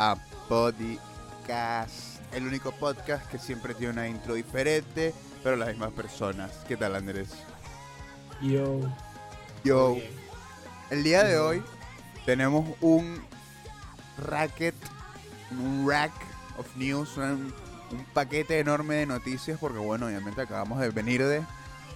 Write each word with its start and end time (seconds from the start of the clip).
a 0.00 0.16
Podcast, 0.48 2.20
el 2.32 2.46
único 2.46 2.70
podcast 2.70 3.28
que 3.28 3.36
siempre 3.36 3.74
tiene 3.74 3.94
una 3.94 4.06
intro 4.06 4.34
diferente, 4.34 5.12
pero 5.42 5.56
las 5.56 5.68
mismas 5.68 5.90
personas. 5.90 6.52
¿Qué 6.68 6.76
tal, 6.76 6.94
Andrés? 6.94 7.30
Yo. 8.40 8.80
Yo, 9.64 9.96
el 10.90 11.02
día 11.02 11.24
de 11.24 11.36
hoy 11.38 11.64
tenemos 12.24 12.64
un 12.80 13.20
racket, 14.18 14.76
un 15.50 15.88
rack 15.90 16.12
of 16.56 16.76
news, 16.76 17.16
un, 17.16 17.52
un 17.90 18.04
paquete 18.14 18.60
enorme 18.60 18.94
de 18.94 19.06
noticias, 19.06 19.58
porque 19.58 19.78
bueno, 19.78 20.06
obviamente 20.06 20.40
acabamos 20.40 20.78
de 20.78 20.90
venir 20.90 21.24
de 21.24 21.42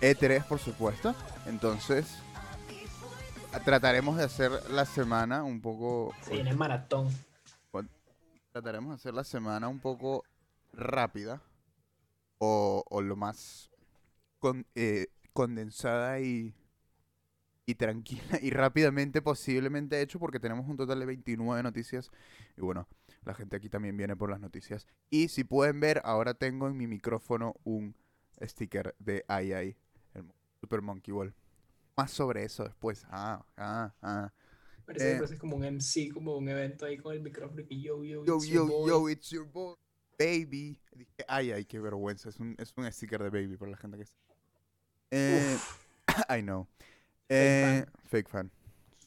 E3, 0.01 0.45
por 0.45 0.59
supuesto. 0.59 1.15
Entonces, 1.47 2.07
trataremos 3.65 4.17
de 4.17 4.25
hacer 4.25 4.51
la 4.71 4.87
semana 4.87 5.45
un 5.45 5.61
poco... 5.61 6.13
Se 6.23 6.33
viene 6.33 6.51
el 6.51 6.57
maratón. 6.57 7.09
Trataremos 8.53 8.91
de 8.91 8.95
hacer 8.97 9.15
la 9.15 9.25
semana 9.25 9.69
un 9.69 9.81
poco 9.81 10.25
rápida 10.73 11.43
o, 12.39 12.85
o 12.91 13.03
lo 13.03 13.17
más 13.17 13.71
con- 14.41 14.67
eh, 14.77 15.09
condensada 15.35 16.21
y, 16.21 16.55
y 17.67 17.75
tranquila 17.75 18.39
y 18.43 18.51
rápidamente 18.51 19.23
posiblemente 19.23 20.01
hecho 20.01 20.19
porque 20.19 20.41
tenemos 20.41 20.69
un 20.69 20.77
total 20.77 21.01
de 21.01 21.07
29 21.07 21.63
noticias 21.63 22.11
y 22.57 22.61
bueno, 22.61 22.89
la 23.25 23.35
gente 23.35 23.57
aquí 23.57 23.69
también 23.69 23.97
viene 23.97 24.17
por 24.17 24.31
las 24.31 24.41
noticias 24.41 24.87
y 25.11 25.29
si 25.29 25.45
pueden 25.45 25.81
ver, 25.81 26.01
ahora 26.05 26.35
tengo 26.35 26.67
en 26.69 26.77
mi 26.77 26.87
micrófono 26.87 27.55
un 27.65 27.95
sticker 28.43 28.95
de 28.99 29.25
AI, 29.29 29.77
el 30.15 30.25
Super 30.61 30.83
Monkey 30.83 31.13
Ball. 31.13 31.35
Más 31.97 32.11
sobre 32.13 32.45
eso 32.45 32.65
después. 32.65 33.07
Ah, 33.11 33.45
ah, 33.57 33.93
ah. 34.03 34.33
Parece 34.93 35.29
que 35.29 35.35
Eh. 35.35 35.39
como 35.39 35.57
un 35.57 35.65
MC, 35.65 36.11
como 36.13 36.37
un 36.37 36.49
evento 36.49 36.85
ahí 36.87 36.99
con 36.99 37.13
el 37.15 37.21
micrófono 37.23 37.63
y 37.69 37.83
yo, 37.83 38.03
yo, 38.05 38.25
Yo, 38.25 38.37
it's 38.37 38.47
your 38.47 38.55
yo, 38.55 38.67
boy. 38.69 38.89
yo, 38.89 39.09
it's 39.11 39.31
your 39.31 39.47
boy, 39.51 39.77
baby. 40.19 40.79
Dije, 40.95 41.25
ay, 41.29 41.53
ay, 41.53 41.65
qué 41.65 41.79
vergüenza. 41.81 42.29
Es 42.29 42.39
un, 42.41 42.55
es 42.59 42.73
un 42.77 42.91
sticker 42.93 43.23
de 43.23 43.31
baby 43.31 43.57
para 43.57 43.71
la 43.71 43.77
gente 43.77 43.97
que 43.97 44.03
está. 44.05 44.19
Eh, 45.11 45.57
I 46.39 46.43
know. 46.43 46.67
Eh, 47.29 47.85
fake 48.09 48.29
fan. 48.29 48.51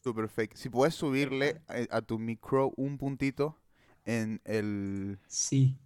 Super 0.03 0.27
fake. 0.29 0.55
Si 0.55 0.69
puedes 0.69 0.93
subirle 0.95 1.61
a, 1.67 1.97
a 1.97 2.01
tu 2.01 2.17
micro 2.19 2.71
un 2.77 2.97
puntito 2.97 3.57
en 4.05 4.39
el. 4.45 5.19
Sí. 5.27 5.77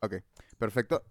Ok, 0.00 0.14
perfecto. 0.58 1.02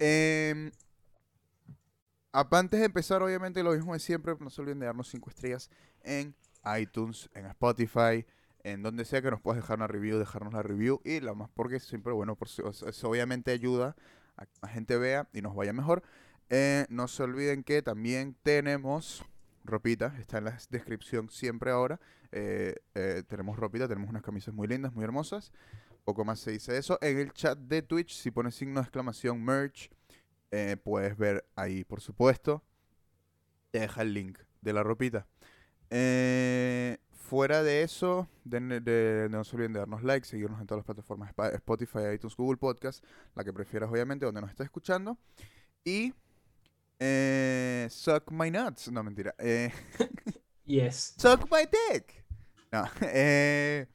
Apa- 2.34 2.60
antes 2.60 2.80
de 2.80 2.86
empezar, 2.86 3.22
obviamente, 3.22 3.62
lo 3.64 3.74
mismo 3.74 3.94
de 3.94 4.00
siempre. 4.00 4.36
No 4.40 4.50
se 4.50 4.62
olviden 4.62 4.80
de 4.80 4.86
darnos 4.86 5.10
5 5.10 5.30
estrellas 5.30 5.70
en 6.04 6.36
iTunes, 6.80 7.30
en 7.34 7.46
Spotify, 7.48 8.26
en 8.64 8.84
donde 8.84 9.06
sea 9.06 9.22
que 9.22 9.32
nos 9.32 9.42
puedas 9.42 9.62
dejar 9.62 9.78
una 9.78 9.88
review, 9.88 10.20
dejarnos 10.20 10.54
la 10.54 10.64
review. 10.64 11.02
Y 11.04 11.20
lo 11.20 11.36
más 11.36 11.50
porque 11.54 11.80
siempre, 11.80 12.14
bueno, 12.14 12.36
por, 12.36 12.48
eso 12.48 13.10
obviamente 13.10 13.52
ayuda 13.52 13.96
a 14.38 14.46
que 14.46 14.52
más 14.62 14.72
gente 14.72 14.98
vea 14.98 15.28
y 15.34 15.42
nos 15.42 15.56
vaya 15.56 15.74
mejor. 15.74 16.04
Eh, 16.50 16.86
no 16.90 17.08
se 17.08 17.24
olviden 17.24 17.64
que 17.64 17.82
también 17.82 18.36
tenemos 18.44 19.24
ropita, 19.64 20.16
está 20.20 20.40
en 20.40 20.46
la 20.46 20.58
descripción 20.70 21.30
siempre 21.30 21.72
ahora. 21.72 22.00
Eh, 22.32 22.76
eh, 22.96 23.24
tenemos 23.28 23.58
ropita, 23.58 23.88
tenemos 23.88 24.10
unas 24.10 24.22
camisas 24.22 24.54
muy 24.54 24.68
lindas, 24.68 24.94
muy 24.94 25.04
hermosas. 25.04 25.52
Poco 26.04 26.26
más 26.26 26.40
se 26.40 26.52
dice 26.52 26.78
eso. 26.78 26.98
En 27.02 27.20
el 27.20 27.32
chat 27.32 27.58
de 27.58 27.82
Twitch, 27.82 28.14
si 28.14 28.32
pones 28.32 28.56
signo 28.56 28.80
de 28.80 28.84
exclamación 28.84 29.44
merch, 29.44 29.90
puedes 30.84 31.18
ver 31.18 31.46
ahí, 31.56 31.86
por 31.86 32.02
supuesto. 32.02 32.64
Te 33.70 33.80
deja 33.80 34.02
el 34.02 34.14
link 34.14 34.40
de 34.62 34.74
la 34.74 34.84
ropita. 34.84 35.28
Eh, 35.92 36.98
fuera 37.12 37.62
de 37.64 37.84
eso, 37.84 38.28
de- 38.44 39.28
no 39.30 39.44
se 39.44 39.56
olviden 39.56 39.74
de 39.74 39.80
darnos 39.80 40.04
like, 40.04 40.26
seguirnos 40.26 40.60
en 40.60 40.68
todas 40.68 40.80
las 40.80 40.86
plataformas 40.86 41.32
Spotify, 41.54 42.00
iTunes, 42.16 42.36
Google 42.36 42.58
Podcast, 42.58 43.04
la 43.36 43.44
que 43.44 43.54
prefieras 43.54 43.90
obviamente, 43.92 44.26
donde 44.26 44.42
nos 44.42 44.50
estés 44.50 44.66
escuchando. 44.66 45.18
Y 45.84 46.14
eh, 47.00 47.88
suck 47.90 48.32
my 48.32 48.50
nuts. 48.52 48.92
No, 48.92 49.04
mentira. 49.04 49.36
Eh, 49.38 49.72
Yes. 50.66 51.16
Suck 51.18 51.52
my 51.52 51.68
dick. 51.92 52.24
No, 52.72 52.86
eh, 53.02 53.88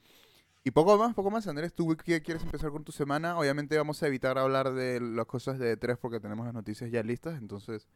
y 0.64 0.70
poco 0.72 0.98
más, 0.98 1.14
poco 1.14 1.30
más. 1.30 1.46
Andrés, 1.46 1.72
¿tú 1.72 1.96
qué 2.04 2.20
quieres 2.20 2.42
empezar 2.42 2.70
con 2.70 2.84
tu 2.84 2.92
semana? 2.92 3.38
Obviamente 3.38 3.76
vamos 3.78 4.02
a 4.02 4.06
evitar 4.08 4.36
hablar 4.36 4.74
de 4.74 5.00
las 5.00 5.24
cosas 5.26 5.58
de 5.58 5.78
E3 5.78 5.96
porque 5.96 6.20
tenemos 6.20 6.44
las 6.44 6.52
noticias 6.54 6.90
ya 6.90 7.02
listas. 7.02 7.38
Entonces, 7.40 7.86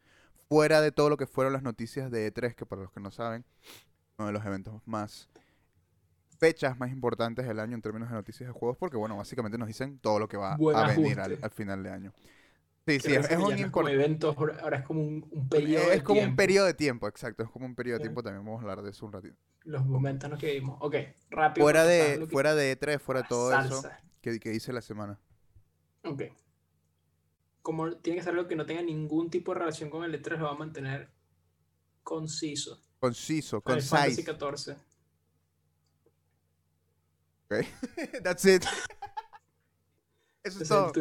fuera 0.49 0.81
de 0.81 0.91
todo 0.91 1.09
lo 1.09 1.17
que 1.17 1.27
fueron 1.27 1.53
las 1.53 1.61
noticias 1.63 2.09
de 2.09 2.33
E3, 2.33 2.55
que 2.55 2.65
para 2.65 2.81
los 2.83 2.91
que 2.91 3.01
no 3.01 3.11
saben, 3.11 3.45
uno 4.21 4.27
de 4.27 4.33
los 4.33 4.45
eventos 4.45 4.81
más 4.85 5.29
fechas 6.37 6.77
más 6.79 6.91
importantes 6.91 7.47
del 7.47 7.59
año 7.59 7.75
en 7.75 7.81
términos 7.81 8.09
de 8.09 8.15
noticias 8.15 8.47
de 8.47 8.53
juegos, 8.53 8.77
porque 8.77 8.97
bueno, 8.97 9.17
básicamente 9.17 9.57
nos 9.57 9.67
dicen 9.67 9.99
todo 9.99 10.19
lo 10.19 10.27
que 10.27 10.37
va 10.37 10.57
Buen 10.57 10.75
a 10.75 10.87
venir 10.87 11.19
al, 11.19 11.51
final 11.51 11.83
de 11.83 11.91
año. 11.91 12.13
Sí, 12.87 12.99
sí, 12.99 13.13
es, 13.13 13.29
un 13.37 13.61
no 13.61 13.71
como 13.71 13.87
ahora 14.59 14.77
es 14.77 14.83
como 14.83 15.01
un, 15.01 15.27
un 15.29 15.47
periodo 15.47 15.87
de 15.87 15.95
es 15.97 16.03
como 16.03 16.19
un 16.19 16.25
tiempo. 16.25 16.37
periodo 16.37 16.65
de 16.65 16.73
tiempo, 16.73 17.07
exacto, 17.07 17.43
es 17.43 17.49
como 17.49 17.67
un 17.67 17.75
periodo 17.75 17.99
de 17.99 18.05
tiempo, 18.05 18.23
también 18.23 18.43
vamos 18.43 18.59
a 18.59 18.61
hablar 18.63 18.81
de 18.81 18.89
eso 18.89 19.05
un 19.05 19.13
ratito. 19.13 19.35
Los 19.65 19.85
momentos 19.85 20.25
en 20.25 20.31
los 20.31 20.39
que 20.39 20.53
vimos. 20.53 20.77
Ok, 20.81 20.95
rápido. 21.29 21.63
Fuera 21.63 21.85
de, 21.85 22.17
lo 22.17 22.27
que- 22.27 22.31
fuera 22.31 22.55
de 22.55 22.79
E3, 22.79 22.99
fuera 22.99 23.21
de 23.21 23.27
todo 23.27 23.51
eso, 23.51 23.81
salsa. 23.81 23.99
que, 24.19 24.39
que 24.39 24.53
hice 24.53 24.73
la 24.73 24.81
semana. 24.81 25.19
Ok. 26.03 26.23
Como 27.61 27.97
tiene 27.97 28.17
que 28.17 28.23
ser 28.23 28.33
algo 28.33 28.47
que 28.47 28.55
no 28.55 28.65
tenga 28.65 28.81
ningún 28.81 29.29
tipo 29.29 29.53
de 29.53 29.59
relación 29.59 29.91
con 29.91 30.03
el 30.03 30.19
E3, 30.19 30.39
lo 30.39 30.45
va 30.45 30.51
a 30.53 30.55
mantener 30.55 31.11
conciso. 32.01 32.81
Conciso, 33.01 33.61
concise. 33.61 34.21
XIV. 34.23 34.75
ok. 37.45 37.53
That's 38.23 38.45
it. 38.45 38.63
Eso 40.43 40.61
es 40.61 40.69
todo. 40.69 40.91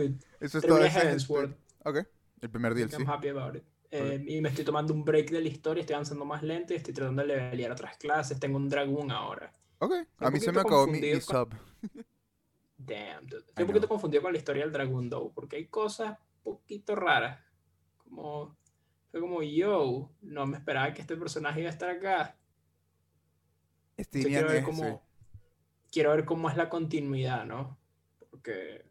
Eso 0.40 0.58
es 0.58 0.64
todo. 0.66 0.78
Heavensward. 0.82 1.54
Ok. 1.84 1.98
El 2.40 2.50
primer 2.50 2.74
DLC. 2.74 2.94
I'm 2.94 3.06
happy 3.08 3.28
about 3.28 3.56
it. 3.56 3.64
Eh, 3.90 4.24
y 4.26 4.40
me 4.40 4.48
estoy 4.48 4.64
tomando 4.64 4.94
un 4.94 5.04
break 5.04 5.30
de 5.30 5.42
la 5.42 5.48
historia, 5.48 5.82
estoy 5.82 5.94
avanzando 5.94 6.24
más 6.24 6.42
lento 6.42 6.72
y 6.72 6.76
estoy 6.76 6.94
tratando 6.94 7.20
de 7.20 7.28
levelear 7.28 7.72
otras 7.72 7.98
clases. 7.98 8.40
Tengo 8.40 8.56
un 8.56 8.68
dragón 8.70 9.10
ahora. 9.10 9.52
Ok. 9.78 9.92
A 10.18 10.30
mí 10.30 10.40
se 10.40 10.52
me 10.52 10.60
acabó 10.62 10.86
mi, 10.86 11.00
con- 11.00 11.20
sub. 11.20 11.54
Damn, 12.78 13.26
dude. 13.26 13.42
I 13.42 13.48
Estoy 13.50 13.62
un 13.64 13.66
poquito 13.66 13.86
know. 13.86 13.88
confundido 13.88 14.22
con 14.22 14.32
la 14.32 14.38
historia 14.38 14.62
del 14.62 14.72
Dragon 14.72 15.10
Dough, 15.10 15.34
porque 15.34 15.56
hay 15.56 15.66
cosas 15.66 16.16
un 16.44 16.54
poquito 16.54 16.94
raras. 16.96 17.44
Como, 17.98 18.56
fue 19.10 19.20
como, 19.20 19.42
yo, 19.42 20.10
no 20.22 20.46
me 20.46 20.56
esperaba 20.56 20.92
que 20.94 21.00
este 21.02 21.16
personaje 21.16 21.60
iba 21.60 21.68
a 21.68 21.72
estar 21.72 21.90
acá. 21.90 22.36
Stinian 23.98 24.30
quiero 24.30 24.48
ver 24.48 24.62
cómo, 24.64 25.02
quiero 25.90 26.10
ver 26.10 26.24
cómo 26.24 26.48
es 26.48 26.56
la 26.56 26.68
continuidad, 26.68 27.44
¿no? 27.44 27.78
Porque, 28.30 28.86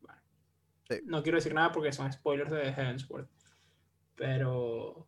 bueno, 0.00 0.20
Sí. 0.88 0.96
no 1.04 1.22
quiero 1.22 1.36
decir 1.38 1.54
nada 1.54 1.72
porque 1.72 1.92
son 1.92 2.12
spoilers 2.12 2.50
de 2.50 2.72
Heavensward. 2.72 3.28
Pero, 4.16 5.06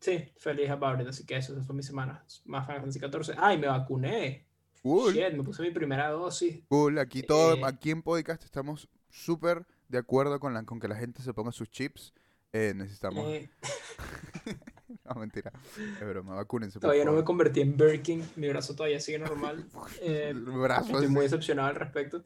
sí, 0.00 0.32
feliz 0.36 0.70
about 0.70 1.00
it, 1.00 1.08
así 1.08 1.24
que 1.26 1.36
eso, 1.36 1.52
esa 1.54 1.62
fue 1.64 1.74
mi 1.74 1.82
semana. 1.82 2.24
Más 2.44 2.66
Final 2.66 2.80
Fantasy 2.82 2.98
XIV. 3.00 3.36
¡Ay, 3.38 3.58
me 3.58 3.66
vacuné! 3.66 4.46
Cool. 4.82 5.14
Shit, 5.14 5.32
me 5.34 5.42
puse 5.42 5.62
mi 5.62 5.70
primera 5.70 6.10
dosis. 6.10 6.62
Cool. 6.68 6.98
Aquí 6.98 7.22
todo, 7.22 7.54
Eh, 7.56 7.62
aquí 7.64 7.90
en 7.90 8.02
podcast 8.02 8.44
estamos 8.44 8.88
súper 9.08 9.66
de 9.88 9.96
acuerdo 9.98 10.38
con, 10.40 10.52
la, 10.52 10.62
con 10.64 10.78
que 10.78 10.88
la 10.88 10.96
gente 10.96 11.22
se 11.22 11.32
ponga 11.32 11.52
sus 11.52 11.70
chips. 11.70 12.12
Eh, 12.54 12.72
necesitamos. 12.74 13.26
Eh, 13.28 13.50
No, 15.04 15.16
mentira. 15.20 15.52
Es 16.00 16.08
broma. 16.08 16.34
Vacúnense. 16.36 16.74
por 16.78 16.82
Todavía 16.82 17.04
no 17.04 17.10
me 17.10 17.16
favor. 17.16 17.24
convertí 17.26 17.60
en 17.60 17.76
Birkin, 17.76 18.26
mi 18.36 18.48
brazo 18.48 18.74
todavía 18.74 19.00
sigue 19.00 19.18
normal. 19.18 19.66
Eh, 20.00 20.32
brazo 20.34 20.86
estoy 20.86 21.04
así. 21.04 21.12
muy 21.12 21.22
decepcionado 21.24 21.68
al 21.68 21.74
respecto. 21.74 22.22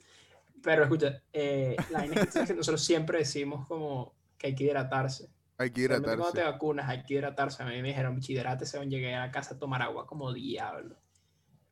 Pero 0.63 0.83
escucha, 0.85 1.23
eh, 1.33 1.77
la 1.91 2.05
es 2.05 2.35
que 2.47 2.55
nosotros 2.55 2.85
siempre 2.85 3.19
decimos 3.19 3.67
como 3.67 4.15
que 4.37 4.49
hay 4.49 4.55
que 4.55 4.65
hidratarse. 4.65 5.29
Hay 5.57 5.71
que 5.71 5.89
Realmente 5.89 6.17
cuando 6.17 6.33
te 6.33 6.39
hidratarse. 6.41 6.53
vacunas 6.53 6.89
hay 6.89 7.03
que 7.03 7.15
hidratarse. 7.15 7.63
A 7.63 7.67
mí 7.67 7.81
me 7.83 7.89
dijeron, 7.89 8.15
bicho, 8.15 8.33
hidrátese, 8.33 8.85
llegué 8.87 9.15
a 9.15 9.21
la 9.27 9.31
casa 9.33 9.55
a 9.55 9.59
tomar 9.59 9.83
agua 9.83 10.07
como 10.07 10.33
diablo. 10.33 10.97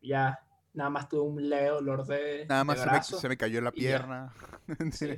Ya, 0.03 0.41
nada 0.73 0.91
más 0.91 1.09
tuve 1.09 1.23
un 1.23 1.49
leve 1.49 1.69
dolor 1.69 2.07
de, 2.07 2.47
Nada 2.49 2.61
de 2.61 2.65
más 2.65 2.79
se 2.81 2.87
me, 2.87 2.91
brazo. 2.93 3.19
se 3.21 3.29
me 3.29 3.37
cayó 3.37 3.61
la 3.61 3.71
y 3.75 3.83
ya. 3.83 3.89
pierna. 3.89 4.33
Sí. 4.93 5.17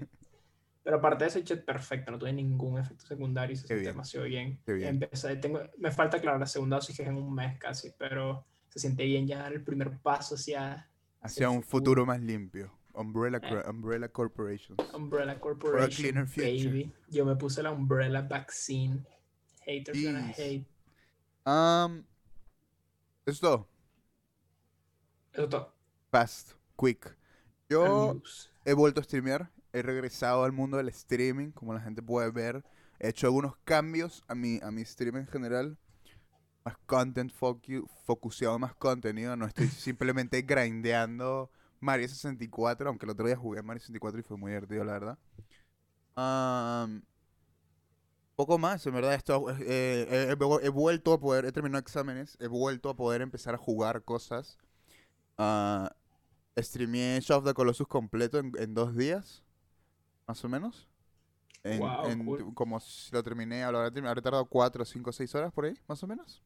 Pero 0.88 0.96
aparte 0.96 1.24
de 1.24 1.28
eso, 1.28 1.38
hecho 1.38 1.62
perfecto, 1.66 2.10
no 2.10 2.18
tuve 2.18 2.32
ningún 2.32 2.78
efecto 2.78 3.04
secundario 3.04 3.52
y 3.52 3.56
se 3.58 3.66
siente 3.66 3.84
demasiado 3.88 4.24
bien. 4.24 4.58
bien. 4.66 5.02
Empecé, 5.02 5.36
tengo, 5.36 5.60
me 5.76 5.90
falta, 5.92 6.18
claro, 6.18 6.38
la 6.38 6.46
segunda 6.46 6.76
dosis 6.76 6.96
que 6.96 7.02
es 7.02 7.08
en 7.10 7.16
un 7.16 7.34
mes 7.34 7.58
casi, 7.58 7.90
pero 7.98 8.46
se 8.70 8.78
siente 8.78 9.04
bien 9.04 9.26
ya 9.26 9.40
dar 9.40 9.52
el 9.52 9.62
primer 9.62 9.98
paso 9.98 10.36
hacia 10.36 10.88
Hacia 11.20 11.50
un 11.50 11.62
futuro 11.62 12.06
más 12.06 12.22
limpio. 12.22 12.72
Umbrella, 12.94 13.38
cor- 13.38 13.68
Umbrella 13.68 14.08
Corporations. 14.08 14.78
Umbrella 14.94 15.38
Corporation. 15.38 15.90
cleaner 15.90 16.26
future. 16.26 16.64
Baby. 16.70 16.92
Yo 17.10 17.26
me 17.26 17.36
puse 17.36 17.62
la 17.62 17.70
Umbrella 17.70 18.22
Vaccine. 18.22 19.04
Haters 19.66 20.02
gonna 20.02 20.32
hate. 20.38 20.64
Um, 21.44 21.98
eso 23.26 23.32
es 23.34 23.40
todo. 23.40 23.68
Eso 25.34 25.44
es 25.44 25.50
todo. 25.50 25.74
Fast, 26.10 26.52
quick. 26.78 27.14
Yo 27.68 28.16
he 28.64 28.72
vuelto 28.72 29.02
a 29.02 29.04
streamear. 29.04 29.50
He 29.72 29.82
regresado 29.82 30.44
al 30.44 30.52
mundo 30.52 30.76
del 30.76 30.88
streaming, 30.88 31.50
como 31.50 31.74
la 31.74 31.80
gente 31.80 32.02
puede 32.02 32.30
ver. 32.30 32.64
He 32.98 33.08
hecho 33.08 33.26
algunos 33.26 33.56
cambios 33.64 34.24
a 34.28 34.34
mi, 34.34 34.60
a 34.62 34.70
mi 34.70 34.84
stream 34.84 35.16
en 35.16 35.26
general. 35.26 35.78
Más 36.64 36.76
content 36.86 37.32
focu 37.32 37.86
focuseado, 38.04 38.58
más 38.58 38.74
contenido. 38.74 39.36
No 39.36 39.46
estoy 39.46 39.68
simplemente 39.68 40.42
grindeando 40.42 41.50
Mario 41.80 42.08
64, 42.08 42.88
aunque 42.88 43.06
el 43.06 43.10
otro 43.10 43.26
día 43.26 43.36
jugué 43.36 43.62
Mario 43.62 43.80
64 43.80 44.20
y 44.20 44.22
fue 44.22 44.36
muy 44.36 44.50
divertido, 44.50 44.84
la 44.84 44.92
verdad. 44.92 45.18
Am, 46.16 47.02
poco 48.34 48.58
más, 48.58 48.84
en 48.86 48.94
verdad. 48.94 49.14
Esto, 49.14 49.50
eh, 49.50 49.56
eh, 49.60 50.36
he, 50.36 50.66
he 50.66 50.68
vuelto 50.68 51.12
a 51.12 51.20
poder, 51.20 51.44
he 51.44 51.52
terminado 51.52 51.80
exámenes, 51.80 52.36
he 52.40 52.48
vuelto 52.48 52.90
a 52.90 52.96
poder 52.96 53.22
empezar 53.22 53.54
a 53.54 53.58
jugar 53.58 54.02
cosas. 54.02 54.58
Ah, 55.36 55.92
streameé 56.56 57.20
Shadow 57.20 57.40
of 57.40 57.46
the 57.46 57.54
Colossus 57.54 57.86
completo 57.86 58.38
en, 58.38 58.52
en 58.58 58.74
dos 58.74 58.96
días, 58.96 59.44
más 60.28 60.44
o 60.44 60.48
menos. 60.48 60.86
En, 61.64 61.80
Guau, 61.80 62.06
en- 62.08 62.24
cool. 62.24 62.54
como 62.54 62.78
si 62.78 63.10
lo 63.12 63.22
terminé, 63.24 63.64
habré 63.64 64.22
tardado 64.22 64.44
4, 64.46 64.84
5, 64.84 65.10
6 65.10 65.34
horas 65.34 65.52
por 65.52 65.64
ahí, 65.64 65.74
más 65.88 66.00
o 66.02 66.06
menos. 66.06 66.42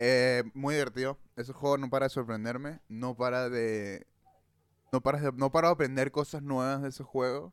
Eh, 0.00 0.44
muy 0.52 0.74
divertido. 0.74 1.18
Ese 1.36 1.52
juego 1.52 1.78
no 1.78 1.88
para 1.88 2.06
de 2.06 2.10
sorprenderme, 2.10 2.80
no 2.88 3.16
para 3.16 3.48
de... 3.48 4.06
No 4.92 5.00
para 5.00 5.20
de, 5.20 5.32
no 5.32 5.50
para 5.50 5.68
de 5.68 5.72
aprender 5.72 6.10
cosas 6.10 6.42
nuevas 6.42 6.82
de 6.82 6.88
ese 6.88 7.04
juego. 7.04 7.52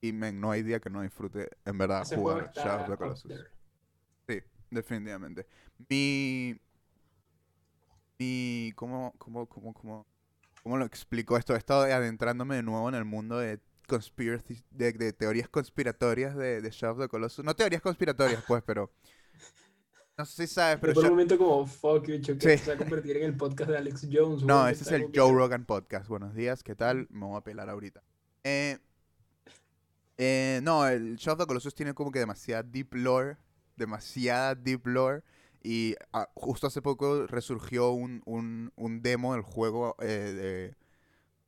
Y 0.00 0.12
men, 0.12 0.40
no 0.40 0.50
hay 0.52 0.62
día 0.62 0.80
que 0.80 0.90
no 0.90 1.02
disfrute, 1.02 1.50
en 1.64 1.76
verdad, 1.76 2.02
Ese 2.02 2.16
jugar 2.16 2.52
Shadow 2.54 2.82
of 2.84 2.90
the 2.90 2.96
Colossus. 2.96 3.32
Sí, 4.28 4.40
definitivamente. 4.70 5.46
Mi. 5.88 6.56
Mi. 8.18 8.72
¿Cómo, 8.76 9.12
cómo, 9.18 9.46
cómo, 9.46 9.74
cómo, 9.74 10.06
cómo 10.62 10.76
lo 10.76 10.84
explico 10.84 11.36
esto? 11.36 11.54
He 11.54 11.58
estado 11.58 11.82
adentrándome 11.82 12.54
de 12.56 12.62
nuevo 12.62 12.88
en 12.88 12.94
el 12.94 13.04
mundo 13.04 13.38
de 13.38 13.58
conspiracy, 13.88 14.62
de, 14.70 14.92
de 14.92 15.12
teorías 15.12 15.48
conspiratorias 15.48 16.36
de, 16.36 16.60
de 16.60 16.70
Shadow 16.70 16.94
of 16.96 17.02
the 17.02 17.08
Colossus. 17.08 17.44
No 17.44 17.56
teorías 17.56 17.82
conspiratorias, 17.82 18.44
pues, 18.46 18.62
pero. 18.64 18.92
No 20.16 20.24
sé 20.24 20.46
si 20.46 20.54
sabes, 20.54 20.78
pero. 20.80 20.94
Por 20.94 21.04
un 21.04 21.10
momento 21.10 21.36
como, 21.38 21.66
fuck 21.66 22.06
you, 22.06 22.20
que 22.38 22.56
Sí. 22.58 22.64
se 22.64 22.70
va 22.70 22.74
a 22.74 22.78
convertir 22.78 23.16
en 23.16 23.24
el 23.24 23.36
podcast 23.36 23.70
de 23.70 23.78
Alex 23.78 24.06
Jones. 24.12 24.42
No, 24.44 24.68
este 24.68 24.84
es 24.84 24.92
el 24.92 25.10
Joe 25.14 25.32
Rogan 25.32 25.64
Podcast. 25.64 26.08
Buenos 26.08 26.34
días, 26.34 26.62
¿qué 26.62 26.74
tal? 26.76 27.08
Me 27.10 27.24
voy 27.26 27.36
a 27.36 27.40
pelar 27.40 27.68
ahorita. 27.68 28.02
Eh, 28.44 28.78
eh, 30.16 30.60
no, 30.62 30.86
el 30.86 31.16
Shadow 31.16 31.34
of 31.34 31.40
the 31.40 31.46
Colossus 31.46 31.74
tiene 31.74 31.94
como 31.94 32.10
que 32.12 32.18
demasiada 32.18 32.62
deep 32.62 32.94
lore. 32.94 33.36
Demasiada 33.76 34.54
deep 34.54 34.86
lore. 34.86 35.22
Y 35.62 35.94
ah, 36.12 36.28
justo 36.34 36.66
hace 36.66 36.82
poco 36.82 37.26
resurgió 37.26 37.90
un, 37.90 38.22
un, 38.26 38.72
un 38.76 39.02
demo 39.02 39.32
del 39.34 39.42
juego 39.42 39.96
eh, 40.00 40.06
de, 40.06 40.76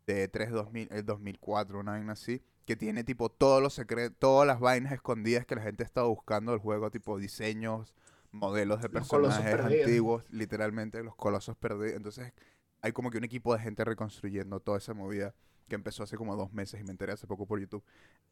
de 0.06 0.28
3 0.28 0.50
2000, 0.50 0.88
eh, 0.90 1.02
2004, 1.02 1.78
una 1.78 1.92
vaina 1.92 2.12
así. 2.12 2.42
Que 2.66 2.76
tiene 2.76 3.04
tipo 3.04 3.30
todos 3.30 3.62
los 3.62 3.74
secretos, 3.74 4.16
todas 4.18 4.46
las 4.46 4.60
vainas 4.60 4.92
escondidas 4.92 5.44
que 5.44 5.56
la 5.56 5.62
gente 5.62 5.82
estaba 5.82 6.06
buscando 6.06 6.52
del 6.52 6.60
juego, 6.60 6.90
tipo 6.90 7.18
diseños, 7.18 7.94
modelos 8.30 8.80
de 8.80 8.88
personajes 8.88 9.60
antiguos, 9.60 10.24
literalmente 10.30 11.02
los 11.02 11.16
colosos 11.16 11.56
perdidos. 11.56 11.96
Entonces 11.96 12.32
hay 12.80 12.92
como 12.92 13.10
que 13.10 13.18
un 13.18 13.24
equipo 13.24 13.54
de 13.54 13.60
gente 13.60 13.84
reconstruyendo 13.84 14.60
toda 14.60 14.78
esa 14.78 14.94
movida 14.94 15.34
que 15.68 15.74
empezó 15.74 16.02
hace 16.02 16.16
como 16.16 16.36
dos 16.36 16.52
meses 16.52 16.80
y 16.80 16.84
me 16.84 16.90
enteré 16.90 17.12
hace 17.12 17.26
poco 17.26 17.46
por 17.46 17.60
YouTube. 17.60 17.82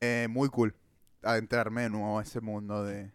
Eh, 0.01 0.29
muy 0.31 0.49
cool 0.51 0.75
adentrarme 1.23 1.83
de 1.83 1.91
nuevo 1.91 2.19
a 2.19 2.23
ese 2.23 2.41
mundo 2.41 2.85
de, 2.85 3.13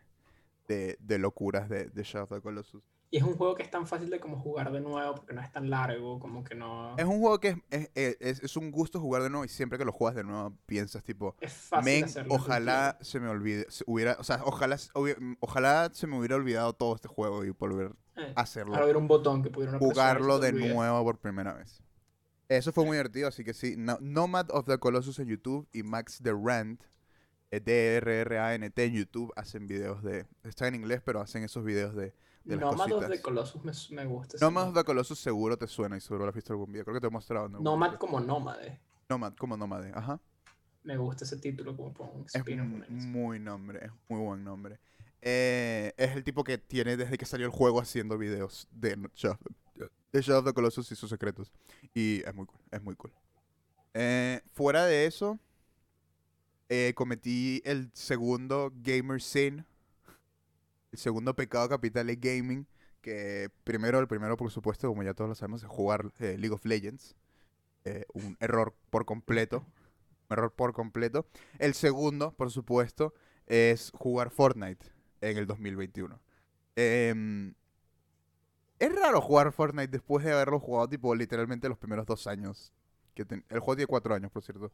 de, 0.67 0.97
de 0.99 1.19
locuras 1.19 1.69
de, 1.69 1.85
de 1.85 2.03
Shadow 2.03 2.25
of 2.25 2.29
the 2.31 2.41
Colossus. 2.41 2.83
Y 3.13 3.17
es 3.17 3.23
un 3.23 3.35
juego 3.37 3.53
que 3.53 3.61
es 3.61 3.69
tan 3.69 3.85
fácil 3.85 4.09
de 4.09 4.19
como 4.19 4.39
jugar 4.39 4.71
de 4.71 4.81
nuevo 4.81 5.13
porque 5.13 5.35
no 5.35 5.41
es 5.41 5.51
tan 5.51 5.69
largo, 5.69 6.17
como 6.19 6.43
que 6.43 6.55
no... 6.55 6.95
Es 6.97 7.05
un 7.05 7.19
juego 7.19 7.39
que 7.39 7.61
es, 7.69 7.91
es, 7.93 8.17
es- 8.19 8.41
es 8.43 8.57
un 8.57 8.71
gusto 8.71 8.99
jugar 8.99 9.21
de 9.21 9.29
nuevo 9.29 9.45
y 9.45 9.49
siempre 9.49 9.77
que 9.77 9.85
lo 9.85 9.91
juegas 9.91 10.15
de 10.15 10.23
nuevo 10.23 10.51
piensas 10.65 11.03
tipo, 11.03 11.35
Es 11.39 11.53
fácil 11.53 11.85
men, 11.93 12.05
hacerlo. 12.05 12.33
ojalá 12.33 12.97
se 13.01 13.19
me 13.19 13.27
olvide, 13.29 13.67
se 13.69 13.83
hubiera, 13.85 14.17
o 14.19 14.23
sea, 14.23 14.41
ojalá, 14.43 14.77
hubi- 14.95 15.37
ojalá 15.41 15.91
se 15.93 16.07
me 16.07 16.17
hubiera 16.17 16.37
olvidado 16.37 16.73
todo 16.73 16.95
este 16.95 17.07
juego 17.07 17.45
y 17.45 17.51
volver 17.51 17.91
Eh, 18.15 18.33
a 18.35 18.41
hacerlo. 18.41 18.73
Ahora 18.73 18.85
hubiera 18.85 18.97
un 18.97 19.07
botón 19.07 19.43
que 19.43 19.51
pudiera 19.51 19.77
jugarlo 19.77 20.39
de 20.39 20.51
nuevo 20.53 21.03
por 21.03 21.19
primera 21.19 21.53
vez. 21.53 21.83
Eso 22.49 22.71
fue 22.73 22.83
muy 22.83 22.97
divertido, 22.97 23.27
así 23.27 23.43
que 23.43 23.53
sí. 23.53 23.75
No- 23.77 23.99
Nomad 24.01 24.47
of 24.49 24.65
the 24.65 24.79
Colossus 24.79 25.19
en 25.19 25.27
YouTube 25.27 25.67
y 25.71 25.83
Max 25.83 26.19
the 26.23 26.31
Rant, 26.33 26.81
eh, 27.51 27.59
D-R-R-A-N-T 27.59 28.83
en 28.83 28.93
YouTube, 28.93 29.31
hacen 29.35 29.67
videos 29.67 30.01
de... 30.01 30.25
Está 30.43 30.67
en 30.67 30.73
inglés, 30.73 31.03
pero 31.05 31.21
hacen 31.21 31.43
esos 31.43 31.63
videos 31.63 31.95
de, 31.95 32.13
de 32.43 32.55
las 32.57 32.69
the 32.71 33.05
cositas. 33.07 33.21
Colossus 33.21 33.89
me, 33.91 34.03
me 34.03 34.05
gusta. 34.09 34.37
nombre. 34.39 34.81
the 34.81 34.85
Colossus 34.85 35.19
seguro 35.19 35.57
te 35.57 35.67
suena 35.67 35.97
y 35.97 36.01
seguro 36.01 36.25
lo 36.25 36.29
has 36.29 36.35
visto 36.35 36.53
algún 36.53 36.71
video. 36.71 36.83
Creo 36.83 36.95
que 36.95 37.01
te 37.01 37.07
he 37.07 37.09
mostrado. 37.09 37.45
algún 37.45 37.63
Nomad 37.63 37.95
como 37.95 38.19
nómade. 38.19 38.79
Nomad, 39.09 39.33
como 39.35 39.55
nómade, 39.57 39.91
ajá. 39.93 40.19
Me 40.83 40.97
gusta 40.97 41.23
ese 41.23 41.37
título 41.37 41.75
como 41.77 41.91
un 42.11 42.25
Es 42.33 42.43
muy 42.89 43.39
nombre, 43.39 43.85
es 43.85 43.91
muy 44.09 44.19
buen 44.19 44.43
nombre. 44.43 44.79
Eh, 45.21 45.93
es 45.95 46.11
el 46.15 46.23
tipo 46.25 46.43
que 46.43 46.57
tiene 46.57 46.97
desde 46.97 47.17
que 47.17 47.25
salió 47.25 47.45
el 47.45 47.51
juego 47.53 47.79
haciendo 47.79 48.17
videos 48.17 48.67
de 48.71 48.97
no- 48.97 49.09
Shadow, 49.15 49.37
de 50.11 50.21
Shadow 50.21 50.39
of 50.41 50.45
the 50.47 50.53
Colossus 50.53 50.91
y 50.91 50.95
sus 50.95 51.09
secretos. 51.09 51.51
Y 51.93 52.21
es 52.27 52.35
muy 52.35 52.45
cool, 52.45 52.59
es 52.71 52.81
muy 52.83 52.95
cool. 52.95 53.13
Eh, 53.93 54.41
fuera 54.51 54.85
de 54.85 55.05
eso, 55.05 55.39
eh, 56.67 56.91
cometí 56.95 57.61
el 57.63 57.89
segundo 57.93 58.71
gamer 58.75 59.21
sin. 59.21 59.65
El 60.93 60.99
segundo 60.99 61.35
pecado 61.35 61.67
capital 61.67 62.07
de 62.07 62.15
gaming. 62.15 62.67
Que 63.01 63.49
primero, 63.65 63.99
el 63.99 64.07
primero, 64.07 64.37
por 64.37 64.49
supuesto, 64.49 64.87
como 64.87 65.03
ya 65.03 65.13
todos 65.13 65.27
lo 65.27 65.35
sabemos, 65.35 65.61
es 65.63 65.67
jugar 65.67 66.13
eh, 66.19 66.37
League 66.37 66.53
of 66.55 66.63
Legends. 66.65 67.15
Eh, 67.83 68.05
un 68.13 68.37
error 68.39 68.73
por 68.89 69.03
completo. 69.05 69.65
Un 70.29 70.37
error 70.37 70.53
por 70.53 70.71
completo. 70.71 71.27
El 71.59 71.73
segundo, 71.73 72.31
por 72.33 72.49
supuesto, 72.49 73.13
es 73.45 73.91
jugar 73.93 74.29
Fortnite 74.29 74.85
en 75.19 75.37
el 75.37 75.45
2021. 75.47 76.17
Em, 76.77 77.53
es 78.79 78.95
raro 78.95 79.19
jugar 79.19 79.51
Fortnite 79.51 79.87
después 79.89 80.23
de 80.23 80.31
haberlo 80.31 80.59
jugado, 80.59 80.87
tipo, 80.87 81.13
literalmente 81.13 81.67
los 81.67 81.77
primeros 81.77 82.05
dos 82.05 82.25
años. 82.27 82.71
Que 83.15 83.25
ten- 83.25 83.43
El 83.49 83.59
juego 83.59 83.75
tiene 83.75 83.87
cuatro 83.87 84.15
años, 84.15 84.31
por 84.31 84.43
cierto. 84.43 84.71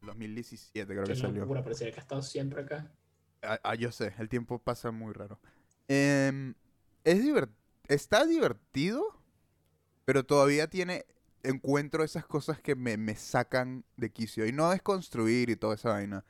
2017 0.00 0.86
creo 0.92 1.04
que 1.04 1.12
salió. 1.28 1.46
que 1.94 2.00
ha 2.00 2.02
estado 2.02 2.22
siempre 2.22 2.62
acá. 2.62 2.90
Ah, 3.42 3.58
ah, 3.64 3.74
yo 3.74 3.90
sé, 3.92 4.14
el 4.18 4.28
tiempo 4.28 4.58
pasa 4.58 4.90
muy 4.92 5.12
raro. 5.12 5.38
Em, 5.88 6.54
es 7.04 7.22
divert- 7.24 7.50
está 7.88 8.24
divertido, 8.26 9.04
pero 10.04 10.24
todavía 10.24 10.68
tiene, 10.68 11.06
encuentro 11.42 12.04
esas 12.04 12.26
cosas 12.26 12.60
que 12.60 12.74
me, 12.76 12.96
me 12.98 13.16
sacan 13.16 13.84
de 13.96 14.10
quicio. 14.12 14.46
Y 14.46 14.52
no 14.52 14.72
es 14.72 14.82
construir 14.82 15.50
y 15.50 15.56
toda 15.56 15.74
esa 15.76 15.90
vaina. 15.90 16.24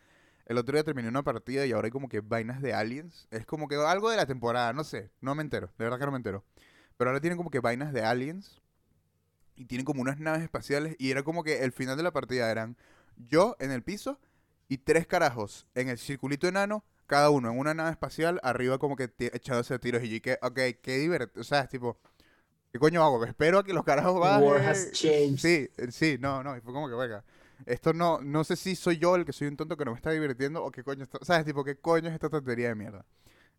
El 0.46 0.58
otro 0.58 0.74
día 0.76 0.84
terminé 0.84 1.08
una 1.08 1.22
partida 1.24 1.66
y 1.66 1.72
ahora 1.72 1.86
hay 1.86 1.92
como 1.92 2.08
que 2.08 2.20
vainas 2.20 2.62
de 2.62 2.74
aliens. 2.74 3.28
Es 3.30 3.46
como 3.46 3.68
que 3.68 3.76
algo 3.76 4.10
de 4.10 4.16
la 4.18 4.26
temporada, 4.26 4.72
no 4.72 4.84
sé, 4.84 5.10
no 5.20 5.34
me 5.34 5.42
entero, 5.42 5.68
de 5.78 5.84
verdad 5.84 5.98
que 5.98 6.06
no 6.06 6.12
me 6.12 6.18
entero. 6.18 6.44
Pero 6.98 7.10
ahora 7.10 7.20
tienen 7.20 7.38
como 7.38 7.50
que 7.50 7.60
vainas 7.60 7.92
de 7.92 8.02
aliens 8.04 8.62
y 9.56 9.66
tienen 9.66 9.84
como 9.84 10.00
unas 10.02 10.18
naves 10.18 10.42
espaciales 10.42 10.96
y 10.98 11.10
era 11.10 11.22
como 11.22 11.44
que 11.44 11.62
el 11.64 11.72
final 11.72 11.96
de 11.96 12.02
la 12.02 12.12
partida 12.12 12.50
eran 12.50 12.76
yo 13.28 13.56
en 13.60 13.70
el 13.70 13.82
piso 13.82 14.18
y 14.68 14.78
tres 14.78 15.06
carajos 15.06 15.66
en 15.74 15.88
el 15.88 15.98
circulito 15.98 16.48
enano, 16.48 16.84
cada 17.12 17.28
uno 17.28 17.50
en 17.50 17.58
una 17.58 17.74
nave 17.74 17.90
espacial, 17.90 18.40
arriba 18.42 18.78
como 18.78 18.96
que 18.96 19.10
echándose 19.18 19.78
tiros 19.78 20.02
y 20.02 20.08
yo 20.08 20.22
que, 20.22 20.38
ok, 20.40 20.80
qué 20.82 20.96
divertido, 20.98 21.42
o 21.42 21.44
sea, 21.44 21.60
es 21.60 21.68
tipo, 21.68 21.98
¿qué 22.72 22.78
coño 22.78 23.02
hago? 23.04 23.22
Espero 23.26 23.58
a 23.58 23.64
que 23.64 23.74
los 23.74 23.84
carajos 23.84 24.18
bajen. 24.18 24.48
War 24.48 24.62
has 24.62 24.90
changed. 24.92 25.38
Sí, 25.38 25.68
eh, 25.76 25.92
sí, 25.92 26.16
no, 26.18 26.42
no, 26.42 26.56
y 26.56 26.60
fue 26.62 26.72
como 26.72 26.88
que, 26.88 26.94
venga, 26.94 27.22
esto 27.66 27.92
no, 27.92 28.20
no 28.22 28.44
sé 28.44 28.56
si 28.56 28.74
soy 28.76 28.96
yo 28.96 29.14
el 29.16 29.26
que 29.26 29.34
soy 29.34 29.48
un 29.48 29.56
tonto 29.58 29.76
que 29.76 29.84
no 29.84 29.90
me 29.92 29.98
está 29.98 30.10
divirtiendo 30.10 30.64
o 30.64 30.70
qué 30.70 30.82
coño 30.82 31.02
está, 31.02 31.18
¿sabes? 31.22 31.44
Tipo, 31.44 31.64
¿qué 31.64 31.76
coño 31.76 32.08
es 32.08 32.14
esta 32.14 32.30
tontería 32.30 32.68
de 32.68 32.74
mierda? 32.76 33.04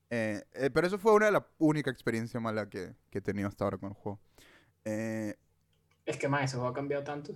Eh, 0.10 0.44
eh, 0.54 0.70
pero 0.74 0.88
eso 0.88 0.98
fue 0.98 1.14
una 1.14 1.28
de 1.28 1.34
las 1.34 1.44
única 1.60 1.92
experiencia 1.92 2.40
mala 2.40 2.68
que, 2.70 2.96
que 3.12 3.20
he 3.20 3.22
tenido 3.22 3.48
hasta 3.50 3.66
ahora 3.66 3.78
con 3.78 3.90
el 3.90 3.96
juego. 3.96 4.20
Eh, 4.86 5.36
Es 6.06 6.18
que 6.18 6.28
más, 6.28 6.44
ese 6.46 6.56
juego 6.58 6.70
ha 6.72 6.74
cambiado 6.74 7.04
tanto. 7.04 7.36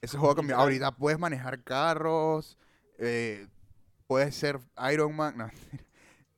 ese 0.00 0.16
juego 0.18 0.34
cambió. 0.34 0.56
Literal. 0.56 0.62
Ahorita 0.64 0.96
puedes 0.96 1.18
manejar 1.18 1.62
carros, 1.62 2.58
eh, 2.98 3.46
puedes 4.10 4.34
ser 4.34 4.58
Iron 4.92 5.14
Man. 5.14 5.36
No, 5.38 5.46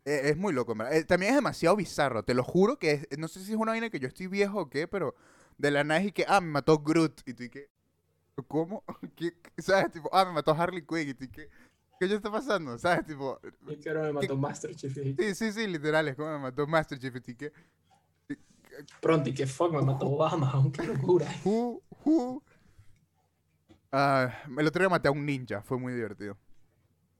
Eh, 0.04 0.30
es 0.30 0.36
muy 0.36 0.52
loco, 0.52 0.74
verdad. 0.74 0.94
Eh, 0.96 1.04
también 1.04 1.30
es 1.30 1.36
demasiado 1.36 1.76
bizarro, 1.76 2.24
te 2.24 2.34
lo 2.34 2.42
juro 2.42 2.76
que 2.76 2.90
es- 2.90 3.18
no 3.18 3.28
sé 3.28 3.38
si 3.44 3.52
es 3.52 3.56
una 3.56 3.70
vaina 3.70 3.88
que 3.88 4.00
yo 4.00 4.08
estoy 4.08 4.26
viejo 4.26 4.58
o 4.62 4.68
qué, 4.68 4.88
pero 4.88 5.14
de 5.58 5.70
la 5.70 5.84
nada 5.84 6.02
y 6.02 6.10
que, 6.10 6.24
ah, 6.28 6.40
me 6.40 6.48
mató 6.48 6.80
Groot. 6.80 7.22
Y 7.24 7.34
tú 7.34 7.44
y 7.44 7.48
que, 7.48 7.70
¿cómo? 8.48 8.82
¿Qué, 9.16 9.32
qué- 9.40 9.62
¿Sabes? 9.62 9.92
Tipo, 9.92 10.10
ah, 10.12 10.24
me 10.24 10.32
mató 10.32 10.50
Harley 10.52 10.84
Quinn. 10.84 11.08
Y 11.10 11.14
tú 11.14 11.24
y 11.24 11.28
que, 11.28 11.46
¿qué 11.46 12.06
coño 12.06 12.16
está 12.16 12.32
pasando? 12.32 12.76
¿Sabes? 12.78 13.06
Tipo, 13.06 13.38
Y 13.68 13.76
que 13.76 13.88
ahora 13.90 14.02
me 14.02 14.12
mató 14.14 14.36
Master 14.36 14.74
Chief. 14.74 14.92
sí, 14.92 15.34
sí, 15.36 15.52
sí, 15.52 15.66
literal, 15.68 16.08
es 16.08 16.16
como 16.16 16.32
me 16.32 16.38
mató 16.40 16.66
Master 16.66 16.98
Chief. 16.98 17.14
Y 17.14 17.20
tú 17.20 17.30
y 17.30 17.36
que, 17.36 17.52
Pronto, 19.00 19.30
y 19.30 19.34
que 19.34 19.46
fuck, 19.46 19.72
me 19.72 19.82
mató 19.82 20.08
Obama. 20.08 20.50
Aunque 20.54 20.82
locura. 20.82 21.26
who, 21.44 21.80
who? 22.04 22.42
Ah, 23.92 24.32
el 24.58 24.66
otro 24.66 24.80
día 24.82 24.88
maté 24.88 25.06
a 25.06 25.12
un 25.12 25.24
ninja, 25.24 25.62
fue 25.62 25.78
muy 25.78 25.92
divertido. 25.92 26.36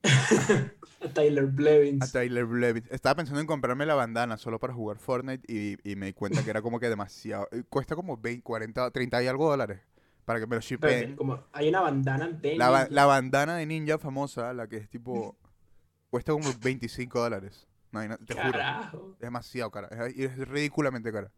A 1.04 1.08
Tyler 1.12 1.46
Blevins. 1.46 2.02
A 2.02 2.12
Tyler 2.20 2.44
Blevins. 2.44 2.90
Estaba 2.90 3.16
pensando 3.16 3.40
en 3.40 3.46
comprarme 3.46 3.86
la 3.86 3.94
bandana 3.94 4.36
solo 4.36 4.58
para 4.60 4.72
jugar 4.72 4.98
Fortnite 4.98 5.44
y, 5.52 5.76
y 5.90 5.96
me 5.96 6.06
di 6.06 6.12
cuenta 6.12 6.44
que 6.44 6.50
era 6.50 6.62
como 6.62 6.78
que 6.78 6.88
demasiado. 6.88 7.48
eh, 7.50 7.64
Cuesta 7.68 7.96
como 7.96 8.16
20, 8.16 8.42
40, 8.42 8.90
30 8.90 9.22
y 9.22 9.26
algo 9.26 9.50
dólares 9.50 9.80
para 10.24 10.38
que 10.38 10.46
me 10.46 10.54
lo 10.56 10.60
shippeen. 10.62 11.16
como 11.16 11.42
hay 11.52 11.68
una 11.68 11.80
bandana 11.80 12.28
de 12.28 12.56
La, 12.56 12.70
ba- 12.70 12.86
la 12.88 13.06
bandana 13.06 13.56
de 13.56 13.66
ninja 13.66 13.98
famosa, 13.98 14.52
la 14.52 14.68
que 14.68 14.76
es 14.76 14.88
tipo. 14.88 15.36
Cuesta 16.10 16.32
como 16.32 16.50
25 16.62 17.20
dólares. 17.20 17.66
No, 17.90 18.00
hay 18.00 18.08
te 18.26 18.34
juro. 18.34 18.52
Carajo. 18.52 19.10
Es 19.14 19.20
demasiado 19.20 19.70
cara. 19.70 19.88
Es, 20.06 20.16
es 20.16 20.48
ridículamente 20.48 21.10
cara. 21.12 21.30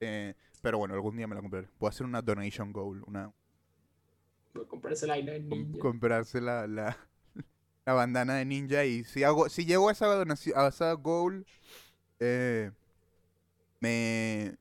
Eh, 0.00 0.34
pero 0.60 0.78
bueno, 0.78 0.94
algún 0.94 1.16
día 1.16 1.26
me 1.26 1.34
la 1.34 1.40
compraré. 1.40 1.68
Puedo 1.78 1.88
hacer 1.90 2.04
una 2.06 2.20
donation 2.20 2.72
goal. 2.72 3.02
Una, 3.06 3.32
comprarse 4.68 5.06
la 5.06 5.14
com- 5.16 5.24
ninja. 5.48 5.78
comprarse 5.78 6.40
la, 6.40 6.66
la, 6.66 6.96
la 7.86 7.92
bandana 7.94 8.34
de 8.34 8.44
ninja 8.44 8.84
y 8.84 9.04
si 9.04 9.22
hago 9.22 9.48
si 9.48 9.64
llego 9.64 9.88
a 9.88 9.92
esa 9.92 10.06
donación 10.06 10.58
a 10.58 10.66
esa 10.68 10.92
goal 10.94 11.46
eh, 12.18 12.72
me 13.80 14.56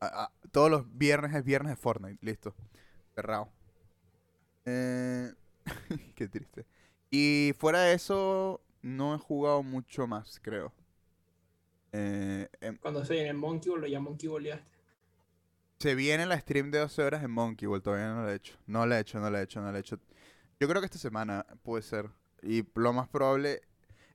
a- 0.00 0.24
a- 0.24 0.32
todos 0.52 0.70
los 0.70 0.86
viernes 0.96 1.34
es 1.34 1.44
viernes 1.44 1.70
de 1.72 1.76
Fortnite 1.76 2.24
listo 2.24 2.54
cerrado 3.14 3.50
Eh, 4.64 5.32
qué 6.16 6.28
triste 6.28 6.66
y 7.10 7.52
fuera 7.58 7.80
de 7.82 7.94
eso 7.94 8.60
no 8.82 9.14
he 9.14 9.18
jugado 9.18 9.62
mucho 9.62 10.06
más 10.06 10.40
creo 10.42 10.72
Eh, 11.92 12.48
em- 12.60 12.78
Cuando 12.78 13.04
se 13.04 13.14
viene 13.14 13.30
el 13.30 13.36
Monkey 13.36 13.70
Ball, 13.70 13.80
lo 13.82 13.86
ya 13.86 14.00
Monkey 14.00 14.28
Balleaste. 14.28 14.66
Se 15.78 15.94
viene 15.94 16.26
la 16.26 16.38
stream 16.38 16.70
de 16.70 16.80
12 16.80 17.02
horas 17.02 17.22
en 17.22 17.30
Monkey 17.30 17.66
Ball, 17.66 17.80
todavía 17.82 18.12
no 18.12 18.24
la 18.26 18.32
he 18.32 18.36
hecho. 18.36 18.54
No 18.66 18.84
la 18.86 18.98
he 18.98 19.00
hecho, 19.00 19.18
no 19.20 19.30
la 19.30 19.40
he 19.40 19.44
hecho, 19.44 19.60
no 19.62 19.70
la 19.72 19.78
he 19.78 19.80
hecho. 19.80 19.98
Yo 20.60 20.68
creo 20.68 20.80
que 20.82 20.86
esta 20.86 20.98
semana 20.98 21.46
puede 21.62 21.82
ser. 21.82 22.10
Y 22.46 22.64
lo 22.74 22.92
más 22.92 23.08
probable... 23.08 23.60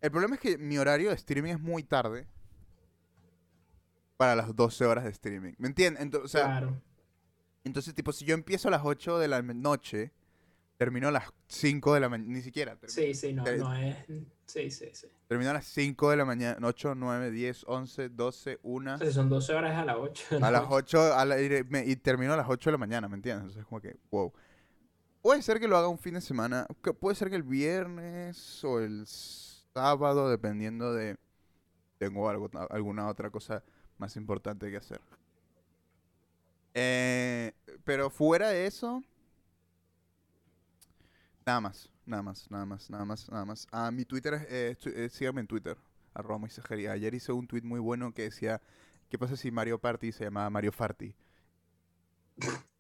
El 0.02 0.10
problema 0.12 0.36
es 0.36 0.42
que 0.42 0.58
mi 0.58 0.78
horario 0.78 1.10
de 1.10 1.16
streaming 1.16 1.52
es 1.52 1.60
muy 1.60 1.84
tarde. 1.84 2.28
Para 4.18 4.36
las 4.36 4.56
12 4.56 4.86
horas 4.86 5.04
de 5.04 5.10
streaming. 5.12 5.54
¿Me 5.58 5.68
entiendes? 5.68 6.04
Ento- 6.04 6.22
o 6.24 6.28
sea, 6.28 6.46
claro. 6.46 6.80
entonces, 7.64 7.94
tipo, 7.96 8.12
si 8.12 8.24
yo 8.26 8.36
empiezo 8.36 8.68
a 8.68 8.72
las 8.72 8.82
8 8.84 9.18
de 9.18 9.28
la 9.28 9.42
noche, 9.42 10.12
termino 10.78 11.08
a 11.08 11.12
las 11.12 11.26
5 11.48 11.94
de 11.96 12.00
la 12.00 12.10
mañana. 12.10 12.32
Ni 12.32 12.42
siquiera. 12.42 12.76
termino- 12.76 12.94
Sí, 12.94 13.14
sí, 13.16 13.34
no, 13.34 13.46
Eh, 13.48 13.58
no 13.58 13.74
es. 13.76 13.98
Sí, 14.46 14.70
sí, 14.70 14.90
sí. 14.94 15.08
Termino 15.28 15.50
a 15.52 15.54
las 15.54 15.66
5 15.66 16.10
de 16.12 16.18
la 16.18 16.26
mañana. 16.26 16.68
8, 16.68 16.94
9, 16.94 17.32
10, 17.32 17.64
11, 17.68 18.10
12, 18.10 18.60
1. 18.64 18.96
O 18.96 18.98
sea, 18.98 19.08
si 19.08 19.14
son 19.14 19.30
12 19.30 19.54
horas 19.54 19.76
a 19.78 19.86
las 19.86 19.96
8. 19.98 20.26
A 20.42 20.52
las 20.52 20.64
8 20.70 21.14
a 21.16 21.26
la- 21.26 21.42
y, 21.42 21.64
me- 21.70 21.86
y 21.86 21.96
termino 21.96 22.34
a 22.34 22.38
las 22.38 22.48
8 22.50 22.70
de 22.70 22.74
la 22.74 22.78
mañana, 22.78 23.08
¿me 23.08 23.16
entiendes? 23.16 23.42
Entonces 23.44 23.62
es 23.62 23.68
como 23.68 23.82
que, 23.82 23.96
wow. 24.12 24.32
Puede 25.22 25.42
ser 25.42 25.60
que 25.60 25.68
lo 25.68 25.78
haga 25.78 25.88
un 25.88 26.00
fin 26.00 26.16
de 26.16 26.22
semana, 26.22 26.66
que- 26.84 26.94
puede 26.94 27.16
ser 27.16 27.30
que 27.30 27.36
el 27.36 27.44
viernes 27.44 28.64
o 28.64 28.80
el 28.80 29.06
sábado, 29.06 30.30
dependiendo 30.30 30.94
de... 30.94 31.18
Tengo 31.98 32.28
algo, 32.30 32.50
alguna 32.72 33.08
otra 33.08 33.30
cosa 33.30 33.64
más 34.00 34.16
importante 34.16 34.72
que 34.72 34.78
hacer. 34.78 35.00
Eh, 36.74 37.54
pero 37.84 38.10
fuera 38.10 38.50
de 38.50 38.66
eso... 38.66 39.04
Nada 41.46 41.62
más, 41.62 41.90
nada 42.06 42.24
más, 42.24 42.50
nada 42.50 42.66
más, 42.66 42.90
nada 42.90 43.06
más, 43.06 43.30
nada 43.30 43.46
más. 43.46 43.68
Ah, 43.72 43.92
mi 43.92 44.06
Twitter 44.06 44.48
eh, 44.50 44.76
eh, 44.86 45.10
síganme 45.10 45.42
en 45.42 45.48
Twitter, 45.48 45.78
arroba 46.14 46.40
Moisejería. 46.40 46.94
Ayer 46.94 47.14
hice 47.14 47.32
un 47.32 47.48
tweet 47.48 47.64
muy 47.64 47.80
bueno 47.80 48.14
que 48.14 48.24
decía... 48.24 48.62
¿Qué 49.10 49.20
pasa 49.20 49.36
si 49.36 49.52
Mario 49.52 49.78
Party 49.78 50.14
se 50.14 50.24
llamaba 50.24 50.50
Mario 50.50 50.72
Farty? 50.72 51.14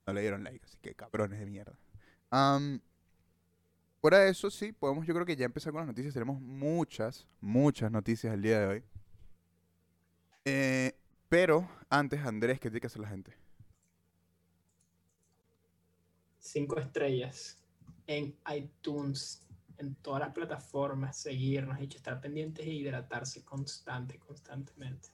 No 0.08 0.14
le 0.14 0.22
dieron 0.22 0.46
like, 0.46 0.64
así 0.64 0.78
que 0.82 0.96
cabrones 0.96 1.38
de 1.38 1.46
mierda. 1.46 1.76
Am, 2.32 2.80
fuera 4.00 4.20
de 4.20 4.30
eso, 4.30 4.50
sí, 4.50 4.72
podemos 4.72 5.06
yo 5.06 5.14
creo 5.14 5.26
que 5.26 5.36
ya 5.36 5.46
empezar 5.46 5.74
con 5.74 5.82
las 5.82 5.88
noticias. 5.88 6.14
Tenemos 6.14 6.40
muchas, 6.42 7.28
muchas 7.42 7.92
noticias 7.92 8.34
el 8.34 8.42
día 8.42 8.60
de 8.60 8.68
hoy. 8.68 8.84
Eh, 10.46 10.94
pero 11.30 11.70
antes, 11.90 12.20
Andrés, 12.22 12.60
¿qué 12.60 12.70
tiene 12.70 12.80
que 12.82 12.88
hacer 12.88 13.02
la 13.02 13.10
gente? 13.10 13.34
5 16.40 16.80
estrellas 16.80 17.58
en 18.08 18.36
iTunes, 18.56 19.46
en 19.78 19.94
todas 19.96 20.22
las 20.22 20.34
plataformas, 20.34 21.18
seguirnos 21.18 21.80
y 21.80 21.84
estar 21.84 22.20
pendientes 22.20 22.66
e 22.66 22.72
hidratarse 22.72 23.44
constante, 23.44 24.18
constantemente. 24.20 25.10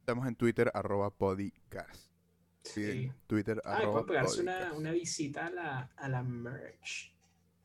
Estamos 0.00 0.26
en 0.26 0.34
Twitter, 0.34 0.70
arroba 0.74 1.10
podcast. 1.10 2.11
Sí, 2.62 3.12
Twitter, 3.26 3.60
Ah, 3.64 3.78
arroba 3.78 4.06
pegarse 4.06 4.40
una, 4.40 4.72
una 4.72 4.92
visita 4.92 5.46
a 5.46 5.50
la, 5.50 5.90
a 5.96 6.08
la 6.08 6.22
merch. 6.22 7.12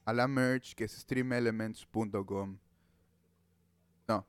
A 0.06 0.14
la 0.14 0.28
merch, 0.28 0.74
que 0.74 0.86
es 0.86 0.94
streamelements.com. 0.94 2.58
No, 4.08 4.26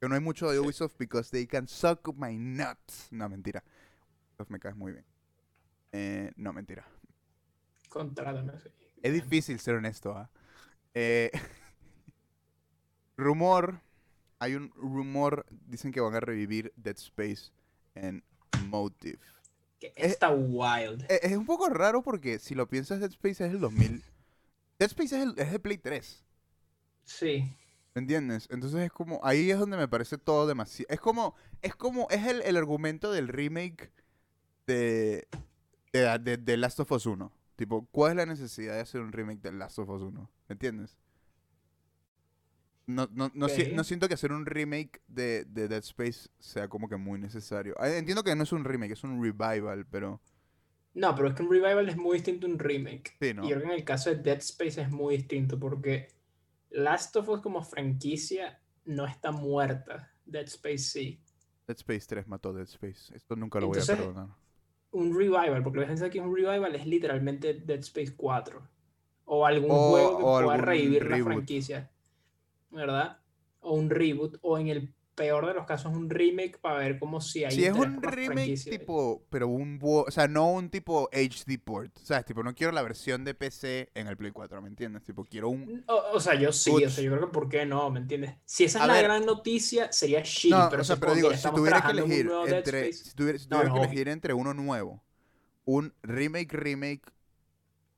Que 0.00 0.08
no 0.08 0.14
hay 0.14 0.20
mucho 0.20 0.48
de. 0.50 0.60
Ubisoft 0.60 0.94
because 0.98 1.30
they 1.30 1.46
can 1.46 1.66
suck 1.66 2.14
my 2.16 2.36
nuts. 2.38 3.08
No, 3.10 3.28
mentira. 3.28 3.64
Ubisoft 4.30 4.50
me 4.50 4.60
cae 4.60 4.74
muy 4.74 4.92
bien. 4.92 5.04
Eh, 5.92 6.30
no, 6.36 6.52
mentira. 6.52 6.86
Contrátame, 7.88 8.52
sí. 8.60 8.68
Es 9.02 9.12
difícil 9.12 9.58
ser 9.58 9.74
honesto, 9.76 10.12
¿ah? 10.16 10.30
Eh, 10.94 11.30
rumor. 13.16 13.80
Hay 14.38 14.54
un 14.54 14.70
rumor. 14.76 15.46
Dicen 15.66 15.90
que 15.90 16.00
van 16.00 16.14
a 16.14 16.20
revivir 16.20 16.72
Dead 16.76 16.96
Space 16.96 17.50
en 17.96 18.22
Motive. 18.66 19.18
Que 19.78 19.92
está 19.96 20.30
wild. 20.30 21.04
Eh, 21.08 21.20
Es 21.22 21.36
un 21.36 21.46
poco 21.46 21.68
raro 21.68 22.02
porque 22.02 22.38
si 22.38 22.54
lo 22.54 22.68
piensas, 22.68 23.00
Dead 23.00 23.10
Space 23.10 23.44
es 23.46 23.52
el 23.52 23.60
2000. 23.60 24.02
Dead 24.78 24.88
Space 24.90 25.16
es, 25.16 25.22
el, 25.22 25.34
es 25.36 25.52
de 25.52 25.58
Play 25.58 25.78
3. 25.78 26.24
Sí. 27.04 27.56
¿Me 27.94 28.00
entiendes? 28.02 28.48
Entonces 28.50 28.80
es 28.80 28.92
como, 28.92 29.20
ahí 29.24 29.50
es 29.50 29.58
donde 29.58 29.76
me 29.76 29.88
parece 29.88 30.18
todo 30.18 30.46
demasiado. 30.46 30.92
Es 30.92 31.00
como, 31.00 31.34
es 31.62 31.74
como, 31.74 32.06
es 32.10 32.26
el, 32.26 32.42
el 32.42 32.56
argumento 32.56 33.10
del 33.12 33.28
remake 33.28 33.92
de, 34.66 35.26
de, 35.92 36.18
de, 36.18 36.36
de 36.36 36.56
Last 36.56 36.80
of 36.80 36.92
Us 36.92 37.06
1. 37.06 37.32
Tipo, 37.56 37.86
¿cuál 37.90 38.12
es 38.12 38.16
la 38.18 38.26
necesidad 38.26 38.74
de 38.74 38.80
hacer 38.80 39.00
un 39.00 39.12
remake 39.12 39.40
de 39.40 39.52
Last 39.52 39.78
of 39.80 39.88
Us 39.88 40.02
1? 40.02 40.30
¿Me 40.48 40.52
entiendes? 40.52 40.96
No, 42.88 43.06
no, 43.12 43.30
no, 43.34 43.48
si- 43.50 43.62
Ok. 43.62 43.68
no 43.74 43.84
siento 43.84 44.08
que 44.08 44.14
hacer 44.14 44.32
un 44.32 44.46
remake 44.46 45.02
de, 45.08 45.44
de 45.44 45.68
Dead 45.68 45.80
Space 45.84 46.30
sea 46.38 46.68
como 46.68 46.88
que 46.88 46.96
muy 46.96 47.20
necesario. 47.20 47.74
Ah, 47.78 47.90
Entiendo 47.90 48.24
que 48.24 48.34
no 48.34 48.44
es 48.44 48.52
un 48.52 48.64
remake, 48.64 48.92
es 48.92 49.04
un 49.04 49.22
revival, 49.22 49.86
pero... 49.90 50.22
No, 50.94 51.14
pero 51.14 51.28
es 51.28 51.34
que 51.34 51.42
un 51.42 51.50
revival 51.50 51.86
es 51.90 51.98
muy 51.98 52.14
distinto 52.16 52.46
a 52.46 52.50
un 52.50 52.58
remake. 52.58 53.14
Sí, 53.20 53.34
¿no? 53.34 53.44
Y 53.44 53.48
creo 53.48 53.60
que 53.60 53.66
en 53.66 53.72
el 53.74 53.84
caso 53.84 54.08
de 54.08 54.16
Dead 54.16 54.38
Space 54.38 54.80
es 54.80 54.90
muy 54.90 55.18
distinto 55.18 55.58
porque 55.60 56.08
Last 56.70 57.14
of 57.16 57.28
Us 57.28 57.42
como 57.42 57.62
franquicia 57.62 58.58
no 58.86 59.06
está 59.06 59.32
muerta. 59.32 60.10
Dead 60.24 60.44
Space 60.46 60.78
sí. 60.78 61.20
Dead 61.66 61.76
Space 61.76 62.06
3 62.08 62.26
mató 62.26 62.54
Dead 62.54 62.64
Space. 62.66 63.14
Esto 63.14 63.36
nunca 63.36 63.60
lo 63.60 63.66
voy 63.68 63.78
a 63.80 63.84
perdonar. 63.84 64.28
Un 64.92 65.14
revival, 65.14 65.62
porque 65.62 65.80
la 65.80 65.86
gente 65.88 66.04
dice 66.04 66.10
que 66.12 66.20
un 66.20 66.34
revival 66.34 66.74
es 66.74 66.86
literalmente 66.86 67.52
Dead 67.52 67.80
Space 67.80 68.14
4. 68.16 68.66
O 69.26 69.44
algún 69.44 69.70
O- 69.70 69.90
juego 69.90 70.16
que 70.16 70.24
o 70.24 70.42
pueda 70.46 70.56
revivir 70.56 71.04
la 71.06 71.22
franquicia. 71.22 71.90
¿Verdad? 72.70 73.18
O 73.60 73.74
un 73.74 73.90
reboot. 73.90 74.38
O 74.42 74.58
en 74.58 74.68
el 74.68 74.94
peor 75.14 75.46
de 75.46 75.54
los 75.54 75.66
casos, 75.66 75.92
un 75.92 76.08
remake 76.08 76.58
para 76.60 76.78
ver 76.78 76.98
como 76.98 77.20
si 77.20 77.44
hay 77.44 77.54
Si 77.56 77.64
es 77.64 77.72
un 77.72 78.00
remake 78.02 78.56
tipo, 78.70 79.24
pero 79.30 79.48
un 79.48 79.80
o 79.82 80.10
sea, 80.10 80.28
no 80.28 80.52
un 80.52 80.70
tipo 80.70 81.08
HD 81.12 81.58
port, 81.58 81.96
¿sabes? 81.98 82.24
Tipo, 82.24 82.42
no 82.44 82.54
quiero 82.54 82.72
la 82.72 82.82
versión 82.82 83.24
de 83.24 83.34
PC 83.34 83.90
en 83.94 84.06
el 84.06 84.16
Play 84.16 84.30
4, 84.30 84.62
¿me 84.62 84.68
entiendes? 84.68 85.02
Tipo, 85.02 85.24
quiero 85.24 85.48
un 85.48 85.84
O, 85.88 86.02
o 86.12 86.20
sea, 86.20 86.34
yo 86.34 86.52
sí, 86.52 86.70
o 86.70 86.90
sea, 86.90 87.02
yo 87.02 87.10
creo 87.10 87.26
que 87.26 87.32
¿por 87.32 87.48
qué 87.48 87.66
no? 87.66 87.90
¿Me 87.90 88.00
entiendes? 88.00 88.36
Si 88.44 88.64
esa 88.64 88.80
es 88.80 88.86
la 88.86 89.02
gran 89.02 89.26
noticia, 89.26 89.90
sería 89.92 90.20
shitty, 90.22 90.50
No, 90.50 90.68
pero, 90.70 90.82
o 90.82 90.84
sea, 90.84 90.96
si 90.96 91.00
pero 91.00 91.14
digo, 91.14 91.34
si 91.34 91.50
tuviera 91.50 91.82
que 91.82 91.90
elegir 91.92 92.30
entre 92.44 92.92
si 92.92 93.14
tuviera, 93.14 93.38
si 93.38 93.48
No, 93.48 93.56
tuviera 93.56 93.70
que 93.72 93.78
no. 93.78 93.84
elegir 93.84 94.08
entre 94.08 94.34
uno 94.34 94.54
nuevo, 94.54 95.02
un 95.64 95.94
remake 96.02 96.52
remake 96.52 97.12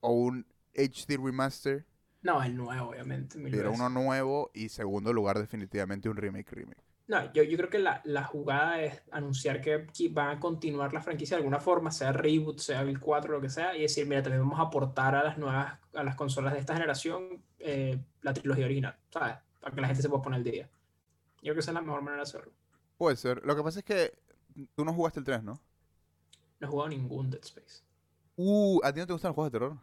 o 0.00 0.12
un 0.12 0.46
HD 0.76 1.16
remaster, 1.18 1.86
No, 2.22 2.42
el 2.42 2.56
nuevo, 2.56 2.90
obviamente. 2.90 3.38
mil 3.38 3.50
pero 3.50 3.70
veces. 3.70 3.80
uno 3.80 3.88
nuevo 3.88 4.50
y 4.54 4.68
segundo 4.68 5.12
lugar 5.12 5.38
definitivamente 5.38 6.08
un 6.08 6.16
remake 6.16 6.50
remake. 6.52 6.82
No, 7.08 7.32
yo, 7.32 7.42
yo 7.42 7.56
creo 7.56 7.70
que 7.70 7.78
la, 7.80 8.00
la 8.04 8.22
jugada 8.24 8.80
es 8.82 9.02
anunciar 9.10 9.60
que 9.60 9.86
van 10.12 10.36
a 10.36 10.40
continuar 10.40 10.92
la 10.92 11.00
franquicia 11.00 11.36
de 11.36 11.40
alguna 11.40 11.58
forma, 11.58 11.90
sea 11.90 12.12
reboot, 12.12 12.60
sea 12.60 12.82
el 12.82 13.00
4, 13.00 13.32
lo 13.32 13.40
que 13.40 13.48
sea, 13.48 13.76
y 13.76 13.82
decir, 13.82 14.06
mira, 14.06 14.22
también 14.22 14.42
vamos 14.42 14.60
a 14.60 14.64
aportar 14.64 15.16
a 15.16 15.24
las 15.24 15.36
nuevas, 15.36 15.76
a 15.94 16.04
las 16.04 16.14
consolas 16.14 16.52
de 16.52 16.60
esta 16.60 16.74
generación 16.74 17.42
eh, 17.58 17.98
la 18.22 18.32
trilogía 18.32 18.66
original, 18.66 18.96
¿sabes? 19.12 19.34
Para 19.58 19.74
que 19.74 19.80
la 19.80 19.88
gente 19.88 20.02
se 20.02 20.08
pueda 20.08 20.22
poner 20.22 20.36
al 20.38 20.44
día. 20.44 20.70
Yo 21.38 21.42
creo 21.42 21.54
que 21.54 21.60
esa 21.60 21.72
es 21.72 21.74
la 21.74 21.80
mejor 21.80 22.02
manera 22.02 22.18
de 22.22 22.28
hacerlo. 22.28 22.52
Puede 22.96 23.16
ser. 23.16 23.44
Lo 23.44 23.56
que 23.56 23.62
pasa 23.64 23.80
es 23.80 23.84
que 23.84 24.12
tú 24.76 24.84
no 24.84 24.92
jugaste 24.92 25.18
el 25.18 25.24
3, 25.24 25.42
¿no? 25.42 25.60
No 26.60 26.68
he 26.68 26.70
jugado 26.70 26.90
ningún 26.90 27.30
Dead 27.30 27.42
Space. 27.42 27.82
Uh, 28.36 28.78
¿a 28.84 28.92
ti 28.92 29.00
no 29.00 29.06
te 29.06 29.14
gustan 29.14 29.30
los 29.30 29.34
juegos 29.34 29.52
de 29.52 29.58
terror? 29.58 29.76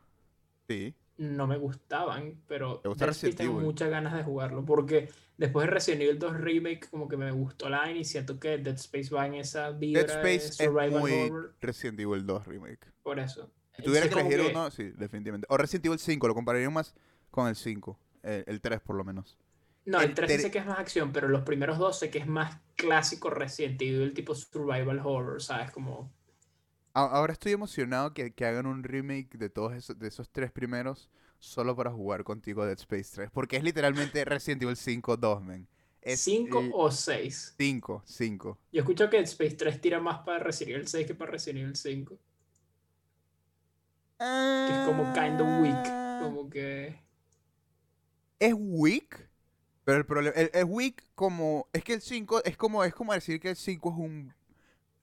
Sí. 0.70 0.96
No 1.18 1.48
me 1.48 1.58
gustaban, 1.58 2.36
pero 2.48 2.80
¿Te 2.80 2.90
gusta 2.90 3.12
tengo 3.36 3.60
muchas 3.60 3.90
ganas 3.90 4.14
de 4.14 4.24
jugarlo, 4.24 4.64
porque 4.66 5.10
después 5.38 5.66
de 5.68 5.74
Resident 5.74 6.02
Evil 6.04 6.20
2 6.20 6.38
Remake, 6.42 6.88
como 6.92 7.08
que 7.08 7.18
me 7.18 7.32
gustó 7.32 7.70
la 7.70 7.92
y 7.92 8.06
siento 8.06 8.40
que 8.40 8.58
Dead 8.60 8.76
Space 8.76 9.14
va 9.14 9.26
en 9.26 9.34
esa 9.36 9.72
vibra 9.72 10.04
Dead 10.04 10.12
Space 10.18 10.28
de 10.40 10.46
es 10.50 10.56
survival 10.58 11.00
muy 11.00 11.12
horror, 11.14 11.56
Resident 11.60 12.00
Evil 12.00 12.26
2 12.26 12.46
remake. 12.48 12.88
por 13.02 13.20
eso. 13.20 13.50
Si 13.76 13.84
tuviera 13.84 14.08
que 14.10 14.20
elegir 14.20 14.42
uno, 14.52 14.72
sí, 14.72 14.92
definitivamente. 14.96 15.46
O 15.50 15.58
Resident 15.58 15.86
Evil 15.88 16.00
5, 16.00 16.28
lo 16.28 16.34
compararía 16.34 16.70
más 16.70 16.96
con 17.32 17.48
el 17.48 17.56
5. 17.56 18.00
El, 18.24 18.44
el 18.48 18.62
3 18.62 18.80
por 18.82 18.96
lo 18.96 19.04
menos. 19.04 19.38
No, 19.86 20.00
el 20.02 20.10
El 20.10 20.16
3 20.16 20.28
ter- 20.28 20.42
sé 20.42 20.52
que 20.52 20.58
es 20.60 20.66
más 20.66 20.80
acción, 20.80 21.12
pero 21.14 21.28
los 21.30 21.42
primeros 21.44 21.78
dos 21.78 21.98
sé 22.00 22.10
que 22.10 22.18
es 22.20 22.28
más 22.28 22.60
clásico 22.76 23.30
Resident 23.30 23.82
Evil, 23.82 24.14
tipo 24.14 24.36
survival 24.36 25.00
horror, 25.04 25.42
¿sabes? 25.42 25.72
Como... 25.72 26.12
Ahora 27.00 27.34
estoy 27.34 27.52
emocionado 27.52 28.14
que, 28.14 28.32
que 28.34 28.46
hagan 28.46 28.66
un 28.66 28.84
remake 28.84 29.38
de 29.38 29.50
todos 29.50 29.74
esos, 29.74 30.00
de 30.00 30.08
esos 30.08 30.30
tres 30.32 30.52
primeros 30.52 31.10
solo 31.38 31.76
para 31.76 31.92
jugar 31.92 32.24
contigo 32.24 32.66
Dead 32.66 32.78
Space 32.80 33.12
3. 33.14 33.30
Porque 33.32 33.58
es 33.58 33.64
literalmente 33.64 34.26
Resident 34.26 34.64
Evil 34.64 34.76
5 34.76 35.16
2, 35.18 35.44
man. 35.44 35.68
Es 36.02 36.22
5 36.22 36.70
o 36.74 36.90
6. 36.92 37.54
5, 37.58 38.02
5. 38.06 38.58
Yo 38.72 38.80
escucho 38.80 39.10
que 39.10 39.18
Dead 39.18 39.26
Space 39.28 39.56
3 39.56 39.80
tira 39.80 40.00
más 40.00 40.20
para 40.20 40.40
Resident 40.40 40.76
Evil 40.78 40.88
6 40.88 41.06
que 41.06 41.14
para 41.14 41.32
Resident 41.32 41.60
Evil 41.64 41.76
5. 41.76 42.18
Que 44.18 44.70
es 44.74 44.86
como 44.88 45.14
kind 45.14 45.40
of 45.40 45.48
Ah. 45.48 45.60
weak. 45.62 46.24
Como 46.24 46.50
que... 46.50 47.00
Es 48.40 48.54
weak, 48.58 49.30
pero 49.84 50.00
el 50.00 50.06
problema... 50.06 50.36
el- 50.36 50.50
Es 50.54 50.66
weak 50.68 51.04
como... 51.14 51.68
Es 51.74 51.84
que 51.84 51.94
el 51.94 52.02
5 52.02 52.44
es 52.44 52.58
como, 52.58 52.84
es 52.84 52.94
como 52.96 53.14
decir 53.14 53.40
que 53.40 53.50
el 53.52 53.56
5 53.56 53.90
es 53.92 53.96
un 53.98 54.34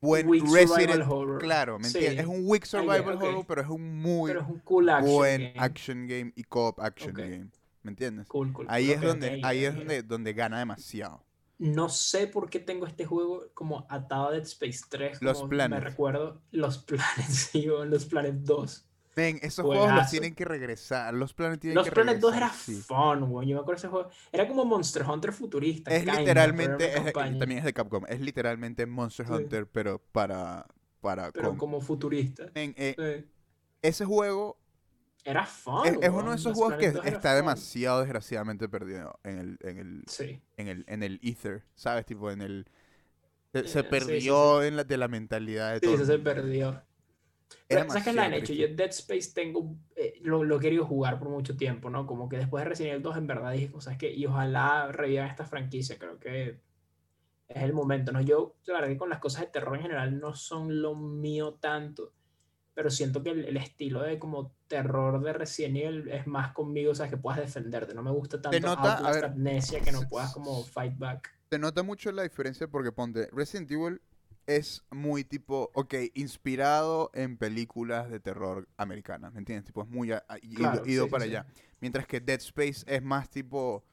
buen 0.05 0.29
weak 0.29 0.47
survival 0.47 0.77
Resident... 0.77 1.11
horror. 1.11 1.39
Claro, 1.41 1.79
¿me 1.79 1.89
Sí. 1.89 1.99
entiendes? 1.99 2.25
Es 2.25 2.31
un 2.31 2.43
weak 2.45 2.65
survival 2.67 3.15
ok. 3.17 3.23
horror, 3.23 3.45
pero 3.47 3.61
es 3.63 3.69
un 3.69 3.97
muy 3.99 4.31
Pero 4.31 4.41
es 4.43 4.49
un 4.49 4.59
cool 4.61 4.89
action 4.89 5.13
buen 5.15 5.41
game. 5.43 5.55
action 5.59 6.07
game 6.07 6.33
y 6.37 6.45
co-op 6.45 6.81
action 6.81 7.15
game. 7.15 7.49
¿Me 7.83 7.91
entiendes? 7.91 8.27
Cool, 8.29 8.53
cool. 8.53 8.67
Ahí 8.69 8.91
es 8.91 9.01
donde, 9.01 9.41
ahí 9.45 9.65
es 9.65 9.75
donde, 9.75 10.03
donde 10.03 10.33
gana 10.33 10.59
demasiado. 10.59 11.23
No 11.59 11.89
sé 11.89 12.27
por 12.27 12.51
qué 12.51 12.59
tengo 12.59 12.87
este 12.87 13.05
juego 13.07 13.45
como 13.55 13.87
atado 13.89 14.29
a 14.29 14.33
Dead 14.33 14.43
Space 14.43 14.81
3. 14.89 15.19
Los 15.23 15.43
planes. 15.45 15.79
Me 15.79 15.85
recuerdo 15.85 16.41
los 16.51 16.79
planes, 16.79 17.27
sí, 17.53 17.67
los 17.67 18.07
planes 18.07 18.45
2. 18.45 18.87
Ven, 19.17 19.39
esos 19.43 19.65
juegos 19.65 19.93
los 19.93 20.11
tienen 20.11 20.35
que 20.35 20.45
regresar. 20.45 21.15
Los 21.15 21.35
planes 21.35 21.61
tienen 21.61 21.77
Los 21.77 21.87
que 21.87 21.93
Planet 21.93 22.19
2 22.19 22.33
regresar. 22.33 22.51
era 22.51 22.59
sí. 22.61 22.75
fun, 22.83 23.31
güey. 23.31 23.49
Yo 23.49 23.55
me 23.57 23.61
acuerdo 23.61 23.79
ese 23.79 23.89
juego. 23.89 24.09
Era 24.33 24.49
como 24.49 24.65
Monster 24.65 25.05
Hunter 25.09 25.33
futurista. 25.33 25.91
Es 25.95 26.05
literalmente, 26.05 26.97
es 26.99 27.13
también 27.13 27.59
es 27.59 27.65
de 27.65 27.73
Capcom, 27.73 28.05
es 28.09 28.21
literalmente 28.21 28.87
Monster 28.87 29.27
Sí. 29.27 29.33
Hunter, 29.33 29.67
pero 29.69 30.01
para, 30.13 30.67
para 31.01 31.31
Pero 31.31 31.51
com. 31.51 31.57
como 31.59 31.81
futurista. 31.81 32.47
Ven, 32.55 32.75
eh, 32.77 32.95
Sí. 33.25 33.31
ese 33.83 34.05
juego 34.05 34.59
Era 35.25 35.47
fun. 35.47 35.87
es, 35.87 35.97
es 36.03 36.11
uno 36.11 36.31
de 36.31 36.37
esos 36.37 36.47
los 36.47 36.55
juegos 36.59 36.75
que 36.75 36.91
Planet 36.91 36.95
2 36.97 37.07
era 37.07 37.17
está 37.17 37.35
demasiado 37.35 38.01
desgraciadamente 38.01 38.69
perdido 38.69 39.21
en 39.23 39.39
el, 39.39 39.59
en 39.63 39.79
el, 39.79 40.03
Sí. 40.09 40.43
en 40.57 40.69
el, 40.69 40.85
en 40.89 41.03
el 41.05 41.21
ether, 41.23 41.65
¿sabes? 41.75 42.05
Tipo, 42.05 42.31
en 42.31 42.43
el... 42.43 42.67
Se, 43.53 43.61
Eh, 43.61 43.63
se 43.69 43.69
sí, 43.69 43.79
sí, 43.85 43.87
perdió 43.89 44.63
en 44.65 44.77
la, 44.77 44.83
de 44.85 44.97
la 44.97 45.07
mentalidad 45.07 45.73
de 45.75 45.79
Sí, 45.79 45.87
todo. 45.87 45.95
el 46.01 46.07
se 46.07 46.19
perdió. 46.19 46.83
Es 47.69 47.77
Pero, 47.77 47.89
¿Sabes 47.89 48.05
qué 48.05 48.13
le 48.13 48.21
han 48.21 48.35
hecho? 48.35 48.53
Yo. 48.53 48.67
Dead 48.69 48.91
Space 48.91 49.33
tengo, 49.35 49.77
eh, 49.97 50.19
lo, 50.23 50.45
lo 50.45 50.57
he 50.57 50.61
querido 50.61 50.85
jugar 50.85 51.19
por 51.19 51.29
mucho 51.29 51.57
tiempo, 51.57 51.91
¿no? 51.91 52.07
Como 52.07 52.29
que 52.29 52.37
después 52.37 52.65
de 52.65 52.69
Resident 52.69 52.93
Evil 52.93 53.03
2 53.03 53.17
en 53.17 53.27
verdad 53.27 53.53
dije 53.53 53.71
cosas 53.71 53.97
que, 53.97 54.13
y 54.13 54.27
ojalá 54.27 54.93
revivan 54.93 55.29
esta 55.29 55.45
franquicia, 55.47 55.99
creo 55.99 56.19
que 56.19 56.61
es 57.49 57.63
el 57.63 57.73
momento, 57.73 58.13
¿no? 58.13 58.21
Yo, 58.21 58.57
la 58.67 58.75
verdad 58.75 58.89
que 58.89 58.97
con 58.97 59.11
las 59.11 59.19
cosas 59.19 59.43
de 59.43 59.47
terror 59.49 59.77
en 59.77 59.83
general 59.83 60.19
no 60.19 60.35
son 60.35 60.83
lo 60.83 60.95
mío 60.95 61.55
tanto, 61.55 62.13
pero 62.75 62.91
siento 62.91 63.23
que 63.23 63.31
el, 63.31 63.45
el 63.45 63.57
estilo 63.57 64.03
de 64.03 64.19
como 64.19 64.55
terror 64.67 65.23
de 65.23 65.33
Resident 65.33 65.77
Evil 65.77 66.09
es 66.09 66.27
más 66.27 66.53
conmigo, 66.53 66.93
o 66.93 66.95
sea, 66.95 67.09
que 67.09 67.17
puedas 67.17 67.41
defenderte, 67.41 67.95
no 67.95 68.03
me 68.03 68.11
gusta 68.11 68.41
tanto 68.41 68.59
nota, 68.61 68.99
a 68.99 69.13
ver, 69.13 69.25
Amnesia 69.27 69.81
que 69.81 69.93
no 69.93 70.09
puedas 70.09 70.33
como 70.33 70.65
fight 70.65 70.99
back. 70.99 71.33
Se 71.51 71.59
nota 71.59 71.83
mucho 71.83 72.11
la 72.11 72.25
diferencia 72.25 72.67
porque 72.67 72.91
ponte, 72.91 73.29
Resident 73.33 73.71
Evil 73.71 74.01
es 74.47 74.85
muy 74.91 75.25
tipo, 75.25 75.71
ok, 75.75 75.95
inspirado 76.15 77.11
en 77.15 77.37
películas 77.39 78.11
de 78.11 78.21
terror 78.21 78.69
americanas, 78.77 79.33
¿me 79.33 79.39
entiendes? 79.41 79.67
Tipo, 79.67 79.83
es 79.83 79.89
muy 79.89 80.13
a- 80.13 80.25
a- 80.29 80.39
ido, 80.43 80.57
Claro, 80.59 80.85
ido 80.85 81.09
sí, 81.09 81.11
sí, 81.11 81.11
para 81.11 81.21
sí. 81.21 81.31
allá. 81.31 81.47
Mientras 81.81 82.07
que 82.07 82.21
Dead 82.21 82.41
Space 82.41 82.85
es 82.87 83.03
más 83.03 83.31
tipo 83.31 83.85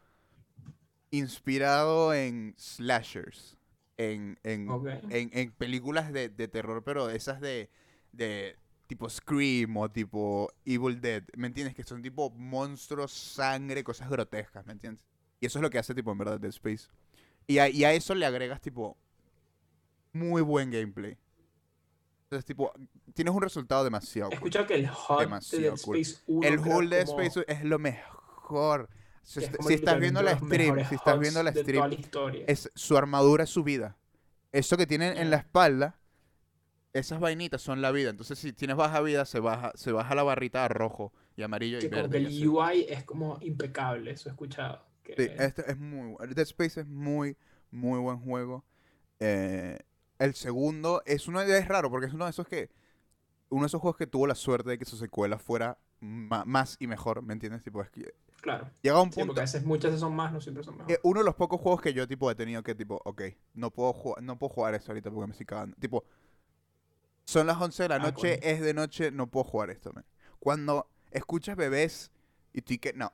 inspirado 1.11 2.13
en 2.13 2.55
slashers, 2.57 3.57
en, 3.97 4.39
en, 4.43 4.81
en, 5.09 5.29
en 5.33 5.51
películas 5.51 6.11
de, 6.13 6.29
de 6.29 6.47
terror, 6.47 6.83
pero 6.83 7.09
esas 7.09 7.41
de, 7.41 7.69
de 8.11 8.55
tipo 8.87 9.09
Scream 9.09 9.75
o 9.77 9.89
tipo 9.91 10.49
Evil 10.65 11.01
Dead, 11.01 11.23
¿me 11.35 11.47
entiendes? 11.47 11.75
Que 11.75 11.83
son 11.83 12.01
tipo 12.01 12.29
monstruos, 12.31 13.11
sangre, 13.11 13.83
cosas 13.83 14.09
grotescas, 14.09 14.65
¿me 14.65 14.73
entiendes? 14.73 15.03
Y 15.39 15.47
eso 15.47 15.59
es 15.59 15.63
lo 15.63 15.69
que 15.69 15.79
hace 15.79 15.93
tipo 15.95 16.11
en 16.11 16.17
verdad 16.17 16.39
Dead 16.39 16.49
Space. 16.51 16.87
Y 17.47 17.57
a, 17.59 17.69
y 17.69 17.83
a 17.83 17.93
eso 17.93 18.15
le 18.15 18.25
agregas 18.25 18.61
tipo 18.61 18.97
muy 20.13 20.41
buen 20.41 20.71
gameplay. 20.71 21.17
Entonces 22.24 22.45
tipo, 22.45 22.71
tienes 23.13 23.34
un 23.34 23.41
resultado 23.41 23.84
demasiado 23.84 24.30
He 24.30 24.38
cool. 24.38 24.47
escuchado 24.50 24.67
que 24.67 24.76
el 24.76 24.89
HUD 24.89 25.19
de 25.50 25.60
Dead 25.60 25.78
cool. 25.84 25.97
Space 25.97 26.24
1 26.28 26.47
El 26.47 26.60
hull 26.60 26.89
de 26.89 27.06
como- 27.06 27.21
Space 27.21 27.45
es 27.52 27.63
lo 27.63 27.80
mejor. 27.80 28.89
Si, 29.24 29.39
es 29.43 29.52
si 29.67 29.74
estás 29.74 30.00
viendo 30.00 30.21
la 30.21 30.38
stream, 30.38 30.86
si 30.89 30.95
estás 30.95 31.19
viendo 31.19 31.43
la 31.43 31.52
stream, 31.54 31.89
la 31.91 32.32
es 32.47 32.69
su 32.74 32.97
armadura 32.97 33.43
es 33.43 33.50
su 33.50 33.63
vida. 33.63 33.97
Eso 34.52 34.78
que 34.78 34.88
tienen 34.88 35.17
en 35.17 35.30
la 35.30 35.38
Ya. 35.38 35.41
espalda, 35.43 36.00
esas 36.93 37.19
vainitas 37.19 37.62
son 37.62 37.82
la 37.82 37.91
vida. 37.91 38.10
Entonces, 38.10 38.39
si 38.39 38.52
tienes 38.52 38.76
baja 38.76 39.00
vida, 39.02 39.26
se 39.26 39.39
baja, 39.39 39.71
se 39.76 39.91
baja 39.91 40.15
la 40.15 40.24
barrita 40.24 40.65
a 40.65 40.67
rojo 40.67 41.13
y 41.38 41.43
amarillo 41.43 41.78
y 41.78 41.82
que 41.82 41.89
como 41.89 42.02
verde. 42.10 42.24
que 42.26 42.32
y 42.32 42.41
el 42.41 42.47
UI 42.50 42.86
es 42.89 43.04
como 43.06 43.38
impecable, 43.41 44.12
eso 44.12 44.30
he 44.30 44.32
escuchado. 44.32 44.84
que- 45.04 45.15
Sí, 45.15 45.30
este 45.39 45.69
es 45.71 45.78
muy 45.78 46.15
Dead 46.28 46.39
Space 46.39 46.80
es 46.82 46.88
muy, 46.88 47.36
muy 47.71 48.00
buen 48.00 48.19
juego. 48.19 48.65
Eh, 49.19 49.80
el 50.21 50.36
segundo 50.36 51.01
es 51.05 51.27
uno 51.27 51.41
es 51.41 51.67
raro 51.67 51.89
porque 51.89 52.07
es 52.07 52.13
uno 52.13 52.25
de 52.25 52.31
esos 52.31 52.47
que 52.47 52.69
uno 53.49 53.63
de 53.63 53.67
esos 53.67 53.81
juegos 53.81 53.97
que 53.97 54.07
tuvo 54.07 54.27
la 54.27 54.36
suerte 54.36 54.71
de 54.71 54.79
que 54.79 54.86
su 54.86 54.97
secuela 54.97 55.39
fuera 55.39 55.79
más 56.01 56.77
y 56.79 56.88
mejor, 56.88 57.21
¿me 57.23 57.34
entiendes? 57.34 57.63
Tipo, 57.63 57.81
es 57.84 57.89
que 57.91 58.13
Claro. 58.41 58.69
llega 58.84 58.97
a 58.97 59.01
un 59.01 59.12
Sí, 59.12 59.15
punto 59.15 59.27
porque 59.27 59.39
a 59.41 59.43
veces 59.43 59.63
muchas 59.65 59.99
son 59.99 60.15
más, 60.15 60.31
no 60.34 60.41
siempre 60.41 60.63
son 60.63 60.77
mejores. 60.77 60.95
eh, 60.95 60.99
uno 61.03 61.19
de 61.19 61.25
los 61.25 61.36
pocos 61.36 61.62
juegos 61.62 61.81
que 61.81 61.93
yo 61.93 62.07
tipo 62.07 62.29
he 62.31 62.36
tenido 62.36 62.63
que 62.63 62.75
tipo, 62.75 63.01
ok, 63.05 63.21
no 63.53 63.71
puedo 63.71 63.93
jugar, 63.93 64.23
no 64.23 64.38
puedo 64.38 64.53
jugar 64.53 64.73
esto 64.75 64.91
ahorita 64.91 65.12
porque 65.12 65.27
me 65.27 65.31
estoy 65.31 65.45
cagando. 65.45 65.75
Tipo, 65.79 66.05
son 67.25 67.47
las 67.47 67.60
11 67.62 67.84
de 67.84 67.89
la 67.89 67.99
Ah, 67.99 68.12
noche, 68.12 68.12
coño. 68.13 68.41
es 68.41 68.62
de 68.62 68.73
noche, 68.73 69.12
no 69.12 69.27
puedo 69.29 69.43
jugar 69.45 69.69
esto, 69.69 69.91
man. 69.93 70.05
Cuando 70.39 70.89
escuchas 71.12 71.55
bebés 71.55 72.12
y 72.53 72.62
que 72.77 72.93
no. 72.93 73.13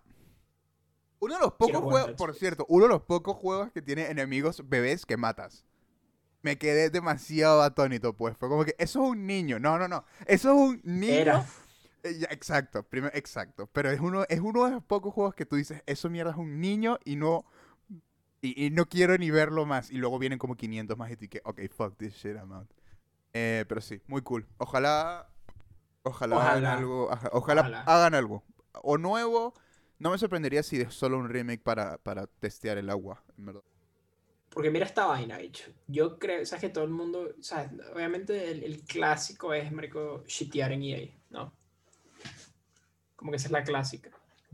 Uno 1.20 1.36
de 1.36 1.40
los 1.42 1.54
pocos 1.54 1.84
juegos, 1.84 2.12
por 2.16 2.34
cierto, 2.36 2.66
uno 2.70 2.86
de 2.86 2.90
los 2.90 3.04
pocos 3.04 3.38
juegos 3.38 3.72
que 3.72 3.82
tiene 3.84 4.10
enemigos 4.10 4.68
bebés 4.68 5.06
que 5.06 5.18
matas. 5.18 5.64
Me 6.48 6.58
quedé 6.58 6.90
demasiado 6.90 7.62
atónito, 7.62 8.14
pues. 8.14 8.38
Fue 8.38 8.48
como 8.48 8.64
que, 8.64 8.74
eso 8.80 9.04
es 9.04 9.10
un 9.12 9.28
niño. 9.28 9.60
No, 9.60 9.78
no, 9.78 9.90
no. 9.90 10.06
Eso 10.26 10.52
es 10.54 10.56
un 10.58 10.82
niño. 10.86 11.14
Era. 11.14 11.46
Eh, 12.04 12.26
exacto, 12.30 12.84
primero, 12.84 13.14
exacto. 13.14 13.68
Pero 13.74 13.92
es 13.92 14.00
uno, 14.00 14.24
es 14.30 14.40
uno 14.40 14.64
de 14.64 14.72
los 14.72 14.84
pocos 14.84 15.14
juegos 15.14 15.36
que 15.36 15.46
tú 15.46 15.58
dices, 15.58 15.84
eso 15.86 16.10
mierda 16.10 16.32
es 16.32 16.38
un 16.38 16.62
niño 16.62 17.00
y 17.04 17.18
no. 17.18 17.44
Y, 18.42 18.66
y 18.66 18.70
no 18.70 18.86
quiero 18.86 19.18
ni 19.18 19.30
verlo 19.30 19.66
más. 19.66 19.92
Y 19.92 19.98
luego 19.98 20.20
vienen 20.20 20.40
como 20.40 20.56
500 20.56 20.98
más 20.98 21.12
y 21.12 21.18
tú 21.18 21.28
que, 21.28 21.42
ok, 21.44 21.60
fuck 21.70 21.98
this 21.98 22.14
shit, 22.14 22.38
I'm 22.38 22.54
out. 22.54 22.70
Eh, 23.34 23.66
pero 23.68 23.82
sí, 23.82 24.02
muy 24.08 24.22
cool. 24.22 24.48
Ojalá, 24.58 25.28
ojalá, 26.04 26.52
hagan 26.52 26.66
algo, 26.66 27.10
Ojalá. 27.34 27.84
hagan 27.86 28.14
algo. 28.16 28.46
O 28.72 28.98
nuevo, 28.98 29.54
no 30.00 30.12
me 30.12 30.18
sorprendería 30.18 30.64
si 30.64 30.80
es 30.80 30.94
solo 30.94 31.18
un 31.18 31.28
remake 31.28 31.62
para, 31.62 31.98
para 31.98 32.26
testear 32.28 32.78
el 32.78 32.90
agua, 32.90 33.22
en 33.38 33.48
verdad. 33.48 33.64
Porque 34.50 34.72
mira 34.72 34.86
esta 34.86 35.06
vaina, 35.06 35.38
bicho. 35.38 35.72
Yo 35.88 36.18
creo, 36.18 36.46
sabes 36.46 36.62
que 36.62 36.70
todo 36.70 36.84
el 36.84 36.90
mundo, 36.90 37.36
sabes, 37.42 37.70
obviamente 37.94 38.50
el, 38.52 38.64
el 38.64 38.82
clásico 38.82 39.54
es, 39.54 39.72
marico, 39.72 40.24
shitear 40.26 40.72
en 40.72 40.84
EA, 40.84 41.08
¿no? 41.30 41.54
Como 43.16 43.32
que 43.32 43.38
esa 43.38 43.48
es 43.48 43.52
la 43.52 43.64
clásica. 43.64 44.10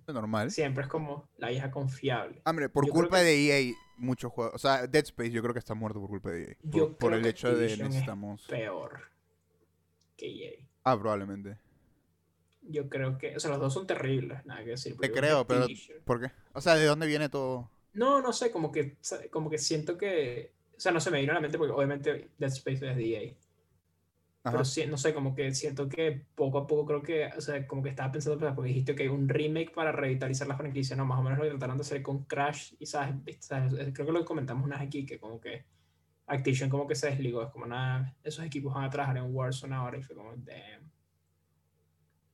Es 0.06 0.14
normal. 0.14 0.52
Siempre 0.52 0.84
es 0.84 0.90
como 0.90 1.30
la 1.38 1.50
vieja 1.50 1.72
confiable. 1.72 2.42
Hombre, 2.46 2.68
por 2.70 2.86
Yo 2.86 2.92
culpa 2.92 3.18
que- 3.20 3.24
de 3.24 3.70
EA, 3.70 3.74
muchos 3.98 4.32
juegos. 4.32 4.56
O 4.56 4.58
sea, 4.58 4.86
Dead 4.88 5.04
Space 5.06 5.32
yo 5.32 5.42
creo 5.42 5.54
que 5.54 5.60
está 5.60 5.74
muerto 5.74 6.00
por 6.02 6.10
culpa 6.10 6.32
de 6.32 6.44
EA. 6.44 6.58
Por, 6.62 6.72
Yo 6.72 6.98
por 6.98 7.10
creo 7.12 7.18
el 7.20 7.24
que 7.24 7.30
hecho 7.30 7.48
de 7.48 7.54
Activision 7.54 7.88
es 7.88 7.94
necesitamos. 7.94 8.42
Peor 8.48 9.00
que 10.18 10.28
EA. 10.28 10.68
Ah, 10.84 11.00
probablemente. 11.00 11.58
Yo 12.64 12.90
creo 12.90 13.18
que, 13.18 13.36
o 13.36 13.40
sea, 13.40 13.52
los 13.52 13.60
dos 13.60 13.74
son 13.74 13.88
terribles, 13.88 14.46
nada 14.46 14.64
que 14.64 14.72
decir. 14.72 14.98
Te 14.98 15.12
creo, 15.12 15.46
pero. 15.48 15.68
¿Por 16.06 16.20
qué? 16.22 16.32
O 16.54 16.62
sea, 16.62 16.76
¿de 16.76 16.86
dónde 16.86 17.08
viene 17.08 17.30
todo? 17.30 17.70
No, 17.94 18.22
no 18.22 18.34
sé, 18.34 18.52
como 18.52 18.72
que, 18.72 18.98
como 19.32 19.50
que 19.50 19.58
siento 19.58 19.98
que, 19.98 20.54
o 20.76 20.80
sea, 20.80 20.92
no 20.92 21.00
se 21.00 21.12
me 21.12 21.20
vino 21.22 21.32
a 21.32 21.36
la 21.36 21.42
mente 21.42 21.58
porque 21.58 21.74
obviamente 21.74 22.32
Dead 22.38 22.52
Space 22.52 22.90
es 22.90 22.96
de 22.98 23.04
EA. 23.06 23.34
Ajá. 24.46 24.52
Pero 24.52 24.66
sí, 24.66 24.86
no 24.88 24.98
sé, 24.98 25.14
como 25.14 25.34
que 25.34 25.54
siento 25.54 25.88
que 25.88 26.26
poco 26.36 26.58
a 26.58 26.68
poco 26.68 26.86
creo 26.86 27.02
que, 27.02 27.28
o 27.38 27.40
sea, 27.42 27.66
como 27.66 27.82
que 27.82 27.90
estaba 27.90 28.12
pensando, 28.12 28.38
pues, 28.40 28.54
porque 28.54 28.70
dijiste 28.70 28.96
que 28.96 29.10
un 29.10 29.30
remake 29.30 29.74
para 29.74 29.92
revitalizar 29.94 30.48
la 30.48 30.58
franquicia, 30.58 30.96
no, 30.98 31.06
más 31.06 31.20
o 31.20 31.24
menos 31.24 31.38
lo 31.40 31.46
que 31.46 31.52
trataron 31.52 31.78
de 31.78 31.82
hacer 31.84 32.02
con 32.02 32.26
Crash, 32.26 32.74
y 32.80 32.86
sabes, 32.86 33.16
¿sabes? 33.40 33.74
Creo 33.94 34.06
que 34.08 34.12
lo 34.12 34.26
comentamos 34.26 34.66
una 34.66 34.78
vez 34.78 34.88
aquí, 34.88 35.06
que 35.06 35.18
como 35.20 35.40
que 35.40 35.66
Activision 36.28 36.70
como 36.70 36.88
que 36.88 36.96
se 36.96 37.08
desligó, 37.10 37.44
es 37.44 37.50
como 37.50 37.66
nada, 37.66 38.16
esos 38.24 38.44
equipos 38.46 38.74
van 38.74 38.86
a 38.86 38.90
trabajar 38.90 39.18
en 39.18 39.34
Warzone 39.34 39.76
ahora, 39.76 39.98
y 39.98 40.04
fue 40.04 40.16
como, 40.16 40.32
damn. 40.36 40.92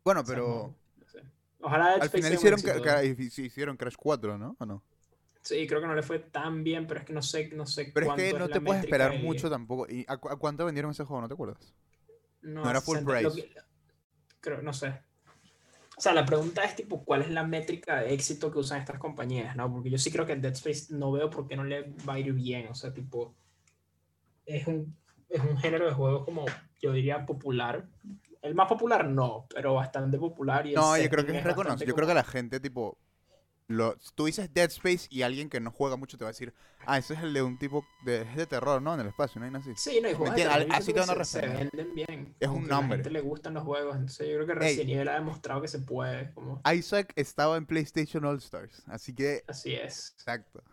Bueno, 0.04 0.22
o 0.22 0.26
sea, 0.26 0.34
pero. 0.36 0.46
como, 0.46 0.76
no 0.98 1.08
sé. 1.08 1.22
Ojalá 1.62 1.94
Al 1.96 2.10
final 2.10 2.34
hicieron, 2.34 2.62
ca- 2.62 2.82
ca- 2.82 3.04
hicieron 3.04 3.78
Crash 3.78 3.96
4, 3.98 4.38
¿no? 4.38 4.56
¿O 4.58 4.66
no? 4.66 4.82
Sí, 5.42 5.66
creo 5.68 5.82
que 5.82 5.88
no 5.88 5.96
le 5.96 6.04
fue 6.04 6.20
tan 6.20 6.64
bien, 6.64 6.86
pero 6.86 7.00
es 7.00 7.06
que 7.06 7.14
no 7.14 7.22
sé, 7.22 7.50
no 7.54 7.66
sé 7.66 7.92
Pero 7.94 8.12
es 8.12 8.16
que 8.16 8.34
no 8.34 8.50
te 8.50 8.62
puedes 8.62 8.82
esperar 8.82 9.14
mucho 9.14 9.50
tampoco. 9.50 9.88
¿Y 9.90 10.06
a, 10.08 10.18
cu- 10.18 10.30
a 10.30 10.38
cuánto 10.38 10.66
vendieron 10.66 10.92
ese 10.92 11.06
juego? 11.06 11.22
¿No 11.22 11.28
te 11.28 11.34
acuerdas? 11.34 11.74
No, 12.42 12.64
No 12.64 12.70
era 12.70 12.82
full 12.82 12.98
60, 12.98 13.14
lo 13.22 13.32
price. 13.32 13.48
que- 13.48 13.56
creo, 14.42 14.62
no 14.62 14.74
sé. 14.74 14.94
O 15.98 16.02
sea, 16.02 16.14
la 16.14 16.26
pregunta 16.26 16.64
es 16.64 16.76
tipo, 16.76 17.04
¿cuál 17.04 17.22
es 17.24 17.30
la 17.30 17.44
métrica 17.44 18.00
de 18.00 18.14
éxito 18.14 18.52
que 18.52 18.60
usan 18.60 18.80
estas 18.80 19.00
compañías? 19.00 19.56
¿no? 19.56 19.70
Porque 19.72 19.90
yo 19.90 19.98
sí 19.98 20.12
creo 20.12 20.26
que 20.26 20.36
Dead 20.38 20.54
Space 20.54 20.94
no 20.94 21.12
veo 21.12 21.30
por 21.30 21.48
qué 21.48 21.58
no 21.58 21.64
le 21.66 21.94
va 22.08 22.14
a 22.14 22.20
ir 22.20 22.32
bien. 22.32 22.68
O 22.70 22.76
sea, 22.76 22.94
tipo, 22.94 23.36
es 24.46 24.66
un, 24.68 24.96
es 25.30 25.42
un 25.42 25.58
género 25.58 25.86
de 25.88 25.94
juego 25.94 26.24
como, 26.26 26.46
yo 26.82 26.94
diría, 26.94 27.26
popular. 27.26 27.86
El 28.42 28.56
más 28.56 28.70
popular 28.70 29.08
no, 29.10 29.46
pero 29.54 29.74
bastante 29.74 30.18
popular. 30.18 30.66
Y 30.68 30.74
No, 30.74 30.98
yo 30.98 31.10
creo 31.10 31.26
que 31.26 31.38
es 31.38 31.44
reconocido. 31.44 31.88
Yo 31.88 31.96
creo 31.96 32.08
que 32.08 32.14
la 32.14 32.24
gente, 32.24 32.60
tipo. 32.60 32.98
Lo, 33.70 33.96
tú 34.16 34.26
dices 34.26 34.52
Dead 34.52 34.68
Space 34.72 35.08
y 35.12 35.22
alguien 35.22 35.48
que 35.48 35.60
no 35.60 35.70
juega 35.70 35.96
mucho 35.96 36.18
te 36.18 36.24
va 36.24 36.30
a 36.30 36.34
decir, 36.34 36.56
ah, 36.88 36.98
ese 36.98 37.14
es 37.14 37.20
el 37.20 37.36
de 37.36 37.44
un 37.44 37.60
tipo 37.60 37.86
de, 38.04 38.24
es 38.24 38.36
de 38.36 38.48
terror, 38.48 38.82
¿no? 38.82 38.96
En 38.96 39.02
el 39.02 39.08
espacio, 39.08 39.38
no 39.38 39.46
hay 39.46 39.52
nada 39.52 39.64
así. 39.64 39.74
Sí, 39.76 40.00
no, 40.02 40.10
y 40.10 40.16
juegos 40.16 40.36
Así 40.72 40.92
te 40.92 41.00
van 41.00 41.12
a 41.12 41.14
que 41.14 41.24
se, 41.24 41.42
venden 41.42 41.94
bien. 41.94 42.36
Es 42.40 42.50
un 42.50 42.62
que 42.62 42.66
A 42.66 42.68
la 42.70 42.82
nombre. 42.82 42.98
gente 42.98 43.12
le 43.12 43.22
gustan 43.22 43.54
los 43.54 43.64
juegos. 43.64 43.96
Entonces 43.96 44.28
yo 44.28 44.34
creo 44.38 44.48
que 44.48 44.54
Ey. 44.54 44.60
Resident 44.60 44.90
Evil 44.90 45.08
ha 45.10 45.14
demostrado 45.14 45.62
que 45.62 45.68
se 45.68 45.78
puede. 45.78 46.34
Como, 46.34 46.60
Isaac 46.74 47.14
estaba 47.16 47.58
en 47.58 47.68
PlayStation 47.68 48.26
All 48.26 48.38
Stars, 48.38 48.82
así 48.88 49.14
que, 49.14 49.44
así 49.48 49.76
es. 49.76 50.16
exacto. 50.18 50.64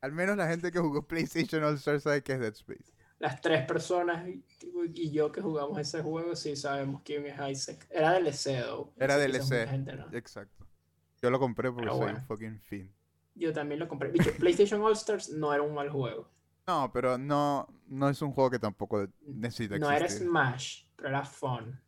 Al 0.00 0.10
menos 0.10 0.36
la 0.36 0.48
gente 0.48 0.72
que 0.72 0.80
jugó 0.80 1.06
PlayStation 1.06 1.62
All 1.62 1.76
Stars 1.76 2.02
sabe 2.02 2.24
que 2.24 2.32
es 2.32 2.40
Dead 2.40 2.54
Space. 2.54 2.92
las 3.20 3.40
tres 3.40 3.64
personas 3.66 4.26
y, 4.26 5.12
yo 5.12 5.30
que 5.30 5.40
jugamos 5.40 5.78
ese 5.78 6.02
juego, 6.02 6.34
sí 6.34 6.56
sabemos 6.56 7.02
quién 7.04 7.24
es 7.26 7.38
Isaac. 7.50 7.86
Era 7.88 8.14
DLC, 8.14 8.64
though. 8.64 8.92
Era 8.96 9.16
DLC. 9.16 9.42
mucha 9.44 9.66
gente 9.68 9.92
no. 9.94 10.08
Exacto. 10.12 10.63
Yo 11.24 11.30
lo 11.30 11.38
compré 11.40 11.72
porque 11.72 11.86
Pero 11.86 11.94
soy 11.94 12.00
bueno. 12.02 12.18
un 12.18 12.20
fucking 12.26 12.60
fin. 12.60 12.94
Yo 13.34 13.52
también 13.52 13.78
lo 13.80 13.88
compré. 13.88 14.10
Bicho, 14.10 14.36
PlayStation 14.38 14.82
All 14.82 14.92
Stars 14.92 15.30
no 15.30 15.52
era 15.54 15.62
un 15.62 15.74
mal 15.74 15.88
juego. 15.88 16.28
No, 16.66 16.90
pero 16.92 17.18
no, 17.18 17.68
no 17.86 18.08
es 18.08 18.20
un 18.22 18.32
juego 18.32 18.50
que 18.50 18.58
tampoco 18.58 19.06
necesita 19.22 19.78
No 19.78 19.90
era. 19.90 20.08
Smash, 20.08 20.84
pero 20.96 21.08
era 21.10 21.24
fun. 21.24 21.80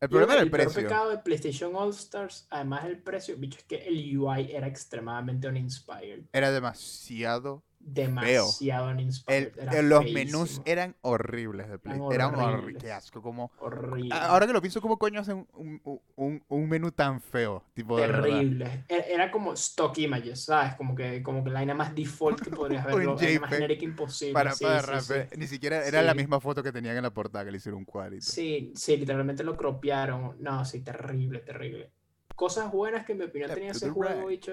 El 0.00 0.08
problema 0.08 0.34
era 0.34 0.42
el 0.42 0.48
el 0.48 0.50
precio. 0.50 0.82
pecado 0.82 1.10
de 1.10 1.18
PlayStation 1.18 1.74
All 1.74 1.90
Stars, 1.90 2.46
además 2.50 2.84
del 2.84 3.02
precio, 3.02 3.36
bicho, 3.36 3.58
es 3.58 3.64
que 3.64 3.76
el 3.88 4.16
UI 4.18 4.52
era 4.52 4.66
extremadamente 4.68 5.48
uninspired. 5.48 6.24
Era 6.32 6.50
demasiado. 6.50 7.64
Demasiado 7.86 8.88
El, 8.90 8.96
uninspired. 8.96 9.58
era 9.58 9.78
el- 9.78 9.88
los 9.88 10.02
feísimo, 10.04 10.38
menús 10.38 10.62
eran 10.64 10.96
horribles 11.02 11.68
de 11.68 11.78
Play. 11.78 12.00
Eran 12.12 12.34
horribles. 12.34 12.82
Qué 12.82 12.90
asco. 12.92 13.20
Como... 13.22 13.52
Horrible. 13.58 14.08
Ahora 14.12 14.46
que 14.46 14.52
lo 14.52 14.60
pienso, 14.60 14.80
¿cómo 14.80 14.98
coño 14.98 15.20
hacen 15.20 15.46
un, 15.52 15.80
un, 15.84 16.00
un- 16.16 16.42
un 16.48 16.68
menú 16.68 16.90
tan 16.92 17.20
feo? 17.20 17.62
Tipo. 17.74 17.96
Terrible. 17.96 18.84
Era, 18.88 19.04
era 19.04 19.30
como 19.30 19.52
stock 19.52 19.96
images, 19.98 20.44
¿sabes? 20.44 20.74
Como 20.76 20.94
que, 20.94 21.22
como 21.22 21.44
que 21.44 21.50
la 21.50 21.60
vaina 21.60 21.74
más 21.74 21.94
default 21.94 22.40
que 22.40 22.50
podrías 22.50 22.84
ver, 22.84 23.04
la 23.04 23.12
vaina 23.14 23.40
más 23.40 23.50
genérica 23.50 23.84
imposible. 23.84 24.32
Para, 24.32 24.52
sí, 24.52 24.64
para 24.64 25.00
sí, 25.00 25.12
sí. 25.30 25.36
Ni 25.38 25.46
siquiera 25.46 25.86
era 25.86 26.02
la 26.02 26.14
misma 26.14 26.40
foto 26.40 26.62
que 26.62 26.72
tenían 26.72 26.96
en 26.96 27.02
la 27.02 27.12
portada 27.12 27.44
que 27.44 27.50
le 27.50 27.58
hicieron 27.58 27.78
un 27.80 27.84
cuadrito. 27.84 28.24
Sí, 28.24 28.72
sí, 28.74 28.96
literalmente 28.96 29.44
lo 29.44 29.56
cropearon. 29.56 30.36
No, 30.40 30.64
sí, 30.64 30.80
terrible, 30.80 31.40
terrible. 31.40 31.90
Cosas 32.34 32.72
buenas 32.72 33.04
que 33.06 33.12
en 33.12 33.18
mi 33.18 33.24
opinión 33.26 33.52
tenía 33.54 33.70
ese 33.70 33.90
juego, 33.90 34.28
right. 34.28 34.48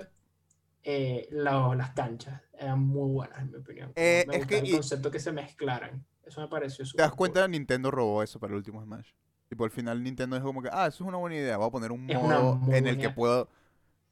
Eh, 0.84 1.28
las 1.32 1.92
canchas 1.92 2.42
eran 2.58 2.80
muy 2.80 3.10
buenas, 3.12 3.40
en 3.40 3.52
mi 3.52 3.58
opinión. 3.58 3.92
Eh, 3.96 4.26
me 4.28 4.38
es 4.38 4.46
que 4.46 4.60
el 4.60 4.68
y- 4.68 4.72
concepto 4.74 5.12
que 5.12 5.20
se 5.20 5.32
mezclaran. 5.32 6.06
Eso 6.26 6.42
me 6.42 6.48
pareció 6.48 6.86
¿Te 6.86 6.90
súper 6.92 7.04
das 7.04 7.10
cool. 7.12 7.18
cuenta? 7.18 7.48
Nintendo 7.48 7.92
robó 7.92 8.24
eso 8.24 8.40
para 8.40 8.52
el 8.52 8.58
último 8.58 8.82
Smash. 8.84 9.10
Tipo, 9.50 9.66
al 9.66 9.72
final 9.72 10.02
Nintendo 10.02 10.36
dijo 10.36 10.48
como 10.48 10.62
que, 10.62 10.70
ah, 10.72 10.88
eso 10.88 11.04
es 11.04 11.08
una 11.08 11.18
buena 11.18 11.36
idea, 11.36 11.58
voy 11.58 11.68
a 11.68 11.72
poner 11.72 11.92
un 11.92 12.10
Es 12.10 12.16
modo 12.22 12.60
en 12.72 12.88
el 12.88 12.98
que 12.98 13.10
puedo... 13.10 13.50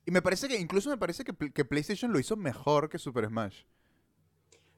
Y 0.05 0.11
me 0.11 0.21
parece 0.21 0.47
que, 0.47 0.59
incluso 0.59 0.89
me 0.89 0.97
parece 0.97 1.23
que, 1.23 1.33
que 1.51 1.65
PlayStation 1.65 2.11
lo 2.11 2.19
hizo 2.19 2.35
mejor 2.35 2.89
que 2.89 2.97
Super 2.99 3.27
Smash. 3.27 3.63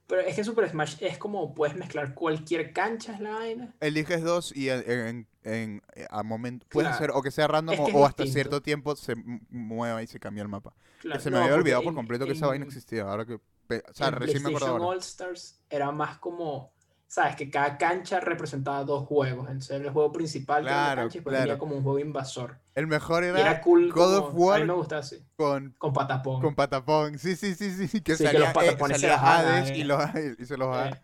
Pero 0.06 0.20
es 0.22 0.36
que 0.36 0.44
Super 0.44 0.68
Smash 0.68 0.96
es 1.00 1.18
como 1.18 1.54
puedes 1.54 1.74
mezclar 1.76 2.14
cualquier 2.14 2.72
cancha, 2.72 3.14
es 3.14 3.20
la 3.20 3.30
vaina. 3.30 3.74
Eliges 3.80 4.22
dos 4.22 4.54
y 4.54 4.68
en, 4.68 4.88
en- 4.90 5.28
en- 5.44 5.82
eh, 5.94 6.06
a 6.10 6.22
momento 6.22 6.66
puedes 6.70 6.88
Claro. 6.90 6.96
hacer 6.96 7.10
o 7.14 7.22
que 7.22 7.30
sea 7.30 7.46
random 7.48 7.74
Es 7.74 7.80
o, 7.80 7.84
que 7.84 7.90
es 7.90 7.96
o 7.96 8.06
hasta 8.06 8.26
cierto 8.26 8.62
tiempo 8.62 8.94
se 8.96 9.14
mueva 9.50 10.02
y 10.02 10.06
se 10.06 10.18
cambia 10.20 10.42
el 10.42 10.48
mapa. 10.48 10.72
Que 11.00 11.18
se 11.18 11.30
me 11.30 11.38
no, 11.38 11.44
había 11.44 11.56
olvidado 11.56 11.82
por 11.82 11.90
en- 11.90 11.96
completo 11.96 12.26
que 12.26 12.32
esa 12.32 12.46
vaina 12.46 12.64
existía. 12.64 13.02
Ahora 13.02 13.24
que... 13.26 13.34
O 13.34 13.94
sea, 13.94 14.10
recién 14.10 14.42
me 14.42 14.50
ahora. 14.50 14.84
All 14.84 14.98
Stars 14.98 15.58
era 15.70 15.90
más 15.92 16.18
como, 16.18 16.72
sabes, 17.06 17.36
que 17.36 17.50
cada 17.50 17.78
cancha 17.78 18.20
representaba 18.20 18.84
dos 18.84 19.06
juegos. 19.06 19.48
Entonces 19.48 19.80
el 19.80 19.90
juego 19.90 20.12
principal 20.12 20.64
era 20.64 20.72
Claro, 20.72 20.88
la 20.88 21.02
cancha 21.04 21.18
y 21.18 21.20
venía 21.22 21.58
como 21.58 21.76
un 21.76 21.82
juego 21.82 21.98
invasor. 21.98 22.58
El 22.74 22.86
mejor 22.86 23.24
Y 23.24 23.28
era, 23.28 23.40
era 23.40 23.60
cool. 23.62 23.90
God 23.92 24.16
of 24.16 24.24
A 24.26 24.28
mí 24.28 24.34
me 24.34 24.44
War 24.44 24.66
gustaba 24.76 25.00
así. 25.00 25.24
con, 25.36 25.74
Con 25.78 25.92
patapón. 25.94 26.42
con 26.42 26.54
patapón. 26.54 27.18
Sí, 27.18 27.34
sí, 27.36 27.54
sí, 27.54 27.88
sí. 27.88 28.00
Que 28.02 28.16
Sí, 28.16 28.24
que 28.26 28.38
los 28.38 28.48
eh, 28.48 28.52
patapones 28.54 29.00
se 29.00 29.10
hagan, 29.10 29.46
Hades 29.64 29.76
y, 29.76 29.80
eh. 29.80 29.84
los, 29.86 29.98
y 30.38 30.44
se 30.46 30.56
los 30.58 30.76
Eh, 30.86 31.00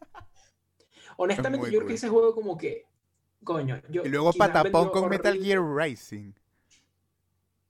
Honestamente, 1.16 1.70
yo 1.70 1.78
creo 1.78 1.88
que 1.88 1.94
ese 1.94 2.08
juego 2.08 2.34
como 2.34 2.56
que, 2.56 2.86
coño, 3.44 3.80
yo 3.88 4.02
Y 4.04 4.08
luego 4.08 4.32
patapón 4.32 4.90
con 4.90 5.08
Metal. 5.08 5.38
Gear 5.38 5.60
Rising. 5.62 6.32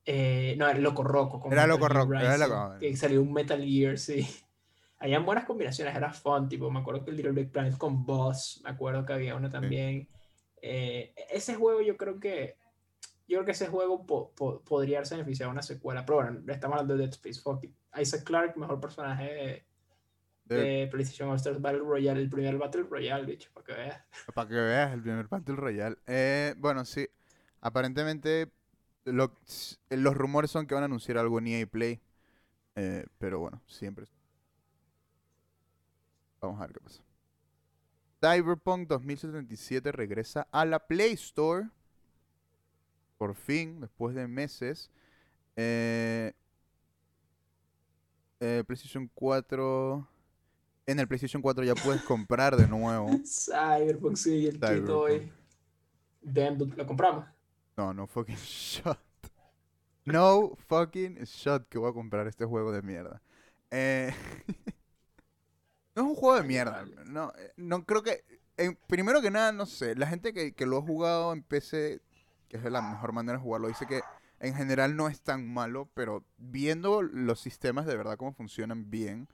Eh, 0.05 0.55
no, 0.57 0.67
era 0.69 0.79
Loco 0.79 1.03
Roco. 1.03 1.39
con 1.41 1.53
Era 1.53 1.63
Metal 1.67 1.79
Loco 1.79 1.89
Roco, 1.89 2.15
era 2.15 2.35
Rising, 2.37 2.49
Loco- 2.49 2.79
Que 2.79 2.97
salió 2.97 3.23
un 3.23 3.33
Metal 3.33 3.63
Gear, 3.63 3.99
sí. 3.99 4.27
Habían 5.01 5.25
buenas 5.25 5.45
combinaciones, 5.45 5.95
era 5.95 6.13
fun, 6.13 6.49
tipo, 6.49 6.71
me 6.71 6.81
acuerdo 6.81 7.05
que 7.05 7.11
el 7.11 7.17
Little 7.17 7.33
Big 7.33 7.53
Planet 7.53 7.77
con 7.79 8.05
Boss, 8.05 8.61
me 8.65 8.71
acuerdo 8.71 9.05
que 9.07 9.13
había 9.13 9.37
uno 9.37 9.49
también. 9.51 10.09
Eh, 10.61 11.15
ese 11.31 11.55
juego 11.55 11.81
yo 11.83 11.97
creo 11.97 12.19
que, 12.19 12.57
yo 13.29 13.37
creo 13.37 13.45
que 13.45 13.53
ese 13.53 13.69
juego 13.69 14.05
po- 14.05 14.33
po- 14.35 14.61
podría 14.63 14.99
haberse 14.99 15.15
beneficiado 15.15 15.51
de 15.51 15.53
una 15.53 15.63
secuela, 15.63 16.05
pero 16.05 16.17
bueno, 16.23 16.41
estamos 16.53 16.75
hablando 16.75 16.95
de 16.97 17.01
Dead 17.05 17.11
Space, 17.11 17.41
fuck. 17.41 17.65
Isaac 17.97 18.25
Clarke, 18.25 18.57
mejor 18.59 18.81
personaje 18.81 19.67
de, 20.49 20.89
PlayStation 20.91 21.29
All 21.31 21.59
Battle 21.61 21.81
Royale, 21.81 22.21
el 22.21 22.31
primer 22.31 22.57
Battle 22.59 22.85
Royale, 22.85 23.27
bicho, 23.27 23.51
para 23.53 23.67
que 23.67 23.73
veas. 23.75 24.03
Para 24.35 24.49
que 24.49 24.55
veas 24.55 24.93
el 24.95 25.03
primer 25.03 25.29
Battle 25.29 25.57
Royale. 25.57 25.97
Eh, 26.07 26.55
bueno, 26.59 26.85
sí. 26.85 27.09
Aparentemente 27.61 28.51
lo- 29.05 29.35
los 29.91 30.17
rumores 30.17 30.51
son 30.51 30.67
que 30.67 30.75
van 30.75 30.83
a 30.85 30.87
anunciar 30.87 31.19
algo 31.19 31.39
en 31.39 31.49
EA 31.49 31.67
Play. 31.67 32.01
eh, 32.77 33.07
pero 33.19 33.41
bueno, 33.41 33.61
siempre. 33.67 34.07
Vamos 36.41 36.59
a 36.61 36.67
ver 36.67 36.73
qué 36.75 36.81
pasa. 36.81 37.03
Cyberpunk 38.21 38.89
2077 38.89 39.93
regresa 39.93 40.47
a 40.51 40.65
la 40.65 40.79
Play 40.87 41.13
Store. 41.13 41.69
Por 43.17 43.35
fin, 43.35 43.81
después 43.81 44.15
de 44.15 44.29
meses. 44.29 44.91
Eh, 45.57 46.33
eh, 48.41 48.63
PlayStation 48.67 49.11
4. 49.15 50.09
En 50.89 50.99
el 50.99 51.07
PlayStation 51.07 51.43
4 51.43 51.65
ya 51.65 51.75
puedes 51.75 52.01
comprar 52.01 52.57
de 52.57 52.67
nuevo. 52.67 53.11
Cyberpunk, 53.27 54.17
sí, 54.17 54.47
el 54.47 54.55
Cyberpunk. 54.55 54.89
Hoy. 54.89 55.33
Damn, 56.23 56.57
lo 56.59 56.87
compramos. 56.87 57.27
No, 57.77 57.93
no 57.93 58.07
fucking 58.07 58.37
shot. 58.43 58.99
No 60.07 60.57
fucking 60.67 61.17
shot 61.25 61.69
que 61.69 61.77
voy 61.77 61.91
a 61.91 61.93
comprar 61.93 62.27
este 62.27 62.47
juego 62.47 62.73
de 62.73 62.81
mierda. 62.81 63.21
Eh, 63.71 64.15
no 65.95 66.03
es 66.05 66.09
un 66.09 66.15
juego 66.15 66.37
de 66.37 66.45
mierda. 66.45 66.87
No, 67.05 67.35
eh, 67.39 67.53
no 67.59 67.85
creo 67.85 68.03
que. 68.03 68.25
primero 68.87 69.21
que 69.21 69.31
nada, 69.31 69.53
no 69.53 69.67
sé. 69.67 69.95
La 69.95 70.07
gente 70.07 70.33
que, 70.33 70.55
que 70.55 70.65
lo 70.65 70.79
ha 70.79 70.83
jugado 70.83 71.35
en 71.35 71.43
PC, 71.43 72.01
que 72.49 72.57
es 72.57 72.65
la 72.65 72.81
mejor 72.81 73.13
manera 73.13 73.37
de 73.37 73.45
jugarlo, 73.45 73.69
dice 73.69 73.87
que 73.87 74.01
en 74.41 74.55
general 74.55 74.97
no 74.97 75.09
es 75.09 75.21
tan 75.21 75.47
malo, 75.53 75.91
pero 75.93 76.25
viendo 76.39 77.03
los 77.03 77.41
sistemas 77.41 77.85
de 77.85 77.95
verdad 77.95 78.17
cómo 78.17 78.33
funcionan 78.33 78.89
bien, 78.89 79.29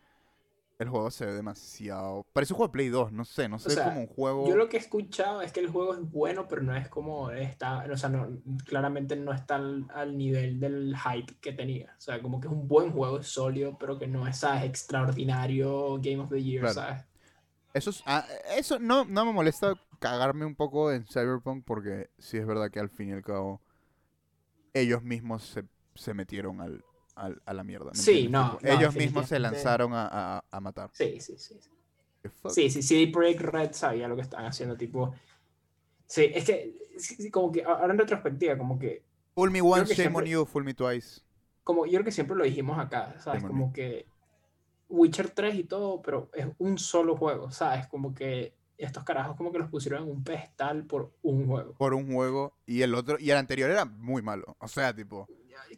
el 0.79 0.89
juego 0.89 1.11
se 1.11 1.25
ve 1.27 1.33
demasiado. 1.35 2.27
Parece 2.33 2.53
un 2.53 2.57
juego 2.59 2.69
de 2.69 2.73
Play 2.73 2.89
2, 2.89 3.13
no 3.13 3.25
sé, 3.25 3.49
no 3.49 3.59
sé, 3.59 3.71
sea, 3.71 3.85
como 3.85 4.01
un 4.01 4.07
juego. 4.09 4.49
Yo 4.49 4.57
lo 4.57 4.69
que 4.69 4.77
he 4.77 4.81
escuchado 4.81 5.41
es 5.41 5.53
que 5.53 5.61
el 5.61 5.69
juego 5.69 5.95
es 5.95 6.01
bueno, 6.11 6.49
pero 6.49 6.63
no 6.63 6.75
es 6.75 6.89
como 6.89 7.31
está, 7.31 7.87
o 7.91 7.97
sea, 7.97 8.09
no, 8.09 8.41
claramente 8.67 9.15
no 9.15 9.33
está 9.33 9.57
al, 9.57 9.87
al 9.95 10.17
nivel 10.19 10.59
del 10.59 10.97
hype 10.97 11.35
que 11.41 11.53
tenía. 11.53 11.95
O 11.97 12.01
sea, 12.01 12.21
como 12.21 12.41
que 12.41 12.49
es 12.49 12.53
un 12.53 12.67
buen 12.67 12.91
juego, 12.91 13.21
es 13.21 13.29
sólido, 13.29 13.79
pero 13.79 13.99
que 13.99 14.07
no 14.09 14.27
es, 14.27 14.39
¿sabes? 14.39 14.65
extraordinario 14.65 15.99
Game 16.01 16.19
of 16.19 16.31
the 16.31 16.43
Year, 16.43 16.61
Claro. 16.63 16.75
¿sabes? 16.75 17.05
Eso, 17.73 17.91
es- 17.91 18.03
ah, 18.07 18.25
eso 18.57 18.79
no, 18.79 19.05
no 19.05 19.25
me 19.25 19.33
molesta 19.33 19.75
cagarme 20.01 20.45
un 20.45 20.55
poco 20.55 20.93
en 20.93 21.07
Cyberpunk 21.07 21.65
porque 21.65 22.11
sí 22.19 22.37
es 22.37 22.47
verdad 22.47 22.71
que 22.71 22.79
al 22.81 22.91
fin 22.91 23.09
y 23.11 23.13
al 23.13 23.23
cabo 23.23 23.61
ellos 24.73 25.03
mismos 25.03 25.45
se, 25.45 25.65
se 25.95 26.15
metieron 26.15 26.61
al, 26.61 26.85
al- 27.15 27.41
a 27.45 27.55
la 27.55 27.65
mierda. 27.65 27.91
¿me 27.93 27.97
Sí, 27.97 28.29
no, 28.29 28.59
no, 28.63 28.69
ellos 28.71 28.95
mismos 28.95 29.29
se 29.29 29.39
lanzaron 29.39 29.93
a, 29.95 30.09
a- 30.39 30.45
a 30.51 30.61
matar. 30.61 30.91
Sí, 30.93 31.21
sí, 31.21 31.35
sí. 31.39 31.59
sí. 31.61 31.71
Sí, 32.49 32.71
sí, 32.71 32.83
sí, 32.83 33.07
Projekt 33.09 33.41
Red 33.43 33.73
sabía 33.73 34.09
lo 34.09 34.17
que 34.17 34.23
estaban 34.23 34.47
haciendo, 34.47 34.77
tipo... 34.77 35.15
Sí, 36.07 36.31
es 36.35 36.45
que, 36.45 36.75
sí, 36.99 37.31
como 37.31 37.51
que, 37.53 37.63
ahora 37.65 37.93
en 37.93 37.99
retrospectiva, 37.99 38.57
como 38.57 38.79
que, 38.79 39.03
Fool 39.35 39.51
me 39.51 39.61
once, 39.61 39.95
shame 39.95 40.09
on 40.09 40.13
siempre- 40.25 40.31
you, 40.31 40.47
fool 40.47 40.65
me 40.65 40.75
twice. 40.75 41.21
como 41.65 41.87
yo 41.87 41.93
creo 41.93 42.05
que 42.05 42.13
siempre 42.13 42.37
lo 42.37 42.45
dijimos 42.45 42.79
acá, 42.79 43.15
¿sabes? 43.21 43.43
Shame 43.43 43.45
on 43.45 43.49
Como 43.61 43.73
que 43.73 44.07
Witcher 44.89 45.31
3 45.31 45.55
y 45.57 45.65
todo, 45.65 46.01
pero 46.03 46.31
es 46.35 46.47
un 46.59 46.79
solo 46.79 47.17
juego, 47.17 47.51
¿sabes? 47.51 47.87
Como 47.89 48.15
que 48.15 48.55
estos 48.79 49.03
carajos 49.05 49.37
como 49.37 49.51
que 49.53 49.59
los 49.59 49.71
pusieron 49.71 50.05
en 50.05 50.11
un 50.11 50.25
pedestal 50.25 50.85
por 50.85 51.13
un 51.23 51.47
juego. 51.47 51.73
Por 51.75 51.95
un 51.95 52.13
juego 52.13 52.55
y 52.67 52.83
el 52.83 52.95
otro, 52.95 53.17
y 53.19 53.31
el 53.31 53.37
anterior 53.39 53.71
era 53.71 53.85
muy 53.85 54.23
malo. 54.23 54.57
O 54.61 54.69
sea, 54.69 54.95
tipo, 54.95 55.27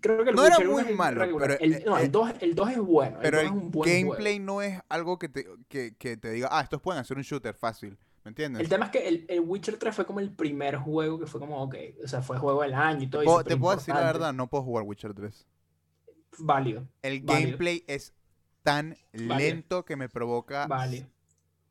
Creo 0.01 0.25
que 0.25 0.31
el 0.31 0.37
No 0.37 0.45
era 0.45 0.59
muy 0.61 0.83
es 0.83 0.95
malo, 0.97 1.21
regular. 1.21 1.57
pero, 1.59 1.61
el, 1.77 1.85
no, 1.85 1.99
el 1.99 2.11
2, 2.11 2.33
el 2.41 2.55
2 2.55 2.71
es 2.71 2.79
bueno. 2.79 3.19
pero 3.21 3.41
el 3.41 3.47
el 3.47 3.53
2 3.53 3.57
es 3.59 3.63
un 3.65 3.71
buen 3.71 3.91
gameplay 3.91 4.37
juego. 4.39 4.47
no 4.47 4.63
es 4.63 4.81
algo 4.89 5.19
que 5.19 5.29
te, 5.29 5.47
que, 5.69 6.17
te 6.17 6.31
diga, 6.31 6.49
ah, 6.51 6.61
estos 6.63 6.81
pueden 6.81 7.01
hacer 7.01 7.17
un 7.17 7.23
shooter 7.23 7.55
fácil. 7.55 7.99
¿Me 8.25 8.31
entiendes? 8.31 8.61
El 8.63 8.69
tema 8.69 8.87
es 8.87 8.91
que 8.91 9.07
el, 9.07 9.25
el 9.29 9.41
Witcher 9.41 9.79
3 9.79 9.95
fue 9.95 10.05
como 10.07 10.19
el 10.21 10.33
primer 10.33 10.77
juego 10.77 11.19
que 11.21 11.27
fue 11.27 11.39
como, 11.41 11.63
ok, 11.63 11.77
o 12.05 12.09
sea, 12.09 12.23
fue 12.23 12.39
juego 12.39 12.63
del 12.63 12.75
año 12.75 13.03
y 13.05 13.07
todo. 13.09 13.45
te 13.45 13.57
puedo 13.57 13.77
decir 13.77 13.95
la 13.95 14.01
verdad, 14.01 14.33
no 14.33 14.49
puedo 14.49 14.65
jugar 14.65 14.85
Witcher 14.85 15.15
3. 15.15 15.47
Válido, 16.39 16.87
El 17.03 17.21
Válido. 17.23 17.27
gameplay 17.47 17.85
es 17.87 18.13
tan 18.63 18.97
Válido. 19.13 19.37
lento 19.39 19.85
que 19.85 19.97
me 19.97 20.09
provoca 20.09 20.67
válido. 20.67 21.07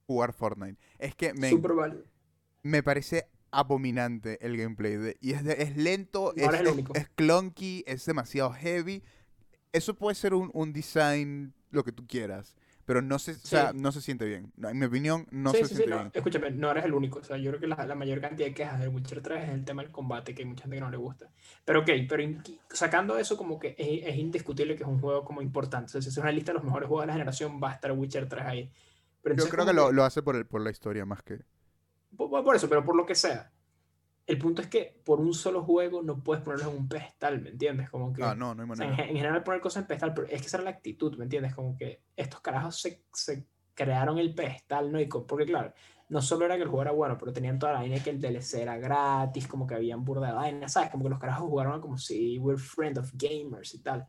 jugar 0.08 0.34
Fortnite. 0.34 0.78
Es 0.98 1.14
que 1.16 1.34
me, 1.34 1.52
me 2.64 2.82
parece 2.84 3.28
abominante 3.52 4.38
el 4.46 4.58
gameplay. 4.58 4.96
de- 4.98 5.18
y 5.22 5.32
es, 5.34 5.44
de- 5.44 5.62
es 5.64 5.76
lento, 5.78 6.34
es, 6.36 6.44
es- 6.54 6.76
es 6.94 7.10
clunky, 7.16 7.84
es 7.88 8.06
demasiado 8.06 8.52
heavy. 8.52 9.04
Eso 9.74 9.94
puede 9.96 10.16
ser 10.16 10.34
un, 10.34 10.50
un 10.54 10.72
design, 10.74 11.54
lo 11.72 11.84
que 11.84 11.92
tú 11.92 12.06
quieras. 12.08 12.56
Pero 12.86 13.02
no 13.02 13.18
se, 13.18 13.32
o 13.32 13.36
sea, 13.36 13.72
Sí. 13.72 13.78
no 13.80 13.92
se 13.92 14.00
siente 14.00 14.26
bien. 14.26 14.54
En 14.64 14.78
mi 14.78 14.86
opinión, 14.86 15.26
no 15.32 15.50
sí, 15.52 15.58
se 15.58 15.64
sí, 15.64 15.70
sí, 15.70 15.76
siente 15.78 15.90
no, 15.96 16.02
bien. 16.02 16.12
escúchame, 16.14 16.52
no 16.52 16.70
eres 16.70 16.86
el 16.86 16.94
único. 16.94 17.18
O 17.18 17.24
sea, 17.24 17.36
yo 17.38 17.50
creo 17.50 17.60
que 17.60 17.66
la, 17.68 17.84
la 17.84 17.96
mayor 17.96 18.22
cantidad 18.22 18.48
de 18.48 18.54
quejas 18.54 18.80
del 18.80 18.90
Witcher 18.90 19.22
3 19.24 19.44
es 19.46 19.50
el 19.50 19.66
tema 19.66 19.82
del 19.82 19.92
combate, 19.92 20.36
que 20.36 20.44
hay 20.44 20.48
mucha 20.48 20.62
gente 20.64 20.76
que 20.78 20.82
no 20.82 20.92
le 20.92 20.98
gusta. 20.98 21.32
Pero 21.66 21.80
ok, 21.80 21.90
pero 22.08 22.22
in- 22.22 22.44
sacando 22.70 23.18
eso, 23.18 23.38
como 23.38 23.58
que 23.58 23.70
es, 23.80 24.08
es 24.08 24.16
indiscutible 24.18 24.76
que 24.76 24.84
es 24.84 24.90
un 24.90 25.00
juego 25.00 25.26
como 25.26 25.42
importante. 25.42 25.88
O 25.88 25.90
sea, 25.94 26.02
si 26.04 26.10
es 26.10 26.18
una 26.18 26.32
lista 26.32 26.52
de 26.52 26.58
los 26.60 26.64
mejores 26.64 26.88
juegos 26.88 27.04
de 27.04 27.08
la 27.08 27.14
generación, 27.14 27.60
va 27.62 27.72
a 27.72 27.74
estar 27.74 27.92
Witcher 27.92 28.30
3 28.30 28.46
ahí. 28.46 28.72
Pero 29.24 29.36
Yo 29.36 29.46
creo 29.50 29.66
como 29.66 29.72
que 29.72 29.74
lo, 29.74 29.92
lo 29.92 30.04
hace 30.04 30.22
por, 30.22 30.36
el, 30.36 30.46
por 30.46 30.62
la 30.62 30.70
historia 30.70 31.06
más 31.08 31.24
que... 31.24 31.40
Por, 32.16 32.30
por- 32.44 32.56
eso, 32.56 32.68
pero 32.70 32.84
por 32.84 32.96
lo 32.96 33.06
que 33.06 33.16
sea. 33.16 33.52
El 34.28 34.40
punto 34.40 34.62
es 34.64 34.68
que 34.68 35.02
por 35.06 35.20
un 35.20 35.34
solo 35.36 35.64
juego 35.64 36.02
no 36.02 36.24
puedes 36.24 36.44
ponerlo 36.44 36.72
en 36.72 36.78
un 36.78 36.88
pedestal, 36.90 37.42
¿me 37.42 37.50
entiendes? 37.52 37.90
Como 37.92 38.12
que, 38.12 38.24
Ah, 38.24 38.34
no, 38.34 38.56
no 38.56 38.64
hay 38.64 38.70
o 38.70 38.76
sea, 38.76 38.86
en, 38.86 38.90
manera. 38.92 38.96
ge- 39.06 39.12
en 39.12 39.18
general 39.18 39.44
poner 39.44 39.62
cosas 39.62 39.82
en 39.84 39.88
pedestal, 39.88 40.14
pero 40.16 40.28
es 40.28 40.42
que 40.42 40.48
esa 40.48 40.58
era 40.58 40.64
la 40.64 40.70
actitud, 40.72 41.16
¿me 41.18 41.26
entiendes? 41.26 41.54
Como 41.54 41.76
que 41.78 42.02
estos 42.16 42.42
carajos 42.42 42.82
se, 42.82 43.04
se 43.14 43.46
crearon 43.76 44.18
el 44.18 44.34
pedestal, 44.34 44.92
¿no? 44.92 45.00
Y 45.00 45.08
co- 45.08 45.28
porque 45.28 45.46
claro, 45.46 45.74
no 46.10 46.22
solo 46.24 46.46
era 46.46 46.56
que 46.56 46.64
el 46.64 46.70
juego 46.70 46.82
era 46.82 46.92
bueno, 46.92 47.18
pero 47.20 47.32
tenían 47.34 47.60
toda 47.60 47.74
la 47.74 47.80
vaina 47.80 48.02
que 48.04 48.10
el 48.10 48.20
DLC 48.20 48.62
era 48.64 48.78
gratis, 48.78 49.48
como 49.48 49.68
que 49.68 49.76
habían 49.76 50.04
burda 50.04 50.28
de 50.28 50.34
vaina, 50.34 50.68
¿sabes? 50.70 50.90
Como 50.90 51.04
que 51.04 51.10
los 51.12 51.20
carajos 51.20 51.48
jugaron 51.48 51.80
como 51.82 51.98
si 52.00 52.40
we're 52.40 52.60
friend 52.60 52.98
of 52.98 53.12
gamers 53.14 53.76
y 53.76 53.80
tal. 53.84 54.08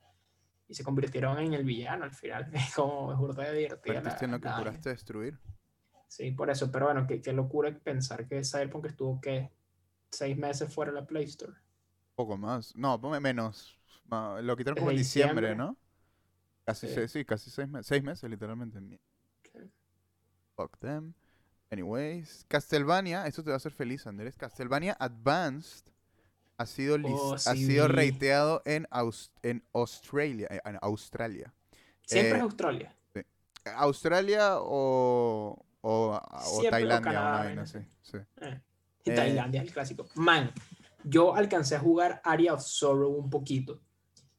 Y 0.69 0.75
se 0.75 0.83
convirtieron 0.83 1.39
en 1.39 1.53
el 1.53 1.65
villano 1.65 2.05
al 2.05 2.13
final. 2.13 2.51
Es 2.55 2.75
como 2.75 3.13
es 3.13 3.19
burda 3.19 3.43
de 3.51 3.77
Perdiste 3.83 4.25
en 4.25 4.31
lo 4.33 4.41
que 4.41 4.49
juraste 4.49 4.89
destruir. 4.91 5.39
Sí, 6.09 6.31
por 6.31 6.51
eso, 6.51 6.71
pero 6.71 6.87
bueno, 6.87 7.07
qué, 7.07 7.21
qué 7.21 7.33
locura 7.33 7.77
pensar 7.79 8.27
que 8.29 8.45
Cyberpunk 8.45 8.87
estuvo, 8.87 9.21
¿qué? 9.21 9.51
Seis 10.11 10.37
meses 10.37 10.73
fuera 10.73 10.93
de 10.93 11.01
la 11.01 11.07
Play 11.07 11.25
Store. 11.25 11.53
poco 12.15 12.37
más. 12.39 12.75
No, 12.77 12.99
menos. 13.21 13.79
Lo 14.43 14.57
quitaron 14.57 14.79
como 14.79 14.91
en 14.91 14.97
diciembre, 14.97 15.49
diciembre. 15.49 15.55
¿no? 15.55 15.77
Casi, 16.65 16.87
Sí. 16.89 16.95
se- 16.95 17.09
sí, 17.09 17.25
casi 17.25 17.51
seis 17.51 17.69
meses. 17.69 17.87
Seis 17.87 18.03
meses, 18.03 18.29
literalmente. 18.31 18.81
Fuck 20.57 20.79
them. 20.79 21.13
Anyways, 21.71 22.45
Castlevania, 22.49 23.27
esto 23.27 23.43
te 23.43 23.51
va 23.51 23.55
a 23.55 23.57
hacer 23.59 23.73
feliz, 23.73 24.07
Andrés. 24.07 24.37
Castlevania 24.37 24.97
Advanced 24.99 25.85
ha 26.57 26.65
sido, 26.67 26.97
Oh, 27.05 27.35
ha 27.35 27.39
sido 27.39 27.89
rateado 27.89 28.63
en, 28.65 28.87
Aus- 28.91 29.31
en 29.43 29.63
Australia. 29.75 30.47
eh, 30.51 30.61
En 30.65 30.79
Australia. 30.81 31.53
Siempre 32.07 32.35
Eh, 32.35 32.37
es 32.37 32.43
Australia. 32.43 32.97
Australia 33.75 34.59
o, 34.61 35.66
o, 35.89 36.21
o 36.21 36.63
Tailandia, 36.69 37.01
Canadá, 37.01 37.31
una 37.31 37.45
vaina. 37.45 37.67
Sí. 37.67 37.79
Eh, 38.41 38.61
y 39.05 39.11
eh, 39.11 39.15
Tailandia 39.15 39.63
es 39.63 39.69
el 39.69 39.73
clásico. 39.73 40.09
Man, 40.17 40.53
yo 41.05 41.35
alcancé 41.37 41.77
a 41.77 41.79
jugar 41.79 42.21
Area 42.25 42.55
of 42.55 42.63
Sorrow 42.63 43.13
un 43.13 43.31
poquito, 43.31 43.81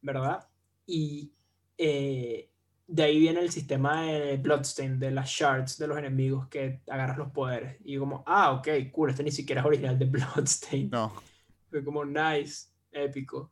¿verdad? 0.02 0.46
Y 0.84 1.32
eh, 1.78 2.50
de 2.86 3.02
ahí 3.02 3.18
viene 3.18 3.40
el 3.40 3.50
sistema 3.50 4.02
de 4.02 4.36
Bloodstain, 4.36 4.98
de 4.98 5.10
las 5.10 5.30
shards 5.30 5.78
de 5.78 5.86
los 5.86 5.96
enemigos 5.96 6.48
que 6.48 6.82
agarras 6.86 7.16
los 7.16 7.30
poderes. 7.30 7.78
Y 7.82 7.96
como, 7.96 8.22
ah, 8.26 8.52
ok, 8.52 8.68
cool, 8.92 9.10
este 9.10 9.22
ni 9.22 9.30
siquiera 9.30 9.62
es 9.62 9.66
original 9.66 9.98
de 9.98 10.04
Bloodstain. 10.06 10.90
No, 10.90 11.14
Fue 11.70 11.82
como, 11.82 12.04
nice, 12.04 12.68
épico. 12.92 13.50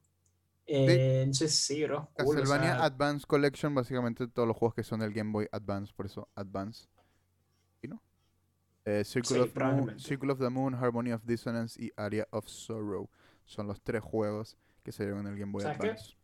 Eh, 0.67 1.23
entonces, 1.23 1.55
sí, 1.55 1.83
bro. 1.85 2.11
cool, 2.19 2.37
o 2.37 2.41
Castlevania 2.41 2.75
sea, 2.75 2.85
Advance 2.85 3.25
Collection, 3.27 3.75
básicamente 3.75 4.29
todos 4.29 4.47
los 4.47 4.57
juegos 4.57 4.75
que 4.75 4.83
son 4.83 5.01
del 5.01 5.15
Game 5.15 5.33
Boy 5.33 5.49
Advance, 5.51 5.95
por 5.97 6.05
eso 6.05 6.29
Advance. 6.35 6.89
Eh, 8.87 9.05
Circle, 9.05 9.41
Sí, 9.41 9.41
of 9.41 9.55
Moon, 9.61 9.89
probablemente. 9.89 10.03
Circle 10.03 10.31
of 10.33 10.39
the 10.39 10.49
Moon, 10.51 10.75
Harmony 10.75 11.13
of 11.13 11.23
Dissonance 11.25 11.77
y 11.83 11.93
Area 11.97 12.27
of 12.31 12.47
Sorrow. 12.49 13.11
Son 13.45 13.67
los 13.67 13.83
tres 13.83 14.03
juegos 14.03 14.57
que 14.83 14.93
salieron 14.93 15.27
en 15.27 15.35
el 15.35 15.39
Game 15.39 15.53
Boy 15.53 15.65
¿Sabes 15.65 15.79
qué? 15.79 15.89
Advance. 15.89 16.17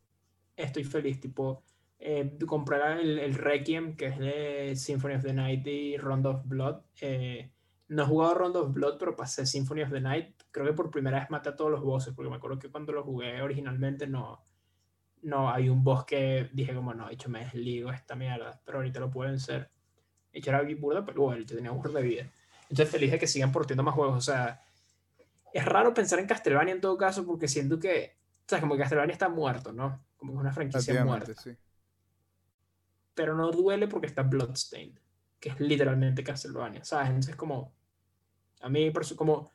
estoy 0.57 0.85
feliz, 0.85 1.21
tipo, 1.21 1.65
eh, 1.99 2.39
compré 2.47 2.79
el, 3.01 3.19
el 3.19 3.35
Requiem, 3.35 3.97
que 3.97 4.07
es 4.07 4.19
de 4.19 4.77
Symphony 4.77 5.15
of 5.15 5.23
the 5.25 5.33
Night 5.35 5.67
y 5.67 5.97
Round 5.99 6.27
of 6.27 6.47
Blood. 6.47 6.83
eh, 7.01 7.53
no 7.89 8.05
he 8.05 8.07
jugado 8.07 8.35
Round 8.35 8.57
of 8.57 8.73
Blood, 8.73 8.97
pero 8.99 9.15
pasé 9.17 9.45
Symphony 9.47 9.83
of 9.83 9.91
the 9.91 10.01
Night. 10.01 10.43
Creo 10.51 10.67
que 10.67 10.73
por 10.73 10.91
primera 10.91 11.21
vez 11.21 11.31
maté 11.31 11.51
a 11.51 11.57
todos 11.57 11.71
los 11.71 11.83
bosses, 11.83 12.15
porque 12.15 12.31
me 12.31 12.37
acuerdo 12.37 12.59
que 12.59 12.71
cuando 12.71 12.93
lo 12.93 13.03
jugué 13.05 13.43
originalmente 13.43 14.07
no, 14.07 14.47
no 15.23 15.51
hay 15.51 15.69
un 15.69 15.85
boss 15.85 16.05
que 16.05 16.49
dije 16.53 16.75
como, 16.75 16.95
no, 16.95 17.11
hecho 17.11 17.29
me 17.29 17.41
desligo 17.41 17.93
esta 17.93 18.15
mierda, 18.15 18.61
pero 18.65 18.79
ahorita 18.79 19.01
lo 19.01 19.11
pueden 19.11 19.39
ser. 19.39 19.71
De 20.33 20.39
hecho 20.39 20.51
era 20.51 20.63
burda, 20.81 21.05
pero 21.05 21.23
bueno, 21.23 21.45
yo 21.45 21.57
tenía 21.57 21.71
burda 21.71 22.01
de 22.01 22.07
vida. 22.07 22.33
Entonces 22.73 22.91
feliz 22.91 23.11
de 23.11 23.19
que 23.19 23.27
sigan 23.27 23.53
portiendo 23.53 23.83
más 23.83 23.95
juegos, 23.95 24.17
o 24.17 24.21
sea, 24.23 24.59
es 25.53 25.63
raro 25.67 25.93
pensar 25.93 26.19
en 26.21 26.27
Castlevania 26.27 26.73
en 26.73 26.81
todo 26.81 26.97
caso, 26.97 27.27
porque 27.27 27.47
siento 27.47 27.79
que, 27.79 28.17
o 28.47 28.49
sea, 28.49 28.61
como 28.61 28.75
que 28.75 28.81
Castlevania 28.81 29.13
está 29.13 29.29
muerto, 29.29 29.75
¿no? 29.75 30.03
Como 30.17 30.33
que 30.33 30.37
es 30.37 30.41
una 30.41 30.53
franquicia 30.55 31.05
muerta 31.05 31.35
sí. 31.35 31.55
pero 33.13 33.37
no 33.37 33.51
duele 33.51 33.89
porque 33.89 34.07
está 34.07 34.23
Bloodstained, 34.23 34.99
que 35.39 35.51
es 35.51 35.61
literalmente 35.61 36.25
Castlevania, 36.25 36.83
¿sabes? 36.83 37.09
Entonces 37.09 37.37
como, 37.37 37.75
a 38.63 38.71
mí, 38.71 38.91
perso- 38.91 39.17
como, 39.17 39.51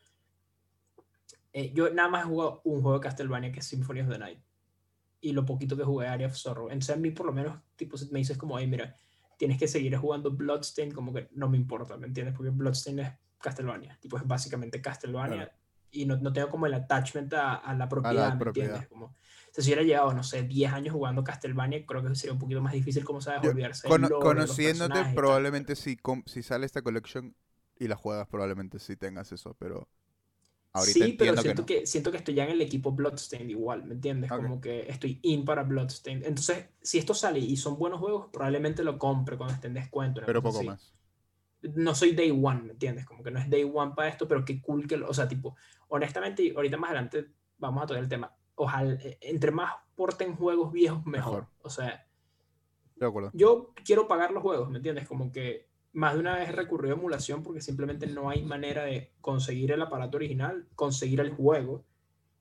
eh, 1.53 1.71
yo 1.73 1.89
nada 1.89 2.09
más 2.09 2.23
he 2.23 2.27
jugado 2.27 2.61
un 2.65 2.83
juego 2.83 2.99
de 2.99 3.03
Castlevania 3.03 3.51
que 3.51 3.61
es 3.61 3.65
Symphony 3.65 4.01
of 4.01 4.09
the 4.09 4.19
Night, 4.19 4.39
y 5.21 5.31
lo 5.31 5.43
poquito 5.43 5.75
que 5.75 5.83
jugué 5.83 6.05
Area 6.05 6.27
of 6.27 6.35
Sorrow, 6.35 6.67
entonces 6.67 6.95
a 6.95 6.99
mí 6.99 7.09
por 7.09 7.25
lo 7.25 7.33
menos, 7.33 7.59
tipo, 7.75 7.97
me 8.11 8.19
dices 8.19 8.37
como, 8.37 8.57
ay, 8.57 8.67
mira, 8.67 8.95
tienes 9.37 9.57
que 9.57 9.67
seguir 9.67 9.95
jugando 9.97 10.31
Bloodstained, 10.31 10.93
como 10.93 11.13
que 11.13 11.29
no 11.33 11.47
me 11.49 11.57
importa, 11.57 11.95
¿me 11.97 12.07
entiendes? 12.07 12.35
Porque 12.35 12.49
Bloodstained 12.51 13.05
es 13.05 13.11
Castlevania, 13.39 13.97
tipo, 14.01 14.17
es 14.17 14.25
básicamente 14.27 14.81
Castlevania, 14.81 15.35
Claro. 15.45 15.51
y 15.91 16.05
no, 16.05 16.17
no 16.17 16.33
tengo 16.33 16.49
como 16.49 16.65
el 16.65 16.73
attachment 16.73 17.33
a, 17.33 17.55
a 17.55 17.73
la 17.75 17.87
propiedad, 17.87 18.33
¿me 18.33 18.39
propiedad. 18.39 18.69
entiendes? 18.69 18.89
Como, 18.89 19.05
o 19.05 19.15
sea, 19.53 19.63
si 19.63 19.69
hubiera 19.69 19.83
llevado, 19.83 20.13
no 20.13 20.23
sé, 20.23 20.43
10 20.43 20.73
años 20.73 20.93
jugando 20.93 21.23
Castlevania, 21.23 21.85
creo 21.85 22.03
que 22.03 22.13
sería 22.15 22.33
un 22.33 22.39
poquito 22.39 22.61
más 22.61 22.73
difícil 22.73 23.03
como 23.03 23.21
sabes 23.21 23.41
Yo- 23.43 23.51
olvidarse. 23.51 23.87
Cono- 23.87 24.09
lore, 24.09 24.23
conociéndote, 24.23 25.05
probablemente 25.15 25.75
si, 25.75 25.97
si 26.25 26.43
sale 26.43 26.65
esta 26.65 26.81
collection 26.81 27.35
y 27.79 27.87
la 27.87 27.95
juegas, 27.95 28.27
probablemente 28.27 28.79
sí 28.79 28.95
tengas 28.97 29.31
eso, 29.31 29.55
pero 29.59 29.87
Ahorita 30.77 31.05
sí, 31.05 31.15
pero 31.17 31.35
que 31.35 31.41
siento 31.41 31.61
no. 31.61 31.65
que, 31.65 31.85
siento 31.85 32.11
que 32.11 32.17
estoy 32.17 32.33
ya 32.35 32.45
en 32.45 32.51
el 32.51 32.61
equipo 32.61 32.91
Bloodstained 32.91 33.49
igual, 33.49 33.85
¿me 33.85 33.95
entiendes? 33.95 34.29
Como 34.29 34.61
que 34.61 34.89
estoy 34.89 35.19
in 35.23 35.45
para 35.45 35.63
Bloodstained. 35.63 36.25
Entonces, 36.25 36.67
si 36.81 36.97
esto 36.97 37.13
sale 37.13 37.39
y 37.39 37.57
son 37.57 37.77
buenos 37.77 37.99
juegos, 37.99 38.27
probablemente 38.31 38.83
lo 38.83 38.97
compre 38.97 39.37
cuando 39.37 39.55
esté 39.55 39.67
en 39.67 39.73
descuento. 39.73 40.21
Pero 40.25 40.41
poco 40.41 40.63
más. 40.63 40.93
no 41.61 41.95
soy 41.95 42.13
day 42.13 42.31
one, 42.31 42.61
¿me 42.61 42.71
entiendes? 42.73 43.05
Como 43.05 43.23
que 43.23 43.31
no 43.31 43.39
es 43.39 43.49
day 43.49 43.63
one 43.63 43.93
para 43.95 44.09
esto, 44.09 44.27
pero 44.27 44.45
qué 44.45 44.61
cool 44.61 44.87
que 44.87 44.97
lo, 44.97 45.09
o 45.09 45.13
sea, 45.13 45.27
tipo, 45.27 45.55
honestamente, 45.89 46.53
ahorita 46.55 46.77
más 46.77 46.91
adelante 46.91 47.27
vamos 47.57 47.83
a 47.83 47.87
tocar 47.87 48.03
el 48.03 48.09
tema. 48.09 48.35
Ojalá, 48.55 48.93
eh, 48.93 49.17
entre 49.21 49.51
más 49.51 49.73
porten 49.95 50.35
juegos 50.35 50.71
viejos, 50.71 51.05
mejor. 51.05 51.33
Mejor. 51.33 51.47
O 51.61 51.69
sea, 51.69 52.07
yo 53.33 53.73
quiero 53.85 54.07
pagar 54.07 54.31
los 54.31 54.41
juegos, 54.41 54.69
¿me 54.69 54.77
entiendes? 54.77 55.07
Como 55.07 55.31
que 55.31 55.66
más 55.93 56.13
de 56.13 56.19
una 56.19 56.35
vez 56.35 56.49
he 56.49 56.51
recurrido 56.51 56.95
a 56.95 56.97
emulación 56.97 57.43
porque 57.43 57.61
simplemente 57.61 58.07
no 58.07 58.29
hay 58.29 58.43
manera 58.43 58.85
de 58.85 59.11
conseguir 59.21 59.71
el 59.71 59.81
aparato 59.81 60.17
original, 60.17 60.67
conseguir 60.75 61.19
el 61.19 61.31
juego, 61.31 61.83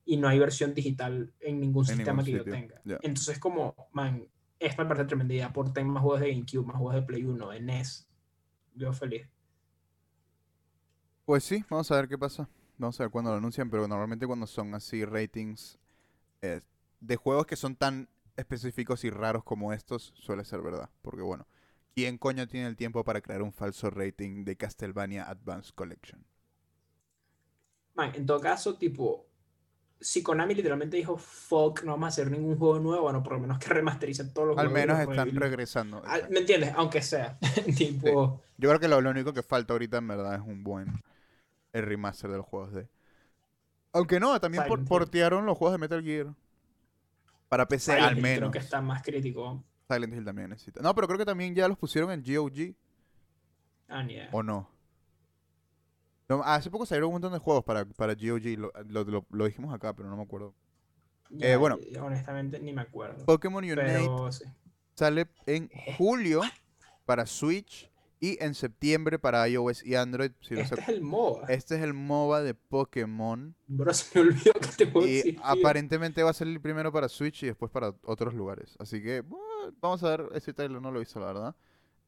y 0.07 0.15
no 0.17 0.29
hay 0.29 0.39
versión 0.39 0.73
digital 0.73 1.33
en 1.41 1.59
ningún 1.59 1.83
En 1.83 1.97
sistema 1.97 2.23
ningún 2.23 2.43
que 2.43 2.49
yo 2.49 2.51
tenga. 2.51 2.81
Entonces, 3.01 3.37
como, 3.39 3.75
man, 3.91 4.25
esta 4.57 4.83
me 4.83 4.87
parece 4.87 5.05
tremenda 5.05 5.33
idea. 5.33 5.51
Porten 5.51 5.87
más 5.89 6.01
juegos 6.01 6.21
de 6.21 6.31
GameCube, 6.31 6.65
más 6.65 6.77
juegos 6.77 6.95
de 6.95 7.01
Play 7.01 7.25
1, 7.25 7.49
de 7.49 7.59
NES. 7.59 8.07
Yo 8.75 8.93
feliz. 8.93 9.27
Pues 11.25 11.43
sí, 11.43 11.63
vamos 11.69 11.91
a 11.91 11.95
ver 11.97 12.07
qué 12.07 12.17
pasa. 12.17 12.49
Vamos 12.77 12.97
a 12.99 13.03
ver 13.03 13.11
cuándo 13.11 13.31
lo 13.31 13.37
anuncian, 13.37 13.69
pero 13.69 13.85
normalmente 13.85 14.25
cuando 14.25 14.47
son 14.47 14.73
así 14.75 15.03
ratings 15.03 15.77
eh, 16.41 16.61
de 17.01 17.15
juegos 17.17 17.45
que 17.45 17.57
son 17.57 17.75
tan 17.75 18.07
específicos 18.37 19.03
y 19.03 19.09
raros 19.09 19.43
como 19.43 19.73
estos, 19.73 20.13
suele 20.15 20.45
ser 20.45 20.61
verdad. 20.61 20.89
Porque 21.01 21.21
bueno, 21.21 21.47
¿quién 21.97 22.19
coño 22.19 22.47
tiene 22.47 22.67
el 22.67 22.75
tiempo 22.77 23.03
para 23.03 23.21
crear 23.21 23.41
un 23.41 23.51
falso 23.51 23.89
rating 23.89 24.45
de 24.45 24.55
Castlevania 24.55 25.27
Advanced 25.27 25.73
Collection? 25.73 26.23
Man, 27.95 28.11
en 28.15 28.25
todo 28.25 28.39
caso, 28.39 28.75
tipo, 28.77 29.25
si 29.99 30.21
Konami 30.23 30.53
literalmente 30.55 30.97
dijo, 30.97 31.17
fuck, 31.17 31.83
no 31.83 31.93
vamos 31.93 32.05
a 32.07 32.09
hacer 32.09 32.31
ningún 32.31 32.57
juego 32.57 32.79
nuevo, 32.79 33.03
bueno, 33.03 33.23
por 33.23 33.33
lo 33.33 33.39
menos 33.39 33.59
que 33.59 33.69
remastericen 33.69 34.33
todos 34.33 34.49
los 34.49 34.57
Al 34.57 34.69
juegos. 34.69 34.71
y 34.71 34.87
menos 34.87 34.99
están 34.99 35.35
regresando. 35.35 36.03
Al-. 36.05 36.29
¿Me 36.29 36.39
entiendes? 36.41 36.73
Aunque 36.75 37.01
sea. 37.01 37.37
tipo, 37.77 38.41
Yo 38.57 38.69
creo 38.69 38.79
que 38.79 38.87
lo, 38.87 39.01
lo 39.01 39.09
único 39.09 39.33
que 39.33 39.43
falta 39.43 39.73
ahorita 39.73 39.97
en 39.97 40.07
verdad 40.07 40.35
es 40.35 40.41
un 40.41 40.63
buen 40.63 41.03
el 41.73 41.83
remaster 41.85 42.29
de 42.31 42.37
los 42.37 42.45
juegos 42.45 42.73
de... 42.73 42.89
Aunque 43.93 44.19
no, 44.19 44.39
también 44.39 44.65
por- 44.65 44.85
portearon 44.85 45.45
los 45.45 45.57
juegos 45.57 45.73
de 45.73 45.79
Metal 45.79 46.03
Gear. 46.03 46.33
Para 47.49 47.67
PC 47.67 47.93
Silent 47.95 48.03
al 48.03 48.17
menos. 48.17 48.37
creo 48.37 48.51
que 48.51 48.59
está 48.59 48.81
más 48.81 49.01
crítico. 49.01 49.63
Silent 49.87 50.13
Hill 50.13 50.25
también 50.25 50.49
necesita. 50.49 50.81
No, 50.81 50.93
pero 50.93 51.07
creo 51.07 51.17
que 51.17 51.25
también 51.25 51.55
ya 51.55 51.67
los 51.67 51.77
pusieron 51.77 52.11
en 52.11 52.21
GOG. 52.23 52.75
Ah, 53.87 54.03
ni 54.03 54.13
idea. 54.13 54.29
¿O 54.31 54.43
no? 54.43 54.69
No, 56.29 56.43
hace 56.43 56.69
poco 56.69 56.85
salieron 56.85 57.07
un 57.07 57.13
montón 57.13 57.31
de 57.31 57.39
juegos 57.39 57.63
para, 57.63 57.85
para 57.85 58.13
GOG. 58.13 58.57
Lo, 58.57 58.71
lo- 58.89 59.03
lo- 59.05 59.25
lo 59.29 59.45
dijimos 59.45 59.73
acá, 59.73 59.93
pero 59.93 60.09
no 60.09 60.17
me 60.17 60.23
acuerdo. 60.23 60.53
Eh, 61.39 61.55
bueno. 61.55 61.77
eh, 61.81 61.97
Honestamente, 61.99 62.59
ni 62.59 62.73
me 62.73 62.81
acuerdo. 62.81 63.23
Pokémon 63.25 63.63
Unite 63.63 63.75
Pero 63.81 64.31
sí. 64.31 64.43
sale 64.95 65.27
en 65.45 65.69
julio 65.97 66.41
para 67.05 67.25
Switch 67.25 67.89
y 68.19 68.41
en 68.43 68.55
septiembre 68.55 69.19
para 69.19 69.47
iOS 69.47 69.85
y 69.85 69.95
Android. 69.95 70.31
Si 70.41 70.55
Este 70.59 70.79
es 70.81 70.89
el 70.89 71.01
MOBA. 71.01 71.45
Este 71.47 71.75
es 71.75 71.81
el 71.81 71.93
MOBA 71.93 72.41
de 72.41 72.53
Pokémon. 72.55 73.55
Bro, 73.67 73.93
se 73.93 74.19
me 74.19 74.21
olvidó 74.29 74.53
que 74.53 74.67
te 74.77 74.91
juego 74.91 75.07
Y 75.07 75.17
existía. 75.17 75.41
aparentemente 75.43 76.23
va 76.23 76.31
a 76.31 76.33
salir 76.33 76.59
primero 76.61 76.91
para 76.91 77.09
Switch 77.09 77.43
y 77.43 77.47
después 77.47 77.71
para 77.71 77.93
otros 78.03 78.33
lugares. 78.33 78.75
Así 78.79 79.01
que 79.03 79.21
bueno, 79.21 79.45
vamos 79.81 80.03
a 80.03 80.09
ver. 80.17 80.29
Ese 80.33 80.53
trailer 80.53 80.81
no 80.81 80.91
lo 80.91 80.97
he 80.97 81.03
visto, 81.03 81.19
la 81.19 81.25
verdad. 81.27 81.55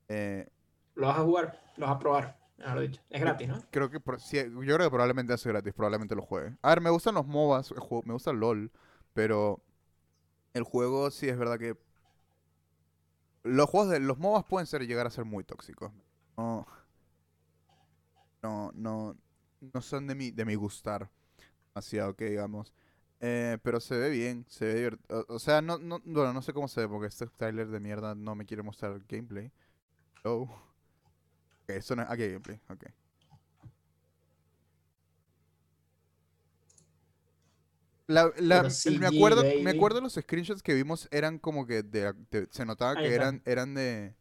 Eh, 0.08 0.48
Lo 0.96 1.08
vas 1.08 1.20
a 1.20 1.24
jugar, 1.24 1.62
lo 1.78 1.86
vas 1.86 1.96
a 1.96 2.00
probar. 2.00 2.40
Mejor 2.58 2.80
dicho. 2.82 3.02
Es 3.10 3.22
gratis, 3.22 3.48
¿no? 3.48 3.62
creo 3.72 3.90
que 3.90 4.00
por- 4.02 4.20
sí, 4.20 4.36
yo 4.38 4.60
creo 4.76 4.80
que 4.80 4.90
probablemente 4.90 5.32
hace 5.32 5.48
gratis, 5.48 5.74
probablemente 5.74 6.14
lo 6.16 6.22
juegue. 6.24 6.58
A 6.62 6.70
ver, 6.70 6.82
me 6.82 6.90
gustan 6.90 7.16
los 7.16 7.26
MOBAs, 7.26 7.72
el 7.72 7.80
juego- 7.80 8.04
me 8.06 8.12
gusta 8.14 8.34
LOL, 8.34 8.70
pero 9.14 9.62
el 10.54 10.64
juego 10.64 11.10
sí 11.12 11.30
es 11.30 11.38
verdad 11.38 11.58
que 11.58 11.78
los 13.50 13.70
juegos 13.70 13.90
de 13.92 14.00
los 14.00 14.18
MOBAs 14.20 14.46
pueden 14.46 14.68
ser 14.68 14.86
llegar 14.88 15.08
a 15.08 15.12
ser 15.12 15.26
muy 15.26 15.44
tóxicos. 15.44 15.92
No, 16.38 16.68
no, 18.42 18.72
no, 18.74 19.18
no 19.74 19.82
son 19.82 20.08
de 20.08 20.16
mi, 20.16 20.32
de 20.32 20.46
mi 20.46 20.56
gustar 20.56 21.10
demasiado, 21.74 22.16
que 22.16 22.26
digamos. 22.32 22.74
Eh, 23.22 23.58
pero 23.64 23.80
se 23.82 23.98
ve 23.98 24.10
bien, 24.12 24.46
se 24.50 24.66
ve 24.66 24.92
divert- 24.92 25.26
o, 25.30 25.36
o 25.36 25.40
sea, 25.40 25.62
no, 25.62 25.78
no, 25.80 26.02
bueno, 26.06 26.34
no 26.34 26.42
sé 26.42 26.54
cómo 26.54 26.68
se 26.68 26.82
ve 26.82 26.88
porque 26.90 27.08
este 27.08 27.28
trailer 27.28 27.70
de 27.70 27.80
mierda 27.80 28.16
no 28.16 28.36
me 28.36 28.46
quiere 28.46 28.64
mostrar 28.64 29.02
gameplay. 29.10 29.52
Oh. 30.26 30.44
Ok, 31.64 31.70
eso 31.70 31.96
no 31.96 32.02
es. 32.04 32.10
Ah, 32.10 32.16
gameplay, 32.16 32.60
ok. 32.70 32.86
La, 38.10 38.32
la- 38.38 38.68
me 39.00 39.06
acuerdo, 39.06 39.44
me 39.62 39.70
acuerdo 39.70 40.02
los 40.02 40.14
screenshots 40.16 40.64
que 40.64 40.74
vimos 40.74 41.08
eran 41.12 41.38
como 41.38 41.68
que 41.68 41.84
de, 41.84 42.14
de- 42.32 42.48
se 42.50 42.66
notaba 42.66 42.96
que 42.96 43.14
eran, 43.14 43.44
eran 43.46 43.76
de, 43.76 44.16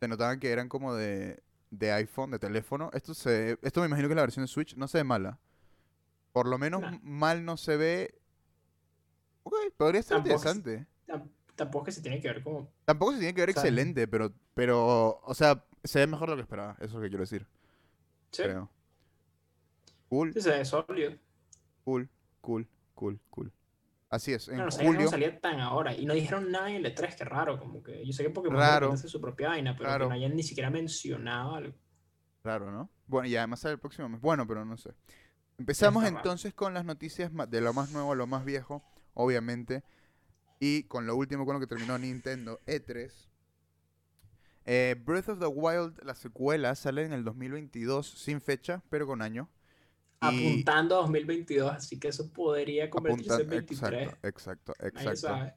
se 0.00 0.08
notaban 0.08 0.40
que 0.40 0.50
eran 0.50 0.70
como 0.70 0.94
de, 0.94 1.42
de 1.70 1.92
iPhone, 1.92 2.30
de 2.30 2.38
teléfono. 2.38 2.88
Esto 2.94 3.12
se, 3.12 3.58
esto 3.60 3.80
me 3.80 3.86
imagino 3.88 4.08
que 4.08 4.14
la 4.14 4.22
versión 4.22 4.42
de 4.44 4.48
Switch, 4.48 4.74
no 4.76 4.88
se 4.88 4.98
ve 4.98 5.04
mala. 5.04 5.38
Por 6.32 6.46
lo 6.48 6.56
menos 6.56 6.80
Nah. 6.80 6.98
mal 7.02 7.44
no 7.44 7.58
se 7.58 7.76
ve. 7.76 8.14
Ok, 9.42 9.52
podría 9.76 10.02
ser 10.02 10.16
Tampoco 10.22 10.34
interesante. 10.36 10.86
Tam- 11.06 11.28
Tampoco 11.56 11.84
que 11.84 11.92
se 11.92 12.00
tiene 12.00 12.20
que 12.22 12.28
ver 12.28 12.42
como. 12.42 12.70
Tampoco 12.86 13.12
se 13.12 13.18
tiene 13.18 13.34
que 13.34 13.42
ver 13.42 13.50
o 13.50 13.52
sea, 13.52 13.62
excelente, 13.62 14.08
pero, 14.08 14.32
pero, 14.54 15.20
o 15.22 15.34
sea, 15.34 15.62
se 15.84 15.98
ve 15.98 16.06
mejor 16.06 16.30
de 16.30 16.32
lo 16.32 16.36
que 16.38 16.42
esperaba. 16.42 16.72
Eso 16.78 16.86
es 16.86 16.92
lo 16.94 17.00
que 17.02 17.08
quiero 17.10 17.22
decir, 17.22 17.46
Sí, 18.32 18.42
creo. 18.44 18.70
Cool, 20.08 20.32
sí 20.32 20.40
se 20.40 20.50
ve 20.50 20.64
sólido. 20.64 21.12
cool, 21.84 22.08
cool, 22.40 22.66
cool, 22.94 23.20
cool. 23.30 23.52
Así 24.10 24.32
es, 24.32 24.48
en 24.48 24.56
sabía 24.58 24.70
que 24.70 24.84
no 24.84 24.92
julio. 24.92 25.08
salía 25.10 25.40
tan 25.40 25.58
ahora. 25.60 25.94
Y 25.94 26.06
no 26.06 26.14
dijeron 26.14 26.50
nada 26.52 26.70
en 26.70 26.76
el 26.84 26.94
E3, 26.94 27.16
que 27.16 27.24
raro. 27.24 27.58
Como 27.58 27.82
que 27.82 28.06
yo 28.06 28.12
sé 28.12 28.22
que 28.22 28.30
Pokémon 28.30 28.58
Raro. 28.60 28.92
hace 28.92 29.08
su 29.08 29.20
propia 29.20 29.48
vaina, 29.48 29.74
pero 29.76 29.88
Raro. 29.90 30.04
que 30.04 30.08
no 30.10 30.14
hayan 30.14 30.36
ni 30.36 30.42
siquiera 30.44 30.70
mencionado 30.70 31.54
algo. 31.54 31.74
Raro, 32.44 32.70
¿no? 32.70 32.90
Bueno, 33.06 33.26
y 33.26 33.36
además 33.36 33.60
sale 33.60 33.74
el 33.74 33.80
próximo 33.80 34.08
mes. 34.08 34.20
Bueno, 34.20 34.46
pero 34.46 34.64
no 34.64 34.76
sé. 34.76 34.92
Empezamos 35.58 36.02
Está 36.04 36.10
raro. 36.14 36.20
entonces 36.22 36.54
con 36.54 36.74
las 36.74 36.84
noticias 36.84 37.30
de 37.48 37.60
lo 37.60 37.72
más 37.72 37.90
nuevo 37.90 38.12
a 38.12 38.16
lo 38.16 38.26
más 38.26 38.44
viejo, 38.44 38.84
obviamente. 39.14 39.82
Y 40.60 40.84
con 40.84 41.06
lo 41.06 41.16
último 41.16 41.44
con 41.44 41.54
lo 41.54 41.60
que 41.60 41.66
terminó 41.66 41.98
Nintendo 41.98 42.60
E3. 42.66 43.10
Eh, 44.66 44.96
Breath 45.04 45.28
of 45.28 45.40
the 45.40 45.46
Wild, 45.46 46.02
la 46.04 46.14
secuela, 46.14 46.74
sale 46.74 47.04
en 47.04 47.12
el 47.12 47.24
2022 47.24 48.06
sin 48.08 48.40
fecha, 48.40 48.82
pero 48.90 49.06
con 49.06 49.20
año. 49.22 49.48
Apuntando 50.20 50.96
a 50.96 51.02
2022, 51.02 51.70
así 51.72 51.98
que 51.98 52.08
eso 52.08 52.30
podría 52.32 52.88
convertirse 52.90 53.42
en 53.42 53.48
apuntan- 53.48 53.50
23. 53.50 54.02
Exacto, 54.22 54.26
exacto, 54.28 54.74
Nadie 54.80 55.10
exacto. 55.10 55.36
sabe. 55.36 55.54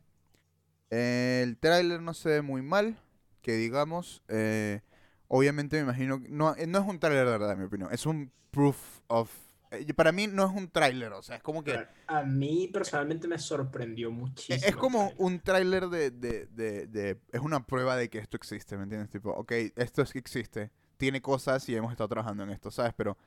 El 0.90 1.58
tráiler 1.58 2.02
no 2.02 2.14
se 2.14 2.30
ve 2.30 2.42
muy 2.42 2.62
mal, 2.62 2.98
que 3.42 3.54
digamos. 3.54 4.24
eh, 4.28 4.82
obviamente 5.28 5.78
me 5.78 5.84
imagino... 5.84 6.22
que- 6.22 6.30
No, 6.30 6.56
eh, 6.56 6.68
no 6.68 6.80
es 6.80 6.86
un 6.88 7.00
tráiler 7.00 7.26
de 7.26 7.32
verdad, 7.32 7.52
en 7.54 7.60
mi 7.60 7.66
opinión. 7.66 7.90
Es 7.92 8.06
un 8.06 8.32
proof 8.52 8.78
of... 9.08 9.30
eh, 9.72 9.94
para 9.94 10.12
mí 10.14 10.28
no 10.28 10.46
es 10.46 10.52
un 10.56 10.70
tráiler, 10.70 11.12
o 11.14 11.22
sea, 11.22 11.36
es 11.38 11.44
como 11.44 11.64
que... 11.64 11.74
Pero 11.74 11.88
A 12.08 12.24
mí 12.24 12.70
personalmente 12.72 13.28
me 13.28 13.38
sorprendió 13.38 14.12
muchísimo. 14.12 14.66
Es 14.66 14.76
como 14.76 15.12
un 15.18 15.40
tráiler 15.42 15.88
de, 15.90 16.12
de, 16.12 16.46
de, 16.48 16.88
de- 16.88 17.20
Es 17.34 17.42
una 17.42 17.66
prueba 17.66 17.96
de 17.98 18.10
que 18.10 18.20
esto 18.20 18.38
existe, 18.38 18.78
¿me 18.78 18.84
entiendes? 18.84 19.10
Tipo, 19.10 19.32
ok, 19.32 19.52
esto 19.76 20.02
es 20.02 20.14
que 20.14 20.20
existe. 20.20 20.72
Tiene 20.98 21.22
cosas 21.22 21.68
y 21.70 21.76
hemos 21.76 21.92
estado 21.92 22.08
trabajando 22.10 22.44
en 22.44 22.50
esto, 22.52 22.72
¿sabes? 22.72 22.94
Pero 22.96 23.18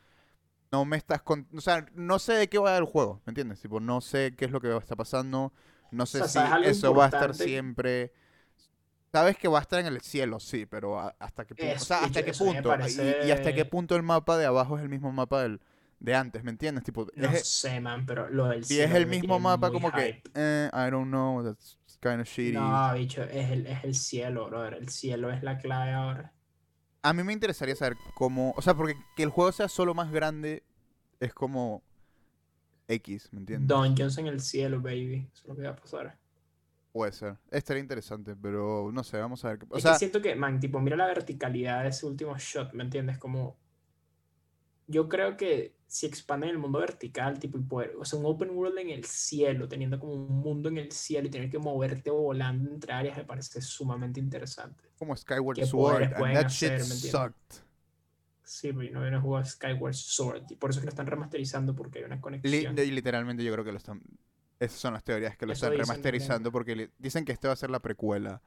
no 0.72 0.84
me 0.84 0.96
estás... 0.96 1.22
Con... 1.22 1.46
O 1.56 1.60
sea, 1.60 1.86
no 1.94 2.18
sé 2.18 2.34
de 2.34 2.48
qué 2.48 2.58
va 2.58 2.76
el 2.76 2.84
juego, 2.84 3.22
¿me 3.26 3.30
entiendes? 3.32 3.60
Tipo, 3.60 3.80
no 3.80 4.00
sé 4.00 4.34
qué 4.36 4.44
es 4.46 4.50
lo 4.50 4.60
que 4.60 4.76
está 4.76 4.96
pasando. 4.96 5.52
No 5.90 6.06
sé 6.06 6.18
sea, 6.18 6.28
si 6.28 6.32
¿sabes 6.34 6.52
algo 6.52 6.68
eso 6.70 6.94
va 6.94 7.04
a 7.06 7.08
estar 7.08 7.22
importante? 7.30 7.44
siempre... 7.44 8.12
Sabes 9.12 9.36
que 9.36 9.48
va 9.48 9.58
a 9.58 9.62
estar 9.62 9.80
en 9.80 9.86
el 9.86 10.00
cielo, 10.02 10.38
sí, 10.38 10.66
pero 10.66 10.98
¿hasta 11.18 11.44
qué 11.44 11.54
punto? 11.56 11.80
O 11.80 11.82
Eso, 11.82 11.84
sea, 11.86 12.04
¿hasta 12.04 12.20
yo- 12.20 12.26
qué 12.26 12.32
punto? 12.32 12.68
Y- 12.68 12.72
parece- 12.78 13.18
Y, 13.26 13.30
hasta 13.32 13.52
qué 13.52 13.64
punto 13.64 13.96
el 13.96 14.02
mapa 14.04 14.38
de 14.38 14.46
abajo 14.46 14.76
es 14.76 14.82
el 14.84 14.88
mismo 14.88 15.10
mapa 15.12 15.42
del, 15.42 15.60
de 15.98 16.14
antes, 16.14 16.44
¿me 16.44 16.50
entiendes? 16.52 16.84
Tipo, 16.84 17.06
No 17.16 17.28
es, 17.30 17.46
sé, 17.48 17.80
man, 17.80 18.06
pero 18.06 18.28
lo 18.30 18.46
del 18.48 18.64
si 18.64 18.80
es 18.80 18.86
cielo 18.86 18.96
el 18.96 19.06
mismo 19.06 19.38
mapa, 19.40 19.70
como 19.72 19.92
que, 19.92 20.00
hype. 20.06 20.30
eh, 20.34 20.70
I 20.72 20.90
don't 20.90 21.08
know, 21.08 21.42
that's 21.44 21.78
kind 22.00 22.20
of 22.20 22.28
shitty. 22.28 22.52
No, 22.52 22.92
bicho, 22.94 23.22
es 23.24 23.50
el, 23.50 23.66
es 23.66 23.84
el 23.84 23.94
cielo, 23.94 24.46
brother. 24.48 24.74
El 24.74 24.88
cielo 24.88 25.30
es 25.30 25.42
la 25.42 25.58
clave 25.58 25.92
ahora. 25.92 26.32
A 27.02 27.12
mí 27.12 27.22
me 27.22 27.32
interesaría 27.32 27.74
saber 27.76 27.96
cómo, 28.14 28.52
o 28.56 28.62
sea, 28.62 28.74
porque 28.74 28.96
que 29.16 29.22
el 29.22 29.30
juego 29.30 29.52
sea 29.52 29.68
solo 29.68 29.94
más 29.94 30.10
grande 30.12 30.62
es 31.18 31.32
como 31.32 31.82
X, 32.88 33.28
¿me 33.32 33.40
entiendes? 33.40 33.68
Dungeons 33.68 34.18
en 34.18 34.26
el 34.26 34.40
cielo, 34.40 34.80
baby. 34.80 35.28
Eso 35.32 35.42
es 35.42 35.48
lo 35.48 35.56
que 35.56 35.62
va 35.62 35.70
a 35.70 35.76
pasar. 35.76 36.18
Puede 36.92 37.12
ser. 37.12 37.36
Estaría 37.50 37.80
interesante, 37.80 38.34
pero 38.34 38.90
no 38.92 39.04
sé, 39.04 39.16
vamos 39.18 39.44
a 39.44 39.50
ver. 39.50 39.58
qué- 39.60 39.66
O 39.70 39.76
es 39.76 39.82
sea, 39.82 39.92
que 39.92 39.98
siento 39.98 40.20
que, 40.20 40.34
man, 40.34 40.58
tipo, 40.60 40.80
mira 40.80 40.96
la 40.96 41.06
verticalidad 41.06 41.82
de 41.84 41.88
ese 41.90 42.04
último 42.04 42.36
shot, 42.36 42.72
¿me 42.74 42.82
entiendes? 42.82 43.16
Como. 43.18 43.56
Yo 44.90 45.08
creo 45.08 45.36
que 45.36 45.74
si 45.86 46.06
expanden 46.06 46.50
el 46.50 46.58
mundo 46.58 46.80
vertical, 46.80 47.38
tipo, 47.38 47.58
y 47.58 47.62
poder. 47.62 47.94
O 47.98 48.04
sea, 48.04 48.18
un 48.18 48.26
open 48.26 48.50
world 48.50 48.78
en 48.78 48.90
el 48.90 49.04
cielo, 49.04 49.68
teniendo 49.68 49.98
como 49.98 50.14
un 50.14 50.40
mundo 50.40 50.68
en 50.68 50.78
el 50.78 50.90
cielo 50.92 51.28
y 51.28 51.30
tener 51.30 51.48
que 51.50 51.58
moverte 51.58 52.10
volando 52.10 52.70
entre 52.72 52.92
áreas, 52.92 53.16
me 53.16 53.24
parece 53.24 53.60
sumamente 53.60 54.18
interesante. 54.20 54.90
como 54.98 55.16
Skyward 55.16 55.64
Sword, 55.64 56.02
and 56.02 56.34
that 56.34 56.46
hacer, 56.46 56.80
shit 56.80 57.10
sucked. 57.10 57.62
Sí, 58.44 58.72
pero 58.72 58.82
yo 58.82 58.90
no 58.92 59.00
había 59.04 59.20
jugado 59.20 59.44
Skyward 59.44 59.94
Sword. 59.94 60.42
Y 60.50 60.56
por 60.56 60.70
eso 60.70 60.80
es 60.80 60.82
que 60.82 60.86
lo 60.86 60.90
están 60.90 61.06
remasterizando, 61.06 61.74
porque 61.74 62.00
hay 62.00 62.04
una 62.04 62.16
Li- 62.16 62.20
conexión. 62.20 62.76
y 62.78 62.90
literalmente 62.90 63.44
yo 63.44 63.52
creo 63.52 63.64
que 63.64 63.72
lo 63.72 63.78
están... 63.78 64.02
Esas 64.58 64.78
son 64.78 64.92
las 64.94 65.04
teorías 65.04 65.36
que 65.36 65.46
lo 65.46 65.52
Eso 65.52 65.66
están 65.66 65.78
remasterizando 65.78 66.50
porque 66.52 66.74
li- 66.76 66.90
dicen 66.98 67.24
que 67.24 67.32
este 67.32 67.46
va 67.46 67.52
a 67.54 67.56
ser 67.56 67.70
la 67.70 67.78
precuela. 67.80 68.42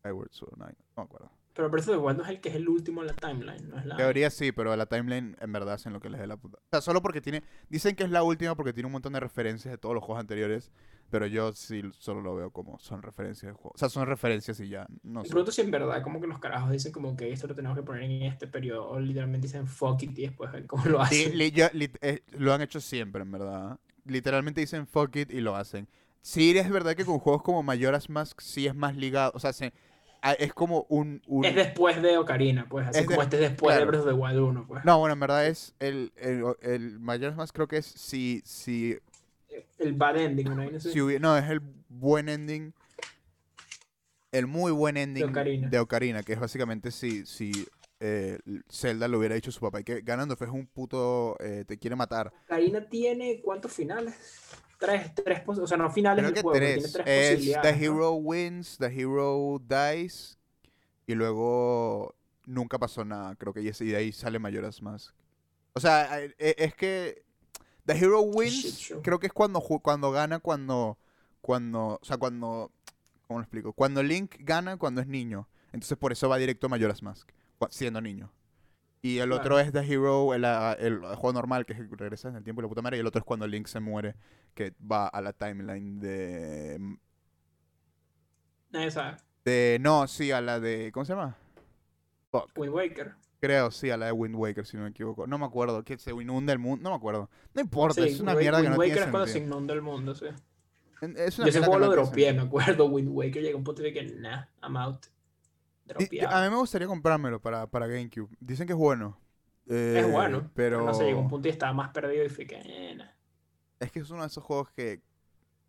Skyward 0.00 0.30
Sword, 0.32 0.58
no, 0.58 0.66
no 0.66 0.72
me 0.96 1.02
acuerdo. 1.04 1.30
Pero 1.58 1.76
of 1.76 1.86
the 1.86 1.96
Wild 1.96 2.18
no 2.18 2.22
es 2.22 2.30
el 2.30 2.40
que 2.40 2.50
es 2.50 2.54
el 2.54 2.68
último 2.68 3.00
en 3.00 3.08
la 3.08 3.14
timeline, 3.14 3.68
no 3.68 3.78
es 3.78 3.84
la... 3.84 3.96
Teoría 3.96 4.30
sí, 4.30 4.52
pero 4.52 4.76
la 4.76 4.86
timeline 4.86 5.36
en 5.40 5.52
verdad 5.52 5.74
hacen 5.74 5.92
lo 5.92 5.98
que 5.98 6.08
les 6.08 6.20
dé 6.20 6.28
la 6.28 6.36
puta. 6.36 6.58
O 6.58 6.68
sea, 6.70 6.80
solo 6.80 7.02
porque 7.02 7.20
tiene. 7.20 7.42
Dicen 7.68 7.96
que 7.96 8.04
es 8.04 8.10
la 8.10 8.22
última 8.22 8.54
porque 8.54 8.72
tiene 8.72 8.86
un 8.86 8.92
montón 8.92 9.12
de 9.14 9.18
referencias 9.18 9.72
de 9.72 9.76
todos 9.76 9.92
los 9.92 10.04
juegos 10.04 10.20
anteriores. 10.20 10.70
Pero 11.10 11.26
yo 11.26 11.52
sí 11.54 11.82
solo 11.98 12.20
lo 12.20 12.36
veo 12.36 12.50
como 12.52 12.78
son 12.78 13.02
referencias 13.02 13.50
de 13.50 13.54
juegos. 13.54 13.72
O 13.74 13.78
sea, 13.78 13.88
son 13.88 14.06
referencias 14.06 14.60
y 14.60 14.68
ya. 14.68 14.86
No 15.02 15.20
Me 15.22 15.24
sé. 15.26 15.30
pregunto 15.32 15.50
si 15.50 15.62
en 15.62 15.70
verdad, 15.72 16.00
como 16.02 16.20
que 16.20 16.28
los 16.28 16.38
carajos 16.38 16.70
dicen 16.70 16.92
como 16.92 17.16
que 17.16 17.32
esto 17.32 17.48
lo 17.48 17.56
tenemos 17.56 17.76
que 17.76 17.82
poner 17.82 18.04
en 18.04 18.22
este 18.22 18.46
periodo, 18.46 18.88
o 18.90 19.00
literalmente 19.00 19.48
dicen 19.48 19.66
fuck 19.66 20.00
it 20.04 20.16
y 20.16 20.22
después 20.26 20.52
ven 20.52 20.68
cómo 20.68 20.84
lo 20.84 20.98
Li- 20.98 21.02
hacen. 21.04 21.36
li- 21.38 21.50
ya- 21.50 21.72
lit- 21.72 21.98
eh, 22.02 22.22
lo 22.38 22.52
han 22.54 22.62
hecho 22.62 22.78
siempre, 22.80 23.22
en 23.22 23.32
verdad. 23.32 23.80
Literalmente 24.04 24.60
dicen 24.60 24.86
fuck 24.86 25.16
it 25.16 25.32
y 25.32 25.40
lo 25.40 25.56
hacen. 25.56 25.88
Sí, 26.20 26.56
es 26.58 26.68
verdad 26.70 26.94
que 26.94 27.06
con 27.06 27.18
juegos 27.18 27.42
como 27.42 27.62
Majora's 27.62 28.10
Mask 28.10 28.40
sí 28.40 28.66
es 28.66 28.74
más 28.74 28.94
ligado. 28.94 29.32
O 29.34 29.40
sea, 29.40 29.52
se- 29.52 29.72
es 30.38 30.52
como 30.52 30.86
un. 30.88 31.22
un- 31.26 31.44
Es 31.44 31.54
después 31.54 32.00
de 32.02 32.18
Ocarina, 32.18 32.66
pues, 32.68 32.86
así 32.88 32.98
Es 33.00 33.06
de- 33.06 33.14
como 33.14 33.22
este 33.22 33.36
es 33.36 33.42
después 33.50 33.76
claro. 33.76 33.80
de 33.80 33.86
Breath 33.86 34.00
of 34.02 34.06
the 34.08 34.12
Wild 34.14 34.38
1, 34.40 34.66
pues. 34.66 34.84
No, 34.84 34.98
bueno, 34.98 35.12
en 35.14 35.20
verdad 35.20 35.46
es. 35.46 35.74
El, 35.78 36.12
el, 36.16 36.44
el 36.62 36.98
Majora's 37.00 37.36
Mask 37.36 37.54
creo 37.54 37.68
que 37.68 37.78
es 37.78 37.86
si. 37.86 38.42
si 38.44 38.98
El 39.78 39.92
bad 39.94 40.16
ending, 40.16 40.54
¿no? 40.54 40.70
No 40.70 40.80
sé. 40.80 40.92
Si 40.92 40.98
hubi- 40.98 41.20
no, 41.20 41.36
es 41.36 41.48
el 41.48 41.60
buen 41.88 42.28
ending. 42.28 42.72
El 44.30 44.46
muy 44.46 44.72
buen 44.72 44.96
ending 44.98 45.24
Ocarina. 45.30 45.68
de 45.68 45.78
Ocarina, 45.78 46.22
que 46.22 46.34
es 46.34 46.40
básicamente 46.40 46.90
si, 46.90 47.24
si 47.24 47.66
eh, 48.00 48.38
Zelda 48.70 49.08
lo 49.08 49.18
hubiera 49.18 49.34
dicho 49.34 49.48
a 49.48 49.52
su 49.54 49.60
papá. 49.60 49.80
Y 49.80 49.84
que 49.84 50.02
Ganondorf 50.02 50.42
es 50.42 50.50
un 50.50 50.66
puto. 50.66 51.36
eh, 51.40 51.64
te 51.66 51.78
quiere 51.78 51.96
matar. 51.96 52.30
Ocarina 52.44 52.82
tiene 52.88 53.40
¿cuántos 53.42 53.72
finales? 53.72 54.14
Tres, 54.78 55.12
tres, 55.14 55.42
o 55.46 55.66
sea, 55.66 55.76
no 55.76 55.90
finales 55.90 56.24
Creo 56.24 56.34
del 56.34 56.42
juego, 56.42 56.58
tres. 56.58 56.74
tiene 56.74 56.92
tres 56.92 57.06
Es 57.06 57.28
The 57.28 57.34
posibilidades. 57.34 57.76
¿no? 57.76 57.84
Hero 57.84 58.12
Wins, 58.12 58.78
The 58.78 58.86
Hero 58.86 59.62
Dies. 59.68 60.38
Y 61.06 61.14
luego 61.14 62.14
nunca 62.46 62.78
pasó 62.78 63.04
nada. 63.04 63.34
Creo 63.36 63.52
que 63.52 63.60
y 63.62 63.70
de 63.70 63.96
ahí 63.96 64.12
sale 64.12 64.38
Mayoras 64.38 64.80
Mask. 64.82 65.14
O 65.74 65.80
sea, 65.80 66.22
eh, 66.22 66.34
eh, 66.38 66.54
es 66.58 66.74
que. 66.74 67.24
The 67.86 67.94
Hero 67.94 68.20
Wins, 68.20 68.92
creo 69.02 69.18
que 69.18 69.28
es 69.28 69.32
cuando, 69.32 69.60
cuando 69.60 70.10
gana, 70.12 70.38
cuando. 70.38 70.98
Cuando. 71.40 71.98
O 72.00 72.04
sea, 72.04 72.16
cuando. 72.16 72.70
¿Cómo 73.26 73.40
lo 73.40 73.44
explico? 73.44 73.72
Cuando 73.72 74.02
Link 74.02 74.36
gana 74.40 74.76
cuando 74.76 75.00
es 75.00 75.06
niño. 75.06 75.48
Entonces 75.72 75.98
por 75.98 76.12
eso 76.12 76.28
va 76.28 76.38
directo 76.38 76.66
a 76.66 76.70
Majora's 76.70 77.02
Mask. 77.02 77.28
Siendo 77.70 78.00
niño. 78.00 78.32
Y 79.00 79.18
el 79.18 79.32
otro 79.32 79.58
es 79.60 79.72
The 79.72 79.80
Hero, 79.80 80.34
el, 80.34 80.44
ah, 80.44 80.76
el 80.78 81.00
juego 81.00 81.32
normal, 81.32 81.64
que 81.64 81.72
es 81.72 81.78
el 81.78 81.88
que 81.88 81.96
regresa 81.96 82.28
en 82.28 82.36
el 82.36 82.42
tiempo 82.42 82.60
y 82.60 82.64
la 82.64 82.68
puta 82.68 82.82
madre. 82.82 82.96
Y 82.96 83.00
el 83.00 83.06
otro 83.06 83.20
es 83.20 83.24
cuando 83.24 83.46
Link 83.46 83.66
se 83.66 83.80
muere, 83.80 84.16
que 84.58 84.74
va 84.80 85.06
a 85.06 85.20
la 85.22 85.32
timeline 85.32 86.00
de. 86.00 86.96
Nadie 88.70 88.90
sabe. 88.90 89.16
de 89.44 89.78
no, 89.80 90.08
sí, 90.08 90.32
a 90.32 90.40
la 90.40 90.58
de. 90.58 90.90
¿Cómo 90.92 91.04
se 91.04 91.12
llama? 91.12 91.36
Fuck. 92.32 92.50
Wind 92.56 92.74
Waker. 92.74 93.14
Creo, 93.40 93.70
sí, 93.70 93.88
a 93.90 93.96
la 93.96 94.06
de 94.06 94.12
Wind 94.12 94.34
Waker, 94.34 94.66
si 94.66 94.76
no 94.76 94.82
me 94.82 94.88
equivoco. 94.88 95.28
No 95.28 95.38
me 95.38 95.46
acuerdo. 95.46 95.84
Que 95.84 95.96
se 95.96 96.10
inunda 96.10 96.52
el 96.52 96.58
mundo. 96.58 96.82
No 96.82 96.90
me 96.90 96.96
acuerdo. 96.96 97.30
No 97.54 97.60
importa, 97.60 98.02
Sí, 98.02 98.08
es 98.08 98.18
una 98.20 98.32
Wind- 98.32 98.40
mierda 98.40 98.58
que 98.58 98.62
Wind 98.64 98.72
no 98.74 98.78
Waker 98.78 98.92
tiene 98.94 99.06
es 99.06 99.10
cuando 99.12 99.26
se 99.28 99.38
inunda 99.38 99.74
el 99.74 99.82
mundo, 99.82 100.14
sí. 100.16 100.26
Es 101.16 101.38
una 101.38 101.46
Yo 101.46 101.50
ese 101.50 101.58
juego 101.60 101.74
que 101.74 101.86
lo 101.86 101.92
dropeé, 101.92 102.32
me 102.32 102.42
acuerdo. 102.42 102.86
Wind 102.86 103.10
Waker 103.10 103.40
llegó 103.42 103.54
a 103.56 103.58
un 103.58 103.64
punto 103.64 103.82
de 103.82 103.92
que, 103.92 104.02
nah, 104.16 104.46
I'm 104.60 104.76
out. 104.76 105.06
Dropeado. 105.84 106.34
A 106.36 106.42
mí 106.44 106.50
me 106.50 106.56
gustaría 106.56 106.88
comprármelo 106.88 107.40
para, 107.40 107.68
para 107.68 107.86
GameCube. 107.86 108.28
Dicen 108.40 108.66
que 108.66 108.72
es 108.72 108.78
bueno. 108.78 109.16
Es 109.66 110.04
Eh, 110.04 110.08
bueno, 110.10 110.50
Pero. 110.54 110.84
No 110.84 110.92
sé, 110.94 111.04
llegó 111.04 111.20
un 111.20 111.28
punto 111.28 111.46
y 111.46 111.52
estaba 111.52 111.72
más 111.72 111.90
perdido 111.90 112.24
y 112.24 112.28
fui 112.28 112.44
que, 112.44 112.56
eh, 112.56 112.94
nah. 112.96 113.06
Es 113.80 113.92
que 113.92 114.00
es 114.00 114.10
uno 114.10 114.22
de 114.22 114.28
esos 114.28 114.44
juegos 114.44 114.70
que. 114.72 115.02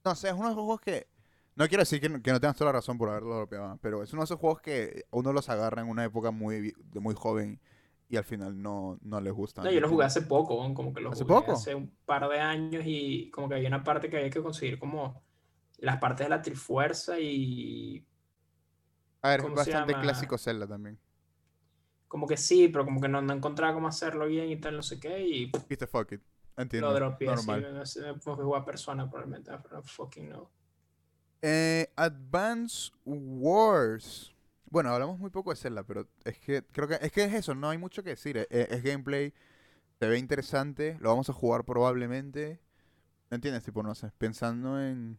No 0.05 0.16
sé, 0.16 0.30
es 0.30 0.34
uno 0.36 0.45
de 0.47 0.51
esos 0.53 0.64
juegos 0.64 0.82
que. 0.82 1.07
No 1.55 1.68
quiero 1.68 1.82
decir 1.84 2.01
que 2.01 2.10
no, 2.10 2.22
que 2.22 2.32
no 2.32 2.39
tengas 2.39 2.57
toda 2.57 2.70
la 2.72 2.80
razón 2.80 2.97
por 2.97 3.10
haberlo 3.10 3.36
dropeado, 3.36 3.78
pero 3.82 4.03
es 4.03 4.14
uno 4.14 4.22
de 4.24 4.26
esos 4.26 4.39
juegos 4.39 4.62
que 4.62 5.05
uno 5.12 5.34
los 5.34 5.49
agarra 5.49 5.82
en 5.82 5.89
una 5.89 6.05
época 6.05 6.32
muy, 6.32 6.74
muy 6.93 7.16
joven 7.16 7.60
y 8.10 8.18
al 8.18 8.24
final 8.24 8.62
no, 8.62 8.97
no 9.01 9.22
les 9.22 9.34
gusta. 9.34 9.64
No, 9.64 9.72
yo 9.72 9.82
lo 9.82 9.89
jugué 9.89 10.05
hace 10.05 10.22
poco, 10.22 10.74
como 10.74 10.93
que 10.93 11.01
lo 11.01 11.12
¿Hace 11.12 11.24
jugué 11.24 11.26
poco? 11.26 11.51
hace 11.51 11.76
un 11.76 11.89
par 12.05 12.28
de 12.30 12.39
años 12.39 12.84
y 12.86 13.30
como 13.32 13.49
que 13.49 13.55
había 13.55 13.68
una 13.68 13.84
parte 13.84 14.10
que 14.10 14.18
había 14.18 14.30
que 14.30 14.41
conseguir 14.41 14.80
como 14.80 15.22
las 15.78 15.97
partes 15.99 16.26
de 16.28 16.30
la 16.30 16.41
Trifuerza 16.41 17.20
y 17.20 18.05
A 19.22 19.30
ver, 19.30 19.39
es 19.39 19.45
¿cómo 19.45 19.57
se 19.57 19.72
bastante 19.72 19.95
clásico 19.97 20.38
Zelda 20.38 20.68
también. 20.68 20.99
como 22.07 22.28
que 22.28 22.38
sí, 22.38 22.68
pero 22.70 22.86
como 22.86 22.99
que 23.01 23.07
no, 23.07 23.22
no 23.22 23.34
encontraba 23.34 23.74
cómo 23.74 23.88
hacerlo 23.88 24.26
bien 24.28 24.49
y 24.51 24.57
tal, 24.60 24.76
no 24.76 24.84
sé 24.84 24.99
qué, 24.99 25.22
y 25.28 25.51
Viste, 25.70 25.88
fuck 25.88 26.12
it. 26.14 26.22
Entiendo. 26.57 26.89
lo 26.89 26.95
dropeé 26.95 27.29
así, 27.29 27.47
normal. 27.47 27.61
me, 27.61 27.71
me, 27.71 28.13
me 28.13 28.31
a 28.31 28.35
jugar 28.35 28.65
persona 28.65 29.09
probablemente, 29.09 29.51
pero 29.63 29.81
fucking 29.81 30.29
no. 30.29 30.51
Eh, 31.41 31.91
Advance 31.95 32.91
Wars. 33.05 34.35
Bueno, 34.69 34.89
hablamos 34.93 35.17
muy 35.19 35.29
poco 35.29 35.49
de 35.51 35.55
Zelda, 35.55 35.83
pero 35.83 36.07
es 36.23 36.37
que 36.39 36.63
creo 36.63 36.87
que 36.87 36.97
es 37.01 37.11
que 37.11 37.23
es 37.23 37.33
eso, 37.33 37.55
no 37.55 37.69
hay 37.69 37.77
mucho 37.77 38.03
que 38.03 38.11
decir. 38.11 38.37
eh, 38.37 38.67
es 38.69 38.83
gameplay, 38.83 39.33
se 39.99 40.07
ve 40.07 40.17
interesante, 40.17 40.97
lo 40.99 41.09
vamos 41.09 41.29
a 41.29 41.33
jugar 41.33 41.63
probablemente. 41.63 42.59
¿No 43.31 43.35
entiendes? 43.35 43.63
Tipo, 43.63 43.83
no 43.83 43.95
sé, 43.95 44.11
pensando 44.17 44.81
en 44.81 45.17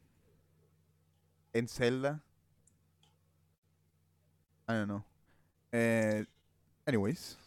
en 1.52 1.68
Zelda. 1.68 2.22
I 4.68 4.72
don't 4.72 4.86
know. 4.86 5.04
Eh, 5.72 6.24
anyways, 6.86 7.38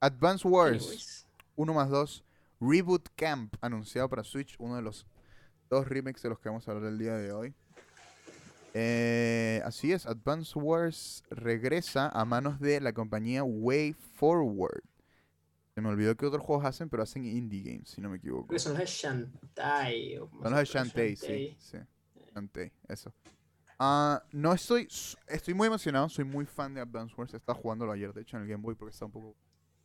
Advance 0.00 0.46
Wars 0.46 0.82
Anyways, 0.82 1.26
1 1.56 1.74
más 1.74 1.90
2 1.90 2.24
Reboot 2.60 3.08
Camp 3.14 3.54
anunciado 3.60 4.08
para 4.08 4.24
Switch, 4.24 4.56
uno 4.58 4.76
de 4.76 4.82
los 4.82 5.06
dos 5.70 5.86
remakes 5.86 6.22
de 6.22 6.30
los 6.30 6.38
que 6.38 6.48
vamos 6.48 6.66
a 6.66 6.72
hablar 6.72 6.90
el 6.90 6.98
día 6.98 7.14
de 7.14 7.32
hoy. 7.32 7.54
Eh, 8.74 9.62
así 9.64 9.92
es, 9.92 10.06
Advance 10.06 10.58
Wars 10.58 11.24
regresa 11.30 12.08
a 12.08 12.24
manos 12.24 12.60
de 12.60 12.80
la 12.80 12.92
compañía 12.92 13.42
Way 13.42 13.92
Forward. 13.92 14.82
Se 15.74 15.80
me 15.80 15.88
olvidó 15.88 16.16
que 16.16 16.26
otros 16.26 16.42
juegos 16.42 16.64
hacen, 16.64 16.88
pero 16.88 17.02
hacen 17.02 17.24
indie 17.24 17.62
games, 17.62 17.90
si 17.90 18.00
no 18.00 18.10
me 18.10 18.16
equivoco. 18.16 18.58
son 18.58 18.72
los 18.72 18.80
de 18.80 18.86
Shantae. 18.86 20.16
Son 20.18 20.42
los 20.42 20.58
de 20.58 20.64
Shantae, 20.64 21.16
sí. 21.16 21.56
sí. 21.58 21.78
Shantae, 22.34 22.72
eso. 22.88 23.12
Ah, 23.78 24.20
no 24.32 24.52
estoy, 24.52 24.88
estoy 25.28 25.54
muy 25.54 25.68
emocionado, 25.68 26.08
soy 26.08 26.24
muy 26.24 26.46
fan 26.46 26.74
de 26.74 26.80
Advance 26.80 27.14
Wars. 27.16 27.32
Estaba 27.32 27.58
jugándolo 27.58 27.92
ayer, 27.92 28.12
de 28.12 28.22
hecho, 28.22 28.36
en 28.36 28.42
el 28.42 28.48
Game 28.48 28.62
Boy 28.62 28.74
porque 28.74 28.92
está 28.92 29.04
un 29.04 29.12
poco 29.12 29.36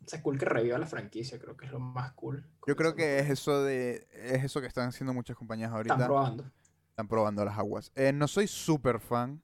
O 0.06 0.10
sea, 0.10 0.22
cool 0.22 0.38
que 0.38 0.46
reviva 0.46 0.78
la 0.78 0.86
franquicia, 0.86 1.40
creo 1.40 1.56
que 1.56 1.66
es 1.66 1.72
lo 1.72 1.80
más 1.80 2.12
cool. 2.14 2.46
Yo 2.68 2.76
creo 2.76 2.96
que 2.96 3.20
es 3.20 3.30
eso 3.30 3.64
de 3.64 4.08
es 4.12 4.44
eso 4.44 4.60
que 4.62 4.68
están 4.68 4.90
haciendo 4.90 5.14
muchas 5.14 5.38
compañías 5.38 5.72
ahorita. 5.72 5.94
Están 5.94 6.08
probando. 6.08 6.52
Están 6.90 7.08
probando 7.08 7.46
las 7.46 7.58
aguas. 7.58 7.92
Eh, 7.96 8.12
no 8.12 8.28
soy 8.28 8.48
súper 8.48 9.00
fan 9.00 9.42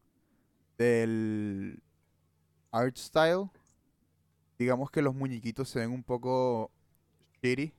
del 0.77 1.81
art 2.71 2.97
style. 2.97 3.49
Digamos 4.57 4.91
que 4.91 5.01
los 5.01 5.15
muñequitos 5.15 5.69
se 5.69 5.79
ven 5.79 5.91
un 5.91 6.03
poco 6.03 6.71
shitty. 7.41 7.73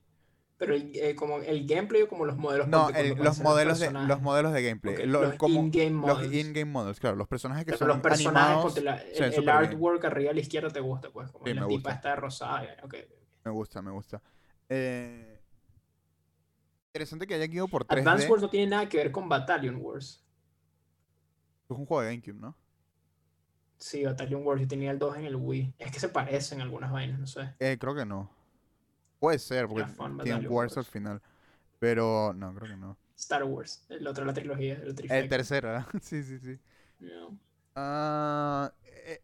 Pero 0.61 0.74
el, 0.74 0.90
eh, 0.94 1.14
como 1.16 1.38
el 1.38 1.66
gameplay 1.66 2.02
o 2.02 2.08
como 2.08 2.26
los 2.26 2.36
modelos. 2.36 2.68
No, 2.68 2.90
el- 2.90 3.16
los 3.16 3.40
modelos 3.40 3.78
de 3.80 3.90
los 3.90 4.20
modelos 4.20 4.52
de 4.52 4.62
gameplay. 4.62 5.06
Los 5.06 5.34
in-game 5.48 6.06
los 6.06 6.18
models. 6.18 6.34
in-game 6.34 6.70
models, 6.70 7.00
claro, 7.00 7.16
los 7.16 7.26
personajes 7.28 7.64
que 7.64 7.70
Pero 7.72 7.78
son 7.78 7.88
los 7.88 8.00
personajes, 8.00 8.46
animados. 8.76 8.82
la- 8.84 8.98
el, 9.00 9.24
el 9.24 9.40
bien. 9.40 9.48
artwork 9.48 10.04
arriba 10.04 10.32
a 10.32 10.34
la 10.34 10.40
izquierda 10.40 10.68
te 10.68 10.80
gusta, 10.80 11.08
pues. 11.11 11.30
Como 11.30 11.46
Sí, 11.46 11.54
la 11.54 11.62
me 11.62 11.66
tipa 11.68 11.76
gusta. 11.78 11.92
está 11.94 12.14
rosada. 12.16 12.76
ok. 12.82 12.94
Me 13.46 13.50
gusta, 13.50 13.80
me 13.80 13.90
gusta. 13.90 14.20
Eh, 14.68 15.40
interesante 16.92 17.26
que 17.26 17.34
hayan 17.36 17.50
ido 17.52 17.66
por 17.66 17.86
3D. 17.86 18.00
Advance 18.02 18.28
Wars 18.28 18.42
no 18.42 18.50
tiene 18.50 18.66
nada 18.66 18.86
que 18.86 18.98
ver 18.98 19.11
con 19.12 19.30
Battalion 19.30 19.76
Wars. 19.80 20.22
Es 21.70 21.76
un 21.76 21.86
juego 21.86 22.02
de 22.02 22.08
GameCube, 22.11 22.38
¿no? 22.38 22.54
Sí, 23.78 24.04
Battalion 24.04 24.46
Wars, 24.46 24.61
yo 24.61 24.68
tenía 24.68 24.90
el 24.90 24.98
2 24.98 25.16
en 25.16 25.24
el 25.24 25.36
Wii. 25.36 25.72
Es 25.78 25.90
que 25.90 26.00
se 26.00 26.11
parecen 26.11 26.61
algunas 26.61 26.92
vainas, 26.92 27.18
no 27.18 27.26
sé. 27.26 27.54
Eh, 27.61 27.78
creo 27.80 27.94
que 27.94 28.04
no. 28.04 28.30
Puede 29.20 29.38
ser, 29.38 29.68
porque 29.68 29.84
tiene 29.84 29.98
Battalion 30.16 30.46
Wars 30.48 30.76
al 30.76 30.84
final. 30.84 31.22
Pero 31.78 32.32
no, 32.34 32.54
creo 32.54 32.68
que 32.70 32.76
no. 32.76 32.96
Star 33.16 33.44
Wars, 33.44 33.84
el 33.90 34.06
otro 34.06 34.22
de 34.24 34.26
la 34.28 34.34
trilogía, 34.34 34.74
el 34.74 34.88
El 35.10 35.28
tercero, 35.28 35.68
¿verdad? 35.68 35.86
sí, 36.02 36.22
sí, 36.22 36.38
sí. 36.38 36.58
No. 37.00 37.38
Ah, 37.76 38.72
eh, 38.84 39.20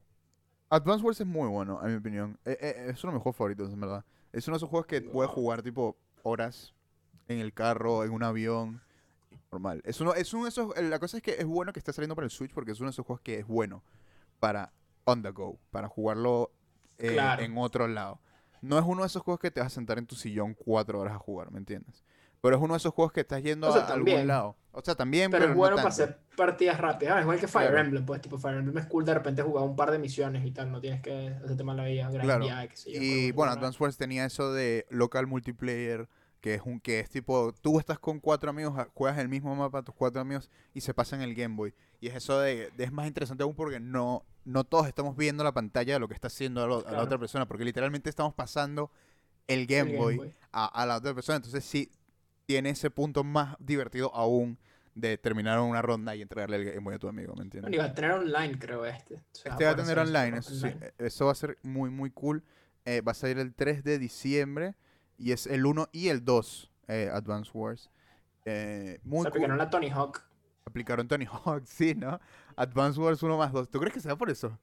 Advance 0.71 1.05
Wars 1.05 1.21
es 1.21 1.27
muy 1.27 1.49
bueno, 1.49 1.81
en 1.83 1.91
mi 1.93 1.97
opinión. 1.97 2.39
Eh, 2.45 2.57
eh, 2.61 2.87
es 2.91 3.03
uno 3.05 3.13
de 3.13 3.17
mis 3.17 3.23
juegos 3.23 3.37
favoritos, 3.37 3.73
en 3.73 3.81
verdad. 3.81 4.05
Es 4.33 4.47
uno 4.49 4.57
de 4.57 4.59
esos 4.59 4.69
juegos 4.71 4.87
que 4.87 5.01
puedes 5.01 5.29
Wow. 5.31 5.35
jugar 5.35 5.63
tipo 5.63 5.97
horas 6.23 6.75
en 7.29 7.39
el 7.39 7.53
carro, 7.53 8.05
en 8.05 8.11
un 8.13 8.23
avión. 8.23 8.81
Normal. 9.53 9.81
Es 9.85 10.01
uno, 10.01 10.15
es 10.15 10.33
uno 10.35 10.45
de 10.45 10.51
esos. 10.51 10.77
La 10.83 10.99
cosa 10.99 11.17
es 11.17 11.23
que 11.23 11.37
es 11.39 11.47
bueno 11.47 11.73
que 11.73 11.79
esté 11.79 11.93
saliendo 11.93 12.15
para 12.15 12.27
el 12.27 12.31
Switch 12.31 12.53
porque 12.53 12.73
es 12.73 12.81
uno 12.81 12.89
de 12.89 12.93
esos 12.93 13.07
juegos 13.07 13.21
que 13.23 13.39
es 13.39 13.47
bueno 13.47 13.83
para 14.41 14.73
on 15.05 15.23
the 15.23 15.31
go, 15.31 15.59
para 15.71 15.89
jugarlo 15.89 16.51
eh, 16.99 17.13
Claro. 17.13 17.43
en 17.43 17.57
otro 17.57 17.87
lado. 17.89 18.21
No 18.63 18.79
es 18.79 18.85
uno 18.87 19.03
de 19.03 19.07
esos 19.09 19.23
juegos 19.23 19.41
que 19.41 19.51
te 19.51 19.61
vas 19.61 19.73
a 19.73 19.75
sentar 19.75 19.99
en 19.99 20.07
tu 20.07 20.15
sillón 20.17 20.55
cuatro 20.55 21.01
horas 21.01 21.15
a 21.15 21.19
jugar, 21.19 21.51
¿me 21.51 21.59
entiendes? 21.59 22.05
Pero 22.41 22.57
es 22.57 22.63
uno 22.63 22.75
de 22.75 22.79
esos 22.79 22.93
juegos 22.93 23.13
que 23.13 23.21
estás 23.21 23.43
yendo 23.43 23.69
O 23.69 23.73
sea, 23.73 23.83
a 23.83 23.87
algún 23.87 24.07
también. 24.07 24.27
lado. 24.29 24.57
O 24.73 24.83
sea, 24.83 24.95
también, 24.95 25.31
Pero 25.31 25.41
pero, 25.43 25.53
es 25.53 25.57
no 25.57 25.59
bueno 25.59 25.77
para 25.77 25.89
tanto. 25.89 26.03
hacer 26.05 26.19
partidas 26.37 26.79
rápidas. 26.79 27.17
Ah, 27.17 27.23
igual 27.23 27.41
que 27.41 27.49
Fire 27.49 27.71
Claro. 27.71 27.85
Emblem, 27.87 28.05
pues 28.05 28.21
tipo 28.21 28.37
Fire 28.39 28.59
Emblem 28.59 28.77
es 28.79 28.87
cool 28.87 29.05
de 29.07 29.15
repente 29.15 29.43
jugar 29.43 29.65
un 29.65 29.75
par 29.75 29.91
de 29.91 29.99
misiones 29.99 30.45
y 30.45 30.51
tal, 30.53 30.71
no 30.71 30.81
tienes 30.81 31.01
que 31.01 31.29
hacerte 31.43 31.65
mal 31.65 31.77
la 31.79 31.85
vida, 31.85 32.09
Claro. 32.11 32.25
grandear, 32.45 32.69
qué 32.69 32.77
sé 32.77 32.93
yo, 32.93 33.01
Y 33.03 33.33
bueno, 33.33 33.53
Advance 33.53 33.83
Wars 33.83 33.97
tenía 33.97 34.27
eso 34.27 34.53
de 34.53 34.87
local 34.91 35.27
multiplayer, 35.27 36.09
que 36.43 36.55
es 36.55 36.63
un 36.65 36.79
que 36.79 37.01
es 37.01 37.09
tipo, 37.09 37.53
tú 37.63 37.79
estás 37.81 37.99
con 37.99 38.21
cuatro 38.21 38.51
amigos, 38.51 38.79
a- 38.79 38.89
juegas 38.95 39.19
el 39.19 39.29
mismo 39.31 39.57
mapa, 39.57 39.83
tus 39.83 39.95
cuatro 39.95 40.21
amigos, 40.21 40.51
y 40.75 40.83
se 40.83 40.93
pasan 40.93 41.23
el 41.23 41.35
Game 41.35 41.57
Boy. 41.57 41.75
Y 42.01 42.09
es 42.09 42.15
eso 42.17 42.39
de, 42.39 42.71
de- 42.77 42.85
es 42.85 42.93
más 42.93 43.07
interesante 43.07 43.43
aún 43.43 43.55
porque 43.55 43.81
no, 43.81 44.25
no 44.47 44.65
todos 44.65 44.87
estamos 44.89 45.17
viendo 45.17 45.45
la 45.45 45.53
pantalla 45.53 45.95
de 45.95 46.01
lo 46.01 46.09
que 46.09 46.15
está 46.15 46.29
haciendo 46.29 46.65
a, 46.65 46.67
lo- 46.67 46.87
a 46.89 46.93
la 46.93 47.03
otra 47.03 47.19
persona, 47.19 47.47
porque 47.47 47.65
literalmente 47.65 48.09
estamos 48.09 48.33
pasando 48.33 48.91
el 49.47 49.67
Game, 49.67 49.91
el 49.91 49.99
Boy, 49.99 50.35
A, 50.53 50.67
a 50.67 50.87
la 50.87 50.97
otra 50.97 51.13
persona. 51.15 51.37
Entonces 51.37 51.65
sí 51.65 51.91
tiene 52.47 52.71
ese 52.71 52.91
punto 52.91 53.25
más 53.25 53.57
divertido 53.59 54.15
aún 54.15 54.59
de 54.95 55.19
terminar 55.19 55.61
una 55.61 55.83
ronda 55.83 56.17
y 56.17 56.23
entregarle 56.23 56.57
el 56.57 56.65
Game 56.65 56.81
Boy 56.81 56.95
a 56.95 56.99
tu 56.99 57.09
amigo, 57.09 57.35
¿me 57.37 57.43
entiendes? 57.43 57.71
Bueno, 57.71 57.77
y 57.77 57.79
va 57.87 57.93
a 57.93 57.95
tener 57.95 58.13
online, 58.13 58.59
creo, 58.59 58.87
este. 58.87 59.17
O 59.17 59.21
sea, 59.33 59.53
Este 59.53 59.65
va 59.67 59.71
a 59.73 59.77
tener 59.77 59.99
eso 59.99 60.01
online, 60.03 60.39
eso 60.39 60.55
sí. 60.55 60.67
eh, 60.69 60.93
Eso 60.99 61.27
va 61.27 61.33
a 61.33 61.35
ser 61.35 61.59
muy, 61.63 61.91
muy 61.91 62.11
cool. 62.11 62.43
Eh, 62.87 63.03
va 63.03 63.13
a 63.13 63.15
salir 63.15 63.39
el 63.39 63.53
3 63.55 63.85
de 63.85 63.99
diciembre 63.99 64.75
y 65.19 65.33
es 65.33 65.47
el 65.47 65.67
1 65.67 65.89
y 65.93 66.09
el 66.09 66.25
2, 66.25 66.71
eh, 66.89 67.11
Advance 67.13 67.51
Wars. 67.53 67.91
Eh, 68.45 69.01
O 69.05 69.09
muy 69.09 69.23
sea, 69.23 69.31
cool. 69.33 69.39
aplicaron 69.41 69.59
la 69.59 69.69
Tony 69.71 69.91
Hawk. 69.91 70.23
Aplicaron 70.65 71.09
Tony 71.09 71.27
Hawk, 71.27 71.65
sí, 71.67 71.95
¿no? 71.95 72.21
Advance 72.57 72.99
Wars 73.01 73.23
1 73.23 73.37
más 73.39 73.53
2. 73.53 73.71
¿Tú 73.71 73.79
crees 73.79 73.95
que 73.95 74.01
sea 74.01 74.17
por 74.17 74.31
eso? 74.31 74.59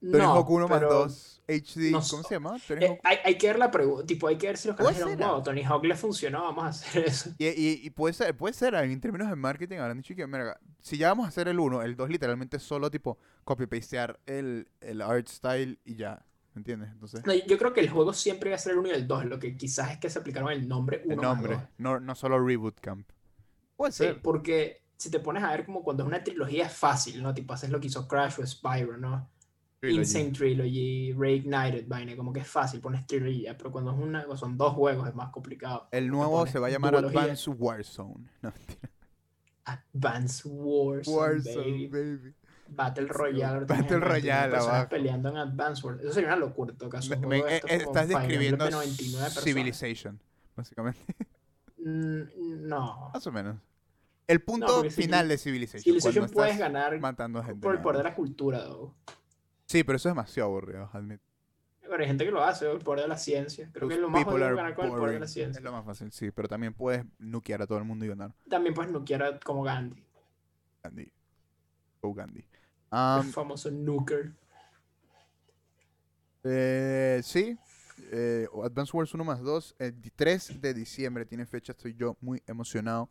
Tony 0.00 0.18
No, 0.18 0.34
Hawk 0.34 0.50
1 0.50 0.68
más 0.68 0.78
pero, 0.80 0.92
2 1.04 1.42
HD, 1.48 1.90
no 1.92 2.00
¿cómo 2.10 2.22
se 2.24 2.34
llama? 2.34 2.56
Tony 2.66 2.84
eh, 2.84 3.00
hay, 3.04 3.18
hay 3.24 3.38
que 3.38 3.46
ver 3.46 3.58
la 3.58 3.70
pregunta, 3.70 4.04
tipo, 4.04 4.26
hay 4.26 4.36
que 4.36 4.48
ver 4.48 4.56
si 4.56 4.66
los 4.66 4.76
caras 4.76 4.96
dijeron, 4.96 5.16
wow, 5.16 5.42
Tony 5.44 5.62
Hawk 5.62 5.84
le 5.84 5.94
funcionó, 5.94 6.42
vamos 6.42 6.64
a 6.64 6.68
hacer 6.68 7.04
eso. 7.06 7.30
Y, 7.38 7.46
y- 7.46 7.80
y 7.84 7.90
puede 7.90 8.12
ser, 8.12 8.36
puede 8.36 8.52
ser, 8.52 8.74
en 8.74 9.00
términos 9.00 9.28
de 9.28 9.36
marketing, 9.36 9.78
habrán 9.78 9.98
dicho 9.98 10.14
que, 10.16 10.26
mira, 10.26 10.58
si 10.80 10.98
ya 10.98 11.08
vamos 11.10 11.26
a 11.26 11.28
hacer 11.28 11.46
el 11.46 11.60
1, 11.60 11.82
el 11.82 11.94
2 11.94 12.08
literalmente 12.10 12.56
es 12.56 12.64
solo 12.64 12.90
tipo 12.90 13.16
copy-pastear 13.44 14.18
el, 14.26 14.66
el 14.80 15.02
art 15.02 15.28
style 15.28 15.78
y 15.84 15.94
ya, 15.94 16.26
¿me 16.54 16.60
entiendes? 16.60 16.90
Entonces, 16.90 17.24
No, 17.24 17.32
yo 17.32 17.56
creo 17.56 17.72
que 17.72 17.80
el 17.80 17.88
juego 17.90 18.12
siempre 18.12 18.50
iba 18.50 18.56
a 18.56 18.58
ser 18.58 18.72
el 18.72 18.78
1 18.78 18.88
y 18.88 18.92
el 18.92 19.06
2, 19.06 19.26
lo 19.26 19.38
que 19.38 19.56
quizás 19.56 19.92
es 19.92 19.98
que 19.98 20.10
se 20.10 20.18
aplicaron 20.18 20.50
el 20.50 20.66
nombre 20.66 21.02
1 21.04 21.14
el 21.14 21.20
nombre, 21.20 21.58
no, 21.78 22.00
no 22.00 22.14
solo 22.16 22.44
Reboot 22.44 22.80
Camp. 22.80 23.08
Puede 23.76 23.92
Sí, 23.92 23.98
ser. 24.04 24.20
porque 24.20 24.82
si 24.96 25.10
te 25.10 25.18
pones 25.20 25.42
a 25.42 25.50
ver 25.50 25.64
como 25.64 25.82
cuando 25.82 26.02
es 26.04 26.06
una 26.08 26.22
trilogía 26.22 26.66
es 26.66 26.72
fácil, 26.72 27.22
¿no? 27.22 27.34
Tipo, 27.34 27.52
haces 27.54 27.70
lo 27.70 27.80
que 27.80 27.88
hizo 27.88 28.06
Crash 28.06 28.38
o 28.40 28.46
Spyro, 28.46 28.96
¿no? 28.96 29.28
Trilogy. 29.80 29.98
Insane 30.00 30.30
Trilogy, 30.30 31.12
Reignited, 31.12 31.88
vaina, 31.88 32.14
como 32.16 32.32
que 32.32 32.38
es 32.40 32.46
fácil, 32.46 32.80
pones 32.80 33.04
trilogy, 33.04 33.42
ya, 33.42 33.56
pero 33.58 33.72
cuando 33.72 33.90
es 33.92 33.98
una, 33.98 34.24
son 34.36 34.56
dos 34.56 34.74
juegos 34.74 35.08
es 35.08 35.14
más 35.16 35.30
complicado. 35.30 35.88
El 35.90 36.06
nuevo 36.08 36.46
se 36.46 36.60
va 36.60 36.68
a 36.68 36.70
llamar. 36.70 36.94
Advance 36.94 37.50
Warzone. 37.50 38.28
No. 38.42 38.52
Advance 39.64 40.48
Warzone, 40.48 41.16
Warzone, 41.16 41.54
baby. 41.64 41.86
baby. 41.88 42.34
Battle 42.68 43.06
Royale. 43.06 43.66
Battle 43.66 43.84
tienes 43.86 43.90
más 43.90 44.12
de 44.14 44.20
10.000 44.22 44.22
Royale 44.22 44.56
abajo. 44.56 44.88
peleando 44.88 45.28
en 45.28 45.36
Advance 45.36 45.86
Wars. 45.86 46.00
Eso 46.00 46.12
sería 46.12 46.28
una 46.28 46.36
locura 46.36 46.72
todo 46.74 46.88
caso. 46.88 47.10
Me- 47.10 47.16
me- 47.26 47.40
como 47.40 47.46
estás 47.48 48.08
describiendo 48.08 48.70
99 48.70 49.24
personas. 49.24 49.44
Civilization, 49.44 50.20
básicamente. 50.56 51.00
Mm, 51.78 52.68
No. 52.68 53.10
Más 53.12 53.26
o 53.26 53.32
menos. 53.32 53.56
El 54.26 54.40
punto 54.40 54.84
final 54.90 55.28
de 55.28 55.36
Civilization. 55.38 55.82
Civilization 55.82 56.28
puedes 56.30 56.58
ganar 56.58 56.98
matando 57.00 57.42
gente. 57.42 57.60
por 57.60 57.74
el 57.74 57.80
poder 57.82 57.98
de 57.98 58.04
la 58.04 58.14
cultura, 58.14 58.64
though. 58.64 58.94
Sí, 59.66 59.84
pero 59.84 59.96
eso 59.96 60.08
es 60.08 60.14
demasiado 60.14 60.48
aburrido, 60.50 60.88
admit. 60.92 61.20
Pero 61.80 61.98
hay 62.00 62.06
gente 62.06 62.24
que 62.24 62.30
lo 62.30 62.42
hace, 62.42 62.70
el 62.70 62.78
poder 62.78 63.02
de 63.02 63.08
la 63.08 63.18
ciencia. 63.18 63.68
Creo 63.72 63.88
que 63.88 63.96
Those 63.96 64.00
lo 64.02 64.08
más 64.08 64.22
es 64.22 64.28
are 64.28 64.54
ganar 64.54 64.74
con 64.74 64.84
el 64.86 64.90
poder 64.90 64.94
de 64.94 65.00
boring. 65.00 65.20
la 65.20 65.26
ciencia. 65.28 65.58
Es 65.58 65.64
lo 65.64 65.72
más 65.72 65.84
fácil, 65.84 66.10
sí, 66.12 66.30
pero 66.30 66.48
también 66.48 66.72
puedes 66.72 67.04
nukear 67.18 67.60
a 67.60 67.66
todo 67.66 67.78
el 67.78 67.84
mundo 67.84 68.04
y 68.04 68.08
ganar. 68.08 68.32
También 68.48 68.74
pues 68.74 68.90
no 68.90 69.04
quiera 69.04 69.38
como 69.40 69.62
Gandhi, 69.62 70.02
Gandhi. 70.82 71.12
Go 72.00 72.14
Gandhi. 72.14 72.44
el 72.92 73.32
famoso 73.32 73.70
nuker. 73.70 74.32
eh, 76.44 77.20
sí, 77.22 77.56
eh, 78.10 78.46
Advance 78.64 78.96
Wars 78.96 79.12
1 79.14 79.24
más 79.24 79.40
2, 79.40 79.76
el 79.78 79.94
3 80.14 80.60
de 80.60 80.74
diciembre 80.74 81.24
tiene 81.26 81.46
fecha, 81.46 81.72
estoy 81.72 81.94
yo 81.94 82.16
muy 82.20 82.42
emocionado. 82.46 83.10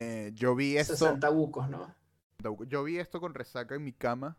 Eh, 0.00 0.32
yo 0.34 0.54
vi 0.54 0.76
esto, 0.78 0.96
60 0.96 1.28
bucos, 1.28 1.68
¿no? 1.68 1.94
yo 2.66 2.82
vi 2.84 2.98
esto 2.98 3.20
con 3.20 3.34
resaca 3.34 3.74
en 3.74 3.84
mi 3.84 3.92
cama. 3.92 4.36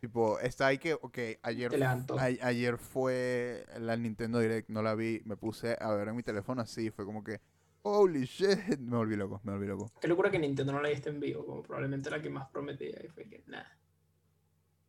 Tipo, 0.00 0.38
está 0.40 0.66
ahí 0.66 0.78
que, 0.78 0.94
ok, 0.94 1.18
ayer, 1.42 1.72
a- 1.82 2.24
ayer 2.42 2.76
fue 2.76 3.64
la 3.78 3.96
Nintendo 3.96 4.38
Direct, 4.40 4.68
no 4.68 4.82
la 4.82 4.94
vi, 4.94 5.22
me 5.24 5.36
puse 5.36 5.76
a 5.80 5.90
ver 5.94 6.08
en 6.08 6.16
mi 6.16 6.22
teléfono 6.22 6.60
así, 6.60 6.90
fue 6.90 7.06
como 7.06 7.24
que, 7.24 7.40
holy 7.82 8.24
shit, 8.26 8.78
me 8.80 8.96
volví 8.96 9.16
loco, 9.16 9.40
me 9.44 9.52
volví 9.52 9.66
loco. 9.66 9.90
Qué 10.00 10.08
locura 10.08 10.30
que 10.30 10.38
Nintendo 10.38 10.72
no 10.72 10.82
la 10.82 10.88
diste 10.90 11.08
en 11.08 11.20
vivo, 11.20 11.46
como 11.46 11.62
probablemente 11.62 12.10
la 12.10 12.20
que 12.20 12.28
más 12.28 12.48
prometía. 12.50 12.98
Y 13.02 13.08
fue 13.08 13.24
que, 13.28 13.42
nada. 13.46 13.78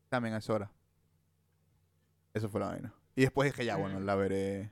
También 0.09 0.33
a 0.35 0.39
esa 0.39 0.53
hora. 0.53 0.71
Eso 2.33 2.49
fue 2.49 2.59
la 2.59 2.67
vaina. 2.67 2.93
Y 3.15 3.21
después 3.21 3.51
dije, 3.53 3.63
ya, 3.65 3.77
bueno, 3.77 3.99
Mm. 3.99 4.05
la 4.05 4.15
veré. 4.15 4.71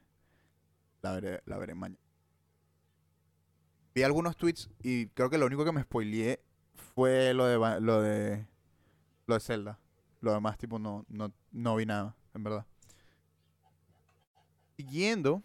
La 1.01 1.13
veré, 1.13 1.41
la 1.45 1.57
veré 1.57 1.75
mañana. 1.75 1.99
Vi 3.99 4.03
algunos 4.05 4.37
tweets 4.37 4.69
y 4.81 5.07
creo 5.07 5.29
que 5.29 5.37
lo 5.37 5.45
único 5.45 5.65
que 5.65 5.73
me 5.73 5.81
spoileé 5.81 6.39
fue 6.95 7.33
lo 7.33 7.45
de 7.47 7.57
lo 7.81 8.01
de 8.01 8.45
lo 9.27 9.33
de 9.33 9.39
Zelda. 9.41 9.77
Lo 10.21 10.31
demás, 10.31 10.57
tipo, 10.57 10.79
no, 10.79 11.05
no, 11.09 11.33
no 11.51 11.75
vi 11.75 11.85
nada, 11.85 12.15
en 12.33 12.43
verdad. 12.45 12.65
Siguiendo. 14.77 15.43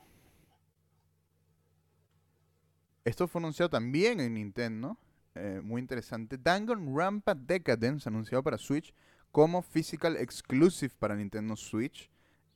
Esto 3.05 3.27
fue 3.27 3.41
anunciado 3.41 3.69
también 3.71 4.21
en 4.21 4.35
Nintendo. 4.35 4.97
eh, 5.35 5.61
muy 5.61 5.81
interesante. 5.81 6.39
Danganronpa 6.39 7.35
Decadence, 7.35 8.09
anunciado 8.09 8.45
para 8.45 8.57
Switch 8.57 8.95
como 9.33 9.63
Physical 9.63 10.17
Exclusive 10.17 10.95
para 10.97 11.17
Nintendo 11.17 11.57
Switch. 11.57 12.09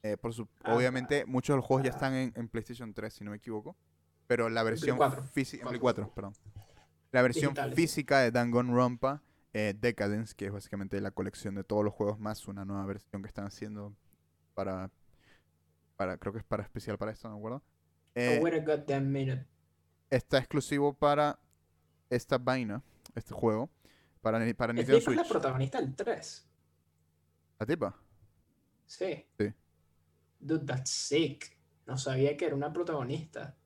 Eh, 0.04 0.16
por 0.16 0.32
su- 0.32 0.46
Ah, 0.62 0.76
obviamente, 0.76 1.26
muchos 1.26 1.54
de 1.54 1.56
los 1.56 1.64
juegos 1.64 1.82
ya 1.84 1.90
están 1.90 2.14
en, 2.14 2.32
en 2.36 2.48
PlayStation 2.48 2.94
3, 2.94 3.12
si 3.12 3.24
no 3.24 3.32
me 3.32 3.38
equivoco. 3.38 3.74
Pero 4.28 4.48
la 4.48 4.62
versión 4.62 4.96
4, 4.96 5.24
física. 5.24 5.62
En 5.64 5.68
Play 5.70 5.80
cuatro. 5.80 6.04
4, 6.12 6.14
perdón. 6.14 6.34
La 7.10 7.22
versión 7.22 7.50
Digitales. 7.54 7.74
física 7.74 8.20
de 8.20 8.30
Danganronpa 8.30 9.22
eh, 9.54 9.74
Decadence, 9.76 10.34
que 10.36 10.46
es 10.46 10.52
básicamente 10.52 11.00
la 11.00 11.10
colección 11.10 11.56
de 11.56 11.64
todos 11.64 11.84
los 11.84 11.92
juegos 11.94 12.20
más 12.20 12.46
una 12.46 12.64
nueva 12.64 12.84
versión 12.86 13.22
que 13.22 13.28
están 13.28 13.46
haciendo 13.46 13.92
para. 14.54 14.90
para 15.96 16.18
creo 16.18 16.32
que 16.32 16.38
es 16.40 16.44
para 16.44 16.62
especial 16.62 16.96
para 16.98 17.10
esto, 17.10 17.28
no 17.28 17.34
me 17.34 17.40
acuerdo. 17.40 17.62
Eh, 18.14 18.38
Oh, 18.40 19.00
minute. 19.00 19.46
está 20.10 20.38
exclusivo 20.38 20.92
para 20.94 21.38
esta 22.10 22.38
vaina, 22.38 22.82
este 23.14 23.32
juego, 23.34 23.70
para, 24.20 24.38
para 24.54 24.72
Nintendo 24.72 24.98
tipo 24.98 25.10
es 25.10 25.16
la 25.16 25.22
Switch. 25.24 25.32
protagonista 25.32 25.80
del 25.80 25.94
3. 25.96 26.48
¿La 27.60 27.66
tipa? 27.66 27.96
Sí. 28.86 29.26
Sí. 29.38 29.52
Dude, 30.40 30.64
that's 30.66 30.90
sick. 30.90 31.56
No 31.86 31.96
sabía 31.98 32.36
que 32.36 32.44
era 32.46 32.54
una 32.54 32.72
protagonista. 32.72 33.56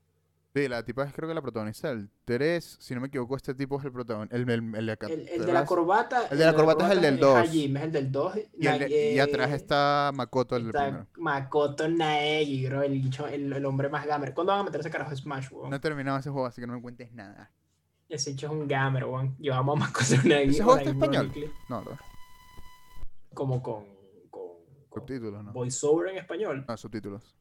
Sí, 0.55 0.68
la 0.68 0.84
tipa 0.84 1.05
es 1.05 1.14
creo 1.14 1.26
que 1.30 1.34
la 1.34 1.40
protagonista 1.40 1.88
del 1.88 2.11
3. 2.26 2.76
Si 2.78 2.94
no 2.94 3.00
me 3.00 3.07
equivoco, 3.07 3.36
este 3.36 3.55
tipo 3.55 3.78
es 3.78 3.86
el 3.86 3.92
protagonista. 3.92 4.36
El, 4.36 4.50
el, 4.50 4.74
el 4.74 4.86
de 4.86 4.92
acá 4.92 5.07
El, 5.07 5.26
el 5.26 5.46
de 5.46 5.53
la 5.53 5.64
corbata. 5.64 6.26
El 6.30 6.36
de 6.36 6.44
la 6.44 6.55
corbata 6.55 6.86
es 6.86 6.92
el 6.92 7.00
del 7.00 7.18
dos. 7.18 7.36
Hajime, 7.38 7.80
es 7.80 7.86
el 7.86 7.92
del 7.92 8.12
2. 8.12 8.38
Y, 8.59 9.18
atrás 9.18 9.50
está 9.53 10.11
Makoto, 10.14 10.57
el 10.57 10.64
del 10.64 10.70
Está 10.70 10.84
primero. 10.84 11.07
Makoto 11.16 11.88
Naegi, 11.88 12.66
bro, 12.66 12.82
el, 12.82 13.64
hombre 13.64 13.88
más 13.88 14.07
gamer. 14.07 14.34
¿Cuándo 14.34 14.53
van 14.53 14.61
a 14.61 14.64
meter 14.64 14.80
ese 14.80 14.90
carajo 14.90 15.11
de 15.11 15.16
Smash, 15.16 15.50
weón? 15.50 15.70
No 15.70 15.76
he 15.76 15.80
terminado 15.80 16.18
ese 16.18 16.28
juego, 16.28 16.46
así 16.46 16.61
que 16.61 16.66
no 16.66 16.74
me 16.74 16.82
cuentes 16.82 17.11
nada. 17.12 17.50
Ese 18.11 18.32
bicho 18.32 18.48
es 18.48 18.53
un 18.53 18.68
gamer, 18.68 19.07
weón. 19.07 19.34
Yo 19.38 19.55
amo 19.55 19.72
a 19.72 19.76
Makoto 19.76 20.16
Naegi. 20.22 20.50
¿Ese 20.50 20.62
juego 20.62 20.78
está 20.78 20.90
español? 20.90 21.32
No, 21.70 21.78
¿verdad? 21.82 22.00
Como 23.32 23.62
con, 23.62 23.86
con, 24.28 24.48
con 24.90 25.00
Subtítulos, 25.00 25.42
¿no? 25.42 25.53
voiceover 25.55 26.11
en 26.11 26.18
español. 26.18 26.66
No, 26.68 26.76
subtítulos. 26.76 27.34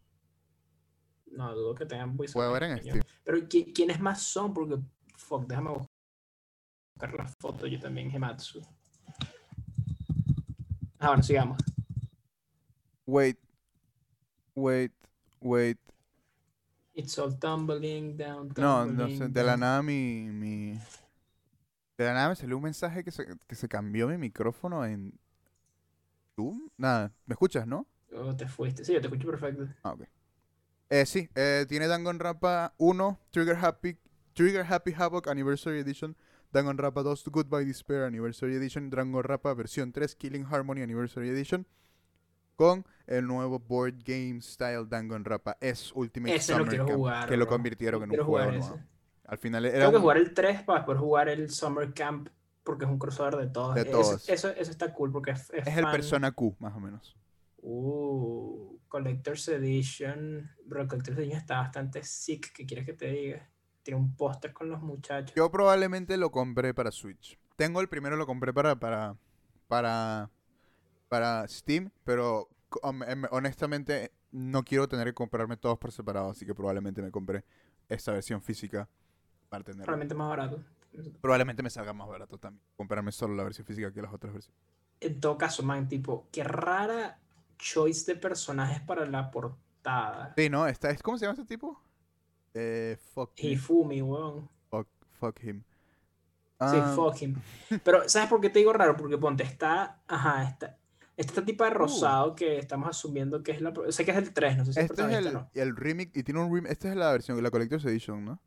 No, 1.31 1.53
dudo 1.55 1.75
que 1.75 1.85
tengan 1.85 2.15
voiceover. 2.17 2.47
Puede 2.49 2.49
haber 2.49 2.63
en 2.63 2.77
español. 2.77 3.01
Steam. 3.01 3.23
Pero 3.23 3.37
¿qui- 3.47 3.73
¿quiénes 3.73 3.99
más 3.99 4.21
son? 4.21 4.53
Porque, 4.53 4.77
fuck, 5.15 5.47
déjame 5.47 5.69
buscar 5.69 7.13
la 7.17 7.27
foto 7.39 7.67
yo 7.67 7.79
también, 7.79 8.11
Gematsu. 8.11 8.61
Ah, 10.99 11.07
bueno, 11.07 11.23
sigamos. 11.23 11.57
Wait. 13.05 13.37
Wait. 14.55 14.91
Wait. 15.41 15.77
It's 16.93 17.17
all 17.17 17.31
tumbling 17.31 18.17
down, 18.17 18.49
No, 18.57 18.85
no 18.85 19.07
tumbling 19.07 19.17
sé. 19.17 19.29
De 19.29 19.43
la 19.43 19.57
nada 19.57 19.81
mi, 19.81 20.29
mi. 20.29 20.79
De 21.97 22.03
la 22.05 22.13
nada 22.13 22.29
me 22.29 22.35
salió 22.35 22.57
un 22.57 22.63
mensaje 22.63 23.03
que 23.03 23.11
se, 23.11 23.25
que 23.47 23.55
se 23.55 23.67
cambió 23.69 24.07
mi 24.07 24.17
micrófono 24.17 24.85
en. 24.85 25.13
Zoom. 26.35 26.69
Nada. 26.77 27.13
¿Me 27.25 27.33
escuchas, 27.33 27.65
no? 27.67 27.85
Oh, 28.13 28.35
te 28.35 28.47
fuiste. 28.47 28.83
Sí, 28.85 28.93
yo 28.93 29.01
te 29.01 29.07
escucho 29.07 29.27
perfecto. 29.27 29.67
Ah, 29.83 29.91
ok. 29.93 30.01
Eh, 30.93 31.05
sí, 31.05 31.29
eh, 31.35 31.65
tiene 31.69 31.87
Danganronpa 31.87 32.73
1, 32.77 33.19
Trigger 33.31 33.55
Happy, 33.55 33.97
Trigger 34.33 34.65
Happy 34.69 34.93
Havoc 34.93 35.25
Anniversary 35.29 35.79
Edition, 35.79 36.17
Danganronpa 36.51 37.01
2, 37.01 37.29
Goodbye 37.29 37.63
Despair 37.63 38.03
Anniversary 38.03 38.55
Edition, 38.55 38.89
Danganronpa 38.89 39.53
versión 39.53 39.93
3, 39.93 40.15
Killing 40.17 40.45
Harmony 40.45 40.81
Anniversary 40.81 41.29
Edition, 41.29 41.65
con 42.57 42.85
el 43.07 43.25
nuevo 43.25 43.57
board 43.57 44.03
game 44.03 44.41
style 44.41 44.85
Danganronpa. 44.85 45.55
Es 45.61 45.93
Ultimate 45.95 46.35
Ese 46.35 46.51
lo 46.51 46.57
Summer 46.57 46.69
quiero 46.69 46.85
Camp, 46.87 46.97
jugar. 46.97 47.29
que 47.29 47.37
lo 47.37 47.47
convirtieron 47.47 48.03
en 48.03 48.11
un 48.19 48.25
juego 48.25 48.51
nuevo. 48.51 48.79
Al 49.27 49.37
final 49.37 49.65
era 49.65 49.79
Tengo 49.79 49.93
que 49.93 49.99
jugar 49.99 50.17
el 50.17 50.33
3 50.33 50.63
para 50.63 50.79
después 50.79 50.97
jugar 50.99 51.29
el 51.29 51.49
Summer 51.49 51.93
Camp 51.93 52.27
porque 52.65 52.83
es 52.83 52.91
un 52.91 52.99
crossover 52.99 53.37
de 53.37 53.47
todos. 53.47 53.75
De 53.75 53.83
Eso- 53.83 53.91
todos. 53.91 54.27
Eso, 54.29 54.49
eso, 54.49 54.71
está 54.71 54.93
cool 54.93 55.09
porque 55.09 55.31
es, 55.31 55.49
es 55.51 55.65
es 55.67 55.77
el 55.77 55.85
Persona 55.85 56.33
Q, 56.33 56.53
más 56.59 56.75
o 56.75 56.81
menos. 56.81 57.15
Uh, 57.61 58.70
Collector's 58.91 59.47
Edition. 59.47 60.51
Bro, 60.65 60.81
el 60.83 60.87
Collector's 60.89 61.17
Edition 61.17 61.39
está 61.39 61.59
bastante 61.61 62.03
sick. 62.03 62.51
¿Qué 62.53 62.65
quieres 62.65 62.85
que 62.85 62.93
te 62.93 63.07
diga? 63.07 63.49
Tiene 63.81 63.99
un 63.99 64.15
póster 64.15 64.51
con 64.53 64.69
los 64.69 64.81
muchachos. 64.81 65.33
Yo 65.35 65.49
probablemente 65.49 66.17
lo 66.17 66.29
compré 66.29 66.73
para 66.73 66.91
Switch. 66.91 67.39
Tengo 67.55 67.79
el 67.81 67.87
primero, 67.87 68.15
lo 68.17 68.27
compré 68.27 68.53
para 68.53 68.75
para 68.75 69.15
para, 69.67 70.29
para 71.07 71.47
Steam, 71.47 71.89
pero 72.03 72.49
hom- 72.83 73.05
em, 73.07 73.23
honestamente 73.31 74.11
no 74.31 74.63
quiero 74.63 74.87
tener 74.89 75.07
que 75.07 75.13
comprarme 75.13 75.55
todos 75.55 75.77
por 75.79 75.91
separado, 75.93 76.29
así 76.31 76.45
que 76.45 76.53
probablemente 76.53 77.01
me 77.01 77.09
compré 77.11 77.45
esta 77.87 78.11
versión 78.11 78.41
física 78.41 78.89
para 79.49 79.63
tenerla. 79.63 79.85
Probablemente 79.85 80.15
más 80.15 80.29
barato. 80.29 80.63
Probablemente 81.21 81.63
me 81.63 81.69
salga 81.69 81.93
más 81.93 82.07
barato 82.09 82.37
también 82.37 82.61
comprarme 82.75 83.13
solo 83.13 83.33
la 83.35 83.43
versión 83.43 83.65
física 83.65 83.93
que 83.93 84.01
las 84.01 84.13
otras 84.13 84.33
versiones. 84.33 84.59
En 84.99 85.19
todo 85.21 85.37
caso, 85.37 85.63
man, 85.63 85.87
tipo, 85.87 86.27
qué 86.31 86.43
rara 86.43 87.17
choice 87.61 88.11
de 88.11 88.19
personajes 88.19 88.81
para 88.81 89.05
la 89.05 89.29
portada. 89.31 90.33
Sí, 90.35 90.49
¿no? 90.49 90.67
Esta, 90.67 90.89
es- 90.89 91.01
¿Cómo 91.01 91.17
se 91.17 91.25
llama 91.25 91.39
este 91.39 91.47
tipo? 91.55 91.79
Eh, 92.53 92.97
fuck, 93.13 93.31
him. 93.37 93.51
Hifumi, 93.53 94.01
weón. 94.01 94.49
fuck, 94.69 94.87
fuck 95.19 95.43
him. 95.43 95.59
Sí, 95.61 96.77
Ah, 96.77 96.93
fuck 96.95 97.21
him. 97.21 97.35
Pero, 97.83 98.07
¿sabes 98.09 98.29
por 98.29 98.39
qué 98.41 98.49
te 98.49 98.59
digo 98.59 98.73
raro? 98.73 98.95
Porque 98.97 99.17
ponte, 99.17 99.43
está. 99.43 100.01
Ajá, 100.07 100.43
está. 100.43 100.77
Esta 101.17 101.43
tipa 101.45 101.65
Uh. 101.65 101.67
de 101.67 101.73
rosado 101.73 102.35
que 102.35 102.57
estamos 102.57 102.89
asumiendo 102.89 103.41
que 103.43 103.51
es 103.51 103.61
la. 103.61 103.73
Sé 103.89 104.05
que 104.05 104.11
es 104.11 104.17
el 104.17 104.33
3, 104.33 104.57
no 104.57 104.65
sé 104.65 104.73
si 104.73 104.79
es 104.79 104.85
Este 104.89 105.01
es 105.03 105.11
el, 105.17 105.27
o 105.27 105.31
no. 105.31 105.49
el 105.53 105.75
remix, 105.75 106.15
y 106.17 106.23
tiene 106.23 106.39
un 106.41 106.53
remix, 106.53 106.71
esta 106.71 106.89
es 106.89 106.95
la 106.95 107.11
versión, 107.11 107.41
la 107.41 107.51
Collector's 107.51 107.85
Edition, 107.85 108.25
¿no? 108.25 108.39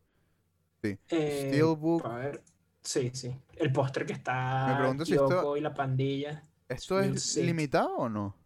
Sí. 0.83 0.99
Eh, 1.09 1.47
Steelbook. 1.49 2.05
A 2.07 2.17
ver. 2.17 2.43
Sí, 2.83 3.11
sí. 3.15 3.35
El 3.57 3.73
póster 3.73 4.05
que 4.05 4.12
está. 4.12 4.67
Me 4.69 4.77
pregunto 4.77 5.05
si 5.07 5.15
esto- 5.15 5.57
y 5.57 5.61
la 5.61 5.73
pandilla. 5.73 6.43
¿Esto 6.69 7.01
es 7.01 7.23
Sit. 7.23 7.45
limitado 7.45 7.95
o 7.97 8.09
no? 8.09 8.37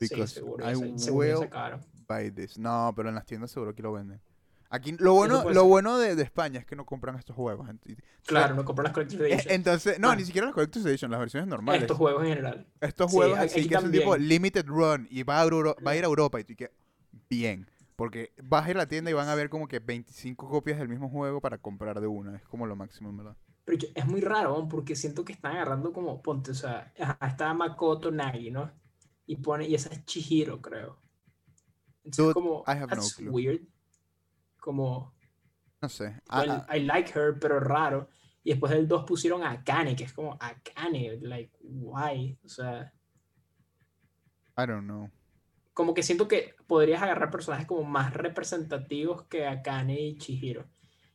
Sí, 0.00 0.08
Because 0.14 0.34
seguro. 0.34 0.70
I 0.70 0.74
se- 0.74 0.98
seguro 0.98 1.28
will 1.28 1.38
sacaron. 1.38 1.80
buy 2.08 2.30
this. 2.30 2.58
No, 2.58 2.92
pero 2.96 3.08
en 3.10 3.14
las 3.14 3.26
tiendas 3.26 3.50
seguro 3.50 3.74
que 3.74 3.82
lo 3.82 3.92
venden. 3.92 4.20
Aquí 4.72 4.92
lo 4.98 5.14
bueno, 5.14 5.42
lo 5.50 5.52
ser. 5.52 5.62
bueno 5.68 5.98
de, 5.98 6.14
de 6.14 6.22
España 6.22 6.60
es 6.60 6.64
que 6.64 6.76
no 6.76 6.86
compran 6.86 7.16
estos 7.16 7.34
juegos. 7.34 7.68
Claro, 8.24 8.54
no 8.54 8.64
compran 8.64 8.84
las 8.84 8.92
Collector's 8.94 9.20
Eh, 9.22 9.32
Edition. 9.34 9.52
Entonces, 9.54 9.98
no, 9.98 10.14
ni 10.14 10.24
siquiera 10.24 10.46
las 10.46 10.54
Collector's 10.54 10.86
Edition, 10.86 11.10
las 11.10 11.18
versiones 11.18 11.48
normales. 11.48 11.82
Estos 11.82 11.96
juegos 11.96 12.22
en 12.22 12.28
general. 12.28 12.66
Estos 12.80 13.10
Sí, 13.10 13.16
juegos 13.16 13.38
a- 13.38 13.42
así 13.42 13.68
que 13.68 13.74
son 13.74 13.90
tipo 13.90 14.12
también. 14.12 14.28
limited 14.28 14.66
run 14.66 15.08
y 15.10 15.24
va 15.24 15.40
a, 15.40 15.44
Euro- 15.44 15.76
va 15.84 15.90
a 15.90 15.96
ir 15.96 16.04
a 16.04 16.06
Europa 16.06 16.38
y 16.40 16.44
tú 16.44 16.54
que 16.54 16.70
bien, 17.28 17.66
porque 17.96 18.32
vas 18.44 18.64
a 18.66 18.70
ir 18.70 18.76
a 18.76 18.78
la 18.80 18.86
tienda 18.86 19.10
y 19.10 19.14
van 19.14 19.28
a 19.28 19.34
ver 19.34 19.50
como 19.50 19.66
que 19.66 19.80
25 19.80 20.48
copias 20.48 20.78
del 20.78 20.88
mismo 20.88 21.08
juego 21.10 21.40
para 21.40 21.58
comprar 21.58 22.00
de 22.00 22.06
una, 22.06 22.36
es 22.36 22.42
como 22.46 22.64
lo 22.66 22.76
máximo, 22.76 23.12
verdad. 23.12 23.36
Pero 23.64 23.86
es 23.94 24.06
muy 24.06 24.20
raro, 24.20 24.68
porque 24.68 24.94
siento 24.94 25.24
que 25.24 25.32
están 25.32 25.52
agarrando 25.56 25.92
como, 25.92 26.22
ponte, 26.22 26.52
o 26.52 26.54
sea, 26.54 26.92
está 27.26 27.52
Makoto 27.54 28.10
Nagi, 28.12 28.50
¿no? 28.52 28.70
Y 29.30 29.36
pone, 29.36 29.64
y 29.68 29.76
esa 29.76 29.90
es 29.90 30.04
Chihiro, 30.06 30.60
creo. 30.60 30.98
Entonces 32.02 32.24
Dude, 32.24 32.34
como, 32.34 32.64
I 32.66 32.70
have 32.72 32.80
no 32.80 32.86
that's 32.88 33.14
clue. 33.14 33.30
weird. 33.30 33.60
Como, 34.58 35.14
No 35.80 35.88
sé. 35.88 36.20
Well, 36.32 36.50
ah, 36.50 36.66
I 36.76 36.80
like 36.80 37.12
her, 37.16 37.38
pero 37.38 37.60
raro. 37.60 38.08
Y 38.42 38.50
después 38.50 38.72
del 38.72 38.88
2 38.88 39.04
pusieron 39.04 39.44
a 39.44 39.52
Akane, 39.52 39.94
que 39.94 40.02
es 40.02 40.12
como, 40.12 40.36
Akane, 40.40 41.18
like, 41.22 41.56
why? 41.62 42.36
O 42.44 42.48
sea, 42.48 42.92
I 44.58 44.66
don't 44.66 44.82
know. 44.84 45.08
como 45.74 45.94
que 45.94 46.02
siento 46.02 46.26
que 46.26 46.56
podrías 46.66 47.00
agarrar 47.00 47.30
personajes 47.30 47.66
como 47.68 47.84
más 47.84 48.12
representativos 48.12 49.22
que 49.28 49.46
Akane 49.46 50.00
y 50.00 50.18
Chihiro. 50.18 50.68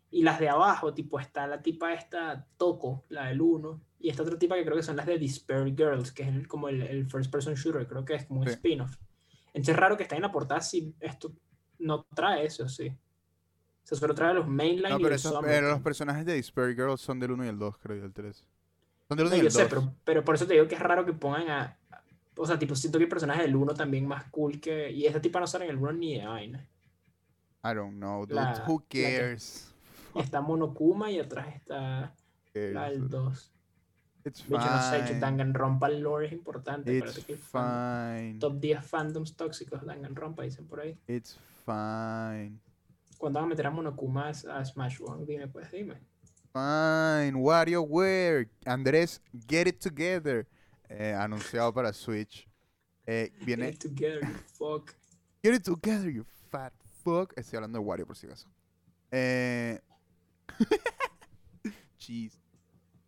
Y 0.09 0.23
las 0.23 0.39
de 0.39 0.47
abajo, 0.47 0.93
tipo, 0.93 1.19
está 1.19 1.47
la 1.47 1.61
tipa 1.61 1.93
esta 1.93 2.47
Toko, 2.55 3.03
la 3.09 3.25
del 3.25 3.41
1, 3.41 3.81
y 3.99 4.09
esta 4.09 4.23
otra 4.23 4.37
tipa 4.37 4.55
que 4.55 4.63
creo 4.65 4.75
que 4.77 4.83
son 4.83 4.95
las 4.97 5.05
de 5.05 5.17
Despair 5.17 5.65
Girls, 5.75 6.11
que 6.11 6.23
es 6.23 6.29
el- 6.29 6.47
como 6.47 6.69
el, 6.69 6.81
el 6.83 7.09
first 7.09 7.31
person 7.31 7.53
shooter, 7.55 7.87
creo 7.87 8.05
que 8.05 8.15
es 8.15 8.25
como 8.25 8.41
un 8.41 8.47
Sí. 8.47 8.53
spin-off. 8.53 8.95
Entonces 9.47 9.73
es 9.73 9.79
raro 9.79 9.95
que 9.97 10.03
está 10.03 10.15
en 10.15 10.21
la 10.23 10.31
portada 10.31 10.61
si 10.61 10.93
esto 10.99 11.31
no 11.79 12.03
trae 12.15 12.45
eso, 12.45 12.67
sí. 12.69 12.87
O 12.89 13.87
sea, 13.87 13.97
solo 13.97 14.15
trae 14.15 14.33
los 14.33 14.47
mainline 14.47 14.89
No, 14.89 14.95
y 14.99 15.03
pero, 15.03 15.09
el 15.09 15.15
esos, 15.15 15.31
Summer 15.33 15.49
pero 15.51 15.69
los 15.69 15.81
personajes 15.81 16.25
de 16.25 16.33
Despair 16.33 16.75
Girls 16.75 17.01
son 17.01 17.19
del 17.19 17.31
1 17.31 17.45
y 17.45 17.47
el 17.49 17.57
2, 17.59 17.77
creo, 17.77 17.97
y 17.97 18.01
el 18.01 18.13
3. 18.13 18.45
Son 19.07 19.17
del 19.17 19.27
1 19.27 19.35
No, 19.35 19.37
y 19.37 19.41
yo 19.41 19.47
el 19.47 19.51
sé, 19.51 19.61
2. 19.61 19.69
pero, 19.69 19.93
pero 20.03 20.23
por 20.25 20.35
eso 20.35 20.47
te 20.47 20.53
digo 20.55 20.67
que 20.67 20.75
es 20.75 20.81
raro 20.81 21.05
que 21.05 21.13
pongan 21.13 21.49
a... 21.49 21.77
O 22.37 22.45
sea, 22.45 22.59
tipo, 22.59 22.75
siento 22.75 22.97
que 22.97 23.05
hay 23.05 23.09
personajes 23.09 23.43
del 23.43 23.55
1 23.55 23.73
también 23.75 24.05
más 24.07 24.25
cool 24.31 24.59
que... 24.59 24.91
Y 24.91 25.05
esta 25.05 25.21
tipa 25.21 25.39
no 25.39 25.47
sale 25.47 25.65
en 25.65 25.71
el 25.71 25.77
1 25.77 25.93
ni 25.93 26.19
de 26.19 26.25
vaina. 26.25 26.67
I 27.63 27.73
don't 27.73 27.95
know, 27.95 28.25
dude. 28.25 28.35
La- 28.35 28.63
Who 28.67 28.83
cares? 28.89 29.73
Está 30.15 30.41
Monokuma 30.41 31.11
y 31.11 31.19
atrás 31.19 31.47
está 31.55 32.13
la 32.53 32.89
del 32.89 33.01
dude? 33.01 33.09
2. 33.09 33.51
It's 34.25 34.41
hecho, 34.41 34.57
no 34.57 34.81
sé, 34.81 35.03
fine. 35.05 35.19
Danganronpa 35.19 35.87
lore 35.87 36.25
es 36.25 36.33
importante. 36.33 36.97
It's 36.97 37.23
que 37.23 37.37
fine. 37.37 38.39
top 38.39 38.59
10 38.59 38.83
fandoms 38.83 39.35
tóxicos 39.35 39.85
Danganronpa 39.85 40.41
dicen 40.41 40.65
por 40.65 40.79
ahí. 40.79 40.97
It's 41.07 41.37
fine. 41.63 42.59
¿Cuándo 43.19 43.39
van 43.39 43.45
a 43.45 43.47
meter 43.49 43.67
a 43.67 43.69
Monokuma 43.69 44.29
a, 44.29 44.65
Smash 44.65 44.99
One? 44.99 45.25
Dime, 45.27 45.47
pues, 45.47 45.71
dime. 45.71 46.01
Fine. 46.51 47.33
WarioWare. 47.35 48.49
Andrés, 48.65 49.21
get 49.47 49.67
it 49.67 49.79
together. 49.79 50.47
Eh, 50.89 51.13
anunciado 51.13 51.71
para 51.71 51.93
Switch. 51.93 52.47
Eh, 53.05 53.31
viene. 53.41 53.67
Get 53.67 53.79
together, 53.79 54.21
you 54.21 54.35
fuck. 54.57 54.95
Get 55.43 55.53
it 55.53 55.63
together, 55.63 56.09
you 56.09 56.25
fat 56.49 56.73
fuck. 57.03 57.31
Estoy 57.37 57.57
hablando 57.57 57.77
de 57.77 57.85
Wario, 57.85 58.07
por 58.07 58.15
si 58.15 58.25
acaso. 58.25 58.49
Eh... 59.11 59.79
Jeez. 61.99 62.44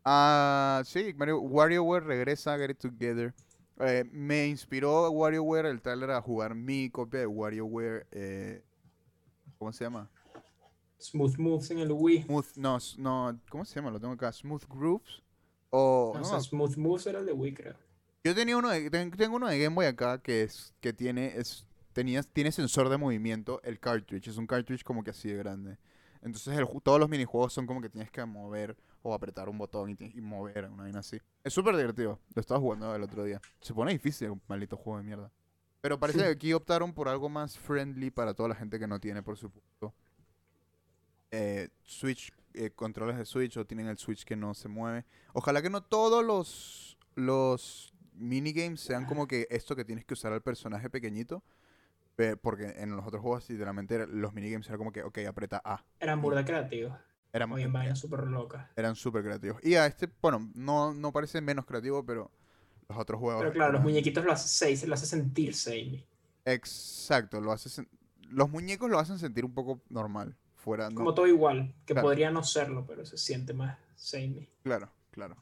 Ah, 0.09 0.83
sí, 0.85 1.13
Mario, 1.17 1.41
WarioWare 1.41 2.05
regresa 2.05 2.53
a 2.53 2.57
Get 2.57 2.69
It 2.71 2.77
Together. 2.79 3.33
Eh, 3.79 4.05
me 4.09 4.47
inspiró 4.47 5.11
WarioWare 5.11 5.65
el 5.69 5.81
trailer 5.81 6.11
a 6.11 6.21
jugar 6.21 6.55
mi 6.55 6.89
copia 6.89 7.19
de 7.19 7.27
WarioWare. 7.27 8.07
Eh, 8.11 8.63
¿Cómo 9.57 9.73
se 9.73 9.83
llama? 9.83 10.09
Smooth 10.97 11.37
Moves 11.37 11.71
en 11.71 11.79
el 11.79 11.91
Wii. 11.91 12.23
Smooth, 12.23 12.55
no, 12.55 12.77
no, 12.97 13.39
¿cómo 13.49 13.65
se 13.65 13.75
llama? 13.75 13.91
Lo 13.91 13.99
tengo 13.99 14.13
acá. 14.13 14.31
Smooth 14.31 14.63
Grooves. 14.69 15.21
O, 15.71 16.13
No, 16.13 16.21
no, 16.21 16.25
o 16.25 16.29
sea, 16.29 16.39
Smooth 16.39 16.77
Moves 16.77 17.05
era 17.07 17.19
el 17.19 17.25
de 17.25 17.33
Wii, 17.33 17.53
creo. 17.53 17.75
Yo 18.23 18.33
tenía 18.33 18.55
uno 18.55 18.69
de, 18.69 18.89
ten- 18.89 19.11
tengo 19.11 19.35
uno 19.35 19.47
de 19.49 19.59
Game 19.59 19.75
Boy 19.75 19.87
acá 19.87 20.21
que 20.21 20.43
es 20.43 20.73
que 20.79 20.93
tiene 20.93 21.37
es 21.37 21.65
tenía, 21.91 22.23
tiene 22.23 22.53
sensor 22.53 22.87
de 22.87 22.97
movimiento 22.97 23.61
el 23.63 23.77
cartridge, 23.79 24.29
es 24.29 24.37
un 24.37 24.47
cartridge 24.47 24.83
como 24.85 25.03
que 25.03 25.11
así 25.11 25.27
de 25.27 25.35
grande. 25.35 25.77
Entonces 26.21 26.57
el 26.57 26.65
todos 26.81 26.97
los 26.97 27.09
minijuegos 27.09 27.51
son 27.51 27.67
como 27.67 27.81
que 27.81 27.89
tienes 27.89 28.09
que 28.09 28.23
mover 28.25 28.77
o 29.03 29.13
apretar 29.13 29.49
un 29.49 29.57
botón 29.57 29.89
y, 29.89 29.97
y 29.99 30.21
mover 30.21 30.65
una 30.65 30.83
vaina 30.83 30.99
así. 30.99 31.19
Es 31.43 31.53
súper 31.53 31.75
divertido. 31.77 32.19
Lo 32.35 32.39
estaba 32.39 32.59
jugando 32.59 32.93
el 32.95 33.03
otro 33.03 33.23
día. 33.23 33.39
Se 33.61 33.73
pone 33.73 33.91
difícil, 33.91 34.29
un 34.31 34.41
maldito 34.47 34.77
juego 34.77 34.97
de 34.97 35.03
mierda. 35.03 35.31
Pero 35.81 35.99
parece 35.99 36.19
Sí. 36.19 36.25
que 36.25 36.31
aquí 36.31 36.53
optaron 36.53 36.93
por 36.93 37.07
algo 37.07 37.29
más 37.29 37.57
friendly 37.57 38.09
para 38.11 38.33
toda 38.33 38.49
la 38.49 38.55
gente 38.55 38.79
que 38.79 38.87
no 38.87 38.99
tiene, 38.99 39.21
por 39.23 39.37
supuesto, 39.37 39.93
eh, 41.31 41.69
Switch, 41.83 42.31
eh, 42.53 42.71
controles 42.71 43.17
de 43.17 43.25
Switch 43.25 43.57
o 43.57 43.65
tienen 43.65 43.87
el 43.87 43.97
Switch 43.97 44.23
que 44.25 44.35
no 44.35 44.53
se 44.53 44.67
mueve. 44.69 45.05
Ojalá 45.33 45.61
que 45.61 45.69
no 45.69 45.83
todos 45.83 46.25
los, 46.25 46.97
los 47.15 47.93
minigames 48.13 48.81
sean 48.81 49.05
como 49.05 49.27
que 49.27 49.47
esto 49.51 49.75
que 49.75 49.85
tienes 49.85 50.05
que 50.05 50.13
usar 50.13 50.33
al 50.33 50.41
personaje 50.41 50.89
pequeñito. 50.89 51.43
pe- 52.15 52.35
Porque 52.35 52.73
en 52.77 52.95
los 52.95 53.05
otros 53.05 53.21
juegos, 53.21 53.47
literalmente, 53.47 53.93
era- 53.93 54.07
los 54.07 54.33
minigames 54.33 54.65
eran 54.67 54.79
como 54.79 54.91
que, 54.91 55.03
ok, 55.03 55.19
aprieta 55.27 55.61
A. 55.63 55.85
Eran 55.99 56.19
burda 56.19 56.43
creativos. 56.43 56.97
Eran, 57.33 57.49
vainas 57.49 57.99
súper 57.99 58.21
locas. 58.23 58.67
eran 58.75 58.95
súper 58.95 59.23
creativos. 59.23 59.63
Y 59.63 59.75
a 59.75 59.85
este, 59.85 60.09
bueno, 60.21 60.49
no, 60.55 60.93
no 60.93 61.11
parece 61.11 61.41
menos 61.41 61.65
creativo, 61.65 62.03
pero 62.05 62.31
los 62.89 62.97
otros 62.97 63.19
juegos. 63.19 63.41
Pero 63.41 63.53
claro, 63.53 63.73
los 63.73 63.81
muñequitos 63.83 64.23
lo 64.25 64.31
hace 64.31 64.47
seis, 64.47 64.87
lo 64.87 64.93
hace 64.93 65.05
sentir 65.05 65.53
samey. 65.53 66.05
Exacto, 66.45 67.41
lo 67.41 67.51
hace 67.51 67.85
los 68.29 68.49
muñecos 68.49 68.89
lo 68.89 68.99
hacen 68.99 69.19
sentir 69.19 69.45
un 69.45 69.53
poco 69.53 69.81
normal. 69.89 70.35
Fuera, 70.55 70.89
no- 70.89 70.95
Como 70.95 71.13
todo 71.13 71.27
igual, 71.27 71.73
que 71.85 71.93
Claro. 71.93 72.07
podría 72.07 72.31
no 72.31 72.43
serlo, 72.43 72.85
pero 72.85 73.05
se 73.05 73.17
siente 73.17 73.53
más 73.53 73.77
samey. 73.95 74.49
Claro, 74.63 74.89
claro. 75.11 75.35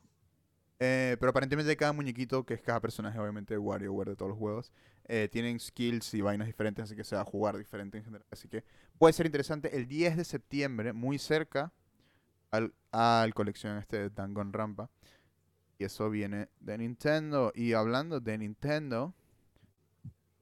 Eh, 0.80 1.16
pero 1.20 1.30
aparentemente 1.30 1.76
cada 1.78 1.94
muñequito, 1.94 2.46
que 2.46 2.54
es 2.56 2.62
cada 2.62 2.80
personaje 2.82 3.18
obviamente 3.18 3.54
de 3.54 3.58
WarioWare 3.58 4.10
de 4.10 4.16
todos 4.16 4.30
los 4.30 4.38
juegos, 4.38 4.72
eh, 5.08 5.30
tienen 5.32 5.60
skills 5.60 6.14
y 6.14 6.22
vainas 6.22 6.47
diferentes, 6.47 6.84
así 6.84 6.95
que 6.95 7.03
se 7.03 7.16
va 7.16 7.22
a 7.22 7.26
jugar 7.26 7.58
diferente 7.58 7.97
en 7.97 8.03
general. 8.03 8.26
Así 8.32 8.47
que 8.47 8.64
puede 8.97 9.14
ser 9.14 9.26
interesante. 9.26 9.76
El 9.76 9.88
10 9.88 10.18
de 10.18 10.26
septiembre, 10.26 10.93
muy 10.93 11.20
cerca 11.20 11.72
al, 12.51 12.74
al 12.91 13.34
colección 13.34 13.78
este 13.78 13.97
de 13.97 14.10
Danganronpa. 14.10 14.89
Y 15.78 15.84
eso 15.84 16.10
viene 16.10 16.49
de 16.60 16.78
Nintendo. 16.78 17.51
Y 17.53 17.74
hablando 17.74 18.20
de 18.20 18.38
Nintendo, 18.38 19.14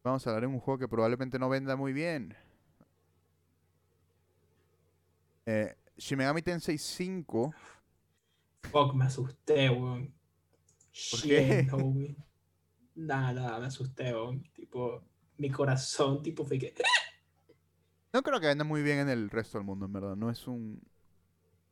vamos 0.03 0.25
a 0.25 0.29
hablar 0.29 0.41
de 0.41 0.47
un 0.47 0.59
juego 0.59 0.77
que 0.77 0.87
probablemente 0.87 1.39
no 1.39 1.49
venda 1.49 1.75
muy 1.75 1.91
bien. 1.91 2.35
Eh, 5.45 5.75
Shimegami 5.97 6.41
Tensei 6.41 6.77
5 6.77 7.53
Fuck, 8.71 8.93
me 8.93 9.05
asusté, 9.05 9.69
weón. 9.69 10.13
¿Por 11.11 11.21
qué? 11.21 11.67
Homie. 12.95 13.07
Nada, 13.07 13.59
me 13.59 13.65
asusté, 13.67 14.13
weón. 14.13 14.43
Tipo, 14.53 15.01
mi 15.37 15.49
corazón, 15.49 16.21
tipo, 16.23 16.43
fue 16.45 16.57
que. 16.59 16.73
No 18.13 18.21
creo 18.21 18.39
que 18.39 18.47
venda 18.47 18.63
muy 18.63 18.83
bien 18.83 18.99
en 18.99 19.09
el 19.09 19.29
resto 19.29 19.57
del 19.57 19.65
mundo, 19.65 19.85
en 19.85 19.93
verdad. 19.93 20.15
No 20.15 20.29
es 20.29 20.47
un. 20.47 20.79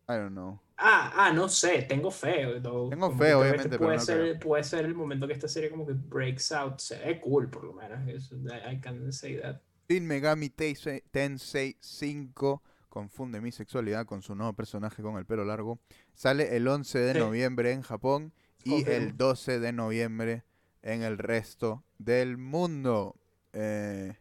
I 0.10 0.14
don't 0.14 0.32
know. 0.32 0.60
Ah, 0.78 1.14
ah, 1.16 1.32
no 1.32 1.48
sé, 1.48 1.84
tengo 1.84 2.10
fe. 2.10 2.60
though. 2.60 2.90
Tengo 2.90 3.12
fe, 3.16 3.34
obviamente, 3.36 3.64
este 3.68 3.70
pero 3.78 3.86
puede 3.86 3.98
no 3.98 4.04
ser, 4.04 4.18
creo. 4.20 4.40
puede 4.40 4.64
ser 4.64 4.86
el 4.86 4.96
momento 4.96 5.28
que 5.28 5.34
esta 5.34 5.48
serie 5.48 5.70
como 5.70 5.86
que 5.86 5.94
breaks 5.94 6.52
out. 6.52 6.80
Se 6.80 6.98
ve 6.98 7.20
cool, 7.22 7.50
por 7.50 7.64
lo 7.64 7.74
menos. 7.74 8.00
Eso, 8.08 8.36
I 8.70 8.80
can 8.82 9.14
say 9.14 9.40
that. 9.40 9.62
Shin 9.90 10.08
Megami 10.08 10.50
Tensei 10.50 11.02
Tensei 11.12 11.78
5 11.80 12.64
confunde 12.90 13.40
mi 13.42 13.52
sexualidad 13.52 14.06
con 14.06 14.22
su 14.22 14.36
nuevo 14.36 14.54
personaje 14.54 15.02
con 15.04 15.18
el 15.18 15.26
pelo 15.26 15.46
largo. 15.46 15.80
Sale 16.14 16.56
el 16.58 16.68
11 16.68 16.98
de 17.00 17.14
Sí. 17.14 17.20
noviembre 17.20 17.72
en 17.74 17.82
Japón 17.84 18.34
y 18.64 18.76
el 18.80 18.84
Confirmo. 18.86 19.14
12 19.18 19.60
de 19.60 19.72
noviembre 19.74 20.44
en 20.82 21.04
el 21.04 21.18
resto 21.18 21.84
del 21.98 22.38
mundo. 22.38 23.16
Eh, 23.54 24.16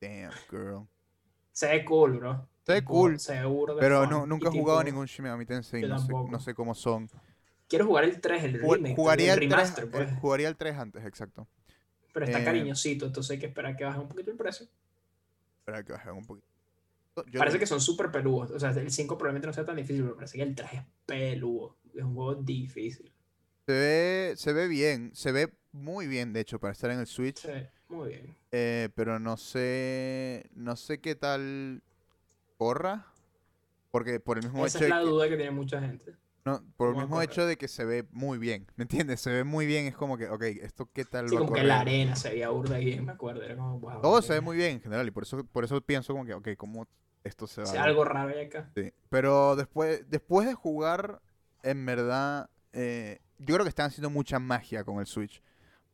damn, 0.00 0.32
girl. 0.50 0.86
Se 1.52 1.68
ve 1.68 1.84
cool, 1.84 2.18
bro. 2.18 2.48
Se 2.64 2.74
ve 2.74 2.84
cool, 2.84 3.18
Se 3.18 3.32
ve 3.40 3.48
Pero 3.80 4.06
no, 4.06 4.26
nunca 4.26 4.48
he 4.48 4.50
jugado 4.52 4.80
tipo, 4.80 4.90
ningún 4.90 5.06
Shin 5.06 5.22
Megami 5.24 5.46
Tensei, 5.46 5.82
no 5.82 5.98
sé, 5.98 6.12
no 6.12 6.38
sé 6.38 6.54
cómo 6.54 6.74
son. 6.74 7.08
Quiero 7.66 7.86
jugar 7.86 8.04
el 8.04 8.20
3, 8.20 8.44
el 8.44 8.60
remake, 8.60 8.94
jugaría, 8.94 9.34
el 9.34 9.42
el 9.42 9.48
3, 9.48 9.50
remaster, 9.50 9.90
pues. 9.90 10.18
jugaría 10.20 10.48
el 10.48 10.56
3 10.56 10.76
antes, 10.76 11.04
exacto. 11.04 11.46
Pero 12.12 12.26
está 12.26 12.40
eh, 12.40 12.44
cariñosito, 12.44 13.06
entonces 13.06 13.30
hay 13.32 13.38
que 13.38 13.46
esperar 13.46 13.76
que 13.76 13.84
baje 13.84 13.98
un 13.98 14.08
poquito 14.08 14.30
el 14.30 14.36
precio. 14.36 14.66
Espera 15.60 15.82
que 15.82 15.92
baje 15.92 16.10
un 16.10 16.24
poquito. 16.24 16.46
Yo 17.26 17.38
parece 17.38 17.56
de- 17.56 17.60
que 17.60 17.66
son 17.66 17.80
súper 17.80 18.10
peludos. 18.10 18.50
O 18.52 18.60
sea, 18.60 18.70
el 18.70 18.90
5 18.90 19.18
probablemente 19.18 19.46
no 19.48 19.52
sea 19.52 19.64
tan 19.64 19.76
difícil, 19.76 20.02
pero 20.02 20.14
parece 20.14 20.36
que 20.38 20.44
el 20.44 20.54
3 20.54 20.72
es 20.74 20.82
peludo. 21.04 21.76
Es 21.94 22.04
un 22.04 22.14
juego 22.14 22.34
difícil. 22.36 23.12
se 23.66 23.72
ve, 23.72 24.34
se 24.36 24.52
ve 24.52 24.68
bien, 24.68 25.10
se 25.14 25.32
ve 25.32 25.52
muy 25.78 26.06
bien, 26.06 26.32
de 26.32 26.40
hecho, 26.40 26.58
para 26.58 26.72
estar 26.72 26.90
en 26.90 26.98
el 27.00 27.06
Switch. 27.06 27.38
Sí, 27.38 27.50
muy 27.88 28.08
bien. 28.08 28.36
Eh, 28.52 28.88
pero 28.94 29.18
no 29.18 29.36
sé. 29.36 30.48
No 30.54 30.76
sé 30.76 31.00
qué 31.00 31.14
tal 31.14 31.82
corra. 32.56 33.06
Porque 33.90 34.20
por 34.20 34.38
el 34.38 34.44
mismo 34.44 34.66
Esa 34.66 34.78
hecho 34.78 34.84
es 34.84 34.90
la 34.90 35.00
duda 35.00 35.28
que 35.28 35.36
tiene 35.36 35.50
mucha 35.50 35.80
gente. 35.80 36.14
no, 36.44 36.62
por 36.76 36.90
el 36.90 36.96
mismo 36.96 37.22
hecho 37.22 37.46
de 37.46 37.56
que 37.56 37.68
se 37.68 37.84
ve 37.84 38.06
muy 38.10 38.38
bien. 38.38 38.66
¿Me 38.76 38.82
entiendes? 38.82 39.20
Se 39.20 39.30
ve 39.30 39.44
muy 39.44 39.66
bien. 39.66 39.86
Es 39.86 39.96
como 39.96 40.18
que, 40.18 40.28
ok, 40.28 40.42
¿esto 40.42 40.90
qué 40.92 41.04
tal 41.04 41.28
Sí, 41.28 41.34
va 41.36 41.40
a 41.40 41.44
como 41.44 41.54
que 41.54 41.62
la 41.62 41.80
arena 41.80 42.14
se 42.16 42.30
veía 42.30 42.50
burda 42.50 42.78
bien, 42.78 43.06
me 43.06 43.12
acuerdo. 43.12 43.42
Era 43.42 43.56
como, 43.56 43.78
wow. 43.80 44.00
Todo 44.02 44.20
se 44.22 44.34
ve 44.34 44.40
muy 44.42 44.56
bien 44.56 44.72
en 44.72 44.80
general. 44.82 45.06
Y 45.08 45.10
por 45.10 45.22
eso, 45.22 45.42
por 45.44 45.64
eso 45.64 45.80
pienso 45.80 46.12
como 46.12 46.24
que, 46.26 46.34
ok, 46.34 46.48
¿cómo 46.56 46.86
esto 47.24 47.46
se 47.46 47.62
va 47.62 47.66
sí, 47.66 47.76
a 47.76 47.80
ver? 47.80 47.88
algo 47.90 48.04
raro 48.04 48.38
acá. 48.40 48.70
Sí. 48.74 48.92
Pero 49.08 49.56
después, 49.56 50.08
después 50.10 50.46
de 50.46 50.54
jugar, 50.54 51.20
en 51.62 51.84
verdad, 51.86 52.50
eh, 52.72 53.20
yo 53.38 53.54
creo 53.54 53.64
que 53.64 53.70
están 53.70 53.86
haciendo 53.86 54.10
mucha 54.10 54.38
magia 54.38 54.84
con 54.84 55.00
el 55.00 55.06
Switch. 55.06 55.42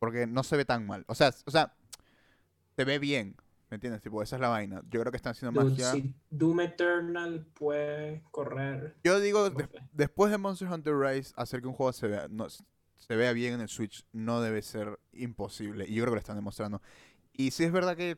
Porque 0.05 0.27
no 0.27 0.43
se 0.43 0.57
ve 0.57 0.65
tan 0.65 0.85
mal. 0.85 1.03
O 1.07 1.15
sea, 1.15 1.33
o 1.45 1.51
sea, 1.51 1.73
se 2.75 2.85
ve 2.85 2.99
bien. 2.99 3.35
¿Me 3.69 3.75
entiendes? 3.75 4.01
Tipo, 4.01 4.21
esa 4.21 4.35
es 4.35 4.41
la 4.41 4.49
vaina. 4.49 4.81
Yo 4.89 4.99
creo 5.01 5.11
que 5.11 5.17
están 5.17 5.31
haciendo 5.31 5.59
Dude, 5.59 5.71
magia. 5.71 5.91
si 5.91 6.13
Doom 6.29 6.61
Eternal 6.61 7.47
puede 7.55 8.23
correr. 8.31 8.95
Yo 9.03 9.19
digo, 9.19 9.49
después 9.91 10.31
de 10.31 10.37
Monster 10.37 10.67
Hunter 10.71 10.95
Rise, 10.95 11.33
hacer 11.35 11.61
que 11.61 11.67
un 11.67 11.73
juego 11.73 11.91
se 11.91 12.07
vea, 12.07 12.27
no, 12.29 12.47
se 12.49 13.15
vea 13.15 13.33
bien 13.33 13.55
en 13.55 13.61
el 13.61 13.67
Switch 13.69 14.05
no 14.13 14.41
debe 14.41 14.61
ser 14.61 14.99
imposible. 15.13 15.85
Y 15.87 15.95
yo 15.95 16.03
creo 16.03 16.11
que 16.11 16.15
lo 16.15 16.19
están 16.19 16.35
demostrando. 16.35 16.81
Y 17.33 17.51
sí 17.51 17.63
es 17.63 17.71
verdad 17.71 17.97
que. 17.97 18.17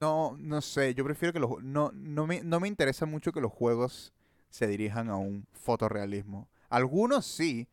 No, 0.00 0.36
no 0.38 0.60
sé. 0.62 0.94
Yo 0.94 1.04
prefiero 1.04 1.32
que 1.32 1.40
los. 1.40 1.62
No, 1.62 1.90
no, 1.92 2.26
me, 2.26 2.42
no 2.42 2.60
me 2.60 2.68
interesa 2.68 3.06
mucho 3.06 3.32
que 3.32 3.40
los 3.40 3.52
juegos 3.52 4.12
se 4.48 4.66
dirijan 4.66 5.08
a 5.08 5.16
un 5.16 5.46
fotorrealismo. 5.52 6.48
Algunos 6.68 7.26
sí, 7.26 7.68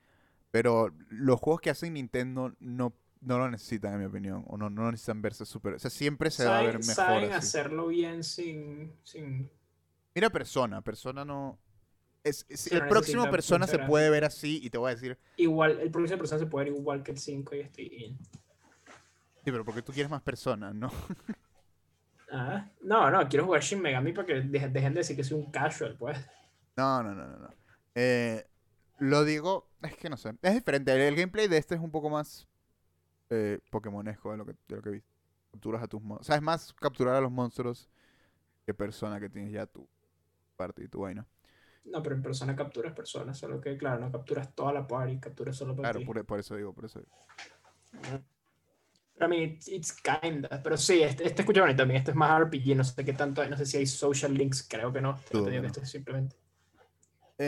pero 0.52 0.93
los 1.10 1.39
juegos 1.39 1.62
que 1.62 1.70
hacen 1.70 1.93
Nintendo 1.93 2.54
no, 2.60 2.93
no 3.22 3.38
lo 3.38 3.50
necesitan, 3.50 3.93
en 3.93 4.00
mi 4.00 4.06
opinión. 4.06 4.43
O 4.48 4.58
no, 4.58 4.70
no 4.70 4.91
necesitan 4.91 5.22
verse 5.22 5.45
súper. 5.45 5.76
O 5.76 5.80
sea, 5.80 5.89
siempre 5.89 6.32
se 6.32 6.45
va 6.45 6.60
a 6.60 6.64
ver 6.64 6.80
mejor. 6.80 6.95
saben 6.95 7.32
así. 7.32 7.34
hacerlo 7.34 7.88
bien 7.88 8.24
sin, 8.24 8.93
sin 9.04 9.50
Mira 10.18 10.32
Persona, 10.32 10.82
Persona 10.82 11.24
no... 11.24 11.60
Es, 12.24 12.45
el 12.72 12.88
próximo 12.88 13.30
Persona 13.30 13.68
se 13.68 13.78
puede 13.78 14.10
ver 14.10 14.26
así 14.26 14.60
y 14.64 14.72
te 14.72 14.80
voy 14.80 14.91
a 14.91 14.95
decir, 14.95 15.18
igual. 15.38 15.80
El 15.80 15.91
próximo 15.91 16.18
persona 16.18 16.39
se 16.39 16.48
puede 16.48 16.66
ver 16.66 16.74
igual 16.74 17.04
que 17.04 17.12
el 17.12 17.20
5 17.20 17.56
y 17.56 17.60
estoy 17.60 17.86
in. 17.86 18.18
sí, 18.18 19.52
pero 19.52 19.64
porque 19.64 19.84
tú 19.84 19.93
quieres 19.93 20.10
más 20.10 20.24
Persona, 20.24 20.74
¿no? 20.74 20.91
Ah, 22.30 22.68
no, 22.82 23.10
no, 23.10 23.30
quiero 23.30 23.45
jugar 23.45 23.62
Shin 23.62 23.82
Megami 23.82 24.12
para 24.12 24.26
que 24.26 24.34
dejen, 24.41 24.74
dejen 24.74 24.93
de 24.93 25.00
decir 25.00 25.16
que 25.16 25.24
soy 25.24 25.38
un 25.38 25.50
casual, 25.50 25.95
pues. 25.98 26.18
No, 26.76 27.02
no, 27.02 27.16
no, 27.16 27.26
no. 27.26 27.38
no. 27.38 27.54
Eh, 27.95 28.45
lo 28.98 29.24
digo, 29.26 29.70
es 29.82 29.95
que 29.98 30.10
no 30.10 30.18
sé, 30.18 30.34
es 30.41 30.54
diferente. 30.54 30.93
El, 30.93 31.02
el 31.02 31.16
gameplay 31.16 31.48
de 31.48 31.58
este 31.58 31.76
es 31.76 31.82
un 31.82 31.91
poco 31.91 32.10
más 32.10 32.48
eh, 33.30 33.60
Pokémonesco 33.70 34.32
de 34.32 34.38
lo 34.38 34.45
que, 34.45 34.54
de 34.68 34.76
lo 34.78 34.82
que 34.82 34.89
visto. 34.91 35.10
Capturas 35.52 35.84
a 35.84 35.88
tus 35.88 36.02
monstruos. 36.02 36.22
O 36.22 36.28
sea, 36.28 36.36
es 36.38 36.41
más 36.41 36.74
capturar 36.74 37.16
a 37.16 37.22
los 37.22 37.32
monstruos 37.32 37.89
que 38.66 38.74
Persona 38.74 39.20
que 39.20 39.30
tienes 39.30 39.52
ya 39.54 39.66
tu 39.68 39.88
parte 40.58 40.84
y 40.84 40.88
tu 40.88 41.02
vaina. 41.02 41.28
No, 41.86 42.04
pero 42.04 42.16
en 42.16 42.22
persona 42.22 42.56
capturas 42.56 42.93
personas, 42.93 43.38
solo 43.39 43.62
que, 43.62 43.78
claro, 43.78 44.00
no 44.02 44.12
capturas 44.12 44.54
toda 44.54 44.74
la 44.74 44.86
party, 44.86 45.20
capturas 45.20 45.56
solo 45.56 45.76
para 45.76 45.89
Claro, 45.89 46.00
ti. 46.00 46.06
por, 46.06 46.24
por 46.26 46.39
eso 46.39 46.56
digo, 46.56 46.74
por 46.74 46.86
eso 46.86 47.00
digo. 47.00 47.12
Pero, 47.91 48.24
I 49.20 49.28
mean, 49.28 49.43
it's, 49.43 49.68
it's 49.68 49.93
kinda. 49.93 50.62
Pero 50.64 50.78
sí, 50.78 51.02
este, 51.02 51.26
este 51.26 51.41
escucha 51.41 51.62
bonito 51.62 51.78
también. 51.78 52.00
Este 52.00 52.12
es 52.12 52.18
más 52.18 52.39
RPG, 52.41 52.76
no 52.76 52.84
sé 52.84 53.04
qué 53.06 53.14
tanto 53.14 53.41
hay. 53.41 53.50
No 53.50 53.58
sé 53.58 53.66
si 53.66 53.78
hay 53.78 53.88
social 53.88 54.34
links, 54.34 54.68
creo 54.70 54.93
que 54.93 55.02
no. 55.02 55.20
Que 55.32 55.62
no. 55.62 55.68
esto 55.68 55.82
es 55.82 55.89
simplemente. 55.89 56.36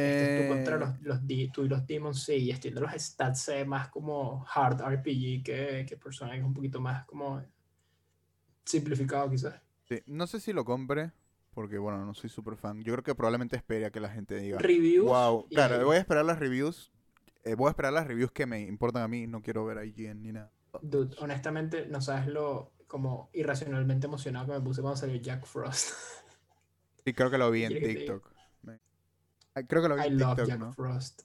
Este 0.02 0.26
es 0.26 0.34
tú 0.34 0.46
contra 0.46 0.78
Eh, 0.78 0.80
los, 0.80 1.00
los, 1.02 1.26
di- 1.28 1.50
tú 1.52 1.64
y 1.66 1.70
los 1.70 1.86
demons, 1.88 2.24
sí. 2.24 2.52
Los 2.72 2.92
stats 2.94 3.42
se 3.42 3.56
ve 3.56 3.66
más 3.66 3.90
como 3.90 4.46
hard 4.54 4.82
RPG 4.82 5.44
que, 5.44 5.86
que 5.88 5.98
persona, 5.98 6.32
que 6.34 6.40
es 6.40 6.44
un 6.46 6.54
poquito 6.54 6.80
más 6.82 7.06
como 7.06 7.42
simplificado, 8.66 9.30
quizás. 9.30 9.62
sí, 9.88 10.02
No 10.06 10.28
sé 10.28 10.40
si 10.40 10.54
lo 10.54 10.66
compre, 10.66 11.12
porque 11.54 11.78
bueno, 11.78 12.06
no 12.06 12.14
soy 12.14 12.30
súper 12.30 12.56
fan. 12.58 12.82
Yo 12.84 12.94
creo 12.94 13.04
que 13.04 13.16
probablemente 13.16 13.56
espere 13.56 13.86
a 13.86 13.92
que 13.92 14.00
la 14.00 14.10
gente 14.10 14.36
diga, 14.40 14.66
Reviews. 14.66 15.02
Wow, 15.02 15.48
y 15.50 15.56
claro, 15.56 15.86
voy 15.86 15.98
a 15.98 16.00
esperar 16.00 16.26
las 16.26 16.40
reviews. 16.40 16.92
eh, 17.44 17.56
voy 17.56 17.68
a 17.68 17.72
esperar 17.72 17.94
las 17.94 18.08
reviews 18.08 18.32
que 18.32 18.46
me 18.46 18.62
importan 18.62 19.04
a 19.04 19.08
mí. 19.08 19.28
No 19.28 19.42
quiero 19.42 19.66
ver 19.66 19.78
a 19.80 19.86
IGN 19.86 20.22
ni 20.24 20.32
nada. 20.34 20.52
Dude, 20.82 21.16
honestamente, 21.20 21.86
no 21.88 22.02
sabes 22.02 22.28
lo 22.28 22.74
como 22.88 23.30
irracionalmente 23.34 24.08
emocionado 24.08 24.48
que 24.48 24.54
me 24.54 24.62
puse 24.62 24.82
cuando 24.82 24.98
salió 24.98 25.16
Jack 25.22 25.46
Frost. 25.46 25.92
Sí, 27.04 27.14
creo 27.14 27.30
que 27.32 27.38
lo 27.38 27.52
vi 27.52 27.64
en. 27.66 27.82
TikTok. 27.82 28.32
Ah, 29.56 29.64
Creo 29.64 29.82
que 29.82 29.90
lo 29.90 29.96
vi 29.96 30.02
I 30.04 30.08
en 30.08 30.18
love 30.20 30.30
TikTok, 30.30 30.48
Jack 30.48 30.60
¿no? 30.60 30.74
Frost. 30.74 31.22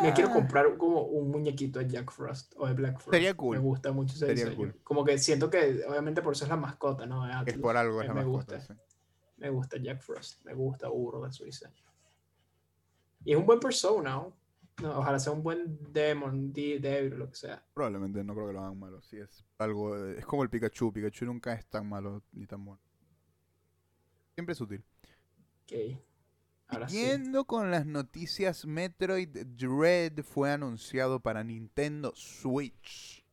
Me 0.00 0.12
quiero 0.14 0.30
Ah, 0.30 0.34
comprar 0.34 0.76
como 0.78 1.02
un 1.02 1.30
muñequito 1.30 1.78
de 1.78 1.88
Jack 1.88 2.10
Frost 2.10 2.54
o 2.56 2.66
de 2.66 2.72
Black 2.74 2.94
Frost. 2.98 3.12
Sería 3.12 3.34
cool. 3.36 3.56
Me 3.56 3.62
gusta 3.62 3.92
mucho 3.92 4.14
ese 4.14 4.26
Sería 4.26 4.44
diseño. 4.46 4.56
cool. 4.56 4.80
Como 4.82 5.04
que 5.04 5.18
siento 5.18 5.50
que, 5.50 5.84
obviamente, 5.86 6.22
por 6.22 6.32
eso 6.32 6.44
es 6.44 6.48
la 6.48 6.56
mascota, 6.56 7.04
¿no? 7.06 7.24
De 7.44 7.50
Es 7.52 7.58
por 7.58 7.76
algo, 7.76 8.00
es 8.00 8.08
Me- 8.08 8.14
la 8.14 8.20
me 8.20 8.26
mascota. 8.26 8.56
gusta. 8.56 8.74
sí. 8.74 8.80
Me 9.36 9.50
gusta 9.50 9.76
Jack 9.78 10.00
Frost. 10.00 10.44
Me 10.44 10.54
gusta 10.54 10.88
burro 10.88 11.22
de 11.24 11.32
su 11.32 11.44
diseño. 11.44 11.74
Y 13.24 13.32
es 13.32 13.38
un 13.38 13.44
buen 13.46 13.60
persona, 13.60 14.10
¿no? 14.12 14.36
No, 14.82 14.98
ojalá 14.98 15.18
sea 15.18 15.32
un 15.32 15.42
buen 15.42 15.78
demon, 15.92 16.52
de 16.52 16.80
devil 16.80 17.12
o 17.12 17.16
lo 17.18 17.28
que 17.28 17.36
sea. 17.36 17.62
Probablemente 17.74 18.24
no 18.24 18.34
creo 18.34 18.46
que 18.48 18.52
lo 18.54 18.60
hagan 18.60 18.78
malo. 18.78 19.02
Sí, 19.02 19.18
es 19.18 19.44
algo. 19.58 19.96
Es 20.06 20.24
como 20.24 20.42
el 20.42 20.48
Pikachu. 20.50 20.92
Pikachu 20.92 21.26
nunca 21.26 21.52
es 21.52 21.66
tan 21.66 21.86
malo 21.88 22.22
ni 22.32 22.46
tan 22.46 22.64
bueno. 22.64 22.80
Siempre 24.34 24.54
es 24.54 24.60
útil. 24.60 24.82
Ok. 25.64 26.00
Ahora 26.72 26.88
sí. 26.88 27.22
Con 27.46 27.70
las 27.70 27.86
noticias, 27.86 28.64
Metroid 28.66 29.28
Dread 29.28 30.22
fue 30.24 30.50
anunciado 30.52 31.20
para 31.20 31.44
Nintendo 31.44 32.12
Switch. 32.16 33.24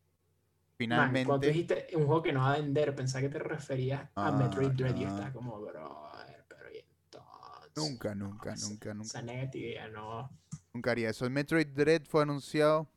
Man, 0.80 0.88
cuando 0.88 1.40
tú 1.40 1.48
Finalmente. 1.48 1.48
dijiste 1.48 1.88
un 1.98 2.06
juego 2.06 2.22
que 2.24 2.32
no 2.32 2.40
va 2.42 2.54
a 2.54 2.58
vender, 2.58 2.96
pensaba 2.96 3.22
que 3.24 3.30
te 3.30 3.40
referías 3.40 4.02
a 4.16 4.28
Ah, 4.28 4.32
Metroid 4.32 4.70
Dread 4.72 4.96
y 4.96 5.04
no. 5.06 5.10
estaba 5.10 5.34
como, 5.34 5.60
brother, 5.60 6.46
pero 6.48 6.72
y 6.74 6.78
entonces. 6.78 7.72
Nunca, 7.76 8.16
nunca, 8.16 8.56
nunca, 8.56 8.94
nunca. 8.94 9.06
Esa 9.08 9.22
negativa, 9.22 9.88
no. 9.90 10.30
Nunca 10.74 10.92
haría 10.92 11.10
eso. 11.10 11.26
El 11.26 11.32
Metroid 11.32 11.68
Dread 11.68 12.04
fue 12.06 12.24
anunciado 12.24 12.90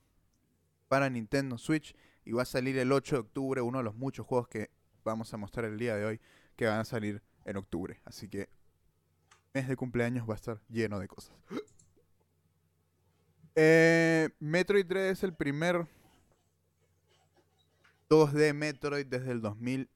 para 0.88 1.11
Nintendo 1.11 1.59
Switch 1.59 1.97
y 2.24 2.32
va 2.32 2.43
a 2.43 2.47
salir 2.47 2.78
el 2.78 2.93
8 2.93 3.16
de 3.16 3.20
octubre, 3.20 3.61
uno 3.62 3.78
de 3.78 3.84
los 3.84 3.97
muchos 3.97 4.26
juegos 4.26 4.47
que 4.47 4.70
vamos 5.05 5.32
a 5.34 5.36
mostrar 5.36 5.64
el 5.66 5.76
día 5.78 5.97
de 5.97 6.05
hoy 6.05 6.20
que 6.55 6.66
van 6.66 6.78
a 6.78 6.84
salir 6.84 7.20
en 7.45 7.57
octubre. 7.57 8.01
Así 8.05 8.28
que 8.28 8.49
mes 9.53 9.68
de 9.68 9.76
cumpleaños 9.76 10.28
va 10.28 10.34
a 10.34 10.36
estar 10.36 10.61
lleno 10.68 10.98
de 10.98 11.09
cosas. 11.09 11.34
Eh, 13.55 14.30
Metroid 14.38 14.86
Dread 14.86 15.11
es 15.11 15.22
el 15.24 15.34
primer 15.34 15.86
2D 18.09 18.55
Metroid 18.55 19.05
desde 19.05 19.30
el 19.30 19.42
2000 19.42 19.90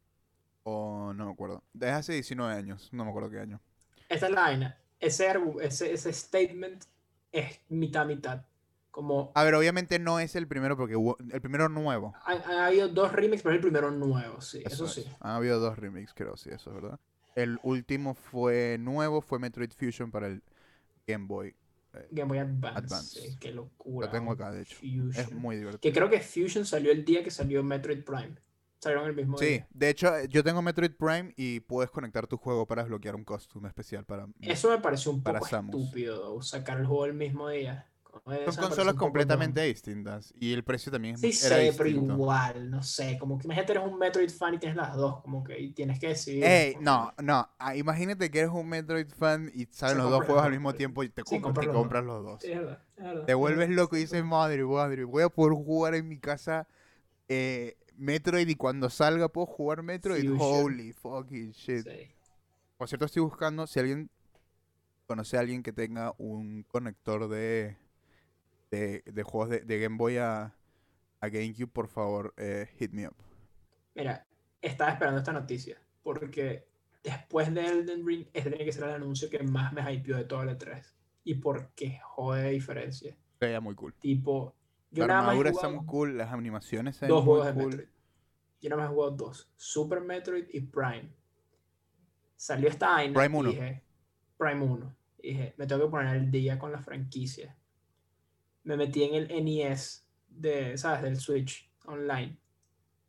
o 0.64 1.14
no 1.14 1.24
me 1.24 1.32
acuerdo. 1.32 1.64
Desde 1.72 1.94
hace 1.94 2.12
19 2.12 2.52
años, 2.52 2.90
no 2.92 3.04
me 3.04 3.10
acuerdo 3.10 3.30
qué 3.30 3.40
año. 3.40 3.62
Esta 4.10 4.26
es 4.26 4.32
la 4.32 4.42
vaina. 4.42 4.78
Ese, 5.00 5.32
ese, 5.62 5.90
ese 5.90 6.12
statement 6.12 6.84
es 7.32 7.58
mitad 7.70 8.04
mitad. 8.04 8.44
Como 8.90 9.32
A 9.34 9.42
ver, 9.42 9.54
obviamente 9.54 9.98
no 9.98 10.20
es 10.20 10.36
el 10.36 10.46
primero 10.46 10.76
porque 10.76 10.96
hubo 10.96 11.16
el 11.32 11.40
primero 11.40 11.70
nuevo. 11.70 12.14
ha, 12.26 12.32
ha 12.32 12.66
habido 12.66 12.88
dos 12.88 13.10
remakes, 13.12 13.40
pero 13.42 13.54
es 13.54 13.56
el 13.56 13.62
primero 13.62 13.90
nuevo, 13.90 14.38
sí. 14.42 14.62
Eso, 14.66 14.84
es. 14.84 14.92
sí. 14.92 15.06
Han 15.20 15.36
habido 15.36 15.58
dos 15.60 15.78
remakes, 15.78 16.12
creo, 16.12 16.36
sí, 16.36 16.50
eso 16.50 16.68
es 16.68 16.82
verdad. 16.82 17.00
El 17.36 17.60
último 17.62 18.14
fue 18.14 18.78
nuevo, 18.80 19.20
fue 19.20 19.38
Metroid 19.38 19.70
Fusion 19.70 20.10
para 20.10 20.26
el 20.26 20.42
Game 21.06 21.26
Boy 21.26 21.54
eh, 21.94 22.08
Game 22.10 22.28
Boy 22.28 22.38
Advance. 22.38 22.78
Advance. 22.78 23.26
eh, 23.26 23.36
qué 23.38 23.52
locura. 23.52 24.06
lo 24.06 24.12
tengo 24.12 24.32
acá, 24.32 24.50
de 24.50 24.62
hecho. 24.62 24.76
Fusion. 24.80 25.12
Es 25.14 25.32
muy 25.32 25.56
divertido. 25.56 25.80
Que 25.80 25.92
creo 25.92 26.10
que 26.10 26.20
Fusion 26.20 26.64
salió 26.66 26.90
el 26.92 27.04
día 27.04 27.22
que 27.22 27.30
salió 27.30 27.62
Metroid 27.62 28.02
Prime. 28.04 28.34
Salieron 28.78 29.06
el 29.08 29.16
mismo 29.16 29.38
Sí, 29.38 29.46
día. 29.46 29.68
de 29.70 29.88
hecho, 29.90 30.24
yo 30.26 30.44
tengo 30.44 30.62
Metroid 30.62 30.92
Prime 30.92 31.32
y 31.36 31.60
puedes 31.60 31.90
conectar 31.90 32.26
tu 32.26 32.36
juego 32.36 32.66
para 32.66 32.82
desbloquear 32.82 33.16
un 33.16 33.24
costume 33.24 33.68
especial 33.68 34.04
para... 34.04 34.28
Eso 34.40 34.70
me 34.70 34.78
pareció 34.78 35.12
un 35.12 35.22
poco 35.22 35.46
estúpido, 35.46 36.42
sacar 36.42 36.78
el 36.78 36.86
juego 36.86 37.06
el 37.06 37.14
mismo 37.14 37.48
día. 37.48 37.86
Son 38.44 38.56
consolas 38.56 38.94
completamente 38.94 39.60
distintas 39.62 40.32
y 40.38 40.52
el 40.52 40.62
precio 40.64 40.92
también 40.92 41.14
es 41.16 41.20
Sí 41.20 41.32
mu- 41.32 41.32
sé, 41.32 41.46
era 41.46 41.74
pero 41.76 41.88
igual, 41.88 42.70
no 42.70 42.82
sé, 42.82 43.16
como 43.18 43.38
que 43.38 43.46
imagínate 43.46 43.72
eres 43.72 43.84
un 43.84 43.98
Metroid 43.98 44.30
fan 44.30 44.54
y 44.54 44.58
tienes 44.58 44.76
las 44.76 44.94
dos, 44.94 45.22
como 45.22 45.42
que 45.42 45.58
y 45.58 45.72
tienes 45.72 45.98
que 45.98 46.08
decidir. 46.08 46.44
Ey, 46.44 46.76
no, 46.80 47.12
no. 47.22 47.48
ah, 47.58 47.74
imagínate 47.76 48.30
que 48.30 48.40
eres 48.40 48.50
un 48.50 48.68
Metroid 48.68 49.08
fan 49.08 49.50
y 49.54 49.66
salen 49.70 49.98
los 49.98 50.10
dos 50.10 50.24
juegos 50.24 50.44
al 50.44 50.50
mismo 50.52 50.74
tiempo 50.74 51.02
y 51.02 51.08
te, 51.08 51.24
Sí, 51.24 51.40
compras, 51.40 51.54
te 51.54 51.66
los 51.66 51.74
dos. 51.74 51.82
compras 51.82 52.04
los 52.04 52.24
dos. 52.24 52.42
Sí, 52.42 52.52
es 52.52 52.58
verdad, 52.58 52.82
es 52.96 53.04
verdad. 53.04 53.24
Te 53.26 53.34
vuelves 53.34 53.70
loco 53.70 53.96
y 53.96 54.00
dices, 54.00 54.24
madre, 54.24 54.64
madre, 54.64 55.04
voy 55.04 55.22
a 55.22 55.28
poder 55.30 55.54
jugar 55.54 55.94
en 55.94 56.08
mi 56.08 56.18
casa 56.18 56.68
eh, 57.28 57.76
Metroid 57.96 58.48
y 58.48 58.56
cuando 58.56 58.90
salga 58.90 59.28
puedo 59.28 59.46
jugar 59.46 59.82
Metroid. 59.82 60.24
Fusion. 60.24 60.40
Holy 60.40 60.92
fucking 60.92 61.52
shit. 61.52 61.86
Sí. 61.86 62.10
Por 62.76 62.88
cierto, 62.88 63.06
estoy 63.06 63.22
buscando 63.22 63.66
si 63.66 63.80
alguien 63.80 64.10
conoce 65.06 65.36
a 65.36 65.40
alguien 65.40 65.62
que 65.62 65.72
tenga 65.72 66.14
un 66.18 66.64
conector 66.64 67.28
de, 67.28 67.76
de, 68.76 69.02
de 69.12 69.22
juegos 69.22 69.50
de, 69.50 69.60
de 69.60 69.78
Game 69.80 69.96
Boy 69.96 70.18
a, 70.18 70.54
a 71.20 71.28
GameCube, 71.28 71.70
por 71.72 71.88
favor, 71.88 72.34
eh, 72.36 72.68
hit 72.78 72.92
me 72.92 73.06
up. 73.06 73.16
Mira, 73.94 74.26
estaba 74.60 74.90
esperando 74.90 75.18
esta 75.18 75.32
noticia, 75.32 75.80
porque 76.02 76.68
después 77.02 77.52
de 77.54 77.64
Elden 77.64 78.06
Ring, 78.06 78.26
este 78.32 78.50
tiene 78.50 78.64
que 78.64 78.72
ser 78.72 78.84
el 78.84 78.90
anuncio 78.90 79.30
que 79.30 79.42
más 79.42 79.72
me 79.72 79.92
hypeó 79.92 80.16
de 80.16 80.24
todo 80.24 80.42
el 80.42 80.50
E3. 80.50 80.82
¿Y 81.24 81.34
por 81.36 81.70
qué? 81.74 82.00
Jode 82.04 82.42
de 82.42 82.50
diferencia. 82.50 83.16
Se 83.38 83.46
veía 83.46 83.60
muy 83.60 83.74
cool. 83.74 83.94
Tipo, 83.94 84.54
yo 84.90 85.06
La 85.06 85.20
armadura 85.20 85.50
está 85.50 85.68
muy 85.68 85.84
cool, 85.86 86.16
las 86.16 86.32
animaciones 86.32 87.00
dos 87.00 87.24
muy 87.24 87.34
juegos 87.40 87.46
de 87.46 87.52
cool. 87.54 87.66
Metroid. 87.70 87.88
Yo 88.60 88.70
nada 88.70 88.82
más 88.82 88.90
he 88.90 88.94
jugado 88.94 89.10
dos, 89.12 89.50
Super 89.56 90.00
Metroid 90.00 90.46
y 90.52 90.60
Prime. 90.60 91.10
Salió 92.36 92.68
esta 92.68 92.88
vaina 92.90 93.18
Prime 93.18 93.36
y 93.36 93.40
1. 93.40 93.50
dije, 93.50 93.82
Prime 94.36 94.64
1. 94.64 94.96
Y 95.22 95.28
dije, 95.28 95.54
me 95.56 95.66
tengo 95.66 95.84
que 95.84 95.90
poner 95.90 96.08
al 96.08 96.30
día 96.30 96.58
con 96.58 96.72
la 96.72 96.80
franquicia. 96.80 97.56
Me 98.66 98.76
metí 98.76 99.02
en 99.04 99.14
el 99.14 99.44
NES 99.44 100.04
de, 100.28 100.76
¿sabes? 100.76 101.02
Del 101.02 101.18
Switch 101.18 101.70
online. 101.86 102.36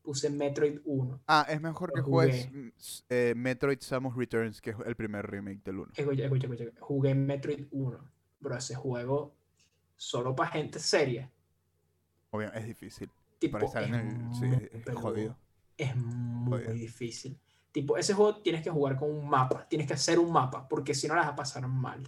Puse 0.03 0.29
Metroid 0.29 0.79
1. 0.85 1.19
Ah, 1.27 1.45
es 1.49 1.59
mejor 1.59 1.91
que 1.91 2.01
juegues 2.01 2.45
jugué. 2.47 2.57
mm, 2.61 2.71
eh, 3.09 3.33
Metroid 3.35 3.79
Samus 3.81 4.15
Returns, 4.15 4.61
que 4.61 4.69
es 4.69 4.77
el 4.85 4.95
primer 4.95 5.25
remake 5.29 5.61
del 5.65 5.79
1. 5.79 5.91
Escucha, 5.95 6.23
escucha, 6.23 6.47
escucha. 6.47 6.71
Jugué 6.79 7.13
Metroid 7.15 7.65
1. 7.71 8.09
Bro, 8.39 8.55
ese 8.55 8.75
juego 8.75 9.35
solo 9.97 10.33
para 10.35 10.51
gente 10.51 10.79
seria. 10.79 11.29
Obvio, 12.29 12.53
es 12.53 12.65
difícil. 12.65 13.09
Tipo, 13.39 13.53
Para 13.53 13.65
estar 13.65 13.83
en 13.83 13.95
es 13.95 14.13
el... 14.13 14.35
Sí, 14.35 14.67
es- 14.85 14.95
jodido. 14.95 15.37
es 15.77 15.95
muy 15.95 16.59
Jodido. 16.63 16.73
difícil. 16.73 17.37
Tipo, 17.71 17.97
ese 17.97 18.13
juego 18.13 18.37
tienes 18.41 18.61
que 18.63 18.69
jugar 18.69 18.95
con 18.97 19.09
un 19.11 19.27
mapa, 19.29 19.67
tienes 19.67 19.87
que 19.87 19.93
hacer 19.93 20.17
un 20.19 20.31
mapa, 20.31 20.67
porque 20.67 20.93
si 20.95 21.07
no 21.07 21.15
las 21.15 21.25
vas 21.25 21.33
a 21.33 21.35
pasar 21.35 21.67
mal. 21.67 22.01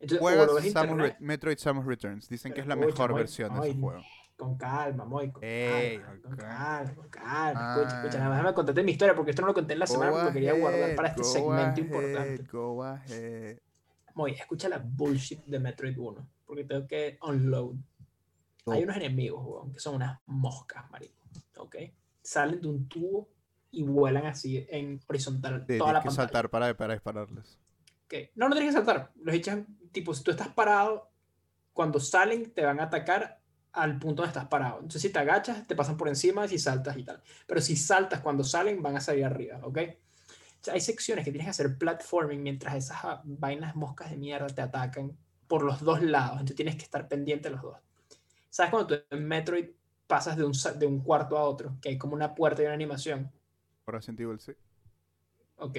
Entonces, 0.00 0.18
Juegas 0.20 0.46
lo 0.46 0.54
ves 0.54 0.64
en 0.66 0.72
Samus 0.72 0.90
internet, 0.92 1.16
Metroid 1.20 1.58
Samus 1.58 1.84
Returns. 1.86 2.28
Dicen 2.28 2.52
que 2.52 2.60
es 2.60 2.66
la 2.66 2.74
escucha, 2.74 2.92
mejor 2.92 3.10
Moy, 3.10 3.18
versión 3.20 3.48
de 3.52 3.58
ese 3.68 3.74
Moy, 3.74 3.80
juego. 3.82 4.02
con 4.36 4.56
calma, 4.56 5.04
muy 5.04 5.32
con 5.32 5.42
Ey, 5.42 5.98
calma, 5.98 6.22
con 6.22 6.36
calma, 6.36 6.94
con 6.94 7.08
calma. 7.08 7.74
Escucha, 7.76 7.96
escucha, 7.98 8.18
Ah. 8.26 8.28
nada 8.28 8.42
más 8.44 8.52
contarte 8.52 8.82
mi 8.84 8.92
historia, 8.92 9.14
porque 9.16 9.30
esto 9.30 9.42
no 9.42 9.48
lo 9.48 9.54
conté 9.54 9.72
en 9.72 9.78
la 9.80 9.86
semana, 9.88 10.12
porque 10.12 10.32
quería 10.34 10.52
guardar 10.52 10.94
para 10.94 11.08
este 11.08 11.24
segmento 11.24 11.62
ahead, 11.62 11.78
importante. 11.78 12.42
Go 12.52 12.84
ahead. 12.84 13.58
Moy, 14.14 14.32
escucha 14.32 14.68
la 14.68 14.78
bullshit 14.78 15.44
de 15.44 15.58
Metroid 15.58 15.98
1, 15.98 16.28
porque 16.46 16.64
tengo 16.64 16.86
que 16.86 17.18
unload. 17.22 17.74
Hay 18.66 18.80
Oh. 18.80 18.84
unos 18.84 18.96
enemigos, 18.96 19.42
weón, 19.44 19.72
que 19.72 19.80
son 19.80 19.96
unas 19.96 20.20
moscas, 20.26 20.88
marico, 20.90 21.14
¿ok? 21.56 21.76
Salen 22.22 22.60
de 22.60 22.68
un 22.68 22.86
tubo 22.88 23.28
y 23.70 23.82
vuelan 23.82 24.26
así 24.26 24.64
en 24.70 25.00
horizontal 25.08 25.64
Sí, 25.66 25.78
toda 25.78 25.92
la 25.94 26.00
que 26.00 26.06
pantalla. 26.06 26.26
saltar 26.26 26.50
para, 26.50 26.76
para 26.76 26.92
dispararles. 26.94 27.58
Ok. 28.08 28.30
No, 28.36 28.48
no 28.48 28.54
tienes 28.54 28.74
que 28.74 28.78
saltar. 28.78 29.12
Los 29.16 29.34
echan, 29.34 29.66
tipo, 29.92 30.14
si 30.14 30.24
tú 30.24 30.30
estás 30.30 30.48
parado, 30.48 31.10
cuando 31.74 32.00
salen 32.00 32.52
te 32.52 32.64
van 32.64 32.80
a 32.80 32.84
atacar 32.84 33.40
al 33.72 33.98
punto 33.98 34.22
donde 34.22 34.28
estás 34.28 34.48
parado. 34.48 34.76
Entonces, 34.76 35.02
si 35.02 35.10
te 35.10 35.18
agachas, 35.18 35.66
te 35.66 35.76
pasan 35.76 35.98
por 35.98 36.08
encima 36.08 36.48
si 36.48 36.58
saltas 36.58 36.96
y 36.96 37.04
tal. 37.04 37.22
Pero 37.46 37.60
si 37.60 37.76
saltas 37.76 38.20
cuando 38.20 38.42
salen, 38.44 38.82
van 38.82 38.96
a 38.96 39.00
salir 39.00 39.26
arriba, 39.26 39.60
¿ok? 39.62 39.78
O 39.78 40.64
sea, 40.64 40.74
hay 40.74 40.80
secciones 40.80 41.24
que 41.24 41.30
tienes 41.30 41.46
que 41.46 41.50
hacer 41.50 41.76
platforming 41.76 42.42
mientras 42.42 42.74
esas 42.74 42.98
ah, 43.04 43.22
vainas 43.24 43.76
moscas 43.76 44.10
de 44.10 44.16
mierda 44.16 44.48
te 44.48 44.62
atacan 44.62 45.16
por 45.46 45.62
los 45.62 45.80
dos 45.82 46.02
lados. 46.02 46.32
Entonces, 46.32 46.56
tienes 46.56 46.76
que 46.76 46.84
estar 46.84 47.06
pendiente 47.08 47.50
de 47.50 47.56
los 47.56 47.62
dos. 47.62 47.76
¿Sabes 48.48 48.70
cuando 48.70 48.86
tú 48.88 49.04
en 49.10 49.28
Metroid 49.28 49.68
pasas 50.06 50.36
de 50.36 50.44
un, 50.44 50.52
de 50.78 50.86
un 50.86 51.00
cuarto 51.00 51.36
a 51.36 51.44
otro? 51.44 51.76
Que 51.82 51.90
hay 51.90 51.98
como 51.98 52.14
una 52.14 52.34
puerta 52.34 52.62
y 52.62 52.64
una 52.64 52.74
animación. 52.74 53.30
Por 53.84 53.94
Resident 53.94 54.20
Evil, 54.20 54.40
sí. 54.40 54.52
Ok. 55.58 55.76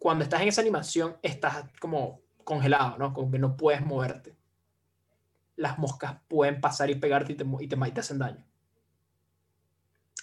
Cuando 0.00 0.24
estás 0.24 0.42
en 0.42 0.48
esa 0.48 0.62
animación, 0.62 1.16
estás 1.22 1.66
como 1.80 2.22
congelado, 2.44 2.98
¿no? 2.98 3.14
Como 3.14 3.30
que 3.30 3.38
no 3.38 3.56
puedes 3.56 3.86
moverte. 3.86 4.36
Las 5.54 5.78
moscas 5.78 6.18
pueden 6.26 6.60
pasar 6.60 6.90
y 6.90 6.96
pegarte 6.96 7.34
y 7.34 7.36
te, 7.36 7.44
y 7.60 7.68
te, 7.68 7.76
y 7.88 7.92
te 7.92 8.00
hacen 8.00 8.18
daño. 8.18 8.44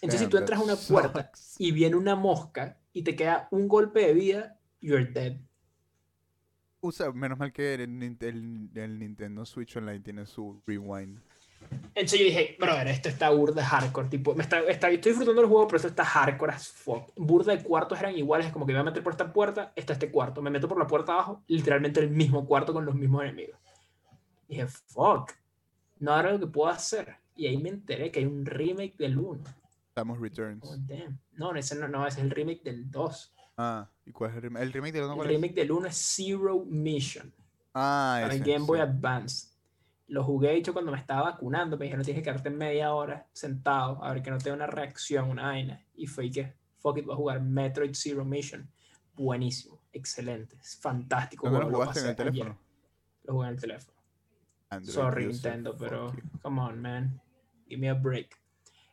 Entonces, 0.01 0.21
si 0.21 0.28
tú 0.28 0.38
entras 0.38 0.59
a 0.59 0.63
una 0.63 0.75
puerta 0.75 1.32
sucks. 1.34 1.55
y 1.59 1.71
viene 1.71 1.95
una 1.95 2.15
mosca 2.15 2.80
y 2.93 3.03
te 3.03 3.15
queda 3.15 3.47
un 3.51 3.67
golpe 3.67 4.01
de 4.07 4.13
vida, 4.13 4.59
you're 4.82 5.05
dead. 5.05 5.38
Usa, 6.82 7.11
menos 7.11 7.38
mal 7.38 7.51
que 7.53 7.73
el, 7.75 7.82
el- 8.21 8.69
el 8.75 8.99
Nintendo 8.99 9.45
Switch 9.45 9.75
Online 9.78 9.99
tiene 9.99 10.25
su 10.25 10.61
rewind. 10.65 11.19
Entonces 11.95 12.20
yo 12.20 12.26
dije, 12.26 12.55
brother, 12.60 12.88
esto 12.89 13.10
está 13.10 13.30
burda 13.32 13.66
hardcore. 13.66 14.08
Tipo, 14.08 14.36
me 14.36 14.43
está, 14.43 14.60
está- 14.60 14.89
estoy 14.91 15.12
disfrutando 15.12 15.41
del 15.41 15.49
juego, 15.49 15.68
pero 15.68 15.78
esto 15.78 15.88
está 15.88 16.05
hardcore 16.05 16.53
as 16.53 16.68
fuck. 16.68 17.10
Burda 17.16 17.55
de 17.55 17.64
cuartos 17.64 17.99
eran 17.99 18.16
iguales, 18.16 18.47
es 18.47 18.53
como 18.53 18.66
que 18.68 18.74
me 18.74 18.78
voy 18.80 18.88
a 18.88 18.91
meter 18.91 19.01
por 19.03 19.14
esta 19.14 19.34
puerta, 19.34 19.74
está 19.76 19.93
este 19.93 20.12
cuarto. 20.12 20.41
Me 20.43 20.51
meto 20.51 20.68
por 20.68 20.78
la 20.78 20.86
puerta 20.86 21.14
abajo, 21.14 21.41
literalmente 21.47 21.99
el 21.99 22.12
mismo 22.12 22.45
cuarto 22.45 22.72
con 22.74 22.86
los 22.86 22.93
mismos 22.93 23.24
enemigos. 23.24 23.60
dije, 24.47 24.68
fuck, 24.68 25.32
no 25.99 26.18
era 26.20 26.32
lo 26.32 26.39
que 26.39 26.47
puedo 26.47 26.70
hacer. 26.70 27.16
Y 27.36 27.47
ahí 27.47 27.58
me 27.58 27.70
enteré 27.70 28.12
que 28.12 28.20
hay 28.20 28.26
un 28.26 28.45
remake 28.45 28.95
del 28.97 29.18
1. 29.18 29.43
Samus 29.95 30.20
Returns. 30.20 30.64
Oh, 30.64 30.76
damn. 30.78 31.20
No, 31.34 31.55
ese 31.55 31.76
no, 31.76 31.88
no, 31.88 32.05
ese 32.05 32.20
es 32.20 32.26
el 32.26 32.32
remake 32.32 32.62
del 32.64 32.89
2. 32.91 33.34
Ah, 33.58 33.89
¿y 34.05 34.12
cuál 34.12 34.30
es 34.30 34.36
el 34.38 34.41
remake? 34.43 34.64
¿El 34.64 34.74
remake 34.74 34.93
de 34.93 34.99
los 35.01 35.18
El 35.18 35.24
remake 35.26 35.53
del 35.55 35.72
1 35.72 35.88
es 35.88 35.95
Zero 36.16 36.64
Mission. 36.66 37.34
Ah, 37.74 38.20
para 38.22 38.36
el 38.36 38.41
ese, 38.41 38.51
Game 38.53 38.66
Boy 38.66 38.78
sí. 38.78 38.84
Advance. 38.84 39.47
Lo 40.08 40.24
jugué 40.24 40.53
hecho 40.55 40.74
cuando 40.74 40.91
me 40.91 40.97
estaba 40.97 41.24
vacunando. 41.32 41.78
Me 41.78 41.86
dijeron, 41.86 42.03
tienes 42.05 42.22
que 42.24 42.30
quedarte 42.30 42.49
media 42.49 42.93
hora 42.93 43.28
sentado 43.34 44.03
a 44.03 44.14
ver 44.14 44.22
que 44.24 44.32
no 44.32 44.38
te 44.38 44.45
dé 44.45 44.55
una 44.55 44.68
reacción, 44.68 45.30
una 45.30 45.47
vaina. 45.47 45.84
Y 45.95 46.08
fue 46.08 46.30
que, 46.32 46.53
fuck 46.78 46.97
it, 46.99 47.05
voy 47.05 47.14
a 47.14 47.18
jugar 47.18 47.41
Metroid 47.41 47.93
Zero 47.93 48.24
Mission. 48.24 48.70
Buenísimo, 49.16 49.80
excelente, 49.91 50.55
es 50.62 50.78
fantástico. 50.78 51.49
¿Dónde 51.49 51.66
lo 51.72 51.78
jugaste 51.78 51.99
en 51.99 52.05
el 52.05 52.12
ayer. 52.12 52.26
teléfono? 52.26 52.58
Lo 53.24 53.34
jugué 53.34 53.47
en 53.47 53.53
el 53.55 53.60
teléfono. 53.60 53.97
Android 54.70 54.93
Sorry, 54.93 55.26
Nintendo, 55.28 55.76
pero 55.78 56.14
come 56.41 56.62
on, 56.62 56.82
man. 56.82 57.22
Give 57.68 57.80
me 57.82 57.89
a 57.89 57.93
break. 57.93 58.39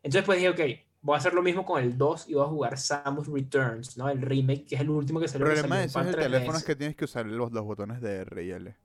Entonces, 0.03 0.25
pues 0.25 0.39
dije, 0.39 0.49
ok, 0.51 0.61
voy 1.03 1.15
a 1.15 1.19
hacer 1.19 1.35
lo 1.35 1.43
mismo 1.43 1.65
con 1.65 1.83
el 1.83 1.97
2 1.99 2.29
y 2.29 2.35
voy 2.35 2.45
a 2.45 2.49
jugar 2.49 2.79
Samus 2.79 3.27
Returns, 3.29 3.97
¿no? 3.97 4.09
El 4.09 4.23
remake, 4.23 4.67
que 4.67 4.75
es 4.77 4.81
el 4.81 4.91
último 4.91 5.19
que 5.21 5.27
El 5.27 5.31
salió. 5.33 5.47
que 5.47 5.53
problema 5.53 5.79
de 5.79 5.89
salió 5.89 5.89
ese 5.89 5.89
es 5.89 5.93
para 5.93 6.11
el 6.11 6.17
teléfono 6.33 6.59
3DS. 6.59 6.61
es 6.61 6.65
que 6.65 6.77
tienes 6.77 6.97
que 6.97 7.05
usar 7.05 7.27
los 7.27 7.53
dos 7.53 7.65
botones 7.65 8.01
de 8.01 8.17
R 8.17 8.45
y 8.45 8.51
L. 8.51 8.77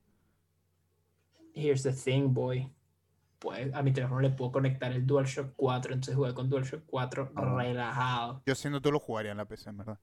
Here's 1.59 1.83
the 1.83 1.91
thing, 1.93 2.33
boy. 2.33 2.71
Pues 3.39 3.73
a 3.73 3.81
mi 3.83 3.91
teléfono 3.93 4.19
le 4.19 4.29
puedo 4.31 4.51
conectar 4.51 4.91
el 4.91 5.05
DualShock 5.07 5.53
4, 5.55 5.93
entonces 5.93 6.15
jugué 6.15 6.33
con 6.33 6.49
DualShock 6.49 6.83
4 6.85 7.31
Ah. 7.35 7.55
relajado. 7.57 8.41
Yo 8.45 8.53
siendo 8.55 8.81
tú 8.81 8.91
lo 8.91 8.99
jugaría 8.99 9.31
en 9.31 9.37
la 9.37 9.45
PC, 9.45 9.69
en 9.69 9.77
verdad. 9.77 9.99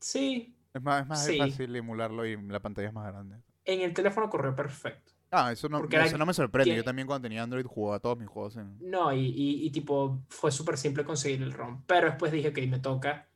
Sí, 0.00 0.56
Es 0.72 0.80
más, 0.82 1.02
es 1.02 1.08
más 1.08 1.24
Sí. 1.26 1.36
fácil 1.38 1.74
emularlo 1.74 2.24
y 2.24 2.40
la 2.46 2.60
pantalla 2.60 2.88
es 2.88 2.94
más 2.94 3.06
grande. 3.12 3.36
en 3.66 3.82
el 3.82 3.92
teléfono 3.94 4.28
corrió 4.30 4.54
perfecto. 4.56 5.12
Ah, 5.30 5.52
eso 5.52 5.68
no, 5.68 5.78
Porque 5.78 5.96
eso 5.96 6.06
era- 6.08 6.18
no 6.18 6.26
me 6.26 6.34
sorprende. 6.34 6.70
que- 6.72 6.76
Yo 6.76 6.82
también 6.82 7.06
cuando 7.06 7.22
tenía 7.26 7.42
Android 7.42 7.64
jugaba 7.64 8.00
todos 8.00 8.18
mis 8.18 8.26
juegos 8.28 8.56
en... 8.56 8.76
No, 8.80 9.12
y, 9.12 9.26
y- 9.26 9.64
y 9.66 9.70
tipo, 9.70 10.22
fue 10.28 10.50
súper 10.50 10.76
simple 10.76 11.04
conseguir 11.04 11.40
el 11.42 11.52
ROM. 11.52 11.82
Pero 11.86 12.06
después 12.08 12.32
dije, 12.32 12.48
ok, 12.48 12.58
me 12.68 12.80
toca 12.80 13.28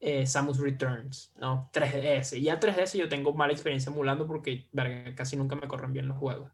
eh, 0.00 0.26
Samus 0.26 0.58
Returns, 0.58 1.32
¿no? 1.36 1.70
3DS. 1.72 2.36
Y 2.38 2.42
ya 2.42 2.60
3DS 2.60 2.98
yo 2.98 3.08
tengo 3.08 3.32
mala 3.32 3.52
experiencia 3.52 3.90
emulando 3.90 4.26
porque 4.26 4.68
verga, 4.72 5.14
casi 5.14 5.36
nunca 5.36 5.56
me 5.56 5.68
corren 5.68 5.92
bien 5.92 6.08
los 6.08 6.18
juegos. 6.18 6.50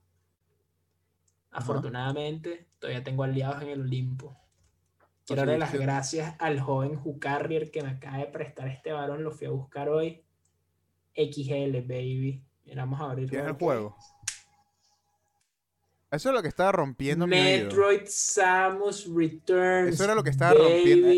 Afortunadamente, 1.50 2.66
todavía 2.78 3.04
tengo 3.04 3.24
aliados 3.24 3.62
en 3.62 3.68
el 3.68 3.80
Olimpo. 3.82 4.36
Quiero 5.26 5.42
darle 5.42 5.58
las 5.58 5.72
gracias 5.72 6.34
al 6.38 6.60
joven 6.60 6.98
Hucarrier 7.04 7.70
que 7.70 7.82
me 7.82 7.90
acaba 7.90 8.18
de 8.18 8.26
prestar 8.26 8.68
este 8.68 8.92
varón. 8.92 9.22
Lo 9.22 9.30
fui 9.30 9.46
a 9.46 9.50
buscar 9.50 9.88
hoy. 9.88 10.22
XL, 11.14 11.80
baby. 11.82 12.42
Mira, 12.64 12.82
vamos 12.84 13.00
a 13.00 13.04
abrir. 13.04 13.28
¿Tienes 13.28 13.48
el 13.48 13.56
qué 13.56 13.64
juego? 13.64 13.96
Eso 16.10 16.28
es 16.28 16.34
lo 16.34 16.42
que 16.42 16.48
estaba 16.48 16.72
rompiendo 16.72 17.26
mi 17.26 17.36
oído. 17.38 17.64
Metroid 17.66 18.02
Samus 18.06 19.06
Returns. 19.14 19.94
Eso 19.94 20.04
era 20.04 20.14
lo 20.14 20.22
que 20.22 20.30
estaba 20.30 20.54
rompiendo- 20.54 21.08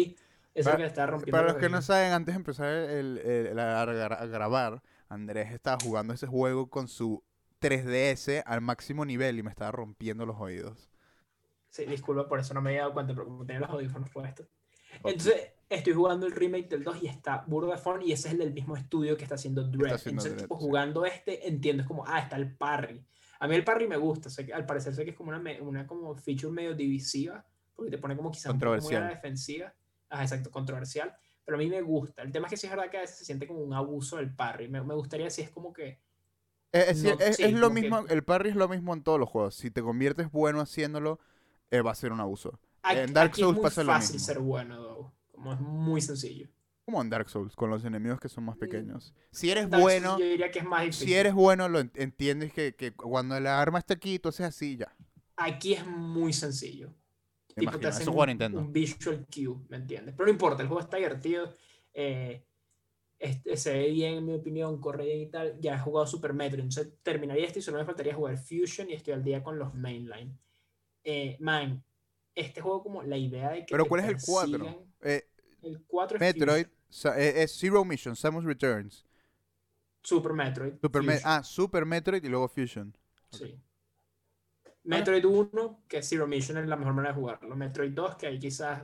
es 0.54 0.64
Para- 0.64 0.78
lo 0.78 0.82
que 0.84 0.88
estaba 0.88 1.06
rompiendo. 1.08 1.36
Para 1.38 1.52
los 1.52 1.60
que 1.60 1.68
no 1.68 1.82
saben, 1.82 2.12
antes 2.12 2.34
de 2.34 2.38
empezar 2.38 2.68
el, 2.68 3.18
el- 3.18 3.46
el- 3.48 3.58
a, 3.58 3.84
gra- 3.84 4.20
a 4.20 4.26
grabar, 4.26 4.82
Andrés 5.08 5.52
estaba 5.52 5.78
jugando 5.82 6.14
ese 6.14 6.26
juego 6.26 6.68
con 6.70 6.88
su 6.88 7.22
3DS 7.60 8.42
al 8.46 8.60
máximo 8.60 9.04
nivel 9.04 9.38
y 9.38 9.42
me 9.42 9.50
estaba 9.50 9.72
rompiendo 9.72 10.26
los 10.26 10.36
oídos. 10.38 10.90
Sí, 11.68 11.84
disculpa, 11.86 12.28
por 12.28 12.38
eso 12.38 12.54
no 12.54 12.60
me 12.60 12.70
había 12.70 12.82
dado 12.82 12.92
cuenta, 12.94 13.14
pero 13.14 13.26
como 13.26 13.44
tenía 13.44 13.60
los 13.60 13.70
audífonos 13.70 14.08
puestos. 14.10 14.46
Entonces, 15.02 15.50
estoy 15.68 15.92
jugando 15.92 16.26
el 16.26 16.32
remake 16.32 16.68
del 16.68 16.84
2 16.84 17.02
y 17.02 17.08
está 17.08 17.42
burdo 17.48 17.72
de 17.72 17.78
fun 17.78 18.00
y 18.02 18.12
ese 18.12 18.28
es 18.28 18.34
el 18.34 18.38
del 18.38 18.52
mismo 18.52 18.76
estudio 18.76 19.16
que 19.16 19.24
está 19.24 19.34
haciendo 19.34 19.64
Dread. 19.64 19.94
haciendo 19.94 20.22
Entonces, 20.22 20.32
Dread, 20.34 20.44
tipo, 20.44 20.58
sí. 20.60 20.64
jugando 20.64 21.04
este, 21.04 21.48
entiendo, 21.48 21.82
es 21.82 21.88
como, 21.88 22.04
ah, 22.06 22.20
está 22.20 22.36
el 22.36 22.54
parry. 22.54 23.04
A 23.40 23.48
mí 23.48 23.56
el 23.56 23.64
parry 23.64 23.88
me 23.88 23.96
gusta, 23.96 24.30
sé 24.30 24.46
que, 24.46 24.54
al 24.54 24.66
parecer 24.66 24.94
sé 24.94 25.04
que 25.04 25.10
es 25.10 25.16
como 25.16 25.30
una, 25.30 25.42
una 25.62 25.84
como 25.86 26.14
feature 26.14 26.52
medio 26.52 26.74
divisiva, 26.74 27.44
porque 27.74 27.90
te 27.90 27.98
pone 27.98 28.16
como 28.16 28.30
quizás 28.30 28.54
muy 28.54 28.94
a 28.94 29.00
la 29.00 29.08
defensiva. 29.08 29.74
Ah, 30.16 30.22
exacto, 30.22 30.50
controversial. 30.50 31.14
Pero 31.44 31.56
a 31.56 31.58
mí 31.58 31.68
me 31.68 31.82
gusta. 31.82 32.22
El 32.22 32.32
tema 32.32 32.46
es 32.46 32.50
que 32.52 32.56
sí 32.56 32.66
es 32.66 32.72
verdad 32.72 32.90
que 32.90 32.96
a 32.98 33.00
veces 33.00 33.18
se 33.18 33.24
siente 33.24 33.46
como 33.46 33.60
un 33.60 33.74
abuso 33.74 34.16
del 34.16 34.34
parry. 34.34 34.68
Me, 34.68 34.82
me 34.82 34.94
gustaría 34.94 35.28
si 35.30 35.42
es 35.42 35.50
como 35.50 35.72
que... 35.72 36.00
Es, 36.72 36.88
es- 36.88 37.02
No, 37.04 37.10
es- 37.20 37.36
sí, 37.36 37.42
es 37.44 37.52
lo 37.52 37.68
como 37.68 37.74
que- 37.74 37.80
mismo, 37.82 38.04
el 38.08 38.24
parry 38.24 38.50
es 38.50 38.56
lo 38.56 38.68
mismo 38.68 38.94
en 38.94 39.02
todos 39.02 39.20
los 39.20 39.28
juegos. 39.28 39.54
Si 39.54 39.70
te 39.70 39.82
conviertes 39.82 40.30
bueno 40.30 40.60
haciéndolo, 40.60 41.20
eh, 41.70 41.82
va 41.82 41.90
a 41.90 41.94
ser 41.94 42.12
un 42.12 42.20
abuso. 42.20 42.58
Aquí, 42.82 42.98
En 43.00 43.12
Dark 43.12 43.34
Souls 43.36 43.50
es 43.50 43.54
muy 43.56 43.62
pasa 43.62 43.82
lo 43.84 43.92
fácil 43.92 44.14
mismo. 44.14 44.26
ser 44.26 44.38
bueno, 44.38 44.76
though. 44.82 45.12
Como 45.32 45.52
es 45.52 45.60
muy 45.60 46.00
sencillo. 46.00 46.48
Como 46.86 47.00
en 47.02 47.10
Dark 47.10 47.28
Souls, 47.30 47.56
con 47.56 47.70
los 47.70 47.84
enemigos 47.84 48.20
que 48.20 48.28
son 48.28 48.44
más 48.44 48.56
Mm. 48.56 48.60
pequeños. 48.60 49.14
Si 49.30 49.50
eres 49.50 49.70
Dark 49.70 49.82
Souls 49.82 49.82
bueno, 49.82 50.18
Yo 50.18 50.24
diría 50.26 50.50
que 50.50 50.58
es 50.60 50.64
más 50.64 50.82
difícil. 50.82 51.08
si 51.08 51.14
eres 51.14 51.32
bueno, 51.34 51.68
lo 51.68 51.80
en- 51.80 51.92
entiendes 51.94 52.52
que, 52.52 52.74
que 52.74 52.92
cuando 52.94 53.38
la 53.40 53.60
arma 53.60 53.78
está 53.78 53.94
aquí, 53.94 54.18
tú 54.18 54.28
haces 54.30 54.46
así, 54.46 54.76
ya. 54.76 54.94
Aquí 55.36 55.74
es 55.74 55.86
muy 55.86 56.32
sencillo. 56.32 56.94
Tipo, 57.56 57.78
te 57.78 57.86
hacen 57.86 58.08
un, 58.08 58.16
de 58.18 58.26
Nintendo. 58.26 58.58
un 58.60 58.72
visual 58.72 59.26
cue, 59.32 59.56
¿me 59.68 59.76
entiendes? 59.76 60.14
Pero 60.16 60.26
no 60.26 60.32
importa, 60.32 60.62
el 60.62 60.68
juego 60.68 60.80
está 60.82 60.96
divertido. 60.96 61.52
eh, 61.92 62.44
este, 63.18 63.56
se 63.56 63.72
ve 63.72 63.90
bien, 63.90 64.14
en 64.18 64.26
mi 64.26 64.34
opinión, 64.34 64.80
corre 64.80 65.04
bien 65.04 65.20
y 65.20 65.26
tal. 65.30 65.58
Ya 65.60 65.76
he 65.76 65.78
jugado 65.78 66.06
Super 66.06 66.34
Metroid, 66.34 66.64
entonces 66.64 66.92
terminaría 67.02 67.46
este 67.46 67.60
y 67.60 67.62
solo 67.62 67.78
me 67.78 67.84
faltaría 67.86 68.12
jugar 68.14 68.36
Fusion 68.36 68.90
y 68.90 68.94
estoy 68.94 69.14
al 69.14 69.22
día 69.24 69.42
con 69.42 69.58
los 69.58 69.72
mainline. 69.74 70.36
Eh, 71.04 71.36
man, 71.40 71.82
este 72.34 72.60
juego 72.60 72.82
como 72.82 73.02
la 73.02 73.16
idea 73.16 73.50
de 73.52 73.60
que 73.64 73.72
Pero 73.72 73.86
¿cuál 73.86 74.00
es 74.00 74.08
el 74.08 74.16
4? 74.26 74.58
persigan- 74.58 74.84
Eh, 75.02 75.22
El 75.62 75.82
4 75.86 76.16
es 76.16 76.20
Metroid, 76.20 76.66
eh, 77.16 77.32
es 77.42 77.56
Zero 77.58 77.84
Mission, 77.84 78.16
Samus 78.16 78.44
Returns. 78.44 79.06
Super 80.02 80.32
Metroid. 80.34 80.74
Super 80.82 81.02
Me- 81.02 81.20
ah, 81.24 81.42
Super 81.42 81.86
Metroid 81.86 82.22
y 82.22 82.28
luego 82.28 82.48
Fusion. 82.48 82.94
sí. 83.30 83.58
Metroid 84.84 85.24
1, 85.24 85.84
que 85.88 85.98
es 85.98 86.08
Zero 86.08 86.26
Mission, 86.26 86.58
es 86.58 86.66
la 86.66 86.76
mejor 86.76 86.94
manera 86.94 87.14
de 87.14 87.20
jugarlo. 87.20 87.56
Metroid 87.56 87.92
2, 87.92 88.16
que 88.16 88.26
ahí 88.26 88.38
quizás, 88.38 88.82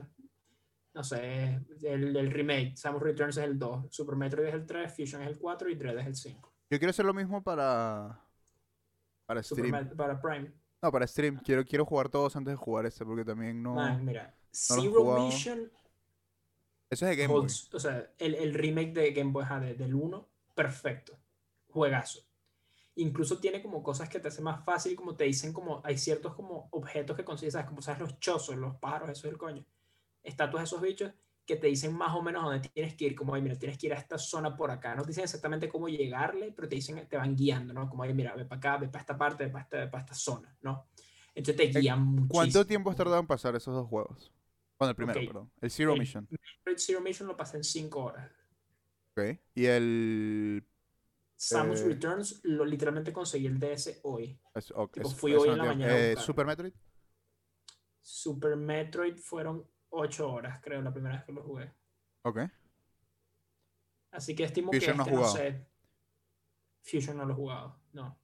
no 0.93 1.03
sé, 1.03 1.59
el, 1.83 2.15
el 2.15 2.31
remake. 2.31 2.75
Samus 2.75 3.01
Returns 3.01 3.37
es 3.37 3.43
el 3.45 3.57
2. 3.59 3.85
Super 3.89 4.15
Metroid 4.15 4.47
es 4.47 4.53
el 4.53 4.65
3, 4.65 4.93
Fusion 4.95 5.21
es 5.21 5.27
el 5.29 5.37
4 5.39 5.69
y 5.69 5.75
Dread 5.75 5.97
es 5.99 6.07
el 6.07 6.15
5. 6.15 6.53
Yo 6.69 6.79
quiero 6.79 6.89
hacer 6.89 7.05
lo 7.05 7.13
mismo 7.13 7.43
para 7.43 8.19
para 9.25 9.43
Super 9.43 9.65
stream. 9.65 9.87
Met- 9.89 9.95
para 9.95 10.19
Prime. 10.21 10.51
No, 10.81 10.91
para 10.91 11.05
stream. 11.07 11.39
Quiero, 11.43 11.63
quiero 11.63 11.85
jugar 11.85 12.09
todos 12.09 12.35
antes 12.35 12.51
de 12.53 12.55
jugar 12.57 12.85
este 12.85 13.05
porque 13.05 13.23
también 13.23 13.61
no. 13.61 13.75
Man, 13.75 14.03
mira, 14.03 14.23
no 14.69 14.75
lo 14.75 14.81
he 14.81 14.85
Zero. 14.89 15.19
Mission, 15.25 15.71
Eso 16.89 17.05
es 17.05 17.11
de 17.11 17.15
Game 17.15 17.31
Boy. 17.33 17.43
holds- 17.45 17.69
o 17.73 17.79
sea, 17.79 18.11
el, 18.17 18.35
el 18.35 18.53
remake 18.53 18.91
de 18.93 19.11
Game 19.11 19.31
Boy 19.31 19.43
ajá, 19.43 19.59
de- 19.59 19.75
del 19.75 19.93
1, 19.93 20.27
perfecto. 20.55 21.17
Juegazo. 21.69 22.21
Incluso 22.95 23.39
tiene 23.39 23.61
como 23.61 23.81
cosas 23.81 24.09
que 24.09 24.19
te 24.19 24.27
hacen 24.27 24.43
más 24.43 24.63
fácil, 24.65 24.95
como 24.95 25.15
te 25.15 25.23
dicen 25.23 25.53
como 25.53 25.81
hay 25.83 25.97
ciertos 25.97 26.35
como 26.35 26.67
objetos 26.71 27.15
que 27.15 27.23
consigues, 27.23 27.53
¿sabes? 27.53 27.67
Como 27.69 27.81
sabes 27.81 28.01
los 28.01 28.19
chozos, 28.19 28.55
los 28.57 28.75
pájaros, 28.77 29.09
eso 29.09 29.27
es 29.27 29.33
el 29.33 29.37
coño. 29.37 29.65
Estatuas 30.23 30.61
de 30.63 30.65
esos 30.65 30.81
bichos 30.81 31.13
que 31.45 31.55
te 31.55 31.67
dicen 31.67 31.93
más 31.93 32.13
o 32.15 32.21
menos 32.21 32.43
dónde 32.43 32.67
tienes 32.69 32.95
que 32.95 33.05
ir, 33.05 33.15
como, 33.15 33.33
ay, 33.33 33.41
mira, 33.41 33.57
tienes 33.57 33.77
que 33.77 33.87
ir 33.87 33.93
a 33.93 33.97
esta 33.97 34.17
zona 34.17 34.55
por 34.55 34.69
acá. 34.71 34.93
No 34.95 35.01
te 35.03 35.09
dicen 35.09 35.23
exactamente 35.23 35.67
cómo 35.69 35.87
llegarle, 35.89 36.51
pero 36.51 36.67
te 36.67 36.75
dicen, 36.75 37.07
te 37.07 37.17
van 37.17 37.35
guiando, 37.35 37.73
¿no? 37.73 37.89
Como, 37.89 38.03
ay, 38.03 38.13
mira, 38.13 38.35
ve 38.35 38.45
para 38.45 38.57
acá, 38.57 38.77
ve 38.77 38.87
para 38.89 39.01
esta 39.01 39.17
parte, 39.17 39.45
ve 39.45 39.49
para 39.51 39.63
esta, 39.63 39.89
para 39.89 40.03
esta 40.03 40.13
zona, 40.13 40.55
¿no? 40.61 40.87
Entonces 41.33 41.71
te 41.71 41.79
guían 41.79 42.03
muchísimo. 42.03 42.25
Eh, 42.25 42.29
¿Cuánto 42.29 42.67
tiempo 42.67 42.89
has 42.91 42.95
tardado 42.97 43.19
en 43.21 43.27
pasar 43.27 43.55
esos 43.55 43.73
dos 43.73 43.87
juegos? 43.87 44.31
Bueno, 44.77 44.89
el 44.89 44.95
primero, 44.95 45.19
perdón. 45.25 45.51
El 45.61 45.71
Zero 45.71 45.93
El- 45.93 45.99
Mission. 45.99 46.27
Metroid 46.29 46.77
Zero 46.77 47.01
Mission 47.01 47.27
lo 47.27 47.37
pasé 47.37 47.57
en 47.57 47.63
5 47.63 48.03
horas. 48.03 48.29
Ok. 49.15 49.39
Y 49.55 49.65
el. 49.65 50.63
Samus 51.43 51.81
Eh, 51.81 51.85
Returns 51.87 52.39
lo 52.43 52.63
literalmente 52.63 53.11
conseguí 53.11 53.47
el 53.47 53.59
DS 53.59 53.99
hoy. 54.03 54.39
es- 54.53 54.71
Tipo, 54.91 55.09
fui 55.09 55.33
hoy 55.33 55.49
en 55.49 55.57
la 55.57 55.63
mañana 55.65 55.97
eh. 55.97 56.15
Super 56.15 56.45
Metroid. 56.45 56.73
Super 57.99 58.55
Metroid 58.55 59.17
fueron 59.17 59.67
8 59.89 60.31
horas, 60.31 60.59
creo, 60.61 60.83
la 60.83 60.93
primera 60.93 61.15
vez 61.15 61.25
que 61.25 61.31
lo 61.31 61.41
jugué. 61.41 61.73
Ok. 62.21 62.41
Así 64.11 64.35
que 64.35 64.43
estimo 64.43 64.71
Fusion 64.71 64.91
que 64.91 64.97
no 64.97 65.03
este, 65.03 65.11
no 65.11 65.17
jugado. 65.17 65.35
sé. 65.35 65.67
Fusion 66.83 67.17
no 67.17 67.25
lo 67.25 67.33
he 67.33 67.35
jugado, 67.35 67.79
no. 67.93 68.19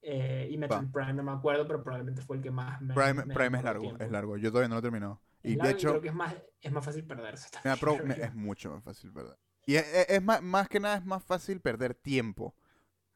Eh, 0.00 0.48
y 0.50 0.56
Metroid 0.56 0.90
Prime 0.90 1.12
no 1.12 1.24
me 1.24 1.32
acuerdo, 1.32 1.66
pero 1.66 1.82
probablemente 1.82 2.22
fue 2.22 2.36
el 2.36 2.42
que 2.42 2.50
más 2.50 2.80
me. 2.80 2.94
Prime, 2.94 3.24
me 3.26 3.34
Prime 3.34 3.58
es 3.58 3.64
largo, 3.64 3.82
tiempo. 3.82 4.02
es 4.04 4.10
largo. 4.10 4.36
Yo 4.38 4.50
todavía 4.50 4.68
no 4.68 4.76
lo 4.76 4.78
he 4.78 4.82
terminado. 4.82 5.20
Y 5.42 5.56
de 5.56 5.70
hecho, 5.70 5.88
creo 5.90 6.00
que 6.00 6.08
es 6.08 6.14
más, 6.14 6.34
es 6.60 6.72
más 6.72 6.84
fácil 6.84 7.04
perderse 7.06 7.50
también, 7.50 7.76
creo 7.78 8.06
me- 8.06 8.14
es 8.14 8.34
mucho 8.34 8.70
más 8.70 8.82
fácil, 8.82 9.10
¿verdad? 9.10 9.36
Y 9.66 9.76
es, 9.76 9.86
es- 9.94 10.06
es 10.10 10.22
más, 10.22 10.42
más 10.42 10.68
que 10.68 10.80
nada 10.80 10.96
es 10.98 11.04
más 11.06 11.24
fácil 11.24 11.60
perder 11.60 11.94
tiempo. 11.94 12.54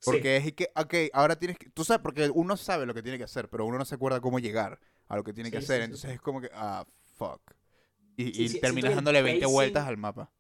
Sí, 0.01 0.21
Porque 0.21 0.37
es 0.39 0.53
que, 0.55 0.71
ok, 0.77 0.95
ahora 1.15 1.39
tienes 1.39 1.59
que, 1.59 1.71
tú 1.71 1.85
sabes, 1.85 2.03
porque 2.03 2.31
uno 2.35 2.57
sabe 2.57 2.87
lo 2.87 2.95
que 2.95 3.03
tiene 3.03 3.19
que 3.19 3.25
hacer, 3.25 3.49
pero 3.51 3.67
uno 3.67 3.79
no 3.79 3.85
se 3.87 3.97
acuerda 3.97 4.21
cómo 4.21 4.39
llegar 4.41 4.81
a 5.09 5.17
lo 5.17 5.25
que 5.25 5.33
tiene 5.35 5.51
que 5.53 5.59
Sí, 5.59 5.67
sí, 5.67 5.67
hacer. 5.67 5.83
sí. 5.83 5.83
Entonces 5.83 6.13
es 6.13 6.21
como 6.21 6.41
que, 6.41 6.51
ah, 6.55 6.87
fuck. 7.19 7.43
Y, 8.17 8.33
Sí, 8.33 8.47
y 8.47 8.49
sí, 8.49 8.57
terminas 8.57 8.95
que 8.95 8.97
dándole 8.97 9.23
20 9.23 9.47
vueltas 9.47 9.87
al 9.89 9.97
mapa. 9.99 10.31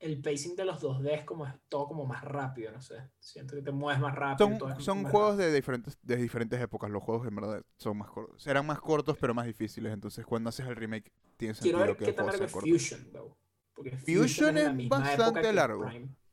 el 0.00 0.22
pacing 0.22 0.56
de 0.56 0.64
los 0.64 0.80
2D 0.80 1.14
es 1.14 1.24
como 1.24 1.46
es 1.46 1.52
todo 1.68 1.86
como 1.88 2.06
más 2.06 2.24
rápido, 2.24 2.72
no 2.72 2.80
sé. 2.80 3.10
Siento 3.20 3.54
que 3.56 3.62
te 3.62 3.72
mueves 3.72 4.00
más 4.00 4.14
rápido. 4.14 4.56
todo 4.56 4.70
Son, 4.70 4.70
es 4.70 4.76
son 4.82 5.04
juegos 5.04 5.36
de 5.38 5.52
diferentes, 5.52 5.98
de 6.02 6.16
diferentes 6.16 6.60
épocas. 6.60 6.90
Los 6.90 7.02
juegos 7.02 7.26
en 7.26 7.34
verdad 7.36 7.62
son 7.78 7.98
más 7.98 8.10
cortos. 8.10 8.42
Serán 8.42 8.66
más 8.66 8.80
cortos, 8.80 9.16
pero 9.18 9.34
más 9.34 9.46
difíciles. 9.46 9.92
Entonces 9.92 10.26
cuando 10.26 10.50
haces 10.50 10.66
el 10.66 10.76
remake, 10.76 11.10
tiene 11.36 11.54
Quiero 11.60 11.80
ver 11.80 11.96
que 11.96 12.14
qué 12.14 12.14
corto. 12.14 12.46
Fusion, 12.48 13.10
though. 13.12 13.36
Porque 13.76 13.96
Fusion 13.98 14.54
de 14.54 14.64
la 14.64 14.82
es 14.82 14.88
bastante 14.88 15.52
largo. 15.52 15.88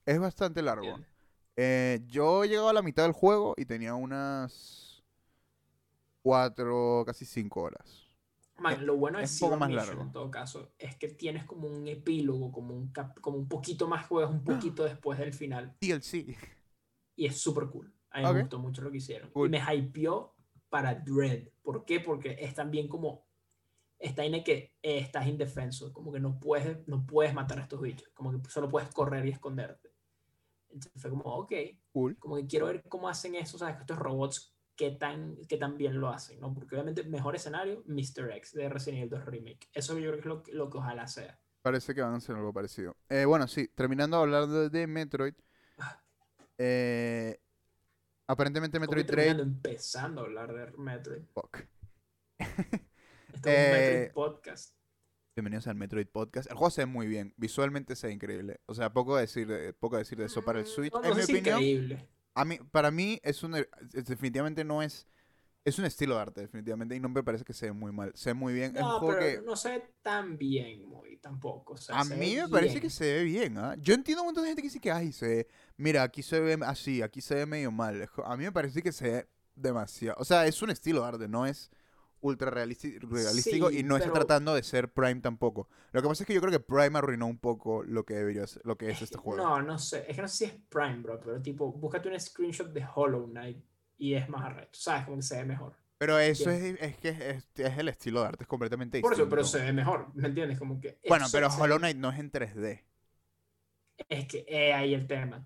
Es 0.06 0.20
bastante 0.20 0.62
largo. 0.62 0.98
yo 2.08 2.44
he 2.44 2.48
llegado 2.48 2.70
a 2.70 2.74
la 2.74 2.82
mitad 2.82 3.04
del 3.04 3.12
juego 3.12 3.54
y 3.58 3.66
tenía 3.66 3.94
unas 3.96 5.04
cuatro, 6.22 7.04
casi 7.06 7.26
cinco 7.26 7.62
horas. 7.62 8.08
Man, 8.58 8.86
lo 8.86 8.96
bueno 8.96 9.18
de 9.18 9.26
es 9.26 9.39
poco 9.39 9.52
Zero 9.56 9.60
más 9.60 9.70
Mission, 9.70 9.88
largo. 9.88 10.02
en 10.04 10.12
todo 10.12 10.32
caso, 10.32 10.72
es 10.78 10.96
que 10.96 11.10
tienes 11.10 11.44
como 11.44 11.68
un 11.68 11.88
epílogo, 11.88 12.52
como 12.52 12.74
un, 12.74 12.88
cap- 12.91 13.20
como 13.20 13.38
un 13.38 13.48
poquito 13.48 13.88
más 13.88 14.06
juegas, 14.08 14.32
un 14.32 14.44
poquito 14.44 14.84
después 14.84 15.20
del 15.20 15.34
final. 15.34 15.76
DLC. 15.82 16.38
Y 17.16 17.26
es 17.26 17.38
súper 17.39 17.68
cool. 17.68 17.94
A 18.12 18.20
mí 18.20 18.26
me 18.34 18.41
gustó 18.41 18.60
mucho 18.60 18.82
lo 18.84 18.91
que 18.91 18.98
hicieron. 18.98 19.32
Cool. 19.32 19.48
Y 19.48 19.52
me 19.52 19.76
hypeó 19.76 20.34
para 20.70 20.94
Dread. 20.96 21.48
¿Por 21.62 21.84
qué? 21.84 22.00
Porque 22.00 22.38
es 22.39 22.54
también 22.54 22.88
como. 22.88 23.26
Está 24.04 24.26
en 24.26 24.34
el 24.36 24.43
que 24.43 24.76
eh, 24.82 24.99
estás 24.99 25.28
indefenso. 25.28 25.93
Como 25.93 26.12
que 26.12 26.20
no 26.20 26.38
puedes, 26.38 26.86
no 26.88 27.06
puedes 27.06 27.34
matar 27.34 27.58
a 27.60 27.62
estos 27.62 27.80
bichos. 27.80 28.10
Como 28.14 28.32
que 28.34 28.49
solo 28.49 28.68
puedes 28.68 28.89
correr 28.89 29.26
y 29.26 29.30
esconderte. 29.30 29.93
Entonces 30.70 31.01
fue 31.01 31.10
como, 31.10 31.24
ok. 31.24 31.54
Cool. 31.93 32.18
Como 32.20 32.36
que 32.36 32.45
quiero 32.45 32.66
ver 32.66 32.84
cómo 32.89 33.08
hacen 33.08 33.36
eso. 33.36 33.58
¿Sabes? 33.58 33.80
Estos 33.80 33.97
robots, 33.97 34.54
qué 34.76 34.91
tan, 34.91 35.38
qué 35.47 35.56
tan 35.56 35.78
bien 35.78 36.01
lo 36.01 36.10
hacen. 36.10 36.38
¿no? 36.41 36.54
Porque 36.54 36.76
obviamente, 36.76 37.04
mejor 37.06 37.36
escenario, 37.38 37.82
Mr. 37.86 38.30
X 38.32 38.51
de 38.54 38.68
Resident 38.68 39.04
Evil 39.04 39.10
2 39.12 39.26
Remake. 39.26 39.70
Eso 39.72 39.97
yo 39.97 40.12
creo 40.12 40.43
que 40.43 40.51
es 40.51 40.56
lo, 40.58 40.66
lo 40.66 40.70
que 40.70 40.78
ojalá 40.80 41.08
sea. 41.08 41.39
Parece 41.62 41.95
que 41.95 42.01
van 42.01 42.14
a 42.14 42.18
hacer 42.18 42.36
algo 42.36 42.51
parecido. 42.51 42.97
Eh, 43.08 43.24
bueno, 43.24 43.47
sí, 43.47 43.70
terminando 43.74 44.18
de 44.18 44.24
hablar 44.24 44.47
de, 44.47 44.70
de 44.70 44.86
Metroid. 44.86 45.34
eh, 46.58 47.39
aparentemente 48.28 48.82
Metroid 48.82 49.06
que 49.06 49.12
3. 49.14 49.26
terminando, 49.28 49.43
empezando 49.43 50.22
a 50.22 50.24
hablar 50.26 50.54
de 50.54 50.72
Metroid. 50.78 51.24
Fuck. 51.34 51.60
Esto 53.46 53.50
es 53.50 53.56
un 53.58 53.76
Eh, 53.76 53.89
Metroid 54.00 54.14
podcast. 54.14 54.74
Bienvenidos 55.36 55.68
al 55.68 55.76
Metroid 55.76 56.08
Podcast. 56.08 56.50
El 56.50 56.56
juego 56.56 56.70
se 56.72 56.82
ve 56.82 56.86
muy 56.86 57.08
bien. 57.08 57.34
Visualmente 57.38 57.96
se 57.96 58.08
ve 58.08 58.14
increíble. 58.14 58.62
O 58.68 58.74
sea, 58.74 58.94
poco 58.94 59.18
decir 59.18 59.48
de, 59.48 59.74
poco 59.74 59.98
decir 59.98 60.18
de 60.18 60.26
eso 60.26 60.44
para 60.46 60.60
el 60.60 60.66
Switch. 60.66 60.94
Mm, 60.94 60.96
No, 60.96 61.02
no 61.02 61.08
en 61.10 61.14
sé 61.16 61.20
mi 61.22 61.26
si 61.26 61.34
opinión, 61.34 61.58
increíble. 61.62 62.08
a 62.36 62.46
mí, 62.46 62.60
para 62.72 62.91
mí 62.91 63.20
es 63.24 63.44
un 63.44 63.56
es- 63.56 63.68
definitivamente 64.06 64.64
no 64.64 64.82
es 64.82 65.08
es 65.66 65.80
un 65.80 65.86
estilo 65.86 66.16
de 66.16 66.22
arte 66.22 66.41
definitivamente 66.41 66.94
y 66.96 67.00
no 67.00 67.08
me 67.10 67.24
parece 67.24 67.44
que 67.46 67.54
se 67.54 67.68
ve 67.68 67.72
muy 67.74 67.91
mal. 67.91 68.12
Se 68.16 68.30
ve 68.30 68.34
muy 68.34 68.54
bien. 68.54 68.76
es 68.76 68.82
un 68.82 68.88
No, 68.89 69.00
juego 69.00 69.18
pero 69.20 69.41
que 69.41 69.46
no 69.46 69.56
se 69.56 69.72
ve 69.72 69.84
tan 70.02 70.38
bien, 70.38 70.86
muy 70.86 71.18
tampoco. 71.18 71.74
o 71.74 71.78
sea, 71.78 72.00
a 72.00 72.04
mí 72.06 72.36
me 72.36 72.48
parece 72.50 72.80
que 72.82 72.89
se 72.89 73.14
ve 73.14 73.24
bien. 73.24 73.58
¿ah? 73.58 73.76
Yo 73.80 73.94
entiendo 73.94 74.22
un 74.24 74.28
montón 74.28 74.44
de 74.44 74.50
gente 74.50 74.62
que 74.62 74.68
dice 74.68 74.80
que 74.82 74.91
ay 74.91 75.12
se 75.14 75.28
ve, 75.28 75.48
mira 75.78 76.04
aquí 76.04 76.22
se 76.22 76.39
ve 76.39 76.58
así, 76.66 77.02
aquí 77.02 77.20
se 77.22 77.36
ve 77.36 77.46
medio 77.46 77.72
mal. 77.72 78.02
Es 78.02 78.10
A 78.26 78.38
mí 78.38 78.44
me 78.46 78.52
parece 78.52 78.82
que 78.82 78.91
se 78.91 79.10
ve 79.12 79.28
demasiado. 79.56 80.18
O 80.20 80.26
sea, 80.26 80.46
es 80.48 80.62
un 80.62 80.70
estilo 80.70 81.02
de 81.02 81.08
arte, 81.08 81.28
no 81.28 81.46
es 81.46 81.70
ultra 82.24 82.51
realísti- 82.51 82.99
realístico 82.99 83.69
y 83.71 83.84
no 83.84 83.97
está 83.97 84.11
tratando 84.11 84.55
de 84.55 84.63
ser 84.63 84.91
Prime 84.91 85.21
tampoco. 85.21 85.69
Lo 85.91 86.01
que 86.01 86.07
pasa 86.07 86.24
es 86.24 86.28
que 86.28 86.34
yo 86.34 86.41
creo 86.41 86.51
que 86.51 86.59
Prime 86.59 86.97
arruinó 86.97 87.28
un 87.28 87.38
poco 87.38 87.84
lo 87.84 88.05
que 88.05 88.15
debería 88.15 88.47
ser, 88.47 88.61
lo 88.65 88.78
que 88.78 88.89
es 88.91 89.01
este 89.01 89.17
juego. 89.17 89.43
No, 89.43 89.61
no 89.61 89.78
sé. 89.80 90.05
Es 90.07 90.15
que 90.15 90.21
no 90.21 90.28
sé 90.28 90.38
si 90.38 90.45
es 90.45 90.53
Prime, 90.69 90.97
bro, 91.01 91.19
pero 91.19 91.41
tipo, 91.41 91.71
búscate 91.71 92.09
un 92.09 92.19
screenshot 92.19 92.67
de 92.71 92.86
Hollow 92.95 93.26
Knight 93.28 93.63
y 93.97 94.13
es 94.15 94.28
más 94.30 94.43
arrecho. 94.45 94.82
¿Sabes? 94.82 95.05
Como 95.05 95.17
que 95.17 95.24
se 95.24 95.38
ve 95.38 95.45
mejor. 95.45 95.76
Pero 95.97 96.19
eso 96.19 96.49
es, 96.51 96.76
es 96.82 96.97
que 96.97 97.09
es, 97.09 97.47
es 97.55 97.78
el 97.78 97.88
estilo 97.89 98.21
de 98.21 98.28
arte, 98.28 98.43
es 98.43 98.47
completamente 98.47 98.97
Por 98.99 99.11
distinto. 99.11 99.24
eso, 99.24 99.30
pero 99.30 99.43
se 99.43 99.59
ve 99.61 99.74
mejor. 99.74 100.09
¿Me 100.15 100.28
entiendes? 100.28 100.57
Como 100.59 100.80
que. 100.80 100.99
Bueno, 101.07 101.28
pero 101.32 101.47
Hollow 101.49 101.78
Knight 101.80 101.97
no 101.97 102.09
es 102.11 102.19
en 102.19 102.30
3D. 102.32 102.84
Es 104.09 104.28
que 104.28 104.45
eh, 104.47 104.74
ahí 104.74 104.93
el 104.93 105.07
tema. 105.07 105.45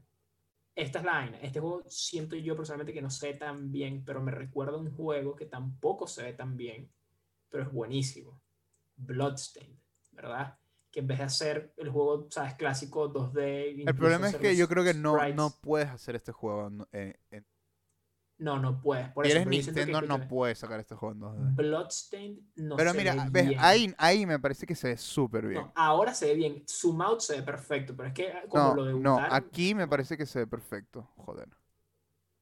Esta 0.77 0.99
es 0.99 1.05
la 1.05 1.11
vaina. 1.13 1.39
Este 1.41 1.59
juego 1.59 1.83
siento 1.87 2.35
yo 2.35 2.55
personalmente 2.55 2.93
que 2.93 3.01
no 3.01 3.09
se 3.09 3.31
ve 3.31 3.37
tan 3.37 3.71
bien, 3.71 4.03
pero 4.05 4.21
me 4.21 4.31
recuerda 4.31 4.73
a 4.73 4.79
un 4.79 4.91
juego 4.95 5.35
que 5.35 5.45
tampoco 5.47 6.05
se 6.07 6.23
ve 6.23 6.33
tan 6.33 6.55
bien, 6.55 6.89
pero 7.49 7.63
es 7.63 7.71
buenísimo. 7.71 8.39
Bloodstained, 8.95 9.77
¿verdad? 10.11 10.57
Que 10.91 10.99
en 11.01 11.07
vez 11.07 11.17
de 11.17 11.23
hacer 11.25 11.73
el 11.77 11.89
juego, 11.89 12.27
¿sabes? 12.29 12.53
Clásico 12.55 13.11
2D. 13.11 13.83
El 13.87 13.95
problema 13.95 14.29
es 14.29 14.35
que 14.37 14.55
yo 14.55 14.67
creo 14.67 14.83
que 14.83 14.93
no, 14.93 15.15
sprites. 15.15 15.35
no 15.35 15.49
puedes 15.61 15.89
hacer 15.89 16.15
este 16.15 16.31
juego. 16.31 16.67
en- 16.91 17.17
en- 17.31 17.45
No, 18.39 18.57
no 18.59 18.79
puedes. 18.81 19.09
Por 19.11 19.25
si 19.25 19.27
eso, 19.27 19.37
eres 19.37 19.47
que, 19.47 19.47
Nintendo, 19.47 20.01
no 20.01 20.27
puedes 20.27 20.59
sacar 20.59 20.79
este 20.79 20.95
juego 20.95 21.13
en 21.13 21.19
2D. 21.19 21.53
Bloodstained 21.55 22.39
no 22.57 22.77
Pero 22.77 22.93
se 22.93 22.97
mira, 22.97 23.15
ve 23.15 23.29
ves, 23.29 23.51
bien. 23.51 23.57
ahí, 23.57 23.93
ahí 23.97 24.25
me 24.25 24.39
parece 24.39 24.65
que 24.67 24.75
se 24.75 24.89
ve 24.89 24.97
súper 24.97 25.47
bien. 25.47 25.65
No, 25.65 25.73
ahora 25.75 26.13
se 26.13 26.27
ve 26.27 26.35
bien. 26.35 26.63
Zoom 26.67 27.01
out 27.01 27.21
se 27.21 27.37
ve 27.37 27.43
perfecto, 27.43 27.95
pero 27.95 28.09
es 28.09 28.13
que 28.13 28.31
ah, 28.31 28.43
como 28.49 28.71
No, 28.71 28.73
lo 28.73 28.85
no, 28.91 29.23
debutaron. 29.25 29.29
aquí 29.29 29.73
me 29.75 29.87
parece 29.87 30.17
que 30.17 30.25
se 30.25 30.39
ve 30.39 30.47
perfecto. 30.47 31.09
Joder. 31.17 31.49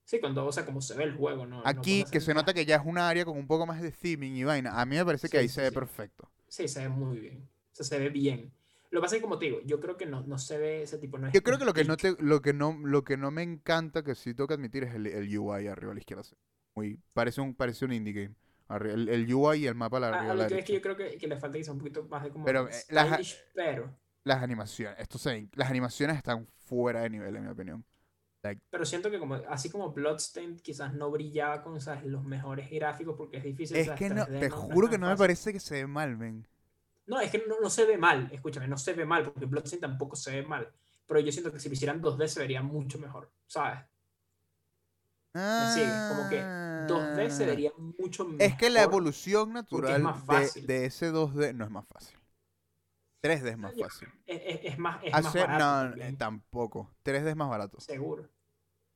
Sí, 0.05 0.19
cuando, 0.19 0.45
o 0.45 0.51
sea, 0.51 0.65
como 0.65 0.81
se 0.81 0.95
ve 0.95 1.03
el 1.03 1.15
juego, 1.15 1.45
¿no? 1.45 1.65
no 1.67 1.83
Aquí, 1.83 2.05
que 2.05 2.21
se 2.21 2.33
ve- 2.33 2.43
que 2.53 2.65
ya 2.65 2.77
es 2.77 2.85
un 2.85 2.97
área 2.97 3.25
con 3.25 3.37
un 3.37 3.45
poco 3.47 3.65
más 3.65 3.81
de 3.81 3.91
theming 3.91 4.35
y 4.37 4.43
vaina. 4.45 4.79
A 4.79 4.85
mí 4.85 4.95
me 4.95 5.05
parece 5.05 5.29
que 5.29 5.37
Sí, 5.37 5.37
ahí 5.37 5.49
sí, 5.49 5.49
se 5.49 5.61
ve 5.63 5.71
sí. 5.71 5.73
perfecto. 5.73 6.29
Sí, 6.47 6.67
se 6.67 6.81
ve 6.83 6.89
muy 6.89 7.19
bien. 7.19 7.49
O 7.73 7.75
sea, 7.75 7.85
se 7.85 7.99
ve 7.99 8.09
bien. 8.09 8.53
Lo 8.95 9.01
que 9.01 9.05
pasa 9.05 9.15
es 9.15 9.19
que, 9.19 9.23
como 9.23 9.37
te 9.37 9.45
digo, 9.45 9.59
yo 9.65 9.79
creo 9.79 9.97
que 9.97 10.05
no, 10.05 10.21
no 10.21 10.37
se 10.37 10.57
ve 10.57 10.83
ese 10.83 10.97
tipo. 10.97 11.17
No 11.17 11.27
es 11.27 11.33
Yo 11.33 11.43
creo 11.43 11.59
que 11.59 11.65
lo 11.65 11.73
que 11.73 11.83
no 11.83 11.97
te, 11.97 12.15
lo 12.19 12.41
que 12.41 12.53
no, 12.53 12.77
lo 12.81 13.03
que 13.03 13.17
no 13.17 13.29
me 13.29 13.43
encanta, 13.43 14.03
que 14.03 14.15
sí 14.15 14.33
tengo 14.33 14.47
que 14.47 14.53
admitir, 14.53 14.83
es 14.85 14.95
el, 14.95 15.07
el 15.07 15.37
UI 15.37 15.67
arriba 15.67 15.91
a 15.91 15.95
la 15.95 15.99
izquierda. 15.99 16.23
Muy, 16.75 16.99
parece 17.13 17.41
un, 17.41 17.53
parece 17.55 17.85
un 17.85 17.91
indie 17.93 18.13
game. 18.13 18.35
El, 18.69 19.09
el 19.09 19.33
UI 19.33 19.57
y 19.63 19.67
el 19.67 19.75
mapa 19.75 19.97
a 19.97 19.99
la, 19.99 20.07
Ah, 20.07 20.17
arriba 20.17 20.31
a 20.31 20.33
a 20.33 20.35
la 20.37 20.47
que 20.47 20.59
es 20.59 20.65
que 20.65 20.73
yo 20.73 20.81
creo 20.81 20.95
que, 20.95 21.17
que 21.17 21.27
le 21.27 21.37
falta 21.37 21.57
quizá 21.57 21.71
un 21.71 21.77
poquito 21.77 22.03
más 22.05 22.23
de 22.23 22.31
como 22.31 22.45
Pero, 22.47 22.67
eh, 22.67 22.71
las- 22.89 23.09
stylish, 23.09 23.37
pero, 23.53 23.95
Las 24.23 24.41
animaciones, 24.41 24.99
esto 24.99 25.17
se 25.19 25.47
las 25.53 25.69
animaciones 25.69 26.17
están 26.17 26.47
fuera 26.57 27.01
de 27.01 27.09
nivel, 27.11 27.35
en 27.35 27.43
mi 27.43 27.49
opinión. 27.49 27.85
pero 28.69 28.85
siento 28.85 29.09
que 29.09 29.19
como 29.19 29.35
así 29.35 29.69
como 29.69 29.91
Bloodstained 29.91 30.61
quizás 30.61 30.93
no 30.93 31.09
brillaba 31.11 31.61
con 31.61 31.79
¿sabes? 31.79 32.05
los 32.05 32.23
mejores 32.23 32.69
gráficos 32.69 33.15
porque 33.17 33.37
es 33.37 33.43
difícil. 33.43 33.77
Es 33.77 33.89
que 33.91 34.09
no, 34.09 34.25
3D 34.25 34.39
te 34.39 34.49
no- 34.49 34.55
no 34.55 34.61
juro 34.67 34.87
tan 34.87 34.91
que 34.91 34.97
no 34.97 35.09
me 35.09 35.17
parece 35.17 35.53
que 35.53 35.59
se 35.59 35.75
ve 35.75 35.87
mal, 35.87 36.17
men. 36.17 36.47
No, 37.07 37.19
es 37.19 37.31
que 37.31 37.43
no, 37.47 37.59
no 37.61 37.69
se 37.69 37.85
ve 37.85 37.97
mal, 37.97 38.29
escúchame, 38.31 38.67
no 38.67 38.77
se 38.77 38.93
ve 38.93 39.05
mal, 39.05 39.23
porque 39.23 39.45
Bloodstained 39.45 39.81
tampoco 39.81 40.15
se 40.15 40.31
ve 40.31 40.43
mal. 40.47 40.71
Pero 41.07 41.19
yo 41.19 41.31
siento 41.31 41.51
que 41.51 41.59
si 41.59 41.69
lo 41.69 41.73
hicieran 41.73 42.01
2D 42.01 42.27
se 42.27 42.39
vería 42.39 42.63
mucho 42.63 42.97
mejor, 42.97 43.29
¿sabes? 43.47 43.79
¿Me 45.33 45.67
sigues? 45.73 46.07
Como 46.07 46.29
que 46.29 46.41
2D 46.87 47.29
se 47.29 47.43
Ah. 47.43 47.47
vería 47.47 47.71
mucho 47.77 48.25
mejor. 48.25 48.41
Es 48.41 48.55
que 48.55 48.69
la 48.69 48.83
evolución 48.83 49.53
natural 49.53 50.01
más 50.01 50.25
de, 50.55 50.61
de 50.61 50.85
ese 50.85 51.11
2D 51.11 51.53
no 51.53 51.65
es 51.65 51.71
más 51.71 51.85
fácil. 51.87 52.17
3D 53.21 53.49
es 53.51 53.57
más 53.57 53.73
fácil. 53.77 54.07
Es, 54.25 54.41
es- 54.45 54.73
es 54.73 54.77
más, 54.79 55.03
es 55.03 55.11
más 55.11 55.25
Hacer, 55.25 55.41
barato 55.47 55.63
no, 55.65 55.89
también, 55.89 56.13
eh, 56.13 56.17
tampoco. 56.17 56.95
3D 57.03 57.29
es 57.31 57.35
más 57.35 57.49
barato. 57.49 57.79
seguro. 57.79 58.29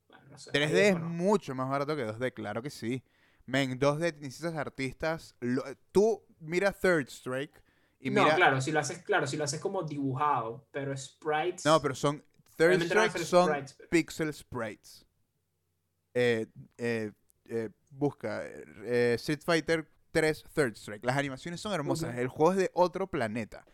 Bueno, 0.08 0.24
no 0.32 0.38
sé, 0.38 0.52
3D 0.52 0.66
ahí 0.66 0.88
es 0.88 0.94
desconozco. 0.94 1.10
mucho 1.16 1.56
más 1.56 1.70
barato 1.70 1.96
que 1.96 2.06
2D, 2.06 2.34
claro 2.34 2.62
que 2.62 2.70
sí. 2.70 3.04
Men, 3.46 3.80
2D 3.80 4.14
necesitas 4.20 4.56
artistas. 4.56 5.36
lo- 5.40 5.64
tú 5.92 6.24
mira 6.40 6.72
Third 6.72 7.08
Strike 7.10 7.62
y 8.00 8.10
no, 8.10 8.24
mira. 8.24 8.36
claro, 8.36 8.62
si 8.62 8.72
lo 8.72 8.80
haces, 8.80 9.00
claro, 9.00 9.28
si 9.28 9.36
lo 9.38 9.44
haces 9.44 9.60
como 9.60 9.84
dibujado, 9.84 10.68
pero 10.72 10.96
sprites. 10.96 11.66
No, 11.66 11.82
pero 11.82 11.96
son. 11.96 12.24
Third 12.56 12.82
Strike 12.82 13.18
son 13.20 13.48
sprites, 13.48 13.74
pero- 13.74 13.90
pixel 13.90 14.34
sprites. 14.34 15.06
Eh, 16.14 16.48
eh, 16.78 17.12
eh, 17.46 17.70
busca 17.92 18.44
Street 18.46 19.42
Fighter 19.44 19.88
3 20.12 20.44
Third 20.54 20.76
Strike. 20.76 21.06
Las 21.06 21.18
animaciones 21.18 21.62
son 21.62 21.72
hermosas. 21.74 22.18
El 22.18 22.28
juego 22.28 22.52
es 22.54 22.58
de 22.58 22.72
otro 22.74 23.08
planeta. 23.08 23.66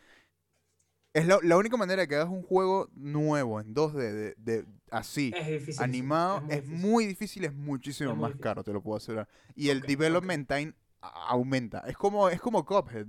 Es 1.13 1.25
la, 1.25 1.39
la 1.43 1.55
única 1.57 1.77
manera 1.77 2.01
de 2.01 2.07
que 2.09 2.15
hagas 2.15 2.27
un 2.29 2.43
juego 2.43 2.89
nuevo 2.93 3.61
en 3.61 3.73
2D, 3.73 3.93
de, 3.93 4.35
de- 4.37 4.65
así, 4.91 5.31
es 5.33 5.47
difícil. 5.47 5.81
animado, 5.81 6.41
muy 6.41 6.53
es 6.53 6.65
muy 6.67 7.05
difícil, 7.05 7.45
es 7.45 7.53
muchísimo 7.53 8.09
Es 8.09 8.15
muy 8.17 8.21
más 8.23 8.29
difícil. 8.31 8.43
caro, 8.43 8.63
te 8.65 8.73
lo 8.73 8.81
puedo 8.83 8.97
asegurar. 8.97 9.27
Y 9.55 9.69
el 9.69 9.79
development 9.81 10.45
time 10.47 10.73
aumenta. 10.99 11.79
Es 11.87 11.95
como, 11.95 12.27
es 12.29 12.41
como 12.41 12.65
Cuphead. 12.65 13.07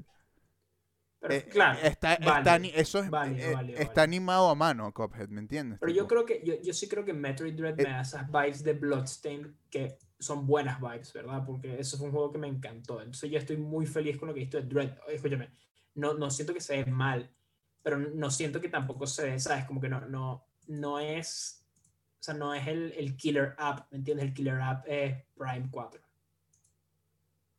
Pero, 1.20 1.34
Eh, 1.34 1.48
claro, 1.50 1.78
está, 1.82 2.14
está 2.14 2.26
válido, 2.26 2.54
ani- 2.54 2.72
eso 2.74 2.98
es, 3.00 3.10
válido, 3.10 3.38
eh, 3.48 3.52
válido, 3.52 3.78
está 3.78 3.84
válido. 4.00 4.02
animado 4.02 4.50
a 4.50 4.54
mano, 4.54 4.92
Cuphead, 4.92 5.28
¿me 5.28 5.40
entiendes? 5.40 5.78
pero 5.80 5.92
yo 5.92 6.06
creo 6.06 6.24
que, 6.24 6.42
yo, 6.44 6.54
yo 6.62 6.72
sí 6.72 6.88
creo 6.88 7.04
que 7.04 7.12
Metroid 7.12 7.54
Dread 7.54 7.78
Eh, 7.80 7.84
me 7.84 7.90
da 7.90 8.00
esas 8.02 8.26
vibes 8.30 8.62
de 8.62 8.72
Bloodstained 8.74 9.54
que 9.70 9.98
son 10.18 10.46
buenas 10.46 10.80
vibes, 10.80 11.12
¿verdad? 11.12 11.42
Porque 11.44 11.78
eso 11.78 11.96
fue 11.98 12.06
un 12.06 12.12
juego 12.12 12.32
que 12.32 12.38
me 12.38 12.48
encantó. 12.48 13.00
Entonces 13.00 13.30
yo 13.30 13.38
estoy 13.38 13.56
muy 13.58 13.86
feliz 13.86 14.16
con 14.18 14.28
lo 14.28 14.34
que 14.34 14.40
he 14.40 14.44
visto 14.44 14.58
de 14.58 14.66
Dread. 14.66 14.98
Escúchame, 15.08 15.50
no, 15.94 16.14
no 16.14 16.30
siento 16.30 16.54
que 16.54 16.60
se 16.60 16.82
ve 16.82 16.90
mal, 16.90 17.30
pero 17.82 17.98
no 17.98 18.30
siento 18.30 18.60
que 18.60 18.68
tampoco 18.68 19.06
se 19.06 19.24
ve, 19.30 19.38
¿sabes? 19.40 19.64
Como 19.66 19.80
que 19.80 19.88
no, 19.88 20.00
no, 20.08 20.46
no 20.68 20.98
es, 21.00 21.64
o 22.20 22.22
sea, 22.22 22.34
no 22.34 22.54
es 22.54 22.66
el, 22.66 22.92
el 22.96 23.16
killer 23.16 23.54
app, 23.58 23.90
¿me 23.92 23.98
entiendes? 23.98 24.26
El 24.26 24.34
killer 24.34 24.60
app 24.60 24.84
es 24.88 25.22
Prime 25.36 25.68
4. 25.70 26.00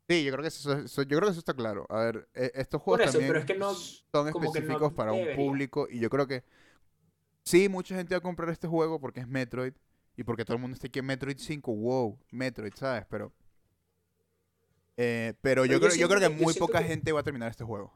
Sí, 0.09 0.23
yo 0.23 0.31
creo 0.31 0.41
que 0.41 0.47
eso, 0.47 0.73
eso- 0.73 1.01
yo 1.03 1.17
creo 1.17 1.21
que 1.27 1.31
eso 1.31 1.39
está 1.39 1.53
claro. 1.53 1.85
A 1.89 1.99
ver, 1.99 2.29
eh, 2.33 2.51
estos 2.55 2.81
juegos 2.81 3.01
eso, 3.01 3.11
también 3.11 3.29
pero 3.29 3.39
es 3.39 3.45
que 3.45 3.55
no- 3.55 3.73
son 3.73 4.25
no 4.25 4.29
específicos 4.29 4.93
para 4.93 5.11
un 5.11 5.27
público 5.29 5.87
y 5.89 5.99
yo 5.99 6.09
creo 6.09 6.27
que 6.27 6.43
sí, 7.43 7.69
mucha 7.69 7.95
gente 7.95 8.15
va 8.15 8.19
a 8.19 8.21
comprar 8.21 8.49
este 8.49 8.67
juego 8.67 8.99
porque 8.99 9.21
es 9.21 9.27
Metroid 9.27 9.73
y 10.15 10.23
porque 10.23 10.45
todo 10.45 10.55
el 10.55 10.61
mundo 10.61 10.75
está 10.75 10.87
aquí 10.87 10.99
en 10.99 11.05
Metroid 11.05 11.37
5, 11.39 11.73
wow, 11.75 12.17
Metroid, 12.31 12.73
¿sabes? 12.75 13.05
Pero 13.09 13.33
eh, 14.97 15.33
pero 15.41 15.65
yo, 15.65 15.73
yo 15.73 15.79
creo, 15.79 15.95
yo 15.95 16.07
creo 16.07 16.19
que 16.21 16.25
yo 16.27 16.43
muy 16.43 16.53
poca 16.53 16.79
que- 16.79 16.85
gente 16.87 17.11
va 17.11 17.19
a 17.19 17.23
terminar 17.23 17.49
este 17.49 17.63
juego. 17.63 17.93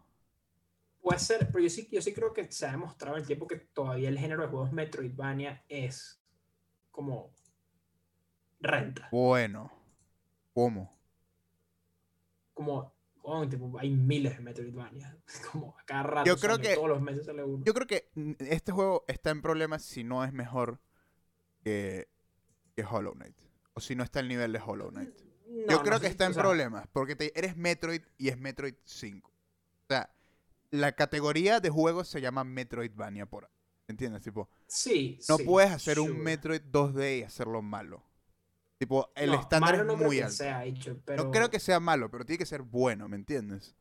Puede 1.01 1.19
ser, 1.19 1.47
pero 1.47 1.59
yo 1.63 1.69
sí, 1.69 1.87
yo 1.91 2.01
sí 2.01 2.13
creo 2.13 2.31
que 2.33 2.51
se 2.51 2.65
ha 2.65 2.71
demostrado 2.71 3.17
el 3.17 3.25
tiempo 3.25 3.47
que 3.47 3.55
todavía 3.57 4.07
el 4.09 4.19
género 4.19 4.43
de 4.43 4.49
juegos 4.49 4.71
Metroidvania 4.71 5.63
es 5.67 6.21
como 6.91 7.31
renta. 8.61 9.09
Bueno, 9.11 9.71
¿cómo? 10.53 10.91
Como, 12.53 12.93
oh, 13.23 13.47
tipo, 13.47 13.77
hay 13.79 13.89
miles 13.91 14.35
de 14.37 14.43
Metroidvania. 14.43 15.17
Como 15.51 15.75
a 15.77 15.83
cada 15.85 16.03
rato. 16.03 16.27
Yo 16.27 16.37
creo 16.37 16.55
sale, 16.57 16.69
que- 16.69 16.75
Todos 16.75 16.89
los 16.89 17.01
meses 17.01 17.25
sale 17.25 17.43
uno. 17.43 17.63
Yo 17.65 17.73
creo 17.73 17.87
que 17.87 18.09
mm, 18.15 18.31
este 18.39 18.71
juego 18.71 19.05
está 19.07 19.29
en 19.31 19.41
problemas 19.41 19.83
si 19.83 20.03
no 20.03 20.23
es 20.23 20.33
mejor 20.33 20.79
que, 21.63 22.07
que 22.75 22.83
Hollow 22.83 23.13
Knight. 23.13 23.37
O 23.73 23.79
si 23.79 23.95
no 23.95 24.03
está 24.03 24.19
al 24.19 24.27
nivel 24.27 24.51
de 24.51 24.59
Hollow 24.65 24.89
Knight. 24.89 25.13
No, 25.47 25.71
Yo 25.71 25.81
creo 25.83 25.99
que 25.99 26.07
está 26.07 26.25
o 26.25 26.27
en 26.27 26.33
sea, 26.33 26.43
problemas, 26.43 26.87
porque 26.93 27.15
te- 27.15 27.37
eres 27.37 27.55
Metroid 27.57 28.01
y 28.17 28.29
es 28.29 28.37
Metroid 28.37 28.75
5. 28.85 29.29
O 29.29 29.85
sea, 29.89 30.09
la 30.71 30.93
categoría 30.93 31.59
de 31.59 31.69
juegos 31.69 32.07
se 32.07 32.21
llama 32.21 32.43
Metroidvania 32.45 33.25
por 33.25 33.45
ahí, 33.45 33.51
¿Entiendes? 33.87 34.21
Tipo, 34.21 34.49
Sí, 34.67 35.19
no 35.27 35.37
sí, 35.37 35.43
puedes 35.43 35.71
hacer 35.71 35.99
un. 35.99 36.17
Metroid 36.23 36.61
2D 36.61 37.19
y 37.19 37.23
hacerlo 37.23 37.61
malo. 37.61 38.03
Tipo, 38.81 39.11
el 39.13 39.29
No, 39.29 39.39
estándar 39.41 39.75
es 39.75 39.85
no 39.85 39.95
creo 39.95 40.07
muy 40.07 40.17
que 40.17 40.23
alto. 40.23 40.35
sea 40.37 40.65
hecho, 40.65 40.99
pero... 41.05 41.23
No 41.25 41.29
creo 41.31 41.51
que 41.51 41.59
sea 41.59 41.79
malo, 41.79 42.09
pero 42.09 42.25
tiene 42.25 42.39
que 42.39 42.47
ser 42.47 42.63
bueno, 42.63 43.07
¿me 43.07 43.15
entiendes? 43.15 43.75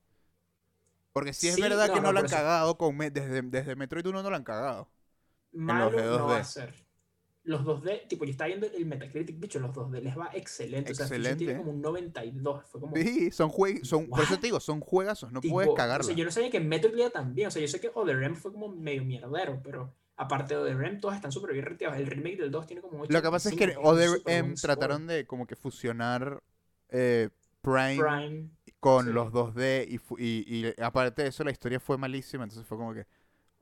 Porque 1.12 1.32
si 1.32 1.48
es 1.48 1.58
verdad 1.58 1.88
no, 1.88 1.94
que 1.94 2.00
no, 2.00 2.12
lo 2.12 2.18
han 2.20 2.26
cagado 2.28 2.76
con 2.78 2.96
me- 2.96 3.10
desde, 3.10 3.42
desde 3.42 3.76
Metroid 3.76 4.06
1 4.06 4.22
no 4.22 4.30
lo 4.30 4.36
han 4.36 4.44
cagado. 4.44 4.90
malo 5.52 5.90
de 5.90 6.02
no 6.02 6.26
va 6.26 6.38
2D. 6.38 6.40
a 6.40 6.44
ser. 6.44 6.74
Los 7.44 7.64
2D, 7.64 8.06
tipo, 8.08 8.24
yo 8.26 8.32
estaba 8.32 8.48
viendo 8.48 8.66
el 8.66 8.86
Metacritic, 8.86 9.40
bicho, 9.40 9.58
los 9.60 9.72
2D 9.72 10.00
les 10.02 10.16
va 10.18 10.30
excelente. 10.34 10.92
O 10.92 10.94
sea, 10.94 11.06
Excelente. 11.06 11.36
tiene 11.36 11.56
como 11.56 11.70
un 11.72 11.80
92. 11.80 12.64
Fue 12.66 12.80
como... 12.80 12.94
Sí, 12.96 13.30
son 13.30 13.48
juegos, 13.48 13.88
son, 13.88 14.08
por 14.08 14.20
eso 14.24 14.36
te 14.36 14.46
digo, 14.48 14.60
son 14.60 14.80
juegazos, 14.80 15.32
no 15.32 15.40
Tipo, 15.40 15.54
puedes 15.54 15.70
O 15.70 15.74
cagarla. 15.74 16.04
sea, 16.04 16.14
yo 16.14 16.24
no 16.24 16.30
sabía 16.30 16.50
que 16.50 16.60
Metroid 16.60 16.94
bien. 17.32 17.48
O 17.48 17.50
sea, 17.50 17.62
yo 17.62 17.68
sé 17.68 17.80
que 17.80 17.90
Other 17.94 18.22
M 18.22 18.36
fue 18.36 18.52
como 18.52 18.68
medio 18.68 19.04
mierdero, 19.04 19.60
pero 19.62 19.94
aparte 20.22 20.54
de 20.54 20.60
Other 20.60 20.72
M, 20.84 20.96
todos 20.98 21.14
están 21.14 21.32
súper 21.32 21.52
bien 21.52 21.64
retirados. 21.64 21.98
El 21.98 22.06
remake 22.06 22.36
del 22.38 22.50
2 22.50 22.66
tiene 22.66 22.82
como 22.82 22.98
un 23.02 23.06
Lo 23.08 23.22
que 23.22 23.30
pasa 23.30 23.48
es 23.48 23.54
que 23.56 23.64
85, 23.64 23.88
Other 23.88 24.08
súper 24.08 24.22
buen 24.24 24.36
M 24.46 24.56
score. 24.56 24.74
trataron 24.74 25.06
de 25.06 25.26
como 25.26 25.46
que 25.46 25.56
fusionar 25.56 26.42
eh, 26.90 27.30
Prime, 27.62 27.96
Prime. 27.98 28.50
con 28.80 29.06
sí. 29.06 29.12
los 29.12 29.32
2D 29.32 29.86
y, 29.88 29.98
fu- 29.98 30.18
y, 30.18 30.44
y 30.76 30.82
aparte 30.82 31.22
de 31.22 31.28
eso 31.28 31.42
la 31.44 31.50
historia 31.50 31.80
fue 31.80 31.96
malísima, 31.98 32.44
entonces 32.44 32.66
fue 32.66 32.76
como 32.78 32.92
que... 32.94 33.06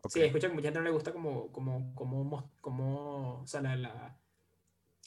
Sí, 0.09 0.21
escucha 0.23 0.49
que 0.49 0.55
mucha 0.55 0.69
gente 0.69 0.79
no 0.79 0.85
le 0.85 0.91
gusta 0.91 1.13
como, 1.13 1.51
como, 1.53 1.93
como, 1.95 2.51
como, 2.61 3.41
o 3.43 3.47
sea, 3.47 3.61
la, 3.61 3.75
la- 3.77 4.17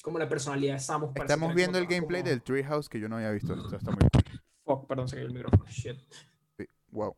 como 0.04 0.20
la 0.20 0.28
personalidad 0.28 0.74
de 0.76 0.80
Samus. 0.80 1.12
Estamos 1.16 1.54
viendo 1.54 1.78
el 1.78 1.86
todas 1.86 1.96
gameplay 1.98 2.22
como- 2.22 2.30
del 2.32 2.42
Treehouse 2.44 2.90
que 2.90 3.00
yo 3.00 3.08
no 3.10 3.16
había 3.18 3.32
visto, 3.32 3.54
esto 3.54 3.76
está 3.76 3.92
muy 3.92 4.00
cool. 4.12 4.42
Fuck, 4.66 4.88
perdón, 4.88 5.08
se 5.08 5.16
cayó 5.16 5.28
el 5.28 5.34
micrófono. 5.34 5.66
Shit. 5.70 5.98
Sí, 6.58 6.66
wow. 6.92 7.16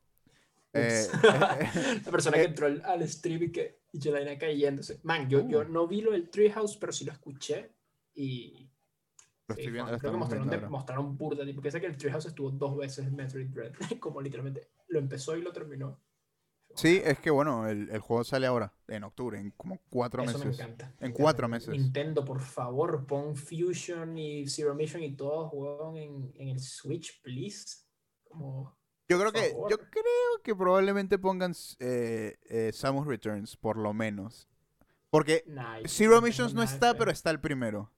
Ups. 0.73 1.09
Eh, 1.23 2.01
la 2.05 2.11
persona 2.11 2.37
que 2.37 2.43
eh, 2.43 2.47
entró 2.47 2.65
al, 2.67 2.81
al 2.85 3.07
stream 3.07 3.43
y 3.43 3.51
que 3.51 3.83
y 3.91 3.99
yo 3.99 4.11
cayéndose. 4.39 4.99
Man, 5.03 5.29
yo, 5.29 5.47
yo 5.47 5.59
Uh. 5.61 5.65
no 5.65 5.87
vi 5.87 6.01
lo 6.01 6.11
del 6.11 6.29
Treehouse, 6.29 6.77
pero 6.77 6.91
sí 6.91 7.05
lo 7.05 7.11
escuché 7.11 7.71
y... 8.15 8.67
Lo 9.47 9.55
estoy 9.55 9.71
viendo, 9.71 9.91
lo 9.91 9.99
creo 9.99 10.11
que 10.13 10.17
mostraron, 10.17 10.47
viendo 10.49 10.65
de- 10.65 10.71
mostraron 10.71 11.17
burda, 11.17 11.45
tipo, 11.45 11.61
piensa 11.61 11.79
que 11.79 11.85
el 11.85 11.97
Treehouse 11.97 12.25
estuvo 12.25 12.49
dos 12.49 12.77
veces 12.77 13.05
en 13.05 13.15
Metroid 13.15 13.47
Dread, 13.49 13.73
como 13.99 14.19
literalmente 14.21 14.69
lo 14.87 14.99
empezó 14.99 15.35
y 15.37 15.41
lo 15.41 15.51
terminó. 15.51 15.99
Sí, 16.75 16.99
es 17.05 17.19
que 17.19 17.29
bueno, 17.29 17.67
el, 17.69 17.87
el 17.91 17.99
juego 17.99 18.23
sale 18.23 18.47
ahora, 18.47 18.73
en 18.87 19.03
octubre, 19.03 19.37
en 19.39 19.51
como 19.51 19.79
cuatro 19.91 20.23
Eso 20.23 20.39
me 20.39 20.45
meses. 20.45 20.59
encanta. 20.59 20.85
me 20.85 20.91
En 20.91 20.97
encanta. 21.11 21.21
cuatro 21.21 21.47
meses. 21.47 21.69
Nintendo, 21.69 22.25
por 22.25 22.39
favor, 22.41 23.05
pon 23.05 23.35
Fusion 23.35 24.17
y 24.17 24.47
Zero 24.47 24.73
Mission 24.73 25.03
y 25.03 25.15
todo 25.15 25.49
juego 25.49 25.95
en, 25.97 26.31
en 26.35 26.47
el 26.47 26.59
Switch, 26.59 27.21
please. 27.21 27.83
Como, 28.23 28.75
Yo 29.13 29.19
creo 29.19 29.31
que, 29.31 29.53
yo 29.69 29.77
creo 29.77 30.41
que 30.43 30.55
probablemente 30.55 31.17
pongan 31.17 31.53
eh, 31.79 32.37
eh, 32.49 32.71
Samus 32.73 33.07
Returns, 33.07 33.55
por 33.57 33.77
lo 33.77 33.93
menos. 33.93 34.47
Porque 35.09 35.45
Zero 35.87 36.21
Missions 36.21 36.53
no 36.53 36.63
está, 36.63 36.95
pero 36.95 37.11
está 37.11 37.29
el 37.29 37.39
primero. 37.39 37.91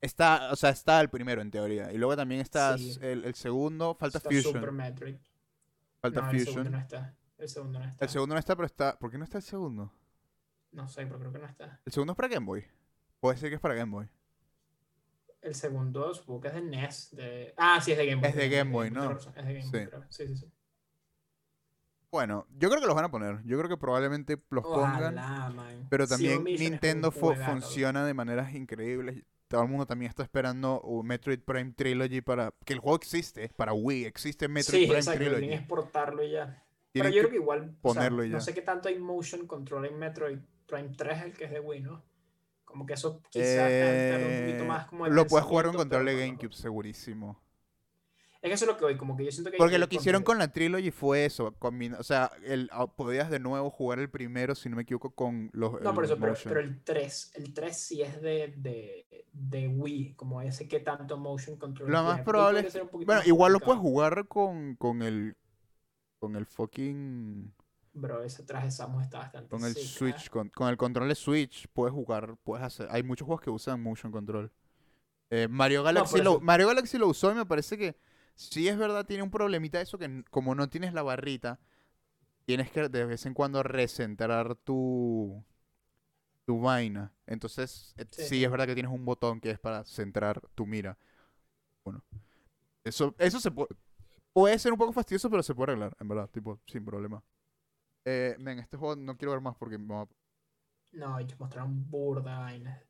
Está, 0.00 0.50
o 0.52 0.56
sea, 0.56 0.70
está 0.70 1.00
el 1.00 1.08
primero 1.08 1.40
en 1.40 1.50
teoría. 1.50 1.92
Y 1.92 1.96
luego 1.96 2.16
también 2.16 2.40
está 2.40 2.76
Sí. 2.76 2.98
el, 3.00 3.24
el 3.24 3.34
segundo, 3.34 3.94
falta 3.94 4.18
Está 4.18 4.28
Fusion. 4.28 4.52
Super 4.54 4.72
Metroid. 4.72 5.16
Falta 6.00 6.20
no, 6.22 6.30
el 6.30 6.38
segundo 6.40 6.60
Fusion. 6.62 6.72
no 6.72 6.78
está. 6.78 7.14
El 7.38 7.48
segundo 7.48 7.78
no 7.78 7.84
está. 7.86 8.04
El 8.04 8.10
segundo 8.10 8.34
no 8.34 8.38
está, 8.38 8.56
pero 8.56 8.66
está. 8.66 8.98
¿Por 8.98 9.10
qué 9.10 9.18
no 9.18 9.24
está 9.24 9.38
el 9.38 9.44
segundo? 9.44 9.92
No 10.72 10.88
sé, 10.88 11.06
pero 11.06 11.18
creo 11.20 11.32
que 11.32 11.38
no 11.38 11.46
está. 11.46 11.80
El 11.84 11.92
segundo 11.92 12.12
es 12.12 12.16
para 12.16 12.28
Game 12.28 12.44
Boy. 12.46 12.64
Puede 13.20 13.38
ser 13.38 13.48
que 13.48 13.54
es 13.54 13.60
para 13.60 13.74
Game 13.74 13.92
Boy. 13.92 14.08
El 15.44 15.54
segundo 15.54 16.12
supongo 16.14 16.40
que 16.40 16.48
es 16.48 16.54
de 16.54 16.60
NES. 16.62 17.10
De... 17.16 17.54
Ah, 17.56 17.80
sí, 17.80 17.92
es 17.92 17.98
de 17.98 18.06
Game 18.06 18.20
Boy. 18.22 18.30
Es 18.30 18.36
de 18.36 18.48
Game 18.48 18.70
Boy, 18.72 18.90
¿no? 18.90 19.12
Es 19.12 19.24
de 19.34 19.54
Game 19.54 19.70
Boy, 19.70 19.88
Sí. 20.08 20.24
Sí, 20.24 20.26
sí, 20.28 20.36
sí. 20.38 20.52
Bueno, 22.10 22.46
yo 22.56 22.68
creo 22.70 22.80
que 22.80 22.86
los 22.86 22.94
van 22.94 23.04
a 23.06 23.10
poner. 23.10 23.42
Yo 23.44 23.58
creo 23.58 23.68
que 23.68 23.76
probablemente 23.76 24.38
los 24.50 24.64
pongan. 24.64 25.18
Ojalá. 25.18 25.52
Pero 25.90 26.06
también 26.06 26.44
Nintendo 26.44 27.10
fu- 27.10 27.34
funciona 27.34 28.06
de 28.06 28.14
maneras 28.14 28.54
increíbles. 28.54 29.22
Todo 29.48 29.62
el 29.62 29.68
mundo 29.68 29.84
también 29.84 30.08
está 30.08 30.22
esperando 30.22 30.80
un 30.80 31.06
Metroid 31.06 31.40
Prime 31.40 31.72
Trilogy 31.72 32.20
para. 32.20 32.54
Que 32.64 32.72
el 32.72 32.78
juego 32.78 32.96
existe, 32.96 33.48
para 33.56 33.72
Wii. 33.72 34.04
Existe 34.04 34.48
Metroid 34.48 34.78
Sí, 34.80 34.86
Prime 34.86 34.98
exacto. 34.98 35.18
Trilogy. 35.20 35.40
tienen 35.40 35.58
es 35.60 35.66
portarlo 35.66 36.22
y 36.24 36.30
ya. 36.30 36.62
Pero 36.92 37.08
yo 37.08 37.22
creo 37.22 37.30
que 37.30 37.36
igual. 37.36 37.60
o 37.82 37.92
sea, 37.92 38.02
ponerlo 38.02 38.24
ya. 38.24 38.30
No 38.34 38.40
sé 38.40 38.54
qué 38.54 38.62
tanto 38.62 38.88
hay 38.88 38.98
motion 38.98 39.46
control 39.48 39.84
en 39.86 39.98
Metroid 39.98 40.38
Prime 40.66 40.90
3, 40.96 41.22
el 41.22 41.32
que 41.32 41.44
es 41.44 41.50
de 41.50 41.60
Wii, 41.60 41.80
¿no? 41.82 42.02
Como 42.74 42.86
que 42.86 42.94
eso 42.94 43.22
quizás 43.30 43.78
tarda 43.78 44.26
un 44.26 44.34
poquito 44.34 44.64
Eh, 44.64 44.66
más 44.66 44.86
como 44.88 45.04
de 45.04 45.12
lo 45.12 45.28
puedes 45.28 45.46
jugar 45.46 45.66
con 45.66 45.76
control 45.76 46.06
de 46.06 46.12
no. 46.12 46.18
GameCube, 46.18 46.52
segurísimo. 46.52 47.40
Es 48.42 48.48
que 48.50 48.54
eso 48.54 48.64
es 48.64 48.72
lo 48.72 48.76
que 48.76 48.84
voy, 48.84 48.96
como 48.96 49.16
que 49.16 49.24
yo 49.24 49.30
siento 49.30 49.52
que 49.52 49.56
Porque 49.56 49.72
que 49.74 49.78
lo 49.78 49.88
que 49.88 49.94
hicieron 49.96 50.24
con 50.24 50.38
la 50.38 50.48
Trilogy 50.48 50.90
fue 50.90 51.24
eso. 51.24 51.54
o 51.60 52.02
sea, 52.02 52.32
el, 52.44 52.68
ah, 52.72 52.88
podías 52.88 53.30
de 53.30 53.38
nuevo 53.38 53.70
jugar 53.70 54.00
el 54.00 54.10
primero, 54.10 54.56
si 54.56 54.68
no 54.68 54.74
me 54.74 54.82
equivoco, 54.82 55.14
con 55.14 55.50
los. 55.52 55.80
No, 55.80 55.94
por 55.94 56.04
eso, 56.04 56.18
pero, 56.18 56.60
el 56.60 56.82
3, 56.82 57.30
el 57.36 57.54
3 57.54 57.76
sí 57.76 58.02
es 58.02 58.20
de, 58.20 58.52
de, 58.56 59.06
de 59.32 59.68
Wii, 59.68 60.14
como 60.16 60.42
ese 60.42 60.66
que 60.66 60.80
tanto 60.80 61.16
motion 61.16 61.56
control. 61.56 61.92
Lo 61.92 62.02
más 62.02 62.22
probable 62.22 62.66
es 62.66 62.78
Bueno, 62.90 63.22
igual 63.24 63.52
lo 63.52 63.60
puedes 63.60 63.80
complicado. 63.80 63.80
jugar 63.80 64.28
con, 64.28 64.76
con 64.76 65.02
el. 65.02 65.36
Con 66.18 66.36
el 66.36 66.46
fucking. 66.46 67.54
Bro, 67.94 68.22
ese 68.22 68.42
traje 68.42 68.70
Samus 68.70 69.04
está 69.04 69.18
bastante 69.18 69.48
Con 69.50 69.64
el 69.64 69.74
sick, 69.74 69.84
Switch, 69.84 70.26
¿ah? 70.26 70.30
con, 70.30 70.48
con 70.50 70.68
el 70.68 70.76
control 70.76 71.08
de 71.08 71.14
Switch, 71.14 71.68
puedes 71.72 71.94
jugar, 71.94 72.36
puedes 72.42 72.64
hacer. 72.64 72.88
Hay 72.90 73.02
muchos 73.02 73.26
juegos 73.26 73.42
que 73.42 73.50
usan 73.50 73.82
motion 73.82 74.10
control. 74.10 74.50
Eh, 75.30 75.48
Mario 75.48 75.82
Galaxy 75.82 76.20
lo, 76.20 76.40
Mario 76.40 76.68
Galaxy 76.68 76.98
lo 76.98 77.08
usó 77.08 77.32
y 77.32 77.34
me 77.34 77.46
parece 77.46 77.78
que 77.78 77.96
sí 78.34 78.68
es 78.68 78.76
verdad, 78.76 79.06
tiene 79.06 79.22
un 79.22 79.30
problemita 79.30 79.80
eso 79.80 79.98
que 79.98 80.24
como 80.30 80.54
no 80.54 80.68
tienes 80.68 80.92
la 80.92 81.02
barrita, 81.02 81.60
tienes 82.46 82.70
que 82.70 82.88
de 82.88 83.04
vez 83.06 83.26
en 83.26 83.34
cuando 83.34 83.62
recentrar 83.62 84.56
tu 84.56 85.44
tu 86.44 86.60
vaina. 86.60 87.12
Entonces, 87.26 87.94
eh, 87.96 88.06
Sí, 88.10 88.22
sí, 88.22 88.28
sí. 88.28 88.44
es 88.44 88.50
verdad 88.50 88.66
que 88.66 88.74
tienes 88.74 88.92
un 88.92 89.04
botón 89.04 89.40
que 89.40 89.50
es 89.50 89.58
para 89.58 89.84
centrar 89.84 90.40
tu 90.54 90.66
mira. 90.66 90.98
Bueno, 91.84 92.02
eso 92.84 93.14
eso 93.18 93.40
se 93.40 93.50
puede 93.50 93.68
puede 94.32 94.58
ser 94.58 94.72
un 94.72 94.78
poco 94.78 94.92
fastidioso, 94.92 95.30
pero 95.30 95.42
se 95.42 95.54
puede 95.54 95.72
arreglar, 95.72 95.96
en 96.00 96.08
verdad, 96.08 96.28
tipo, 96.30 96.60
sin 96.66 96.84
problema. 96.84 97.22
Eh, 98.06 98.36
men, 98.38 98.58
este 98.58 98.76
juego 98.76 98.96
no 98.96 99.16
quiero 99.16 99.32
ver 99.32 99.40
más 99.40 99.56
porque 99.56 99.78
me 99.78 99.94
va 99.94 100.02
a 100.02 100.08
No, 100.92 101.18
ellos 101.18 101.38
mostraron 101.40 101.90
burda 101.90 102.38
vainas. 102.38 102.80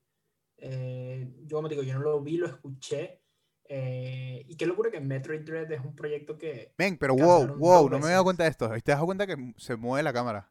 Eh, 0.59 1.29
yo 1.47 1.59
como 1.59 1.69
te 1.69 1.75
digo, 1.77 1.85
yo 1.87 1.95
no 1.95 2.01
lo 2.03 2.23
vi, 2.23 2.37
lo 2.39 2.47
escuché. 2.47 3.23
eh, 3.69 4.45
y 4.49 4.57
qué 4.57 4.67
locura 4.67 4.91
que 4.91 5.01
Metroid 5.01 5.43
Dread 5.43 5.73
es 5.73 5.81
un 5.85 5.97
proyecto 5.97 6.39
que 6.39 6.75
Men, 6.79 6.97
pero 6.99 7.15
wow, 7.17 7.51
wow, 7.55 7.89
no 7.89 7.99
me 7.99 8.09
he 8.09 8.11
dado 8.13 8.25
cuenta 8.25 8.45
de 8.45 8.51
esto. 8.51 8.69
¿Te 8.83 8.93
das 8.93 9.01
cuenta 9.03 9.27
que 9.27 9.37
se 9.59 9.77
mueve 9.77 10.03
la 10.03 10.13
cámara? 10.13 10.51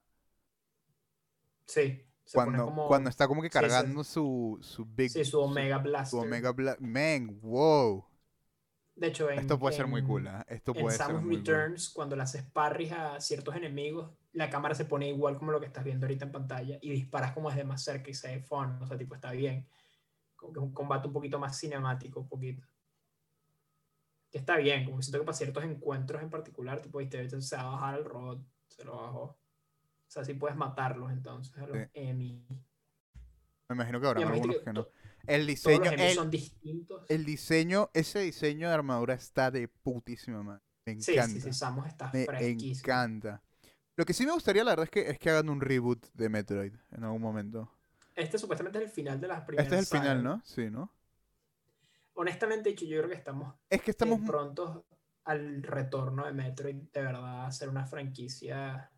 sí, 1.66 2.06
se 2.26 2.40
pone 2.42 2.62
Cuando, 2.62 2.74
como 2.84 2.84
cuando 2.84 3.10
está 3.10 3.28
como 3.28 3.42
que 3.42 3.50
sí, 3.50 3.70
cargando 3.70 4.04
su, 4.04 4.58
su 4.62 4.86
Big... 4.86 5.14
sí, 5.14 5.24
su 5.26 5.40
Omega 5.42 5.78
su 6.02 6.18
Blaster. 6.18 6.20
Omega 6.20 6.52
Bla- 6.54 6.78
Men, 6.80 7.40
wow. 7.42 8.06
De 8.96 9.08
hecho, 9.08 9.30
en, 9.30 9.40
Esto 9.40 9.58
puede 9.58 9.76
ser 9.76 9.88
muy 9.88 10.02
en- 10.02 10.08
cool, 10.08 10.28
¿ah? 10.28 10.46
Esto 10.48 10.74
En 10.76 10.82
puede 10.82 10.98
ser 10.98 11.08
Samus 11.08 11.24
cool. 11.24 11.36
Returns, 11.38 11.90
cuando 11.90 12.16
le 12.16 12.24
haces 12.24 12.44
parries 12.44 12.92
a 12.92 13.20
ciertos 13.20 13.56
enemigos, 13.56 14.12
la 14.34 14.50
cámara 14.50 14.76
se 14.76 14.86
pone 14.86 15.10
igual 15.10 15.38
como 15.38 15.52
lo 15.52 15.60
que 15.60 15.66
estás 15.66 15.84
viendo 15.84 16.06
ahorita 16.06 16.26
en 16.26 16.32
pantalla 16.32 16.78
y 16.82 16.92
disparas 16.92 17.32
como 17.34 17.50
desde 17.50 17.64
más 17.64 17.84
cerca 17.84 18.10
y 18.12 18.14
se 18.14 18.28
ve 18.36 18.42
fun, 18.44 18.82
o 18.82 18.88
sea, 18.88 18.98
tipo, 18.98 19.16
está 19.16 19.32
bien. 19.32 19.68
Como 20.36 20.54
que 20.54 20.60
es 20.60 20.64
un 20.64 20.74
combate 20.74 21.08
un 21.08 21.14
poquito 21.14 21.40
más 21.40 21.58
cinemático, 21.60 22.20
un 22.20 22.28
poquito. 22.28 22.64
Que 24.32 24.38
está 24.40 24.58
bien, 24.58 24.86
como 24.86 24.98
que 24.98 25.04
siento 25.04 25.20
que 25.20 25.26
para 25.26 25.38
ciertos 25.38 25.64
encuentros 25.64 26.22
en 26.22 26.30
particular, 26.30 26.82
tipo, 26.82 27.00
viste, 27.00 27.30
se 27.42 27.56
va 27.56 27.62
a 27.64 27.70
bajar 27.72 28.00
el 28.00 28.06
robot, 28.06 28.44
se 28.68 28.84
lo 28.84 28.98
bajó. 28.98 29.22
O 29.24 29.38
sea, 30.08 30.24
sí 30.24 30.34
puedes 30.36 30.56
matarlos 30.58 31.12
entonces, 31.12 31.56
a 31.58 31.66
los 31.68 31.78
Sí. 31.78 31.84
enemy. 31.94 32.46
Me 33.70 33.76
imagino 33.76 34.00
que 34.00 34.08
habrá 34.08 34.22
algunos 34.22 34.58
que 34.58 34.64
que 34.64 34.74
no. 34.74 34.88
El 35.28 35.42
Todos 35.42 35.48
diseño, 35.48 35.92
los 35.92 36.02
el, 36.02 36.16
son 36.16 36.30
distintos. 36.32 37.02
el 37.08 37.26
diseño, 37.26 37.90
ese 37.94 38.20
diseño 38.20 38.68
de 38.70 38.74
armadura 38.74 39.14
está 39.14 39.52
de 39.52 39.68
putísima 39.68 40.44
madre. 40.44 40.64
Me 40.86 40.94
sí, 40.98 41.12
encanta. 41.12 41.28
sí, 41.28 41.42
sí, 41.42 41.54
Samus 41.54 41.88
está 41.88 42.12
Me 42.12 42.26
fresquísimo. 42.26 42.74
encanta. 42.84 43.42
Lo 43.96 44.06
que 44.06 44.14
sí 44.14 44.26
me 44.26 44.34
gustaría, 44.34 44.64
la 44.64 44.72
verdad, 44.72 44.86
es 44.86 44.90
que, 44.92 45.10
es 45.12 45.20
que 45.20 45.30
hagan 45.30 45.50
un 45.50 45.62
reboot 45.62 46.06
de 46.14 46.30
Metroid 46.30 46.74
en 46.92 47.04
algún 47.04 47.22
momento. 47.22 47.72
Este 48.16 48.38
supuestamente 48.40 48.80
es 48.80 48.86
el 48.86 48.90
final 48.92 49.20
de 49.22 49.28
las 49.28 49.42
primeras 49.42 49.66
Este 49.72 49.76
es 49.76 49.82
el 49.94 50.00
final. 50.00 50.24
¿no? 50.24 50.42
Sí, 50.46 50.70
¿no? 50.70 50.92
honestamente 52.14 52.70
dicho, 52.70 52.86
yo 52.86 52.98
creo 53.00 53.10
que 53.10 53.16
estamos, 53.16 53.56
Es 53.70 53.82
que 53.82 53.92
estamos... 53.92 54.20
estamos 54.20 54.30
prontos 54.30 54.84
al 55.26 55.64
retorno 55.64 56.26
de 56.26 56.34
Metroid, 56.34 56.76
de 56.92 57.02
verdad, 57.02 57.46
a 57.46 57.52
ser 57.52 57.70
una 57.70 57.86
franquicia. 57.86 58.92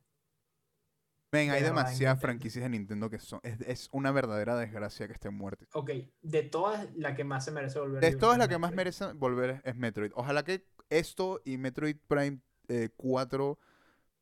Men, 1.32 1.52
hay 1.52 1.64
demasiadas 1.64 2.20
franquicias 2.20 2.64
de 2.64 2.70
Nintendo 2.70 3.10
que 3.10 3.20
son... 3.20 3.40
Es, 3.44 3.60
es 3.62 3.90
una 3.92 4.12
verdadera 4.12 4.56
desgracia 4.56 5.08
que 5.08 5.14
estén 5.14 5.34
muertas. 5.34 5.68
Ok, 5.74 5.92
de 6.22 6.44
todas, 6.44 6.88
la 6.96 7.16
que 7.16 7.24
más 7.24 7.46
se 7.46 7.52
merece 7.52 7.80
volver. 7.80 8.02
De 8.02 8.16
todas 8.16 8.38
la 8.38 8.48
que 8.48 8.58
más 8.58 8.74
merece 8.74 9.12
volver 9.14 9.62
es 9.66 9.76
Metroid. 9.76 10.12
Ojalá 10.16 10.44
que 10.44 10.66
esto 10.90 11.42
y 11.44 11.58
Metroid 11.58 11.98
Prime 12.08 12.40
eh, 12.68 12.90
4 12.96 13.60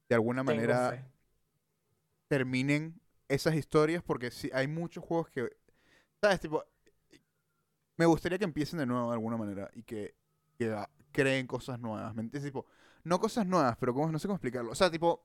de 0.09 0.15
alguna 0.15 0.41
Tengo 0.43 0.55
manera 0.55 0.89
fe. 0.91 1.05
terminen 2.27 2.99
esas 3.27 3.55
historias 3.55 4.01
porque 4.03 4.31
sí, 4.31 4.49
hay 4.53 4.67
muchos 4.67 5.03
juegos 5.03 5.30
que... 5.30 5.49
¿Sabes? 6.21 6.39
Tipo... 6.39 6.63
Me 7.95 8.05
gustaría 8.05 8.39
que 8.39 8.45
empiecen 8.45 8.80
de 8.80 8.88
nuevo 8.88 9.09
de 9.09 9.13
alguna 9.13 9.38
manera 9.38 9.69
y 9.73 9.84
que, 9.84 10.15
que 10.57 10.71
ah, 10.71 10.89
creen 11.11 11.45
cosas 11.45 11.80
nuevas. 11.80 12.15
¿Me 12.15 12.21
entiendes? 12.21 12.51
Tipo, 12.51 12.65
no 13.03 13.19
cosas 13.19 13.45
nuevas, 13.45 13.77
pero 13.77 13.93
como, 13.93 14.11
no 14.11 14.17
sé 14.19 14.27
cómo 14.27 14.38
explicarlo. 14.38 14.71
O 14.71 14.75
sea, 14.75 14.89
tipo, 14.89 15.23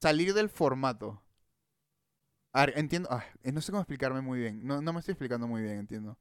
salir 0.00 0.34
del 0.34 0.48
formato. 0.48 1.22
A 2.52 2.66
ver, 2.66 2.78
entiendo. 2.78 3.08
ah, 3.12 3.24
eh, 3.42 3.52
no 3.52 3.60
sé 3.60 3.70
cómo 3.70 3.82
explicarme 3.82 4.20
muy 4.20 4.40
bien. 4.40 4.66
No, 4.66 4.80
no 4.82 4.92
me 4.92 5.00
estoy 5.00 5.12
explicando 5.12 5.46
muy 5.46 5.62
bien, 5.62 5.78
entiendo. 5.78 6.18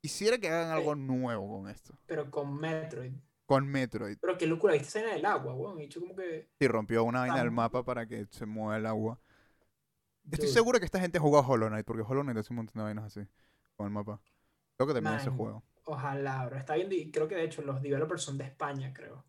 Quisiera 0.00 0.38
que 0.38 0.48
hagan 0.48 0.70
algo 0.70 0.94
nuevo 0.94 1.58
con 1.58 1.70
esto. 1.70 1.94
Pero 2.06 2.30
con 2.30 2.58
Metroid. 2.58 3.12
Con 3.46 3.66
Metroid. 3.68 4.18
Pero 4.20 4.38
qué 4.38 4.46
locura, 4.46 4.72
¿viste 4.74 4.88
escena 4.88 5.14
del 5.14 5.24
agua, 5.24 5.54
weón? 5.54 5.80
Y 5.80 5.84
hecho 5.84 6.00
como 6.00 6.14
que. 6.14 6.50
Y 6.58 6.66
rompió 6.66 7.04
una 7.04 7.20
vaina 7.20 7.38
del 7.38 7.50
mapa 7.50 7.84
para 7.84 8.06
que 8.06 8.26
se 8.30 8.46
mueva 8.46 8.76
el 8.76 8.86
agua. 8.86 9.20
Estoy 10.24 10.46
dude, 10.46 10.54
seguro 10.54 10.78
que 10.78 10.84
esta 10.84 11.00
gente 11.00 11.18
jugado 11.18 11.46
Hollow 11.46 11.68
Knight, 11.68 11.84
porque 11.84 12.02
Hollow 12.02 12.22
Knight 12.22 12.38
hace 12.38 12.52
un 12.52 12.58
montón 12.58 12.74
de 12.78 12.82
vainas 12.84 13.04
así. 13.04 13.26
Con 13.76 13.86
el 13.86 13.92
mapa. 13.92 14.20
Creo 14.76 14.86
que 14.86 14.94
también 14.94 15.16
ese 15.16 15.30
juego. 15.30 15.62
Ojalá, 15.84 16.46
bro. 16.46 16.58
Está 16.58 16.78
y 16.78 17.10
creo 17.10 17.26
que 17.26 17.34
de 17.34 17.44
hecho 17.44 17.62
los 17.62 17.82
developers 17.82 18.22
son 18.22 18.38
de 18.38 18.44
España, 18.44 18.92
creo. 18.94 19.24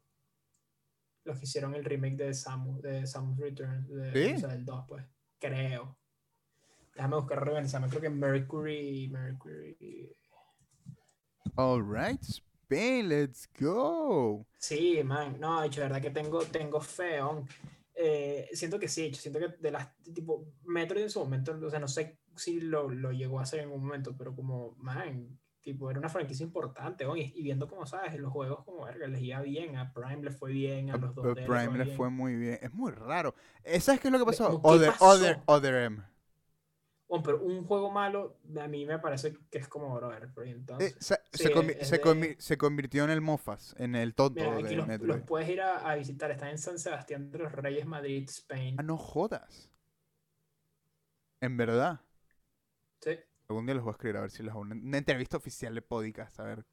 Los 1.25 1.39
que 1.39 1.45
hicieron 1.45 1.73
el 1.75 1.85
remake 1.85 2.17
de 2.17 2.33
Samus, 2.33 2.81
de 2.81 3.07
Samus 3.07 3.39
Return, 3.39 3.87
de, 3.87 4.11
¿Sí? 4.11 4.33
o 4.35 4.39
sea, 4.39 4.49
del 4.49 4.65
2, 4.65 4.85
pues. 4.87 5.05
Creo. 5.39 5.97
Déjame 6.95 7.15
buscar 7.15 7.39
organizarme. 7.39 7.87
Creo 7.89 8.01
que 8.01 8.09
Mercury. 8.09 9.09
Mercury. 9.09 10.15
Alright, 11.55 12.21
Spain, 12.21 13.09
let's 13.09 13.49
go. 13.59 14.45
Sí, 14.57 15.01
man. 15.03 15.39
No, 15.39 15.61
de 15.61 15.67
hecho, 15.67 15.81
de 15.81 15.87
verdad 15.87 16.01
que 16.01 16.09
tengo, 16.11 16.43
tengo 16.45 16.81
fe. 16.81 17.21
on. 17.21 17.47
Eh, 17.95 18.49
siento 18.53 18.79
que 18.79 18.87
sí, 18.87 19.13
siento 19.13 19.39
que 19.39 19.49
de 19.59 19.71
las. 19.71 19.89
Tipo, 20.13 20.45
Metroid 20.63 21.03
en 21.03 21.09
su 21.09 21.19
momento, 21.19 21.57
o 21.61 21.69
sea, 21.69 21.79
no 21.79 21.87
sé 21.87 22.19
si 22.35 22.59
lo, 22.59 22.89
lo 22.89 23.11
llegó 23.11 23.39
a 23.39 23.43
hacer 23.43 23.59
en 23.59 23.71
un 23.71 23.83
momento, 23.83 24.15
pero 24.17 24.35
como, 24.35 24.75
man. 24.77 25.39
Tipo, 25.63 25.89
era 25.89 25.99
una 25.99 26.09
franquicia 26.09 26.43
importante, 26.43 27.05
on, 27.05 27.17
y, 27.17 27.41
viendo 27.41 27.67
como 27.69 27.85
sabes, 27.85 28.19
los 28.19 28.31
juegos 28.33 28.65
como 28.65 28.83
verga, 28.85 29.07
les 29.07 29.21
iba 29.21 29.41
bien, 29.41 29.77
a 29.77 29.93
Prime 29.93 30.21
le 30.21 30.31
fue 30.31 30.51
bien, 30.51 30.91
a 30.91 30.97
los 30.97 31.15
2D 31.15 31.45
Prime 31.45 31.77
le 31.77 31.83
bien. 31.85 31.97
fue 31.97 32.09
muy 32.09 32.35
bien. 32.35 32.59
Es 32.61 32.73
muy 32.73 32.91
raro. 32.91 33.33
¿Sabes 33.79 34.01
qué 34.01 34.09
es 34.09 34.11
lo 34.11 34.19
que 34.19 34.25
pasó? 34.25 34.61
¿qué 34.61 34.67
Other, 34.67 34.91
pasó? 34.91 35.05
other, 35.05 35.39
other 35.45 35.75
M. 35.75 36.03
Oh, 37.07 37.21
pero 37.21 37.41
un 37.43 37.63
juego 37.65 37.91
malo, 37.91 38.39
a 38.59 38.67
mí 38.67 38.85
me 38.85 38.97
parece 38.97 39.33
que 39.51 39.59
es 39.59 39.67
como 39.67 39.93
brother. 39.95 40.23
Eh, 40.23 40.49
entonces, 40.49 40.95
se, 40.99 41.15
sí, 41.31 41.43
se 41.43 41.53
convi- 41.53 41.77
es 41.79 41.87
se 41.87 41.97
de- 41.97 42.01
convi- 42.01 42.35
se 42.39 42.57
convirtió 42.57 43.03
en 43.03 43.11
el 43.11 43.21
Mofas, 43.21 43.75
en 43.77 43.95
el 43.95 44.15
tonto 44.15 44.43
mira, 44.43 44.55
de 44.55 44.75
los, 44.75 44.87
Metroid. 44.87 45.09
los 45.17 45.21
puedes 45.21 45.47
ir 45.49 45.61
a, 45.61 45.89
a 45.89 45.95
visitar. 45.95 46.31
Están 46.31 46.49
en 46.49 46.57
San 46.57 46.79
Sebastián 46.79 47.29
de 47.29 47.37
los 47.37 47.51
Reyes, 47.51 47.85
Madrid, 47.85 48.27
Spain. 48.29 48.75
Ah, 48.79 48.83
no 48.83 48.97
jodas. 48.97 49.69
En 51.41 51.57
verdad. 51.57 51.99
Algún 53.49 53.65
día 53.65 53.75
les 53.75 53.83
voy 53.83 53.91
a 53.91 53.93
escribir 53.93 54.17
a 54.17 54.21
ver 54.21 54.31
si 54.31 54.41
les 54.43 54.51
hago 54.51 54.61
una, 54.61 54.75
una 54.75 54.97
entrevista 54.97 55.37
oficial 55.37 55.75
de 55.75 55.81
podcast. 55.81 56.39
A 56.39 56.43
ver. 56.43 56.65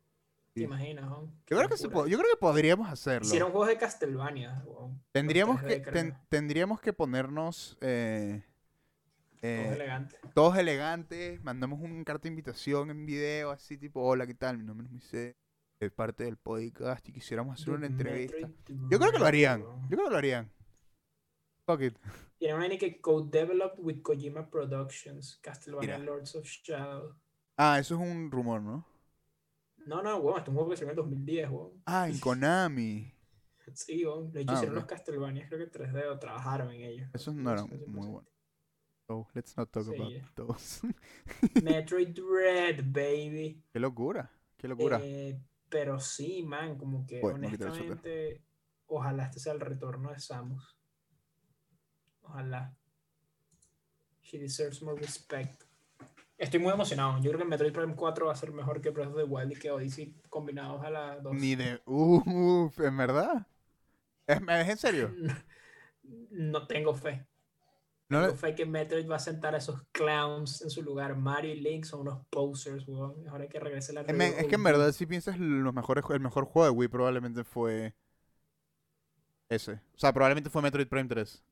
¿Te 0.52 0.62
imaginas? 0.62 1.08
Yo 1.08 1.56
creo, 1.56 1.68
que 1.68 1.76
se 1.76 1.84
locura. 1.84 2.02
po- 2.04 2.08
yo 2.08 2.18
creo 2.18 2.30
que 2.32 2.38
podríamos 2.40 2.88
hacerlo. 2.90 3.26
Hicieron 3.26 3.50
juegos 3.52 3.68
de 3.68 3.78
Castlevania. 3.78 4.64
Tendríamos 5.12 5.60
3D, 5.62 5.84
que, 5.84 5.90
ten- 5.92 6.16
tendríamos 6.28 6.80
que 6.80 6.92
ponernos. 6.92 7.78
eh, 7.80 8.42
Eh, 9.42 9.62
Todo 9.64 9.74
elegante. 9.74 10.16
todos 10.34 10.58
elegantes, 10.58 11.42
mandamos 11.42 11.80
un 11.80 12.04
carta 12.04 12.24
de 12.24 12.28
invitación 12.28 12.90
en 12.90 13.06
video, 13.06 13.50
así 13.50 13.78
tipo, 13.78 14.02
hola, 14.02 14.26
¿qué 14.26 14.34
tal? 14.34 14.58
Mi 14.58 14.64
nombre 14.64 14.84
es 14.86 14.92
Moisés, 14.92 15.34
es 15.80 15.90
parte 15.92 16.24
del 16.24 16.36
podcast 16.36 17.08
y 17.08 17.12
quisiéramos 17.12 17.58
hacer 17.58 17.72
una 17.72 17.86
entrevista. 17.86 18.36
Yo 18.68 18.98
creo 18.98 19.10
que 19.12 19.18
lo 19.18 19.24
harían, 19.24 19.60
yo 19.62 19.96
creo 19.96 20.04
que 20.04 20.10
lo 20.10 20.16
harían. 20.18 20.50
Fuck 21.70 21.82
it. 21.82 21.96
Tiene 22.38 22.54
una 22.54 22.68
que 22.78 23.00
co-developed 23.00 23.78
with 23.78 24.02
Kojima 24.02 24.48
Productions, 24.50 25.38
Castlevania 25.42 25.98
Mira. 25.98 26.04
Lords 26.06 26.34
of 26.34 26.44
Shadow. 26.44 27.14
Ah, 27.56 27.78
eso 27.78 27.94
es 27.94 28.00
un 28.00 28.30
rumor, 28.30 28.60
¿no? 28.62 28.84
No, 29.86 30.02
no, 30.02 30.16
weón, 30.18 30.38
este 30.38 30.50
es 30.50 30.52
un 30.52 30.54
juego 30.54 30.70
que 30.70 30.76
salió 30.76 30.90
en 30.90 30.96
2010, 30.96 31.50
weón. 31.50 31.82
Ah, 31.86 32.08
en 32.08 32.18
Konami. 32.20 33.12
Sí, 33.74 34.04
weón. 34.04 34.32
De 34.32 34.40
hecho, 34.42 34.52
Ah, 34.52 34.54
hicieron 34.54 34.74
ok. 34.74 34.80
los 34.80 34.86
Castlevania, 34.86 35.46
creo 35.48 35.58
que 35.60 35.70
3D 35.78 36.06
o 36.06 36.18
trabajaron 36.18 36.72
en 36.72 36.82
ellos. 36.82 37.08
Esos 37.14 37.34
no 37.34 37.50
eran 37.52 37.68
muy 37.86 38.06
buenos. 38.08 38.24
So, 39.06 39.26
let's 39.34 39.56
not 39.56 39.70
talk 39.72 39.86
Sí, 39.86 39.94
about 39.94 40.12
those. 40.34 40.80
Metroid 41.62 42.08
Dread, 42.14 42.84
baby. 42.92 43.62
qué 43.72 43.80
locura, 43.80 44.30
qué 44.56 44.68
locura. 44.68 44.98
Eh, 45.02 45.40
pero 45.68 46.00
sí, 46.00 46.42
man, 46.42 46.76
como 46.78 47.06
que 47.06 47.20
Voy, 47.22 47.32
honestamente, 47.34 48.42
ojalá 48.86 49.24
este 49.24 49.40
sea 49.40 49.52
el 49.52 49.60
retorno 49.60 50.10
de 50.12 50.18
Samus. 50.20 50.79
Ojalá. 52.30 52.72
She 54.22 54.38
deserves 54.38 54.82
more 54.82 54.96
respect. 54.98 55.64
Estoy 56.38 56.60
muy 56.60 56.72
emocionado. 56.72 57.18
Yo 57.20 57.30
creo 57.30 57.38
que 57.42 57.44
Metroid 57.44 57.72
Prime 57.72 57.94
4 57.94 58.26
va 58.26 58.32
a 58.32 58.36
ser 58.36 58.52
mejor 58.52 58.80
que 58.80 58.90
Breath 58.90 59.08
of 59.08 59.16
the 59.16 59.24
Wild 59.24 59.52
y 59.52 59.56
que 59.56 59.70
Odyssey 59.70 60.14
combinados 60.30 60.82
a 60.84 60.90
las 60.90 61.22
dos. 61.22 61.34
Ni 61.34 61.54
de... 61.54 61.82
Uf, 61.84 62.80
¿en 62.80 62.96
verdad? 62.96 63.46
¿Es, 64.26 64.38
es 64.40 64.68
en 64.68 64.76
serio? 64.78 65.10
No 66.30 66.66
tengo 66.66 66.94
fe. 66.94 67.26
No 68.08 68.20
Tengo 68.20 68.32
le- 68.32 68.38
fe 68.38 68.54
que 68.54 68.66
Metroid 68.66 69.08
va 69.08 69.16
a 69.16 69.20
sentar 69.20 69.54
a 69.54 69.58
esos 69.58 69.82
clowns 69.92 70.62
en 70.62 70.70
su 70.70 70.82
lugar. 70.82 71.16
Mario 71.16 71.52
y 71.52 71.60
Link 71.60 71.84
son 71.84 72.00
unos 72.00 72.26
posers, 72.30 72.88
weón. 72.88 73.28
Ahora 73.28 73.44
hay 73.44 73.48
que 73.48 73.60
regrese 73.60 73.92
la 73.92 74.02
men, 74.02 74.32
es 74.38 74.46
que 74.46 74.54
en 74.56 74.64
verdad, 74.64 74.90
si 74.92 75.06
piensas, 75.06 75.38
los 75.38 75.74
mejores, 75.74 76.04
el 76.10 76.20
mejor 76.20 76.46
juego 76.46 76.64
de 76.64 76.70
Wii 76.70 76.88
probablemente 76.88 77.44
fue 77.44 77.94
ese. 79.48 79.72
O 79.94 79.98
sea, 79.98 80.12
probablemente 80.12 80.50
fue 80.50 80.62
Metroid 80.62 80.88
Prime 80.88 81.08
3. 81.08 81.44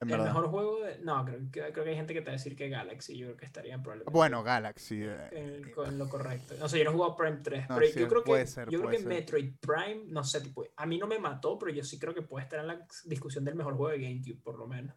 En 0.00 0.10
El 0.10 0.16
verdad. 0.18 0.26
mejor 0.34 0.48
juego 0.48 0.80
de... 0.84 0.98
No, 0.98 1.24
creo, 1.24 1.38
que- 1.50 1.72
creo 1.72 1.84
que 1.84 1.90
hay 1.90 1.96
gente 1.96 2.12
que 2.12 2.20
te 2.20 2.26
va 2.26 2.32
a 2.32 2.36
decir 2.36 2.56
que 2.56 2.68
Galaxy. 2.68 3.16
Yo 3.16 3.26
creo 3.28 3.36
que 3.36 3.46
estarían 3.46 3.82
probablemente 3.82 4.12
Bueno, 4.12 4.42
Galaxy. 4.42 5.00
eh, 5.02 5.28
en, 5.32 5.70
con 5.72 5.96
lo 5.98 6.08
correcto. 6.08 6.54
No 6.58 6.68
sé, 6.68 6.78
yo 6.78 6.84
no 6.84 6.90
he 6.90 6.94
jugado 6.94 7.16
Prime 7.16 7.38
3, 7.42 7.68
No, 7.68 7.74
pero 7.76 7.86
sí, 7.86 8.00
yo 8.00 8.08
creo 8.08 8.22
que, 8.22 8.26
puede 8.30 8.46
ser, 8.46 8.68
yo 8.70 8.78
creo 8.80 8.90
que 8.90 8.98
ser. 8.98 9.06
Metroid 9.06 9.52
Prime, 9.60 10.02
no 10.08 10.24
sé, 10.24 10.40
tipo, 10.40 10.64
a 10.76 10.86
mí 10.86 10.98
no 10.98 11.06
me 11.06 11.18
mató, 11.18 11.58
pero 11.58 11.72
yo 11.72 11.84
sí 11.84 11.98
creo 11.98 12.12
que 12.14 12.22
puede 12.22 12.44
estar 12.44 12.58
en 12.60 12.66
la 12.66 12.86
discusión 13.04 13.44
del 13.44 13.54
mejor 13.54 13.76
juego 13.76 13.92
de 13.96 14.02
GameCube, 14.02 14.42
por 14.42 14.58
lo 14.58 14.66
menos. 14.66 14.94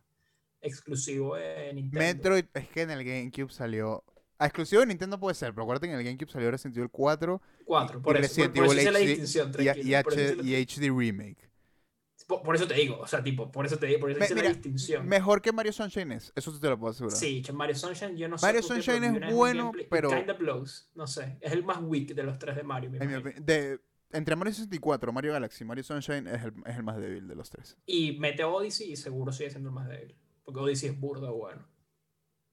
Exclusivo 0.59 1.35
de 1.35 1.71
Nintendo. 1.73 1.99
Metroid, 1.99 2.45
es 2.53 2.67
que 2.69 2.81
en 2.81 2.91
el 2.91 3.03
GameCube 3.05 3.51
salió. 3.51 4.03
Ah, 4.39 4.47
exclusivo 4.47 4.81
de 4.81 4.87
Nintendo 4.87 5.19
puede 5.19 5.35
ser, 5.35 5.51
pero 5.53 5.63
acuérdate 5.63 5.87
que 5.87 5.93
en 5.93 5.99
el 5.99 6.05
GameCube 6.05 6.29
salió 6.31 6.51
Resident 6.51 6.77
Evil 6.77 6.89
4 6.91 7.41
4, 7.65 7.99
y 7.99 8.01
por 8.03 8.17
eso, 8.17 8.41
por, 8.41 8.53
por 8.53 8.63
eso 8.65 8.73
Evil 8.73 8.79
hice 8.81 8.91
la 8.91 8.99
distinción, 8.99 9.51
y, 9.57 9.61
y 9.93 10.03
por, 10.03 10.13
H- 10.13 10.37
y 10.43 10.55
HD 10.55 10.89
Remake. 10.95 11.46
Por- 12.27 12.43
por 12.43 12.55
eso 12.55 12.67
te 12.67 12.73
digo, 12.75 12.99
o 12.99 13.07
sea, 13.07 13.23
tipo, 13.23 13.51
por 13.51 13.65
eso 13.65 13.77
te 13.79 13.87
digo, 13.87 14.01
por 14.01 14.11
eso 14.11 14.19
Me- 14.19 14.25
hice 14.25 14.35
mira, 14.35 14.49
la 14.49 14.53
distinción. 14.53 15.07
Mejor 15.07 15.41
que 15.41 15.51
Mario 15.51 15.73
Sunshine 15.73 16.11
es, 16.11 16.31
eso 16.35 16.59
te 16.59 16.69
lo 16.69 16.77
puedo 16.77 16.91
asegurar. 16.91 17.17
Sí, 17.17 17.41
Mario 17.53 17.75
Sunshine, 17.75 18.15
yo 18.17 18.27
no 18.27 18.37
sé. 18.37 18.45
Mario 18.45 18.61
por 18.61 18.75
qué, 18.75 18.81
Sunshine 18.83 19.03
es 19.23 19.33
bueno, 19.33 19.71
pero- 19.89 20.09
Kinda 20.09 20.33
blows, 20.33 20.89
no 20.93 21.07
sé, 21.07 21.37
es 21.41 21.51
el 21.53 21.63
más 21.63 21.79
weak 21.81 22.13
de 22.13 22.23
los 22.23 22.37
tres 22.37 22.55
de 22.55 22.63
Mario, 22.63 22.91
me 22.91 22.97
En 22.97 23.07
mi 23.07 23.31
de, 23.41 23.79
entre 24.11 24.35
Mario 24.35 24.53
64, 24.53 25.11
Mario 25.11 25.33
Galaxy 25.33 25.65
Mario 25.65 25.83
Sunshine 25.83 26.27
es 26.27 26.43
el, 26.43 26.53
es 26.65 26.75
el 26.77 26.83
más 26.83 26.97
débil 26.97 27.27
de 27.27 27.35
los 27.35 27.49
tres. 27.49 27.77
Y 27.85 28.17
mete 28.19 28.43
Odyssey 28.43 28.91
y 28.91 28.95
seguro 28.95 29.31
sigue 29.31 29.49
siendo 29.49 29.69
el 29.69 29.75
más 29.75 29.87
débil. 29.87 30.15
Porque 30.43 30.59
Odyssey 30.61 30.89
es 30.89 30.99
burdo 30.99 31.33
bueno. 31.35 31.67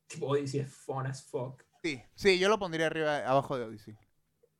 Tipo, 0.09 0.26
Odyssey 0.26 0.60
es 0.60 0.72
fun 0.74 1.06
as 1.06 1.22
fuck. 1.24 1.62
Sí, 1.82 2.02
sí, 2.14 2.38
yo 2.38 2.48
lo 2.48 2.59
pondría 2.59 2.86
arriba, 2.86 3.18
abajo 3.18 3.56
de 3.59 3.64
Odyssey. 3.64 3.96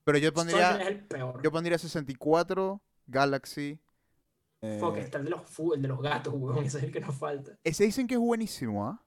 Pero 0.05 0.19
yo 0.19 0.31
Sunshine 0.31 0.53
pondría, 0.61 0.81
es 0.83 0.87
el 0.89 1.05
peor. 1.07 1.43
yo 1.43 1.51
pondría 1.51 1.79
64, 1.79 2.83
Galaxy. 3.07 3.81
Eh, 4.65 4.79
Fuck, 4.81 4.97
está 4.97 5.19
el 5.19 5.25
de 5.25 5.31
los, 5.31 5.43
el 5.75 5.83
de 5.83 5.89
los 5.89 6.01
gatos, 6.01 6.35
weón. 6.37 6.59
Ese 6.65 6.79
es 6.79 6.85
el 6.85 6.93
que 6.93 7.01
nos 7.01 7.15
falta. 7.15 7.59
ese 7.65 7.85
dicen 7.85 8.07
que 8.07 8.15
es 8.15 8.21
buenísimo, 8.21 8.87
¿ah? 8.87 9.01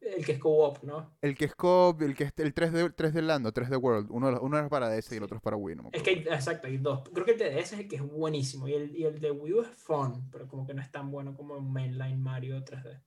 El 0.00 0.24
que 0.24 0.32
es 0.32 0.38
co-op, 0.38 0.82
¿no? 0.82 1.14
El 1.20 1.36
que 1.36 1.44
es 1.44 1.54
Coop, 1.54 2.00
el 2.00 2.14
que 2.16 2.24
es 2.24 2.32
el 2.38 2.54
3D, 2.54 2.94
3D 2.94 3.20
Lando, 3.20 3.52
3D 3.52 3.76
World. 3.78 4.08
Uno, 4.10 4.40
uno 4.40 4.58
es 4.58 4.68
para 4.70 4.88
DS 4.88 5.12
y 5.12 5.16
el 5.16 5.24
otro 5.24 5.36
es 5.36 5.42
para 5.42 5.56
Wii, 5.56 5.76
no 5.76 5.82
me 5.82 5.90
Es 5.92 6.02
que 6.02 6.10
hay, 6.10 6.18
exacto, 6.20 6.68
hay 6.68 6.78
dos. 6.78 7.02
Creo 7.12 7.26
que 7.26 7.32
el 7.32 7.38
de 7.38 7.50
DS 7.50 7.74
es 7.74 7.80
el 7.80 7.88
que 7.88 7.96
es 7.96 8.02
buenísimo. 8.02 8.66
Y 8.66 8.72
el, 8.72 8.96
y 8.96 9.04
el 9.04 9.20
de 9.20 9.30
Wii 9.30 9.52
U 9.52 9.60
es 9.60 9.68
fun, 9.68 10.30
pero 10.30 10.48
como 10.48 10.66
que 10.66 10.72
no 10.72 10.80
es 10.80 10.90
tan 10.90 11.10
bueno 11.10 11.34
como 11.36 11.60
mainline 11.60 12.18
Mario 12.18 12.64
3D. 12.64 12.98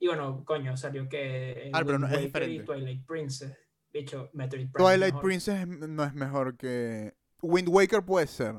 Y 0.00 0.08
bueno, 0.08 0.44
coño, 0.44 0.76
salió 0.76 1.08
que. 1.08 1.70
Ah, 1.72 1.82
pero 1.86 2.00
no, 2.00 2.08
es 2.08 2.20
diferente. 2.20 2.64
Twilight 2.64 3.06
Princess. 3.06 3.56
De 3.92 4.00
hecho, 4.00 4.28
Metroid 4.32 4.68
Prime. 4.72 4.88
Twilight. 4.88 5.20
Princess 5.20 5.60
es- 5.60 5.68
no 5.68 6.02
es 6.02 6.14
mejor 6.14 6.56
que... 6.56 7.14
Wind 7.40 7.68
Waker 7.68 8.02
puede 8.02 8.26
ser. 8.26 8.56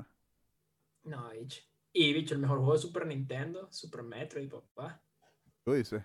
No, 1.03 1.29
bicho. 1.31 1.61
Y 1.93 2.11
bicho, 2.11 2.33
el 2.33 2.41
mejor 2.41 2.57
juego 2.57 2.73
de 2.73 2.79
Super 2.79 3.05
Nintendo, 3.05 3.67
Super 3.71 4.01
Metroid, 4.01 4.49
papá. 4.49 4.99
Tú 5.63 5.73
dices. 5.73 6.03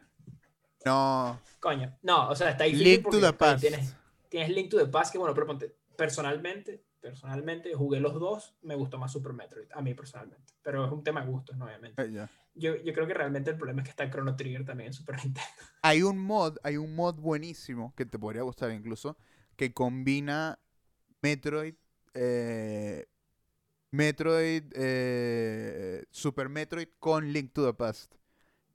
No. 0.84 1.40
Coño, 1.60 1.98
no, 2.02 2.28
o 2.28 2.36
sea, 2.36 2.50
está 2.50 2.64
difícil 2.64 2.86
Link 2.86 3.02
to 3.04 3.10
porque, 3.10 3.26
the 3.26 3.32
Past. 3.32 3.60
Tienes, 3.62 3.96
tienes 4.28 4.50
Link 4.50 4.70
to 4.70 4.78
the 4.78 4.86
Past, 4.86 5.12
que 5.12 5.18
bueno, 5.18 5.34
pero 5.34 5.46
ponte, 5.46 5.74
personalmente, 5.96 6.84
personalmente, 7.00 7.74
jugué 7.74 8.00
los 8.00 8.14
dos, 8.14 8.54
me 8.62 8.74
gustó 8.74 8.98
más 8.98 9.12
Super 9.12 9.32
Metroid, 9.32 9.66
a 9.72 9.80
mí 9.80 9.94
personalmente. 9.94 10.52
Pero 10.62 10.84
es 10.84 10.92
un 10.92 11.02
tema 11.02 11.22
de 11.22 11.30
gustos, 11.30 11.56
¿no? 11.56 11.64
obviamente. 11.64 12.00
Eh. 12.02 12.26
Yo, 12.54 12.76
yo 12.76 12.92
creo 12.92 13.06
que 13.06 13.14
realmente 13.14 13.50
el 13.50 13.56
problema 13.56 13.80
es 13.80 13.84
que 13.84 13.90
está 13.90 14.10
Chrono 14.10 14.36
Trigger 14.36 14.64
también 14.64 14.88
en 14.88 14.92
Super 14.92 15.16
Nintendo. 15.24 15.50
Hay 15.82 16.02
un 16.02 16.18
mod, 16.18 16.58
hay 16.62 16.76
un 16.76 16.94
mod 16.94 17.16
buenísimo 17.16 17.94
que 17.96 18.04
te 18.04 18.18
podría 18.18 18.42
gustar 18.42 18.70
incluso, 18.72 19.16
que 19.56 19.72
combina 19.72 20.58
Metroid, 21.22 21.74
eh, 22.14 23.06
Metroid, 23.90 24.64
eh, 24.74 26.04
Super 26.10 26.48
Metroid 26.48 26.88
con 26.98 27.32
Link 27.32 27.52
to 27.52 27.64
the 27.66 27.72
Past. 27.74 28.14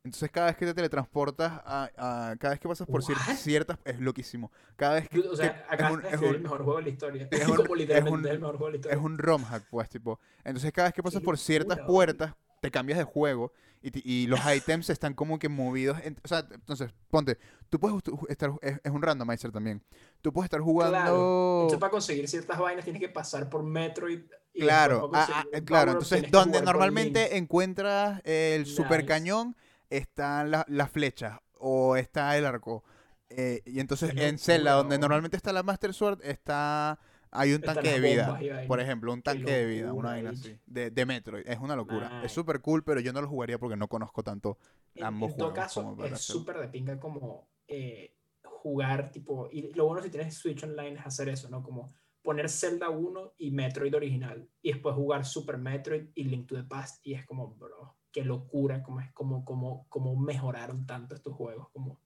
Entonces 0.06 0.30
cada 0.32 0.48
vez 0.48 0.58
que 0.58 0.66
te 0.66 0.74
teletransportas, 0.74 1.62
a, 1.64 1.90
a- 1.96 2.36
cada 2.38 2.54
vez 2.54 2.60
que 2.60 2.68
pasas 2.68 2.86
por 2.88 3.02
cier- 3.04 3.36
ciertas, 3.38 3.78
es 3.86 4.00
loquísimo. 4.02 4.52
Cada 4.76 4.96
vez 4.96 5.08
que, 5.08 5.20
O 5.20 5.36
sea, 5.36 5.66
acá 5.70 5.88
es, 5.88 5.94
un, 5.94 6.06
es 6.06 6.14
es, 6.14 6.20
un, 6.22 6.36
el 6.36 6.42
mejor 6.42 6.64
juego 6.64 6.78
de 6.80 6.84
la 6.84 6.90
historia. 6.90 7.28
es 7.32 7.48
un- 7.48 7.56
como 7.56 7.76
literalmente 7.76 8.28
es 8.28 8.32
es 8.32 8.36
el 8.36 8.40
mejor 8.42 8.58
juego 8.58 8.66
de 8.66 8.72
la 8.72 8.78
es 8.78 8.86
historia. 8.86 9.00
un 9.06 9.18
ROM 9.18 9.44
hack, 9.46 9.64
pues, 9.70 9.88
tipo. 9.90 10.20
Entonces 10.44 10.72
cada 10.74 10.90
vez 10.90 10.94
que 10.94 11.04
pasas 11.04 11.22
por 11.22 11.38
ciertas 11.38 11.78
locura, 11.78 11.88
puertas, 11.88 12.36
te 12.60 12.70
cambias 12.72 12.98
de 13.00 13.06
juego 13.06 13.54
y, 13.82 14.24
y 14.24 14.28
los 14.28 14.40
ítems 14.54 14.90
están 14.90 15.14
como 15.14 15.40
que 15.40 15.48
movidos. 15.48 15.98
en- 16.04 16.18
o 16.22 16.28
sea, 16.28 16.46
entonces, 16.52 16.92
ponte, 17.10 17.38
tú 17.70 17.80
puedes 17.80 18.02
estar, 18.28 18.52
es, 18.62 18.82
es 18.84 18.92
un 18.92 19.02
randomizer 19.02 19.54
también. 19.54 19.82
Tú 20.22 20.34
puedes 20.34 20.48
estar 20.48 20.60
jugando... 20.60 20.98
Claro. 20.98 21.54
Entonces, 21.62 21.80
para 21.80 21.92
conseguir 21.92 22.28
ciertas 22.28 22.60
vainas 22.60 22.84
tienes 22.84 23.02
que 23.02 23.08
pasar 23.10 23.50
por 23.50 23.64
Metroid. 23.64 24.20
Claro, 24.58 25.10
ah, 25.14 25.46
ah, 25.52 25.62
claro. 25.66 25.92
Entonces, 25.92 26.24
donde 26.30 26.62
normalmente 26.62 27.38
encuentras 27.38 28.22
el 28.24 28.66
super 28.66 29.04
cañón, 29.06 29.56
están 29.90 30.52
la- 30.52 30.66
las 30.70 30.90
flechas 30.92 31.40
o 31.60 31.96
está 31.96 32.38
el 32.38 32.46
arco. 32.46 32.84
Eh, 33.30 33.62
y 33.66 33.80
entonces 33.80 34.14
en 34.16 34.38
Zelda, 34.38 34.74
donde 34.74 35.00
normalmente 35.00 35.38
está 35.38 35.52
la 35.54 35.64
Master 35.64 35.94
Sword, 35.94 36.20
está 36.24 37.00
hay 37.32 37.54
un 37.54 37.64
tanque 37.64 37.90
de 37.90 38.00
vida. 38.00 38.38
Por 38.68 38.80
ejemplo, 38.80 39.12
un 39.12 39.22
tanque 39.22 39.52
de 39.52 39.66
vida, 39.66 39.94
una 39.94 40.10
vaina 40.10 40.30
así. 40.30 40.58
De, 40.68 40.90
de 40.92 41.06
Metroid. 41.06 41.46
Es 41.48 41.60
una 41.60 41.76
locura. 41.76 42.22
Es 42.22 42.32
súper 42.32 42.62
cool, 42.62 42.84
pero 42.84 43.00
yo 43.02 43.12
no 43.12 43.22
lo 43.22 43.28
jugaría 43.28 43.58
porque 43.60 43.76
no 43.76 43.88
conozco 43.88 44.24
tanto 44.24 44.58
En, 44.96 45.04
ambos 45.04 45.32
en 45.32 45.38
todo 45.38 45.48
juegos. 45.50 45.66
caso, 45.66 45.98
es 46.06 46.20
súper 46.22 46.58
de 46.60 46.68
pinga 46.70 47.00
como 47.00 47.48
eh, 47.68 48.14
jugar, 48.44 49.12
tipo, 49.12 49.50
y 49.52 49.74
lo 49.74 49.86
bueno 49.86 50.02
si 50.02 50.10
tienes 50.10 50.36
Switch 50.36 50.64
Online 50.64 50.94
es 51.00 51.06
hacer 51.06 51.30
eso, 51.30 51.50
¿no? 51.50 51.64
Como 51.64 51.94
poner 52.24 52.50
Zelda 52.50 52.90
1 52.90 53.34
y 53.38 53.52
Metroid 53.52 53.94
original, 53.96 54.50
y 54.62 54.72
después 54.72 54.96
jugar 54.96 55.26
Super 55.26 55.58
Metroid 55.58 56.08
y 56.16 56.24
Link 56.24 56.48
to 56.48 56.56
the 56.56 56.64
Past, 56.64 57.06
y 57.06 57.14
es 57.14 57.26
como, 57.26 57.54
bro, 57.56 57.98
qué 58.12 58.24
locura, 58.24 58.82
como 58.82 59.02
es 59.02 59.12
como, 59.14 59.44
como, 59.46 59.86
como 59.90 60.16
mejoraron 60.16 60.86
tanto 60.88 61.14
estos 61.16 61.36
juegos, 61.36 61.70
como... 61.72 62.00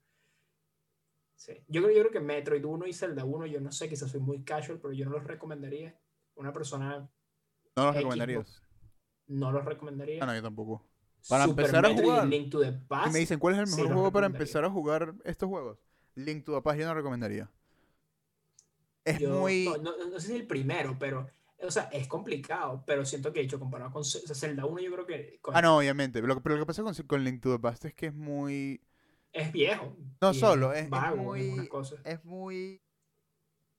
Sí. 1.36 1.54
Yo, 1.68 1.84
creo, 1.84 1.96
yo 1.96 2.02
creo 2.02 2.12
que 2.12 2.20
Metroid 2.20 2.66
1 2.66 2.88
y 2.88 2.94
Zelda 2.94 3.24
1, 3.24 3.46
yo 3.46 3.62
no 3.62 3.72
sé, 3.72 3.88
quizás 3.88 4.10
soy 4.10 4.20
muy 4.20 4.44
casual, 4.44 4.80
pero 4.82 4.92
yo 4.94 5.06
no 5.06 5.12
los 5.12 5.24
recomendaría. 5.24 5.96
Una 6.36 6.52
persona 6.52 7.08
No 7.76 7.86
los 7.86 7.96
recomendarías. 7.96 8.64
no 9.28 9.52
los 9.52 9.64
recomendaría. 9.64 10.24
Ah, 10.24 10.26
no, 10.26 10.34
yo 10.34 10.42
tampoco. 10.42 10.84
Para 11.30 11.46
Super 11.46 11.66
empezar 11.66 11.86
a 11.86 11.90
Metroid 11.90 12.08
y 12.08 12.10
jugar. 12.10 12.28
Link 12.28 12.50
to 12.52 12.60
the 12.62 12.68
Y 12.70 12.72
Past. 12.88 13.14
me 13.14 13.20
dicen, 13.20 13.38
¿cuál 13.38 13.54
es 13.54 13.60
el 13.60 13.68
mejor 13.68 13.94
juego 13.94 14.12
para 14.12 14.26
empezar 14.26 14.66
a 14.66 14.70
jugar 14.72 15.14
estos 15.26 15.48
juegos? 15.48 15.78
Link 16.16 16.44
to 16.44 16.56
the 16.56 16.62
Past 16.62 16.80
yo 16.80 16.88
no 16.88 16.96
recomendaría. 16.96 17.52
Es 19.08 19.20
Yo- 19.20 19.30
muy... 19.40 19.66
No, 19.66 19.78
no- 19.78 20.10
no 20.10 20.20
sé 20.20 20.28
si 20.28 20.36
el 20.36 20.48
primero, 20.48 20.98
pero. 21.00 21.30
O 21.64 21.72
sea, 21.72 21.84
es 21.92 22.08
complicado, 22.08 22.84
pero 22.86 23.04
siento 23.04 23.34
que 23.34 23.40
he 23.40 23.44
hecho 23.44 23.60
comparado 23.60 23.92
con 23.92 24.02
o 24.02 24.04
sea, 24.04 24.36
Zelda 24.36 24.66
1, 24.66 24.80
yo 24.80 24.92
creo 24.92 25.06
que. 25.08 25.40
Ah, 25.54 25.62
no, 25.62 25.78
obviamente. 25.78 26.22
Lo 26.22 26.42
pero 26.44 26.56
lo 26.56 26.62
que 26.62 26.68
pasa 26.68 26.84
con, 26.84 26.94
con 26.94 27.24
Link 27.24 27.42
to 27.42 27.52
the 27.52 27.60
Past 27.60 27.86
es 27.86 27.94
que 27.96 28.08
es 28.08 28.14
muy... 28.14 28.82
Es 29.34 29.52
viejo. 29.52 29.96
No 30.22 30.34
solo, 30.34 30.74
es, 30.74 30.84
es 30.84 30.90
vago 30.90 31.16
en 31.16 31.24
muy... 31.24 31.42
algunas 31.42 31.70
cosas. 31.70 32.00
Es 32.06 32.24
muy... 32.26 32.82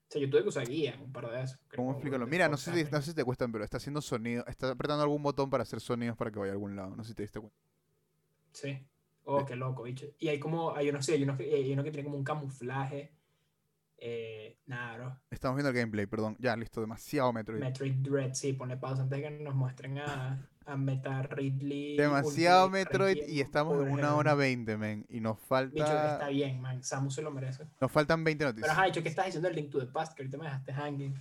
O 0.09 0.11
sea, 0.11 0.23
yo 0.23 0.31
tuve 0.31 0.43
que 0.43 0.49
usar 0.49 0.67
guía 0.67 0.95
en 0.95 1.03
un 1.03 1.13
par 1.13 1.27
de 1.31 1.37
veces. 1.37 1.59
¿Cómo 1.77 1.93
explicarlo? 1.93 2.27
Mira, 2.27 2.49
no 2.49 2.57
sé, 2.57 2.73
si, 2.73 2.91
no 2.91 3.03
sé 3.03 3.11
si 3.11 3.15
te 3.15 3.25
cuestan, 3.25 3.53
pero 3.53 3.63
está 3.63 3.77
haciendo 3.77 4.01
sonido, 4.01 4.43
está 4.47 4.71
apretando 4.71 5.03
algún 5.03 5.23
botón 5.23 5.51
para 5.51 5.65
hacer 5.65 5.81
sonidos 5.81 6.17
para 6.17 6.31
que 6.31 6.39
vaya 6.39 6.53
a 6.53 6.55
algún 6.55 6.75
lado. 6.75 6.97
No 6.97 7.05
sé 7.05 7.11
si 7.11 7.15
te 7.15 7.23
diste 7.23 7.41
cuenta. 7.41 7.59
Sí. 8.53 8.79
Oh, 9.25 9.45
qué 9.45 9.55
loco, 9.57 9.83
bicho. 9.83 10.07
Y 10.19 10.29
hay 10.29 10.41
como, 10.41 10.75
hay 10.75 10.89
unos, 10.89 11.05
sí, 11.05 11.13
hay 11.13 11.23
unos 11.23 11.37
que, 11.37 11.45
hay 11.55 11.71
uno 11.71 11.85
que 11.85 11.91
tiene 11.91 12.05
como 12.05 12.17
un 12.17 12.25
camuflaje. 12.25 13.13
Eh, 14.01 14.57
nada, 14.67 14.97
bro. 14.97 15.21
Estamos 15.31 15.57
viendo 15.57 15.71
el 15.71 15.75
gameplay, 15.77 16.07
perdón. 16.07 16.37
Ya, 16.39 16.57
listo, 16.57 16.81
demasiado 16.81 17.33
Metroid. 17.33 17.59
Metroid 17.61 17.95
Dread, 17.97 18.35
sí, 18.35 18.53
pone 18.53 18.77
pausa 18.77 19.03
antes 19.03 19.19
de 19.19 19.25
que 19.25 19.31
nos 19.43 19.55
muestren 19.57 19.99
a, 19.99 20.49
a 20.67 20.77
Meta 20.77 21.23
Ridley. 21.23 21.97
Demasiado 21.97 22.67
Ultimate 22.67 22.85
Metroid 22.85 23.29
y 23.29 23.41
estamos 23.41 23.85
en 23.85 23.93
una 23.93 24.15
hora 24.15 24.35
veinte, 24.35 24.77
men. 24.77 25.05
Y 25.09 25.21
nos 25.21 25.37
Bicho, 25.41 25.83
está 25.85 26.11
falta. 26.11 26.29
bien, 26.29 26.61
man. 26.61 26.83
Samus 26.85 27.15
se 27.17 27.23
lo 27.23 27.33
merece. 27.33 27.65
Nos 27.81 27.91
faltan 27.91 28.23
20 28.23 28.45
Pero 28.45 28.51
noticias. 28.53 28.71
ajá, 28.71 28.85
dicho 28.87 29.03
que 29.03 29.09
estás 29.09 29.27
diciendo 29.27 29.49
el 29.49 29.57
Link 29.57 29.71
to 29.71 29.81
the 29.81 29.87
Past, 29.87 30.15
que 30.15 30.23
ahorita 30.23 30.39
me 30.39 30.45
dejaste 30.45 30.73
hanging. 30.73 31.15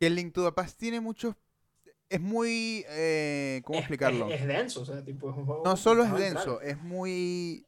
Que 0.00 0.06
el 0.06 0.14
Link 0.14 0.32
to 0.32 0.44
the 0.44 0.52
Past 0.52 0.78
tiene 0.78 1.00
muchos. 1.00 1.34
Es 2.08 2.20
muy. 2.22 2.82
eh, 2.88 3.60
¿Cómo 3.64 3.78
Es- 3.78 3.82
explicarlo? 3.82 4.28
Es, 4.30 4.40
es 4.40 4.46
denso, 4.46 4.80
o 4.80 4.84
sea, 4.86 5.04
tipo, 5.04 5.30
es 5.30 5.36
un 5.36 5.44
juego. 5.44 5.62
No 5.66 5.76
solo 5.76 6.04
es 6.04 6.12
denso, 6.14 6.62
entrar. 6.62 6.70
es 6.78 6.82
muy 6.82 7.66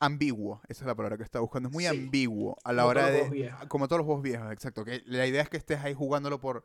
ambiguo. 0.00 0.60
Esa 0.68 0.82
es 0.84 0.86
la 0.86 0.94
palabra 0.94 1.16
que 1.16 1.22
estaba 1.24 1.42
buscando. 1.42 1.68
Es 1.68 1.72
muy 1.72 1.84
Sí. 1.84 1.90
ambiguo 1.90 2.56
a 2.64 2.72
la 2.72 2.82
Como 2.82 2.90
hora 2.90 3.10
de. 3.10 3.52
Como 3.68 3.88
todos 3.88 3.98
los 3.98 4.06
juegos 4.06 4.22
viejos, 4.22 4.52
exacto. 4.52 4.84
Que 4.84 5.02
la 5.06 5.26
idea 5.26 5.42
es 5.42 5.48
que 5.48 5.56
estés 5.56 5.80
ahí 5.80 5.94
jugándolo 5.94 6.40
por 6.40 6.64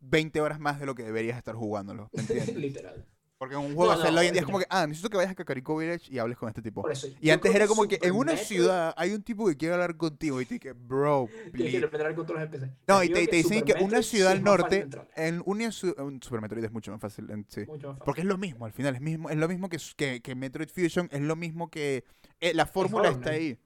20 0.00 0.40
horas 0.40 0.58
más 0.60 0.80
de 0.80 0.86
lo 0.86 0.94
que 0.94 1.02
deberías 1.02 1.36
estar 1.38 1.54
jugándolo. 1.54 2.08
¿Me 2.12 2.20
entiendes? 2.22 2.56
Literal. 2.56 3.06
Porque 3.38 3.54
en 3.54 3.62
un 3.62 3.74
juego 3.74 3.86
No, 3.86 3.98
hacerlo 3.98 4.16
no, 4.16 4.20
hoy 4.20 4.26
en 4.26 4.32
día 4.34 4.40
es 4.42 4.46
como 4.46 4.58
que, 4.58 4.66
ah, 4.68 4.86
necesito 4.86 5.08
que 5.08 5.16
vayas 5.16 5.32
a 5.32 5.34
Kakariko 5.34 5.74
Village 5.78 6.12
y 6.12 6.18
hables 6.18 6.36
con 6.36 6.50
este 6.50 6.60
tipo. 6.60 6.82
Por 6.82 6.92
eso. 6.92 7.06
Y 7.22 7.30
antes 7.30 7.54
era 7.54 7.66
como 7.66 7.88
que 7.88 7.98
en 8.02 8.14
una 8.14 8.36
ciudad 8.36 8.92
hay 8.98 9.14
un 9.14 9.22
tipo 9.22 9.46
que 9.46 9.56
quiere 9.56 9.72
hablar 9.72 9.96
contigo 9.96 10.42
y 10.42 10.44
te 10.44 10.54
dice, 10.58 10.72
bro, 10.74 11.26
please. 11.50 11.70
interpretar 11.76 12.14
con 12.14 12.26
todos 12.26 12.38
los 12.38 12.50
NPC. 12.50 12.70
No, 12.86 13.02
y 13.02 13.08
te, 13.08 13.26
te 13.28 13.36
dicen 13.36 13.62
que 13.64 13.72
una 13.82 14.02
ciudad 14.02 14.32
al 14.32 14.42
norte, 14.44 14.86
en 15.16 15.40
una 15.46 15.72
ciudad, 15.72 16.04
un 16.04 16.22
Super 16.22 16.42
Metroid 16.42 16.64
es 16.64 16.70
mucho 16.70 16.92
más 16.92 17.00
fácil, 17.00 17.30
en- 17.30 17.46
sí. 17.48 17.60
mucho 17.66 17.88
más 17.88 17.96
fácil. 17.96 18.04
Porque 18.04 18.20
es 18.20 18.26
lo 18.26 18.36
mismo, 18.36 18.66
al 18.66 18.72
final, 18.72 18.94
es, 18.96 19.00
mismo, 19.00 19.30
es 19.30 19.36
lo 19.38 19.48
mismo 19.48 19.70
que, 19.70 19.78
que, 19.96 20.20
que 20.20 20.34
Metroid 20.34 20.68
Fusion, 20.68 21.08
es 21.10 21.22
lo 21.22 21.34
mismo 21.34 21.70
que... 21.70 22.04
eh, 22.40 22.54
la 22.54 22.66
fórmula 22.66 23.08
Hollow 23.08 23.18
está 23.20 23.30
ahí. 23.30 23.58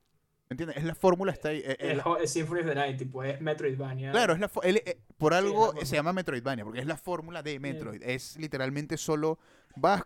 ¿Me 0.51 0.55
entiendes? 0.55 0.77
Es 0.77 0.85
la 0.85 0.95
fórmula 0.95 1.33
está 1.33 1.49
ahí. 1.49 1.59
eh, 1.59 1.77
eh, 1.79 1.93
Es, 1.93 1.97
la- 1.97 2.17
es 2.23 2.31
Symphony 2.31 2.61
of 2.61 2.67
the 2.67 2.75
Night, 2.75 2.99
tipo, 2.99 3.23
es 3.25 3.41
Metroidvania. 3.41 4.11
claro, 4.13 4.35
es 4.35 4.41
la 4.41 4.51
él, 4.63 4.83
eh, 4.85 4.99
por 5.17 5.33
es 5.33 5.41
la 5.41 5.47
algo 5.49 5.65
fórmula. 5.67 5.87
se 5.87 5.97
llama 5.97 6.13
Metroidvania, 6.13 6.65
porque 6.65 6.81
es 6.81 6.87
la 6.87 6.97
fórmula 6.97 7.43
de 7.43 7.59
Metroid. 7.59 8.03
Es 8.03 8.37
literalmente 8.39 8.97
solo... 8.97 9.39
Vas, 9.77 10.05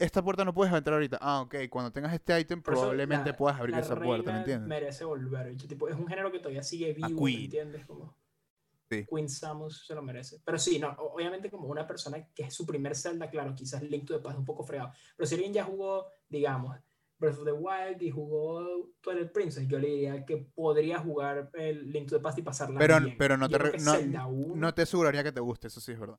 esta 0.00 0.20
puerta 0.22 0.44
no 0.44 0.52
puedes 0.52 0.74
entrar 0.74 0.94
ahorita. 0.94 1.18
Ah, 1.20 1.42
ok, 1.42 1.54
cuando 1.70 1.92
tengas 1.92 2.12
este 2.12 2.32
Por 2.34 2.42
eso 2.42 2.62
probablemente 2.62 3.30
la- 3.30 3.36
puedas 3.36 3.58
abrir 3.60 3.74
la 3.76 3.82
esa 3.82 3.94
puerta, 3.94 4.08
¿me 4.08 4.14
reina 4.24 4.38
entiendes? 4.40 4.68
merece 4.68 5.04
volver, 5.04 5.48
bicho, 5.50 5.68
tipo, 5.68 5.88
es 5.88 5.94
un 5.94 6.08
género 6.08 6.32
que 6.32 6.38
todavía 6.38 6.62
sigue 6.64 6.92
vivo, 6.92 7.08
¿me 7.10 7.16
Queen. 7.32 7.44
entiendes? 7.44 7.86
Como 7.86 8.16
Sí. 8.90 9.04
Queen 9.04 9.28
Samus 9.28 9.84
se 9.86 9.94
lo 9.94 10.02
merece. 10.02 10.40
Pero 10.44 10.58
sí, 10.58 10.78
no, 10.78 10.90
obviamente 10.98 11.50
como 11.50 11.66
una 11.68 11.86
persona 11.86 12.24
que 12.34 12.44
es 12.44 12.54
su 12.54 12.64
primer 12.64 12.94
Zelda, 12.96 13.28
claro, 13.28 13.52
quizás 13.54 13.82
Link 13.82 14.06
to 14.06 14.14
the 14.16 14.20
Past 14.22 14.34
es 14.34 14.38
un 14.38 14.44
poco 14.44 14.62
fregado. 14.64 14.92
Pero 15.16 15.26
si 15.26 15.34
alguien 15.34 15.52
ya 15.52 15.64
jugó, 15.64 16.06
digamos, 16.28 16.76
Breath 17.18 17.38
of 17.38 17.44
the 17.44 17.52
Wild 17.52 18.02
y 18.02 18.10
jugó 18.10 18.90
Twilight 19.00 19.32
Princess, 19.32 19.66
yo 19.68 19.78
le 19.78 19.88
diría 19.88 20.24
que 20.24 20.36
podría 20.54 20.98
jugar 20.98 21.50
el 21.54 21.90
Link 21.90 22.08
to 22.08 22.16
the 22.16 22.22
Past 22.22 22.38
y 22.38 22.42
pasarla 22.42 22.78
Pero- 22.78 23.00
bien. 23.00 23.16
pero 23.18 23.36
no 23.36 23.48
Yo 23.48 23.58
te 23.58 23.78
no- 23.78 23.92
Zelda 23.94 24.26
1, 24.26 24.54
No 24.56 24.74
te 24.74 24.82
aseguraría 24.82 25.24
que 25.24 25.32
te 25.32 25.40
guste, 25.40 25.68
eso 25.68 25.80
sí 25.80 25.92
es 25.92 25.98
verdad. 26.00 26.18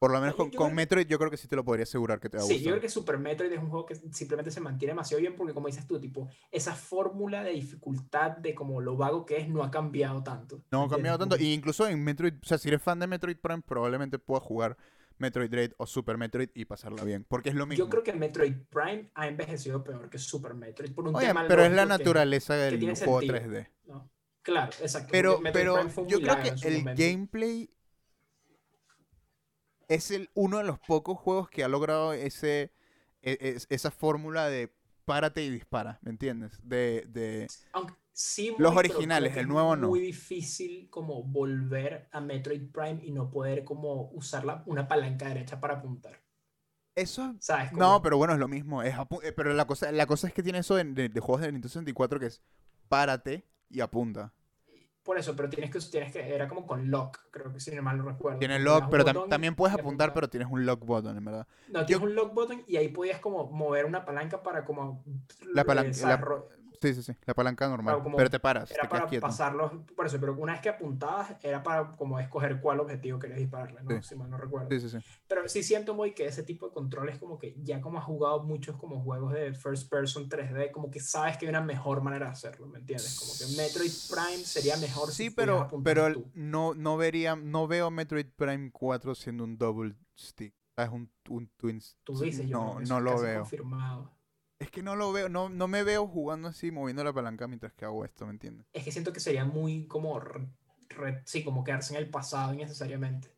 Por 0.00 0.12
lo 0.12 0.18
menos 0.20 0.34
con, 0.34 0.50
yo 0.50 0.56
con 0.56 0.68
creo- 0.68 0.76
Metroid 0.76 1.06
yo 1.06 1.18
creo 1.18 1.30
que 1.30 1.36
sí 1.36 1.46
te 1.46 1.54
lo 1.56 1.62
podría 1.62 1.82
asegurar 1.82 2.18
que 2.20 2.30
te 2.30 2.38
va 2.38 2.42
a 2.42 2.46
Sí, 2.46 2.60
yo 2.62 2.70
creo 2.70 2.80
que 2.80 2.88
Super 2.88 3.18
Metroid 3.18 3.52
es 3.52 3.58
un 3.58 3.68
juego 3.68 3.84
que 3.84 3.94
simplemente 3.94 4.50
se 4.50 4.58
mantiene 4.60 4.92
demasiado 4.92 5.20
bien 5.20 5.36
porque 5.36 5.52
como 5.52 5.66
dices 5.66 5.86
tú, 5.86 6.00
tipo, 6.00 6.26
esa 6.50 6.74
fórmula 6.74 7.44
de 7.44 7.50
dificultad 7.52 8.30
de 8.38 8.54
como 8.54 8.80
lo 8.80 8.96
vago 8.96 9.26
que 9.26 9.36
es 9.36 9.48
no 9.50 9.62
ha 9.62 9.70
cambiado 9.70 10.22
tanto. 10.22 10.64
No 10.72 10.84
ha 10.84 10.88
cambiado 10.88 11.18
tanto. 11.18 11.36
Y 11.38 11.52
incluso 11.52 11.86
en 11.86 12.02
Metroid, 12.02 12.32
o 12.42 12.46
sea, 12.46 12.56
si 12.56 12.68
eres 12.68 12.82
fan 12.82 12.98
de 12.98 13.06
Metroid 13.08 13.36
Prime, 13.36 13.60
probablemente 13.60 14.18
puedas 14.18 14.42
jugar 14.42 14.78
Metroid 15.20 15.50
Dread 15.50 15.72
o 15.76 15.86
Super 15.86 16.16
Metroid 16.18 16.48
y 16.54 16.64
pasarla 16.64 17.04
bien. 17.04 17.24
Porque 17.28 17.50
es 17.50 17.54
lo 17.54 17.66
mismo. 17.66 17.84
Yo 17.84 17.88
creo 17.90 18.02
que 18.02 18.12
Metroid 18.12 18.54
Prime 18.70 19.10
ha 19.14 19.28
envejecido 19.28 19.84
peor 19.84 20.08
que 20.10 20.18
Super 20.18 20.54
Metroid 20.54 20.92
por 20.92 21.06
un 21.06 21.14
Oye, 21.14 21.28
tema 21.28 21.46
pero 21.46 21.62
es 21.64 21.72
la 21.72 21.82
que- 21.82 21.88
naturaleza 21.88 22.54
del 22.56 22.80
juego 22.80 23.20
sentido. 23.20 23.34
3D. 23.36 23.68
¿no? 23.86 24.10
Claro, 24.42 24.72
exacto. 24.80 25.08
Pero, 25.12 25.40
pero 25.52 25.86
yo 26.06 26.20
creo 26.20 26.42
que 26.42 26.48
el 26.68 26.78
momento. 26.78 27.02
gameplay 27.02 27.70
es 29.88 30.10
el, 30.10 30.30
uno 30.34 30.58
de 30.58 30.64
los 30.64 30.78
pocos 30.78 31.18
juegos 31.18 31.50
que 31.50 31.64
ha 31.64 31.68
logrado 31.68 32.12
ese, 32.12 32.72
e- 33.22 33.38
es- 33.40 33.66
esa 33.70 33.90
fórmula 33.90 34.48
de 34.48 34.72
párate 35.04 35.42
y 35.44 35.50
dispara, 35.50 35.98
¿me 36.02 36.10
entiendes? 36.10 36.58
De, 36.62 37.04
de 37.08 37.48
Aunque 37.72 37.94
sí, 38.20 38.54
Los 38.58 38.72
muy, 38.74 38.82
pero 38.82 38.94
originales, 38.98 39.32
el 39.34 39.38
es 39.40 39.48
nuevo 39.48 39.76
no. 39.76 39.88
muy 39.88 40.00
difícil 40.00 40.88
como 40.90 41.22
volver 41.22 42.08
a 42.12 42.20
Metroid 42.20 42.70
Prime 42.70 43.00
y 43.02 43.12
no 43.12 43.30
poder 43.30 43.64
como 43.64 44.10
usar 44.12 44.44
la- 44.44 44.62
una 44.66 44.86
palanca 44.88 45.28
derecha 45.28 45.60
para 45.60 45.74
apuntar. 45.74 46.20
eso 46.94 47.34
¿Sabes? 47.38 47.72
No, 47.72 47.78
Como- 47.78 48.02
pero 48.02 48.16
bueno, 48.18 48.34
es 48.34 48.38
lo 48.40 48.48
mismo. 48.48 48.82
Es 48.82 48.94
eh, 49.22 49.32
pero 49.32 49.54
la 49.54 49.66
cosa, 49.66 49.90
la 49.92 50.06
cosa 50.06 50.26
es 50.28 50.34
que 50.34 50.42
tiene 50.42 50.58
eso 50.58 50.74
de, 50.76 50.84
de- 50.84 51.08
de 51.08 51.20
juegos 51.20 51.40
de 51.42 51.48
Nintendo 51.52 51.68
64 51.68 52.20
que 52.20 52.26
es 52.26 52.42
párate 52.88 53.46
y 53.70 53.80
apunta. 53.80 54.32
Por 55.02 55.18
eso, 55.18 55.34
pero 55.34 55.48
tienes 55.48 55.70
que, 55.70 55.78
tienes 55.90 56.12
que, 56.12 56.34
era 56.34 56.46
como 56.46 56.66
con 56.66 56.90
lock, 56.90 57.18
creo 57.30 57.50
que 57.52 57.58
si 57.58 57.74
no 57.74 57.82
mal 57.82 57.96
no 57.96 58.04
recuerdo. 58.04 58.38
Tiene 58.38 58.58
lock, 58.58 58.88
pero 58.90 59.02
tam- 59.04 59.28
también 59.28 59.54
puedes 59.54 59.72
apuntar, 59.74 60.10
apuntar. 60.10 60.12
pero 60.14 60.28
tienes 60.28 60.48
un 60.50 60.66
lock 60.66 60.84
button, 60.84 61.16
en 61.16 61.24
verdad. 61.24 61.46
No, 61.68 61.86
tienes 61.86 62.04
un 62.04 62.14
lock 62.14 62.34
button 62.34 62.62
y 62.66 62.76
ahí 62.76 62.88
podías 62.88 63.18
como 63.18 63.50
mover 63.50 63.86
una 63.86 64.04
palanca 64.04 64.42
para 64.42 64.64
como... 64.64 65.02
La 65.54 65.64
palanca- 65.64 66.59
Sí, 66.80 66.94
sí, 66.94 67.02
sí. 67.02 67.12
La 67.26 67.34
palanca 67.34 67.68
normal. 67.68 67.96
Claro, 67.96 68.16
pero 68.16 68.30
te 68.30 68.40
paras, 68.40 68.70
Era 68.70 68.82
te 68.82 68.88
para 68.88 69.06
quieto. 69.06 69.26
pasarlos, 69.26 69.72
por 69.94 70.06
eso, 70.06 70.18
pero 70.18 70.34
una 70.34 70.52
vez 70.52 70.62
que 70.62 70.70
apuntabas 70.70 71.36
era 71.42 71.62
para 71.62 71.90
como 71.92 72.18
escoger 72.18 72.58
cuál 72.60 72.80
objetivo 72.80 73.18
querías 73.18 73.38
dispararle, 73.38 73.82
¿no? 73.82 73.90
Sí. 74.02 74.08
Si 74.08 74.14
mal 74.16 74.30
no 74.30 74.38
recuerdo. 74.38 74.68
Sí, 74.70 74.80
sí, 74.80 74.88
sí. 74.88 74.98
Pero 75.28 75.46
sí 75.48 75.62
siento 75.62 75.94
muy 75.94 76.14
que 76.14 76.24
ese 76.26 76.42
tipo 76.42 76.66
de 76.68 76.72
controles 76.72 77.18
como 77.18 77.38
que 77.38 77.54
ya 77.62 77.80
como 77.82 77.98
has 77.98 78.04
jugado 78.04 78.42
muchos 78.44 78.76
como 78.76 79.02
juegos 79.02 79.34
de 79.34 79.52
first 79.52 79.90
person 79.90 80.28
3D, 80.28 80.70
como 80.70 80.90
que 80.90 81.00
sabes 81.00 81.36
que 81.36 81.44
hay 81.46 81.50
una 81.50 81.60
mejor 81.60 82.00
manera 82.00 82.26
de 82.26 82.32
hacerlo, 82.32 82.66
¿me 82.66 82.78
entiendes? 82.78 83.18
Como 83.18 83.32
que 83.36 83.56
Metroid 83.62 83.92
Prime 84.08 84.44
sería 84.44 84.76
mejor 84.78 85.08
Sí, 85.10 85.24
si 85.24 85.30
pero, 85.30 85.68
pero 85.84 86.12
tú. 86.14 86.30
no, 86.34 86.72
no 86.74 86.96
vería, 86.96 87.36
no 87.36 87.66
veo 87.68 87.90
Metroid 87.90 88.26
Prime 88.36 88.70
4 88.72 89.14
siendo 89.14 89.44
un 89.44 89.58
double 89.58 89.94
stick. 90.18 90.54
Es 90.76 90.88
un, 90.88 91.12
un 91.28 91.46
twin 91.58 91.78
Tú 92.04 92.18
dices, 92.20 92.48
yo 92.48 92.56
No, 92.56 92.74
no 92.80 92.80
es 92.80 93.02
lo 93.02 93.20
veo. 93.20 93.40
confirmado. 93.40 94.12
Es 94.60 94.70
que 94.70 94.80
no 94.84 94.94
lo 94.94 95.12
veo, 95.12 95.28
no, 95.28 95.48
no 95.48 95.66
me 95.66 95.82
veo 95.82 96.06
jugando 96.06 96.46
así, 96.46 96.70
moviendo 96.70 97.02
la 97.02 97.12
palanca 97.12 97.48
mientras 97.48 97.72
que 97.72 97.84
hago 97.84 98.04
esto, 98.04 98.26
¿me 98.26 98.32
entiendes? 98.32 98.64
Es 98.72 98.82
que 98.84 98.90
siento 98.92 99.12
que 99.12 99.20
sería 99.20 99.44
muy 99.44 99.86
como, 99.86 100.18
re- 100.18 100.48
re- 100.88 101.22
sí, 101.24 101.44
como 101.44 101.62
quedarse 101.64 101.94
en 101.94 102.00
el 102.02 102.10
pasado 102.10 102.52
innecesariamente. 102.52 103.28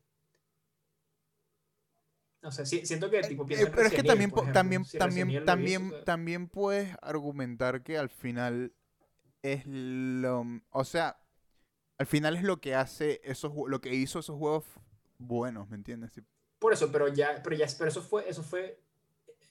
No 2.43 2.51
sé, 2.51 2.65
si- 2.65 2.85
siento 2.85 3.09
que 3.09 3.21
tipo 3.23 3.45
piensa 3.45 3.67
Eh, 3.67 3.71
pero 3.75 3.87
es 3.87 3.93
que 3.93 4.03
también, 4.03 4.31
ejemplo. 4.31 4.53
también, 4.53 4.85
Si 4.85 4.97
también, 4.97 5.43
también, 5.43 5.81
hizo, 5.83 5.95
también 6.03 6.47
puedes 6.47 6.95
argumentar 7.01 7.83
que 7.83 7.97
al 7.97 8.09
final 8.09 8.73
es 9.43 9.63
lo, 9.67 10.45
o 10.71 10.85
sea, 10.85 11.17
al 11.99 12.07
final 12.07 12.37
es 12.37 12.43
lo 12.43 12.61
que 12.61 12.75
hace 12.75 13.21
esos, 13.25 13.53
lo 13.67 13.81
que 13.81 13.95
hizo 13.95 14.19
esos 14.19 14.37
juegos 14.37 14.65
buenos, 15.19 15.69
¿me 15.69 15.77
entiendes? 15.77 16.13
Por 16.59 16.73
eso, 16.73 16.91
pero 16.91 17.07
ya, 17.09 17.41
pero 17.43 17.55
ya, 17.55 17.67
pero 17.77 17.89
eso 17.89 18.01
fue, 18.01 18.27
eso 18.29 18.43
fue, 18.43 18.81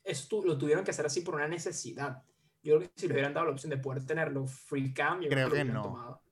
eso 0.05 0.29
tu- 0.29 0.43
lo 0.45 0.59
tuvieron 0.59 0.85
que 0.85 0.91
hacer 0.91 1.07
así 1.07 1.21
por 1.23 1.35
una 1.35 1.49
necesidad. 1.49 2.23
Yo 2.63 2.79
creo 2.79 2.89
que 2.89 3.01
si 3.01 3.09
le 3.09 3.15
hubieran 3.15 3.35
dado 3.35 3.47
la 3.47 3.53
opción 3.53 3.71
de 3.71 3.79
poder 3.79 4.05
tenerlo 4.07 4.47
free 4.47 4.93
cam, 4.95 5.21
yo 5.21 5.29
Creo 5.29 5.49
lo 5.49 5.55
que 5.55 5.61
hubieran 5.63 5.75
no. 5.75 5.83
tomado. 5.83 6.23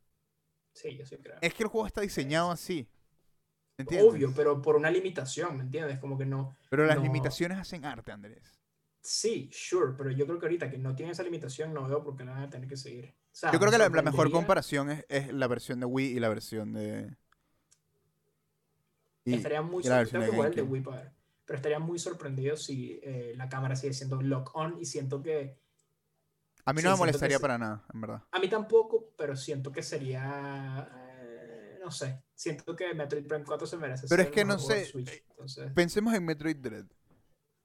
Sí, 0.73 0.97
yo 0.97 1.05
sí 1.05 1.17
creo. 1.17 1.37
Es 1.41 1.55
que 1.55 1.63
el 1.65 1.69
juego 1.69 1.87
está 1.87 2.01
diseñado 2.01 2.51
así, 2.51 2.89
¿me 3.77 3.83
entiendes? 3.83 4.09
Obvio, 4.11 4.33
pero 4.35 4.63
por 4.63 4.77
una 4.77 4.91
limitación, 4.91 5.57
¿me 5.57 5.65
entiendes? 5.65 5.99
Como 5.99 6.17
que 6.17 6.27
no. 6.27 6.57
Pero 6.71 6.87
las 6.87 6.97
no- 6.97 7.03
limitaciones 7.03 7.59
hacen 7.59 7.85
arte, 7.85 8.13
Andrés. 8.13 8.61
Sí, 9.03 9.49
sure, 9.53 9.95
pero 9.97 10.11
yo 10.11 10.27
creo 10.27 10.39
que 10.39 10.47
ahorita 10.47 10.71
que 10.71 10.79
no 10.79 10.95
tiene 10.95 11.13
esa 11.13 11.23
limitación, 11.23 11.73
no 11.73 11.89
veo 11.89 12.03
por 12.05 12.17
qué 12.17 12.25
la 12.25 12.33
van 12.33 12.43
a 12.45 12.51
tener 12.51 12.69
que 12.69 12.77
seguir. 12.77 13.07
O 13.33 13.35
sea, 13.35 13.51
Yo 13.53 13.59
creo 13.59 13.71
que 13.73 13.79
la, 13.79 13.89
la 13.89 14.03
mejor 14.03 14.31
comparación 14.31 14.91
es, 14.91 15.07
es 15.09 15.33
la 15.33 15.47
versión 15.47 15.81
de 15.81 15.87
Wii 15.87 16.17
y 16.17 16.21
la 16.21 16.29
versión 16.29 16.73
de... 16.73 17.17
y- 19.25 19.35
estaría 19.35 19.63
muy 19.63 19.83
de 19.83 20.07
que 20.07 20.27
jugar 20.29 20.49
el 20.51 20.55
de. 20.57 20.63
Wii 20.63 20.83
para 20.83 20.97
ver. 21.03 21.13
Pero 21.51 21.57
estaría 21.57 21.81
muy 21.81 21.99
sorprendido 21.99 22.57
si 22.57 23.01
eh, 23.03 23.33
la 23.37 23.49
cámara 23.49 23.75
sigue 23.75 23.93
siendo 23.93 24.23
lock 24.23 24.55
on 24.55 24.79
y 24.81 24.85
siento 24.85 25.21
que. 25.21 25.59
A 26.65 26.73
mí 26.73 26.81
sí, 26.81 26.85
no 26.87 26.93
me 26.93 26.99
molestaría 26.99 27.41
para 27.41 27.59
nada, 27.59 27.85
en 27.93 28.01
verdad. 28.01 28.23
A 28.31 28.39
mí 28.39 28.49
tampoco, 28.49 29.11
pero 29.19 29.35
siento 29.35 29.73
que 29.73 29.83
sería. 29.83 30.89
eh, 31.19 31.81
no 31.83 31.91
sé. 31.91 32.23
Siento 32.37 32.77
que 32.77 32.95
Metroid 32.95 33.27
Prime 33.27 33.45
4 33.45 33.67
se 33.67 33.77
merece. 33.79 34.07
Pero 34.09 34.23
es 34.23 34.31
que 34.31 34.45
no 34.45 34.61
sé, 34.61 34.85
Switch, 34.85 35.25
entonces, 35.31 35.73
Pensemos 35.73 36.15
en 36.15 36.25
Metroid 36.25 36.57
Dread. 36.57 36.85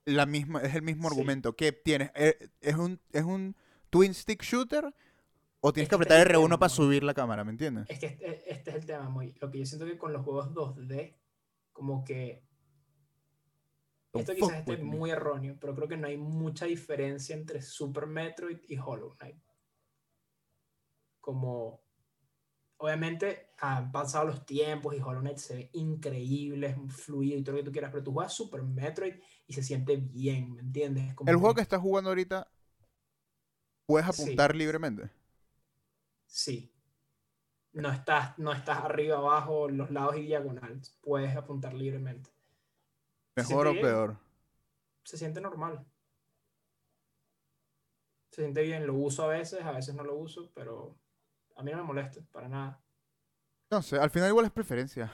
La 0.06 0.26
misma, 0.26 0.62
es 0.64 0.74
el 0.74 0.82
mismo 0.82 1.08
Sí. 1.08 1.14
argumento. 1.16 1.56
que 1.56 1.72
tienes? 1.72 2.10
Eh, 2.16 2.50
¿Es 2.62 2.76
un, 2.78 3.00
¿Es 3.12 3.24
un 3.24 3.56
twin 3.92 4.16
stick 4.16 4.42
shooter? 4.42 4.96
¿O 5.60 5.74
tienes 5.74 5.86
Es 5.86 5.90
que 5.90 5.96
apretar 5.96 6.18
este 6.18 6.32
es 6.32 6.36
el 6.38 6.42
R1 6.42 6.46
tema, 6.48 6.58
para 6.60 6.70
subir 6.70 7.04
la 7.04 7.14
cámara, 7.14 7.44
¿me 7.44 7.52
entiendes? 7.52 7.86
es 7.88 8.00
que 8.00 8.08
este, 8.08 8.52
este 8.52 8.70
es 8.72 8.76
el 8.78 8.86
tema 8.88 9.10
muy. 9.10 9.36
Lo 9.40 9.52
que 9.52 9.60
yo 9.60 9.66
siento 9.68 9.86
que 9.86 9.96
con 10.00 10.12
los 10.12 10.24
juegos 10.24 10.52
2D, 10.56 11.14
como 11.72 12.04
que. 12.04 12.45
Don't 14.16 14.30
Esto 14.30 14.34
quizás 14.34 14.60
esté 14.60 14.78
me. 14.78 14.84
muy 14.86 15.12
erróneo, 15.12 15.58
pero 15.60 15.76
creo 15.76 15.88
que 15.90 15.98
no 15.98 16.08
hay 16.08 16.18
mucha 16.18 16.66
diferencia 16.66 17.36
entre 17.36 17.62
Super 17.62 18.08
Metroid 18.08 18.60
y 18.70 18.78
Hollow 18.78 19.16
Knight. 19.18 19.42
Como 21.20 21.82
obviamente 22.78 23.50
han 23.60 23.92
pasado 23.92 24.26
los 24.28 24.46
tiempos 24.46 24.96
y 24.96 25.00
Hollow 25.02 25.22
Knight 25.22 25.38
se 25.38 25.56
ve 25.56 25.70
increíble, 25.74 26.68
es 26.68 26.94
fluido 26.96 27.38
y 27.38 27.44
todo 27.44 27.56
lo 27.56 27.62
que 27.62 27.66
tú 27.66 27.72
quieras, 27.72 27.92
pero 27.92 28.04
tú 28.04 28.14
juegas 28.14 28.34
Super 28.34 28.64
Metroid 28.64 29.16
y 29.48 29.54
se 29.54 29.64
siente 29.64 29.98
bien, 29.98 30.54
¿me 30.54 30.62
entiendes? 30.62 31.14
Como 31.14 31.30
El 31.30 31.38
juego 31.38 31.54
que- 31.54 31.60
que 31.60 31.64
estás 31.64 31.82
jugando 31.82 32.10
ahorita, 32.12 32.48
puedes 33.86 34.16
Sí. 34.16 34.22
apuntar 34.24 34.56
libremente. 34.56 35.10
Sí. 36.28 36.72
No 37.74 37.92
estás, 37.92 38.38
no 38.40 38.54
estás 38.54 38.80
arriba, 38.80 39.18
abajo, 39.18 39.68
los 39.70 39.92
lados 39.92 40.16
y 40.18 40.22
diagonal. 40.24 40.82
Puedes 41.02 41.36
apuntar 41.36 41.74
libremente. 41.74 42.30
Mejor 43.36 43.68
o 43.68 43.72
bien, 43.72 43.86
peor. 43.86 44.18
Se 45.04 45.18
siente 45.18 45.42
normal. 45.42 45.86
Se 48.32 48.42
siente 48.42 48.62
bien. 48.64 48.86
Lo 48.88 48.94
uso 48.96 49.24
a 49.24 49.28
veces, 49.28 49.62
a 49.62 49.72
veces 49.72 49.96
no 49.96 50.04
lo 50.04 50.16
uso, 50.16 50.52
pero 50.54 50.98
a 51.56 51.64
mí 51.64 51.72
no 51.72 51.78
me 51.78 51.84
molesta, 51.84 52.22
para 52.32 52.48
nada. 52.48 52.82
No 53.72 53.82
sé, 53.82 53.98
al 53.98 54.10
final 54.10 54.30
igual 54.30 54.46
es 54.46 54.52
preferencia. 54.52 55.12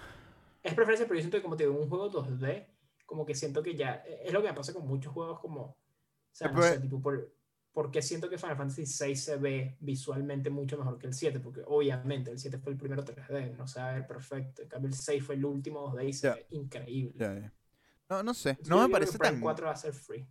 Es 0.63 0.73
preferencia, 0.73 1.07
pero 1.07 1.15
yo 1.15 1.21
siento 1.21 1.37
que 1.37 1.43
como 1.43 1.55
te 1.55 1.63
digo, 1.63 1.79
un 1.79 1.89
juego 1.89 2.11
2D, 2.11 2.67
como 3.05 3.25
que 3.25 3.33
siento 3.33 3.63
que 3.63 3.75
ya, 3.75 4.03
e, 4.05 4.27
es 4.27 4.33
lo 4.33 4.41
que 4.41 4.49
me 4.49 4.53
pasa 4.53 4.73
con 4.73 4.87
muchos 4.87 5.13
juegos 5.13 5.39
como, 5.39 5.61
o 5.61 5.77
sea, 6.31 6.49
no 6.51 6.61
sé, 6.61 6.79
tipo, 6.79 7.01
por, 7.01 7.33
porque 7.71 8.01
siento 8.01 8.29
que 8.29 8.37
Final 8.37 8.57
Fantasy 8.57 8.83
VI 8.83 9.15
se 9.15 9.37
ve 9.37 9.77
visualmente 9.79 10.49
mucho 10.49 10.77
mejor 10.77 10.97
que 10.99 11.07
el 11.07 11.13
7, 11.13 11.39
porque 11.39 11.61
obviamente 11.65 12.31
el 12.31 12.39
7 12.39 12.57
fue 12.59 12.73
el 12.73 12.77
primero 12.77 13.03
3D, 13.03 13.55
no 13.55 13.67
se 13.67 13.79
va 13.79 13.89
a 13.89 13.93
ver 13.93 14.07
perfecto, 14.07 14.61
en 14.61 14.67
cambio 14.67 14.89
el 14.89 14.95
6 14.95 15.23
fue 15.23 15.35
el 15.35 15.45
último 15.45 15.91
2D 15.91 16.09
y 16.09 16.13
se 16.13 16.29
ve 16.29 16.45
increíble. 16.51 17.13
Ya, 17.17 17.33
ya. 17.33 17.53
No, 18.11 18.21
no 18.23 18.33
sé. 18.33 18.57
No 18.65 18.77
yo 18.77 18.83
me 18.83 18.89
parece 18.89 19.17
tan. 19.17 19.39
4 19.41 19.67
va 19.67 19.71
a 19.71 19.75
ser 19.77 19.93
free, 19.93 20.27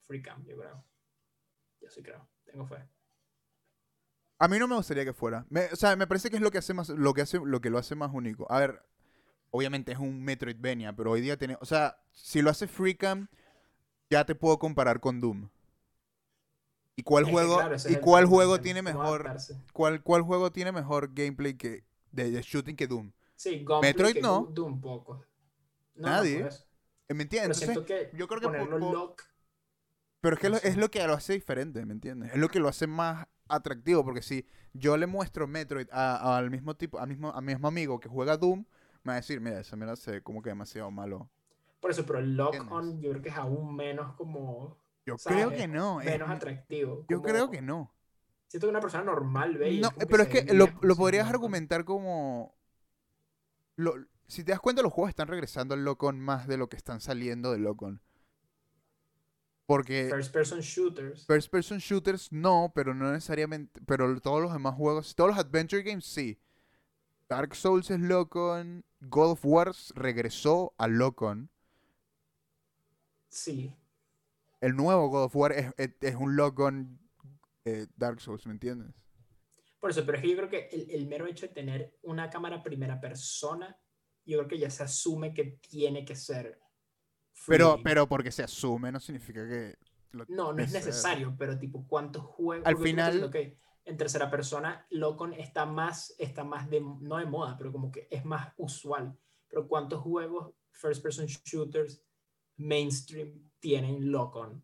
free 0.00 0.20
cam, 0.20 0.44
yo 0.44 0.56
creo. 0.58 0.84
Yo 1.80 1.90
sí 1.90 2.02
creo, 2.02 2.28
tengo 2.44 2.66
fe. 2.66 2.88
A 4.38 4.48
mí 4.48 4.58
no 4.58 4.66
me 4.66 4.74
gustaría 4.76 5.04
que 5.04 5.12
fuera. 5.12 5.46
Me- 5.50 5.66
o 5.72 5.76
sea, 5.76 5.94
me 5.96 6.06
parece 6.06 6.30
que 6.30 6.36
es 6.36 6.42
lo 6.42 6.50
que 6.50 6.58
hace 6.58 6.74
más, 6.74 6.88
lo 6.88 7.14
que 7.14 7.22
hace, 7.22 7.38
lo 7.44 7.60
que 7.60 7.70
lo 7.70 7.78
hace 7.78 7.94
más 7.94 8.10
único. 8.12 8.50
A 8.50 8.58
ver, 8.58 8.82
obviamente 9.50 9.92
es 9.92 9.98
un 9.98 10.22
Metroidvania, 10.24 10.94
pero 10.94 11.12
hoy 11.12 11.20
día 11.22 11.38
tiene, 11.38 11.58
o 11.60 11.66
sea, 11.66 11.98
si 12.12 12.42
lo 12.42 12.50
hace 12.50 12.68
Freecam, 12.68 13.28
ya 14.10 14.24
te 14.26 14.34
puedo 14.36 14.58
comparar 14.58 15.00
con 15.00 15.20
Doom. 15.20 15.48
¿Y 16.96 17.02
cuál 17.02 17.24
Es 17.24 17.30
juego, 17.30 17.54
claro, 17.56 17.76
y 17.86 17.96
cuál 17.96 18.26
juego 18.26 18.60
tiene 18.60 18.82
mejor, 18.82 19.30
cuál, 19.72 20.02
cuál 20.02 20.22
juego 20.22 20.52
tiene 20.52 20.72
mejor 20.72 21.12
gameplay 21.14 21.54
que 21.54 21.84
de, 22.12 22.30
de 22.30 22.42
shooting 22.42 22.76
que 22.76 22.86
Doom? 22.86 23.12
Sí, 23.34 23.64
Metroid 23.80 24.14
que 24.14 24.22
no. 24.22 24.48
Doom 24.54 24.80
poco. 24.80 25.24
No, 25.96 26.10
Nadie. 26.10 26.42
No. 26.42 26.48
¿Me 27.14 27.14
Pero 27.14 27.22
entiendes? 27.24 27.58
siento 27.58 27.80
Entonces, 27.80 28.10
que 28.10 28.16
yo 28.16 28.28
creo 28.28 28.40
que 28.40 28.46
ponerlo 28.46 28.70
por- 28.70 28.80
por- 28.80 28.92
lock 28.92 29.22
Pero 30.20 30.34
es 30.36 30.40
que 30.40 30.48
No 30.50 30.56
lo- 30.56 30.62
es 30.62 30.76
lo 30.76 30.90
que 30.90 31.06
lo 31.06 31.14
hace 31.14 31.32
diferente, 31.32 31.84
¿me 31.86 31.92
entiendes? 31.94 32.32
Es 32.32 32.38
lo 32.38 32.48
que 32.48 32.60
lo 32.60 32.68
hace 32.68 32.86
más 32.86 33.26
atractivo, 33.48 34.04
porque 34.04 34.22
si 34.22 34.46
yo 34.74 34.96
le 34.96 35.06
muestro 35.06 35.46
Metroid 35.48 35.88
a- 35.90 36.36
al 36.36 36.50
mismo 36.50 36.76
tipo, 36.76 36.98
al 36.98 37.08
mismo, 37.08 37.30
a 37.30 37.40
mi 37.40 37.52
mismo 37.54 37.68
amigo 37.68 37.98
que 38.00 38.08
juega 38.08 38.36
Doom, 38.36 38.64
me 39.02 39.10
va 39.10 39.14
a 39.14 39.16
decir, 39.16 39.40
mira, 39.40 39.58
esa 39.60 39.76
mierda 39.76 39.96
se 39.96 40.22
como 40.22 40.42
que 40.42 40.50
demasiado 40.50 40.90
malo. 40.90 41.30
Por 41.80 41.90
eso, 41.90 42.04
pero 42.04 42.18
el 42.18 42.36
lock 42.36 42.54
¿Entiendes? 42.54 42.78
on 42.78 43.00
yo 43.00 43.10
creo 43.10 43.22
que 43.22 43.28
es 43.30 43.36
aún 43.36 43.74
menos 43.74 44.14
como 44.14 44.76
Yo 45.06 45.16
¿Sabes? 45.16 45.38
creo 45.46 45.50
que 45.56 45.66
no. 45.66 46.00
es- 46.02 46.06
menos 46.06 46.28
atractivo. 46.30 47.06
yo 47.08 47.16
como- 47.16 47.22
creo 47.22 47.50
que 47.50 47.62
no. 47.62 47.90
Siento 48.48 48.66
que 48.66 48.70
una 48.70 48.80
persona 48.80 49.04
normal 49.04 49.56
ve 49.56 49.70
y 49.70 49.80
No, 49.80 49.88
es 49.98 50.06
pero 50.06 50.24
es 50.24 50.28
que 50.28 50.52
lo, 50.52 50.68
lo 50.82 50.96
podrías 50.96 51.28
argumentar 51.28 51.84
como... 51.86 52.54
lo- 53.76 53.94
si 54.30 54.44
te 54.44 54.52
das 54.52 54.60
cuenta, 54.60 54.82
los 54.82 54.92
juegos 54.92 55.10
están 55.10 55.28
regresando 55.28 55.74
al 55.74 55.84
Locon 55.84 56.20
más 56.20 56.46
de 56.46 56.56
lo 56.56 56.68
que 56.68 56.76
están 56.76 57.00
saliendo 57.00 57.52
del 57.52 57.62
Locon. 57.62 58.00
Porque 59.66 60.08
First 60.10 60.32
person 60.32 60.60
shooters. 60.60 61.26
First 61.26 61.50
person 61.50 61.78
shooters 61.78 62.32
no, 62.32 62.72
pero 62.74 62.94
no 62.94 63.12
necesariamente. 63.12 63.80
Pero 63.86 64.20
todos 64.20 64.42
los 64.42 64.52
demás 64.52 64.74
juegos, 64.74 65.14
todos 65.14 65.30
los 65.30 65.38
adventure 65.38 65.82
games 65.82 66.04
sí. 66.06 66.40
Dark 67.28 67.54
Souls 67.54 67.90
es 67.90 68.00
Locon. 68.00 68.84
God 69.00 69.32
of 69.32 69.40
War 69.44 69.72
regresó 69.94 70.74
al 70.78 70.92
Locon. 70.98 71.50
Sí. 73.28 73.72
El 74.60 74.74
nuevo 74.76 75.08
God 75.08 75.24
of 75.24 75.36
War 75.36 75.52
es, 75.52 75.72
es- 75.76 75.94
es 76.00 76.14
un 76.16 76.34
Locon 76.36 76.98
eh, 77.64 77.86
Dark 77.96 78.20
Souls, 78.20 78.46
¿me 78.46 78.52
entiendes? 78.52 79.06
Por 79.78 79.90
eso, 79.90 80.04
pero 80.04 80.18
es 80.18 80.22
que 80.22 80.30
yo 80.30 80.36
creo 80.36 80.48
que 80.50 80.68
el, 80.72 80.90
el 80.90 81.06
mero 81.06 81.26
hecho 81.26 81.46
de 81.46 81.54
tener 81.54 81.96
una 82.02 82.28
cámara 82.28 82.62
primera 82.62 83.00
persona, 83.00 83.78
yo 84.30 84.38
creo 84.38 84.48
que 84.48 84.58
ya 84.58 84.70
se 84.70 84.82
asume 84.82 85.34
que 85.34 85.58
tiene 85.68 86.04
que 86.04 86.14
ser. 86.16 86.58
Pero, 87.46 87.74
free. 87.74 87.82
pero 87.84 88.08
porque 88.08 88.30
se 88.32 88.42
asume 88.42 88.92
no 88.92 89.00
significa 89.00 89.46
que. 89.46 89.76
lo 90.12 90.24
No, 90.28 90.52
no 90.52 90.56
que 90.56 90.62
es 90.64 90.72
necesario, 90.72 91.34
pero 91.38 91.58
tipo, 91.58 91.86
¿cuántos 91.86 92.24
juegos? 92.24 92.66
Al 92.66 92.76
final- 92.78 93.30
que 93.30 93.58
en 93.84 93.96
tercera 93.96 94.30
persona, 94.30 94.86
Locon 94.90 95.32
está 95.32 95.64
más, 95.66 96.14
está 96.18 96.44
más 96.44 96.68
de, 96.70 96.80
no 96.80 97.16
de 97.16 97.26
moda, 97.26 97.56
pero 97.56 97.72
como 97.72 97.90
que 97.90 98.06
es 98.10 98.24
más 98.24 98.52
usual. 98.56 99.16
Pero 99.48 99.66
¿cuántos 99.66 100.00
juegos 100.02 100.54
first 100.70 101.02
person 101.02 101.26
shooters 101.26 102.02
mainstream 102.56 103.50
tienen 103.58 104.10
Locon? 104.12 104.62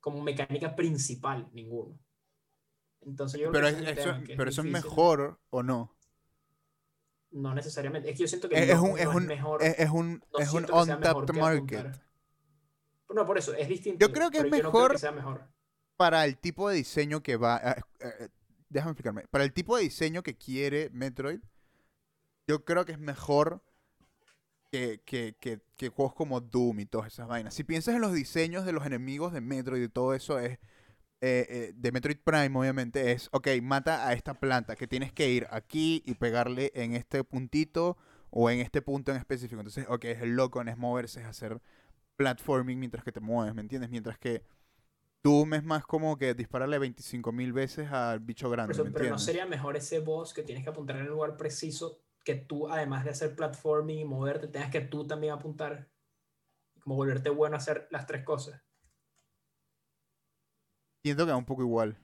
Como 0.00 0.20
mecánica 0.20 0.74
principal, 0.74 1.48
ninguno. 1.52 1.98
Entonces 3.02 3.40
yo 3.40 3.50
creo 3.50 3.62
Pero, 3.62 3.76
que 3.78 3.82
es- 3.84 3.88
ese 3.98 4.02
el 4.02 4.08
eso, 4.16 4.24
que 4.26 4.36
pero 4.36 4.50
eso 4.50 4.62
es 4.62 4.68
mejor 4.68 5.40
o 5.50 5.62
no. 5.62 5.96
No 7.32 7.54
necesariamente. 7.54 8.10
Es 8.10 8.16
que 8.16 8.22
yo 8.22 8.28
siento 8.28 8.48
que 8.48 8.56
Es, 8.70 8.78
un, 8.78 8.98
es 8.98 9.04
no 9.06 9.16
un, 9.16 9.26
mejor. 9.26 9.62
es, 9.62 9.78
es 9.78 9.90
un, 9.90 10.22
no 10.32 10.38
es 10.38 10.52
un 10.52 10.66
que 11.26 11.32
market. 11.32 12.00
No, 13.14 13.26
por 13.26 13.36
eso, 13.38 13.54
es 13.54 13.68
distinto. 13.68 13.98
Yo 14.06 14.12
creo 14.12 14.30
que 14.30 14.38
es 14.38 14.44
no 14.44 14.50
mejor- 14.50 14.92
que 14.92 14.98
sea 14.98 15.12
mejor. 15.12 15.46
para 15.96 16.24
el 16.24 16.38
tipo 16.38 16.68
de 16.68 16.76
diseño 16.76 17.22
que 17.22 17.36
va. 17.36 17.58
eh, 17.64 17.80
eh, 18.00 18.28
déjame 18.68 18.92
explicarme. 18.92 19.26
Para 19.28 19.44
el 19.44 19.52
tipo 19.52 19.76
de 19.76 19.82
diseño 19.82 20.22
que 20.22 20.36
quiere 20.36 20.88
Metroid, 20.90 21.40
yo 22.46 22.64
creo 22.64 22.84
que 22.84 22.92
es 22.92 22.98
mejor 22.98 23.62
que, 24.70 25.02
que, 25.04 25.36
que, 25.38 25.60
que 25.76 25.88
juegos 25.90 26.14
como 26.14 26.40
Doom 26.40 26.80
y 26.80 26.86
todas 26.86 27.12
esas 27.12 27.28
vainas. 27.28 27.52
Si 27.54 27.64
piensas 27.64 27.94
en 27.94 28.00
los 28.00 28.14
diseños 28.14 28.64
de 28.64 28.72
los 28.72 28.86
enemigos 28.86 29.32
de 29.32 29.40
Metroid 29.42 29.82
y 29.82 29.88
todo 29.88 30.14
eso, 30.14 30.38
es. 30.38 30.58
Eh, 31.24 31.46
eh, 31.48 31.72
de 31.76 31.92
Metroid 31.92 32.18
Prime, 32.18 32.58
obviamente, 32.58 33.12
es. 33.12 33.28
Ok, 33.32 33.48
mata 33.62 34.08
a 34.08 34.12
esta 34.12 34.34
planta 34.34 34.74
que 34.74 34.88
tienes 34.88 35.12
que 35.12 35.30
ir 35.30 35.46
aquí 35.50 36.02
y 36.04 36.14
pegarle 36.14 36.72
en 36.74 36.94
este 36.94 37.22
puntito 37.22 37.96
o 38.30 38.50
en 38.50 38.58
este 38.58 38.82
punto 38.82 39.12
en 39.12 39.18
específico. 39.18 39.60
Entonces, 39.60 39.86
ok, 39.88 40.04
es 40.06 40.22
el 40.22 40.34
loco, 40.34 40.60
es 40.60 40.76
moverse, 40.76 41.20
es 41.20 41.26
hacer 41.26 41.62
platforming 42.16 42.78
mientras 42.78 43.04
que 43.04 43.12
te 43.12 43.20
mueves, 43.20 43.54
¿me 43.54 43.60
entiendes? 43.60 43.88
Mientras 43.88 44.18
que 44.18 44.42
Doom 45.22 45.54
es 45.54 45.62
más 45.62 45.86
como 45.86 46.18
que 46.18 46.34
dispararle 46.34 46.80
25.000 46.80 47.52
veces 47.52 47.92
al 47.92 48.18
bicho 48.18 48.50
grande, 48.50 48.82
¿me 48.82 48.90
pero 48.90 49.10
no 49.10 49.18
sería 49.18 49.46
mejor 49.46 49.76
ese 49.76 50.00
boss 50.00 50.34
que 50.34 50.42
tienes 50.42 50.64
que 50.64 50.70
apuntar 50.70 50.96
en 50.96 51.02
el 51.02 51.08
lugar 51.08 51.36
preciso 51.36 52.02
que 52.24 52.34
tú, 52.34 52.68
además 52.68 53.04
de 53.04 53.10
hacer 53.10 53.36
platforming 53.36 54.00
y 54.00 54.04
moverte, 54.04 54.48
tengas 54.48 54.70
que 54.70 54.80
tú 54.80 55.06
también 55.06 55.34
apuntar. 55.34 55.88
Como 56.80 56.96
volverte 56.96 57.30
bueno 57.30 57.54
a 57.54 57.58
hacer 57.58 57.86
las 57.92 58.06
tres 58.06 58.24
cosas. 58.24 58.60
Siento 61.02 61.24
que 61.24 61.32
es 61.32 61.38
un 61.38 61.44
poco 61.44 61.62
igual. 61.62 61.96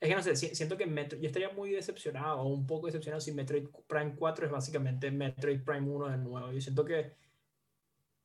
Es 0.00 0.08
que 0.08 0.14
no 0.14 0.22
sé, 0.22 0.34
si- 0.34 0.54
siento 0.54 0.78
que 0.78 0.86
Metroid, 0.86 1.20
yo 1.20 1.26
estaría 1.26 1.50
muy 1.50 1.70
decepcionado 1.72 2.40
o 2.40 2.48
un 2.48 2.66
poco 2.66 2.86
decepcionado 2.86 3.20
si 3.20 3.32
Metroid 3.32 3.68
Prime 3.86 4.14
4 4.16 4.46
es 4.46 4.52
básicamente 4.52 5.10
Metroid 5.10 5.62
Prime 5.62 5.86
1 5.90 6.08
de 6.08 6.16
nuevo. 6.16 6.50
Yo 6.50 6.60
siento 6.60 6.84
que 6.86 7.14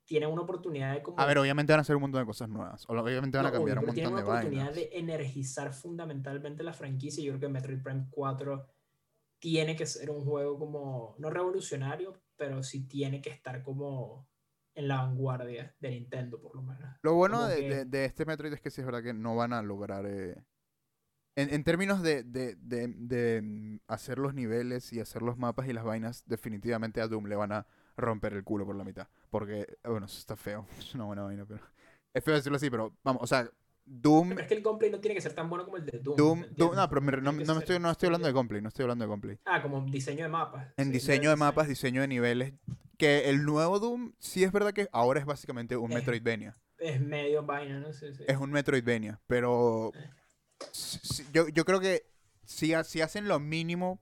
tienen 0.06 0.30
una 0.30 0.44
oportunidad 0.44 0.94
de 0.94 1.04
como... 1.04 1.20
A 1.20 1.26
ver, 1.26 1.38
obviamente 1.38 1.74
van 1.74 1.80
a 1.80 1.82
hacer 1.82 1.96
un 1.98 2.04
montón 2.04 2.22
de 2.22 2.26
cosas 2.26 2.48
nuevas. 2.48 2.86
Obviamente 2.88 3.38
van 3.38 3.48
a 3.48 3.52
cambiar 3.52 3.80
un 3.80 3.86
montón 3.88 3.96
de 3.96 4.02
tienen 4.02 4.14
una 4.14 4.24
oportunidad 4.24 4.72
vainas. 4.72 4.76
de 4.76 4.90
energizar 4.94 5.74
fundamentalmente 5.74 6.64
la 6.64 6.72
franquicia. 6.74 7.22
Yo 7.24 7.32
creo 7.32 7.42
que 7.42 7.50
Metroid 7.50 7.82
Prime 7.84 8.08
4 8.10 8.68
tiene 9.40 9.76
que 9.76 9.86
ser 9.86 10.10
un 10.12 10.24
juego 10.24 10.58
como, 10.58 11.16
no 11.18 11.30
revolucionario, 11.30 12.22
pero 12.38 12.64
sí 12.64 12.88
tiene 12.88 13.22
que 13.22 13.32
estar 13.32 13.62
como 13.64 14.30
en 14.76 14.88
la 14.88 14.98
vanguardia 14.98 15.76
de 15.80 15.90
Nintendo, 15.90 16.40
por 16.42 16.56
lo 16.56 16.62
menos. 16.62 16.96
Lo 17.04 17.14
bueno 17.16 17.46
de, 17.48 17.62
que- 17.62 17.70
de- 17.76 17.86
de 17.86 18.06
este 18.06 18.26
Metroid 18.26 18.54
es 18.54 18.62
que 18.62 18.72
sí 18.72 18.82
es 18.82 18.86
verdad 18.86 19.04
que 19.04 19.14
no 19.14 19.36
van 19.36 19.54
a 19.54 19.62
lograr... 19.62 20.06
eh, 20.08 20.36
En, 21.38 21.54
en 21.54 21.64
términos 21.66 22.02
de, 22.02 22.24
de- 22.24 22.56
de- 22.56 22.88
de, 22.96 23.42
mm, 23.42 23.80
hacer 23.88 24.20
los 24.20 24.34
niveles 24.34 24.94
y 24.94 25.00
hacer 25.02 25.22
los 25.22 25.38
mapas 25.38 25.68
y 25.68 25.74
las 25.74 25.84
vainas, 25.84 26.24
definitivamente 26.26 27.02
a 27.02 27.08
Doom 27.08 27.26
le 27.28 27.36
van 27.36 27.52
a 27.52 27.68
romper 27.98 28.34
el 28.34 28.44
culo 28.44 28.66
por 28.66 28.76
la 28.76 28.86
mitad. 28.86 29.08
Porque, 29.30 29.62
eh, 29.84 29.90
bueno, 29.90 30.06
eso 30.06 30.18
está 30.20 30.36
feo. 30.38 30.66
Es 30.80 30.96
una 30.96 31.06
buena 31.06 31.24
vaina, 31.24 31.46
pero... 31.46 31.62
Es 32.14 32.24
feo 32.24 32.36
decirlo 32.36 32.56
así, 32.58 32.70
pero 32.70 32.96
vamos, 33.04 33.22
o 33.24 33.28
sea, 33.28 33.50
Doom... 33.86 34.30
Pero 34.30 34.42
es 34.42 34.48
que 34.48 34.54
el 34.56 34.64
gameplay 34.64 34.90
no 34.92 35.00
tiene 35.00 35.16
que 35.16 35.22
ser 35.22 35.34
tan 35.34 35.48
bueno 35.50 35.64
como 35.66 35.78
el 35.78 35.86
de 35.86 36.00
Doom. 36.00 36.18
Doom, 36.18 36.76
no, 36.76 36.90
pero 36.90 37.02
me- 37.02 37.12
no, 37.14 37.32
no 37.32 37.54
me 37.54 37.60
estoy, 37.60 37.80
no 37.80 37.92
estoy 37.92 38.08
hablando 38.08 38.28
de 38.28 38.34
gameplay, 38.34 38.62
no 38.62 38.70
estoy 38.70 38.84
hablando 38.84 39.06
de 39.06 39.10
gameplay. 39.10 39.40
Ah, 39.46 39.62
como 39.62 39.82
diseño 39.86 40.24
de 40.24 40.30
mapas. 40.30 40.74
En 40.78 40.88
sí, 40.88 40.92
diseño 40.94 41.30
de 41.30 41.36
mapas, 41.36 41.68
diseño 41.68 42.02
de 42.02 42.08
niveles. 42.08 42.54
Que 42.98 43.30
el 43.30 43.44
nuevo 43.46 43.80
Doom, 43.80 44.14
sí 44.20 44.44
es 44.44 44.52
verdad 44.52 44.74
que 44.74 44.88
ahora 44.92 45.20
es 45.20 45.26
básicamente 45.26 45.76
un 45.78 45.92
Es- 45.92 45.98
Metroidvania. 45.98 46.58
Es 46.78 47.00
medio 47.00 47.44
vaina, 47.44 47.80
¿no? 47.80 47.94
Sí, 47.94 48.14
sí. 48.14 48.24
Es 48.28 48.38
un 48.38 48.52
Metroidvania. 48.52 49.20
Pero 49.28 49.92
Eh. 49.96 50.10
yo, 51.32 51.48
yo 51.50 51.66
creo 51.66 51.80
que 51.80 52.06
si, 52.44 52.74
si 52.84 53.02
hacen 53.02 53.28
lo 53.28 53.40
mínimo, 53.40 54.00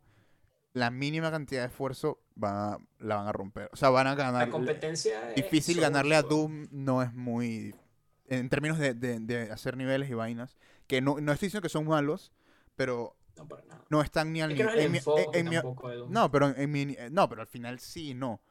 la 0.73 0.89
mínima 0.91 1.29
cantidad 1.31 1.61
de 1.61 1.67
esfuerzo, 1.67 2.19
va, 2.41 2.79
la 2.99 3.15
van 3.17 3.27
a 3.27 3.31
romper. 3.31 3.69
O 3.73 3.75
sea, 3.75 3.89
van 3.89 4.07
a 4.07 4.15
ganar. 4.15 4.47
La 4.47 4.51
competencia 4.51 5.33
Difícil 5.35 5.79
ganarle 5.79 6.15
a. 6.15 6.21
Doom 6.23 6.67
no 6.71 7.03
es 7.03 7.13
muy. 7.13 7.75
En 8.27 8.49
términos 8.49 8.77
de, 8.79 8.93
de- 8.93 9.19
de 9.19 9.51
hacer 9.51 9.75
niveles 9.77 10.09
y 10.09 10.13
vainas. 10.13 10.55
Que 10.87 11.01
no, 11.01 11.19
no 11.19 11.31
estoy 11.31 11.47
diciendo 11.47 11.61
que 11.63 11.69
son 11.69 11.85
malos, 11.87 12.31
pero 12.75 13.15
No, 13.35 13.47
para 13.47 13.63
nada. 13.65 13.83
No 13.89 14.01
están 14.01 14.31
ni 14.33 14.41
al 14.41 14.51
Es 14.51 14.57
no 14.59 14.69
es 14.69 14.75
nivel. 14.75 14.79
el 14.79 14.85
en 14.85 15.35
en 15.35 15.49
mi- 15.49 15.55
de 15.55 15.61
Doom. 15.97 16.11
No, 16.11 16.31
pero 16.31 16.55
en 16.55 16.71
mi, 16.71 16.95
no, 17.11 17.27
pero 17.29 17.41
al 17.41 17.47
final 17.47 17.79
sí, 17.79 18.13
no. 18.13 18.41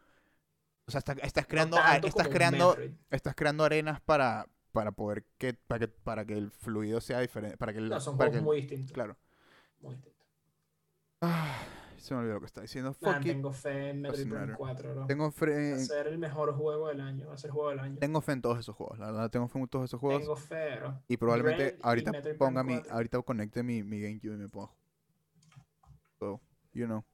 O 0.86 0.90
sea, 0.90 0.98
está- 0.98 1.12
estás 1.12 1.44
No 1.44 1.48
creando, 1.48 1.78
a- 1.78 1.92
tanto 1.92 2.06
estás 2.08 2.28
creando, 2.28 2.76
estás 3.10 3.34
creando 3.34 3.64
arenas 3.64 4.00
para, 4.00 4.46
para 4.72 4.92
poder 4.92 5.24
que, 5.38 5.54
para 5.54 5.78
que, 5.80 5.88
para 5.88 6.24
que 6.24 6.34
el 6.34 6.50
fluido 6.50 7.00
sea 7.00 7.20
diferente, 7.20 7.56
para 7.56 7.72
que 7.72 7.78
el, 7.78 7.88
No, 7.88 8.00
son 8.00 8.16
para 8.18 8.30
juegos 8.30 8.40
que- 8.40 8.44
muy 8.44 8.56
distintos. 8.62 8.92
claro. 8.92 9.16
Muy 9.80 9.94
distintos. 9.94 10.26
Ah, 11.20 11.56
se 12.02 12.14
me 12.14 12.20
olvidó 12.20 12.34
lo 12.34 12.40
que 12.40 12.46
estaba 12.46 12.62
diciendo. 12.62 12.96
Nah, 13.00 13.20
tengo 13.20 13.52
fe 13.52 13.90
en 13.90 14.00
Metroid 14.00 14.24
Prime 14.24 14.40
matter. 14.40 14.56
4, 14.56 14.94
bro. 14.94 15.06
Tengo 15.06 15.30
fe, 15.30 15.70
Va 15.72 15.76
a 15.76 15.78
ser 15.78 16.06
el 16.08 16.18
mejor 16.18 16.52
juego 16.54 16.88
del 16.88 17.00
año. 17.00 17.28
Va 17.28 17.34
a 17.34 17.38
ser 17.38 17.48
el 17.48 17.52
juego 17.52 17.70
del 17.70 17.78
año. 17.78 17.98
tengo 17.98 18.20
fe 18.20 18.32
en 18.32 18.42
todos 18.42 18.58
esos 18.58 18.74
juegos. 18.74 18.98
La 18.98 19.06
verdad, 19.06 19.30
tengo 19.30 19.48
fe 19.48 19.58
en 19.58 19.68
todos 19.68 19.84
esos 19.84 20.00
juegos. 20.00 20.20
Tengo 20.22 20.36
fe, 20.36 20.76
bro. 20.80 21.00
y 21.08 21.16
probablemente 21.16 21.78
ahorita 21.80 22.12
ponga 22.36 22.64
mi, 22.64 22.74
4. 22.74 22.92
ahorita 22.92 23.22
conecte 23.22 23.62
mi, 23.62 23.82
mi 23.82 24.00
GameCube 24.00 24.34
y 24.34 24.36
me 24.36 24.48
ponga. 24.48 24.72
So, 26.18 26.40
you 26.72 26.86
know. 26.86 27.04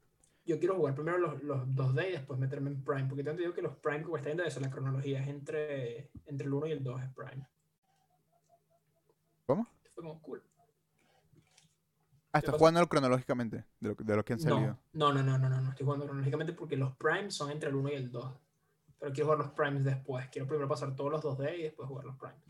Yo 0.46 0.58
quiero 0.58 0.76
jugar 0.76 0.94
primero 0.94 1.18
los, 1.18 1.42
los 1.42 1.66
2D 1.68 2.08
y 2.08 2.12
después 2.12 2.40
meterme 2.40 2.70
en 2.70 2.82
Prime. 2.82 3.04
Porque 3.04 3.22
tanto 3.22 3.42
digo 3.42 3.52
que 3.52 3.60
los 3.60 3.76
Prime, 3.76 4.02
como 4.02 4.16
está 4.16 4.30
viendo 4.30 4.44
eso, 4.44 4.60
la 4.60 4.70
cronología 4.70 5.20
es 5.20 5.28
entre, 5.28 6.10
entre 6.24 6.46
el 6.46 6.52
1 6.54 6.66
y 6.68 6.72
el 6.72 6.82
2 6.82 7.02
es 7.02 7.08
Prime. 7.10 7.46
¿Cómo? 9.44 9.66
Fue 9.90 10.02
como 10.02 10.22
cool. 10.22 10.42
Ah, 12.32 12.38
estás 12.40 12.56
jugándolo 12.56 12.88
cronológicamente 12.88 13.64
de 13.80 13.88
lo, 13.88 13.96
que- 13.96 14.04
de 14.04 14.16
lo 14.16 14.24
que 14.24 14.34
han 14.34 14.40
salido. 14.40 14.78
No, 14.92 15.12
no, 15.12 15.22
no, 15.22 15.38
no, 15.38 15.48
no, 15.48 15.60
no, 15.60 15.70
estoy 15.70 15.84
jugando 15.84 16.04
cronológicamente 16.04 16.52
porque 16.52 16.76
los 16.76 16.94
Primes 16.96 17.34
son 17.34 17.50
entre 17.50 17.70
el 17.70 17.74
1 17.76 17.88
y 17.90 17.94
el 17.94 18.10
2. 18.12 18.36
Pero 18.98 19.12
quiero 19.12 19.26
jugar 19.26 19.38
los 19.38 19.50
Primes 19.52 19.84
después. 19.84 20.28
Quiero 20.28 20.46
primero 20.46 20.68
pasar 20.68 20.94
todos 20.94 21.10
los 21.10 21.22
2D 21.22 21.58
y 21.58 21.62
después 21.62 21.88
jugar 21.88 22.04
los 22.04 22.16
Primes. 22.16 22.42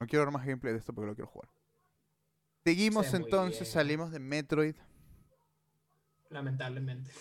No 0.00 0.06
quiero 0.06 0.24
ver 0.24 0.32
más 0.32 0.44
gameplay 0.44 0.72
de 0.72 0.78
esto 0.80 0.92
porque 0.92 1.06
lo 1.08 1.14
quiero 1.14 1.30
jugar. 1.30 1.48
Seguimos 2.64 3.14
entonces, 3.14 3.60
bien. 3.60 3.72
salimos 3.72 4.10
de 4.10 4.18
Metroid 4.18 4.74
Lamentablemente. 6.30 7.12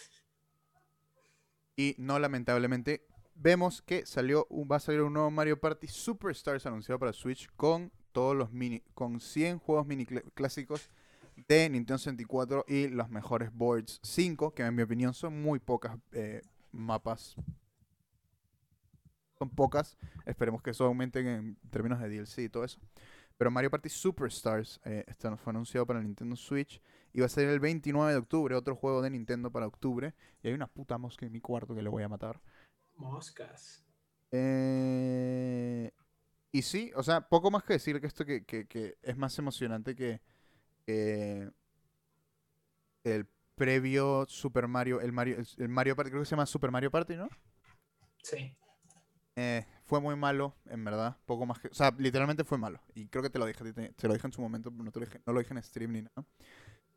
y 1.76 1.96
no 2.00 2.18
lamentablemente 2.18 3.06
vemos 3.36 3.82
que 3.84 4.06
salió 4.08 4.48
un, 4.50 4.68
va 4.70 4.78
a 4.78 4.80
salir 4.80 5.02
un 5.02 5.14
nuevo 5.14 5.30
Mario 5.30 5.60
Party 5.60 5.88
Superstars 5.88 6.66
anunciado 6.66 6.98
para 6.98 7.14
Switch 7.14 7.48
con 7.56 7.92
todos 8.16 8.36
los 8.36 8.52
mini 8.54 8.82
con 8.96 9.20
100 9.22 9.60
juegos 9.60 9.88
mini 9.88 10.06
cl- 10.08 10.24
clásicos 10.34 10.90
de 11.50 11.70
Nintendo 11.70 12.00
64 12.00 12.66
y 12.68 12.88
los 12.90 13.10
mejores 13.10 13.54
boards 13.54 14.00
5 14.04 14.54
que 14.56 14.64
en 14.64 14.76
mi 14.76 14.84
opinión 14.84 15.14
son 15.14 15.42
muy 15.42 15.60
pocas 15.60 15.98
eh, 16.14 16.42
mapas. 16.72 17.36
Son 19.38 19.50
pocas. 19.50 19.98
Esperemos 20.26 20.62
que 20.62 20.72
eso 20.72 20.86
aumenten 20.86 21.28
en 21.28 21.56
términos 21.70 22.00
de 22.00 22.10
DLC 22.10 22.44
y 22.44 22.50
todo 22.50 22.64
eso. 22.64 22.80
Pero 23.38 23.52
Mario 23.52 23.70
Party 23.72 23.90
Superstars 23.90 24.80
eh, 24.86 25.04
este 25.08 25.36
fue 25.38 25.52
anunciado 25.52 25.86
para 25.86 26.02
Nintendo 26.02 26.36
Switch. 26.38 26.82
Y 27.14 27.20
va 27.22 27.28
a 27.28 27.30
ser 27.30 27.50
el 27.50 27.60
29 27.60 28.14
de 28.14 28.20
octubre 28.20 28.56
otro 28.56 28.76
juego 28.76 29.02
de 29.02 29.10
Nintendo 29.10 29.52
para 29.52 29.68
octubre. 29.68 30.14
Y 30.44 30.48
hay 30.50 30.54
una 30.54 30.68
puta 30.68 30.98
mosca 30.98 31.26
en 31.26 31.34
mi 31.34 31.42
cuarto 31.42 31.76
que 31.76 31.82
le 31.84 31.90
voy 31.90 32.04
a 32.04 32.10
matar. 32.10 32.42
Moscas. 32.98 33.86
eh, 34.32 35.92
y 36.58 36.62
sí, 36.62 36.92
o 36.96 37.04
sea, 37.04 37.22
poco 37.28 37.52
más 37.52 37.64
que 37.64 37.74
decir 37.74 38.00
que 38.02 38.08
esto 38.08 38.26
que, 38.26 38.46
que- 38.46 38.66
que 38.68 38.98
es 39.02 39.18
más 39.18 39.38
emocionante 39.40 39.96
que, 39.96 40.22
que 40.86 41.50
el 43.04 43.28
previo 43.56 44.26
Super 44.28 44.68
Mario, 44.68 45.02
el 45.02 45.12
Mario, 45.12 45.38
el, 45.38 45.48
el 45.58 45.70
Mario 45.70 45.96
Party, 45.96 46.12
creo 46.12 46.22
que 46.24 46.26
se 46.28 46.32
llama 46.32 46.46
Super 46.46 46.72
Mario 46.72 46.92
Party, 46.92 47.16
¿no? 47.16 47.30
Sí. 48.24 48.56
Eh, 49.36 49.66
fue 49.84 50.00
muy 50.00 50.16
malo, 50.16 50.56
en 50.66 50.84
verdad, 50.86 51.18
poco 51.26 51.46
más 51.46 51.60
que, 51.60 51.68
o 51.68 51.74
sea, 51.74 51.94
literalmente 51.98 52.44
fue 52.46 52.58
malo. 52.58 52.80
Y 52.94 53.08
creo 53.08 53.22
que 53.22 53.30
te 53.30 53.38
lo 53.40 53.46
dije, 53.46 53.64
te, 53.74 53.90
te 53.90 54.08
lo 54.08 54.14
dije 54.14 54.28
en 54.28 54.34
su 54.34 54.42
momento, 54.42 54.72
pero 54.72 54.84
no, 54.84 54.92
te 54.92 55.00
lo 55.00 55.06
dije, 55.06 55.22
no 55.26 55.34
lo 55.34 55.40
dije 55.40 55.54
en 55.54 55.64
stream 55.64 55.92
ni 55.92 56.02
nada. 56.04 56.26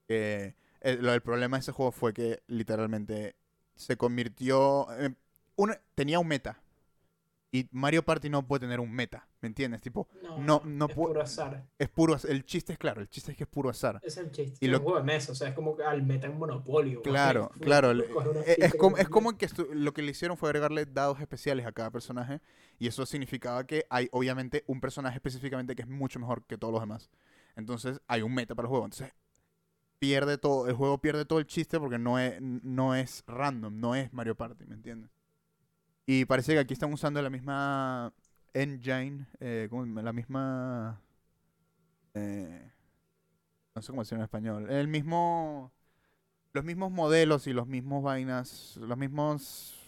Que 0.07 0.55
el, 0.81 1.23
problema 1.23 1.57
de 1.57 1.61
ese 1.63 1.73
juego 1.73 1.93
fue 1.93 2.15
que 2.15 2.43
literalmente 2.47 3.37
se 3.75 3.97
convirtió, 3.97 4.87
en 4.99 5.17
una- 5.57 5.81
tenía 5.95 6.21
un 6.21 6.29
meta. 6.29 6.63
Y 7.51 7.67
Mario 7.73 8.05
Party 8.05 8.29
no 8.29 8.47
puede 8.47 8.61
tener 8.61 8.79
un 8.79 8.93
meta, 8.93 9.27
¿me 9.41 9.47
entiendes? 9.49 9.81
Tipo, 9.81 10.07
No, 10.23 10.39
No, 10.39 10.63
no 10.67 10.87
es 10.87 10.95
puro 10.95 11.23
azar. 11.23 11.65
es 11.79 11.89
puro, 11.89 12.15
el 12.29 12.45
chiste 12.45 12.75
es 12.75 12.79
claro, 12.79 13.01
el 13.01 13.09
chiste 13.09 13.31
es 13.33 13.39
que 13.39 13.45
es 13.45 13.49
puro 13.49 13.71
azar. 13.71 13.99
Es 14.03 14.19
el 14.19 14.31
chiste. 14.31 14.59
Y 14.65 14.69
lo- 14.69 14.81
juego 14.81 14.99
de 14.99 15.05
mesa. 15.05 15.33
O 15.33 15.35
sea, 15.35 15.49
es 15.49 15.55
como 15.55 15.75
que 15.75 15.83
al 15.83 16.03
meta 16.03 16.27
en 16.27 16.39
Monopolio. 16.39 17.01
Claro, 17.01 17.51
claro. 17.61 17.89
puedes 17.89 18.09
le- 18.09 18.15
coger 18.15 18.29
una 18.31 18.41
e- 18.43 18.57
Es, 18.59 18.75
como, 18.75 18.99
es 18.99 19.09
como 19.09 19.39
que 19.39 19.49
lo 19.73 19.95
que 19.95 20.03
le 20.03 20.11
hicieron 20.11 20.37
fue 20.37 20.51
agregarle 20.51 20.85
dados 20.85 21.21
especiales 21.21 21.65
a 21.65 21.73
cada 21.73 21.91
personaje. 21.91 22.43
Y 22.79 22.87
eso 22.87 23.07
significaba 23.07 23.67
que 23.67 23.87
hay, 23.89 24.09
obviamente, 24.13 24.63
un 24.67 24.81
personaje 24.83 25.17
específicamente 25.17 25.75
que 25.75 25.83
es 25.83 25.89
mucho 25.89 26.21
mejor 26.21 26.45
que 26.45 26.59
todos 26.59 26.73
los 26.73 26.83
demás. 26.83 27.09
Entonces, 27.57 27.99
hay 28.09 28.21
un 28.21 28.35
meta 28.35 28.55
para 28.55 28.67
el 28.67 28.71
juego. 28.71 28.85
Entonces, 28.85 29.15
pierde 29.99 30.37
todo, 30.39 30.69
el 30.69 30.75
juego 30.75 30.99
pierde 30.99 31.25
todo 31.25 31.39
el 31.39 31.47
chiste 31.47 31.81
porque 31.81 31.99
no 31.99 32.19
es, 32.19 32.41
no 32.41 32.95
es 32.95 33.25
random, 33.27 33.81
no 33.81 33.95
es 33.95 34.13
Mario 34.13 34.37
Party, 34.37 34.67
¿me 34.67 34.75
entiendes? 34.75 35.11
Y 36.11 36.25
parece 36.25 36.55
que 36.55 36.59
aquí 36.61 36.73
están 36.73 36.91
usando 36.91 37.21
la 37.21 37.29
misma 37.29 38.15
engine, 38.55 39.27
eh, 39.41 39.69
la 39.71 40.13
misma... 40.15 41.03
eh, 42.15 42.73
no 43.75 43.83
sé 43.83 43.89
cómo 43.89 44.01
decirlo 44.01 44.21
en 44.21 44.25
español. 44.25 44.71
El 44.71 44.89
mismo... 44.89 45.71
Los 46.55 46.65
mismos 46.65 46.91
modelos 46.93 47.47
y 47.47 47.53
los 47.53 47.67
mismos 47.67 48.03
vainas, 48.03 48.79
los 48.79 48.97
mismos... 48.97 49.79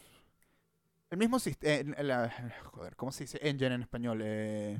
El 1.08 1.16
mismo 1.16 1.38
sistema... 1.38 2.30
joder, 2.64 2.96
¿cómo 2.96 3.12
se 3.12 3.24
dice 3.24 3.38
engine 3.40 3.76
en 3.76 3.80
español? 3.80 4.20
Eh, 4.22 4.78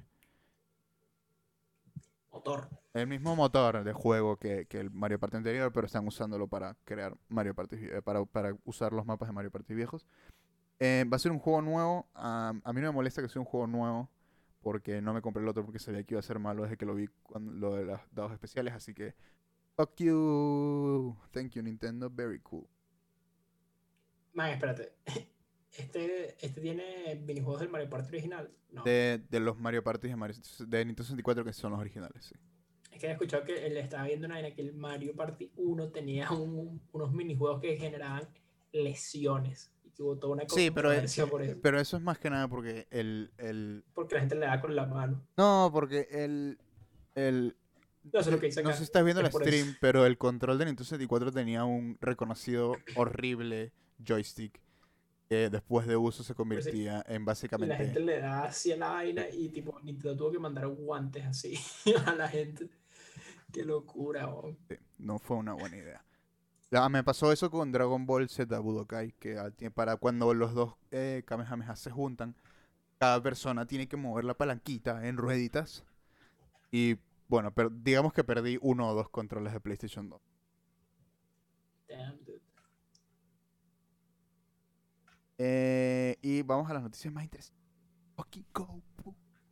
Motor. 2.30 2.68
el 2.92 3.06
mismo 3.06 3.34
motor 3.34 3.82
de 3.82 3.92
juego 3.94 4.36
que, 4.36 4.66
que 4.66 4.78
el 4.78 4.90
Mario 4.90 5.18
Party 5.18 5.38
anterior, 5.38 5.72
pero 5.72 5.86
están 5.86 6.06
usándolo 6.06 6.48
para 6.48 6.76
crear 6.84 7.16
Mario 7.28 7.54
Party, 7.54 7.76
eh, 7.76 8.02
para, 8.02 8.26
para 8.26 8.54
usar 8.64 8.92
los 8.92 9.06
mapas 9.06 9.30
de 9.30 9.32
Mario 9.32 9.50
Party 9.50 9.72
viejos. 9.72 10.06
Eh, 10.80 11.04
va 11.10 11.16
a 11.16 11.18
ser 11.20 11.30
un 11.30 11.38
juego 11.38 11.60
nuevo. 11.62 12.08
a 12.14 12.52
mí 12.54 12.80
no 12.80 12.88
me 12.88 12.90
molesta 12.90 13.20
que 13.22 13.28
sea 13.28 13.40
un 13.40 13.46
juego 13.46 13.66
nuevo, 13.66 14.10
porque 14.62 15.00
no 15.02 15.12
me 15.12 15.20
compré 15.22 15.42
el 15.42 15.48
otro 15.48 15.64
porque 15.64 15.78
sabía 15.78 16.02
que 16.04 16.14
iba 16.14 16.20
a 16.20 16.22
ser 16.22 16.38
malo 16.38 16.62
desde 16.62 16.76
que 16.76 16.86
lo 16.86 16.94
vi 16.94 17.06
cuando, 17.22 17.52
lo 17.52 17.74
de 17.76 17.84
los 17.84 18.00
dados 18.12 18.32
especiales, 18.32 18.72
así 18.74 18.94
que 18.94 19.14
fuck 19.76 19.94
you, 19.98 21.16
thank 21.32 21.50
you 21.52 21.62
Nintendo, 21.62 22.10
very 22.10 22.40
cool. 22.40 22.66
Man, 24.34 24.50
espérate. 24.50 24.92
Este, 25.78 26.30
este 26.44 26.60
tiene 26.60 27.14
minijuegos 27.24 27.60
del 27.60 27.68
Mario 27.70 27.88
Party 27.88 28.08
original. 28.08 28.50
No. 28.72 28.82
De, 28.82 29.22
de 29.30 29.38
los 29.38 29.56
Mario 29.56 29.84
Party 29.84 30.08
de, 30.08 30.16
Mario- 30.16 30.34
de 30.66 30.84
Nintendo 30.84 31.04
64 31.04 31.44
que 31.44 31.52
son 31.52 31.70
los 31.70 31.80
originales, 31.80 32.24
sí. 32.24 32.34
Es 32.90 33.00
que 33.00 33.06
he 33.06 33.12
escuchado 33.12 33.44
que 33.44 33.64
él 33.66 33.76
estaba 33.76 34.02
viendo 34.02 34.26
una 34.26 34.34
vaina 34.34 34.52
que 34.52 34.62
el 34.62 34.74
Mario 34.74 35.14
Party 35.14 35.52
1 35.56 35.90
tenía 35.90 36.28
un- 36.32 36.82
unos 36.90 37.12
minijuegos 37.12 37.60
que 37.60 37.76
generaban 37.76 38.24
lesiones. 38.72 39.70
Toda 40.18 40.32
una 40.32 40.44
Sí, 40.48 40.70
pero, 40.70 40.92
es- 40.92 41.14
por 41.28 41.42
eso. 41.42 41.58
pero 41.62 41.78
eso 41.78 41.96
es 41.98 42.02
más 42.02 42.18
que 42.18 42.30
nada 42.30 42.48
porque 42.48 42.86
el, 42.90 43.30
el... 43.38 43.84
Porque 43.94 44.14
la 44.14 44.20
gente 44.22 44.34
le 44.36 44.46
da 44.46 44.60
con 44.60 44.74
la 44.74 44.86
mano. 44.86 45.20
No, 45.36 45.70
porque 45.72 46.08
el... 46.10 46.58
el 47.14 47.54
No, 48.12 48.20
es 48.20 48.26
lo 48.28 48.40
que 48.40 48.46
dice 48.46 48.62
no 48.62 48.70
sé 48.70 48.78
si 48.78 48.84
estás 48.84 49.04
viendo 49.04 49.20
el 49.20 49.26
es 49.26 49.34
eso. 49.34 49.44
stream, 49.44 49.76
pero 49.80 50.06
el 50.06 50.16
control 50.16 50.58
de 50.58 50.64
Nintendo 50.64 50.84
64 50.84 51.32
tenía 51.32 51.64
un 51.64 51.98
reconocido 52.00 52.72
horrible 52.96 53.72
joystick 54.02 54.58
que 55.28 55.48
después 55.50 55.86
de 55.86 55.96
uso 55.96 56.24
se 56.24 56.34
convertía 56.34 57.04
en 57.06 57.16
Y 57.16 57.18
la 57.20 57.24
básicamente... 57.26 57.76
gente 57.76 58.00
le 58.00 58.20
da 58.20 58.44
así 58.44 58.72
a 58.72 58.76
la 58.78 58.88
vaina 58.90 59.28
y 59.28 59.48
tipo 59.50 59.78
Nintendo 59.80 60.16
tuvo 60.16 60.32
que 60.32 60.38
mandar 60.40 60.66
guantes 60.68 61.24
así 61.26 61.54
a 62.06 62.14
la 62.14 62.26
gente. 62.28 62.68
Qué 63.52 63.64
locura. 63.64 64.28
Sí, 64.68 64.76
no 64.98 65.18
fue 65.18 65.36
una 65.36 65.52
buena 65.54 65.76
idea. 65.76 66.04
La- 66.70 66.88
me 66.88 67.02
pasó 67.04 67.32
eso 67.32 67.50
con 67.50 67.72
Dragon 67.72 68.06
Ball 68.06 68.28
Z 68.28 68.58
Budokai, 68.58 69.12
que 69.18 69.36
tie- 69.56 69.70
para 69.72 69.96
cuando 69.96 70.32
los 70.34 70.54
dos 70.54 70.74
eh, 70.90 71.22
Kamehameha 71.26 71.76
se 71.76 71.90
juntan, 71.90 72.34
cada 72.98 73.22
persona 73.22 73.66
tiene 73.66 73.88
que 73.88 73.96
mover 73.98 74.24
la 74.24 74.34
palanquita 74.36 75.06
en 75.08 75.16
rueditas. 75.18 75.84
Y 76.72 76.98
bueno, 77.28 77.52
pero 77.54 77.70
digamos 77.70 78.12
que 78.14 78.24
perdí 78.24 78.58
uno 78.62 78.88
o 78.90 78.94
dos 78.94 79.10
controles 79.10 79.52
de 79.54 79.60
PlayStation 79.60 80.08
2. 80.10 80.22
Damn, 81.88 82.16
dude. 82.24 82.40
Eh, 85.38 86.16
y 86.22 86.42
vamos 86.42 86.70
a 86.70 86.74
las 86.74 86.82
noticias 86.82 87.12
más 87.12 87.24
interesantes. 87.24 87.60
Fucking 88.16 88.46
go, 88.54 88.82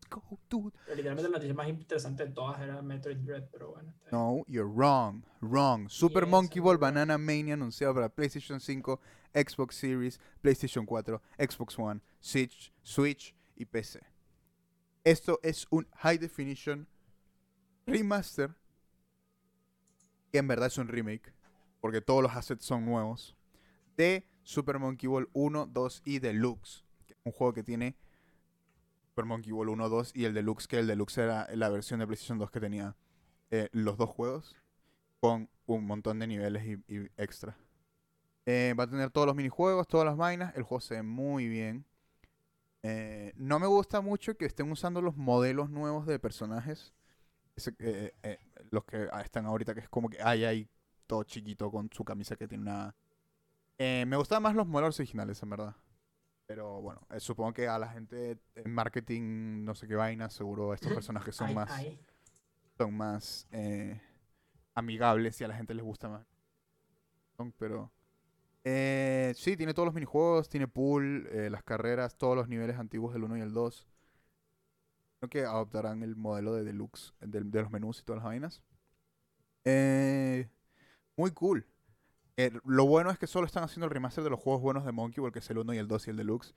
go, 0.09 0.23
go, 0.29 0.39
dude. 0.49 0.73
Pero 0.85 0.97
literalmente 0.97 1.31
la 1.31 1.37
noticia 1.37 1.55
más 1.55 1.69
interesante 1.69 2.27
de 2.27 2.33
todas 2.33 2.61
era 2.61 2.81
Metroid 2.83 3.19
Dread, 3.19 3.49
pero 3.51 3.73
bueno. 3.73 3.93
No, 4.11 4.45
you're 4.47 4.71
wrong. 4.71 5.23
Wrong. 5.41 5.89
Super 5.89 6.25
Yes, 6.25 6.31
Monkey 6.31 6.61
Ball. 6.61 6.79
Banana 6.79 7.19
Mania 7.19 7.55
anunciado 7.55 7.95
para 7.95 8.09
PlayStation 8.09 8.61
5, 8.61 9.01
Xbox 9.35 9.77
Series, 9.77 10.21
PlayStation 10.41 10.87
4, 10.87 11.21
Xbox 11.39 11.79
One, 11.79 12.01
Switch, 12.21 12.73
Switch 12.83 13.35
y 13.57 13.65
PC. 13.65 14.01
Esto 15.05 15.41
es 15.43 15.67
un 15.71 15.87
High 15.97 16.19
Definition 16.19 16.87
Remaster. 17.87 18.55
Que 20.31 20.39
en 20.39 20.49
verdad 20.49 20.67
es 20.67 20.79
un 20.79 20.89
remake. 20.89 21.33
Porque 21.81 22.01
todos 22.01 22.23
los 22.23 22.33
assets 22.35 22.65
son 22.65 22.85
nuevos. 22.85 23.37
De 23.97 24.27
Super 24.43 24.79
Monkey 24.79 25.09
Ball 25.09 25.29
1, 25.33 25.67
2 25.67 26.03
y 26.05 26.19
Deluxe. 26.19 26.85
Un 27.25 27.33
juego 27.33 27.53
que 27.53 27.63
tiene 27.63 27.97
Super 29.19 29.27
Monkey 29.27 29.51
Ball 29.51 29.69
1, 29.71 29.89
2 29.89 30.13
y 30.15 30.27
el 30.27 30.35
Deluxe, 30.35 30.69
que 30.69 30.79
el 30.79 30.87
Deluxe 30.87 31.19
era 31.19 31.49
la 31.53 31.69
versión 31.71 31.99
de 31.99 32.07
PlayStation 32.07 32.39
2 32.39 32.53
que 32.53 32.61
tenía 32.61 32.95
eh, 33.51 33.69
los 33.73 33.97
dos 33.97 34.09
juegos 34.11 34.55
con 35.19 35.51
un 35.67 35.87
montón 35.87 36.21
de 36.21 36.29
niveles 36.29 36.65
y, 36.87 37.11
extra. 37.17 37.59
Eh, 38.47 38.77
va 38.79 38.85
a 38.85 38.87
tener 38.87 39.11
todos 39.11 39.27
los 39.27 39.35
minijuegos, 39.35 39.89
todas 39.89 40.07
las 40.07 40.17
vainas. 40.17 40.55
El 40.55 40.63
juego 40.63 40.81
se 40.81 40.95
ve 40.95 41.03
muy 41.03 41.49
bien. 41.49 41.85
Eh, 42.85 43.33
no 43.35 43.59
me 43.59 43.67
gusta 43.67 44.01
mucho 44.03 44.37
que 44.37 44.47
estén 44.47 44.71
usando 44.71 45.03
los 45.03 45.17
modelos 45.17 45.69
nuevos 45.69 46.07
de 46.07 46.21
personajes. 46.21 46.95
Los 48.71 48.85
que 48.85 49.09
ah, 49.11 49.23
están 49.23 49.47
ahorita, 49.47 49.75
que 49.75 49.81
es 49.81 49.89
como 49.89 50.11
que 50.11 50.23
hay 50.23 50.45
ahí 50.45 50.69
todo 51.09 51.25
chiquito 51.25 51.73
con 51.73 51.91
su 51.93 52.05
camisa 52.05 52.37
que 52.37 52.47
tiene 52.47 52.63
una... 52.63 52.95
Me 53.81 54.17
gustaban 54.17 54.45
más 54.45 54.55
los 54.55 54.69
modelos 54.69 54.97
originales, 55.01 55.43
en 55.43 55.51
verdad. 55.51 55.75
Pero 56.49 56.81
bueno, 56.81 57.07
eh, 57.11 57.21
supongo 57.21 57.53
que 57.53 57.69
a 57.69 57.79
la 57.79 57.89
gente 57.89 58.39
en 58.55 58.73
marketing, 58.73 59.65
no 59.65 59.75
sé 59.75 59.87
qué 59.87 59.95
vaina, 59.95 60.31
seguro 60.31 60.73
estos 60.73 60.91
personajes 60.95 61.37
son 61.37 61.49
Ay, 61.49 61.55
más, 61.55 61.71
ay. 61.71 62.01
son 62.79 62.95
más 62.97 63.47
eh, 63.53 64.01
amigables 64.75 65.39
y 65.43 65.45
a 65.45 65.49
la 65.49 65.55
gente 65.55 65.75
les 65.75 65.85
gusta 65.85 66.09
más. 66.09 66.27
Pero 67.59 67.93
eh, 68.65 69.35
sí, 69.37 69.59
tiene 69.59 69.75
todos 69.75 69.85
los 69.85 69.95
minijuegos, 69.95 70.49
tiene 70.49 70.67
pool, 70.67 71.29
las 71.53 71.63
carreras, 71.63 72.17
todos 72.17 72.35
los 72.35 72.49
niveles 72.49 72.79
antiguos 72.79 73.13
del 73.13 73.25
1 73.25 73.37
y 73.37 73.41
el 73.43 73.53
2. 73.53 73.87
Creo 75.21 75.29
que 75.29 75.45
adoptarán 75.45 76.03
el 76.03 76.17
modelo 76.17 76.55
de 76.55 76.65
deluxe 76.65 77.13
de, 77.21 77.43
de 77.43 77.61
los 77.61 77.71
menús 77.71 78.01
y 78.01 78.05
todas 78.05 78.21
las 78.23 78.25
vainas. 78.25 78.63
Eh, 79.65 80.49
muy 81.15 81.31
cool. 81.33 81.67
Eh, 82.39 82.53
lo 82.65 82.87
bueno 82.87 83.11
es 83.11 83.19
que 83.19 83.27
solo 83.27 83.47
están 83.47 83.65
haciendo 83.65 83.87
el 83.87 83.91
remaster 83.91 84.23
de 84.23 84.31
los 84.31 84.39
juegos 84.39 84.63
buenos 84.63 84.85
de 84.85 84.93
Monkey 84.93 85.21
Ball, 85.21 85.33
que 85.33 85.41
es 85.41 85.51
el 85.51 85.59
1 85.59 85.75
y 85.75 85.79
el 85.79 85.89
2 85.89 86.07
y 86.07 86.11
el 86.11 86.17
deluxe. 86.17 86.55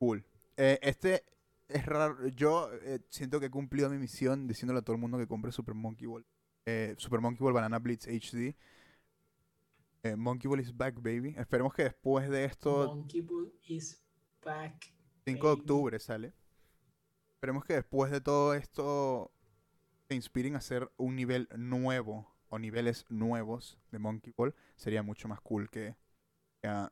Cool. 0.00 0.26
Eh, 0.56 0.80
este 0.82 1.24
es 1.68 1.86
raro. 1.86 2.26
Yo 2.26 2.68
eh, 2.82 2.98
siento 3.10 3.38
que 3.38 3.46
he 3.46 3.50
cumplido 3.50 3.88
mi 3.88 3.98
misión 3.98 4.48
diciéndole 4.48 4.80
a 4.80 4.82
todo 4.82 4.96
el 4.96 5.00
mundo 5.00 5.18
que 5.18 5.28
compre 5.28 5.52
Super 5.52 5.76
Monkey 5.76 6.08
Ball. 6.08 6.26
Eh, 6.66 6.96
Super 6.98 7.20
Monkey 7.20 7.44
Ball 7.44 7.52
Banana 7.52 7.78
Blitz 7.78 8.08
HD. 8.08 8.56
Monkey 10.16 10.48
Ball 10.48 10.58
is 10.58 10.76
back, 10.76 10.96
baby. 10.96 11.36
Esperemos 11.38 11.72
que 11.72 11.84
después 11.84 12.28
de 12.28 12.44
esto, 12.44 12.88
Monkey 12.88 13.20
Ball 13.20 13.52
is 13.68 14.04
back. 14.44 14.92
5 15.26 15.46
de 15.46 15.52
octubre 15.52 16.00
sale. 16.00 16.32
Esperemos 17.34 17.64
que 17.64 17.74
después 17.74 18.10
de 18.10 18.20
todo 18.20 18.54
esto 18.54 19.30
se 20.08 20.16
inspiren 20.16 20.56
a 20.56 20.58
hacer 20.58 20.90
un 20.96 21.14
nivel 21.14 21.48
nuevo 21.56 22.31
o 22.52 22.58
niveles 22.58 23.06
nuevos 23.08 23.78
de 23.90 23.98
Monkey 23.98 24.34
Ball. 24.36 24.54
Sería 24.76 25.02
mucho 25.02 25.26
más 25.26 25.40
cool 25.40 25.70
que, 25.70 25.96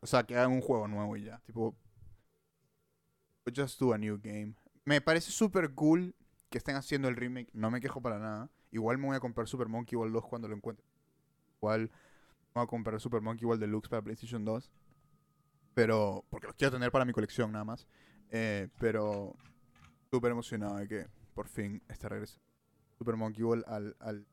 o 0.01 0.07
sea, 0.07 0.25
que 0.25 0.35
hagan 0.35 0.53
un 0.53 0.63
juego 0.63 0.89
nuevo 0.89 1.19
y 1.19 1.25
ya. 1.25 1.39
Tipo, 1.41 1.77
just 3.55 3.79
do 3.79 3.93
a 3.93 3.99
new 3.99 4.19
game. 4.23 4.55
Me 4.87 5.03
parece 5.03 5.31
súper 5.31 5.75
cool 5.75 6.15
que 6.49 6.57
estén 6.57 6.77
haciendo 6.77 7.09
el 7.09 7.17
remake. 7.17 7.51
No 7.53 7.71
me 7.71 7.83
quejo 7.83 8.01
para 8.01 8.19
nada. 8.19 8.51
Igual 8.71 8.97
me 8.97 9.09
voy 9.09 9.17
a 9.17 9.21
comprar 9.21 9.49
Super 9.49 9.69
Monkey 9.69 9.97
Ball 9.99 10.11
2 10.11 10.27
cuando 10.29 10.49
lo 10.49 10.57
encuentre. 10.57 10.87
Igual 11.59 11.83
me 11.83 12.55
voy 12.55 12.65
a 12.65 12.67
comprar 12.67 12.99
Super 12.99 13.21
Monkey 13.21 13.45
Ball 13.45 13.61
Deluxe 13.61 13.91
para 13.91 14.01
PlayStation 14.01 14.43
2. 14.47 14.71
Pero, 15.75 16.25
porque 16.31 16.47
los 16.47 16.57
quiero 16.57 16.73
tener 16.73 16.91
para 16.91 17.05
mi 17.05 17.13
colección 17.13 17.53
nada 17.53 17.67
más. 17.67 17.87
Eh, 18.31 18.69
pero 18.79 19.37
súper 20.11 20.33
emocionado 20.33 20.77
de 20.77 20.89
que 20.89 21.07
por 21.35 21.49
fin 21.49 21.83
está 21.89 22.09
regresando 22.09 22.43
Super 22.97 23.17
Monkey 23.17 23.43
Ball 23.43 23.63
al, 23.67 23.95
al, 24.01 24.27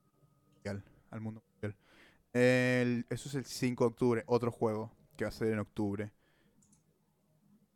al, 0.64 0.84
al 1.12 1.22
mundo 1.22 1.44
mundial. 1.52 1.76
El- 2.34 3.06
eso 3.10 3.30
es 3.30 3.36
el 3.36 3.46
5 3.46 3.84
de 3.84 3.88
octubre, 3.88 4.24
otro 4.28 4.52
juego 4.52 4.92
que 5.16 5.26
va 5.26 5.30
a 5.30 5.32
salir 5.32 5.54
en 5.54 5.60
octubre. 5.60 6.12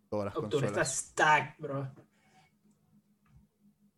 Todas 0.09 0.25
las 0.25 0.35
Octubre 0.35 0.67
está 0.67 0.83
stack, 0.83 1.59
bro. 1.59 1.89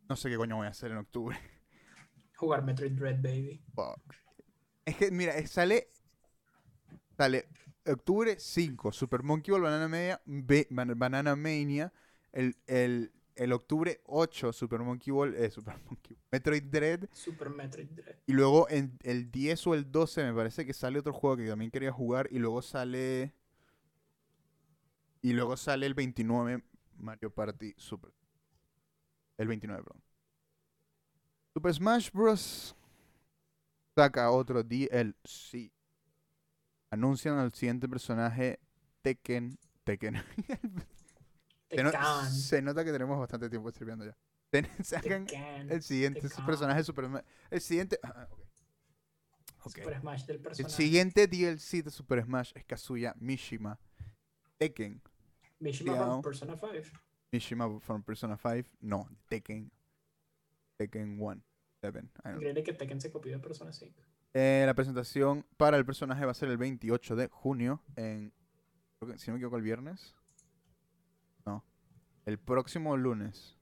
No 0.08 0.16
sé 0.16 0.30
qué 0.30 0.36
coño 0.36 0.56
voy 0.56 0.66
a 0.66 0.70
hacer 0.70 0.90
en 0.92 0.98
octubre. 0.98 1.36
Jugar 2.36 2.62
Metroid 2.64 2.92
Dread, 2.92 3.16
baby. 3.22 3.64
Fuck. 3.74 4.14
Es 4.84 4.96
que, 4.96 5.10
mira, 5.10 5.34
sale. 5.46 5.88
Sale 7.16 7.48
octubre 7.86 8.36
5, 8.38 8.92
Super 8.92 9.22
Monkey 9.22 9.52
Ball 9.52 9.62
Banana, 9.62 9.88
Media, 9.88 10.20
Banana 10.70 11.36
Mania. 11.36 11.92
El, 12.32 12.56
el, 12.66 13.12
el 13.36 13.52
octubre 13.52 14.00
8, 14.04 14.52
Super 14.52 14.80
Monkey 14.80 15.12
Ball. 15.12 15.34
Eh, 15.34 15.50
Super 15.50 15.76
Monkey 15.86 16.16
Ball, 16.16 16.24
Metroid 16.32 16.64
Dread. 16.64 17.08
Super 17.12 17.50
Metroid 17.50 17.88
Dread. 17.88 18.16
Y 18.26 18.32
luego 18.32 18.68
en 18.68 18.98
el 19.02 19.30
10 19.30 19.66
o 19.66 19.74
el 19.74 19.90
12 19.90 20.24
me 20.24 20.34
parece 20.34 20.64
que 20.64 20.72
sale 20.72 20.98
otro 20.98 21.12
juego 21.12 21.36
que 21.36 21.48
también 21.48 21.70
quería 21.70 21.92
jugar. 21.92 22.28
Y 22.30 22.38
luego 22.38 22.62
sale. 22.62 23.34
Y 25.22 25.32
luego 25.32 25.56
sale 25.56 25.86
el 25.86 25.94
29 25.94 26.62
Mario 26.98 27.30
Party 27.30 27.74
Super. 27.76 28.12
El 29.36 29.48
29, 29.48 29.82
perdón. 29.82 30.02
Super 31.54 31.74
Smash 31.74 32.10
Bros. 32.12 32.76
Saca 33.96 34.30
otro 34.30 34.62
DLC. 34.62 35.70
Anuncian 36.90 37.38
al 37.38 37.52
siguiente 37.54 37.88
personaje 37.88 38.58
Tekken. 39.02 39.58
Tekken. 39.84 40.22
Se, 41.76 41.82
no- 41.82 42.24
se 42.30 42.62
nota 42.62 42.84
que 42.84 42.92
tenemos 42.92 43.18
bastante 43.18 43.48
tiempo 43.50 43.70
streameando 43.70 44.04
ya. 44.06 44.16
Ten- 44.50 44.68
Sacan 44.84 45.26
el 45.70 45.82
siguiente 45.82 46.28
personaje 46.46 46.78
de 46.78 46.84
Super 46.84 47.06
Smash. 47.06 47.24
El 47.50 47.60
siguiente. 47.60 47.98
ah, 48.02 48.28
ok. 48.30 48.40
Ok. 49.66 49.76
Super 49.78 50.00
Smash 50.00 50.24
del 50.26 50.36
El 50.36 50.42
personaje. 50.42 50.74
siguiente 50.74 51.26
DLC 51.26 51.82
de 51.82 51.90
Super 51.90 52.22
Smash 52.24 52.52
es 52.54 52.64
Kazuya 52.64 53.14
Mishima. 53.18 53.78
Tekken. 54.58 55.00
Mishima 55.60 55.96
from 55.96 56.22
Persona 56.22 56.56
5. 56.56 57.00
Mishima 57.32 57.80
from 57.80 58.02
Persona 58.02 58.36
5. 58.36 58.68
No, 58.80 59.08
Tekken. 59.28 59.70
Tekken 60.76 61.18
1. 61.20 61.42
7. 61.80 61.98
I 61.98 62.02
don't 62.02 62.22
know. 62.22 62.32
Increíble 62.34 62.62
que 62.62 62.72
Tekken 62.74 63.00
se 63.00 63.10
copió 63.10 63.32
de 63.32 63.38
Persona 63.38 63.72
5. 63.72 64.00
Eh, 64.34 64.64
la 64.66 64.74
presentación 64.74 65.46
para 65.56 65.76
el 65.76 65.84
personaje 65.86 66.24
va 66.24 66.32
a 66.32 66.34
ser 66.34 66.48
el 66.50 66.56
28 66.58 67.16
de 67.16 67.28
junio. 67.28 67.82
En, 67.96 68.32
si 69.16 69.28
no 69.28 69.34
me 69.34 69.38
equivoco, 69.38 69.56
el 69.56 69.62
viernes. 69.62 70.14
El 72.26 72.38
próximo 72.38 72.96
lunes. 72.96 73.56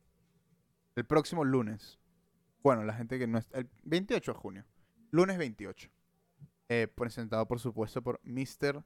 El 0.95 1.05
próximo 1.05 1.45
lunes. 1.45 1.99
Bueno, 2.63 2.85
la 2.85 2.95
gente 2.95 3.19
que 3.19 3.27
no 3.27 3.39
está. 3.39 3.59
El 3.59 3.69
28 3.85 4.33
de 4.33 4.39
junio. 4.39 4.65
Lunes 5.11 5.37
28. 5.39 5.91
Eh, 6.69 6.89
presentado, 6.95 7.47
por 7.47 7.59
supuesto, 7.59 8.03
por 8.03 8.21
Mr. 8.25 8.85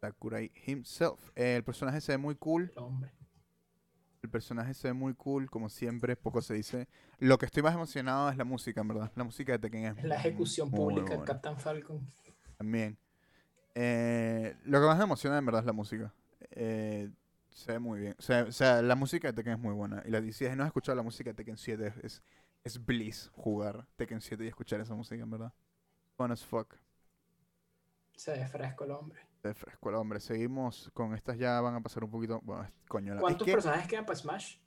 Sakurai 0.00 0.52
himself. 0.66 1.30
Eh, 1.34 1.56
el 1.56 1.64
personaje 1.64 2.00
se 2.00 2.12
ve 2.12 2.18
muy 2.18 2.36
cool. 2.36 2.72
El 2.76 2.82
hombre. 2.82 3.12
El 4.22 4.30
personaje 4.30 4.72
se 4.72 4.88
ve 4.88 4.94
muy 4.94 5.14
cool, 5.14 5.50
como 5.50 5.68
siempre, 5.68 6.14
poco 6.14 6.40
se 6.42 6.54
dice. 6.54 6.88
Lo 7.18 7.38
que 7.38 7.46
estoy 7.46 7.62
más 7.62 7.74
emocionado 7.74 8.30
es 8.30 8.36
la 8.36 8.44
música, 8.44 8.80
en 8.80 8.88
verdad. 8.88 9.10
La 9.16 9.24
música 9.24 9.52
de 9.52 9.58
Tekken 9.58 9.98
es 9.98 10.04
la 10.04 10.14
ejecución 10.14 10.70
muy 10.70 10.78
pública 10.78 11.16
de. 11.16 11.24
Captain 11.24 11.58
Falcon. 11.58 12.08
También. 12.56 12.96
Eh, 13.74 14.56
lo 14.64 14.80
que 14.80 14.86
más 14.86 14.98
me 14.98 15.04
emociona 15.04 15.38
en 15.38 15.46
verdad 15.46 15.62
es 15.62 15.66
la 15.66 15.72
música. 15.72 16.14
Eh, 16.50 17.10
se 17.52 17.72
ve 17.72 17.78
muy 17.78 18.00
bien. 18.00 18.16
O 18.18 18.22
sea, 18.22 18.44
o 18.44 18.52
sea, 18.52 18.82
la 18.82 18.94
música 18.94 19.28
de 19.28 19.34
Tekken 19.34 19.54
es 19.54 19.58
muy 19.58 19.74
buena. 19.74 20.02
Y 20.04 20.10
la, 20.10 20.20
si 20.32 20.44
no 20.50 20.62
has 20.62 20.68
escuchado 20.68 20.96
la 20.96 21.02
música 21.02 21.30
de 21.30 21.34
Tekken 21.34 21.56
7, 21.56 21.94
es, 22.02 22.22
es, 22.64 22.84
bliss 22.84 23.30
jugar 23.34 23.86
Tekken 23.96 24.20
7 24.20 24.44
y 24.44 24.48
escuchar 24.48 24.80
esa 24.80 24.94
música, 24.94 25.22
en 25.22 25.30
verdad. 25.30 25.52
Fun 26.16 26.32
as 26.32 26.44
fuck. 26.44 26.74
Se 28.16 28.32
ve 28.32 28.46
fresco 28.46 28.84
el 28.84 28.92
hombre. 28.92 29.20
De 29.42 29.54
fresco 29.54 29.88
el 29.88 29.96
hombre. 29.96 30.20
Seguimos 30.20 30.90
con 30.94 31.14
estas 31.14 31.38
ya 31.38 31.60
van 31.60 31.74
a 31.74 31.80
pasar 31.80 32.04
un 32.04 32.10
poquito. 32.10 32.40
Bueno, 32.42 32.68
coño, 32.88 33.14
la- 33.14 33.20
es 33.20 33.22
¿Cuántos 33.22 33.44
que 33.46 33.52
personajes 33.52 33.88
quedan 33.88 34.06
para 34.06 34.18
Smash? 34.18 34.58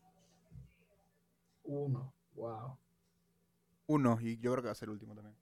Uno. 1.63 2.13
Wow. 2.33 2.77
uno, 3.87 4.17
y 4.19 4.37
yo 4.37 4.51
creo 4.51 4.63
que 4.63 4.67
va 4.67 4.73
a 4.73 4.75
ser 4.75 4.87
el 4.87 4.93
último 4.93 5.15
también. 5.15 5.35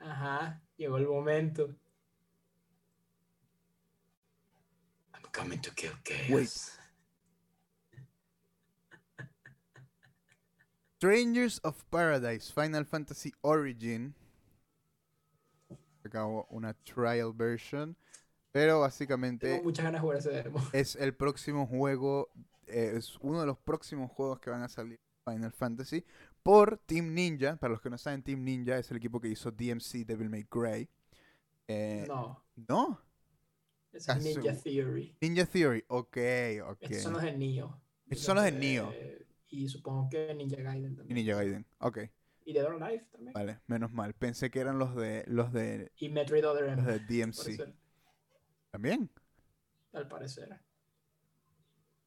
Ajá. 0.00 0.60
Llegó 0.76 0.96
el 0.96 1.06
momento. 1.06 1.76
I'm 5.12 5.18
coming 5.32 5.60
to 5.60 5.70
kill 5.74 5.92
chaos. 6.04 6.30
Wait. 6.30 6.50
Strangers 10.98 11.60
of 11.64 11.82
Paradise 11.90 12.52
Final 12.52 12.84
Fantasy 12.84 13.32
Origin. 13.42 14.14
Acabo 16.04 16.46
una 16.50 16.74
trial 16.84 17.32
version. 17.32 17.96
Pero 18.52 18.80
básicamente 18.80 19.48
Tengo 19.48 19.62
muchas 19.64 19.84
ganas 19.84 20.00
de 20.00 20.02
jugar 20.02 20.18
ese 20.18 20.30
demo. 20.30 20.60
es 20.72 20.96
el 20.96 21.14
próximo 21.14 21.66
juego. 21.66 22.28
eh, 22.66 22.94
es 22.96 23.16
uno 23.20 23.40
de 23.40 23.46
los 23.46 23.58
próximos 23.58 24.10
juegos 24.10 24.40
que 24.40 24.50
van 24.50 24.62
a 24.62 24.68
salir 24.68 25.00
Final 25.24 25.52
Fantasy 25.52 26.04
por 26.42 26.78
Team 26.78 27.14
Ninja. 27.14 27.56
Para 27.56 27.72
los 27.72 27.80
que 27.80 27.90
no 27.90 27.96
saben, 27.98 28.22
Team 28.22 28.42
Ninja 28.44 28.78
es 28.78 28.90
el 28.90 28.96
equipo 28.96 29.20
que 29.20 29.28
hizo 29.28 29.50
DMC 29.50 30.04
Devil 30.06 30.28
May 30.30 30.44
Cry. 30.44 30.88
Eh, 31.68 32.04
No. 32.08 32.42
¿No? 32.68 33.00
Es 33.92 34.06
Ninja 34.22 34.54
Theory. 34.54 35.16
Ninja 35.20 35.46
Theory. 35.46 35.84
Ok, 35.88 36.16
ok. 36.64 36.82
Estos 36.82 37.02
son 37.02 37.12
los 37.14 37.22
de 37.22 37.32
Nioh. 37.36 37.74
Estos 38.08 38.24
son 38.26 38.36
los 38.36 38.44
de 38.44 38.50
Eh, 38.50 38.52
Nioh. 38.52 38.92
Y 39.48 39.68
supongo 39.68 40.08
que 40.08 40.32
Ninja 40.34 40.56
Gaiden 40.62 40.92
Y 40.92 40.96
también. 40.96 41.14
Ninja 41.16 41.34
Gaiden. 41.36 41.66
Ok. 41.80 41.98
Y 42.44 42.52
Dead 42.52 42.64
or 42.64 42.82
Alive 42.82 43.04
también. 43.10 43.32
Vale, 43.32 43.60
menos 43.66 43.92
mal. 43.92 44.14
Pensé 44.14 44.50
que 44.50 44.60
eran 44.60 44.78
los 44.78 44.94
de 44.96 45.24
los 45.26 45.52
de 45.52 45.92
Y 45.96 46.08
Metroid 46.08 46.46
Other 46.48 46.64
M. 46.68 46.76
los 46.76 46.86
de 46.86 46.98
DMC. 47.00 47.74
También. 48.70 49.10
Al 49.92 50.06
parecer. 50.08 50.60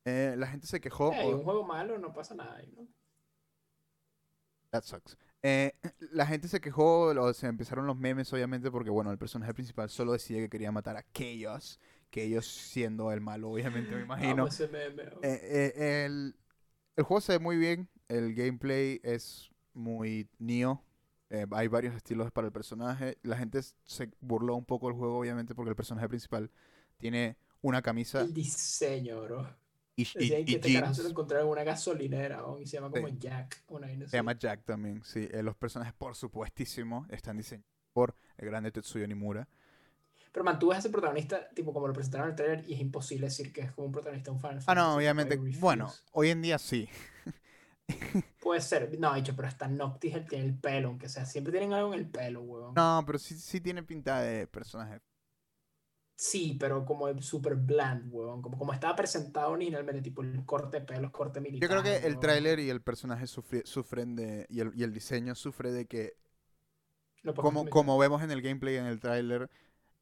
Eh, 0.06 0.36
la 0.38 0.48
gente 0.48 0.68
se 0.68 0.80
quejó. 0.82 1.12
Ey, 1.14 1.32
o- 1.32 1.38
un 1.38 1.44
juego 1.44 1.64
malo 1.66 1.98
no 1.98 2.14
pasa 2.14 2.34
nada 2.36 2.56
ahí, 2.56 2.72
¿no? 2.76 2.88
That 4.72 4.84
sucks. 4.84 5.18
Eh, 5.44 5.74
la 6.12 6.26
gente 6.26 6.48
se 6.48 6.62
quejó, 6.62 7.08
o 7.08 7.34
se 7.34 7.48
empezaron 7.48 7.86
los 7.88 7.98
memes, 7.98 8.32
obviamente, 8.34 8.72
porque, 8.72 8.90
bueno, 8.90 9.12
el 9.12 9.18
personaje 9.18 9.54
principal 9.54 9.90
solo 9.90 10.14
decía 10.14 10.40
que 10.40 10.50
quería 10.50 10.72
matar 10.72 10.98
a 10.98 11.04
Chaos. 11.14 11.80
Chaos 12.12 12.48
siendo 12.48 13.12
el 13.12 13.22
malo, 13.22 13.52
obviamente, 13.52 13.96
me 13.96 14.02
imagino. 14.04 14.44
Amo 14.44 14.48
ese 14.48 14.68
meme, 14.68 15.04
oh. 15.16 15.24
Eh, 15.24 15.74
eh, 15.76 16.06
el, 16.06 16.36
el 16.96 17.04
juego 17.04 17.22
se 17.22 17.34
ve 17.34 17.40
muy 17.40 17.58
bien, 17.58 17.90
el 18.10 18.36
gameplay 18.36 19.00
es 19.04 19.52
muy 19.74 20.30
Neo. 20.40 20.84
eh, 21.30 21.46
hay 21.52 21.68
varios 21.68 21.96
estilos 21.96 22.32
para 22.32 22.48
el 22.48 22.54
personaje. 22.54 23.18
La 23.24 23.38
gente 23.38 23.62
se 23.86 24.12
burló 24.22 24.56
un 24.56 24.66
poco 24.66 24.88
del 24.88 24.98
juego, 24.98 25.18
obviamente, 25.20 25.56
porque 25.56 25.70
el 25.72 25.76
personaje 25.76 26.08
principal 26.10 26.52
tiene 26.98 27.38
una 27.62 27.82
camisa 27.82 28.22
El 28.22 28.34
diseño, 28.34 29.22
bro. 29.24 29.48
Y, 29.96 30.04
y- 30.18 30.46
que 30.46 30.56
este 30.56 30.72
carajo 30.72 30.94
se 30.94 31.04
lo 31.04 31.10
jeans. 31.10 31.12
encontraron 31.12 31.48
en 31.48 31.52
una 31.52 31.64
gasolinera, 31.64 32.46
oh, 32.46 32.60
y 32.60 32.66
se 32.68 32.78
llama 32.78 32.90
como 32.92 33.08
Sí. 33.08 33.18
Jack. 33.20 33.64
Una 33.68 33.88
Se 33.88 34.04
así. 34.06 34.18
llama 34.18 34.38
Jack 34.38 34.64
también, 34.66 35.04
sí. 35.04 35.28
Eh, 35.32 35.44
los 35.44 35.56
personajes, 35.56 35.94
por 35.94 36.16
supuestísimo, 36.16 37.06
están 37.10 37.38
diseñados 37.38 37.68
por 37.94 38.16
el 38.38 38.48
grande 38.48 38.72
Tetsuya 38.72 39.08
Nimura. 39.08 39.48
Pero 40.32 40.44
man, 40.44 40.58
tú 40.58 40.70
ves 40.70 40.78
a 40.78 40.80
ese 40.80 40.90
protagonista, 40.90 41.48
tipo 41.50 41.74
como 41.74 41.88
lo 41.88 41.94
presentaron 41.94 42.28
en 42.28 42.32
el 42.32 42.36
trailer, 42.36 42.66
y 42.68 42.74
es 42.74 42.80
imposible 42.82 43.28
decir 43.28 43.54
que 43.54 43.62
es 43.62 43.72
como 43.72 43.86
un 43.88 43.92
protagonista 43.94 44.32
un 44.32 44.40
fan. 44.40 44.60
Ah, 44.66 44.74
no, 44.76 44.96
obviamente. 44.96 45.38
Bueno, 45.60 45.94
hoy 46.12 46.30
en 46.30 46.42
día 46.42 46.58
sí. 46.58 46.90
Puede 48.40 48.62
ser. 48.62 48.98
No, 49.00 49.14
dicho, 49.14 49.36
pero 49.36 49.48
hasta 49.48 49.68
Noctis 49.68 50.16
él 50.16 50.26
tiene 50.28 50.46
el 50.46 50.56
pelo, 50.58 50.90
aunque 50.90 51.08
sea. 51.10 51.26
Siempre 51.26 51.52
tienen 51.52 51.74
algo 51.74 51.94
en 51.94 52.00
el 52.00 52.08
pelo, 52.10 52.42
huevón. 52.42 52.74
No, 52.76 53.04
pero 53.06 53.20
sí, 53.20 53.38
sí 53.38 53.62
tiene 53.62 53.84
pinta 53.84 54.22
de 54.22 54.48
personaje. 54.48 55.00
Sí, 56.16 56.56
pero 56.60 56.86
como 56.86 57.08
el 57.08 57.22
super 57.24 57.56
bland, 57.56 58.12
huevón. 58.14 58.42
Como, 58.42 58.58
como 58.58 58.74
estaba 58.74 58.96
presentado 58.96 59.52
originalmente, 59.52 60.02
tipo 60.02 60.22
el 60.22 60.46
corte 60.46 60.80
de 60.80 60.86
pelos, 60.86 61.12
corte 61.12 61.40
Yo 61.40 61.44
militar. 61.44 61.70
creo 61.70 61.84
que 61.84 62.08
el 62.08 62.20
tráiler 62.20 62.60
y 62.60 62.70
el 62.70 62.82
personaje 62.82 63.26
sufren 63.28 64.16
de. 64.16 64.46
Y 64.50 64.60
el, 64.62 64.72
y 64.76 64.84
el 64.84 64.94
diseño 64.94 65.36
sufre 65.36 65.72
de 65.72 65.86
que. 65.88 66.14
Como, 67.36 67.70
como 67.70 67.98
vemos 67.98 68.22
en 68.22 68.32
el 68.32 68.42
gameplay 68.42 68.76
y 68.76 68.78
en 68.78 68.86
el 68.86 69.00
tráiler. 69.00 69.50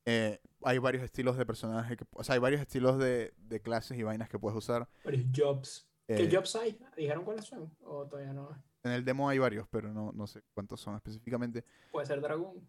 eh, 0.05 0.39
hay 0.63 0.77
varios 0.79 1.03
estilos 1.03 1.37
de 1.37 1.45
personaje. 1.45 1.95
Que, 1.97 2.05
o 2.11 2.23
sea, 2.23 2.33
hay 2.33 2.39
varios 2.39 2.61
estilos 2.61 2.97
de, 2.99 3.33
de 3.37 3.61
clases 3.61 3.97
y 3.97 4.03
vainas 4.03 4.29
que 4.29 4.39
puedes 4.39 4.57
usar. 4.57 4.87
Varios 5.03 5.25
jobs. 5.35 5.87
Eh, 6.07 6.15
¿Qué 6.17 6.35
jobs 6.35 6.55
hay? 6.55 6.77
¿Dijeron 6.97 7.23
cuáles 7.23 7.45
son? 7.45 7.71
¿O 7.81 8.05
todavía 8.07 8.33
no? 8.33 8.49
en 8.83 8.91
el 8.91 9.05
demo 9.05 9.29
hay 9.29 9.37
varios, 9.37 9.67
pero 9.69 9.93
no, 9.93 10.11
no 10.11 10.25
sé 10.25 10.41
cuántos 10.53 10.81
son 10.81 10.95
específicamente. 10.95 11.63
Puede 11.91 12.07
ser 12.07 12.19
dragón. 12.19 12.67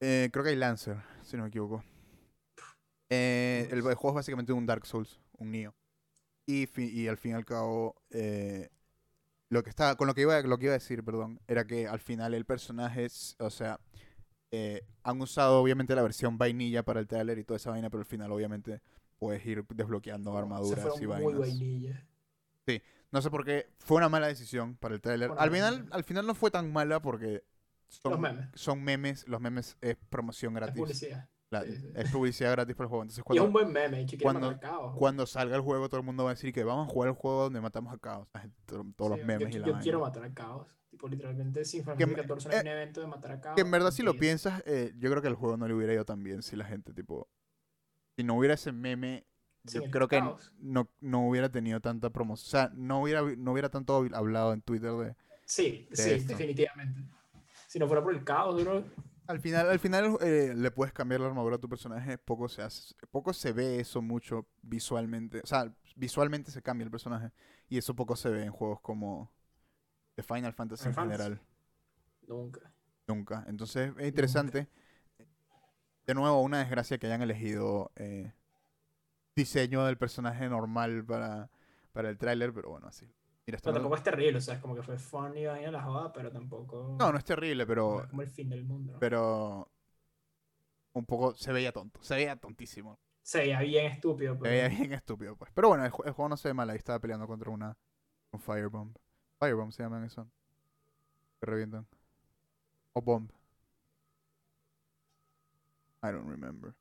Eh, 0.00 0.30
creo 0.32 0.42
que 0.42 0.50
hay 0.50 0.56
Lancer, 0.56 0.96
si 1.22 1.36
no 1.36 1.42
me 1.44 1.50
equivoco. 1.50 1.84
Eh, 3.10 3.68
el, 3.70 3.78
el 3.78 3.94
juego 3.94 4.10
es 4.10 4.14
básicamente 4.14 4.52
un 4.52 4.66
Dark 4.66 4.86
Souls, 4.86 5.20
un 5.38 5.50
Neo. 5.50 5.74
Y, 6.46 6.62
al 7.08 7.16
fin 7.16 7.32
y 7.32 7.34
al 7.34 7.44
cabo, 7.44 7.96
eh, 8.10 8.68
lo 9.48 9.62
que 9.62 9.70
estaba, 9.70 9.96
con 9.96 10.06
lo 10.06 10.14
que 10.14 10.22
iba, 10.22 10.40
lo 10.42 10.58
que 10.58 10.66
iba 10.66 10.74
a 10.74 10.78
decir, 10.78 11.02
perdón, 11.02 11.40
era 11.48 11.66
que 11.66 11.88
al 11.88 12.00
final 12.00 12.34
el 12.34 12.44
personaje 12.44 13.06
es, 13.06 13.34
o 13.38 13.50
sea, 13.50 13.80
eh, 14.50 14.86
han 15.02 15.20
usado 15.20 15.60
obviamente 15.60 15.94
la 15.94 16.02
versión 16.02 16.36
vainilla 16.36 16.82
para 16.82 17.00
el 17.00 17.06
trailer 17.06 17.38
y 17.38 17.44
toda 17.44 17.56
esa 17.56 17.70
vaina, 17.70 17.88
pero 17.88 18.02
al 18.02 18.06
final 18.06 18.30
obviamente 18.30 18.82
puedes 19.18 19.44
ir 19.46 19.64
desbloqueando 19.68 20.36
armaduras 20.36 20.86
y 20.96 21.06
muy 21.06 21.06
vainas. 21.06 21.38
vainilla. 21.38 22.06
No 23.10 23.22
sé 23.22 23.30
por 23.30 23.44
qué, 23.44 23.68
fue 23.78 23.98
una 23.98 24.08
mala 24.08 24.26
decisión 24.26 24.76
para 24.76 24.92
el 24.92 25.00
trailer. 25.00 25.30
Al 25.38 25.48
final, 25.48 25.86
al 25.92 26.02
final 26.02 26.26
no 26.26 26.34
fue 26.34 26.50
tan 26.50 26.72
mala 26.72 27.00
porque 27.00 27.44
son, 27.86 28.10
Los 28.10 28.20
memes. 28.20 28.48
son 28.54 28.82
memes, 28.82 29.28
los 29.28 29.40
memes 29.40 29.76
es 29.80 29.96
promoción 30.10 30.52
gratis. 30.54 30.74
publicidad. 30.74 31.28
La- 31.54 31.64
Sí, 31.64 31.76
sí. 31.76 31.88
Es 31.94 32.10
publicidad 32.12 32.52
gratis 32.52 32.74
para 32.76 32.84
el 32.84 32.88
juego. 32.90 33.02
Entonces, 33.04 33.18
Y 33.28 33.32
es 33.32 33.40
cuando, 33.40 33.44
un 33.46 33.52
buen 33.52 33.72
meme, 33.72 34.06
y 34.10 34.18
cuando- 34.18 34.40
matar 34.52 34.60
caos. 34.60 34.96
cuando 34.98 35.26
salga 35.26 35.56
el 35.56 35.62
juego, 35.62 35.88
todo 35.88 36.00
el 36.00 36.06
mundo 36.06 36.24
va 36.24 36.30
a 36.30 36.34
decir 36.34 36.52
que 36.52 36.64
vamos 36.64 36.88
a 36.88 36.92
jugar 36.92 37.08
el 37.10 37.14
juego 37.16 37.44
donde 37.44 37.60
matamos 37.60 37.92
a 37.94 37.96
to- 38.66 38.84
todos 38.96 39.12
Sí, 39.12 39.18
los 39.18 39.26
memes 39.26 39.50
yo, 39.50 39.58
y 39.58 39.60
la 39.60 39.66
yo 39.66 39.78
quiero 39.80 40.00
matar 40.00 40.24
a 40.24 40.32
caos. 40.34 40.66
Tipo, 40.90 41.08
literalmente, 41.08 41.64
sin 41.64 41.82
Final 41.82 41.96
Que 41.98 42.04
Fantasy 42.06 42.22
me- 42.22 42.28
14 42.28 42.48
no 42.48 42.52
hay 42.54 42.58
eh, 42.58 42.62
un 42.62 42.68
evento 42.68 43.00
de 43.00 43.06
matar 43.08 43.32
a 43.32 43.40
caos. 43.40 43.56
Que 43.56 43.62
en 43.62 43.70
verdad, 43.70 43.90
si 43.90 44.02
lo 44.04 44.14
piensas, 44.14 44.62
eh, 44.64 44.92
yo 44.96 45.10
creo 45.10 45.20
que 45.22 45.28
el 45.28 45.34
juego 45.34 45.56
no 45.56 45.66
le 45.66 45.74
hubiera 45.74 45.92
ido 45.92 46.04
tan 46.04 46.22
bien 46.22 46.42
si 46.42 46.54
la 46.56 46.64
gente, 46.64 46.92
tipo. 46.94 47.28
Si 48.16 48.22
no 48.22 48.36
hubiera 48.38 48.54
ese 48.54 48.70
meme, 48.70 49.26
yo 49.64 49.82
creo 49.90 50.06
que 50.06 50.18
caos. 50.20 50.52
no, 50.58 50.88
no 51.00 51.26
hubiera 51.28 51.48
tenido 51.50 51.80
tanta 51.80 52.10
promoción. 52.10 52.46
O 52.46 52.50
sea, 52.50 52.70
no 52.76 53.02
hubiera, 53.02 53.22
no 53.22 53.50
hubiera 53.52 53.70
tanto 53.70 54.06
hablado 54.12 54.52
en 54.52 54.60
Twitter 54.62 54.92
de. 54.92 55.16
Sí, 55.46 55.88
de 55.90 55.96
sí, 55.96 56.10
esto. 56.10 56.28
definitivamente. 56.28 57.00
Si 57.66 57.78
no 57.80 57.88
fuera 57.88 58.00
por 58.02 58.14
el 58.14 58.22
caos, 58.22 58.62
bro. 58.62 58.84
Al 59.26 59.40
final, 59.40 59.70
al 59.70 59.78
final 59.78 60.18
eh, 60.20 60.52
le 60.54 60.70
puedes 60.70 60.92
cambiar 60.92 61.20
la 61.20 61.28
armadura 61.28 61.56
a 61.56 61.58
tu 61.58 61.68
personaje, 61.68 62.18
poco 62.18 62.48
se 62.48 62.62
hace, 62.62 62.94
poco 63.10 63.32
se 63.32 63.52
ve 63.52 63.80
eso 63.80 64.02
mucho 64.02 64.46
visualmente. 64.62 65.40
O 65.42 65.46
sea, 65.46 65.74
visualmente 65.96 66.50
se 66.50 66.60
cambia 66.60 66.84
el 66.84 66.90
personaje. 66.90 67.32
Y 67.68 67.78
eso 67.78 67.94
poco 67.94 68.16
se 68.16 68.28
ve 68.28 68.44
en 68.44 68.52
juegos 68.52 68.80
como 68.80 69.32
de 70.16 70.22
Final 70.22 70.52
Fantasy 70.52 70.88
en 70.88 70.94
general. 70.94 71.40
Nunca. 72.26 72.72
Nunca. 73.06 73.44
Entonces 73.48 73.92
es 73.98 74.06
interesante. 74.06 74.68
De 76.06 76.14
nuevo, 76.14 76.42
una 76.42 76.58
desgracia 76.58 76.98
que 76.98 77.06
hayan 77.06 77.22
elegido 77.22 77.90
eh, 77.96 78.32
diseño 79.34 79.84
del 79.84 79.96
personaje 79.96 80.48
normal 80.50 81.04
para, 81.04 81.50
para 81.92 82.10
el 82.10 82.18
tráiler, 82.18 82.52
pero 82.52 82.70
bueno, 82.70 82.88
así. 82.88 83.10
Mira, 83.46 83.56
está 83.56 83.68
Pero 83.70 83.74
tampoco 83.74 83.96
es 83.96 84.02
terrible, 84.02 84.38
o 84.38 84.40
sea, 84.40 84.54
es 84.54 84.60
como 84.60 84.74
que 84.74 84.82
fue 84.82 84.98
funny 84.98 85.40
y 85.40 85.46
vaina 85.46 85.70
la 85.70 85.82
joda, 85.82 86.12
pero 86.12 86.30
tampoco. 86.32 86.96
No, 86.98 87.12
no 87.12 87.18
es 87.18 87.24
terrible, 87.24 87.66
pero, 87.66 88.00
es 88.02 88.06
como 88.08 88.22
el 88.22 88.30
fin 88.30 88.48
del 88.48 88.64
mundo. 88.64 88.92
¿no? 88.94 88.98
pero 88.98 89.70
un 90.94 91.04
poco 91.04 91.34
se 91.34 91.52
veía 91.52 91.72
tonto. 91.72 92.02
Se 92.02 92.14
veía 92.14 92.36
tontísimo. 92.36 92.98
Se 93.22 93.38
veía 93.38 93.60
bien 93.60 93.86
estúpido, 93.86 94.34
Se 94.34 94.40
pero. 94.40 94.50
veía 94.50 94.68
bien 94.68 94.92
estúpido, 94.92 95.36
pues. 95.36 95.50
Pero 95.54 95.68
bueno, 95.68 95.84
el, 95.84 95.90
ju- 95.92 96.06
el 96.06 96.12
juego 96.12 96.28
no 96.28 96.36
se 96.36 96.48
ve 96.48 96.54
mal. 96.54 96.70
Ahí 96.70 96.76
estaba 96.76 96.98
peleando 97.00 97.26
contra 97.26 97.50
una 97.50 97.76
un 98.32 98.40
Firebomb. 98.40 98.96
Firebomb 99.38 99.72
se 99.72 99.82
llaman 99.82 100.04
eso. 100.04 100.26
Que 101.40 101.46
revientan. 101.46 101.86
O 102.92 103.00
Bomb. 103.02 103.28
I 106.02 106.08
don't 106.12 106.28
remember. 106.28 106.74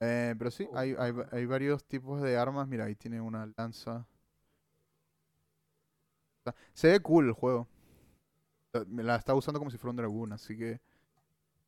Eh, 0.00 0.34
pero 0.36 0.50
sí, 0.50 0.68
hay, 0.74 0.94
hay, 0.98 1.12
va- 1.12 1.28
hay 1.32 1.46
varios 1.46 1.84
tipos 1.84 2.20
de 2.22 2.36
armas. 2.36 2.68
Mira, 2.68 2.84
ahí 2.84 2.94
tiene 2.96 3.20
una 3.20 3.50
lanza. 3.56 4.06
Se 6.74 6.88
ve 6.88 7.00
cool 7.00 7.26
el 7.26 7.32
juego. 7.32 7.68
Sea, 8.72 8.84
Me 8.86 9.02
la 9.02 9.16
está 9.16 9.34
usando 9.34 9.58
como 9.58 9.70
si 9.70 9.78
fuera 9.78 9.90
un 9.90 9.96
dragón, 9.96 10.32
así 10.32 10.56
que... 10.56 10.80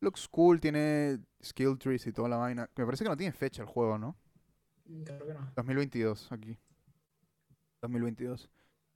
Looks 0.01 0.29
cool, 0.29 0.61
tiene 0.61 1.19
skill 1.43 1.77
trees 1.77 2.07
y 2.07 2.13
toda 2.13 2.29
la 2.29 2.37
vaina. 2.37 2.69
Me 2.75 2.85
parece 2.85 3.03
que 3.03 3.09
no 3.09 3.17
tiene 3.17 3.33
fecha 3.33 3.61
el 3.61 3.67
juego, 3.67 3.97
¿no? 3.97 4.15
Creo 5.05 5.27
que 5.27 5.33
no. 5.33 5.51
2022, 5.55 6.31
aquí. 6.31 6.57
2022. 7.81 8.49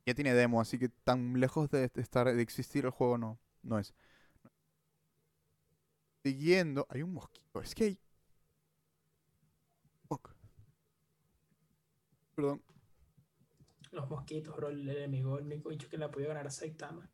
Ya 0.05 0.14
tiene 0.14 0.34
demo, 0.34 0.61
así 0.61 0.80
que 0.80 0.89
tan 0.89 1.39
lejos 1.39 1.69
de 1.69 1.88
de 1.89 2.01
estar 2.01 2.34
de 2.34 2.41
existir 2.41 2.85
el 2.85 2.91
juego 2.91 3.18
no, 3.18 3.39
no 3.61 3.80
es. 3.80 3.93
Siguiendo, 6.23 6.88
hay 6.89 7.03
un 7.03 7.14
mosquito, 7.14 7.61
es 7.61 7.76
que 7.76 7.84
hay. 7.84 7.99
Fuck. 10.07 10.30
Perdón. 12.35 12.61
Los 13.94 14.10
mosquitos, 14.10 14.56
bro. 14.56 14.70
El 14.70 14.90
enemigo, 14.90 15.38
el 15.38 15.45
único 15.45 15.70
bicho 15.70 15.88
que 15.90 15.98
le 15.98 16.06
ha 16.06 16.11
podido 16.11 16.30
ganar 16.30 16.48
a 16.48 16.49
Saitama. 16.52 17.10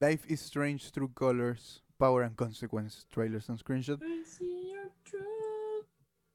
Life 0.00 0.32
is 0.32 0.40
strange 0.40 0.90
through 0.92 1.12
colors, 1.12 1.84
power 1.98 2.24
and 2.24 2.34
consequences, 2.36 3.06
trailers 3.08 3.48
and 3.50 3.58
screenshots. 3.58 4.02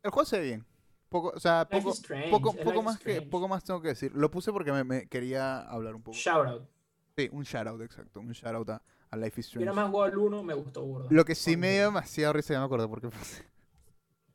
El 0.04 0.12
juego 0.12 0.26
se 0.26 0.38
ve 0.40 0.44
bien. 0.46 0.66
Poco, 1.10 1.32
o 1.36 1.40
sea, 1.40 1.68
Life 1.72 1.78
poco, 1.82 1.90
is 1.92 2.00
strange, 2.00 2.30
poco, 2.32 2.54
más 2.84 3.00
que, 3.00 3.12
strange. 3.12 3.30
poco 3.30 3.48
más 3.48 3.64
tengo 3.64 3.82
que 3.82 3.90
decir. 3.90 4.12
Lo 4.16 4.30
puse 4.32 4.52
porque 4.52 4.72
me, 4.72 4.84
me 4.84 5.08
quería 5.08 5.62
hablar 5.62 5.96
un 5.96 6.02
poco. 6.04 6.18
Shout 6.18 6.48
out. 6.48 6.70
Sí, 7.16 7.30
un 7.32 7.44
shoutout, 7.44 7.82
exacto. 7.82 8.20
Un 8.20 8.32
shoutout 8.32 8.70
a, 8.72 8.82
a 9.12 9.18
Life 9.18 9.40
is 9.40 9.50
Yo 9.50 9.60
nada 9.62 9.72
Strange. 9.72 9.76
más 9.76 9.92
jugado 9.92 10.12
al 10.12 10.18
1, 10.18 10.44
me 10.44 10.54
gustó 10.56 10.84
burda. 10.84 11.08
Lo 11.12 11.24
que 11.24 11.36
sí 11.36 11.56
me 11.56 11.72
dio 11.74 11.84
demasiado 11.86 12.34
risa, 12.34 12.54
ya 12.54 12.60
me 12.60 12.66
acuerdo 12.66 12.90
porque 12.90 13.10
puse. 13.10 13.44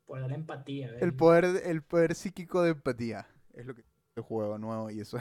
Por 0.05 0.21
dar 0.21 0.31
empatía, 0.31 0.87
El 0.95 1.11
baby. 1.11 1.17
poder, 1.17 1.45
el 1.65 1.83
poder 1.83 2.15
psíquico 2.15 2.63
de 2.63 2.71
empatía. 2.71 3.27
Es 3.53 3.65
lo 3.65 3.75
que 3.75 3.83
el 4.15 4.23
juego 4.23 4.57
nuevo 4.57 4.89
y 4.89 4.99
eso. 5.01 5.17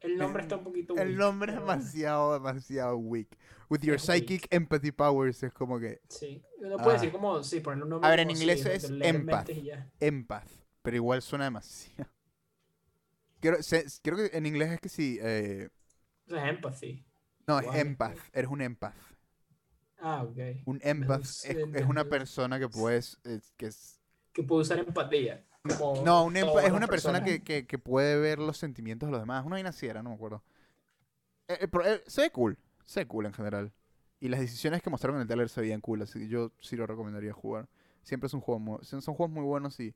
El 0.00 0.18
nombre 0.18 0.42
está 0.42 0.56
un 0.56 0.64
poquito 0.64 0.94
El 0.96 1.08
weak, 1.08 1.18
nombre 1.18 1.52
es 1.52 1.58
demasiado, 1.58 2.34
demasiado 2.34 2.96
weak. 2.98 3.28
With 3.70 3.80
your 3.80 3.96
Es 3.96 4.06
weak. 4.08 4.20
psychic 4.20 4.46
empathy 4.50 4.92
powers 4.92 5.42
es 5.42 5.52
como 5.52 5.78
que 5.80 6.00
Sí. 6.08 6.42
Uno 6.60 6.76
puede 6.76 6.90
Ah. 6.90 6.92
decir 6.94 7.10
como, 7.12 7.42
sí, 7.42 7.60
ponerle 7.60 7.84
un 7.84 7.90
nombre 7.90 8.06
A 8.06 8.10
ver, 8.10 8.20
en 8.20 8.30
inglés 8.30 8.62
sí, 8.62 8.68
es 8.68 8.84
empath. 8.90 9.48
empath. 10.00 10.50
Pero 10.82 10.96
igual 10.96 11.22
suena 11.22 11.44
demasiado. 11.44 12.10
Creo, 13.40 13.62
se- 13.62 13.84
creo 14.02 14.16
que 14.16 14.36
en 14.36 14.46
inglés 14.46 14.72
es 14.72 14.80
que 14.80 14.88
sí. 14.88 15.18
eh, 15.22 15.68
es 16.26 16.32
empathy. 16.34 17.04
no, 17.46 17.58
es 17.60 17.74
empath. 17.74 18.18
Eres 18.32 18.50
un 18.50 18.60
empath. 18.62 18.94
Ah, 19.98 20.22
ok. 20.22 20.38
Un 20.66 20.80
empath 20.82 21.22
es, 21.22 21.44
es 21.46 21.86
una 21.86 22.04
persona 22.04 22.58
que 22.58 22.68
puedes. 22.68 23.18
es- 23.24 23.52
que 23.56 23.66
es, 23.66 24.00
Que 24.32 24.42
puede 24.42 24.62
usar 24.62 24.78
empatía. 24.78 25.44
Como 25.68 26.02
no, 26.04 26.24
un 26.24 26.34
empa- 26.34 26.62
es 26.64 26.72
una 26.72 26.86
persona 26.86 27.24
que, 27.24 27.42
que, 27.42 27.66
que 27.66 27.78
puede 27.78 28.18
ver 28.18 28.38
los 28.38 28.58
sentimientos 28.58 29.06
de 29.08 29.12
los 29.12 29.20
demás. 29.20 29.44
Una 29.46 29.54
vaina 29.56 29.72
no 30.02 30.10
me 30.10 30.14
acuerdo. 30.14 30.42
Eh, 31.48 31.58
eh, 31.62 31.68
pero, 31.68 31.86
eh, 31.86 32.02
se 32.06 32.22
ve 32.22 32.30
cool. 32.30 32.58
Se 32.84 33.00
ve 33.00 33.06
cool 33.06 33.26
en 33.26 33.32
general. 33.32 33.72
Y 34.20 34.28
las 34.28 34.40
decisiones 34.40 34.82
que 34.82 34.90
mostraron 34.90 35.16
en 35.16 35.22
el 35.22 35.26
trailer 35.28 35.48
se 35.48 35.60
veían 35.60 35.80
cool. 35.80 36.02
Así 36.02 36.18
que 36.18 36.28
yo 36.28 36.52
sí 36.60 36.76
lo 36.76 36.86
recomendaría 36.86 37.32
jugar. 37.32 37.68
Siempre 38.02 38.26
es 38.26 38.34
un 38.34 38.40
juego 38.40 38.58
muy, 38.58 38.78
son 38.84 39.00
juegos 39.00 39.30
muy 39.30 39.44
buenos 39.44 39.80
y 39.80 39.94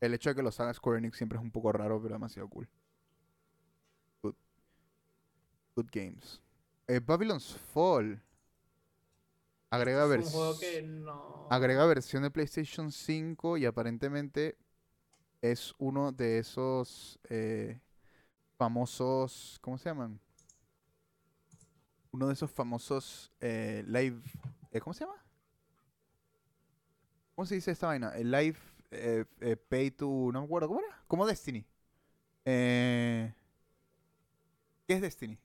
El 0.00 0.14
hecho 0.14 0.30
de 0.30 0.36
que 0.36 0.42
los 0.42 0.58
haga 0.60 0.72
Square 0.74 0.98
Enix 0.98 1.16
siempre 1.16 1.38
es 1.38 1.44
un 1.44 1.50
poco 1.50 1.72
raro, 1.72 2.00
pero 2.00 2.14
demasiado 2.14 2.48
cool. 2.48 2.68
Good, 4.22 4.34
Good 5.76 5.86
games. 5.92 6.40
Babylon's 7.04 7.56
Fall. 7.72 8.20
Agrega, 9.70 10.06
vers- 10.06 10.58
que 10.60 10.82
no. 10.82 11.46
agrega 11.50 11.84
versión 11.86 12.22
de 12.22 12.30
PlayStation 12.30 12.90
5 12.90 13.58
y 13.58 13.66
aparentemente 13.66 14.56
es 15.42 15.74
uno 15.78 16.12
de 16.12 16.38
esos 16.38 17.18
eh, 17.28 17.80
famosos. 18.58 19.58
¿Cómo 19.62 19.78
se 19.78 19.90
llaman? 19.90 20.20
Uno 22.12 22.28
de 22.28 22.34
esos 22.34 22.50
famosos 22.50 23.30
eh, 23.40 23.84
live. 23.86 24.20
eh, 24.72 24.80
¿Cómo 24.80 24.94
se 24.94 25.04
llama? 25.04 25.16
¿Cómo 27.34 27.46
se 27.46 27.54
dice 27.54 27.70
esta 27.70 27.86
vaina? 27.88 28.10
El 28.16 28.30
live 28.30 28.58
eh, 28.90 29.24
eh, 29.40 29.56
pay 29.56 29.90
to. 29.90 30.06
No 30.32 30.40
me 30.40 30.44
acuerdo. 30.46 30.68
¿Cómo 30.68 30.80
era? 30.80 31.02
Como 31.06 31.26
Destiny. 31.26 31.64
Eh, 32.44 33.32
¿Qué 34.86 34.94
es 34.94 35.00
Destiny? 35.02 35.38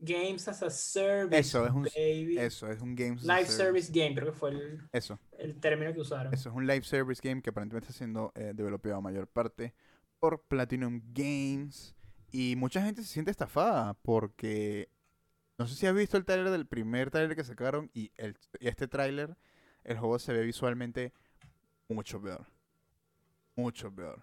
Games 0.00 0.48
as 0.48 0.62
a 0.62 0.70
Service. 0.70 1.38
Eso, 1.38 1.66
es 1.66 1.72
un- 1.72 1.82
baby. 1.84 2.38
Eso, 2.38 2.68
es 2.70 2.80
un 2.80 2.94
Games. 2.94 3.22
as 3.22 3.28
a 3.28 3.36
Live 3.38 3.48
Service 3.50 3.92
Game, 3.92 4.14
creo 4.14 4.32
que 4.32 4.38
fue 4.38 4.50
el, 4.50 4.80
Eso. 4.92 5.18
el 5.38 5.58
término 5.60 5.92
que 5.92 6.00
usaron. 6.00 6.32
Eso 6.34 6.48
es 6.48 6.54
un 6.54 6.66
live 6.66 6.84
service 6.84 7.20
game 7.22 7.42
que 7.42 7.50
aparentemente 7.50 7.86
está 7.88 7.98
siendo 7.98 8.32
eh, 8.34 8.52
developado 8.54 8.96
a 8.96 9.00
mayor 9.00 9.26
parte 9.28 9.74
por 10.18 10.42
Platinum 10.42 11.00
Games. 11.12 11.94
Y 12.32 12.54
mucha 12.56 12.82
gente 12.82 13.02
se 13.02 13.08
siente 13.08 13.30
estafada 13.30 13.94
porque 14.02 14.88
no 15.58 15.66
sé 15.66 15.74
si 15.74 15.86
has 15.86 15.94
visto 15.94 16.16
el 16.16 16.24
tráiler 16.24 16.50
del 16.50 16.66
primer 16.66 17.10
tráiler 17.10 17.36
que 17.36 17.44
sacaron 17.44 17.90
y, 17.92 18.12
el, 18.16 18.36
y 18.60 18.68
este 18.68 18.86
tráiler, 18.88 19.36
el 19.84 19.98
juego 19.98 20.18
se 20.18 20.32
ve 20.32 20.42
visualmente 20.44 21.12
mucho 21.88 22.22
peor. 22.22 22.46
Mucho 23.56 23.92
peor. 23.94 24.22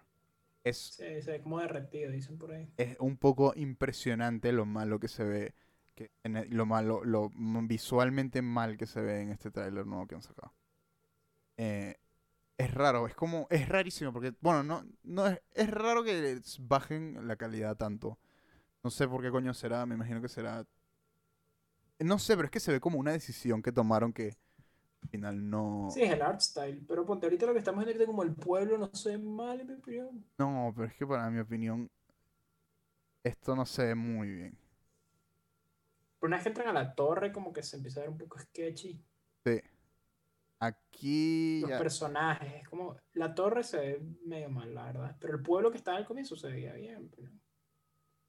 Es, 0.64 0.76
Sí, 0.96 1.22
se 1.22 1.30
ve 1.32 1.40
como 1.42 1.60
derretido, 1.60 2.10
dicen 2.10 2.38
por 2.38 2.52
ahí. 2.52 2.68
es 2.76 2.96
un 2.98 3.16
poco 3.16 3.52
impresionante 3.56 4.52
lo 4.52 4.66
malo 4.66 4.98
que 4.98 5.08
se 5.08 5.24
ve, 5.24 5.54
que 5.98 6.12
en 6.24 6.36
el- 6.38 6.50
lo 6.50 6.66
malo, 6.66 7.04
lo 7.04 7.30
visualmente 7.34 8.42
mal 8.42 8.76
que 8.78 8.86
se 8.86 9.02
ve 9.02 9.22
en 9.22 9.30
este 9.30 9.50
tráiler 9.52 9.86
nuevo 9.86 10.06
que 10.08 10.14
han 10.16 10.22
sacado. 10.22 10.54
Eh, 11.56 11.94
es 12.58 12.74
raro, 12.74 13.06
es 13.08 13.14
como, 13.14 13.46
es 13.50 13.68
rarísimo 13.68 14.12
porque, 14.12 14.34
bueno, 14.40 14.62
no, 14.64 14.84
no 15.04 15.26
es, 15.28 15.40
es 15.54 15.70
raro 15.70 16.04
que 16.04 16.40
bajen 16.60 17.28
la 17.28 17.36
calidad 17.36 17.76
tanto. 17.76 18.18
No 18.84 18.90
sé 18.90 19.08
por 19.08 19.22
qué 19.22 19.30
coño 19.30 19.54
será, 19.54 19.86
me 19.86 19.96
imagino 19.96 20.22
que 20.22 20.28
será, 20.28 20.66
no 22.00 22.18
sé, 22.18 22.36
pero 22.36 22.46
es 22.46 22.50
que 22.50 22.60
se 22.60 22.72
ve 22.72 22.80
como 22.80 22.98
una 22.98 23.12
decisión 23.12 23.62
que 23.62 23.72
tomaron 23.72 24.12
que 24.12 24.36
al 25.02 25.08
final 25.10 25.50
no, 25.50 25.94
Sí, 25.94 26.02
es 26.02 26.10
el 26.12 26.22
art 26.22 26.40
style. 26.40 26.84
Pero 26.86 27.04
ponte, 27.04 27.26
ahorita 27.26 27.46
lo 27.46 27.52
que 27.52 27.58
estamos 27.58 27.84
viendo 27.84 28.06
como 28.06 28.22
el 28.22 28.34
pueblo 28.34 28.78
no 28.78 28.90
se 28.94 29.10
ve 29.16 29.18
mal, 29.18 29.60
en 29.60 29.66
mi 29.66 29.72
opinión. 29.74 30.24
no, 30.38 30.72
pero 30.74 30.88
es 30.88 30.94
que 30.94 31.06
para 31.06 31.30
mi 31.30 31.40
opinión 31.40 31.90
esto 33.22 33.54
no 33.54 33.64
se 33.64 33.84
ve 33.86 33.94
muy 33.94 34.28
bien. 34.28 34.58
Pero 36.18 36.28
una 36.28 36.36
vez 36.36 36.42
que 36.44 36.48
entran 36.48 36.68
a 36.68 36.72
la 36.72 36.94
torre, 36.94 37.32
como 37.32 37.52
que 37.52 37.62
se 37.62 37.76
empieza 37.76 38.00
a 38.00 38.02
ver 38.02 38.10
un 38.10 38.18
poco 38.18 38.38
sketchy. 38.38 39.00
Sí. 39.44 39.60
Aquí 40.60 41.60
Los 41.60 41.70
ya- 41.70 41.78
personajes, 41.78 42.52
es 42.54 42.68
como. 42.68 42.96
La 43.12 43.34
torre 43.34 43.62
se 43.62 43.76
ve 43.76 44.02
medio 44.24 44.50
mal, 44.50 44.74
la 44.74 44.84
verdad. 44.86 45.16
Pero 45.20 45.36
el 45.36 45.42
pueblo 45.42 45.70
que 45.70 45.76
estaba 45.76 45.96
al 45.96 46.06
comienzo 46.06 46.34
se 46.36 46.48
veía 46.48 46.72
bien. 46.74 47.08
pero- 47.14 47.30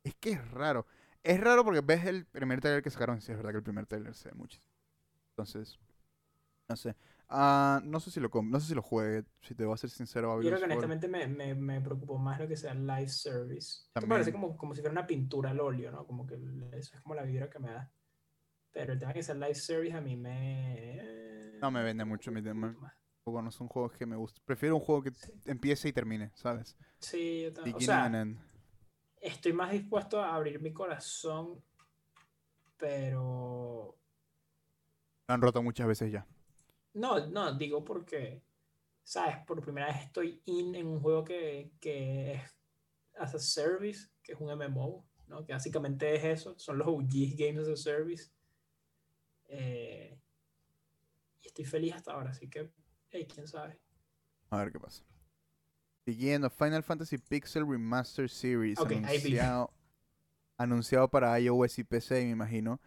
Es 0.03 0.15
que 0.15 0.31
es 0.33 0.51
raro. 0.51 0.85
Es 1.23 1.39
raro 1.39 1.63
porque 1.65 1.81
ves 1.81 2.05
el 2.05 2.25
primer 2.25 2.61
trailer 2.61 2.83
que 2.83 2.89
sacaron. 2.91 3.19
Sí, 3.21 3.31
es 3.31 3.37
verdad 3.37 3.51
que 3.51 3.57
el 3.57 3.63
primer 3.63 3.85
trailer 3.87 4.13
se 4.13 4.29
ve 4.29 4.35
muchísimo. 4.35 4.71
Entonces, 5.31 5.79
no 6.67 6.75
sé. 6.75 6.95
Ah, 7.31 7.79
no 7.83 7.99
sé 7.99 8.09
si 8.09 8.19
lo 8.19 8.29
no 8.43 8.59
sé 8.59 8.67
si 8.67 8.73
lo 8.75 8.81
juegue. 8.81 9.23
Si 9.41 9.53
te 9.53 9.63
voy 9.63 9.75
a 9.75 9.77
ser 9.77 9.91
sincero, 9.91 10.41
Yo 10.41 10.49
creo 10.49 10.57
que 10.59 10.65
honestamente 10.65 11.07
me, 11.07 11.27
me, 11.27 11.53
me 11.53 11.79
preocupó 11.79 12.17
más 12.17 12.39
lo 12.39 12.47
que 12.47 12.57
sea 12.57 12.73
live 12.73 13.07
service. 13.09 13.83
Esto 13.93 14.07
parece 14.07 14.31
como, 14.31 14.57
como 14.57 14.73
si 14.73 14.81
fuera 14.81 14.91
una 14.91 15.05
pintura 15.05 15.51
al 15.51 15.59
óleo, 15.59 15.91
¿no? 15.91 16.05
Como 16.07 16.25
que 16.25 16.35
eso 16.73 16.95
es 16.95 17.01
como 17.01 17.13
la 17.15 17.23
vibra 17.23 17.49
que 17.49 17.59
me 17.59 17.71
da. 17.71 17.91
Pero 18.71 18.93
el 18.93 18.99
tema 18.99 19.13
que 19.13 19.21
sea 19.21 19.35
live 19.35 19.55
service 19.55 19.95
a 19.95 20.01
mí 20.01 20.15
me. 20.15 21.01
No 21.61 21.69
me 21.69 21.83
vende 21.83 22.03
mucho, 22.03 22.31
mi 22.31 22.41
tema. 22.41 22.75
no 23.25 23.51
son 23.51 23.67
juegos 23.67 23.91
que 23.93 24.07
me 24.07 24.15
gustan. 24.15 24.43
Prefiero 24.45 24.75
un 24.75 24.81
juego 24.81 25.03
que 25.03 25.11
Sí. 25.11 25.31
empiece 25.45 25.87
y 25.87 25.93
termine, 25.93 26.31
¿sabes? 26.33 26.75
Sí, 26.99 27.43
yo 27.43 27.53
también. 27.53 27.75
O 27.75 27.79
sea, 27.79 28.11
estoy 29.21 29.53
más 29.53 29.71
dispuesto 29.71 30.19
a 30.19 30.33
abrir 30.33 30.59
mi 30.61 30.73
corazón, 30.73 31.61
pero 32.77 33.95
Lo 35.27 35.33
han 35.35 35.41
roto 35.41 35.61
muchas 35.61 35.87
veces 35.87 36.11
ya. 36.11 36.25
No, 36.93 37.27
no, 37.27 37.53
digo 37.57 37.83
porque, 37.83 38.41
¿sabes? 39.03 39.37
Por 39.45 39.61
primera 39.61 39.87
vez 39.87 40.03
estoy 40.05 40.41
in 40.45 40.75
en 40.75 40.87
un 40.87 41.01
juego 41.01 41.23
que, 41.23 41.71
que 41.79 42.33
es 42.33 42.41
as 43.17 43.35
a 43.35 43.39
service, 43.39 44.09
que 44.23 44.33
es 44.33 44.39
un 44.39 44.47
MMO, 44.47 45.05
¿no? 45.27 45.45
Que 45.45 45.53
básicamente 45.53 46.15
es 46.15 46.23
eso, 46.23 46.57
son 46.57 46.77
los 46.77 46.87
OG 46.87 47.35
Games 47.35 47.59
as 47.59 47.67
a 47.67 47.75
Service. 47.75 48.31
Eh, 49.47 50.19
y 51.41 51.47
estoy 51.47 51.65
feliz 51.65 51.93
hasta 51.93 52.13
ahora, 52.13 52.31
así 52.31 52.49
que, 52.49 52.69
hey, 53.09 53.27
quién 53.31 53.47
sabe. 53.47 53.79
A 54.49 54.57
ver 54.57 54.71
qué 54.71 54.79
pasa. 54.79 55.03
Siguiendo, 56.05 56.49
Final 56.49 56.83
Fantasy 56.83 57.17
Pixel 57.17 57.67
Remaster 57.67 58.29
Series. 58.29 58.79
Ok, 58.79 58.91
hay 58.91 58.99
beef. 58.99 59.25
anunciado, 59.25 59.73
anunciado 60.57 61.07
para 61.09 61.39
iOS 61.39 61.79
y 61.79 61.83
PC, 61.83 62.25
me 62.25 62.31
imagino. 62.31 62.79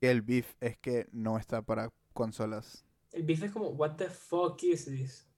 Que 0.00 0.10
el 0.10 0.22
beef 0.22 0.54
es 0.60 0.78
que 0.78 1.06
no 1.12 1.38
está 1.38 1.62
para 1.62 1.90
consolas. 2.12 2.83
El 3.14 3.22
beef 3.22 3.44
es 3.44 3.52
como, 3.52 3.68
what 3.68 3.96
the 3.96 4.10
fuck 4.10 4.60
is 4.64 4.86
this? 4.86 5.30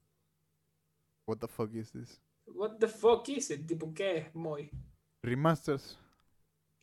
What 1.28 1.38
the 1.40 1.48
fuck 1.48 1.74
is 1.74 1.92
this? 1.92 2.22
What 2.46 2.78
the 2.78 2.88
fuck 2.88 3.28
is 3.28 3.50
it? 3.50 3.66
Tipo, 3.66 3.92
¿qué 3.92 4.18
es, 4.18 4.34
Moy? 4.34 4.70
Remasters. 5.22 5.98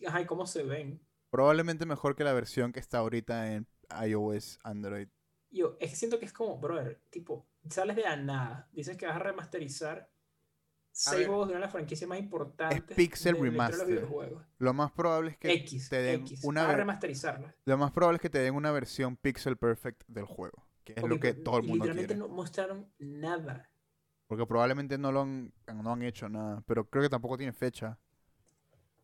Ajá, 0.06 0.22
¿y 0.22 0.26
cómo 0.26 0.46
se 0.46 0.64
ven? 0.64 1.04
Probablemente 1.32 1.88
mejor 1.88 2.16
que 2.16 2.24
la 2.24 2.34
versión 2.34 2.72
que 2.72 2.80
está 2.80 3.00
ahorita 3.00 3.54
en 3.54 3.68
iOS, 4.06 4.60
Android. 4.64 5.08
Yo, 5.50 5.78
es 5.80 5.90
que 5.90 5.96
siento 5.96 6.20
que 6.20 6.26
es 6.26 6.34
como, 6.34 6.60
brother, 6.60 7.02
tipo, 7.10 7.48
sales 7.70 7.96
de 7.96 8.04
la 8.04 8.16
nada, 8.16 8.70
dices 8.72 8.96
que 8.96 9.08
vas 9.08 9.16
a 9.16 9.20
remasterizar 9.20 10.14
seis 10.92 11.26
juegos 11.26 11.48
de 11.48 11.54
una 11.54 11.60
de 11.60 11.66
las 11.66 11.72
franquicias 11.72 12.08
más 12.08 12.20
importantes 12.20 12.96
Pixel 12.96 13.36
de 13.36 13.52
los. 13.52 14.10
Lo 14.60 14.74
más 14.74 14.92
probable 14.92 15.32
es 15.32 15.38
que 15.38 15.52
X, 15.54 15.90
te 15.90 16.02
den 16.04 16.22
X, 16.22 16.44
una 16.44 16.64
vas 16.64 16.74
a 16.74 16.78
remasterizarla. 16.78 17.56
lo 17.66 17.78
más 17.78 17.92
probable 17.92 18.18
es 18.18 18.22
que 18.22 18.30
te 18.30 18.40
den 18.40 18.54
una 18.54 18.72
versión 18.72 19.18
pixel 19.18 19.58
perfect 19.58 20.04
del 20.08 20.26
juego, 20.26 20.68
que 20.84 20.94
es 20.96 21.04
lo 21.04 21.20
que 21.20 21.34
pero 21.34 21.44
todo 21.44 21.58
el 21.58 21.64
mundo 21.64 21.86
Literalmente 21.86 22.14
quiere. 22.16 22.28
no 22.28 22.34
mostraron 22.34 22.92
nada. 23.00 23.70
Porque 24.28 24.46
probablemente 24.46 24.98
no 24.98 25.12
lo 25.12 25.22
han, 25.22 25.54
no 25.74 25.92
han 25.94 26.02
hecho 26.04 26.28
nada, 26.30 26.64
pero 26.66 26.90
creo 26.90 27.04
que 27.04 27.10
tampoco 27.10 27.38
tiene 27.38 27.54
fecha. 27.54 28.00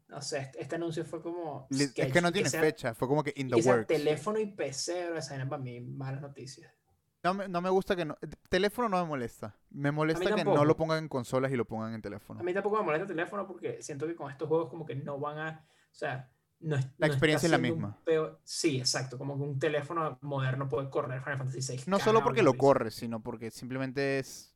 No 0.08 0.22
sé, 0.22 0.40
este, 0.40 0.62
este 0.62 0.76
anuncio 0.76 1.06
fue 1.06 1.22
como. 1.22 1.68
Es 1.70 1.90
sketch, 1.92 2.12
que 2.12 2.22
no 2.22 2.32
tiene 2.32 2.50
sea- 2.50 2.62
fecha, 2.62 2.96
fue 2.96 3.08
como 3.08 3.24
que 3.24 3.32
in 3.36 3.48
the 3.50 3.62
que 3.62 3.68
works. 3.70 3.88
teléfono 3.88 4.40
y 4.40 4.48
PC, 4.48 5.08
bro, 5.08 5.18
esa 5.20 5.36
para 5.48 5.62
mí 5.62 5.82
malas 5.82 6.22
noticias. 6.22 6.74
No 7.22 7.34
me, 7.34 7.48
no 7.48 7.62
me 7.62 7.70
gusta 7.70 7.96
que 7.96 8.06
no. 8.06 8.18
Teléfono 8.50 8.90
no 8.90 9.04
me 9.04 9.08
molesta. 9.08 9.56
Me 9.70 9.92
molesta 9.92 10.34
que 10.34 10.44
no 10.44 10.66
lo 10.66 10.76
pongan 10.78 11.00
en 11.04 11.10
consolas 11.10 11.52
y 11.52 11.56
lo 11.58 11.66
pongan 11.66 11.94
en 11.94 12.02
teléfono. 12.02 12.40
A 12.40 12.44
mí 12.44 12.54
tampoco 12.54 12.78
me 12.78 12.84
molesta 12.84 13.04
el 13.04 13.10
teléfono 13.10 13.46
porque 13.46 13.84
siento 13.84 14.08
que 14.08 14.16
con 14.16 14.32
estos 14.32 14.48
juegos 14.48 14.70
como 14.70 14.86
que 14.86 14.96
no 14.96 15.20
van 15.20 15.38
a, 15.38 15.68
o 15.92 15.94
sea, 15.94 16.32
no 16.62 16.76
es, 16.76 16.88
La 17.00 17.08
no 17.08 17.14
experiencia 17.14 17.48
es 17.48 17.52
la 17.52 17.58
misma. 17.58 17.98
peo- 18.06 18.40
sí, 18.44 18.78
exacto, 18.80 19.18
como 19.18 19.38
que 19.38 19.44
un 19.44 19.60
teléfono 19.60 20.18
moderno 20.22 20.68
puede 20.70 20.90
correr 20.90 21.22
Final 21.24 21.38
Fantasy 21.40 21.62
VI. 21.62 21.84
No 21.86 22.00
solo 22.00 22.22
porque 22.24 22.44
lo 22.44 22.54
risa. 22.54 22.58
corre, 22.58 22.92
sino 22.92 23.22
porque 23.22 23.52
simplemente 23.52 24.20
es. 24.20 24.56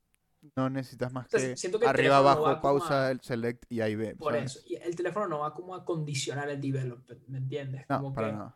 No 0.55 0.69
necesitas 0.69 1.11
más 1.11 1.27
sea, 1.27 1.39
que, 1.39 1.55
siento 1.55 1.79
que 1.79 1.87
arriba, 1.87 2.17
no 2.17 2.17
abajo, 2.17 2.43
como 2.51 2.61
pausa, 2.61 3.07
a- 3.07 3.11
el 3.11 3.21
select 3.21 3.65
y 3.71 3.81
ahí 3.81 3.95
ve. 3.95 4.17
Por 4.17 4.35
¿sabes? 4.35 4.51
eso, 4.51 4.59
y 4.65 4.75
el 4.75 4.95
teléfono 4.95 5.27
no 5.27 5.39
va 5.39 5.53
como 5.53 5.75
a 5.75 5.85
condicionar 5.85 6.49
el 6.49 6.59
development, 6.61 7.27
¿me 7.27 7.37
entiendes? 7.39 7.85
No, 7.89 7.97
Como 7.97 8.13
para 8.13 8.31
que 8.31 8.31
nada. 8.31 8.55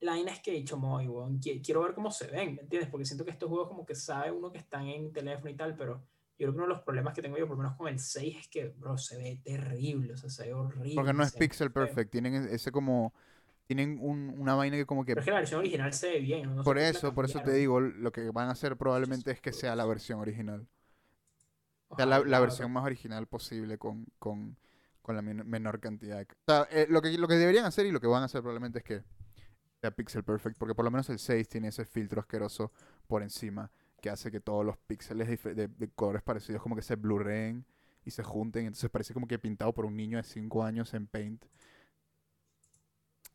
la 0.00 0.12
vaina 0.12 0.32
es 0.32 0.40
que 0.40 0.50
he 0.50 0.54
dicho, 0.54 0.76
muy, 0.76 1.06
weón, 1.08 1.40
qui- 1.40 1.62
quiero 1.64 1.82
ver 1.82 1.94
cómo 1.94 2.10
se 2.10 2.26
ven, 2.26 2.54
¿me 2.56 2.62
entiendes? 2.62 2.90
Porque 2.90 3.04
siento 3.06 3.24
que 3.24 3.30
estos 3.30 3.48
juegos 3.48 3.68
como 3.68 3.86
que 3.86 3.94
sabe 3.94 4.30
uno 4.32 4.50
que 4.52 4.58
están 4.58 4.86
en 4.88 5.12
teléfono 5.12 5.50
y 5.50 5.56
tal, 5.56 5.76
pero 5.76 6.02
yo 6.42 6.48
creo 6.48 6.52
que 6.54 6.58
uno 6.58 6.66
de 6.66 6.74
los 6.74 6.82
problemas 6.84 7.14
que 7.14 7.22
tengo 7.22 7.38
yo, 7.38 7.46
por 7.46 7.56
lo 7.56 7.62
menos 7.62 7.76
con 7.76 7.88
el 7.88 7.98
6, 7.98 8.36
es 8.40 8.48
que, 8.48 8.68
bro, 8.68 8.98
se 8.98 9.16
ve 9.16 9.40
terrible, 9.44 10.12
o 10.14 10.16
sea, 10.16 10.28
se 10.30 10.44
ve 10.46 10.54
horrible. 10.54 10.94
Porque 10.94 11.12
no 11.12 11.22
es 11.22 11.32
ve 11.32 11.38
pixel 11.38 11.70
feo. 11.70 11.84
perfect. 11.86 12.10
Tienen 12.10 12.34
e- 12.34 12.54
ese 12.54 12.70
como. 12.72 13.14
Tienen 13.66 13.98
un- 14.00 14.34
una 14.38 14.54
vaina 14.54 14.76
que 14.76 14.84
como 14.86 15.04
que. 15.04 15.12
Pero 15.12 15.20
es 15.20 15.24
que 15.24 15.30
la 15.30 15.38
versión 15.38 15.60
original 15.60 15.92
se 15.92 16.10
ve 16.10 16.20
bien, 16.20 16.54
¿no? 16.56 16.62
Por 16.64 16.78
eso, 16.78 17.14
por 17.14 17.24
eso 17.24 17.40
te 17.40 17.52
digo, 17.52 17.80
lo 17.80 18.12
que 18.12 18.30
van 18.30 18.48
a 18.48 18.52
hacer 18.52 18.76
probablemente 18.76 19.30
es 19.30 19.40
que 19.40 19.52
sea 19.52 19.76
la 19.76 19.86
versión 19.86 20.20
original. 20.20 20.66
O 21.88 21.96
sea, 21.96 22.06
la, 22.06 22.40
versión 22.40 22.72
más 22.72 22.84
original 22.84 23.26
posible 23.26 23.76
con, 23.78 24.06
con, 24.18 24.56
con 25.02 25.14
la 25.14 25.22
men- 25.22 25.48
menor 25.48 25.78
cantidad. 25.78 26.18
de- 26.18 26.24
O 26.24 26.52
sea, 26.52 26.66
eh, 26.70 26.86
lo, 26.88 27.02
que, 27.02 27.16
lo 27.18 27.28
que 27.28 27.34
deberían 27.34 27.66
hacer 27.66 27.86
y 27.86 27.92
lo 27.92 28.00
que 28.00 28.06
van 28.06 28.22
a 28.22 28.26
hacer 28.26 28.40
probablemente 28.40 28.78
es 28.78 28.84
que 28.84 29.02
sea 29.80 29.90
pixel 29.90 30.24
perfect, 30.24 30.56
porque 30.58 30.74
por 30.74 30.84
lo 30.84 30.90
menos 30.90 31.08
el 31.10 31.18
6 31.18 31.48
tiene 31.48 31.68
ese 31.68 31.84
filtro 31.84 32.20
asqueroso 32.20 32.72
por 33.06 33.22
encima 33.22 33.70
que 34.02 34.10
hace 34.10 34.30
que 34.30 34.40
todos 34.40 34.66
los 34.66 34.76
píxeles 34.76 35.42
de, 35.42 35.68
de 35.68 35.88
colores 35.94 36.22
parecidos 36.22 36.60
como 36.60 36.76
que 36.76 36.82
se 36.82 36.96
blurreen 36.96 37.64
y 38.04 38.10
se 38.10 38.22
junten. 38.22 38.66
Entonces 38.66 38.90
parece 38.90 39.14
como 39.14 39.26
que 39.26 39.38
pintado 39.38 39.72
por 39.72 39.86
un 39.86 39.96
niño 39.96 40.18
de 40.18 40.24
5 40.24 40.62
años 40.64 40.92
en 40.92 41.06
Paint. 41.06 41.42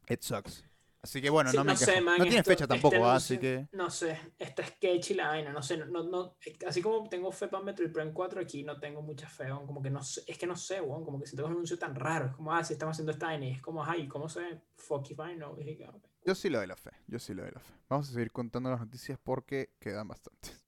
It 0.09 0.21
sucks. 0.21 0.63
Así 1.01 1.21
que 1.21 1.29
bueno, 1.29 1.51
Sí, 1.51 1.57
no 1.57 1.63
me 1.63 1.71
no 1.71 1.77
sé, 1.77 1.93
quejo. 1.93 2.03
man, 2.05 2.17
no 2.17 2.23
tiene 2.25 2.39
esto- 2.39 2.51
fecha 2.51 2.67
tampoco, 2.67 2.95
este 2.95 3.07
¿ah? 3.07 3.15
así 3.15 3.37
que... 3.37 3.67
No 3.71 3.89
sé, 3.89 4.19
está 4.39 4.65
sketchy 4.65 5.13
la 5.13 5.27
vaina, 5.29 5.53
no 5.53 5.61
sé, 5.61 5.77
no, 5.77 6.03
no, 6.03 6.35
así 6.67 6.81
como 6.81 7.07
tengo 7.07 7.31
fe 7.31 7.47
para 7.47 7.63
Metroid 7.63 7.91
Prime 7.93 8.11
4, 8.11 8.41
aquí 8.41 8.63
no 8.63 8.77
tengo 8.79 9.01
mucha 9.01 9.29
fe, 9.29 9.47
como 9.49 9.81
que 9.81 9.89
no 9.91 10.03
sé, 10.03 10.23
es 10.27 10.37
que 10.37 10.47
no 10.47 10.55
sé, 10.57 10.81
weón, 10.81 11.05
como 11.05 11.19
que 11.19 11.27
siento 11.27 11.43
que 11.43 11.45
es 11.45 11.51
un 11.51 11.57
anuncio 11.57 11.77
tan 11.79 11.95
raro, 11.95 12.25
es 12.25 12.33
como, 12.33 12.51
ah, 12.53 12.63
si 12.63 12.73
estamos 12.73 12.95
haciendo 12.95 13.11
esta 13.13 13.27
vaina, 13.27 13.45
y 13.45 13.51
es 13.51 13.61
como, 13.61 13.85
ay, 13.85 14.07
¿cómo 14.07 14.27
se 14.27 14.59
fuck 14.75 15.09
if 15.11 15.19
I 15.19 15.35
know? 15.35 15.57
Y 15.59 15.63
dije, 15.63 15.85
ah, 15.85 15.91
ok. 15.95 16.03
Yo 16.27 16.35
sí 16.35 16.49
le 16.51 16.59
doy 16.59 16.67
la 16.67 16.75
fe, 16.75 16.91
yo 17.07 17.17
sí 17.17 17.33
le 17.33 17.41
doy 17.41 17.51
la 17.51 17.59
fe. 17.59 17.73
Vamos 17.89 18.09
a 18.09 18.13
seguir 18.13 18.31
contando 18.31 18.69
las 18.69 18.79
noticias 18.81 19.17
porque 19.23 19.71
quedan 19.79 20.07
bastantes. 20.07 20.63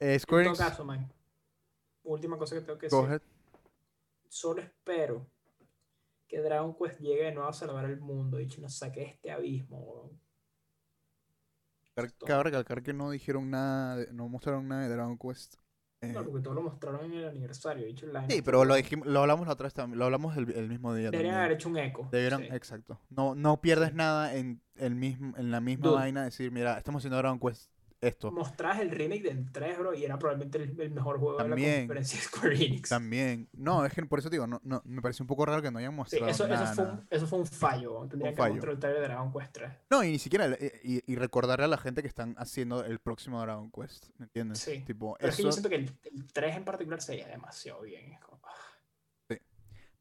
Eh, 0.00 0.18
Square 0.18 0.42
En 0.42 0.44
todo 0.44 0.54
Enix, 0.54 0.58
caso, 0.58 0.84
man, 0.84 1.12
última 2.04 2.38
cosa 2.38 2.54
que 2.56 2.62
tengo 2.62 2.78
que 2.78 2.86
go 2.90 3.02
decir, 3.02 3.06
ahead. 3.06 3.22
solo 4.28 4.62
espero 4.62 5.26
que 6.28 6.40
Dragon 6.40 6.74
Quest 6.76 7.00
llegue 7.00 7.24
de 7.24 7.32
nuevo 7.32 7.48
a 7.48 7.52
salvar 7.52 7.86
el 7.86 8.00
mundo 8.00 8.40
y 8.40 8.48
que 8.48 8.60
nos 8.60 8.74
saque 8.76 9.00
de 9.00 9.06
este 9.06 9.30
abismo, 9.32 9.78
weón. 9.80 10.20
Cabe 12.26 12.44
recalcar 12.44 12.82
que 12.82 12.92
no 12.92 13.10
dijeron 13.10 13.50
nada, 13.50 13.96
de- 13.96 14.12
no 14.12 14.28
mostraron 14.28 14.68
nada 14.68 14.82
de 14.82 14.88
Dragon 14.94 15.18
Quest. 15.18 15.56
Eh, 16.02 16.08
No, 16.12 16.22
porque 16.24 16.42
todo 16.42 16.54
lo 16.54 16.62
mostraron 16.62 17.04
en 17.06 17.12
el 17.14 17.28
aniversario, 17.28 17.86
la 18.12 18.28
sí, 18.28 18.42
pero 18.42 18.64
lo 18.66 18.74
dijimos, 18.74 19.06
lo 19.06 19.20
hablamos 19.20 19.46
la 19.46 19.54
otra 19.54 19.64
vez 19.64 19.72
también, 19.74 19.98
lo 19.98 20.04
hablamos 20.04 20.36
el, 20.36 20.50
el 20.52 20.68
mismo 20.68 20.94
día 20.94 21.10
Deberían 21.10 21.36
haber 21.36 21.52
hecho 21.52 21.70
un 21.70 21.78
eco. 21.78 22.08
Debieron, 22.12 22.42
sí. 22.42 22.48
exacto. 22.52 23.00
No, 23.08 23.34
no 23.34 23.60
pierdes 23.62 23.90
Sí. 23.90 23.96
nada 23.96 24.34
en 24.34 24.60
el 24.76 24.94
mismo, 24.94 25.34
en 25.38 25.50
la 25.50 25.60
misma 25.60 25.86
Dude. 25.88 25.96
vaina 25.96 26.24
decir, 26.24 26.50
mira, 26.52 26.76
estamos 26.76 27.00
haciendo 27.00 27.16
Dragon 27.16 27.40
Quest 27.40 27.70
esto. 28.00 28.30
Mostrás 28.30 28.80
el 28.80 28.90
remake 28.90 29.22
del 29.22 29.50
3, 29.50 29.78
bro, 29.78 29.94
y 29.94 30.04
era 30.04 30.18
probablemente 30.18 30.58
el, 30.62 30.80
el 30.80 30.90
mejor 30.90 31.18
juego 31.18 31.38
de 31.42 31.48
la 31.48 31.56
conferencia 31.56 32.18
de 32.18 32.24
Square 32.24 32.54
Enix. 32.64 32.88
También. 32.88 33.48
No, 33.52 33.84
es 33.84 33.92
que 33.92 34.04
por 34.06 34.18
eso 34.18 34.28
digo, 34.30 34.46
no, 34.46 34.60
no, 34.64 34.82
me 34.84 35.00
pareció 35.02 35.22
un 35.22 35.26
poco 35.28 35.46
raro 35.46 35.62
que 35.62 35.70
no 35.70 35.78
hayan 35.78 35.92
Sí, 35.92 35.96
mostrado 35.96 36.28
eso, 36.28 36.46
nada. 36.48 36.64
eso, 36.64 36.74
fue 36.74 36.84
un, 36.92 37.06
eso 37.10 37.26
fue 37.26 37.38
un 37.40 37.46
fallo. 37.46 38.06
Tendrían 38.08 38.30
Un 38.30 38.34
que 38.36 38.42
fallo. 38.42 38.54
mostrar 38.54 38.72
el 38.74 38.78
trailer 38.80 39.00
de 39.02 39.08
Dragon 39.08 39.32
Quest 39.32 39.52
3. 39.52 39.72
No, 39.90 40.04
y 40.04 40.10
ni 40.12 40.18
siquiera, 40.18 40.46
eh, 40.46 40.80
y, 40.84 41.12
y 41.12 41.16
recordarle 41.16 41.64
a 41.64 41.68
la 41.68 41.78
gente 41.78 42.02
que 42.02 42.08
están 42.08 42.34
haciendo 42.38 42.84
el 42.84 42.98
próximo 42.98 43.40
Dragon 43.40 43.70
Quest, 43.70 44.08
¿me 44.18 44.24
entiendes? 44.26 44.58
Sí. 44.58 44.82
Tipo, 44.86 45.16
Pero 45.18 45.30
es 45.30 45.36
que 45.36 45.42
yo 45.42 45.52
siento 45.52 45.68
que 45.68 45.76
el, 45.76 45.90
el 46.14 46.26
3 46.32 46.56
en 46.56 46.64
particular 46.64 47.00
se 47.00 47.12
veía 47.12 47.28
demasiado 47.28 47.82
bien. 47.82 48.12
Es 48.12 48.20
como, 48.20 48.35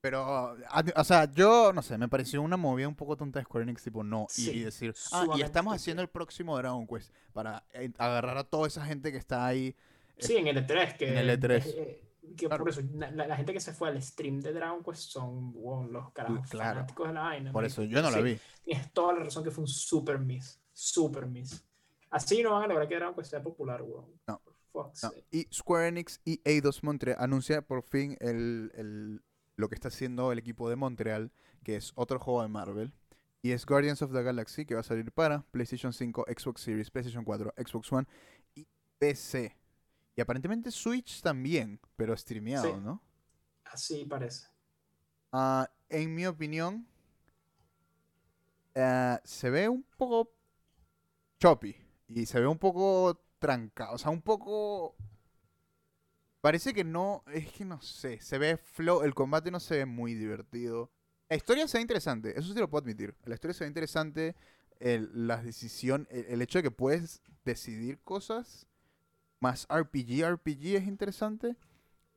pero, 0.06 0.56
o 0.96 1.04
sea, 1.04 1.26
yo, 1.34 1.74
no 1.74 1.82
sé, 1.82 1.98
me 1.98 2.08
pareció 2.08 2.40
una 2.44 2.58
movida 2.58 2.88
un 2.88 2.94
poco 2.94 3.18
tonta 3.18 3.40
de 3.40 3.46
Square 3.46 3.64
Enix, 3.64 3.82
tipo, 3.82 4.04
no, 4.04 4.28
y, 4.38 4.42
Sí, 4.44 4.52
y 4.52 4.60
decir, 4.60 4.94
ah, 5.12 5.26
y 5.36 5.42
estamos 5.42 5.74
haciendo 5.74 6.04
el 6.04 6.10
próximo 6.10 6.56
Dragon 6.56 6.86
Quest 6.86 7.12
para 7.34 7.64
eh, 7.74 7.92
agarrar 7.98 8.38
a 8.38 8.44
toda 8.44 8.68
esa 8.68 8.86
gente 8.86 9.12
que 9.12 9.18
está 9.18 9.48
ahí. 9.48 9.76
Sí, 10.20 10.38
en 10.38 10.46
el 10.46 10.58
E3. 10.64 10.96
Que, 10.96 11.10
en 11.10 11.18
el 11.18 11.40
E3. 11.42 11.64
eh, 11.66 12.02
que 12.38 12.46
Claro. 12.46 12.64
por 12.66 12.70
eso, 12.70 12.82
la, 12.94 13.36
gente 13.36 13.52
que 13.52 13.60
se 13.60 13.74
fue 13.74 13.90
al 13.90 14.00
stream 14.00 14.42
de 14.42 14.54
Dragon 14.54 14.84
Quest 14.84 15.10
son 15.10 15.54
wow, 15.54 15.86
los 15.90 16.12
carajos 16.12 16.48
Claro. 16.52 16.76
fanáticos 16.76 17.08
de 17.08 17.14
la 17.16 17.22
vaina. 17.22 17.52
Por 17.52 17.66
eso, 17.66 17.82
yo 17.82 18.04
no 18.04 18.12
la 18.12 18.22
vi. 18.22 18.38
Tienes 18.62 18.94
toda 18.94 19.14
la 19.14 19.24
razón 19.24 19.44
que 19.44 19.50
fue 19.50 19.64
un 19.64 19.68
super 19.68 20.20
miss. 20.20 20.60
Super 20.72 21.26
miss. 21.26 21.64
Así 22.12 22.44
no 22.44 22.52
van 22.52 22.66
a 22.66 22.68
lograr 22.68 22.88
que 22.88 22.94
Dragon 22.94 23.16
Quest 23.16 23.32
sea 23.32 23.42
popular, 23.42 23.82
weón. 23.82 24.06
No. 24.28 24.40
Fuck's 24.72 25.02
No, 25.02 25.10
sake. 25.10 25.26
Y 25.32 25.48
Square 25.52 25.88
Enix 25.88 26.22
y 26.24 26.40
Eidos 26.44 26.84
Montreal 26.84 27.18
anuncia 27.20 27.64
por 27.64 27.82
fin 27.82 28.16
el, 28.20 28.72
el- 28.76 29.22
lo 29.56 29.70
que 29.70 29.76
está 29.76 29.88
haciendo 29.88 30.32
el 30.32 30.40
equipo 30.40 30.70
de 30.70 30.76
Montreal, 30.76 31.32
que 31.64 31.76
es 31.76 31.92
otro 31.96 32.20
juego 32.20 32.42
de 32.42 32.48
Marvel. 32.50 32.94
Y 33.42 33.52
es 33.52 33.66
Guardians 33.66 34.02
of 34.02 34.12
the 34.12 34.24
Galaxy, 34.24 34.66
que 34.66 34.74
va 34.74 34.80
a 34.82 34.84
salir 34.84 35.12
para 35.12 35.44
PlayStation 35.52 35.94
5, 35.94 36.26
Xbox 36.28 36.62
Series, 36.62 36.90
PlayStation 36.90 37.24
4, 37.24 37.54
Xbox 37.58 37.92
One 37.94 38.08
y 38.56 38.68
PC. 38.98 39.56
Y 40.16 40.22
aparentemente 40.22 40.72
Switch 40.72 41.22
también, 41.22 41.80
pero 41.96 42.16
streameado, 42.18 42.74
Sí. 42.74 42.82
¿no? 42.82 43.04
Así 43.66 44.06
parece. 44.06 44.48
Ah, 45.32 45.70
en 45.90 46.16
mi 46.16 46.26
opinión, 46.26 46.88
ah, 48.76 49.22
se 49.24 49.50
ve 49.50 49.70
un 49.70 49.84
poco 49.98 50.32
choppy 51.40 51.76
y 52.08 52.26
se 52.26 52.40
ve 52.40 52.48
un 52.48 52.58
poco 52.58 53.22
trancado, 53.40 53.94
o 53.94 53.98
sea, 53.98 54.12
un 54.12 54.22
poco... 54.22 54.96
Parece 56.46 56.76
que 56.76 56.84
no, 56.84 57.24
es 57.34 57.52
que 57.54 57.66
no 57.66 57.82
sé, 57.82 58.22
se 58.22 58.38
ve 58.38 58.58
flow, 58.58 59.02
el 59.02 59.16
combate 59.16 59.50
no 59.50 59.60
se 59.60 59.78
ve 59.78 59.86
muy 59.88 60.14
divertido. 60.14 60.92
La 61.28 61.38
historia 61.38 61.68
se 61.68 61.80
ve 61.80 61.82
interesante, 61.82 62.40
eso 62.40 62.54
sí 62.54 62.60
lo 62.60 62.70
puedo 62.70 62.84
admitir. 62.84 63.16
La 63.26 63.34
historia 63.34 63.56
se 63.56 63.64
ve 63.64 63.68
interesante, 63.68 64.36
el, 64.80 65.10
la 65.28 65.42
decisión, 65.42 66.08
el, 66.12 66.40
hecho 66.44 66.60
de 66.60 66.62
que 66.62 66.70
puedes 66.70 67.24
decidir 67.46 67.98
cosas, 68.04 68.68
más 69.40 69.66
RPG, 69.72 70.24
RPG 70.24 70.76
es 70.76 70.86
interesante. 70.86 71.56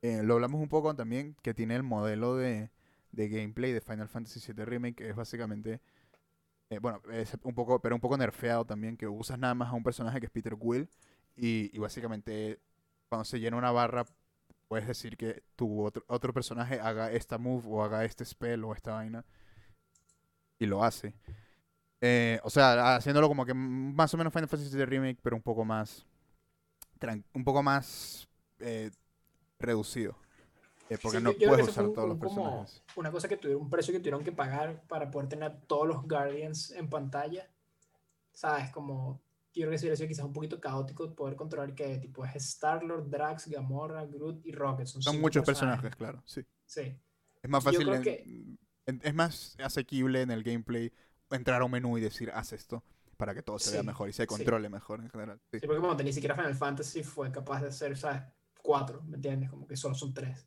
Eh, 0.03 0.23
lo 0.23 0.35
hablamos 0.35 0.61
un 0.61 0.69
poco 0.69 0.95
también, 0.95 1.35
que 1.41 1.55
tiene 1.55 1.75
el 1.75 1.83
modelo 1.83 2.37
de, 2.37 2.71
de 3.13 3.29
gameplay 3.31 3.73
de 3.73 3.81
Final 3.81 4.11
Fantasy 4.11 4.41
VII 4.53 4.67
Remake, 4.67 4.97
que 4.97 5.09
es 5.09 5.17
básicamente, 5.17 5.81
eh, 6.69 6.79
bueno, 6.81 7.01
es 7.11 7.35
un 7.45 7.55
poco, 7.55 7.81
pero 7.81 7.95
un 7.95 8.03
poco 8.03 8.19
nerfeado 8.19 8.67
también, 8.67 8.99
que 8.99 9.09
usas 9.09 9.39
nada 9.39 9.55
más 9.55 9.71
a 9.71 9.73
un 9.73 9.83
personaje 9.83 10.21
que 10.21 10.27
es 10.27 10.33
Peter 10.33 10.55
Quill, 10.55 10.87
y 11.35 11.79
básicamente 11.79 12.61
cuando 13.09 13.25
se 13.25 13.41
llena 13.41 13.57
una 13.57 13.73
barra, 13.73 14.05
puedes 14.69 14.87
decir 14.87 15.17
que 15.17 15.43
tu 15.57 15.83
otro, 15.85 16.05
otro 16.09 16.33
personaje 16.33 16.79
haga 16.81 17.11
esta 17.13 17.39
move, 17.39 17.65
o 17.67 17.83
haga 17.83 18.05
este 18.05 18.25
spell, 18.25 18.65
o 18.65 18.75
esta 18.75 18.93
vaina, 18.93 19.25
y 20.59 20.67
lo 20.67 20.85
hace. 20.85 21.15
Eh, 22.01 22.39
o 22.45 22.51
sea, 22.51 22.97
haciéndolo 22.97 23.29
como 23.29 23.45
que 23.45 23.55
más 23.55 24.13
o 24.15 24.17
menos 24.17 24.33
Final 24.33 24.49
Fantasy 24.49 24.77
VII 24.77 24.87
Remake, 24.87 25.19
pero 25.23 25.37
un 25.37 25.43
poco 25.43 25.65
más, 25.65 26.07
un 27.33 27.45
poco 27.45 27.63
más 27.63 28.29
eh, 28.61 28.91
reducido. 29.59 30.17
Eh, 30.91 30.97
porque 31.03 31.19
Sí, 31.19 31.25
no 31.25 31.33
puedes 31.35 31.69
usar 31.69 31.87
un- 31.87 31.93
todos 31.95 32.09
los 32.09 32.19
personajes. 32.19 32.83
Una 32.97 33.11
cosa 33.11 33.29
que 33.29 33.37
tuvieron, 33.37 33.63
un 33.63 33.71
precio 33.71 33.93
que 33.93 33.99
tuvieron 34.01 34.25
que 34.25 34.33
pagar 34.33 34.83
para 34.89 35.11
poder 35.11 35.29
tener 35.29 35.61
todos 35.67 35.87
los 35.87 36.03
Guardians 36.09 36.71
en 36.71 36.89
pantalla. 36.89 37.47
¿Sabes? 38.33 38.71
Como. 38.71 39.21
Yo 39.59 39.63
creo 39.65 39.73
que 39.73 39.79
sería 39.79 39.97
sido 39.97 40.07
quizás 40.09 40.25
un 40.25 40.33
poquito 40.33 40.61
caótico 40.61 41.13
poder 41.17 41.35
controlar 41.35 41.75
que 41.75 41.99
tipo 41.99 42.25
es 42.25 42.37
Star-Lord, 42.37 43.11
Drax, 43.11 43.49
Gamora, 43.49 44.07
Groot 44.07 44.47
y 44.47 44.53
Rocket. 44.53 44.87
Son, 44.87 45.03
Son 45.03 45.21
muchos 45.21 45.45
personajes, 45.45 45.97
claro, 45.97 46.23
sí. 46.27 46.43
Sí. 46.65 46.97
Es 47.43 47.51
más 47.51 47.65
fácil, 47.65 47.89
en- 47.89 48.03
que- 48.03 48.25
en- 48.87 49.01
es 49.03 49.15
más 49.15 49.57
asequible 49.59 50.23
en 50.23 50.31
el 50.31 50.45
gameplay 50.45 50.93
entrar 51.31 51.61
a 51.61 51.65
un 51.65 51.73
menú 51.73 51.99
y 51.99 52.01
decir, 52.01 52.31
haz 52.33 52.53
esto, 52.53 52.85
para 53.17 53.35
que 53.35 53.43
todo 53.43 53.59
se 53.59 53.73
vea 53.73 53.81
Sí, 53.81 53.87
mejor 53.87 54.09
y 54.09 54.13
se 54.13 54.23
sí. 54.23 54.27
controle 54.29 54.69
mejor 54.69 55.01
en 55.01 55.11
general. 55.11 55.41
Sí. 55.51 55.59
Sí, 55.59 55.67
porque 55.67 55.81
como 55.81 55.95
ni 55.95 56.13
siquiera 56.13 56.37
Final 56.37 56.55
Fantasy 56.55 57.03
fue 57.03 57.33
capaz 57.33 57.63
de 57.63 57.69
hacer, 57.69 57.97
¿sabes? 57.97 58.23
Cuatro, 58.63 59.03
¿me 59.03 59.17
entiendes? 59.17 59.51
Como 59.51 59.67
que 59.67 59.77
solo 59.77 59.97
son 59.97 60.15
tres. 60.15 60.47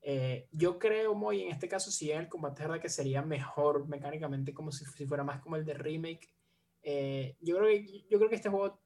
Eh, 0.00 0.48
yo 0.52 0.78
creo, 0.78 1.14
muy 1.16 1.42
en 1.42 1.50
este 1.50 1.68
caso, 1.68 1.90
si 1.90 2.12
el 2.12 2.28
combate 2.28 2.62
es 2.62 2.68
verdad 2.68 2.80
que 2.82 2.88
sería 2.88 3.20
mejor 3.22 3.88
mecánicamente, 3.88 4.54
como 4.54 4.70
si, 4.70 4.84
si 4.84 5.06
fuera 5.06 5.24
más 5.24 5.40
como 5.40 5.56
el 5.56 5.64
de 5.64 5.74
remake. 5.74 6.30
Eh, 6.82 7.36
yo, 7.40 7.56
creo 7.56 7.68
que, 7.68 8.06
yo 8.08 8.18
creo 8.18 8.28
que 8.28 8.36
este 8.36 8.48
juego 8.48 8.80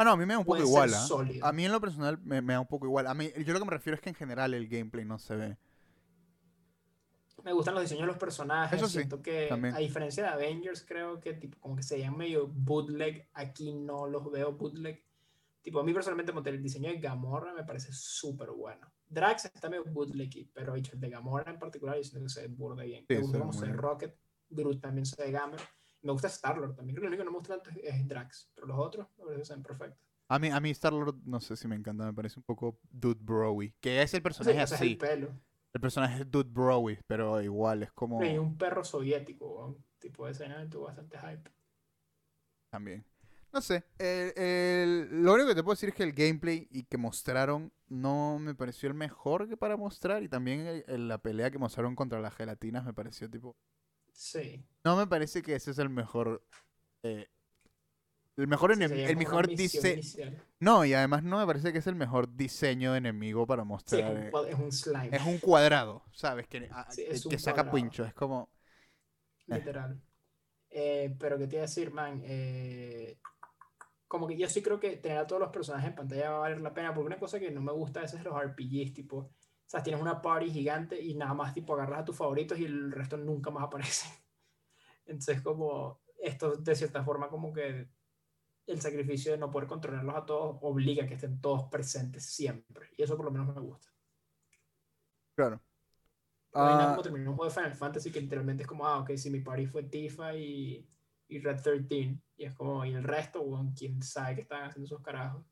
Ah, 0.00 0.04
no, 0.04 0.12
a 0.12 0.16
mí 0.16 0.24
me 0.24 0.34
da 0.34 0.38
un 0.38 0.44
poco 0.44 0.58
igual. 0.58 0.90
sólido. 0.90 1.44
A 1.44 1.52
mí 1.52 1.64
en 1.64 1.72
lo 1.72 1.80
personal 1.80 2.20
me, 2.22 2.40
me 2.40 2.52
da 2.52 2.60
un 2.60 2.68
poco 2.68 2.86
igual. 2.86 3.08
A 3.08 3.14
mí, 3.14 3.30
yo 3.44 3.52
lo 3.52 3.58
que 3.58 3.64
me 3.64 3.72
refiero 3.72 3.96
es 3.96 4.00
que 4.00 4.10
en 4.10 4.14
general 4.14 4.54
el 4.54 4.68
gameplay 4.68 5.04
no 5.04 5.18
se 5.18 5.34
ve. 5.34 5.56
Me 7.42 7.52
gustan 7.52 7.74
los 7.74 7.82
diseños 7.82 8.02
de 8.02 8.06
los 8.08 8.16
personajes. 8.16 8.78
Eso 8.78 8.86
sí, 8.86 8.98
Siento 8.98 9.20
que, 9.22 9.46
también. 9.48 9.74
a 9.74 9.78
diferencia 9.78 10.22
de 10.22 10.28
Avengers, 10.28 10.84
creo 10.86 11.18
que 11.20 11.34
tipo, 11.34 11.58
como 11.58 11.74
que 11.74 11.82
se 11.82 11.96
veían 11.96 12.16
medio 12.16 12.46
bootleg. 12.46 13.28
Aquí 13.32 13.72
no 13.72 14.06
los 14.06 14.30
veo 14.30 14.52
bootleg. 14.52 15.04
Tipo, 15.62 15.80
a 15.80 15.84
mí 15.84 15.92
personalmente, 15.92 16.32
como 16.32 16.46
el 16.46 16.62
diseño 16.62 16.90
de 16.90 16.98
Gamora 16.98 17.52
me 17.52 17.64
parece 17.64 17.92
súper 17.92 18.50
bueno. 18.50 18.86
Drax 19.08 19.46
está 19.46 19.68
medio 19.68 19.84
bootleg, 19.84 20.48
pero 20.52 20.74
dicho, 20.74 20.92
el 20.92 21.00
de 21.00 21.10
Gamora 21.10 21.50
en 21.50 21.58
particular, 21.58 21.96
yo 21.96 22.04
siento 22.04 22.22
que 22.22 22.28
se 22.28 22.42
ve 22.42 22.48
burda 22.48 22.84
bien. 22.84 23.04
Sí, 23.08 23.14
me 23.14 23.20
gusta 23.20 23.38
muy 23.38 23.54
se 23.56 23.66
ve. 23.66 23.72
Rocket. 23.72 24.16
Groot 24.50 24.80
también 24.80 25.06
se 25.06 25.20
ve 25.20 25.30
Gamer. 25.32 25.60
Me 26.02 26.12
gusta 26.12 26.28
Star-Lord 26.28 26.76
también. 26.76 26.94
Creo 26.96 27.02
que 27.10 27.16
lo 27.16 27.16
único 27.16 27.20
que 27.22 27.24
no 27.24 27.30
me 27.32 27.38
gusta 27.38 27.60
tanto 27.60 27.80
es, 27.82 28.08
Drax. 28.08 28.50
Pero 28.54 28.66
los 28.68 28.78
otros 28.78 29.08
me 29.18 29.24
parece 29.24 29.40
que 29.40 29.44
se 29.46 29.54
ven 29.54 29.62
perfectos. 29.62 29.98
A 30.28 30.38
mí, 30.38 30.48
a 30.50 30.60
mí 30.60 30.70
Star-Lord, 30.70 31.16
no 31.24 31.40
sé 31.40 31.56
si 31.56 31.66
me 31.66 31.74
encanta, 31.76 32.04
me 32.04 32.12
parece 32.12 32.38
un 32.38 32.44
poco 32.44 32.78
Dude 32.90 33.20
Broy. 33.22 33.74
Que 33.80 34.02
es 34.02 34.12
el 34.14 34.18
Sí, 34.18 34.22
personaje 34.22 34.62
es 34.62 34.72
así. 34.72 34.92
el 34.92 34.98
pelo. 34.98 35.30
El 35.72 35.80
personaje 35.80 36.20
es 36.22 36.30
Dude 36.30 36.50
Broy, 36.50 36.98
pero 37.06 37.40
igual 37.42 37.82
es 37.82 37.92
como... 37.92 38.22
Y 38.24 38.38
un 38.38 38.56
perro 38.56 38.84
soviético, 38.84 39.76
tipo 39.98 40.26
de 40.26 40.32
escena 40.32 40.68
tuvo 40.68 40.84
bastante 40.86 41.18
hype. 41.18 41.50
También. 42.70 43.04
No 43.52 43.62
sé. 43.62 43.82
el- 43.98 44.32
el- 44.36 45.22
lo 45.22 45.32
único 45.32 45.48
que 45.48 45.54
te 45.54 45.62
puedo 45.62 45.74
decir 45.74 45.88
es 45.88 45.94
que 45.94 46.02
el 46.02 46.12
gameplay 46.12 46.68
y 46.70 46.84
que 46.84 46.98
mostraron 46.98 47.72
no 47.88 48.38
me 48.38 48.54
pareció 48.54 48.88
el 48.90 48.94
mejor 48.94 49.48
que 49.48 49.56
para 49.56 49.76
mostrar. 49.78 50.22
Y 50.22 50.28
también 50.28 50.82
el- 50.86 51.08
la 51.08 51.16
pelea 51.18 51.50
que 51.50 51.58
mostraron 51.58 51.96
contra 51.96 52.20
las 52.20 52.34
gelatinas 52.34 52.84
me 52.84 52.92
pareció 52.92 53.30
tipo. 53.30 53.56
Sí. 54.12 54.62
No 54.88 54.96
me 54.96 55.06
parece 55.06 55.42
que 55.42 55.54
ese 55.54 55.70
es 55.72 55.78
el 55.78 55.90
mejor. 55.90 56.42
eh, 57.02 57.26
el 58.36 58.46
mejor, 58.46 58.72
Sí, 58.72 58.78
enem- 58.80 58.88
sería 58.88 59.08
el 59.08 59.16
mejor 59.16 59.48
diseño. 59.48 60.38
No, 60.60 60.84
y 60.84 60.94
además 60.94 61.22
no 61.24 61.38
me 61.38 61.46
parece 61.46 61.72
que 61.72 61.78
es 61.78 61.86
el 61.86 61.94
mejor 61.94 62.34
diseño 62.34 62.92
de 62.92 62.98
enemigo 62.98 63.46
para 63.46 63.62
Sí, 63.62 63.66
es 63.66 63.68
mostrar. 63.68 64.12
un, 64.16 64.48
es 64.48 64.58
un 64.58 64.72
slime, 64.72 65.10
es 65.16 65.26
un 65.26 65.38
cuadrado, 65.38 66.02
¿sabes? 66.12 66.46
Que, 66.48 66.68
a- 66.72 66.90
Sí, 66.90 67.04
un 67.24 67.30
que 67.30 67.38
saca 67.38 67.70
pincho. 67.70 68.04
Es 68.04 68.14
como. 68.14 68.48
eh. 69.50 69.54
literal. 69.54 70.00
Eh, 70.70 71.16
pero 71.18 71.38
que 71.38 71.46
te 71.46 71.56
iba 71.56 71.62
a 71.64 71.66
decir, 71.66 71.90
man, 71.92 72.22
eh, 72.24 73.18
como 74.08 74.26
que 74.26 74.36
yo 74.36 74.48
sí 74.48 74.62
creo 74.62 74.80
que 74.80 74.96
tener 74.96 75.18
a 75.18 75.26
todos 75.26 75.40
los 75.40 75.50
personajes 75.50 75.90
en 75.90 75.94
pantalla 75.96 76.30
va 76.30 76.36
a 76.36 76.40
valer 76.40 76.60
la 76.60 76.74
pena, 76.74 76.94
porque 76.94 77.06
una 77.06 77.18
cosa 77.18 77.40
que 77.40 77.50
no 77.50 77.60
me 77.60 77.72
gusta 77.72 78.00
a 78.00 78.02
veces 78.04 78.20
es 78.20 78.24
los 78.26 78.34
RPGs, 78.36 78.94
tipo, 78.94 79.18
o 79.18 79.30
sea, 79.66 79.82
tienes 79.82 80.00
una 80.02 80.22
party 80.22 80.50
gigante 80.50 81.00
y 81.00 81.14
nada 81.14 81.34
más, 81.34 81.54
tipo, 81.54 81.74
agarras 81.74 82.00
a 82.00 82.04
tus 82.04 82.16
favoritos 82.16 82.58
y 82.58 82.64
el 82.66 82.92
resto 82.92 83.16
nunca 83.16 83.50
más 83.50 83.64
aparece. 83.64 84.08
Entonces, 85.08 85.42
como, 85.42 86.00
esto 86.22 86.56
de 86.56 86.76
cierta 86.76 87.04
forma 87.04 87.28
como 87.28 87.52
que 87.52 87.88
el 88.66 88.80
sacrificio 88.80 89.32
de 89.32 89.38
no 89.38 89.50
poder 89.50 89.68
controlarlos 89.68 90.14
a 90.16 90.26
todos 90.26 90.58
obliga 90.62 91.04
a 91.04 91.08
que 91.08 91.14
estén 91.14 91.40
todos 91.40 91.64
presentes 91.70 92.24
siempre. 92.26 92.90
Y 92.96 93.02
eso 93.02 93.16
por 93.16 93.24
lo 93.26 93.32
menos 93.32 93.54
me 93.54 93.60
gusta. 93.62 93.88
Claro. 95.34 95.60
No 96.54 96.68
hay 96.68 96.74
nada 96.76 96.90
Ah, 96.90 96.90
como 96.90 97.02
terminar 97.02 97.28
un 97.28 97.36
juego 97.36 97.50
de 97.50 97.54
Final 97.54 97.74
Fantasy 97.74 98.10
que 98.12 98.20
literalmente 98.20 98.64
es 98.64 98.68
como, 98.68 98.86
ah, 98.86 99.00
ok, 99.00 99.12
si 99.16 99.30
mi 99.30 99.40
party 99.40 99.66
fue 99.66 99.84
Tifa 99.84 100.34
y, 100.34 100.88
y 101.28 101.38
Red 101.40 101.62
13. 101.62 102.20
Y 102.36 102.44
es 102.44 102.54
como, 102.54 102.84
y 102.84 102.94
el 102.94 103.04
resto, 103.04 103.40
weón, 103.42 103.72
quién 103.72 104.02
sabe 104.02 104.34
qué 104.36 104.40
están 104.42 104.64
haciendo 104.64 104.86
esos 104.86 105.02
carajos. 105.02 105.44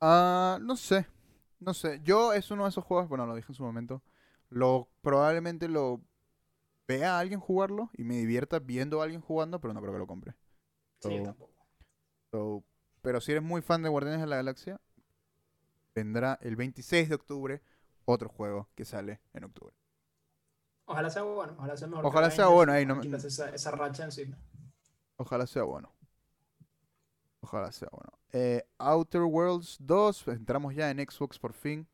ah, 0.00 0.58
no 0.62 0.76
sé. 0.76 1.06
No 1.60 1.74
sé. 1.74 2.00
Yo 2.04 2.32
es 2.32 2.50
uno 2.50 2.64
de 2.64 2.70
esos 2.70 2.84
juegos, 2.84 3.08
bueno, 3.08 3.26
lo 3.26 3.34
dije 3.34 3.50
en 3.50 3.54
su 3.56 3.62
momento. 3.64 4.02
Lo 4.50 4.88
probablemente 5.02 5.68
lo 5.68 6.00
vea 6.88 7.16
a 7.16 7.20
alguien 7.20 7.40
jugarlo 7.40 7.90
y 7.94 8.04
me 8.04 8.16
divierta 8.16 8.58
viendo 8.60 9.00
a 9.00 9.04
alguien 9.04 9.20
jugando, 9.22 9.60
pero 9.60 9.74
no 9.74 9.80
creo 9.82 9.92
que 9.94 9.98
lo 10.00 10.08
compre. 10.08 10.34
Sí, 11.00 11.14
yo 11.14 11.22
So, 11.22 11.22
tampoco. 11.22 11.66
so, 12.32 12.64
pero 13.02 13.20
si 13.20 13.32
eres 13.32 13.44
muy 13.44 13.62
fan 13.62 13.82
de 13.82 13.88
Guardianes 13.88 14.20
de 14.20 14.26
la 14.26 14.36
Galaxia, 14.36 14.80
vendrá 15.94 16.38
el 16.40 16.56
26 16.56 17.10
de 17.10 17.14
octubre 17.16 17.62
otro 18.06 18.30
juego 18.30 18.70
que 18.74 18.86
sale 18.86 19.20
en 19.34 19.44
octubre. 19.44 19.74
Ojalá 20.86 21.08
sea 21.10 21.22
bueno, 21.22 21.54
ojalá 21.56 21.76
sea 21.76 21.86
mejor. 21.88 22.04
Ojalá 22.06 22.30
sea 22.30 22.46
bueno, 22.48 22.72
ahí 22.72 22.84
no 22.86 22.96
me- 22.96 23.08
esa, 23.16 23.50
esa 23.50 23.70
racha 23.70 24.04
encima. 24.04 24.36
Ojalá 25.16 25.46
sea 25.46 25.64
bueno. 25.64 25.94
Ojalá 27.40 27.72
sea 27.72 27.88
bueno. 27.92 28.10
Eh, 28.32 28.64
Outer 28.78 29.22
Worlds 29.22 29.76
2, 29.80 30.26
entramos 30.28 30.74
ya 30.74 30.90
en 30.90 30.98
Xbox 30.98 31.38
por 31.38 31.52
fin. 31.52 31.86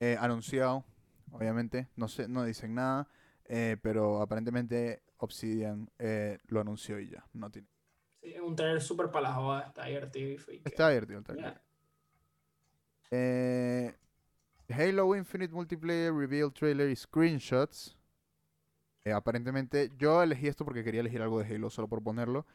Eh, 0.00 0.16
anunciado, 0.20 0.84
obviamente. 1.32 1.88
No 1.96 2.08
sé, 2.08 2.28
no 2.28 2.44
dicen 2.44 2.74
nada. 2.74 3.08
Eh, 3.46 3.76
pero 3.82 4.20
aparentemente 4.20 5.02
Obsidian 5.18 5.90
eh, 5.98 6.38
lo 6.48 6.60
anunció 6.60 6.98
y 6.98 7.10
ya. 7.10 7.24
No 7.32 7.50
tiene. 7.50 7.68
Sí, 8.22 8.38
un 8.38 8.54
trailer 8.54 8.80
súper 8.80 9.10
para 9.10 9.28
la 9.28 9.34
joda, 9.34 9.60
está 9.68 9.86
divertido 9.86 10.30
y 10.30 10.62
Está 10.64 10.88
divertido 10.88 11.18
el 11.18 11.24
trailer. 11.24 11.60
Eh, 13.10 13.94
Halo 14.68 15.14
Infinite 15.16 15.52
Multiplayer 15.52 16.14
Reveal 16.14 16.52
Trailer 16.52 16.88
y 16.88 16.96
Screenshots. 16.96 17.96
Aparentemente, 19.12 19.90
yo 19.98 20.22
elegí 20.22 20.46
esto 20.46 20.64
porque 20.64 20.84
quería 20.84 21.00
elegir 21.00 21.20
algo 21.22 21.42
de 21.42 21.52
Halo 21.52 21.70
solo 21.70 21.88
por 21.88 22.02
ponerlo. 22.02 22.46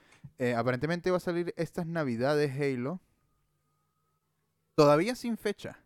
Aparentemente 0.56 1.12
va 1.12 1.18
a 1.18 1.20
salir 1.20 1.54
estas 1.58 1.86
navidades 1.86 2.58
Halo. 2.60 3.02
Todavía 4.76 5.16
sin 5.16 5.38
fecha. 5.38 5.78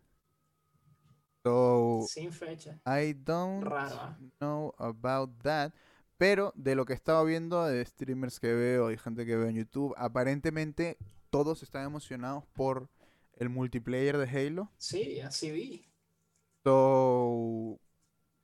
So, 1.42 2.06
Sin 2.08 2.32
fecha. 2.32 2.78
I 2.86 3.14
don't 3.14 3.64
Raro, 3.64 3.96
¿ah? 3.96 4.16
know 4.40 4.74
about 4.78 5.30
that. 5.42 5.72
Pero 6.16 6.52
de 6.54 6.76
lo 6.76 6.84
que 6.84 6.92
estaba 6.92 7.24
viendo 7.24 7.64
de 7.66 7.84
streamers 7.84 8.38
que 8.38 8.52
veo 8.52 8.92
y 8.92 8.96
gente 8.96 9.26
que 9.26 9.36
veo 9.36 9.48
en 9.48 9.56
YouTube, 9.56 9.94
aparentemente 9.96 10.96
todos 11.30 11.62
están 11.64 11.84
emocionados 11.84 12.44
por 12.52 12.88
el 13.34 13.48
multiplayer 13.48 14.16
de 14.18 14.28
Halo. 14.28 14.70
Sí, 14.78 15.20
así 15.20 15.50
vi. 15.50 15.84
So, 16.62 17.80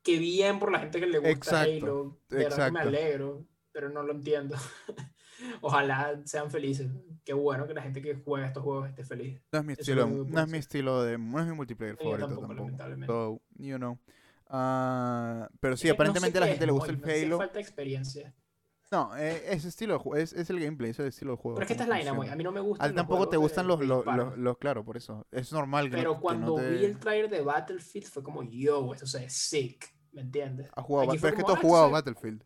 Qué 0.02 0.18
bien 0.18 0.58
por 0.58 0.72
la 0.72 0.80
gente 0.80 0.98
que 0.98 1.06
le 1.06 1.18
gusta 1.18 1.30
Exacto, 1.30 1.86
Halo. 1.86 2.20
De 2.28 2.36
verdad 2.38 2.66
que 2.66 2.72
me 2.72 2.80
exacto. 2.80 2.88
alegro, 2.88 3.46
pero 3.70 3.90
no 3.90 4.02
lo 4.02 4.12
entiendo. 4.12 4.56
Ojalá 5.60 6.20
sean 6.24 6.50
felices. 6.50 6.88
Qué 7.24 7.32
bueno 7.32 7.66
que 7.66 7.74
la 7.74 7.82
gente 7.82 8.00
que 8.02 8.14
juega 8.14 8.46
estos 8.46 8.62
juegos 8.62 8.88
esté 8.88 9.04
feliz. 9.04 9.40
no 9.52 9.58
es 9.58 9.64
mi 9.64 9.72
Eso 9.74 9.82
es 9.82 9.88
estilo, 9.88 10.06
no 10.08 10.40
es 10.40 10.48
mi 10.48 10.58
estilo 10.58 11.02
de, 11.02 11.18
no 11.18 11.40
es 11.40 11.46
mi 11.46 11.52
multiplayer 11.52 11.96
Yo 11.96 12.02
favorito 12.02 12.26
tampoco, 12.26 12.46
tampoco. 12.48 12.64
lamentablemente. 12.64 13.12
So, 13.12 13.40
you 13.58 13.76
know. 13.76 13.98
Ah, 14.50 15.48
pero 15.60 15.76
sí, 15.76 15.86
Eh, 15.86 15.90
no 15.90 15.92
sé 15.92 15.94
aparentemente 15.94 16.38
a 16.38 16.40
la 16.40 16.46
gente 16.46 16.64
es, 16.64 16.66
le 16.66 16.72
gusta 16.72 16.92
el 16.92 17.24
Halo. 17.24 17.38
falta 17.38 17.60
experiencia. 17.60 18.34
No, 18.90 19.14
eh, 19.18 19.42
es 19.52 19.66
estilo 19.66 20.02
de 20.14 20.22
es, 20.22 20.32
es 20.32 20.48
el 20.48 20.60
gameplay, 20.60 20.92
es 20.92 20.98
el 20.98 21.08
estilo 21.08 21.32
del 21.32 21.38
juego. 21.38 21.56
Pero 21.56 21.64
es 21.64 21.66
que 21.68 21.72
esta 21.74 21.84
es 21.84 21.88
la 21.90 22.14
funciona. 22.14 22.32
A 22.32 22.36
mí 22.36 22.42
no 22.44 22.52
me 22.52 22.60
gustan 22.60 22.86
A 22.86 22.88
ti 22.88 22.94
los 22.94 22.96
tampoco 22.96 23.28
te 23.28 23.36
gustan 23.36 23.64
de- 23.64 23.68
los, 23.68 23.80
de 23.80 23.86
los, 23.86 24.06
los- 24.06 24.38
los- 24.38 24.56
claro, 24.58 24.82
por 24.82 24.96
eso. 24.96 25.26
Es 25.30 25.52
normal 25.52 25.90
que 25.90 25.96
no- 25.96 26.02
Pero 26.02 26.14
que 26.14 26.20
cuando 26.22 26.46
no 26.56 26.62
te... 26.62 26.70
vi 26.70 26.84
el 26.86 26.98
trailer 26.98 27.28
de 27.30 27.42
Battlefield 27.42 28.06
fue 28.06 28.22
como, 28.22 28.42
yo, 28.44 28.94
esto 28.94 29.06
se 29.06 29.20
ve 29.20 29.28
sick. 29.30 29.94
¿Me 30.12 30.22
entiendes? 30.22 30.70
Has 30.74 30.84
jugado, 30.84 31.10
pero 31.12 31.28
es 31.28 31.34
que 31.34 31.42
tú 31.44 31.52
has 31.52 31.58
ah, 31.58 31.60
jugado 31.60 31.90
Battlefield. 31.90 32.42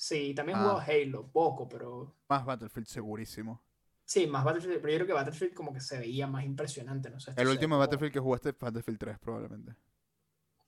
Sí, 0.00 0.32
también 0.32 0.56
he 0.56 0.60
Ah. 0.60 0.64
jugado 0.64 0.80
Halo, 0.86 1.26
poco, 1.26 1.68
pero. 1.68 2.14
Más 2.28 2.44
Battlefield, 2.44 2.86
segurísimo. 2.86 3.60
Sí, 4.04 4.28
más 4.28 4.44
Battlefield. 4.44 4.80
Pero 4.80 4.92
yo 4.92 4.96
creo 4.98 5.06
que 5.08 5.12
Battlefield 5.12 5.54
como 5.54 5.72
que 5.74 5.80
se 5.80 5.98
veía 5.98 6.28
más 6.28 6.44
impresionante, 6.44 7.10
no 7.10 7.18
sé. 7.18 7.32
El 7.36 7.48
último 7.48 7.72
como- 7.74 7.80
Battlefield 7.80 8.12
que 8.12 8.20
jugaste 8.20 8.50
es 8.50 8.58
Battlefield 8.60 8.96
3, 9.00 9.18
probablemente. 9.18 9.74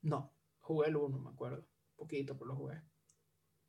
No, 0.02 0.32
jugué 0.58 0.88
el 0.88 0.96
1, 0.96 1.16
me 1.20 1.30
acuerdo. 1.30 1.64
Poquito, 1.94 2.34
pero 2.36 2.46
lo 2.48 2.56
jugué. 2.56 2.82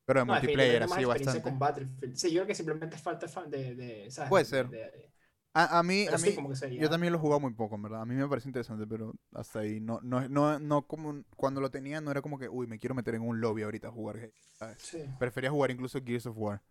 Pero 0.03 0.21
de 0.21 0.25
No, 0.25 0.33
multiplayer, 0.33 0.81
así 0.81 1.05
bastante. 1.05 1.41
con 1.43 1.59
Battlefield. 1.59 2.15
Sí, 2.15 2.29
yo 2.31 2.39
creo 2.39 2.47
que 2.47 2.55
simplemente 2.55 2.97
falta 2.97 3.27
fa- 3.27 3.45
de. 3.45 3.75
de 3.75 4.09
¿sabes? 4.09 4.29
Puede 4.29 4.43
De- 4.45 4.49
ser. 4.49 5.11
A, 5.53 5.79
a 5.79 5.83
mí, 5.83 6.07
a 6.07 6.17
mí 6.17 6.33
como 6.33 6.49
que 6.49 6.55
se 6.55 6.67
veía- 6.67 6.81
yo 6.81 6.89
también 6.89 7.11
lo 7.11 7.19
he 7.19 7.21
jugado 7.21 7.41
muy 7.41 7.53
poco, 7.53 7.75
en 7.75 7.81
verdad. 7.81 8.01
A 8.01 8.05
mí 8.05 8.15
me 8.15 8.27
parece 8.27 8.47
interesante, 8.47 8.87
pero 8.87 9.13
hasta 9.33 9.59
ahí. 9.59 9.81
No, 9.81 9.99
no, 10.01 10.27
no, 10.29 10.59
no 10.59 10.87
como 10.87 11.23
cuando 11.35 11.59
lo 11.59 11.69
tenía, 11.69 11.99
no 11.99 12.09
era 12.11 12.21
como 12.21 12.39
que, 12.39 12.47
uy, 12.47 12.67
me 12.67 12.79
quiero 12.79 12.95
meter 12.95 13.15
en 13.15 13.21
un 13.21 13.41
lobby 13.41 13.63
ahorita 13.63 13.89
a 13.89 13.91
jugar. 13.91 14.17
Halo", 14.17 14.31
¿sabes? 14.53 14.77
Sí. 14.81 14.99
Prefería 15.19 15.51
jugar 15.51 15.71
incluso 15.71 15.99
Gears 16.03 16.25
of 16.25 16.37
War. 16.37 16.61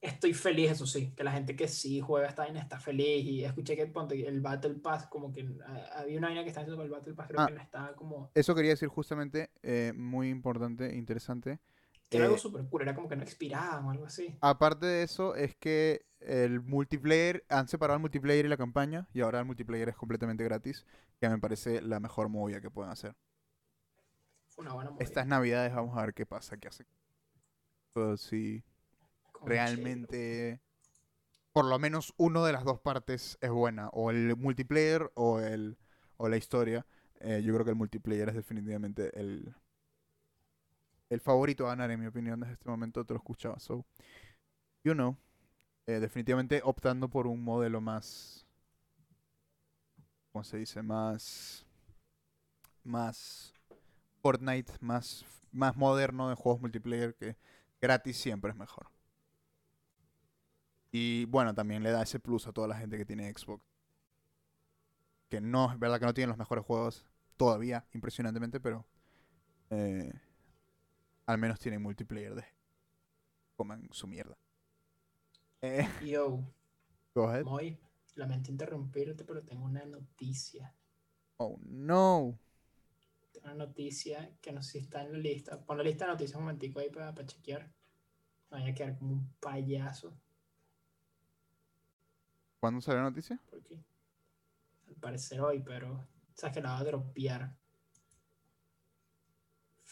Estoy 0.00 0.34
feliz, 0.34 0.70
eso 0.72 0.86
sí, 0.86 1.12
que 1.16 1.24
la 1.24 1.32
gente 1.32 1.56
que 1.56 1.66
sí 1.66 1.98
juega 2.02 2.28
esta 2.28 2.42
vaina 2.44 2.60
está 2.60 2.78
feliz. 2.78 3.24
Y 3.24 3.42
escuché 3.44 3.74
que 3.74 3.86
ponte, 3.86 4.28
el 4.28 4.40
Battle 4.42 4.74
Pass, 4.74 5.06
como 5.06 5.32
que 5.32 5.48
ah, 5.66 6.00
había 6.00 6.18
una 6.18 6.28
vaina 6.28 6.42
que 6.42 6.50
está 6.50 6.60
haciendo 6.60 6.76
con 6.76 6.84
el 6.84 6.92
Battle 6.92 7.14
Pass, 7.14 7.26
creo 7.28 7.40
Ah. 7.40 7.46
que 7.46 7.54
no 7.54 7.60
estaba 7.62 7.94
como. 7.96 8.30
Eso 8.34 8.54
quería 8.54 8.72
decir 8.72 8.88
justamente, 8.88 9.50
eh, 9.62 9.92
muy 9.96 10.28
importante, 10.28 10.94
interesante. 10.94 11.58
Era 12.16 12.24
algo 12.26 12.36
Eh, 12.36 12.38
súper 12.38 12.66
cool, 12.68 12.82
era 12.82 12.94
como 12.94 13.08
que 13.08 13.16
no 13.16 13.22
expiraban 13.22 13.84
o 13.86 13.90
algo 13.90 14.06
así. 14.06 14.34
Aparte 14.40 14.86
de 14.86 15.02
eso, 15.02 15.34
es 15.34 15.56
que 15.56 16.06
el 16.20 16.60
multiplayer, 16.60 17.44
han 17.48 17.66
separado 17.68 17.96
el 17.96 18.00
multiplayer 18.02 18.44
y 18.46 18.48
la 18.48 18.56
campaña, 18.56 19.08
y 19.12 19.20
ahora 19.22 19.40
el 19.40 19.44
multiplayer 19.46 19.88
es 19.88 19.96
completamente 19.96 20.44
gratis, 20.44 20.86
que 21.20 21.28
me 21.28 21.38
parece 21.38 21.82
la 21.82 21.98
mejor 22.00 22.28
movida 22.28 22.60
que 22.60 22.70
pueden 22.70 22.92
hacer. 22.92 23.16
Fue 24.48 24.64
una 24.64 24.72
buena 24.74 24.90
movida. 24.90 25.04
Estas 25.04 25.26
navidades 25.26 25.74
vamos 25.74 25.96
a 25.96 26.02
ver 26.02 26.14
qué 26.14 26.26
pasa, 26.26 26.56
qué 26.56 26.68
hace. 26.68 26.84
Pues 27.92 28.20
si 28.22 28.64
realmente, 29.44 30.60
por 31.52 31.66
lo 31.66 31.78
menos 31.78 32.14
uno 32.16 32.44
de 32.44 32.52
las 32.52 32.64
dos 32.64 32.80
partes 32.80 33.38
es 33.40 33.50
buena, 33.50 33.88
o 33.90 34.10
el 34.10 34.36
multiplayer 34.36 35.10
o, 35.14 35.40
el, 35.40 35.78
o 36.16 36.28
la 36.28 36.36
historia. 36.36 36.86
Eh, 37.20 37.42
yo 37.44 37.54
creo 37.54 37.64
que 37.64 37.70
el 37.72 37.76
multiplayer 37.76 38.28
es 38.30 38.34
definitivamente 38.34 39.18
el, 39.18 39.54
el 41.10 41.20
favorito 41.20 41.66
a 41.66 41.70
ganar, 41.70 41.90
en 41.90 42.00
mi 42.00 42.06
opinión, 42.06 42.40
desde 42.40 42.54
este 42.54 42.68
momento 42.68 43.04
te 43.04 43.14
lo 43.14 43.18
escuchaba. 43.18 43.58
So, 43.60 43.84
you 44.82 44.94
know, 44.94 45.16
eh, 45.86 46.00
definitivamente 46.00 46.60
optando 46.64 47.08
por 47.08 47.26
un 47.26 47.42
modelo 47.42 47.80
más, 47.80 48.46
¿cómo 50.32 50.44
se 50.44 50.58
dice? 50.58 50.82
Más, 50.82 51.66
más 52.82 53.54
Fortnite, 54.22 54.72
más, 54.80 55.24
más 55.52 55.76
moderno 55.76 56.28
de 56.28 56.34
juegos 56.34 56.60
multiplayer 56.60 57.14
que 57.14 57.36
gratis 57.80 58.16
siempre 58.16 58.50
es 58.50 58.56
mejor. 58.56 58.88
Y 60.90 61.24
bueno, 61.26 61.54
también 61.54 61.82
le 61.82 61.90
da 61.90 62.02
ese 62.02 62.20
plus 62.20 62.46
a 62.46 62.52
toda 62.52 62.68
la 62.68 62.76
gente 62.76 62.96
que 62.96 63.04
tiene 63.04 63.30
Xbox. 63.30 63.62
Que 65.28 65.40
no, 65.40 65.72
es 65.72 65.78
verdad 65.78 65.98
que 65.98 66.06
no 66.06 66.14
tienen 66.14 66.28
los 66.28 66.38
mejores 66.38 66.64
juegos 66.64 67.04
todavía, 67.36 67.84
impresionantemente, 67.92 68.60
pero 68.60 68.86
eh, 69.70 70.12
al 71.26 71.38
menos 71.38 71.58
tienen 71.58 71.82
multiplayer 71.82 72.34
de 72.34 72.44
coman 73.56 73.88
su 73.92 74.06
mierda. 74.06 74.36
Eh, 75.60 75.86
Yo, 76.04 76.40
go 77.14 77.28
ahead. 77.28 77.44
Moy, 77.44 77.78
lamento 78.16 78.50
interrumpirte, 78.50 79.24
pero 79.24 79.42
tengo 79.42 79.64
una 79.64 79.84
noticia. 79.84 80.74
Oh 81.36 81.58
no. 81.62 82.38
Tengo 83.32 83.46
una 83.46 83.66
noticia 83.66 84.36
que 84.40 84.52
no 84.52 84.62
sé 84.62 84.72
si 84.72 84.78
está 84.78 85.02
en 85.02 85.12
la 85.12 85.18
lista. 85.18 85.64
Pon 85.64 85.78
la 85.78 85.84
lista 85.84 86.04
de 86.04 86.12
noticias 86.12 86.36
un 86.36 86.44
momentico 86.44 86.80
ahí 86.80 86.90
para, 86.90 87.14
para 87.14 87.26
chequear. 87.26 87.72
No 88.50 88.58
vaya 88.58 88.70
a 88.70 88.74
quedar 88.74 88.96
como 88.98 89.12
un 89.12 89.32
payaso. 89.40 90.16
¿Cuándo 92.60 92.80
salió 92.80 93.02
la 93.02 93.10
noticia? 93.10 93.40
Porque 93.50 93.78
al 94.88 94.94
parecer 94.96 95.40
hoy, 95.40 95.60
pero 95.60 96.06
sabes 96.34 96.54
que 96.54 96.62
la 96.62 96.70
va 96.70 96.78
a 96.78 96.84
dropear. 96.84 97.56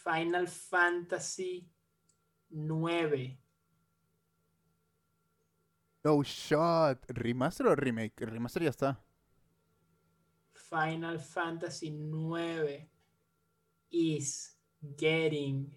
Final 0.03 0.47
Fantasy 0.47 1.69
9. 2.51 3.39
No 6.05 6.23
shot. 6.25 7.07
¿Remaster 7.09 7.67
o 7.69 7.77
remake? 7.77 8.21
El 8.23 8.31
remaster 8.31 8.63
ya 8.63 8.71
está. 8.71 8.99
Final 10.55 11.19
Fantasy 11.19 11.91
9 11.91 12.89
is 13.93 14.57
getting 14.97 15.73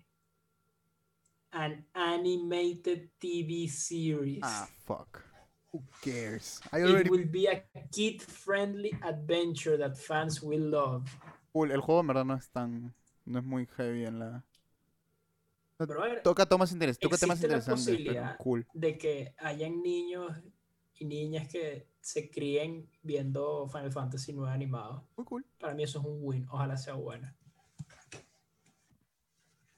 an 1.51 1.85
animated 1.93 3.09
TV 3.19 3.69
series. 3.69 4.41
Ah, 4.41 4.67
fuck. 4.85 5.23
Who 5.71 5.83
cares? 6.01 6.61
I 6.71 6.79
It 6.79 7.09
will 7.11 7.25
be 7.25 7.47
a 7.47 7.61
kid-friendly 7.91 8.97
adventure 9.03 9.77
that 9.77 9.97
fans 9.97 10.41
will 10.41 10.69
love. 10.71 11.03
Cool, 11.53 11.71
El 11.71 11.81
juego 11.81 11.99
en 11.99 12.07
verdad 12.07 12.25
no 12.25 12.33
es 12.35 12.49
tan... 12.49 12.93
No 13.25 13.39
es 13.39 13.45
muy 13.45 13.65
heavy 13.65 14.05
en 14.05 14.19
la... 14.19 14.43
No, 15.79 15.87
Brother, 15.87 16.23
Toca 16.23 16.45
temas, 16.45 16.73
interes- 16.73 16.97
toca 16.97 17.17
temas 17.17 17.39
la 17.39 17.45
interesantes, 17.45 17.85
pero 17.85 17.95
posibilidad 17.97 18.37
cool. 18.37 18.65
de 18.73 18.97
que 18.97 19.35
hayan 19.39 19.81
niños 19.81 20.31
y 20.97 21.05
niñas 21.05 21.47
que 21.49 21.87
se 21.99 22.29
críen 22.29 22.89
viendo 23.01 23.67
Final 23.67 23.91
Fantasy 23.91 24.31
9 24.31 24.53
animado. 24.53 25.05
Muy 25.17 25.25
cool. 25.25 25.45
Para 25.59 25.73
mí 25.73 25.83
eso 25.83 25.99
es 25.99 26.05
un 26.05 26.19
win. 26.21 26.47
Ojalá 26.49 26.77
sea 26.77 26.93
bueno. 26.93 27.29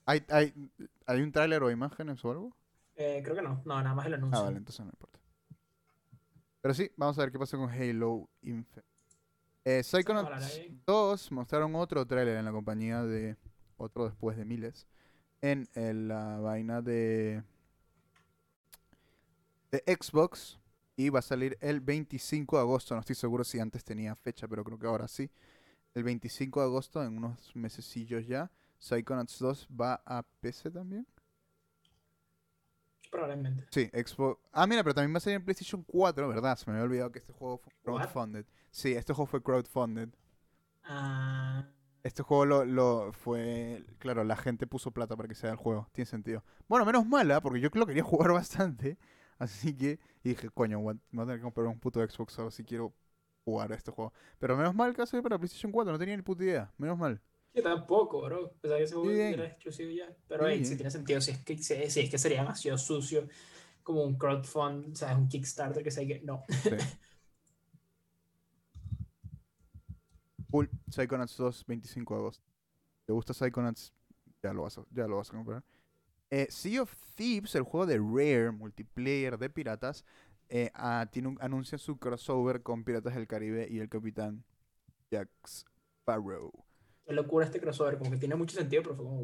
¿Hay, 0.05 0.23
hay, 0.29 0.53
¿Hay 1.05 1.21
un 1.21 1.31
tráiler 1.31 1.63
o 1.63 1.71
imágenes 1.71 2.23
o 2.23 2.31
algo? 2.31 2.55
Eh, 2.95 3.21
creo 3.23 3.35
que 3.35 3.41
no. 3.41 3.61
No, 3.65 3.81
nada 3.81 3.95
más 3.95 4.05
el 4.05 4.13
anuncio. 4.13 4.39
Ah, 4.39 4.43
vale, 4.43 4.57
entonces 4.57 4.85
no 4.85 4.91
importa. 4.91 5.19
Pero 6.61 6.73
sí, 6.73 6.91
vamos 6.95 7.17
a 7.17 7.21
ver 7.21 7.31
qué 7.31 7.39
pasa 7.39 7.57
con 7.57 7.69
Halo 7.69 8.29
Infinite. 8.41 8.83
Eh, 9.69 9.83
Psychonauts 9.83 10.29
ojalá 10.29 10.47
bien. 10.47 10.81
2 10.87 11.29
mostraron 11.33 11.75
otro 11.75 12.05
tráiler 12.07 12.37
en 12.37 12.45
la 12.45 12.53
compañía 12.53 13.03
de 13.03 13.35
otro 13.75 14.05
después 14.05 14.37
de 14.37 14.45
miles 14.45 14.87
en, 15.41 15.67
eh, 15.75 15.93
la 15.93 16.39
vaina 16.39 16.81
de 16.81 17.43
de 19.69 19.83
Xbox 19.85 20.57
y 20.95 21.09
va 21.09 21.19
a 21.19 21.21
salir 21.21 21.57
el 21.59 21.81
25 21.81 22.55
de 22.55 22.61
agosto. 22.61 22.95
No 22.95 23.01
estoy 23.01 23.17
seguro 23.17 23.43
si 23.43 23.59
antes 23.59 23.83
tenía 23.83 24.15
fecha, 24.15 24.47
pero 24.47 24.63
creo 24.63 24.79
que 24.79 24.87
ahora 24.87 25.09
sí. 25.09 25.29
El 25.93 26.03
25 26.03 26.61
de 26.61 26.65
agosto, 26.65 27.03
en 27.03 27.17
unos 27.17 27.53
mesecillos 27.53 28.25
ya, 28.25 28.49
Psychonauts 28.79 29.37
2 29.37 29.67
va 29.69 30.01
a 30.05 30.23
PC 30.23 30.71
también. 30.71 31.05
Probablemente. 33.17 33.65
Sí, 33.71 33.89
Xbox. 33.93 34.39
Ah, 34.51 34.67
mira, 34.67 34.83
pero 34.83 34.93
también 34.93 35.13
va 35.13 35.17
a 35.17 35.21
salir 35.21 35.37
en 35.37 35.43
PlayStation 35.45 35.83
4, 35.83 36.27
¿verdad? 36.27 36.55
Se 36.55 36.65
me 36.69 36.73
había 36.73 36.83
olvidado 36.85 37.11
que 37.11 37.19
este 37.19 37.33
juego 37.33 37.57
fue 37.57 37.73
What? 37.85 38.11
crowdfunded. 38.11 38.45
Sí, 38.69 38.93
este 38.93 39.13
juego 39.13 39.25
fue 39.25 39.41
crowdfunded. 39.41 40.09
Ah, 40.83 41.65
Este 42.03 42.23
juego 42.23 42.45
lo, 42.45 42.65
lo 42.65 43.11
fue. 43.13 43.83
Claro, 43.99 44.23
la 44.23 44.35
gente 44.37 44.67
puso 44.67 44.91
plata 44.91 45.15
para 45.17 45.27
que 45.27 45.35
sea 45.35 45.49
el 45.51 45.57
juego. 45.57 45.89
Tiene 45.91 46.05
sentido. 46.05 46.43
Bueno, 46.67 46.85
menos 46.85 47.05
mala, 47.05 47.41
porque 47.41 47.59
yo 47.59 47.69
lo 47.73 47.85
quería 47.87 48.03
jugar 48.03 48.31
bastante. 48.33 48.97
Así 49.39 49.75
que 49.75 49.99
y 50.23 50.29
dije, 50.29 50.49
coño, 50.49 50.79
voy 50.79 50.95
a 50.95 51.19
tener 51.25 51.37
que 51.37 51.43
comprar 51.43 51.67
un 51.67 51.79
puto 51.79 51.99
Xbox 52.07 52.37
ahora 52.39 52.51
si 52.51 52.63
quiero 52.63 52.93
jugar 53.45 53.71
a 53.71 53.75
este 53.75 53.91
juego. 53.91 54.13
Pero 54.39 54.55
menos 54.57 54.75
mal 54.75 54.91
que 54.93 54.97
va 54.99 55.03
a 55.05 55.07
salir 55.07 55.23
para 55.23 55.37
PlayStation 55.37 55.71
4, 55.71 55.91
no 55.93 55.99
tenía 55.99 56.15
ni 56.15 56.23
puta 56.23 56.43
idea. 56.43 56.71
Menos 56.77 56.97
mal. 56.97 57.21
Yo 57.57 57.63
tampoco, 57.63 58.21
bro. 58.23 58.53
Pensaba 58.61 58.77
que 58.79 58.83
ese 58.85 58.93
juego 58.95 59.09
Bien. 59.09 59.33
era 59.33 59.45
exclusivo 59.47 59.91
ya. 59.91 60.15
Pero 60.27 60.43
Muy 60.43 60.53
hey, 60.53 60.63
tiene 60.63 60.91
sentido, 60.91 61.21
si 61.21 61.31
es 61.31 61.43
que, 61.43 61.57
si, 61.57 61.89
si 61.89 61.99
es 62.01 62.09
que 62.09 62.17
sería 62.17 62.41
demasiado 62.41 62.77
sucio 62.77 63.27
como 63.83 64.03
un 64.03 64.17
crowdfund, 64.17 64.93
o 64.93 64.95
sea, 64.95 65.15
un 65.17 65.27
Kickstarter 65.29 65.83
que 65.83 65.91
sé 65.91 66.07
que 66.07 66.21
no. 66.21 66.43
Sí. 66.63 66.69
Cool. 70.49 70.69
Psychonauts 70.89 71.35
2, 71.37 71.65
25 71.67 72.13
de 72.15 72.19
agosto. 72.21 72.43
¿Te 73.05 73.13
gusta 73.13 73.33
Psychonauts? 73.33 73.93
Ya 74.41 74.53
lo 74.53 74.63
vas 74.63 74.77
a, 74.77 74.85
ya 74.91 75.07
lo 75.07 75.17
vas 75.17 75.29
a 75.29 75.33
comprar. 75.33 75.63
Eh, 76.29 76.47
sea 76.49 76.83
of 76.83 76.93
Thieves, 77.15 77.55
el 77.55 77.63
juego 77.63 77.85
de 77.85 77.97
Rare, 77.97 78.51
multiplayer 78.51 79.37
de 79.37 79.49
piratas, 79.49 80.05
eh, 80.49 80.71
ah, 80.73 81.07
tiene 81.11 81.29
un- 81.29 81.37
anuncia 81.41 81.77
su 81.77 81.97
crossover 81.97 82.63
con 82.63 82.83
Piratas 82.83 83.15
del 83.15 83.27
Caribe 83.27 83.67
y 83.69 83.79
el 83.79 83.89
Capitán 83.89 84.43
Jack 85.11 85.29
Sparrow. 85.45 86.51
Qué 87.07 87.13
locura 87.13 87.45
este 87.45 87.61
crossover, 87.61 87.97
como 87.97 88.11
que 88.11 88.17
tiene 88.17 88.35
mucho 88.35 88.57
sentido, 88.57 88.83
pero 88.83 88.95
fue 88.97 89.05
como. 89.05 89.23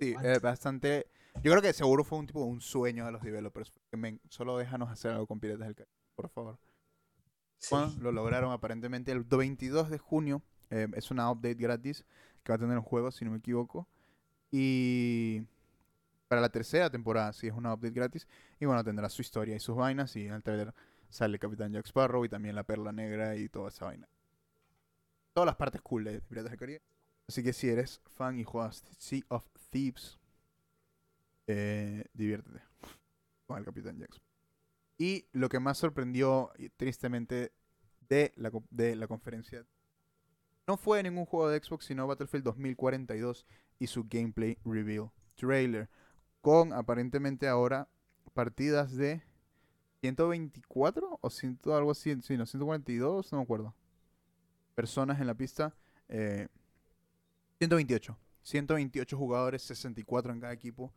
Sí, 0.00 0.16
eh, 0.24 0.40
bastante. 0.42 1.06
Yo 1.44 1.52
creo 1.52 1.62
que 1.62 1.72
seguro 1.72 2.02
fue 2.02 2.18
un 2.18 2.26
tipo 2.26 2.42
un 2.42 2.60
sueño 2.60 3.06
de 3.06 3.12
los 3.12 3.22
developers. 3.22 3.72
men, 3.92 4.20
solo 4.28 4.58
déjanos 4.58 4.90
hacer 4.90 5.12
algo 5.12 5.28
con 5.28 5.38
Piratas 5.38 5.68
del 5.68 5.76
Caribe, 5.76 5.94
por 6.16 6.28
favor. 6.28 6.58
Sí. 7.58 7.68
Bueno, 7.70 7.92
lo 8.00 8.10
lograron 8.10 8.50
aparentemente 8.50 9.12
el 9.12 9.22
22 9.22 9.90
de 9.90 9.98
junio. 9.98 10.42
eh, 10.70 10.88
es 10.94 11.10
una 11.12 11.30
update 11.30 11.54
gratis 11.54 12.04
que 12.42 12.52
va 12.52 12.56
a 12.56 12.58
tener 12.58 12.74
el 12.76 12.82
juego, 12.82 13.12
si 13.12 13.24
no 13.24 13.30
me 13.30 13.38
equivoco. 13.38 13.86
Y 14.50 15.42
para 16.26 16.40
la 16.40 16.48
tercera 16.48 16.90
temporada, 16.90 17.32
sí, 17.32 17.46
es 17.46 17.54
una 17.54 17.72
update 17.72 17.94
gratis. 17.94 18.26
Y 18.58 18.64
bueno, 18.66 18.82
tendrá 18.82 19.08
su 19.08 19.22
historia 19.22 19.54
y 19.54 19.60
sus 19.60 19.76
vainas. 19.76 20.16
Y 20.16 20.26
en 20.26 20.34
el 20.34 20.42
trailer 20.42 20.74
sale 21.08 21.38
Capitán 21.38 21.72
Jack 21.72 21.86
Sparrow 21.86 22.24
y 22.24 22.28
también 22.28 22.56
la 22.56 22.64
Perla 22.64 22.90
Negra 22.90 23.36
y 23.36 23.48
toda 23.48 23.68
esa 23.68 23.84
vaina. 23.84 24.08
Todas 25.32 25.46
las 25.46 25.56
partes 25.56 25.80
cool 25.82 26.04
de 26.04 26.20
Piratas 26.22 26.50
del 26.50 26.58
Caribe. 26.58 26.82
Así 27.30 27.44
que 27.44 27.52
si 27.52 27.68
eres 27.68 28.00
fan 28.06 28.40
y 28.40 28.42
juegas 28.42 28.82
Sea 28.98 29.22
of 29.28 29.46
Thieves, 29.70 30.18
eh, 31.46 32.04
diviértete 32.12 32.60
con 33.46 33.56
el 33.56 33.64
Capitán 33.64 33.96
Jack 34.00 34.14
Sparrow. 34.14 34.34
Y 34.98 35.26
lo 35.30 35.48
que 35.48 35.60
más 35.60 35.78
sorprendió, 35.78 36.50
tristemente, 36.76 37.52
de 38.08 38.32
la, 38.34 38.50
de 38.70 38.96
la 38.96 39.06
conferencia 39.06 39.64
no 40.66 40.76
fue 40.76 41.04
ningún 41.04 41.24
juego 41.24 41.48
de 41.48 41.62
Xbox, 41.62 41.84
sino 41.84 42.08
Battlefield 42.08 42.46
2042 42.46 43.46
y 43.78 43.86
su 43.86 44.08
gameplay 44.10 44.58
reveal 44.64 45.12
trailer. 45.36 45.88
Con 46.40 46.72
aparentemente 46.72 47.46
ahora 47.46 47.86
partidas 48.34 48.96
de 48.96 49.22
124 50.00 51.20
o 51.20 51.30
100, 51.30 51.60
algo 51.66 51.92
así, 51.92 52.20
sí, 52.22 52.36
no, 52.36 52.44
142, 52.44 53.30
no 53.30 53.38
me 53.38 53.44
acuerdo. 53.44 53.72
Personas 54.74 55.20
en 55.20 55.28
la 55.28 55.34
pista. 55.34 55.76
eh, 56.08 56.48
128. 57.60 58.18
128 58.42 59.16
jugadores, 59.16 59.62
64 59.62 60.32
en 60.32 60.40
cada 60.40 60.52
equipo. 60.52 60.92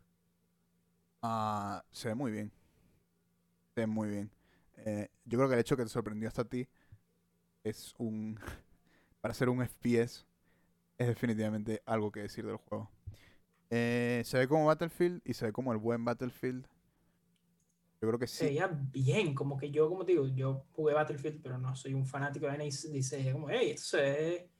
Ah, 1.21 1.83
se 1.91 2.09
ve 2.09 2.15
muy 2.15 2.31
bien. 2.31 2.51
Se 3.75 3.81
ve 3.81 3.87
muy 3.87 4.09
bien. 4.09 4.31
Eh, 4.77 5.09
yo 5.25 5.37
creo 5.37 5.47
que 5.49 5.55
el 5.55 5.61
hecho 5.61 5.77
que 5.77 5.83
te 5.83 5.89
sorprendió 5.89 6.27
hasta 6.27 6.43
a 6.43 6.45
ti 6.45 6.67
es 7.63 7.93
un. 7.97 8.39
para 9.21 9.33
ser 9.33 9.49
un 9.49 9.61
FPS, 9.63 10.25
es 10.97 11.07
definitivamente 11.07 11.81
algo 11.85 12.11
que 12.11 12.21
decir 12.21 12.45
del 12.45 12.57
juego. 12.57 12.91
Eh, 13.71 14.23
se 14.25 14.39
ve 14.39 14.47
como 14.47 14.67
Battlefield 14.67 15.21
y 15.25 15.33
se 15.35 15.47
ve 15.47 15.53
como 15.53 15.73
el 15.73 15.79
buen 15.79 16.05
Battlefield. 16.05 16.67
Yo 18.01 18.07
creo 18.09 18.19
que 18.19 18.27
Se 18.31 18.45
sí. 18.45 18.47
veía 18.47 18.67
bien, 18.67 19.33
como 19.35 19.57
que 19.57 19.69
yo, 19.71 19.87
como 19.89 20.05
te 20.05 20.13
digo, 20.13 20.27
yo 20.27 20.65
jugué 20.73 20.93
Battlefield, 20.93 21.41
pero 21.41 21.57
no 21.59 21.75
soy 21.75 21.93
un 21.93 22.05
fanático 22.05 22.47
de 22.47 22.67
s- 22.67 22.89
dice 22.91 23.31
como, 23.31 23.49
hey, 23.49 23.71
esto 23.71 23.97
se 23.97 24.01
ve, 24.01 24.51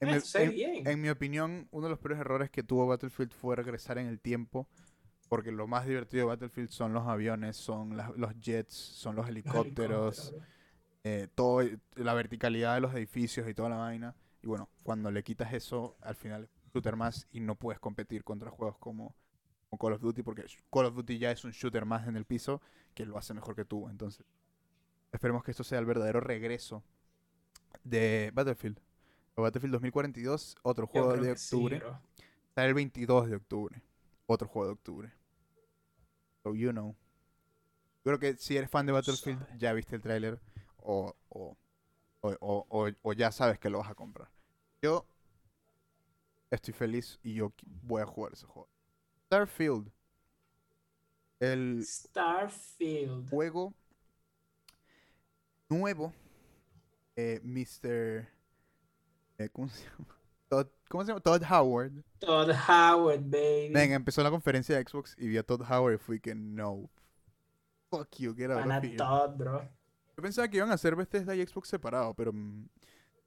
En 0.00 0.08
eh, 0.08 0.12
mi, 0.12 0.16
en- 0.44 0.50
en 0.84 1.00
mi 1.00 1.08
opinión, 1.08 1.68
uno 1.70 1.86
de 1.86 1.90
los 1.90 1.98
peores 1.98 2.18
errores 2.20 2.50
que 2.50 2.62
tuvo 2.62 2.86
Battlefield 2.86 3.32
fue 3.32 3.56
regresar 3.56 3.98
en 3.98 4.06
el 4.06 4.20
tiempo. 4.20 4.68
Porque 5.28 5.52
lo 5.52 5.66
más 5.66 5.86
divertido 5.86 6.22
de 6.22 6.28
Battlefield 6.28 6.70
son 6.70 6.92
los 6.94 7.06
aviones, 7.06 7.56
son 7.56 7.96
los 8.16 8.40
jets, 8.40 8.74
son 8.74 9.16
los 9.16 9.28
helicópteros. 9.28 10.34
eh, 11.04 11.28
todo, 11.34 11.62
la 11.96 12.14
verticalidad 12.14 12.74
de 12.76 12.80
los 12.80 12.94
edificios 12.94 13.48
y 13.48 13.54
toda 13.54 13.68
la 13.70 13.76
vaina. 13.76 14.14
Y 14.42 14.46
bueno, 14.48 14.68
cuando 14.84 15.10
le 15.10 15.22
quitas 15.24 15.52
eso, 15.54 15.96
al 16.02 16.16
final 16.16 16.44
es 16.44 16.50
un 16.64 16.70
shooter 16.72 16.96
más 16.96 17.26
y 17.32 17.40
no 17.40 17.56
puedes 17.56 17.80
competir 17.80 18.24
contra 18.24 18.50
juegos 18.50 18.78
como, 18.78 19.14
como 19.70 19.78
Call 19.80 19.94
of 19.94 20.02
Duty, 20.02 20.22
porque 20.22 20.44
Call 20.72 20.86
of 20.86 20.94
Duty 20.96 21.18
ya 21.18 21.30
es 21.32 21.44
un 21.44 21.52
shooter 21.52 21.84
más 21.86 22.08
en 22.08 22.16
el 22.16 22.24
piso 22.24 22.60
que 22.94 23.06
lo 23.06 23.18
hace 23.18 23.34
mejor 23.34 23.56
que 23.56 23.64
tú. 23.64 23.88
Entonces, 23.88 24.26
esperemos 25.12 25.44
que 25.44 25.52
esto 25.52 25.64
sea 25.64 25.78
el 25.80 25.86
verdadero 25.86 26.20
regreso 26.20 26.84
de 27.84 28.30
Battlefield. 28.34 28.80
Battlefield 29.42 29.72
2042, 29.72 30.56
otro 30.62 30.86
juego 30.86 31.16
de 31.16 31.36
sí, 31.36 31.56
octubre. 31.56 31.78
bro. 31.78 32.00
Sale 32.54 32.68
el 32.68 32.74
22 32.74 33.28
de 33.28 33.36
octubre. 33.36 33.82
Otro 34.26 34.48
juego 34.48 34.66
de 34.68 34.72
octubre. 34.72 35.12
So 36.42 36.54
you 36.54 36.70
know. 36.72 36.96
Yo 38.04 38.16
creo 38.16 38.18
que 38.18 38.36
si 38.38 38.56
eres 38.56 38.70
fan 38.70 38.86
de 38.86 38.92
Battlefield, 38.92 39.40
Sabe. 39.46 39.58
ya 39.58 39.72
viste 39.72 39.96
el 39.96 40.02
tráiler 40.02 40.40
o, 40.78 41.14
o, 41.28 41.56
o, 42.20 42.66
o- 43.02 43.12
ya 43.12 43.30
sabes 43.32 43.58
que 43.58 43.68
lo 43.68 43.78
vas 43.78 43.90
a 43.90 43.94
comprar. 43.94 44.30
Yo 44.80 45.04
estoy 46.50 46.72
feliz 46.72 47.18
y 47.22 47.34
yo 47.34 47.52
voy 47.82 48.02
a 48.02 48.06
jugar 48.06 48.32
ese 48.32 48.46
juego. 48.46 48.68
Starfield. 49.26 49.90
El 51.40 51.84
Starfield. 51.84 53.28
juego 53.28 53.74
nuevo. 55.68 56.12
Eh, 57.16 57.40
Mr. 57.42 58.28
eh, 59.38 59.48
¿cómo 59.50 59.68
se 59.68 59.84
llama? 59.84 60.06
Todd, 60.48 60.66
¿Cómo 60.88 61.04
se 61.04 61.08
llama? 61.08 61.20
Todd 61.20 61.42
Howard. 61.50 61.92
Todd 62.20 62.50
Howard, 62.50 63.22
baby. 63.22 63.72
Venga, 63.72 63.96
empezó 63.96 64.22
la 64.22 64.30
conferencia 64.30 64.76
de 64.76 64.84
Xbox 64.84 65.16
y 65.18 65.28
vi 65.28 65.38
a 65.38 65.42
Todd 65.42 65.62
Howard 65.62 65.94
y 65.94 65.98
fui 65.98 66.20
que 66.20 66.34
no. 66.34 66.88
Fuck 67.90 68.16
you, 68.18 68.34
get 68.34 68.50
out 68.50 68.64
of 68.64 68.84
here. 68.84 68.96
Todd, 68.96 69.36
bro. 69.36 69.62
Yo 70.16 70.22
pensaba 70.22 70.48
que 70.48 70.56
iban 70.56 70.70
a 70.70 70.74
hacer 70.74 70.94
Bethesda 70.94 71.34
y 71.34 71.44
Xbox 71.44 71.68
separado, 71.68 72.14
pero 72.14 72.32
mm, 72.32 72.68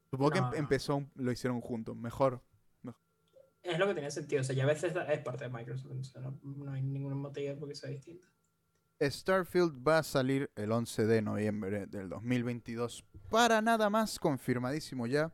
supongo 0.10 0.32
que 0.32 0.40
em- 0.40 0.46
no. 0.46 0.54
empezó, 0.54 1.06
lo 1.16 1.32
hicieron 1.32 1.62
juntos. 1.62 1.96
Mejor. 1.96 2.42
Es 3.62 3.78
lo 3.78 3.88
que 3.88 3.94
tenía 3.94 4.10
sentido. 4.10 4.42
O 4.42 4.44
sea, 4.44 4.56
ya 4.56 4.64
a 4.64 4.68
veces 4.68 4.94
es 5.10 5.20
parte 5.20 5.44
de 5.44 5.50
Microsoft. 5.50 5.92
O 5.92 6.04
sea, 6.04 6.22
no, 6.22 6.40
no 6.42 6.72
hay 6.72 6.82
ningún 6.82 7.18
motivo 7.20 7.58
porque 7.60 7.76
sea 7.76 7.90
distinto. 7.90 8.26
Starfield 9.02 9.86
va 9.86 10.00
a 10.00 10.04
salir 10.04 10.50
el 10.56 10.72
11 10.72 11.06
de 11.06 11.22
noviembre 11.22 11.86
del 11.88 12.10
2022 12.10 13.06
para 13.30 13.62
nada 13.62 13.90
más 13.90 14.20
confirmadísimo 14.20 15.08
ya 15.08 15.34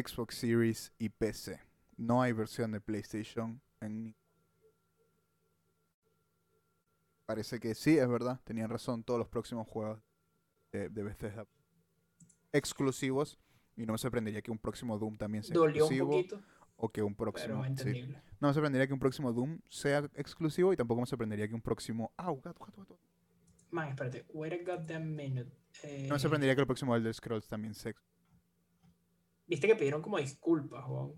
Xbox 0.00 0.36
Series 0.36 0.92
y 0.98 1.08
PC. 1.08 1.60
No 1.96 2.22
hay 2.22 2.32
versión 2.32 2.70
de 2.72 2.80
PlayStation 2.80 3.60
en 3.80 4.14
Parece 7.26 7.60
que 7.60 7.74
sí, 7.74 7.98
es 7.98 8.08
verdad, 8.08 8.40
tenían 8.44 8.70
razón 8.70 9.04
todos 9.04 9.18
los 9.18 9.28
próximos 9.28 9.66
juegos 9.68 10.00
de, 10.72 10.88
de 10.88 11.02
Bethesda 11.02 11.46
exclusivos 12.52 13.38
y 13.76 13.84
no 13.84 13.92
me 13.92 13.98
sorprendería 13.98 14.40
que 14.40 14.50
un 14.50 14.58
próximo 14.58 14.98
Doom 14.98 15.18
también 15.18 15.44
sea 15.44 15.52
Dolió 15.54 15.84
un 15.86 15.92
exclusivo 15.92 16.10
poquito. 16.10 16.42
o 16.76 16.88
que 16.88 17.02
un 17.02 17.14
pero 17.14 17.30
próximo. 17.32 17.64
sí. 17.76 18.14
No 18.40 18.48
me 18.48 18.54
sorprendería 18.54 18.86
que 18.86 18.94
un 18.94 18.98
próximo 18.98 19.32
Doom 19.32 19.60
sea 19.68 19.98
exclusivo 20.14 20.72
y 20.72 20.76
tampoco 20.76 21.02
me 21.02 21.06
sorprendería 21.06 21.46
que 21.46 21.54
un 21.54 21.60
próximo. 21.60 22.12
Gato, 22.16 22.54
gato! 22.64 22.98
Man, 23.70 23.88
espérate, 23.90 24.24
wait 24.30 24.52
a 24.54 24.56
goddamn 24.76 25.14
minute. 25.14 25.50
No 25.84 25.88
me 26.08 26.16
Eh, 26.16 26.18
sorprendería 26.18 26.54
que 26.54 26.62
el 26.62 26.66
próximo 26.66 26.96
Elder 26.96 27.12
Scrolls 27.12 27.46
también 27.46 27.74
sea. 27.74 27.90
ex- 27.90 28.02
Viste 29.48 29.66
que 29.66 29.74
pidieron 29.74 30.02
como 30.02 30.18
disculpas, 30.18 30.84
weón. 30.86 31.14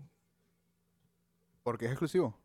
Porque 1.63 1.85
es 1.85 1.91
exclusivo. 1.91 2.35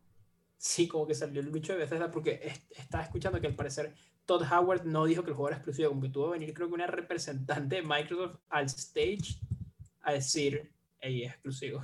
Sí, 0.57 0.87
como 0.87 1.07
que 1.07 1.15
salió 1.15 1.41
el 1.41 1.49
bicho 1.49 1.73
de 1.73 1.79
Bethesda 1.79 2.11
porque 2.11 2.39
es- 2.43 2.61
estaba 2.77 3.03
escuchando 3.03 3.39
que 3.41 3.47
al 3.47 3.55
parecer 3.55 3.95
Todd 4.25 4.43
Howard 4.51 4.83
no 4.85 5.05
dijo 5.05 5.23
que 5.23 5.29
el 5.29 5.35
juego 5.35 5.47
era 5.49 5.57
exclusivo, 5.57 5.89
como 5.89 6.01
que 6.01 6.09
tuvo 6.09 6.25
que 6.31 6.39
venir 6.39 6.53
creo 6.53 6.67
que 6.67 6.73
una 6.73 6.87
representante 6.87 7.77
de 7.77 7.81
Microsoft 7.83 8.39
al 8.49 8.65
stage 8.65 9.39
a 10.01 10.13
decir, 10.13 10.71
ey, 10.99 11.23
es 11.23 11.31
exclusivo. 11.33 11.81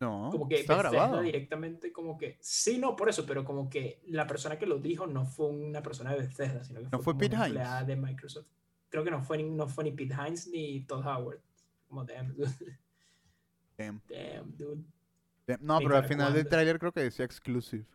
No, 0.00 0.28
Como 0.30 0.48
que 0.48 0.60
está 0.60 0.76
Bethesda 0.76 0.90
grabado. 0.98 1.22
directamente 1.22 1.92
como 1.92 2.16
que, 2.16 2.38
sí, 2.40 2.78
no, 2.78 2.94
por 2.94 3.08
eso, 3.08 3.26
pero 3.26 3.44
como 3.44 3.68
que 3.68 4.00
la 4.06 4.28
persona 4.28 4.56
que 4.56 4.66
lo 4.66 4.78
dijo 4.78 5.08
no 5.08 5.26
fue 5.26 5.48
una 5.48 5.82
persona 5.82 6.12
de 6.12 6.20
Bethesda, 6.20 6.62
sino 6.62 6.78
que 6.80 6.84
¿No 6.90 6.98
fue, 7.00 7.14
fue 7.14 7.18
Pete 7.18 7.34
Hines? 7.36 7.86
de 7.86 7.96
Microsoft. 7.96 8.46
Creo 8.90 9.02
que 9.02 9.10
no 9.10 9.20
fue, 9.22 9.38
ni, 9.38 9.50
no 9.50 9.66
fue 9.68 9.84
ni 9.84 9.90
Pete 9.92 10.14
Hines 10.14 10.46
ni 10.48 10.82
Todd 10.84 11.04
Howard. 11.04 11.40
Como, 11.88 12.04
damn, 12.04 12.34
dude. 12.34 12.48
Damn. 13.78 14.00
Damn, 14.08 14.56
dude. 14.56 14.84
Damn. 15.46 15.64
No, 15.64 15.78
pero 15.78 15.96
al 15.96 16.04
final 16.04 16.34
del 16.34 16.48
tráiler 16.48 16.78
creo 16.78 16.92
que 16.92 17.00
decía 17.00 17.24
exclusive. 17.24 17.86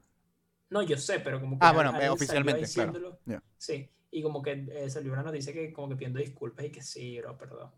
No, 0.70 0.82
yo 0.82 0.98
sé, 0.98 1.20
pero 1.20 1.40
como 1.40 1.60
que. 1.60 1.66
Ah, 1.66 1.72
bueno, 1.72 2.00
eh, 2.02 2.10
oficialmente, 2.10 2.68
claro. 2.68 3.20
Sí, 3.58 3.90
y 4.12 4.22
como 4.24 4.42
que 4.42 4.68
eh, 4.72 4.90
salió 4.90 5.14
una 5.14 5.24
noticia 5.24 5.54
que 5.54 5.72
como 5.72 5.90
que 5.90 5.96
pidiendo 5.96 6.20
disculpas 6.20 6.66
y 6.66 6.72
que 6.72 6.82
sí, 6.82 7.20
bro, 7.20 7.38
perdón. 7.38 7.72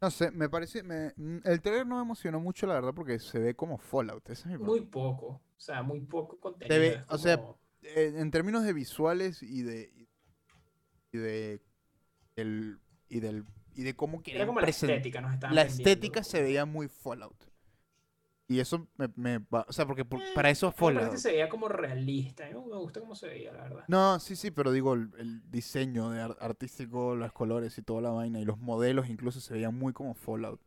No 0.00 0.10
sé, 0.10 0.30
me 0.30 0.48
parece. 0.48 0.82
Me, 0.82 1.12
mm, 1.16 1.38
el 1.44 1.60
trailer 1.60 1.86
no 1.86 1.96
me 1.96 2.02
emocionó 2.02 2.40
mucho, 2.40 2.66
la 2.66 2.74
verdad, 2.74 2.92
porque 2.94 3.18
se 3.18 3.38
ve 3.38 3.54
como 3.54 3.78
Fallout. 3.78 4.28
Ese 4.30 4.48
es 4.48 4.58
mi 4.58 4.64
Muy 4.64 4.80
poco, 4.80 5.26
o 5.26 5.60
sea, 5.60 5.82
muy 5.82 6.00
poco 6.00 6.38
contenido. 6.40 6.80
ve- 6.80 7.04
o 7.08 7.18
sea, 7.18 7.40
Eh, 7.82 8.12
en 8.16 8.30
términos 8.30 8.64
de 8.64 8.72
visuales 8.72 9.42
y 9.42 9.62
de. 9.62 9.92
Y 11.12 11.18
de. 11.18 11.60
El, 12.36 12.80
y 13.08 13.20
del. 13.20 13.44
Y 13.74 13.82
de 13.84 13.94
cómo 13.96 14.18
era 14.18 14.24
querían 14.24 14.46
como 14.46 14.60
la 14.60 14.66
estética, 14.68 15.20
nos 15.20 15.32
estaban 15.34 15.54
La 15.56 15.64
vendiendo. 15.64 15.88
estética 15.90 16.22
se 16.24 16.42
veía 16.42 16.64
muy 16.66 16.88
Fallout. 16.88 17.36
Y 18.48 18.60
eso 18.60 18.86
me, 18.96 19.08
me 19.16 19.38
va- 19.38 19.64
O 19.68 19.72
sea, 19.72 19.86
porque 19.86 20.04
por- 20.04 20.20
para 20.34 20.50
eso 20.50 20.70
parece 20.70 21.00
que 21.00 21.06
Fallout. 21.06 21.16
se 21.18 21.30
veía 21.32 21.48
como 21.48 21.68
realista. 21.68 22.44
A 22.44 22.48
mí 22.48 22.54
me 22.54 22.76
gusta 22.76 23.00
cómo 23.00 23.14
se 23.14 23.26
veía, 23.28 23.52
la 23.52 23.62
verdad. 23.62 23.84
No, 23.88 24.20
sí, 24.20 24.36
sí, 24.36 24.50
pero 24.50 24.72
digo, 24.72 24.92
el, 24.94 25.10
el 25.18 25.50
diseño 25.50 26.10
de 26.10 26.20
ar- 26.20 26.36
artístico, 26.40 27.14
los 27.14 27.32
colores 27.32 27.78
y 27.78 27.82
toda 27.82 28.02
la 28.02 28.10
vaina, 28.10 28.40
y 28.40 28.44
los 28.44 28.58
modelos 28.58 29.08
incluso 29.08 29.40
se 29.40 29.54
veían 29.54 29.74
muy 29.74 29.92
como 29.94 30.14
Fallout. 30.14 30.60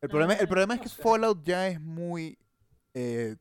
El 0.00 0.08
problema, 0.08 0.34
el 0.34 0.48
problema 0.48 0.74
es 0.74 0.80
no 0.80 0.84
que. 0.84 0.90
Fallout 0.90 1.42
ya 1.44 1.66
es 1.68 1.80
muy 1.80 2.38
eh, 2.94 3.36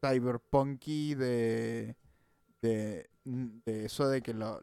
cyberpunky 0.00 1.14
de, 1.14 1.96
de, 2.62 3.10
de 3.24 3.84
eso 3.84 4.08
de 4.08 4.22
que 4.22 4.34
la, 4.34 4.60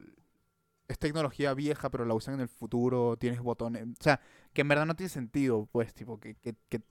es 0.88 1.00
tecnología 1.00 1.54
vieja, 1.54 1.90
pero 1.90 2.06
la 2.06 2.14
usan 2.14 2.36
en 2.36 2.42
el 2.42 2.50
futuro, 2.50 3.18
tienes 3.18 3.42
botones. 3.42 3.84
O 3.86 4.04
sea, 4.04 4.22
que 4.54 4.62
en 4.62 4.68
verdad 4.70 4.86
no 4.86 4.96
tiene 4.96 5.10
sentido, 5.10 5.68
pues, 5.72 5.94
tipo, 5.94 6.20
que, 6.20 6.36
que, 6.36 6.56
que 6.70 6.82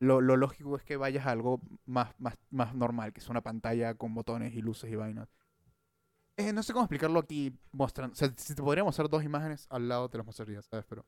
lo, 0.00 0.20
lo 0.20 0.36
lógico 0.36 0.76
es 0.76 0.84
que 0.84 0.96
vayas 0.96 1.26
a 1.26 1.30
algo 1.32 1.60
más, 1.86 2.14
más, 2.18 2.36
más 2.50 2.74
normal, 2.74 3.12
que 3.12 3.20
es 3.20 3.28
una 3.28 3.42
pantalla 3.42 3.94
con 3.94 4.14
botones 4.14 4.54
y 4.54 4.62
luces 4.62 4.90
y 4.92 4.96
vainas. 4.96 5.28
Eh, 6.36 6.52
no 6.52 6.62
sé 6.62 6.72
cómo 6.72 6.84
explicarlo 6.84 7.20
aquí 7.20 7.52
mostrando. 7.72 8.12
O 8.14 8.16
sea, 8.16 8.32
si 8.36 8.54
te 8.54 8.62
podría 8.62 8.82
mostrar 8.84 9.08
dos 9.08 9.22
imágenes 9.24 9.66
al 9.70 9.88
lado, 9.88 10.08
te 10.08 10.18
las 10.18 10.26
mostraría, 10.26 10.62
¿sabes? 10.62 10.84
Pero. 10.88 11.04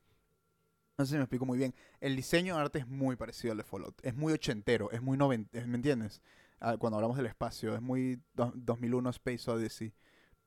No 0.97 1.05
sé 1.05 1.11
si 1.11 1.15
me 1.17 1.23
explico 1.23 1.45
muy 1.45 1.57
bien. 1.57 1.75
El 1.99 2.15
diseño 2.15 2.55
de 2.55 2.61
arte 2.61 2.79
es 2.79 2.87
muy 2.87 3.15
parecido 3.15 3.51
al 3.51 3.57
de 3.57 3.63
Fallout. 3.63 3.99
Es 4.03 4.15
muy 4.15 4.33
ochentero, 4.33 4.89
es 4.91 5.01
muy 5.01 5.17
noventa, 5.17 5.63
¿me 5.65 5.75
entiendes? 5.75 6.21
Ah, 6.59 6.75
cuando 6.77 6.97
hablamos 6.97 7.17
del 7.17 7.27
espacio, 7.27 7.75
es 7.75 7.81
muy 7.81 8.19
do- 8.33 8.51
2001 8.55 9.09
Space 9.11 9.49
Odyssey. 9.49 9.93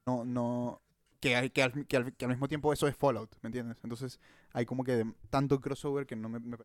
No, 0.06 0.24
no. 0.24 0.82
Que, 1.20 1.36
al, 1.36 1.52
que, 1.52 1.62
al, 1.62 1.86
que 1.86 1.96
al 1.96 2.30
mismo 2.30 2.48
tiempo 2.48 2.72
eso 2.72 2.88
es 2.88 2.96
Fallout, 2.96 3.36
¿me 3.42 3.48
entiendes? 3.48 3.76
Entonces 3.82 4.18
hay 4.52 4.64
como 4.64 4.84
que 4.84 5.04
tanto 5.28 5.60
crossover 5.60 6.06
que 6.06 6.16
no 6.16 6.30
me, 6.30 6.40
me 6.40 6.56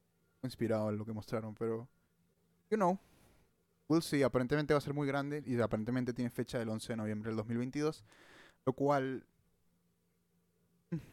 inspirado 0.44 0.90
en 0.90 0.98
lo 0.98 1.06
que 1.06 1.14
mostraron, 1.14 1.54
pero. 1.56 1.88
You 2.70 2.78
know. 2.78 3.00
We'll 3.88 4.02
see. 4.02 4.24
Aparentemente 4.24 4.74
va 4.74 4.80
a 4.80 4.82
ser 4.82 4.94
muy 4.94 5.08
grande 5.08 5.44
y 5.46 5.60
aparentemente 5.60 6.14
tiene 6.14 6.32
fecha 6.32 6.58
del 6.58 6.70
11 6.70 6.94
de 6.94 6.98
noviembre 6.98 7.30
del 7.30 7.38
2022. 7.38 8.04
Lo 8.66 8.74
cual. 8.74 9.26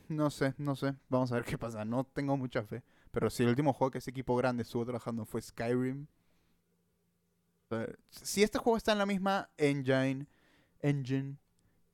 No 0.09 0.31
sé, 0.31 0.55
no 0.59 0.77
sé. 0.77 0.94
Vamos 1.09 1.32
a 1.32 1.36
ver 1.36 1.44
qué 1.47 1.59
pasa. 1.59 1.85
No 1.85 2.05
tengo 2.05 2.36
mucha 2.36 2.62
fe. 2.62 2.82
Pero 3.10 3.28
si 3.28 3.43
el 3.43 3.51
último 3.51 3.73
juego 3.73 3.90
que 3.90 3.98
ese 3.98 4.10
equipo 4.10 4.36
grande 4.36 4.62
estuvo 4.62 4.85
trabajando 4.85 5.24
fue 5.24 5.43
Skyrim. 5.43 6.06
Si 8.10 8.43
este 8.43 8.59
juego 8.59 8.77
está 8.77 8.93
en 8.93 8.98
la 8.98 9.06
misma 9.06 9.48
engine, 9.56 10.27
engine 10.81 11.39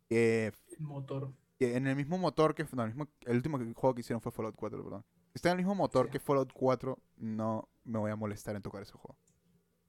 que, 0.08 0.52
motor. 0.78 1.32
que 1.58 1.76
en 1.76 1.86
el 1.88 1.96
mismo 1.96 2.18
motor 2.18 2.54
que 2.54 2.64
no, 2.72 2.82
el, 2.84 2.90
mismo- 2.94 3.08
el 3.26 3.36
último 3.36 3.58
juego 3.74 3.94
que 3.94 4.00
hicieron 4.02 4.20
fue 4.20 4.30
Fallout 4.30 4.54
4, 4.54 4.82
perdón. 4.84 5.04
Si 5.28 5.32
está 5.34 5.48
en 5.48 5.52
el 5.52 5.64
mismo 5.64 5.74
motor 5.74 6.06
Sí. 6.06 6.12
que 6.12 6.20
Fallout 6.20 6.52
4, 6.52 6.98
no 7.16 7.68
me 7.84 7.98
voy 7.98 8.10
a 8.12 8.16
molestar 8.16 8.54
en 8.56 8.62
tocar 8.62 8.82
ese 8.82 8.92
juego. 8.92 9.16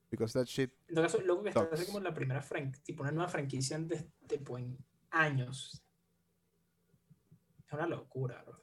Because 0.09 0.33
that 0.33 0.45
shit 0.45 0.71
En 0.87 0.95
todo 0.95 1.03
caso, 1.05 1.21
loco 1.21 1.43
que 1.43 1.49
está 1.49 1.69
así 1.71 1.85
como 1.85 1.99
la 1.99 2.13
primera 2.13 2.41
franquicia, 2.41 2.83
tipo 2.83 3.03
una 3.03 3.11
nueva 3.11 3.29
franquicia 3.29 3.77
de- 3.77 4.09
tipo, 4.27 4.57
en 4.57 4.77
años. 5.11 5.83
Es 7.67 7.73
una 7.73 7.85
locura, 7.85 8.41
bro. 8.43 8.59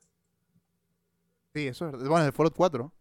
Sí, 1.55 1.69
eso 1.69 1.86
es 1.86 1.93
verdad. 1.93 2.09
Bueno, 2.09 2.27
el 2.27 2.32
Fallout 2.32 2.57
4. 2.57 2.93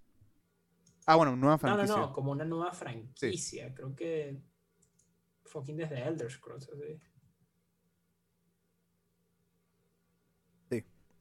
Ah, 1.07 1.15
bueno, 1.15 1.35
nueva 1.35 1.55
No, 1.61 1.69
no, 1.69 1.75
franquicia. 1.75 1.97
no, 1.97 2.13
como 2.13 2.31
una 2.31 2.45
nueva 2.45 2.71
franquicia. 2.73 3.73
Creo 3.73 3.95
que 3.95 4.39
fucking 5.45 5.77
desde 5.77 6.01
Elder 6.07 6.31
Scrolls, 6.31 6.69
así. 6.69 6.99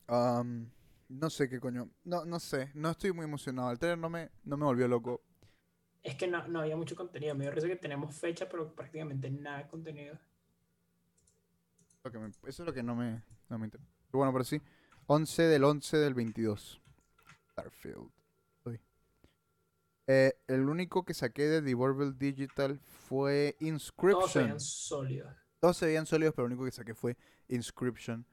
Am, 0.07 0.71
no 1.09 1.31
sé 1.31 1.49
qué 1.49 1.61
coño. 1.61 1.89
No, 2.05 2.25
no 2.25 2.39
sé. 2.41 2.71
No 2.75 2.91
estoy 2.91 3.13
muy 3.13 3.25
emocionado. 3.25 3.71
El 3.71 3.79
trailer 3.79 3.99
no 3.99 4.11
me, 4.11 4.31
no 4.45 4.57
me 4.57 4.65
volvió 4.65 4.89
loco. 4.89 5.23
Es 6.03 6.17
que 6.17 6.27
no, 6.27 6.47
no 6.49 6.61
había 6.61 6.77
mucho 6.77 6.95
contenido. 6.97 7.35
Me 7.35 7.47
parece 7.47 7.69
que 7.69 7.77
tenemos 7.77 8.15
fecha, 8.15 8.49
pero 8.49 8.75
prácticamente 8.75 9.31
nada 9.31 9.59
de 9.59 9.69
contenido. 9.69 10.19
Me- 12.13 12.29
eso 12.29 12.63
es 12.63 12.67
lo 12.67 12.73
que 12.75 12.83
no 12.83 12.95
me, 12.95 13.23
no 13.49 13.59
me 13.59 13.67
interesa. 13.67 13.89
Pero 14.09 14.19
bueno, 14.19 14.33
pero 14.33 14.45
sí. 14.45 14.61
11 15.07 15.43
del 15.45 15.65
11 15.65 15.97
del 15.97 16.15
22. 16.15 16.81
Starfield. 17.53 18.11
Eh, 20.07 20.35
el 20.49 20.69
único 20.69 21.03
que 21.07 21.15
saqué 21.15 21.45
de 21.45 21.63
Devolver 21.63 22.15
Digital 22.19 22.79
fue 22.79 23.57
Todos 23.59 23.61
se 23.61 23.67
Inscription. 23.69 24.45
veían 24.45 24.61
sólidos. 24.61 25.35
Todos 25.61 25.77
se 25.79 25.87
veían 25.87 26.05
sólidos, 26.05 26.35
pero 26.35 26.47
el 26.47 26.53
único 26.53 26.67
que 26.67 26.73
saqué 26.73 26.95
fue 26.95 27.17
Inscription. 27.49 28.27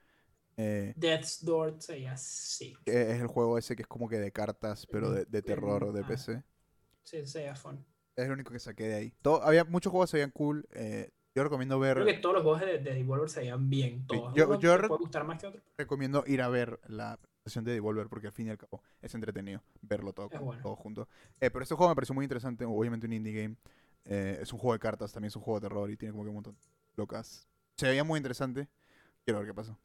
Eh, 0.57 0.93
Death's 0.95 1.43
Door 1.45 1.75
se 1.81 1.93
veía 1.93 2.15
sick. 2.17 2.83
que 2.83 3.11
es 3.13 3.21
el 3.21 3.27
juego 3.27 3.57
ese 3.57 3.75
que 3.75 3.83
es 3.83 3.87
como 3.87 4.07
que 4.09 4.19
de 4.19 4.31
cartas, 4.31 4.85
pero 4.87 5.09
de, 5.11 5.25
de 5.25 5.41
terror 5.41 5.91
de 5.93 6.01
Ah. 6.01 6.07
PC. 6.07 6.43
Sí, 7.03 7.25
se 7.25 7.39
veía 7.39 7.55
fun. 7.55 7.83
Es 8.15 8.25
el 8.25 8.31
único 8.31 8.51
que 8.51 8.59
saqué 8.59 8.83
de 8.87 8.95
ahí. 8.95 9.13
Todo, 9.21 9.41
había 9.43 9.63
muchos 9.63 9.91
juegos 9.91 10.09
que 10.09 10.11
se 10.11 10.17
veían 10.17 10.31
cool. 10.31 10.67
eh, 10.71 11.09
yo 11.33 11.43
recomiendo 11.43 11.79
ver. 11.79 11.93
Creo 11.95 12.05
que 12.05 12.13
todos 12.19 12.35
los 12.35 12.43
juegos 12.43 12.59
de, 12.61 12.79
de 12.79 12.93
Devolver 12.93 13.29
se 13.29 13.39
veían 13.39 13.69
bien. 13.69 14.05
Todos. 14.05 14.33
yo- 14.35 14.59
yo 14.59 14.77
rec- 14.77 14.89
gustar 14.99 15.23
más 15.25 15.39
que 15.39 15.47
otro. 15.47 15.61
recomiendo 15.77 16.23
ir 16.27 16.41
a 16.41 16.49
ver 16.49 16.79
la 16.87 17.17
presentación 17.41 17.63
de 17.65 17.71
Devolver 17.71 18.07
porque 18.09 18.27
al 18.27 18.33
fin 18.33 18.47
y 18.47 18.49
al 18.49 18.57
cabo 18.57 18.83
es 19.01 19.15
entretenido 19.15 19.63
verlo 19.81 20.11
todo, 20.13 20.27
bueno. 20.41 20.61
todo 20.61 20.75
junto. 20.75 21.07
Eh, 21.39 21.49
pero 21.49 21.63
este 21.63 21.73
juego 21.73 21.89
me 21.89 21.95
pareció 21.95 22.13
muy 22.13 22.25
interesante, 22.25 22.65
obviamente 22.65 23.07
un 23.07 23.13
indie 23.13 23.33
game. 23.43 23.55
Eh, 24.03 24.39
es 24.41 24.51
un 24.51 24.59
juego 24.59 24.73
de 24.73 24.79
cartas, 24.79 25.13
también 25.13 25.29
es 25.29 25.35
un 25.37 25.41
juego 25.41 25.59
de 25.61 25.67
terror 25.69 25.89
y 25.89 25.95
tiene 25.95 26.11
como 26.11 26.23
que 26.23 26.29
un 26.29 26.35
montón 26.35 26.55
de 26.55 26.61
locas. 26.97 27.47
Se 27.77 27.87
veía 27.87 28.03
muy 28.03 28.17
interesante. 28.17 28.67
Quiero 29.23 29.39
ver 29.39 29.47
qué 29.47 29.53
pasa. 29.53 29.77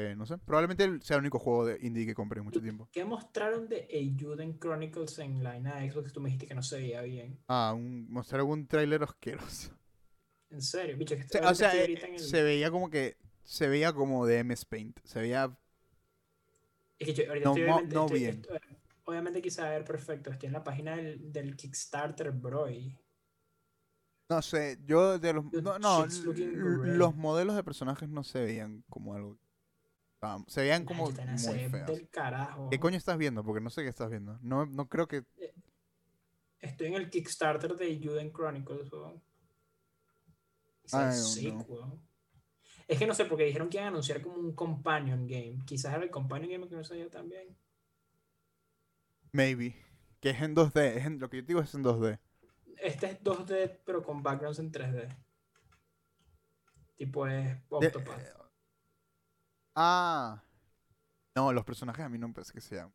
Eh, 0.00 0.14
no 0.16 0.26
sé, 0.26 0.38
probablemente 0.38 0.84
sea 1.04 1.16
el 1.16 1.22
único 1.22 1.40
juego 1.40 1.66
de 1.66 1.76
indie 1.82 2.06
que 2.06 2.14
compré 2.14 2.38
en 2.38 2.44
mucho 2.44 2.62
tiempo. 2.62 2.88
¿Qué 2.92 3.04
mostraron 3.04 3.68
de 3.68 3.88
Eiyuden 3.90 4.56
Chronicles 4.60 5.18
en 5.18 5.42
la 5.42 5.54
de 5.54 5.90
Xbox? 5.90 6.12
Tú 6.12 6.20
me 6.20 6.28
dijiste 6.28 6.46
que 6.46 6.54
no 6.54 6.62
se 6.62 6.76
veía 6.78 7.02
bien. 7.02 7.36
Ah, 7.48 7.74
un, 7.76 8.08
mostrar 8.08 8.38
algún 8.38 8.68
tráiler 8.68 9.02
asqueroso. 9.02 9.72
En 10.50 10.62
serio, 10.62 10.96
bicho, 10.96 11.16
que 11.16 11.22
o 11.44 11.54
sea, 11.54 11.74
eh, 11.74 11.80
ahorita 11.80 12.06
en 12.06 12.14
el- 12.14 12.20
se 12.20 12.42
veía 12.44 12.70
como 12.70 12.90
que 12.90 13.16
se 13.42 13.66
veía 13.66 13.92
como 13.92 14.24
de 14.24 14.38
MS 14.38 14.66
Paint. 14.66 15.00
Se 15.02 15.20
veía 15.20 15.58
Es 17.00 17.06
que 17.08 17.14
yo 17.14 17.28
ahorita 17.28 17.48
no 17.48 17.50
estoy 17.56 17.62
obviamente, 17.64 17.94
no 17.96 18.04
estoy- 18.06 18.18
bien. 18.20 18.34
estoy- 18.36 18.60
obviamente 19.04 19.42
quise 19.42 19.62
ver 19.62 19.84
perfecto. 19.84 20.30
Estoy 20.30 20.46
en 20.46 20.52
la 20.52 20.62
página 20.62 20.96
del, 20.96 21.32
del 21.32 21.56
Kickstarter, 21.56 22.30
bro. 22.30 22.70
Y 22.70 22.96
No 24.30 24.42
sé, 24.42 24.78
yo 24.86 25.18
de 25.18 25.32
los. 25.32 25.44
No, 25.52 25.78
no, 25.80 26.06
los 26.06 27.16
modelos 27.16 27.56
de 27.56 27.64
personajes 27.64 28.08
no 28.08 28.22
se 28.22 28.40
veían 28.44 28.84
como 28.88 29.14
algo. 29.14 29.38
Se 30.46 30.60
veían 30.62 30.84
como 30.84 31.04
muy 31.10 31.12
del 31.86 32.08
carajo. 32.10 32.68
¿Qué 32.70 32.80
coño 32.80 32.96
estás 32.96 33.18
viendo? 33.18 33.44
Porque 33.44 33.60
no 33.60 33.70
sé 33.70 33.82
qué 33.82 33.88
estás 33.88 34.10
viendo. 34.10 34.38
No, 34.42 34.66
no 34.66 34.88
creo 34.88 35.06
que. 35.06 35.24
Estoy 36.60 36.88
en 36.88 36.94
el 36.94 37.08
Kickstarter 37.10 37.76
de 37.76 37.86
Eiyuden 37.86 38.32
Chronicles, 38.32 38.92
weón. 38.92 39.22
Weón. 40.92 42.02
Es 42.88 42.98
que 42.98 43.06
no 43.06 43.14
sé, 43.14 43.26
porque 43.26 43.44
dijeron 43.44 43.68
que 43.68 43.76
iban 43.76 43.86
a 43.86 43.90
anunciar 43.90 44.22
como 44.22 44.36
un 44.36 44.54
companion 44.54 45.26
game. 45.26 45.58
Quizás 45.66 45.94
era 45.94 46.02
el 46.02 46.10
companion 46.10 46.50
game 46.50 46.68
que 46.68 46.74
no 46.74 46.82
sabía 46.84 47.08
tan 47.10 47.28
bien. 47.28 47.56
Maybe. 49.32 49.76
Que 50.20 50.30
es 50.30 50.40
en 50.40 50.54
2D. 50.56 50.96
Es 50.96 51.04
en- 51.06 51.18
lo 51.20 51.28
que 51.28 51.36
yo 51.38 51.42
digo 51.44 51.60
es 51.60 51.74
en 51.74 51.82
2D. 51.84 52.18
Este 52.78 53.06
es 53.06 53.22
2D, 53.22 53.80
pero 53.84 54.02
con 54.02 54.22
backgrounds 54.22 54.58
en 54.58 54.72
3D. 54.72 55.08
Tipo 56.96 57.26
es 57.28 57.56
Octopath. 57.68 58.37
Eh, 59.78 59.82
ah. 59.82 60.42
No, 61.34 61.52
los 61.52 61.64
personajes 61.64 62.04
a 62.04 62.08
mí 62.08 62.18
no 62.18 62.28
me 62.28 62.34
parece 62.34 62.52
que 62.52 62.60
sean. 62.60 62.88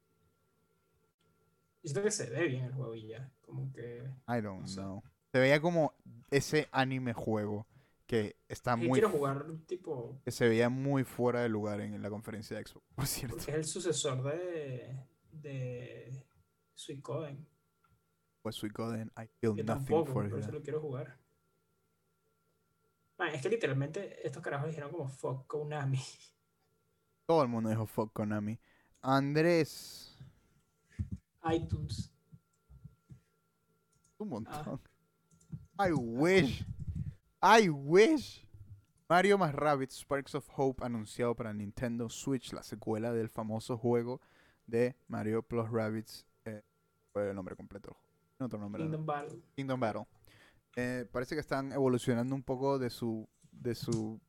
Yo 1.82 1.90
siento 1.90 2.04
que 2.04 2.12
se 2.12 2.30
ve 2.30 2.48
bien 2.48 2.66
el 2.66 2.74
juego 2.74 2.96
y 2.96 3.08
ya. 3.08 3.32
Como 3.42 3.72
que. 3.74 4.04
I 4.28 4.42
don't 4.42 4.62
No 4.62 4.68
sé. 4.68 4.82
know. 4.82 5.04
Se 5.32 5.40
veía 5.40 5.60
como 5.62 5.94
ese 6.30 6.68
anime 6.72 7.14
juego 7.14 7.68
que 8.06 8.38
está 8.48 8.74
Es 8.74 8.80
que 8.82 8.88
muy. 8.88 9.00
quiero 9.00 9.10
jugar, 9.10 9.46
tipo. 9.66 10.20
que 10.24 10.32
se 10.32 10.48
veía 10.48 10.70
muy 10.70 11.04
fuera 11.04 11.42
de 11.42 11.50
lugar 11.50 11.82
en 11.82 12.02
la 12.02 12.10
conferencia 12.10 12.58
de 12.58 12.66
Xbox, 12.66 12.86
por 12.96 13.08
cierto. 13.08 13.36
Porque 13.38 13.52
es 13.52 13.58
el 13.58 13.66
sucesor 13.66 14.24
de. 14.24 14.98
de. 15.32 16.26
Suicoden. 16.76 17.48
Pues 18.42 18.56
Suicoden, 18.56 19.12
I 19.18 19.28
feel 19.40 19.56
Yo 19.56 19.64
nothing 19.64 19.66
tampoco, 19.66 20.06
for 20.12 20.30
por 20.30 20.40
eso 20.40 20.52
lo 20.52 20.62
quiero 20.62 20.82
jugar. 20.82 21.18
Man, 23.18 23.34
es 23.36 23.42
que 23.42 23.50
literalmente 23.50 24.26
estos 24.26 24.42
carajos 24.42 24.68
dijeron 24.68 24.92
como 24.92 25.08
fuck 25.10 25.48
Konami. 25.48 26.00
Todo 27.26 27.42
el 27.42 27.48
mundo 27.48 27.70
dijo 27.70 27.86
fuck 27.86 28.12
Konami. 28.12 28.60
Andrés, 29.02 30.18
iTunes. 31.52 32.12
un 34.18 34.30
montón. 34.30 34.82
Ah. 35.78 35.88
I 35.88 35.92
wish. 35.92 36.66
I 37.42 37.70
wish. 37.70 38.48
Mario 39.10 39.38
más 39.38 39.54
Rabbids 39.54 40.00
Sparks 40.00 40.36
of 40.36 40.48
Hope 40.56 40.84
anunciado 40.84 41.36
para 41.36 41.54
Nintendo 41.54 42.10
Switch, 42.10 42.54
la 42.54 42.64
secuela 42.64 43.12
del 43.12 43.30
famoso 43.30 43.78
juego 43.78 44.22
de 44.66 44.96
Mario 45.08 45.44
Plus 45.44 45.70
Rabbids. 45.70 46.26
Eh, 46.46 46.62
fue 47.12 47.30
el 47.30 47.36
nombre 47.36 47.56
completo 47.56 47.96
Otro 48.40 48.60
nombre. 48.60 48.84
¿no? 48.84 48.90
Kingdom 48.90 49.06
Battle. 49.06 49.42
Kingdom 49.56 49.80
Battle. 49.80 50.08
Eh, 50.76 51.06
parece 51.12 51.36
que 51.36 51.42
están 51.42 51.72
evolucionando 51.72 52.34
un 52.34 52.44
poco 52.44 52.80
de 52.80 52.90
su. 52.90 53.28
de 53.52 53.76
su. 53.76 54.20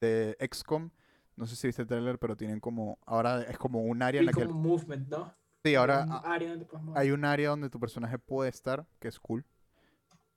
de 0.00 0.36
XCOM. 0.52 0.90
No 1.36 1.46
sé 1.46 1.56
si 1.56 1.66
viste 1.66 1.82
el 1.82 1.88
trailer, 1.88 2.18
pero 2.18 2.36
tienen 2.36 2.60
como. 2.60 2.98
Ahora 3.06 3.42
es 3.42 3.58
como 3.58 3.82
un 3.82 4.02
área 4.02 4.20
en 4.20 4.26
la 4.26 4.32
que. 4.32 4.44
como 4.44 4.60
movement, 4.60 5.08
¿no? 5.08 5.34
Sí, 5.64 5.74
ahora 5.74 6.04
Un 6.04 6.12
ah, 6.12 6.22
área 6.24 6.50
donde 6.50 6.64
puedes 6.66 6.84
mover. 6.84 7.00
hay 7.02 7.10
un 7.10 7.24
área 7.24 7.48
donde 7.48 7.70
tu 7.70 7.80
personaje 7.80 8.18
puede 8.18 8.50
estar, 8.50 8.86
que 9.00 9.08
es 9.08 9.18
cool. 9.18 9.44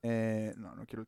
Eh, 0.03 0.53
no, 0.57 0.75
no 0.75 0.85
quiero. 0.85 1.05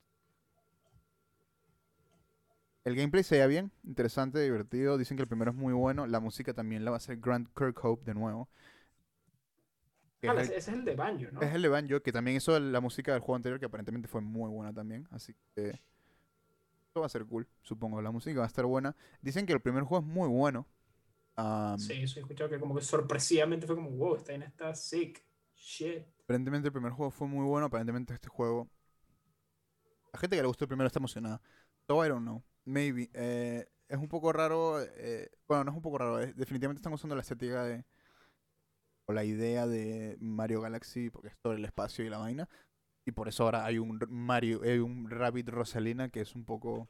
El 2.86 2.96
gameplay 2.96 3.24
se 3.24 3.36
veía 3.36 3.48
bien, 3.48 3.72
interesante, 3.84 4.40
divertido. 4.40 4.98
Dicen 4.98 5.16
que 5.18 5.24
el 5.24 5.28
primero 5.30 5.52
es 5.52 5.58
muy 5.58 5.74
bueno. 5.74 6.08
La 6.08 6.20
música 6.20 6.54
también 6.54 6.84
la 6.86 6.92
va 6.92 6.98
a 6.98 7.00
hacer 7.00 7.18
Grant 7.18 7.48
Kirkhope 7.56 8.04
de 8.06 8.14
nuevo. 8.14 8.50
Ah, 10.24 10.34
es 10.34 10.42
ese 10.42 10.52
el- 10.54 10.58
ese 10.58 10.72
es 10.72 10.78
el 10.78 10.86
de 10.86 10.96
Banjo, 10.96 11.32
¿no? 11.32 11.42
es 11.42 11.54
el 11.54 11.62
de 11.62 11.68
Banjo, 11.70 12.02
que 12.02 12.12
también 12.12 12.38
hizo 12.38 12.60
la 12.60 12.82
música 12.82 13.12
del 13.14 13.22
juego 13.22 13.36
anterior, 13.38 13.60
que 13.60 13.66
aparentemente 13.68 14.08
fue 14.08 14.22
muy 14.22 14.50
buena 14.50 14.74
también. 14.74 15.08
Así 15.12 15.34
que 15.56 15.80
va 16.98 17.06
a 17.06 17.10
ser 17.10 17.26
cool, 17.26 17.48
supongo. 17.62 18.02
La 18.02 18.12
música 18.12 18.40
va 18.40 18.46
a 18.46 18.48
estar 18.48 18.66
buena. 18.66 18.96
Dicen 19.22 19.46
que 19.46 19.54
el 19.54 19.62
primer 19.62 19.84
juego 19.84 20.06
es 20.06 20.12
muy 20.12 20.28
bueno. 20.28 20.68
Sí, 21.78 21.94
eso 22.02 22.20
he 22.20 22.22
escuchado 22.22 22.50
que 22.50 22.60
como 22.60 22.76
que 22.76 22.82
sorpresivamente 22.82 23.66
fue 23.66 23.76
como, 23.76 23.92
wow, 23.92 24.16
esta 24.16 24.34
vaina 24.34 24.46
está 24.46 24.76
sick. 24.76 25.24
Shit. 25.56 26.04
Aparentemente 26.24 26.68
el 26.68 26.74
primer 26.74 26.92
juego 26.92 27.12
fue 27.12 27.28
muy 27.28 27.46
bueno. 27.46 27.68
Aparentemente 27.68 28.14
este 28.14 28.28
juego... 28.30 28.70
La 30.12 30.20
gente 30.20 30.36
que 30.36 30.42
le 30.42 30.48
gustó 30.48 30.66
el 30.66 30.70
primero 30.70 30.88
está 30.88 31.00
emocionada. 31.00 31.40
So 31.88 32.04
I 32.04 32.10
don't 32.10 32.24
know. 32.24 32.44
Maybe. 32.66 33.10
Eh, 33.14 33.68
es 33.88 33.98
un 33.98 34.08
poco 34.10 34.34
raro. 34.34 34.82
eh, 34.82 35.30
bueno, 35.48 35.64
no 35.66 35.72
es 35.72 35.78
un 35.78 35.82
poco 35.84 35.98
raro. 36.00 36.20
es- 36.20 36.36
definitivamente 36.36 36.80
están 36.80 36.94
usando 36.94 37.16
la 37.16 37.22
estética 37.22 37.64
de... 37.64 37.86
O 39.06 39.14
la 39.14 39.24
idea 39.24 39.66
de 39.66 40.18
Mario 40.20 40.62
Galaxy, 40.62 41.10
porque 41.10 41.30
es 41.30 41.38
todo 41.38 41.54
el 41.54 41.66
espacio 41.66 42.06
y 42.06 42.10
la 42.10 42.18
vaina. 42.20 42.48
Y 43.06 43.12
por 43.12 43.28
eso 43.28 43.44
ahora 43.44 43.66
hay 43.66 43.80
un 43.80 44.00
Mario, 44.10 44.62
hay 44.64 44.80
un 44.80 45.10
Rabbit 45.10 45.50
Rosalina 45.50 46.10
que 46.10 46.22
es 46.22 46.36
un 46.36 46.46
poco... 46.46 46.90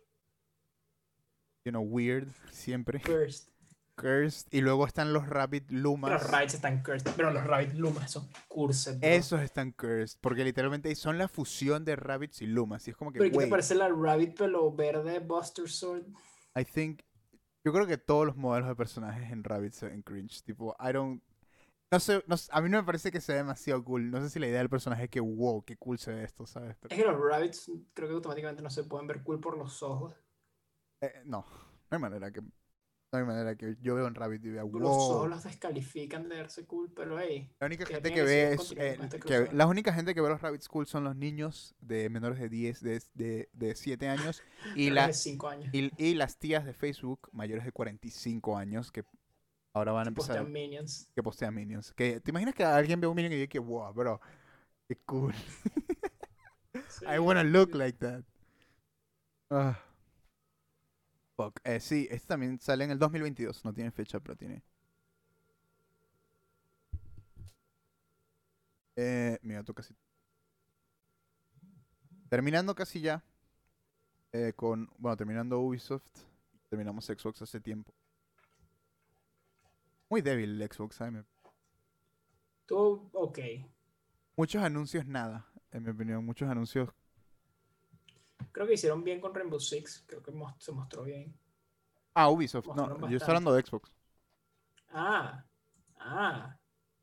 You 1.65 1.71
know, 1.71 1.83
weird, 1.83 2.29
siempre. 2.51 3.01
Cursed. 3.01 3.49
Cursed. 3.95 4.47
Y 4.51 4.61
luego 4.61 4.87
están 4.87 5.11
los 5.11 5.27
Rabbit 5.27 5.69
Lumas. 5.71 6.11
Los 6.11 6.31
Rabbits 6.31 6.53
están 6.53 6.81
cursed. 6.81 7.11
Pero 7.17 7.31
los 7.31 7.43
Rabbit 7.43 7.73
Lumas 7.73 8.11
son 8.11 8.29
cursed. 8.47 8.99
bro. 8.99 9.09
Esos 9.09 9.41
están 9.41 9.71
cursed, 9.73 10.17
porque 10.21 10.43
literalmente 10.45 10.93
son 10.95 11.17
la 11.17 11.27
fusión 11.27 11.83
de 11.83 11.97
rabbits 11.97 12.41
y 12.41 12.47
lumas. 12.47 12.87
Y 12.87 12.91
es 12.91 12.97
como 12.97 13.11
que, 13.11 13.19
Pero 13.19 13.27
¿y 13.27 13.31
¿qué 13.31 13.39
te 13.39 13.47
parece 13.47 13.75
la 13.75 13.89
Rabbit 13.89 14.37
pelo 14.37 14.71
verde 14.71 15.19
Buster 15.19 15.69
Sword? 15.69 16.03
I 16.55 16.63
think. 16.63 17.01
Yo 17.65 17.73
creo 17.73 17.85
que 17.85 17.97
todos 17.97 18.25
los 18.25 18.37
modelos 18.37 18.69
de 18.69 18.75
personajes 18.75 19.31
en 19.31 19.43
Rabbit 19.43 19.73
se 19.73 19.87
ven 19.87 20.01
cringe. 20.01 20.41
Tipo, 20.43 20.75
I 20.79 20.93
don't. 20.93 21.21
No 21.91 21.99
sé, 21.99 22.23
no 22.27 22.35
a 22.51 22.61
mí 22.61 22.69
no 22.69 22.77
me 22.77 22.83
parece 22.83 23.11
que 23.11 23.19
sea 23.19 23.35
demasiado 23.35 23.83
cool. 23.83 24.11
No 24.11 24.21
sé 24.21 24.29
si 24.29 24.39
la 24.39 24.47
idea 24.47 24.59
del 24.59 24.69
personaje 24.69 25.05
es 25.05 25.09
que, 25.09 25.19
wow, 25.19 25.63
qué 25.65 25.75
cool 25.77 25.97
se 25.97 26.13
ve 26.13 26.23
esto, 26.23 26.45
¿sabes? 26.45 26.77
Pero, 26.79 26.93
Es 26.93 27.01
que 27.01 27.07
los 27.07 27.19
Rabbits 27.19 27.71
creo 27.93 28.07
que 28.09 28.13
automáticamente 28.15 28.61
no 28.61 28.69
se 28.69 28.83
pueden 28.83 29.07
ver 29.07 29.23
cool 29.23 29.39
por 29.39 29.57
los 29.57 29.81
ojos. 29.81 30.13
eh, 31.01 31.21
no, 31.25 31.45
no 31.89 31.95
hay 31.95 31.99
manera 31.99 32.31
que. 32.31 32.41
No 33.11 33.17
hay 33.17 33.25
manera 33.25 33.55
que 33.55 33.75
yo 33.81 33.95
veo 33.95 34.05
en 34.05 34.13
Rabbit 34.13 34.45
y 34.45 34.49
vea, 34.51 34.61
Los 34.61 34.71
ojos 34.83 35.17
wow. 35.21 35.27
los 35.29 35.43
descalifican 35.43 36.29
de 36.29 36.35
verse 36.35 36.67
cool, 36.67 36.91
pero 36.95 37.19
hey, 37.19 37.51
La 37.59 37.65
única 37.65 37.83
que 37.83 37.93
gente 37.95 38.13
que 38.13 38.21
ve 38.21 38.53
es. 38.53 38.71
eh, 38.77 38.99
que, 39.09 39.19
crossover. 39.19 39.53
la 39.55 39.65
única 39.65 39.91
gente 39.93 40.13
que 40.13 40.21
ve 40.21 40.29
los 40.29 40.39
Rabbits 40.41 40.67
cool 40.69 40.85
son 40.85 41.05
los 41.05 41.15
niños 41.15 41.73
de 41.81 42.07
menores 42.11 42.39
de 42.39 42.49
10, 42.49 42.81
de, 42.83 43.01
de, 43.15 43.49
de 43.51 43.75
7 43.75 44.07
años. 44.07 44.43
Y, 44.75 44.87
y 44.87 44.89
la, 44.91 45.07
de 45.07 45.13
5 45.13 45.47
años. 45.47 45.73
Y, 45.73 45.91
y 45.97 46.13
las 46.13 46.37
tías 46.37 46.65
de 46.65 46.73
Facebook 46.73 47.29
mayores 47.31 47.65
de 47.65 47.71
45 47.71 48.57
años 48.57 48.91
que 48.91 49.03
ahora 49.79 49.91
van 49.93 50.03
a 50.03 50.05
que 50.05 50.09
empezar 50.09 50.15
postean 50.15 50.51
Minions. 50.51 51.09
que 51.15 51.23
postean 51.23 51.55
minions. 51.55 51.93
Que, 51.93 52.19
¿Te 52.21 52.31
imaginas 52.31 52.55
que 52.55 52.63
alguien 52.63 53.01
ve 53.01 53.07
un 53.07 53.15
minion 53.15 53.33
y 53.33 53.37
dice 53.37 53.49
que 53.49 53.59
wow, 53.59 53.93
bro? 53.93 54.21
Qué 54.87 54.97
cool. 55.05 55.33
Sí, 56.87 57.05
I 57.07 57.19
wanna 57.19 57.43
look 57.43 57.73
like 57.75 57.97
that. 57.99 58.23
Ah. 59.51 59.75
Fuck. 61.37 61.59
Eh, 61.63 61.79
sí, 61.79 62.07
este 62.11 62.27
también 62.27 62.59
sale 62.59 62.83
en 62.83 62.91
el 62.91 62.99
2022. 62.99 63.63
No 63.65 63.73
tiene 63.73 63.91
fecha, 63.91 64.19
pero 64.19 64.35
tiene. 64.35 64.63
Eh, 68.95 69.39
mira, 69.41 69.63
tú 69.63 69.73
casi. 69.73 69.95
Terminando 72.29 72.75
casi 72.75 73.01
ya. 73.01 73.23
eh, 74.31 74.53
con. 74.55 74.89
Bueno, 74.97 75.17
terminando 75.17 75.59
Ubisoft. 75.59 76.03
Terminamos 76.69 77.05
Xbox 77.05 77.41
hace 77.41 77.59
tiempo. 77.59 77.93
Muy 80.09 80.21
débil 80.21 80.59
el 80.61 80.71
Xbox, 80.71 80.95
¿sabes? 80.95 81.23
Tú, 82.65 83.09
ok. 83.13 83.39
Muchos 84.35 84.63
anuncios, 84.63 85.05
nada. 85.05 85.45
En 85.71 85.83
mi 85.83 85.91
opinión, 85.91 86.25
muchos 86.25 86.49
anuncios. 86.49 86.89
Creo 88.51 88.65
que 88.65 88.73
hicieron 88.73 89.03
bien 89.03 89.21
con 89.21 89.33
Rainbow 89.33 89.59
Six. 89.59 90.03
Creo 90.07 90.23
que 90.23 90.31
se 90.57 90.71
mostró 90.71 91.03
bien. 91.03 91.37
Ah, 92.13 92.29
Ubisoft. 92.29 92.67
No, 92.67 92.73
Mostraron 92.73 93.09
yo 93.09 93.17
estoy 93.17 93.29
hablando 93.29 93.53
de 93.53 93.61
Xbox. 93.61 93.91
Ah, 94.91 95.45
ah. 95.99 96.57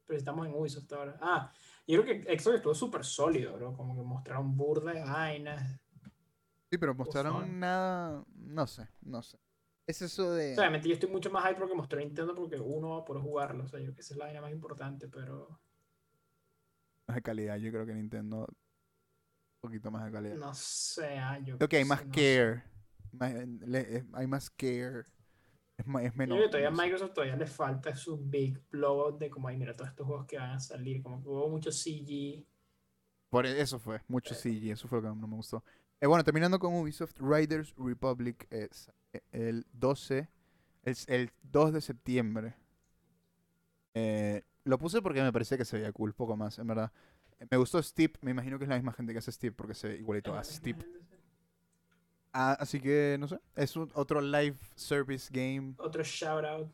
Pero 0.05 0.19
estamos 0.19 0.47
en 0.47 0.55
Ubisoft 0.55 0.93
ahora. 0.93 1.17
Ah, 1.21 1.53
yo 1.87 2.03
creo 2.03 2.23
que 2.23 2.39
Xbox 2.39 2.57
estuvo 2.57 2.75
súper 2.75 3.05
sólido, 3.05 3.55
bro. 3.55 3.77
Como 3.77 3.95
que 3.95 4.03
mostraron 4.03 4.57
burda 4.57 4.93
de 4.93 5.05
vainas. 5.05 5.81
Sí, 6.71 6.79
pero 6.79 6.95
mostraron 6.95 7.61
nada. 7.61 8.25
No 8.35 8.67
sé, 8.67 8.89
no 9.03 9.23
sé. 9.23 9.39
Es 9.87 10.03
eso 10.03 10.33
de. 10.33 10.53
O 10.53 10.55
sea, 10.55 10.65
obviamente 10.65 10.89
yo 10.89 10.95
estoy 10.95 11.09
mucho 11.11 11.31
más 11.31 11.45
hype 11.47 11.59
porque 11.61 11.75
mostró 11.75 11.99
Nintendo 12.01 12.35
porque 12.35 12.57
uno 12.59 12.91
va 12.91 12.99
a 13.03 13.05
poder 13.05 13.23
jugarlo. 13.23 13.65
O 13.65 13.69
sea, 13.69 13.79
yo 13.79 13.87
creo 13.87 13.95
que 13.95 14.01
esa 14.01 14.15
es 14.15 14.19
la 14.19 14.25
vaina 14.27 14.41
más 14.41 14.51
importante, 14.53 15.09
pero 15.09 15.61
más 17.07 17.15
de 17.17 17.23
calidad. 17.23 17.57
Yo 17.59 17.71
creo 17.71 17.87
que 17.87 17.95
Nintendo. 17.95 18.47
Un 18.49 19.71
poquito 19.71 19.91
más 19.91 20.05
de 20.07 20.13
calidad. 20.13 20.37
no 20.37 20.55
sé. 20.55 21.19
ah, 21.19 21.39
yo 21.39 21.57
Creo 21.57 21.69
que 21.69 21.77
hay 21.79 21.85
más 21.85 22.05
no 22.05 22.13
care. 22.13 22.63
más- 23.13 23.35
le- 23.67 23.97
es- 23.99 24.05
hay 24.13 24.27
más 24.27 24.51
care. 24.51 25.03
Es, 25.79 25.87
ma- 25.87 26.03
es 26.03 26.13
Yo 26.13 26.19
menos. 26.19 26.37
creo 26.37 26.47
que 26.47 26.51
todavía 26.51 26.69
a 26.69 26.71
no. 26.73 26.83
Microsoft 26.83 27.13
todavía 27.15 27.37
le 27.37 27.47
falta 27.47 27.95
su 27.95 28.19
big 28.19 28.61
blowout 28.71 29.19
de 29.19 29.31
como, 29.31 29.49
ay, 29.49 29.57
mira, 29.57 29.73
todos 29.75 29.91
estos 29.91 30.07
juegos 30.07 30.27
que 30.27 30.37
van 30.39 30.51
a 30.53 30.61
salir. 30.61 31.03
Como 31.03 31.23
que 31.23 31.29
hubo 31.29 31.49
mucho 31.49 31.71
CG. 31.71 32.47
Por 33.31 33.45
eso 33.47 33.79
fue. 33.79 34.01
Mucho 34.09 34.35
CG. 34.35 34.71
Eso 34.73 34.89
fue 34.89 35.01
lo 35.01 35.13
que 35.15 35.21
no 35.21 35.27
me 35.29 35.37
gustó. 35.37 35.63
Eh, 36.01 36.07
bueno, 36.07 36.23
terminando 36.25 36.59
con 36.59 36.75
Ubisoft, 36.75 37.19
Riders 37.21 37.75
Republic 37.77 38.47
es 38.51 38.91
eh, 39.13 39.21
el 39.33 39.67
12. 39.73 40.29
Es 40.83 41.09
el 41.09 41.31
2 41.43 41.73
de 41.73 41.81
septiembre. 41.81 42.55
Eh, 43.95 44.43
lo 44.65 44.79
puse 44.79 45.01
porque 45.01 45.23
me 45.23 45.33
parecía 45.33 45.57
que 45.57 45.65
se 45.65 45.79
veía 45.79 45.93
cool, 45.93 46.13
poco 46.15 46.37
más, 46.37 46.59
en 46.59 46.67
verdad. 46.67 46.93
Me 47.51 47.57
gustó 47.57 47.83
Steep, 47.83 48.17
me 48.21 48.31
imagino 48.31 48.59
que 48.59 48.65
es 48.65 48.69
la 48.69 48.77
misma 48.77 48.93
gente 48.93 49.13
que 49.13 49.19
hace 49.19 49.33
Steep 49.33 49.55
porque 49.55 49.75
se 49.75 49.89
ve 49.89 49.97
igualito 49.97 50.35
a 50.37 50.43
Steep. 50.45 50.77
Ah, 52.33 52.57
así 52.61 52.81
que, 52.81 53.17
no 53.19 53.29
sé, 53.29 53.41
es 53.55 53.75
un- 53.77 53.91
otro 53.95 54.21
live 54.21 54.57
service 54.75 55.31
game, 55.33 55.75
Otro 55.79 56.03
shout 56.03 56.45
out. 56.45 56.71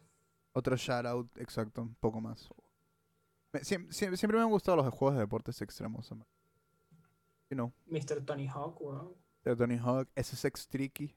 otro 0.53 0.77
shoutout, 0.77 1.37
exacto, 1.39 1.83
un 1.83 1.95
poco 1.95 2.21
más. 2.21 2.49
Me- 3.53 3.63
siempre 3.65 4.37
me 4.37 4.41
han 4.43 4.51
gustado 4.51 4.77
los 4.79 4.93
juegos 4.93 5.15
de 5.15 5.21
deportes 5.21 5.61
extremos. 5.63 6.11
en 6.11 6.19
verdad. 6.19 6.32
You 7.53 7.57
know, 7.57 7.73
Mr. 7.87 8.25
Tony 8.25 8.47
Hawk, 8.47 8.81
weón. 8.81 9.15
de 9.45 9.55
Tony 9.55 9.77
Hawk, 9.77 10.09
SSX 10.17 10.67
Tricky. 10.69 11.15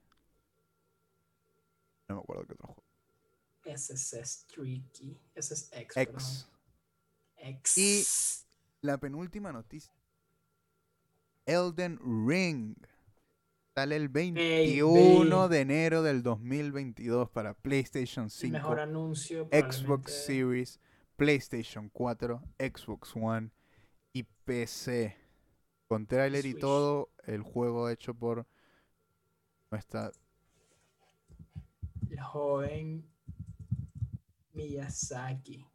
No 2.10 2.16
me 2.16 2.22
acuerdo 2.24 2.46
qué 2.46 2.54
otro 2.56 2.68
juego. 2.68 2.84
SSS 3.78 4.46
Tricky. 4.48 5.18
SSX. 5.34 5.96
X. 5.96 6.50
X. 7.38 7.78
Y- 7.78 8.86
la 8.86 8.98
penúltima 8.98 9.54
noticia. 9.54 9.94
Elden 11.46 12.00
Ring. 12.28 12.76
Sale 13.74 13.96
el 13.96 14.10
21 14.10 15.38
Baby. 15.44 15.56
de 15.56 15.62
enero 15.62 16.04
del 16.04 16.22
2022 16.22 17.30
para 17.30 17.54
PlayStation 17.54 18.26
El 18.26 18.32
5, 18.32 18.52
mejor 18.52 18.80
anuncio. 18.82 19.48
Xbox. 19.54 20.12
Series, 20.26 20.82
PlayStation 21.16 21.88
4, 21.94 22.42
Xbox 22.60 23.16
One 23.16 23.52
y 24.12 24.24
PC. 24.24 25.16
Con 25.88 26.08
tráiler 26.08 26.46
y 26.46 26.56
todo, 26.56 27.10
el 27.26 27.42
juego 27.42 27.90
hecho 27.90 28.14
por 28.14 28.48
nuestra 29.70 30.12
El 32.10 32.20
joven 32.22 33.06
Miyazaki. 34.54 35.68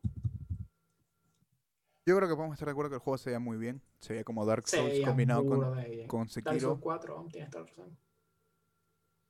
Yo 2.07 2.17
creo 2.17 2.29
que 2.29 2.35
podemos 2.35 2.55
estar 2.55 2.67
de 2.67 2.73
acuerdo 2.73 2.91
que 2.91 2.97
el 2.97 3.01
juego 3.01 3.19
se 3.19 3.31
veía 3.31 3.39
muy 3.39 3.57
bien. 3.57 3.81
Se 4.01 4.15
veía 4.15 4.25
como 4.25 4.45
Dark 4.45 4.67
Souls 4.67 5.05
combinado 5.05 5.47
con, 5.47 5.77
bien. 5.85 6.09
con 6.09 6.21
Dark 6.21 6.31
Souls 6.31 6.33
Sekiro. 6.33 6.81
4, 6.81 7.29
tienes 7.31 7.51
toda 7.51 7.65
la 7.65 7.71
razón. 7.71 7.99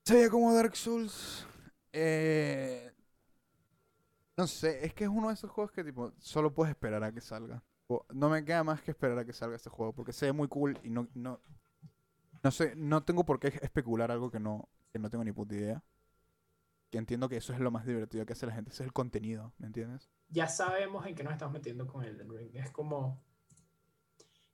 Se 0.04 0.14
veía 0.14 0.30
como 0.30 0.54
Dark 0.54 0.76
Souls. 0.76 1.46
Eh, 1.92 2.92
no 4.36 4.46
sé, 4.46 4.86
es 4.86 4.94
que 4.94 5.04
es 5.04 5.10
uno 5.10 5.28
de 5.28 5.34
esos 5.34 5.50
juegos 5.50 5.72
que 5.72 5.84
tipo 5.84 6.12
solo 6.20 6.54
puedes 6.54 6.70
esperar 6.70 7.02
a 7.04 7.12
que 7.12 7.20
salga. 7.20 7.62
No 8.12 8.28
me 8.28 8.44
queda 8.44 8.64
más 8.64 8.82
que 8.82 8.90
esperar 8.92 9.18
a 9.18 9.24
que 9.24 9.32
salga 9.32 9.56
este 9.56 9.70
juego 9.70 9.92
porque 9.92 10.12
se 10.12 10.26
ve 10.26 10.32
muy 10.32 10.48
cool 10.48 10.78
y 10.82 10.90
no 10.90 11.08
no 11.14 11.40
no 12.42 12.50
sé, 12.50 12.74
no 12.76 13.02
tengo 13.02 13.24
por 13.24 13.38
qué 13.38 13.48
especular 13.62 14.10
algo 14.10 14.30
que 14.30 14.40
no 14.40 14.68
que 14.92 14.98
no 14.98 15.10
tengo 15.10 15.24
ni 15.24 15.32
puta 15.32 15.54
idea. 15.54 15.82
Que 16.90 16.98
entiendo 16.98 17.28
que 17.28 17.36
eso 17.36 17.52
es 17.52 17.60
lo 17.60 17.70
más 17.70 17.86
divertido 17.86 18.26
que 18.26 18.32
hace 18.32 18.46
la 18.46 18.52
gente, 18.52 18.70
ese 18.70 18.82
es 18.82 18.86
el 18.88 18.92
contenido, 18.92 19.52
¿me 19.58 19.66
entiendes? 19.66 20.10
Ya 20.28 20.48
sabemos 20.48 21.06
en 21.06 21.14
qué 21.14 21.22
nos 21.22 21.32
estamos 21.32 21.52
metiendo 21.52 21.86
con 21.86 22.04
Elden 22.04 22.28
Ring. 22.30 22.50
Es 22.56 22.70
como. 22.70 23.22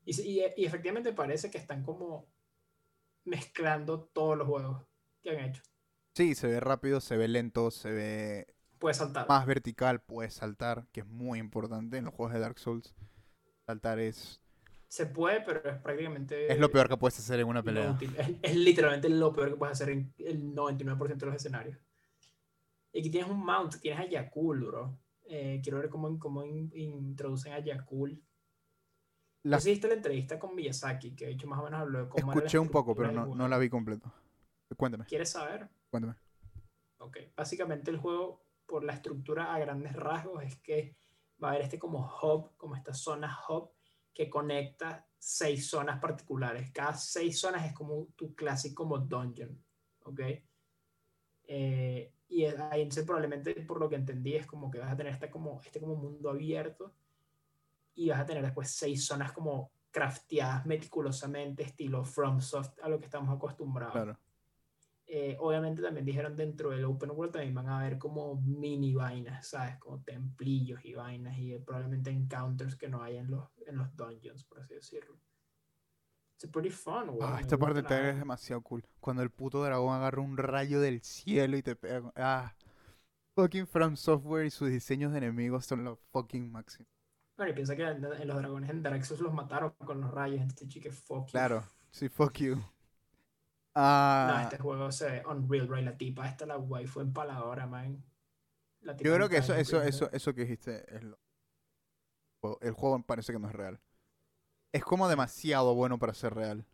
Y- 0.04 0.40
y 0.56 0.64
efectivamente 0.64 1.12
parece 1.12 1.50
que 1.50 1.58
están 1.58 1.82
como 1.82 2.26
mezclando 3.24 4.04
todos 4.04 4.36
los 4.36 4.46
juegos 4.46 4.84
que 5.22 5.30
han 5.30 5.44
hecho. 5.50 5.62
Sí, 6.14 6.34
se 6.34 6.46
ve 6.46 6.60
rápido, 6.60 7.00
se 7.00 7.16
ve 7.16 7.28
lento, 7.28 7.70
se 7.70 7.90
ve 7.90 8.46
Puedes 8.78 8.98
saltar. 8.98 9.28
más 9.28 9.46
vertical, 9.46 10.00
puedes 10.00 10.34
saltar, 10.34 10.86
que 10.92 11.00
es 11.00 11.06
muy 11.06 11.38
importante 11.38 11.96
en 11.98 12.04
los 12.04 12.14
juegos 12.14 12.34
de 12.34 12.40
Dark 12.40 12.58
Souls. 12.58 12.94
Saltar 13.66 13.98
es, 13.98 14.40
Se 14.88 15.06
puede, 15.06 15.40
pero 15.40 15.68
es 15.68 15.76
prácticamente. 15.78 16.52
es 16.52 16.58
lo 16.58 16.70
peor 16.70 16.88
que 16.88 16.96
puedes 16.96 17.18
hacer 17.18 17.40
en 17.40 17.48
una 17.48 17.62
pelea. 17.62 17.98
Es, 18.00 18.30
es 18.42 18.56
literalmente 18.56 19.08
lo 19.08 19.32
peor 19.32 19.50
que 19.50 19.56
puedes 19.56 19.72
hacer 19.72 19.90
en 19.90 20.14
el 20.18 20.54
99% 20.54 21.16
de 21.16 21.26
los 21.26 21.34
escenarios. 21.34 21.76
Y 22.92 23.00
aquí 23.00 23.10
tienes 23.10 23.28
un 23.28 23.44
mount, 23.44 23.74
tienes 23.80 24.00
a 24.00 24.08
Yakul, 24.08 24.64
bro. 24.64 24.96
Eh, 25.28 25.60
quiero 25.62 25.78
ver 25.78 25.88
cómo, 25.90 26.16
cómo 26.20 26.44
in- 26.44 26.70
introducen 26.74 27.52
a 27.54 27.58
Yakul. 27.58 28.22
La- 29.42 29.56
¿Tú 29.58 29.64
sí 29.64 29.70
viste 29.70 29.88
la 29.88 29.94
entrevista 29.94 30.38
con 30.38 30.54
Miyazaki? 30.54 31.16
Que 31.16 31.26
de 31.26 31.32
hecho 31.32 31.48
más 31.48 31.58
o 31.58 31.64
menos 31.64 31.80
habló 31.80 32.04
de 32.04 32.08
cómo 32.08 32.32
escuché 32.32 32.58
un 32.60 32.68
poco, 32.68 32.94
pero 32.94 33.10
no, 33.10 33.34
no 33.34 33.48
la 33.48 33.58
vi 33.58 33.68
completo. 33.68 34.12
Cuéntame, 34.76 35.04
¿Quieres 35.06 35.30
saber? 35.30 35.68
cuéntame. 35.90 36.14
Ok, 36.98 37.18
básicamente 37.36 37.90
el 37.90 37.98
juego, 37.98 38.40
por 38.66 38.82
la 38.84 38.92
estructura 38.94 39.52
a 39.54 39.58
grandes 39.58 39.92
rasgos, 39.94 40.42
es 40.44 40.56
que 40.56 40.96
va 41.42 41.48
a 41.48 41.50
haber 41.52 41.62
este 41.62 41.78
como 41.78 42.10
hub, 42.22 42.56
como 42.56 42.76
esta 42.76 42.94
zona 42.94 43.38
hub, 43.48 43.70
que 44.12 44.30
conecta 44.30 45.06
seis 45.18 45.68
zonas 45.68 46.00
particulares. 46.00 46.70
Cada 46.70 46.94
seis 46.94 47.38
zonas 47.38 47.66
es 47.66 47.72
como 47.72 48.06
tu 48.16 48.34
clásico 48.34 48.84
como 48.84 48.98
dungeon, 48.98 49.62
¿ok? 50.04 50.20
Eh, 51.48 52.12
y 52.28 52.44
ahí 52.44 52.82
entonces 52.82 53.04
probablemente, 53.04 53.54
por 53.62 53.78
lo 53.78 53.88
que 53.88 53.96
entendí, 53.96 54.34
es 54.34 54.46
como 54.46 54.70
que 54.70 54.78
vas 54.78 54.92
a 54.92 54.96
tener 54.96 55.12
este 55.12 55.30
como, 55.30 55.60
este 55.64 55.80
como 55.80 55.96
mundo 55.96 56.30
abierto 56.30 56.94
y 57.94 58.08
vas 58.08 58.20
a 58.20 58.26
tener 58.26 58.42
después 58.42 58.70
seis 58.70 59.04
zonas 59.04 59.32
como 59.32 59.70
crafteadas 59.90 60.66
meticulosamente, 60.66 61.62
estilo 61.62 62.04
FromSoft, 62.04 62.80
a 62.82 62.88
lo 62.88 62.98
que 62.98 63.06
estamos 63.06 63.34
acostumbrados. 63.34 63.92
Claro. 63.92 64.18
Eh, 65.08 65.36
obviamente 65.38 65.82
también 65.82 66.04
dijeron 66.04 66.36
dentro 66.36 66.70
del 66.70 66.84
open 66.84 67.12
world 67.12 67.32
también 67.32 67.54
van 67.54 67.68
a 67.68 67.78
haber 67.78 67.96
como 67.96 68.40
mini 68.40 68.92
vainas, 68.92 69.46
¿sabes? 69.48 69.78
Como 69.78 70.02
templillos 70.02 70.84
y 70.84 70.94
vainas 70.94 71.38
y 71.38 71.56
probablemente 71.58 72.10
encounters 72.10 72.74
que 72.74 72.88
no 72.88 73.02
hay 73.02 73.18
en 73.18 73.30
los, 73.30 73.48
en 73.66 73.76
los 73.76 73.94
dungeons, 73.94 74.44
por 74.44 74.58
así 74.58 74.74
decirlo. 74.74 75.16
It's 76.34 76.50
pretty 76.50 76.70
fun, 76.70 77.06
güey. 77.12 77.20
Ah, 77.22 77.38
esta 77.40 77.56
parte 77.56 77.82
del 77.82 78.06
es 78.06 78.18
demasiado 78.18 78.60
cool. 78.62 78.84
Cuando 79.00 79.22
el 79.22 79.30
puto 79.30 79.62
dragón 79.62 79.94
agarra 79.94 80.20
un 80.20 80.36
rayo 80.36 80.80
del 80.80 81.00
cielo 81.00 81.56
y 81.56 81.62
te 81.62 81.76
pega. 81.76 82.12
Ah. 82.16 82.52
Fucking 83.36 83.66
From 83.66 83.96
Software 83.96 84.46
y 84.46 84.50
sus 84.50 84.70
diseños 84.70 85.12
de 85.12 85.18
enemigos 85.18 85.66
son 85.66 85.84
los 85.84 85.98
fucking 86.10 86.50
máximos. 86.50 86.88
Bueno, 87.36 87.52
y 87.52 87.54
piensa 87.54 87.76
que 87.76 87.82
en, 87.82 88.02
en 88.04 88.28
los 88.28 88.36
dragones 88.38 88.70
en 88.70 88.82
Dark 88.82 89.04
Souls 89.04 89.22
los 89.22 89.32
mataron 89.32 89.72
con 89.84 90.00
los 90.00 90.10
rayos, 90.10 90.40
entonces 90.40 90.68
chique 90.68 90.90
fuck 90.90 91.26
you. 91.26 91.32
Claro, 91.32 91.62
sí, 91.90 92.08
fuck 92.08 92.32
you. 92.38 92.62
No, 93.76 93.82
Ah, 93.82 94.42
este 94.42 94.58
juego 94.58 94.90
se 94.92 95.10
ve 95.10 95.22
unreal, 95.26 95.68
right? 95.68 95.84
La 95.84 95.96
tipa 95.96 96.26
esta, 96.28 96.46
la 96.46 96.56
waifu 96.58 97.00
empaladora, 97.00 97.66
man. 97.66 98.02
La 98.82 98.96
tipa 98.96 99.08
yo 99.08 99.14
creo 99.14 99.28
que 99.28 99.36
eso, 99.38 99.54
eso, 99.54 99.82
eso, 99.82 100.10
eso 100.12 100.34
que 100.34 100.42
dijiste 100.42 100.84
es 100.94 101.02
lo. 101.04 101.18
El 102.60 102.72
juego 102.72 103.02
parece 103.02 103.32
que 103.32 103.38
no 103.38 103.48
es 103.48 103.54
real. 103.54 103.80
Es 104.72 104.84
como 104.84 105.08
demasiado 105.08 105.74
bueno 105.74 105.98
para 105.98 106.14
ser 106.14 106.34
real. 106.34 106.64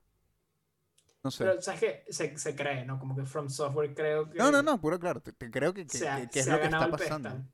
No 1.24 1.30
sé. 1.30 1.44
Pero, 1.44 1.62
¿sabes 1.62 1.80
qué? 1.80 2.04
Se, 2.12 2.36
se 2.36 2.54
cree, 2.56 2.84
¿no? 2.84 2.98
Como 2.98 3.14
que 3.14 3.24
From 3.24 3.48
Software 3.48 3.94
creo 3.94 4.28
que... 4.28 4.38
No, 4.38 4.50
no, 4.50 4.62
no, 4.62 4.80
puro 4.80 4.98
claro. 4.98 5.20
Te, 5.20 5.32
te 5.32 5.50
creo 5.50 5.72
que, 5.72 5.86
que- 5.86 5.98
se 5.98 6.08
ha- 6.08 6.20
que- 6.20 6.28
que 6.28 6.40
es 6.40 6.46
lo 6.48 6.58
que 6.58 6.64
está 6.66 6.90
pasando. 6.90 7.44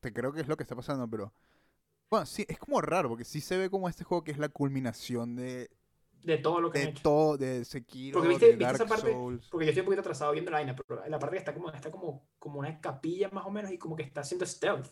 te 0.00 0.12
creo 0.12 0.32
que 0.32 0.40
es 0.40 0.48
lo 0.48 0.56
que 0.56 0.62
está 0.64 0.76
pasando, 0.76 1.08
pero. 1.08 1.32
Bueno, 2.10 2.26
sí, 2.26 2.44
es 2.48 2.58
como 2.58 2.80
raro, 2.80 3.08
porque 3.08 3.24
sí 3.24 3.40
se 3.40 3.56
ve 3.56 3.70
como 3.70 3.88
este 3.88 4.04
juego 4.04 4.24
que 4.24 4.32
es 4.32 4.38
la 4.38 4.48
culminación 4.50 5.36
de, 5.36 5.70
De 6.22 6.38
todo 6.38 6.60
lo 6.60 6.70
que 6.70 6.78
han 6.78 6.84
de 6.86 6.90
hecho. 6.90 7.02
todo, 7.02 7.38
de 7.38 7.64
Sekiro, 7.64 8.14
Porque 8.18 8.28
viste- 8.28 8.46
de 8.46 8.56
viste 8.56 8.74
esa 8.74 8.84
Dark 8.84 8.88
parte- 8.88 9.12
Souls. 9.12 9.48
Porque 9.50 9.66
yo 9.66 9.70
estoy 9.70 9.80
un 9.80 9.86
poquito 9.86 10.00
atrasado 10.00 10.32
viendo 10.32 10.50
la 10.50 10.58
vaina, 10.58 10.76
pero 10.76 11.06
la 11.06 11.18
parte 11.18 11.34
que 11.36 11.38
está 11.38 11.54
como, 11.54 11.70
está 11.70 11.90
como, 11.90 12.28
como 12.38 12.58
una 12.60 12.80
capilla 12.80 13.28
más 13.30 13.46
o 13.46 13.50
menos 13.50 13.70
y 13.72 13.78
como 13.78 13.96
que 13.96 14.02
está 14.02 14.20
haciendo 14.20 14.44
stealth. 14.46 14.86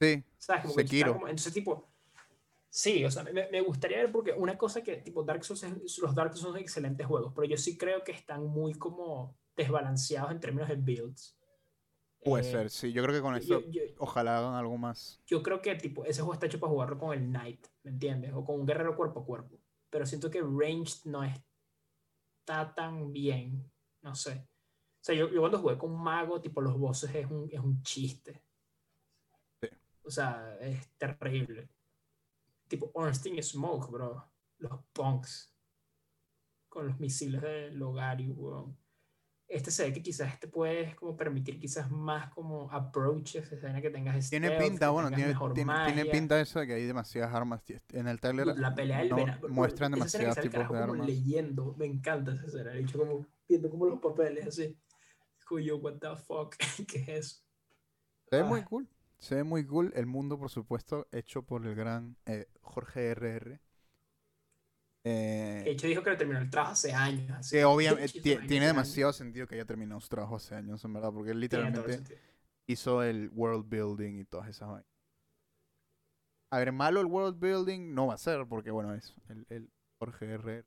Sí, 0.00 0.22
¿Sabes? 0.38 0.62
Como 0.62 0.74
que 0.76 0.82
Sekiro. 0.82 1.12
como- 1.14 1.26
entonces, 1.28 1.52
tipo, 1.52 1.88
sí, 2.68 3.04
o 3.04 3.10
sea, 3.10 3.24
me, 3.24 3.48
me 3.50 3.60
gustaría 3.62 3.98
ver 3.98 4.12
porque 4.12 4.32
una 4.32 4.56
cosa 4.58 4.82
que, 4.82 4.96
tipo, 4.98 5.22
Dark 5.24 5.42
Souls, 5.44 5.62
es- 5.64 5.98
los 5.98 6.14
Dark 6.14 6.32
Souls 6.36 6.52
son 6.52 6.56
excelentes 6.58 7.06
juegos, 7.06 7.32
pero 7.34 7.46
yo 7.48 7.56
sí 7.56 7.76
creo 7.76 8.04
que 8.04 8.12
están 8.12 8.46
muy 8.46 8.74
como 8.74 9.36
desbalanceados 9.56 10.30
en 10.30 10.40
términos 10.40 10.68
de 10.68 10.76
builds. 10.76 11.32
puede 12.24 12.48
Eh, 12.48 12.50
ser, 12.50 12.70
sí. 12.70 12.92
Yo 12.92 13.04
creo 13.04 13.14
que 13.14 13.20
con 13.22 13.38
yo- 13.40 13.62
ojalá 13.98 14.38
hagan 14.38 14.54
algo 14.54 14.76
más. 14.76 15.20
yo 15.26 15.44
creo 15.44 15.62
que 15.62 15.76
tipo 15.76 16.04
ese 16.04 16.22
juego 16.22 16.32
está 16.34 16.46
hecho 16.46 16.58
para 16.58 16.72
jugarlo 16.72 16.98
con 16.98 17.12
el 17.16 17.24
Knight, 17.28 17.68
¿me 17.84 17.92
entiendes? 17.92 18.32
O 18.34 18.44
con 18.44 18.58
un 18.58 18.66
guerrero 18.66 18.96
cuerpo 18.96 19.20
a 19.20 19.24
cuerpo. 19.24 19.56
Pero 19.90 20.06
siento 20.06 20.30
que 20.30 20.40
Ranged 20.40 21.04
no 21.04 21.22
está 21.22 22.74
tan 22.74 23.12
bien, 23.12 23.70
no 24.02 24.14
sé. 24.14 24.48
O 24.50 25.04
sea, 25.06 25.14
yo, 25.14 25.30
yo 25.30 25.40
cuando 25.40 25.58
jugué 25.58 25.78
con 25.78 25.92
un 25.92 26.02
mago, 26.02 26.40
tipo 26.40 26.60
los 26.60 26.78
bosses 26.78 27.14
es 27.14 27.30
un, 27.30 27.48
es 27.50 27.60
un 27.60 27.82
chiste. 27.82 28.42
Sí. 29.60 29.68
O 30.02 30.10
sea, 30.10 30.56
es 30.60 30.90
terrible. 30.96 31.68
Tipo 32.68 32.90
Ornstein 32.94 33.42
Smoke, 33.42 33.90
bro. 33.90 34.32
Los 34.58 34.84
punks. 34.92 35.54
Con 36.68 36.88
los 36.88 36.98
misiles 36.98 37.40
de 37.40 37.70
Logario, 37.70 38.32
weón. 38.34 38.76
Este 39.48 39.70
se 39.70 39.84
ve 39.84 39.92
que 39.92 40.02
quizás 40.02 40.32
este 40.32 40.48
puede 40.48 40.96
como 40.96 41.16
permitir 41.16 41.60
quizás 41.60 41.88
más 41.90 42.32
como 42.34 42.68
approaches, 42.72 43.52
esa 43.52 43.66
vaina 43.66 43.80
que 43.80 43.90
tengas 43.90 44.28
Tiene 44.28 44.48
stealth, 44.48 44.62
pinta, 44.70 44.86
que 44.86 44.90
bueno, 44.92 45.08
tiene, 45.10 45.34
tiene, 45.54 45.84
tiene 45.86 46.04
pinta 46.06 46.40
eso 46.40 46.58
de 46.58 46.66
que 46.66 46.74
hay 46.74 46.84
demasiadas 46.84 47.32
armas. 47.32 47.62
En 47.92 48.08
el 48.08 48.18
trailer 48.20 48.46
la 48.58 48.74
pelea 48.74 48.98
del 49.00 49.10
no 49.10 49.16
vena- 49.16 49.38
bro, 49.40 49.48
muestran 49.52 49.92
escena 49.94 50.24
demasiados 50.34 50.40
tipos 50.40 50.68
de 50.76 50.82
armas. 50.82 51.06
leyendo, 51.06 51.74
me 51.78 51.86
encanta 51.86 52.32
esa 52.32 52.46
escena, 52.46 52.72
el 52.72 52.78
hecho 52.78 52.98
como 52.98 53.24
viendo 53.48 53.70
como 53.70 53.86
los 53.86 54.00
papeles 54.00 54.48
así. 54.48 54.76
Cuyo, 55.48 55.76
what 55.76 55.98
the 56.00 56.16
fuck, 56.16 56.56
¿qué 56.88 56.98
es 57.02 57.08
eso? 57.08 57.36
Se 58.28 58.36
ve 58.38 58.42
muy 58.44 58.60
Ah. 58.60 58.64
cool. 58.64 58.88
Se 59.18 59.36
ve 59.36 59.44
muy 59.44 59.64
cool. 59.64 59.92
El 59.94 60.06
mundo, 60.06 60.38
por 60.38 60.50
supuesto, 60.50 61.06
hecho 61.12 61.42
por 61.42 61.64
el 61.64 61.74
gran 61.76 62.16
eh, 62.26 62.48
Jorge 62.60 63.10
RR. 63.12 63.60
Eh, 65.08 65.62
De 65.64 65.70
hecho 65.70 65.86
dijo 65.86 66.02
que 66.02 66.16
terminó 66.16 66.40
el 66.40 66.50
trabajo 66.50 66.72
hace 66.72 66.92
años. 66.92 67.30
así. 67.30 67.56
que 67.56 67.64
obviamente 67.64 68.02
años, 68.34 68.46
tiene 68.48 68.66
demasiado 68.66 69.12
sentido 69.12 69.46
que 69.46 69.54
haya 69.54 69.64
terminado 69.64 70.00
su 70.00 70.08
trabajo 70.08 70.34
hace 70.36 70.56
años, 70.56 70.84
en 70.84 70.92
verdad, 70.92 71.12
porque 71.12 71.30
él 71.30 71.36
el 71.36 71.40
literalmente 71.42 72.02
hizo 72.66 73.04
el 73.04 73.30
world 73.32 73.68
building 73.68 74.18
y 74.18 74.24
todas 74.24 74.48
esas 74.48 74.68
vainas. 74.68 74.90
A 76.50 76.58
ver, 76.58 76.72
malo 76.72 77.00
el 77.00 77.06
world 77.06 77.38
building 77.38 77.94
no 77.94 78.08
va 78.08 78.14
a 78.14 78.18
ser, 78.18 78.46
porque 78.48 78.72
bueno, 78.72 78.94
es 78.94 79.14
el, 79.28 79.46
el 79.48 79.70
Jorge 79.98 80.38
RR. 80.38 80.64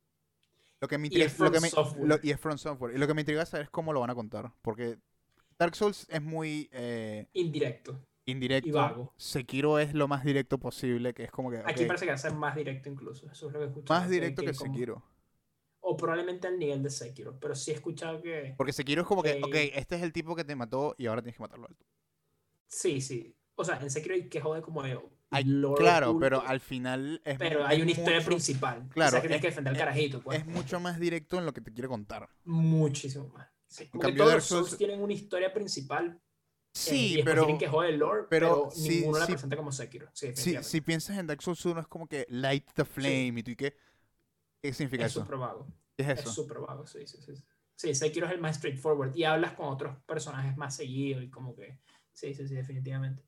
Lo 0.81 0.87
que 0.87 0.97
me 0.97 1.07
Y 1.07 1.07
intriga, 1.07 1.25
es 1.25 1.37
lo 1.37 1.51
From 1.51 1.63
Software. 1.69 2.19
y 2.23 2.31
es 2.31 2.39
From 2.39 2.57
Software. 2.57 2.95
Y 2.95 2.97
lo 2.97 3.07
que 3.07 3.13
me 3.13 3.21
intriga 3.21 3.45
saber 3.45 3.65
es 3.65 3.69
cómo 3.69 3.91
lo 3.91 3.99
van 3.99 4.09
a 4.09 4.15
contar, 4.15 4.53
porque 4.61 4.97
Dark 5.57 5.75
Souls 5.75 6.07
es 6.09 6.21
muy 6.21 6.69
eh, 6.71 7.27
Indirecto. 7.33 7.99
Indirecto. 8.29 8.71
vago. 8.73 9.13
Sekiro 9.17 9.79
es 9.79 9.93
lo 9.93 10.07
más 10.07 10.23
directo 10.23 10.57
posible, 10.59 11.13
que 11.13 11.23
es 11.23 11.31
como 11.31 11.51
que 11.51 11.57
Aquí 11.65 11.85
parece 11.85 12.05
que 12.05 12.11
va 12.11 12.15
a 12.15 12.17
ser 12.19 12.33
más 12.33 12.55
directo 12.55 12.89
incluso. 12.89 13.29
Eso 13.31 13.47
es 13.47 13.53
lo 13.53 13.59
que 13.59 13.65
he 13.65 13.67
escuchado. 13.69 13.99
más 13.99 14.09
directo 14.09 14.41
que 14.41 14.53
como- 14.53 14.73
Sekiro. 14.73 15.03
O 15.81 15.95
probablemente 15.97 16.47
al 16.47 16.59
nivel 16.59 16.83
de 16.83 16.89
Sekiro. 16.89 17.39
Pero 17.39 17.55
sí 17.55 17.71
he 17.71 17.73
escuchado 17.75 18.21
que. 18.21 18.53
Porque 18.57 18.73
Sekiro 18.73 19.01
es 19.01 19.07
como 19.07 19.23
que, 19.23 19.39
Ok. 19.41 19.47
ok, 19.47 19.55
este 19.73 19.95
es 19.95 20.03
el 20.03 20.11
tipo 20.13 20.35
que 20.35 20.43
te 20.43 20.55
mató 20.55 20.93
y 20.97 21.07
ahora 21.07 21.21
tienes 21.21 21.37
que 21.37 21.41
matarlo. 21.43 21.67
al 21.67 21.75
tú. 21.75 21.85
Sí, 22.67 23.01
sí. 23.01 23.35
O 23.55 23.63
sea, 23.63 23.77
en 23.79 23.89
Sekiro 23.89 24.13
hay 24.15 24.29
que 24.29 24.39
joder 24.41 24.61
como 24.61 24.83
de 24.83 24.99
Hay- 25.31 25.43
claro, 25.77 26.09
oculto, 26.09 26.19
pero 26.19 26.41
al 26.47 26.59
final 26.59 27.21
es 27.23 27.37
pero 27.37 27.65
hay 27.65 27.81
una 27.81 27.91
historia 27.91 28.17
mucho- 28.19 28.27
principal. 28.27 28.87
claro, 28.89 29.09
o 29.09 29.11
sea, 29.11 29.21
que 29.21 29.27
tienes 29.27 29.41
que 29.41 29.47
defender 29.49 29.71
al 29.71 29.75
es- 29.77 29.79
carajito, 29.83 30.21
pues. 30.21 30.39
Es 30.39 30.45
mucho 30.47 30.79
más 30.79 30.99
directo 30.99 31.37
en 31.37 31.45
lo 31.45 31.53
que 31.53 31.61
te 31.61 31.71
quiere 31.73 31.87
contar. 31.87 32.29
Muchísimo 32.45 33.27
más. 33.29 33.47
Sí, 33.67 33.87
como 33.89 34.01
que 34.03 34.13
todos 34.13 34.33
los 34.33 34.51
Souls- 34.51 34.77
tienen 34.77 35.01
una 35.01 35.13
historia 35.13 35.53
principal. 35.53 36.19
Eh, 36.73 36.73
Sí, 36.73 37.15
después 37.15 37.25
pero 37.25 37.41
tienen 37.45 37.57
que 37.57 37.67
joder 37.67 37.93
el 37.93 37.99
lore, 37.99 38.23
pero 38.29 38.67
pero, 38.67 38.71
sí- 38.71 39.01
ninguno 39.01 39.17
la 39.19 39.25
sí- 39.25 39.31
presenta 39.33 39.57
como 39.57 39.71
Sekiro. 39.71 40.09
Sí, 40.13 40.57
si, 40.63 40.81
piensas 40.81 41.17
en 41.17 41.27
Dark 41.27 41.41
Souls 41.41 41.65
1 41.65 41.81
es 41.81 41.87
como 41.87 42.07
que 42.07 42.25
light 42.29 42.65
the 42.73 42.85
flame 42.85 43.33
y 43.39 43.43
tú 43.43 43.51
y 43.51 43.55
qué. 43.55 43.75
¿Qué 44.61 44.73
significa 44.73 45.05
es 45.05 45.11
eso? 45.11 45.21
súper 45.21 45.37
vago. 45.37 45.67
¿Qué 45.97 46.03
es 46.03 46.09
Es 46.09 46.19
eso? 46.21 46.33
súper 46.33 46.59
vago, 46.59 46.85
sí, 46.85 47.05
sí, 47.07 47.17
sí. 47.21 47.33
Sí, 47.75 47.95
Sekiro 47.95 48.27
es 48.27 48.33
el 48.33 48.41
más 48.41 48.57
straightforward. 48.57 49.15
Y 49.15 49.23
hablas 49.23 49.53
con 49.53 49.67
otros 49.67 49.97
personajes 50.05 50.55
más 50.57 50.75
seguidos 50.75 51.23
y 51.23 51.29
como 51.29 51.55
que... 51.55 51.79
Sí, 52.11 52.33
sí, 52.33 52.47
sí, 52.47 52.55
definitivamente. 52.55 53.23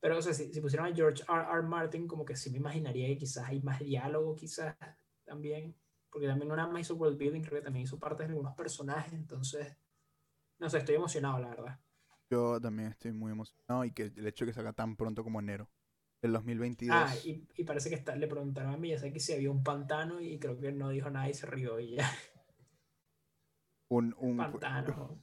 Pero, 0.00 0.18
o 0.18 0.22
sea, 0.22 0.34
si, 0.34 0.52
si 0.52 0.60
pusieran 0.60 0.92
a 0.92 0.94
George 0.96 1.22
R. 1.28 1.42
R. 1.52 1.62
Martin, 1.62 2.06
como 2.08 2.24
que 2.24 2.36
sí 2.36 2.50
me 2.50 2.58
imaginaría 2.58 3.08
que 3.08 3.18
quizás 3.18 3.48
hay 3.48 3.60
más 3.62 3.80
diálogo, 3.80 4.34
quizás 4.34 4.76
también. 5.24 5.76
Porque 6.10 6.26
también 6.26 6.48
no 6.48 6.56
nada 6.56 6.68
más 6.68 6.82
hizo 6.82 6.94
world 6.96 7.18
building, 7.18 7.42
creo 7.42 7.60
que 7.60 7.64
también 7.64 7.84
hizo 7.84 7.98
parte 7.98 8.24
de 8.24 8.30
algunos 8.30 8.54
personajes. 8.54 9.12
Entonces, 9.12 9.76
no 10.58 10.68
sé, 10.70 10.78
estoy 10.78 10.96
emocionado, 10.96 11.38
la 11.38 11.48
verdad. 11.50 11.80
Yo 12.30 12.60
también 12.60 12.90
estoy 12.90 13.12
muy 13.12 13.32
emocionado 13.32 13.84
y 13.84 13.92
que 13.92 14.04
el 14.16 14.26
hecho 14.26 14.44
de 14.44 14.50
que 14.50 14.54
salga 14.54 14.72
tan 14.72 14.96
pronto 14.96 15.24
como 15.24 15.40
enero 15.40 15.68
del 16.22 16.32
2022. 16.32 16.86
Ah, 16.88 17.16
y, 17.24 17.46
y 17.56 17.64
parece 17.64 17.88
que 17.90 17.96
está, 17.96 18.14
le 18.16 18.26
preguntaron 18.28 18.72
a 18.74 18.76
Miyazaki 18.76 19.18
si 19.20 19.32
había 19.32 19.50
un 19.50 19.62
pantano 19.64 20.20
y 20.20 20.38
creo 20.38 20.58
que 20.60 20.72
no 20.72 20.90
dijo 20.90 21.10
nada 21.10 21.28
y 21.28 21.34
se 21.34 21.46
rió 21.46 21.80
y 21.80 21.96
ya. 21.96 22.10
un, 23.90 24.14
un- 24.18 24.48
Pantano. 24.48 25.18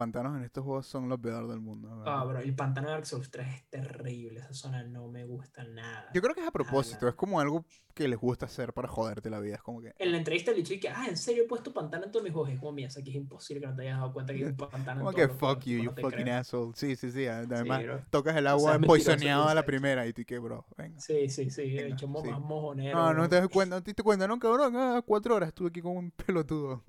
Pantanos 0.00 0.36
en 0.36 0.44
estos 0.44 0.64
juegos 0.64 0.86
son 0.86 1.08
lo 1.08 1.18
peor 1.20 1.46
del 1.46 1.60
mundo. 1.60 1.88
¿verdad? 1.90 2.20
Ah, 2.20 2.24
bro, 2.24 2.38
el 2.38 2.54
pantano 2.56 2.88
de 2.88 2.94
Dark 2.94 3.06
Souls 3.06 3.30
3 3.30 3.46
es 3.46 3.68
terrible. 3.68 4.40
Esa 4.40 4.54
zona 4.54 4.82
no 4.82 5.08
me 5.08 5.24
gusta 5.24 5.62
nada. 5.64 6.10
Yo 6.14 6.22
creo 6.22 6.34
que 6.34 6.40
es 6.40 6.48
a 6.48 6.50
propósito, 6.50 7.06
es 7.06 7.14
como 7.14 7.38
algo 7.40 7.64
que 7.94 8.08
les 8.08 8.18
gusta 8.18 8.46
hacer 8.46 8.72
para 8.72 8.88
joderte 8.88 9.28
la 9.30 9.38
vida. 9.40 9.56
Es 9.56 9.62
como 9.62 9.80
que, 9.80 9.92
En 9.98 10.10
la 10.12 10.16
entrevista 10.18 10.50
le 10.52 10.58
dije 10.58 10.80
que, 10.80 10.88
ah, 10.88 11.06
en 11.08 11.16
serio 11.16 11.44
he 11.44 11.46
puesto 11.46 11.72
pantano 11.72 12.06
en 12.06 12.10
todos 12.10 12.24
mis 12.24 12.32
juegos. 12.32 12.50
Es 12.50 12.58
como 12.58 12.72
Miyazaki, 12.72 13.10
es 13.10 13.16
imposible 13.16 13.60
que 13.60 13.66
no 13.66 13.76
te 13.76 13.82
hayas 13.82 13.98
dado 13.98 14.12
cuenta 14.12 14.32
que 14.32 14.38
hay 14.38 14.44
un 14.44 14.56
pantano 14.56 15.00
en 15.02 15.06
como 15.06 15.10
todos 15.10 15.26
que 15.28 15.28
fuck 15.28 15.64
you, 15.64 15.78
you 15.78 15.90
fucking 15.92 16.28
creo. 16.28 16.34
asshole. 16.40 16.72
Sí, 16.74 16.96
sí, 16.96 17.10
sí. 17.10 17.26
Además, 17.26 17.80
Sí, 17.80 17.86
tocas 18.10 18.36
el 18.36 18.46
O 18.46 18.58
sea, 18.58 18.72
agua 18.72 18.78
poisoneado 18.78 19.48
a 19.48 19.54
la 19.54 19.64
primera 19.64 20.06
y 20.06 20.12
tú 20.12 20.22
y 20.22 20.24
qué, 20.24 20.38
bro. 20.38 20.66
Venga. 20.76 21.00
Sí, 21.00 21.28
sí, 21.28 21.50
sí. 21.50 21.74
Venga, 21.74 21.96
sí. 22.14 22.28
más 22.28 22.40
mojonero. 22.40 22.98
No, 22.98 23.14
no 23.14 23.28
te 23.28 23.36
das 23.36 23.48
cuenta, 23.48 23.76
no 23.76 23.82
te 23.82 23.90
diste 23.90 24.02
cuenta, 24.02 24.26
no, 24.28 24.38
cabrón. 24.38 24.74
Ah, 24.76 25.02
cuatro 25.06 25.34
horas 25.36 25.48
estuve 25.48 25.68
aquí 25.68 25.80
como 25.80 25.98
un 25.98 26.10
pelotudo. 26.26 26.84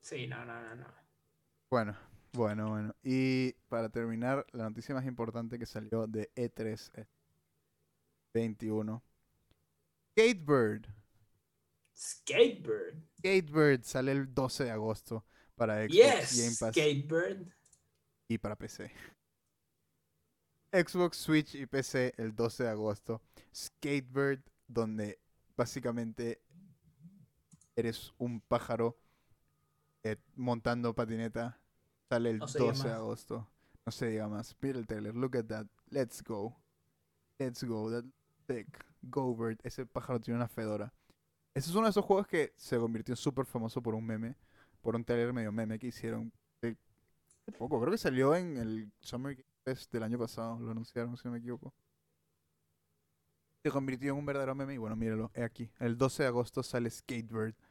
Sí, 0.00 0.26
no, 0.26 0.44
no, 0.44 0.60
no, 0.60 0.74
no. 0.76 0.86
Bueno, 1.70 1.96
bueno, 2.32 2.70
bueno. 2.70 2.94
Y 3.02 3.52
para 3.68 3.88
terminar, 3.90 4.46
la 4.52 4.64
noticia 4.68 4.94
más 4.94 5.06
importante 5.06 5.58
que 5.58 5.66
salió 5.66 6.06
de 6.06 6.30
E 6.34 6.50
E3 6.50 6.90
es 6.94 7.08
21. 8.34 9.02
Skatebird. 10.12 10.86
Skatebird. 11.96 13.02
Skatebird 13.18 13.82
sale 13.84 14.12
el 14.12 14.32
12 14.34 14.64
de 14.64 14.70
agosto 14.70 15.24
para 15.56 15.82
Xbox 15.82 15.92
Yes, 15.92 16.38
Game 16.38 16.56
Pass 16.58 16.74
Skatebird. 16.74 17.52
y 18.28 18.38
para 18.38 18.56
PC. 18.56 18.90
Xbox, 20.72 21.16
Switch 21.16 21.54
y 21.54 21.66
PC 21.66 22.14
el 22.18 22.34
12 22.34 22.64
de 22.64 22.68
agosto. 22.70 23.22
Skatebird, 23.54 24.40
donde 24.66 25.18
básicamente 25.56 26.40
eres 27.74 28.12
un 28.18 28.40
pájaro 28.40 28.96
eh, 30.12 30.16
montando 30.36 30.94
patineta, 30.94 31.60
sale 32.08 32.30
el 32.30 32.38
No 32.38 32.48
se 32.48 32.58
diga 32.58 32.72
12 32.72 32.88
de 32.88 32.94
agosto. 32.94 33.48
No 33.84 33.92
se 33.92 34.08
diga 34.08 34.28
más. 34.28 34.56
Mira 34.60 34.78
el 34.78 34.86
trailer, 34.86 35.14
look 35.14 35.36
at 35.36 35.46
that. 35.46 35.66
Let's 35.90 36.22
go. 36.22 36.56
Let's 37.38 37.64
go. 37.64 37.90
That 37.90 38.04
thick. 38.46 38.84
Go 39.02 39.34
Bird. 39.34 39.58
Ese 39.62 39.86
pájaro 39.86 40.20
tiene 40.20 40.36
una 40.36 40.48
fedora. 40.48 40.92
Ese 41.54 41.70
es 41.70 41.74
uno 41.74 41.86
de 41.86 41.90
esos 41.90 42.04
juegos 42.04 42.26
que 42.26 42.52
se 42.56 42.78
convirtió 42.78 43.16
súper 43.16 43.46
famoso 43.46 43.82
por 43.82 43.94
un 43.94 44.04
meme, 44.04 44.36
por 44.80 44.94
un 44.94 45.04
trailer 45.04 45.32
medio 45.32 45.50
meme 45.50 45.78
que 45.78 45.88
hicieron 45.88 46.32
eh, 46.62 46.76
poco. 47.58 47.80
Creo 47.80 47.90
que 47.90 47.98
salió 47.98 48.34
en 48.36 48.56
el 48.56 48.92
Summer 49.00 49.34
Game 49.34 49.48
Fest 49.64 49.92
del 49.92 50.02
año 50.02 50.18
pasado, 50.18 50.58
lo 50.60 50.70
anunciaron, 50.70 51.16
si 51.16 51.26
no 51.26 51.32
me 51.32 51.38
equivoco. 51.38 51.74
Se 53.62 53.70
convirtió 53.70 54.12
en 54.12 54.18
un 54.18 54.26
verdadero 54.26 54.54
meme 54.54 54.74
y 54.74 54.78
bueno, 54.78 54.96
míralo, 54.96 55.30
he 55.34 55.42
aquí. 55.42 55.70
El 55.78 55.98
12 55.98 56.22
de 56.22 56.28
agosto 56.28 56.62
sale 56.62 56.90
Skatebird. 56.90 57.54
Ah, 57.56 57.68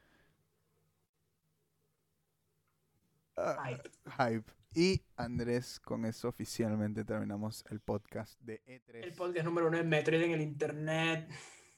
Hype. 3.38 3.90
hype. 4.18 4.52
Y 4.74 5.02
Andrés, 5.16 5.80
con 5.80 6.06
eso 6.06 6.28
oficialmente 6.28 7.06
terminamos 7.06 7.64
el 7.70 7.80
podcast 7.80 8.40
de 8.42 8.62
E 8.66 8.82
E3. 8.82 9.04
El 9.04 9.14
podcast 9.14 9.46
número 9.46 9.68
uno 9.68 9.78
de 9.78 9.84
Metroid 9.84 10.22
en 10.24 10.32
el 10.32 10.42
internet. 10.42 11.30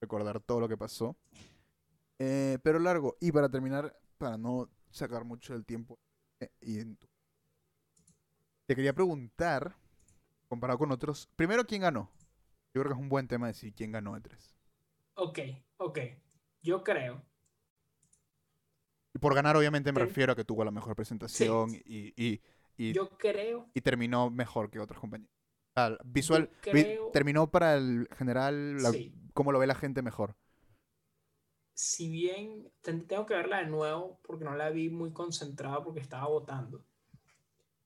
recordar 0.00 0.40
todo 0.40 0.60
lo 0.60 0.68
que 0.68 0.76
pasó, 0.76 1.16
eh, 2.18 2.58
pero 2.62 2.78
largo. 2.78 3.16
Y 3.20 3.32
para 3.32 3.48
terminar, 3.48 3.98
para 4.18 4.36
no 4.38 4.68
sacar 4.90 5.24
mucho 5.24 5.52
del 5.54 5.64
tiempo, 5.64 5.98
eh, 6.40 6.50
y 6.60 6.78
en 6.80 6.96
tu- 6.96 7.08
te 8.66 8.74
quería 8.76 8.92
preguntar, 8.94 9.74
comparado 10.48 10.78
con 10.78 10.92
otros, 10.92 11.28
primero, 11.36 11.66
¿quién 11.66 11.82
ganó? 11.82 12.10
Yo 12.76 12.82
creo 12.82 12.92
que 12.92 12.98
es 12.98 13.02
un 13.02 13.08
buen 13.08 13.26
tema 13.26 13.46
decir 13.46 13.72
quién 13.74 13.90
ganó 13.90 14.14
E3. 14.18 14.54
Ok, 15.14 15.38
ok. 15.78 15.98
Yo 16.60 16.84
creo. 16.84 17.24
Y 19.14 19.18
por 19.18 19.34
ganar, 19.34 19.56
obviamente, 19.56 19.92
me 19.92 20.00
Ten- 20.00 20.08
refiero 20.08 20.32
a 20.34 20.36
que 20.36 20.44
tuvo 20.44 20.62
la 20.62 20.70
mejor 20.70 20.94
presentación 20.94 21.70
y, 21.86 22.12
y- 22.22 22.42
y- 22.76 22.92
Yo 22.92 23.16
creo. 23.16 23.70
y 23.72 23.80
terminó 23.80 24.28
mejor 24.28 24.70
que 24.70 24.78
otros 24.78 25.00
compañeros. 25.00 25.32
O 25.74 25.80
sea, 25.80 25.98
visual, 26.04 26.50
vi- 26.70 26.98
terminó 27.14 27.50
para 27.50 27.76
el 27.78 28.08
general, 28.14 28.76
la- 28.82 28.90
Sí. 28.92 29.14
cómo 29.32 29.52
lo 29.52 29.58
ve 29.58 29.66
la 29.66 29.74
gente 29.74 30.02
mejor. 30.02 30.36
Si 31.72 32.10
bien 32.10 32.70
ten- 32.82 33.06
tengo 33.06 33.24
que 33.24 33.32
verla 33.36 33.60
de 33.60 33.68
nuevo 33.68 34.20
porque 34.22 34.44
no 34.44 34.54
la 34.54 34.68
vi 34.68 34.90
muy 34.90 35.14
concentrada 35.14 35.82
porque 35.82 36.00
estaba 36.00 36.28
votando. 36.28 36.84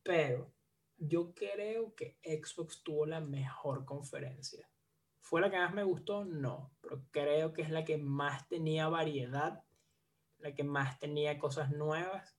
Pero 0.02 0.52
yo 0.96 1.32
creo 1.32 1.94
que 1.94 2.18
Xbox 2.24 2.82
tuvo 2.82 3.06
la 3.06 3.20
mejor 3.20 3.84
conferencia. 3.84 4.66
¿Fue 5.30 5.40
la 5.40 5.48
que 5.48 5.58
más 5.58 5.72
me 5.72 5.84
gustó? 5.84 6.24
No. 6.24 6.72
Pero 6.80 7.04
creo 7.12 7.52
que 7.52 7.62
es 7.62 7.70
la 7.70 7.84
que 7.84 7.96
más 7.98 8.48
tenía 8.48 8.88
variedad, 8.88 9.62
la 10.38 10.52
que 10.56 10.64
más 10.64 10.98
tenía 10.98 11.38
cosas 11.38 11.70
nuevas 11.70 12.36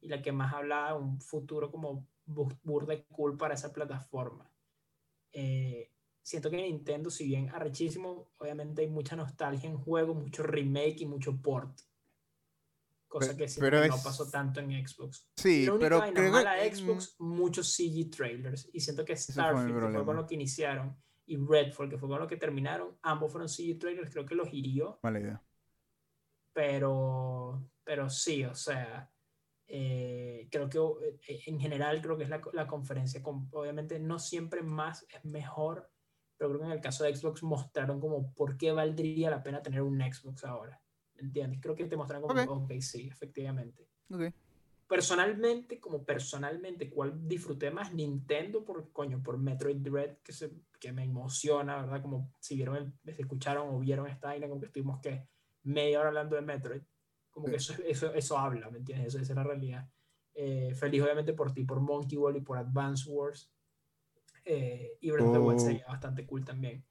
y 0.00 0.08
la 0.08 0.20
que 0.22 0.32
más 0.32 0.52
hablaba 0.52 0.88
de 0.94 0.98
un 0.98 1.20
futuro 1.20 1.70
como 1.70 2.04
bu- 2.26 2.58
burda 2.64 2.94
y 2.94 3.04
cool 3.04 3.36
para 3.36 3.54
esa 3.54 3.72
plataforma. 3.72 4.50
Eh, 5.30 5.92
siento 6.20 6.50
que 6.50 6.56
Nintendo, 6.56 7.10
si 7.10 7.24
bien 7.26 7.48
arrechísimo, 7.50 8.32
obviamente 8.38 8.82
hay 8.82 8.88
mucha 8.88 9.14
nostalgia 9.14 9.70
en 9.70 9.78
juego, 9.78 10.12
mucho 10.12 10.42
remake 10.42 11.02
y 11.02 11.06
mucho 11.06 11.40
port. 11.40 11.78
Cosa 13.06 13.30
Pe- 13.32 13.36
que 13.36 13.48
siento 13.48 13.66
pero 13.70 13.82
que 13.82 13.88
no 13.88 13.94
es- 13.94 14.02
pasó 14.02 14.28
tanto 14.28 14.58
en 14.58 14.84
Xbox. 14.84 15.28
Sí, 15.36 15.66
La 15.66 15.74
única 15.74 15.84
pero 15.86 15.98
vaina 16.00 16.20
creo 16.20 16.32
mala 16.32 16.54
de 16.54 16.74
Xbox, 16.74 17.14
muchos 17.20 17.68
CG 17.72 18.10
trailers. 18.10 18.68
Y 18.72 18.80
siento 18.80 19.04
que 19.04 19.14
fue 19.14 19.32
Starfield, 19.32 19.70
fue 19.70 19.78
problema. 19.80 20.04
con 20.04 20.16
lo 20.16 20.26
que 20.26 20.34
iniciaron, 20.34 20.96
y 21.32 21.36
Redfall, 21.36 21.88
que 21.88 21.98
fue 21.98 22.08
con 22.08 22.20
lo 22.20 22.26
que 22.26 22.36
terminaron, 22.36 22.96
ambos 23.02 23.32
fueron 23.32 23.48
CG 23.48 23.78
trailers, 23.78 24.10
creo 24.10 24.26
que 24.26 24.34
los 24.34 24.52
hirió. 24.52 24.98
mala 25.02 25.20
idea. 25.20 25.42
Pero, 26.52 27.68
pero 27.84 28.10
sí, 28.10 28.44
o 28.44 28.54
sea, 28.54 29.10
eh, 29.66 30.48
creo 30.50 30.68
que 30.68 30.78
eh, 31.28 31.40
en 31.46 31.58
general 31.58 32.02
creo 32.02 32.16
que 32.18 32.24
es 32.24 32.30
la, 32.30 32.42
la 32.52 32.66
conferencia. 32.66 33.22
con- 33.22 33.48
obviamente 33.52 33.98
no 33.98 34.18
siempre 34.18 34.62
más 34.62 35.06
es 35.08 35.24
mejor, 35.24 35.90
pero 36.36 36.50
creo 36.50 36.60
que 36.60 36.66
en 36.66 36.72
el 36.72 36.80
caso 36.80 37.04
de 37.04 37.14
Xbox 37.16 37.42
mostraron 37.42 38.00
como 38.00 38.34
por 38.34 38.56
qué 38.58 38.72
valdría 38.72 39.30
la 39.30 39.42
pena 39.42 39.62
tener 39.62 39.80
un 39.82 39.98
Xbox 40.00 40.44
ahora. 40.44 40.80
¿Me 41.14 41.22
entiendes? 41.22 41.60
Creo 41.62 41.74
que 41.74 41.86
te 41.86 41.96
mostraron 41.96 42.28
como, 42.28 42.42
Ok. 42.42 42.64
ok, 42.64 42.80
sí, 42.80 43.08
efectivamente. 43.10 43.88
Personalmente, 44.92 45.80
como 45.80 46.04
personalmente, 46.04 46.90
¿cuál 46.90 47.26
disfruté 47.26 47.70
más? 47.70 47.94
Nintendo, 47.94 48.62
por 48.62 48.92
coño, 48.92 49.22
por 49.22 49.38
Metroid 49.38 49.78
Dread, 49.78 50.18
que, 50.18 50.32
se, 50.32 50.52
que 50.78 50.92
me 50.92 51.02
emociona, 51.02 51.80
¿verdad? 51.80 52.02
Como 52.02 52.30
si 52.38 52.56
vieron, 52.56 53.00
si 53.02 53.22
escucharon 53.22 53.74
o 53.74 53.78
vieron 53.78 54.06
esta 54.06 54.28
vaina, 54.28 54.48
como 54.48 54.60
que 54.60 54.66
estuvimos 54.66 55.00
que 55.00 55.26
media 55.62 55.98
hora 55.98 56.08
hablando 56.10 56.36
de 56.36 56.42
Metroid. 56.42 56.82
Como 57.30 57.46
que 57.46 57.56
eso, 57.56 57.72
eso, 57.86 58.12
eso 58.12 58.36
habla, 58.36 58.68
¿me 58.68 58.80
entiendes? 58.80 59.06
Eso, 59.08 59.18
esa 59.18 59.32
es 59.32 59.36
la 59.36 59.44
realidad. 59.44 59.88
Eh, 60.34 60.74
feliz 60.74 61.02
obviamente 61.02 61.32
por 61.32 61.54
ti, 61.54 61.64
por 61.64 61.80
Monkey 61.80 62.18
Ball 62.18 62.36
y 62.36 62.42
por 62.42 62.58
Advance 62.58 63.08
Wars. 63.08 63.50
Eh, 64.44 64.98
y 65.00 65.10
Breath 65.10 65.28
of 65.28 65.32
the 65.32 65.38
Wild 65.38 65.58
Oh. 65.58 65.64
sería 65.64 65.86
bastante 65.86 66.26
cool 66.26 66.44
también. 66.44 66.84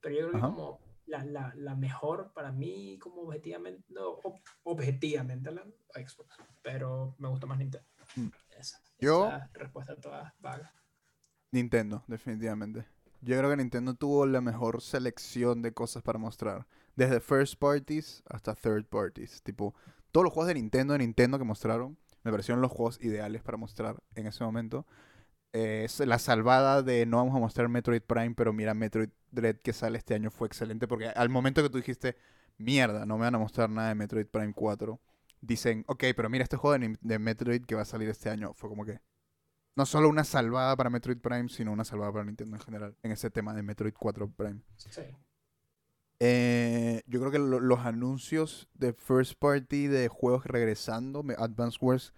Pero 0.00 0.16
yo 0.16 0.20
creo 0.22 0.30
que 0.32 0.38
Ajá. 0.38 0.48
como 0.48 0.80
la, 1.06 1.24
la, 1.24 1.52
la 1.56 1.74
mejor 1.74 2.32
para 2.32 2.52
mí, 2.52 2.98
como 2.98 3.22
objetivamente, 3.22 3.84
no, 3.88 4.16
ob- 4.22 4.40
objetivamente 4.62 5.48
hablando, 5.48 5.74
Xbox. 5.94 6.36
Pero 6.62 7.14
me 7.18 7.28
gusta 7.28 7.46
más 7.46 7.58
Nintendo. 7.58 7.86
Mm. 8.16 8.28
Esa, 8.58 8.80
Yo- 8.98 9.26
esa 9.26 9.50
respuesta 9.54 9.96
toda 9.96 10.34
vaga. 10.40 10.72
Nintendo, 11.52 12.02
definitivamente. 12.08 12.86
Yo 13.20 13.38
creo 13.38 13.48
que 13.50 13.56
Nintendo 13.56 13.94
tuvo 13.94 14.26
la 14.26 14.40
mejor 14.40 14.82
selección 14.82 15.62
de 15.62 15.72
cosas 15.72 16.02
para 16.02 16.18
mostrar. 16.18 16.66
Desde 16.96 17.20
first 17.20 17.58
parties 17.58 18.22
hasta 18.28 18.54
third 18.54 18.86
parties. 18.86 19.42
Tipo, 19.42 19.74
todos 20.12 20.24
los 20.24 20.32
juegos 20.32 20.48
de 20.48 20.54
Nintendo 20.54 20.92
de 20.92 20.98
Nintendo 20.98 21.38
que 21.38 21.44
mostraron 21.44 21.96
me 22.22 22.30
parecieron 22.30 22.60
los 22.60 22.70
juegos 22.72 23.00
ideales 23.02 23.42
para 23.42 23.56
mostrar 23.56 24.02
en 24.14 24.26
ese 24.26 24.44
momento. 24.44 24.86
Eh, 25.56 25.84
es 25.84 26.00
la 26.00 26.18
salvada 26.18 26.82
de 26.82 27.06
no 27.06 27.18
vamos 27.18 27.36
a 27.36 27.38
mostrar 27.38 27.68
Metroid 27.68 28.02
Prime, 28.02 28.34
pero 28.34 28.52
mira, 28.52 28.74
Metroid 28.74 29.10
Dread 29.30 29.58
que 29.58 29.72
sale 29.72 29.98
este 29.98 30.14
año 30.14 30.30
fue 30.32 30.48
excelente 30.48 30.88
porque 30.88 31.08
al 31.08 31.28
momento 31.28 31.62
que 31.62 31.70
tú 31.70 31.78
dijiste, 31.78 32.16
mierda, 32.58 33.06
no 33.06 33.16
me 33.18 33.24
van 33.24 33.36
a 33.36 33.38
mostrar 33.38 33.70
nada 33.70 33.88
de 33.90 33.94
Metroid 33.94 34.26
Prime 34.26 34.52
4, 34.54 35.00
dicen, 35.40 35.84
ok, 35.88 36.04
pero 36.16 36.28
mira 36.28 36.42
este 36.44 36.56
juego 36.56 36.76
de, 36.78 36.98
de 37.00 37.18
Metroid 37.20 37.62
que 37.64 37.76
va 37.76 37.82
a 37.82 37.86
salir 37.86 38.08
este 38.08 38.30
año. 38.30 38.52
Fue 38.54 38.68
como 38.68 38.84
que 38.84 39.00
no 39.76 39.86
solo 39.86 40.08
una 40.08 40.24
salvada 40.24 40.76
para 40.76 40.90
Metroid 40.90 41.18
Prime, 41.18 41.48
sino 41.48 41.72
una 41.72 41.84
salvada 41.84 42.12
para 42.12 42.24
Nintendo 42.26 42.56
en 42.56 42.62
general 42.62 42.96
en 43.04 43.12
ese 43.12 43.30
tema 43.30 43.54
de 43.54 43.62
Metroid 43.62 43.94
4 43.98 44.28
Prime. 44.30 44.60
Sí. 44.76 45.02
Eh, 46.20 47.02
yo 47.06 47.20
creo 47.20 47.30
que 47.32 47.38
lo- 47.38 47.60
los 47.60 47.80
anuncios 47.80 48.68
de 48.74 48.92
first 48.92 49.34
party 49.38 49.88
de 49.88 50.08
juegos 50.08 50.46
regresando, 50.46 51.24
Advance 51.38 51.78
Wars, 51.80 52.14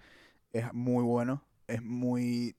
es 0.52 0.72
muy 0.74 1.02
bueno. 1.04 1.42
Es 1.66 1.82
muy 1.82 2.56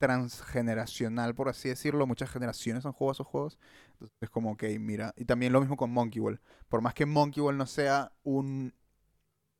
transgeneracional, 0.00 1.36
por 1.36 1.50
así 1.50 1.70
decirlo. 1.70 2.08
Muchas 2.08 2.30
generaciones 2.32 2.86
han 2.86 2.94
jugado 2.94 3.12
esos 3.14 3.28
juegos. 3.28 3.60
Entonces 3.92 4.16
es 4.22 4.30
como, 4.30 4.52
ok, 4.52 4.64
mira. 4.80 5.14
Y 5.18 5.26
también 5.26 5.54
lo 5.54 5.60
mismo 5.60 5.78
con 5.78 5.92
Monkey 5.92 6.20
Ball. 6.22 6.40
Por 6.68 6.82
más 6.82 6.94
que 6.94 7.06
Monkey 7.06 7.42
Ball 7.42 7.58
no 7.58 7.66
sea 7.66 8.12
un 8.24 8.74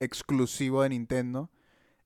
exclusivo 0.00 0.82
de 0.82 0.90
Nintendo, 0.90 1.50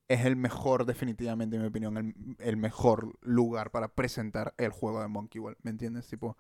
es 0.09 0.25
el 0.27 0.37
mejor, 0.37 0.87
definitivamente, 0.87 1.57
en 1.57 1.63
mi 1.63 1.69
opinión, 1.69 1.97
el, 1.99 2.15
el 2.41 2.57
mejor 2.59 3.19
lugar 3.23 3.71
para 3.73 3.89
presentar 3.95 4.55
el 4.59 4.71
juego 4.71 5.03
de 5.03 5.09
Monkey 5.09 5.41
Ball. 5.41 5.57
¿Me 5.63 5.71
entiendes? 5.73 6.09
Tipo, 6.09 6.37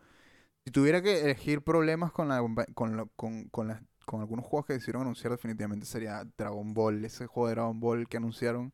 si 0.64 0.70
tuviera 0.73 1.02
que 1.02 1.23
elegir 1.23 1.62
problemas 1.62 2.12
con, 2.12 2.28
la, 2.28 2.42
con, 2.74 2.97
lo- 2.97 3.08
con, 3.16 3.44
con, 3.50 3.89
con 4.06 4.20
algunos 4.20 4.47
juegos 4.47 4.66
que 4.66 4.74
decidieron 4.74 5.02
anunciar, 5.02 5.32
definitivamente 5.32 5.86
sería 5.86 6.24
Dragon 6.39 6.74
Ball. 6.74 7.05
Ese 7.05 7.26
juego 7.26 7.48
de 7.48 7.55
Dragon 7.56 7.81
Ball 7.81 8.08
que 8.08 8.16
anunciaron, 8.18 8.73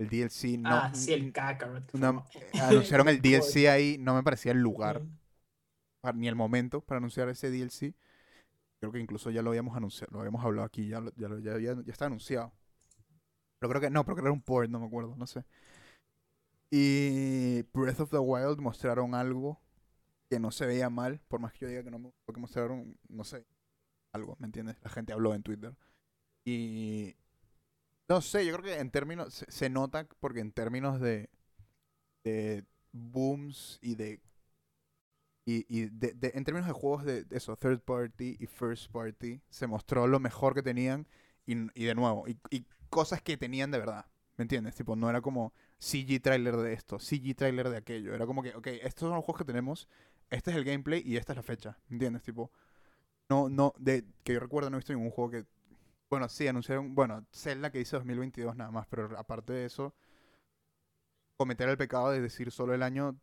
el 0.00 0.08
DLC, 0.08 0.58
no. 0.58 0.68
ah, 0.70 0.94
sí, 0.94 1.12
el 1.12 1.32
Kakarot. 1.32 1.92
no- 1.94 2.12
mo- 2.14 2.24
anunciaron 2.60 3.08
el. 3.08 3.20
DLC 3.22 3.68
ahí, 3.68 3.96
no 3.98 4.14
me 4.14 4.22
parecía 4.22 4.52
el 4.52 4.58
lugar 4.58 5.02
Mm. 5.02 6.18
ni 6.18 6.28
el 6.28 6.34
momento 6.34 6.80
para 6.80 6.98
anunciar 6.98 7.28
ese 7.28 7.50
DLC. 7.50 7.94
Creo 8.80 8.92
que 8.92 8.98
incluso 8.98 9.30
ya 9.30 9.42
lo 9.42 9.50
habíamos 9.50 9.76
anunciado, 9.76 10.10
lo 10.12 10.20
habíamos 10.20 10.42
hablado 10.44 10.64
aquí, 10.66 10.88
ya, 10.88 11.00
lo- 11.00 11.12
ya, 11.16 11.28
lo- 11.28 11.38
ya, 11.38 11.58
ya- 11.58 11.82
ya 11.84 11.92
está 11.92 12.06
anunciado. 12.06 12.52
Pero 13.60 13.68
creo 13.70 13.80
que 13.82 13.90
no, 13.90 14.04
pero 14.04 14.14
creo 14.16 14.24
que 14.24 14.28
era 14.28 14.32
un 14.32 14.42
port, 14.42 14.70
no 14.70 14.80
me 14.80 14.86
acuerdo, 14.86 15.14
no 15.16 15.26
sé. 15.26 15.44
Y 16.72 17.62
Breath 17.74 18.00
of 18.00 18.10
the 18.10 18.18
Wild 18.18 18.58
mostraron 18.60 19.14
algo 19.14 19.60
que 20.30 20.38
no 20.38 20.50
se 20.52 20.64
veía 20.66 20.88
mal, 20.88 21.20
por 21.28 21.40
más 21.40 21.52
que 21.52 21.60
yo 21.60 21.68
diga 21.68 21.82
que 21.82 21.90
no 21.90 21.98
me 21.98 22.04
gustó 22.06 22.32
que 22.32 22.40
mostraron, 22.40 22.96
no 23.08 23.24
sé, 23.24 23.44
algo, 24.14 24.36
¿me 24.38 24.46
entiendes? 24.46 24.76
La 24.82 24.88
gente 24.90 25.12
habló 25.12 25.34
en 25.34 25.42
Twitter. 25.42 25.76
Y 26.46 27.16
no 28.10 28.22
sé, 28.22 28.46
yo 28.46 28.52
creo 28.58 28.64
que 28.76 28.80
en 28.80 28.92
términos, 28.92 29.46
se, 29.48 29.70
nota 29.70 30.08
porque 30.20 30.40
en 30.40 30.52
términos 30.52 31.00
de, 31.00 31.30
de 32.24 32.64
booms 32.92 33.78
y 33.82 33.96
de 33.96 34.20
y, 35.44 35.66
y 35.68 35.86
de, 35.88 36.12
de- 36.14 36.32
en 36.34 36.44
términos 36.44 36.66
de 36.68 36.72
juegos 36.74 37.04
de, 37.04 37.24
de 37.24 37.36
eso, 37.36 37.56
third 37.56 37.80
party 37.80 38.36
y 38.38 38.46
first 38.46 38.90
party, 38.92 39.40
se 39.50 39.66
mostró 39.66 40.06
lo 40.06 40.20
mejor 40.20 40.54
que 40.54 40.62
tenían 40.62 41.06
y, 41.46 41.54
y 41.80 41.84
de 41.86 41.94
nuevo, 41.94 42.28
y, 42.28 42.38
y 42.50 42.66
cosas 42.90 43.22
que 43.22 43.36
tenían 43.36 43.70
de 43.70 43.78
verdad, 43.78 44.06
¿me 44.36 44.42
entiendes? 44.42 44.74
Tipo, 44.76 44.96
no 44.96 45.08
era 45.10 45.20
como 45.20 45.52
CG 45.78 46.20
trailer 46.20 46.56
de 46.56 46.72
esto, 46.74 46.98
CG 46.98 47.34
trailer 47.34 47.70
de 47.70 47.78
aquello, 47.78 48.14
era 48.14 48.26
como 48.26 48.42
que, 48.42 48.54
ok, 48.54 48.66
estos 48.82 49.08
son 49.08 49.16
los 49.16 49.24
juegos 49.24 49.38
que 49.40 49.44
tenemos, 49.46 49.88
este 50.30 50.50
es 50.50 50.56
el 50.56 50.64
gameplay 50.64 51.02
y 51.04 51.16
esta 51.16 51.32
es 51.32 51.36
la 51.36 51.42
fecha, 51.42 51.78
¿me 51.88 51.96
entiendes? 51.96 52.22
Tipo, 52.22 52.50
no, 53.28 53.48
no, 53.48 53.74
de 53.78 54.04
que 54.24 54.34
yo 54.34 54.40
recuerdo 54.40 54.70
no 54.70 54.76
he 54.76 54.80
visto 54.80 54.92
ningún 54.92 55.10
juego 55.10 55.30
que, 55.32 55.46
bueno, 56.10 56.28
sí, 56.28 56.46
anunciaron, 56.48 56.94
bueno, 56.94 57.24
Zelda 57.32 57.70
que 57.70 57.78
dice 57.78 57.96
2022 57.96 58.56
nada 58.56 58.70
más, 58.70 58.86
pero 58.88 59.16
aparte 59.18 59.52
de 59.52 59.66
eso, 59.66 59.94
cometer 61.36 61.68
el 61.68 61.76
pecado 61.76 62.10
de 62.12 62.20
decir 62.20 62.50
solo 62.52 62.72
el 62.74 62.82
año 62.84 63.18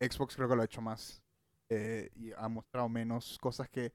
Xbox 0.00 0.36
creo 0.36 0.48
que 0.48 0.56
lo 0.56 0.62
ha 0.62 0.64
hecho 0.64 0.80
más. 0.80 1.22
eh, 1.68 2.10
y 2.16 2.32
ha 2.32 2.48
mostrado 2.48 2.88
menos 2.88 3.38
cosas 3.40 3.68
que 3.68 3.92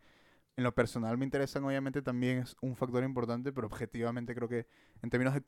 en 0.58 0.64
lo 0.66 0.74
personal 0.76 1.18
me 1.18 1.26
interesan. 1.26 1.64
Obviamente 1.66 2.02
también 2.02 2.40
es 2.40 2.56
un 2.62 2.76
factor 2.76 3.04
importante, 3.04 3.54
pero 3.54 3.68
objetivamente 3.68 4.36
creo 4.36 4.50
que 4.50 4.68
en 5.04 5.10
términos 5.12 5.34
de, 5.36 5.42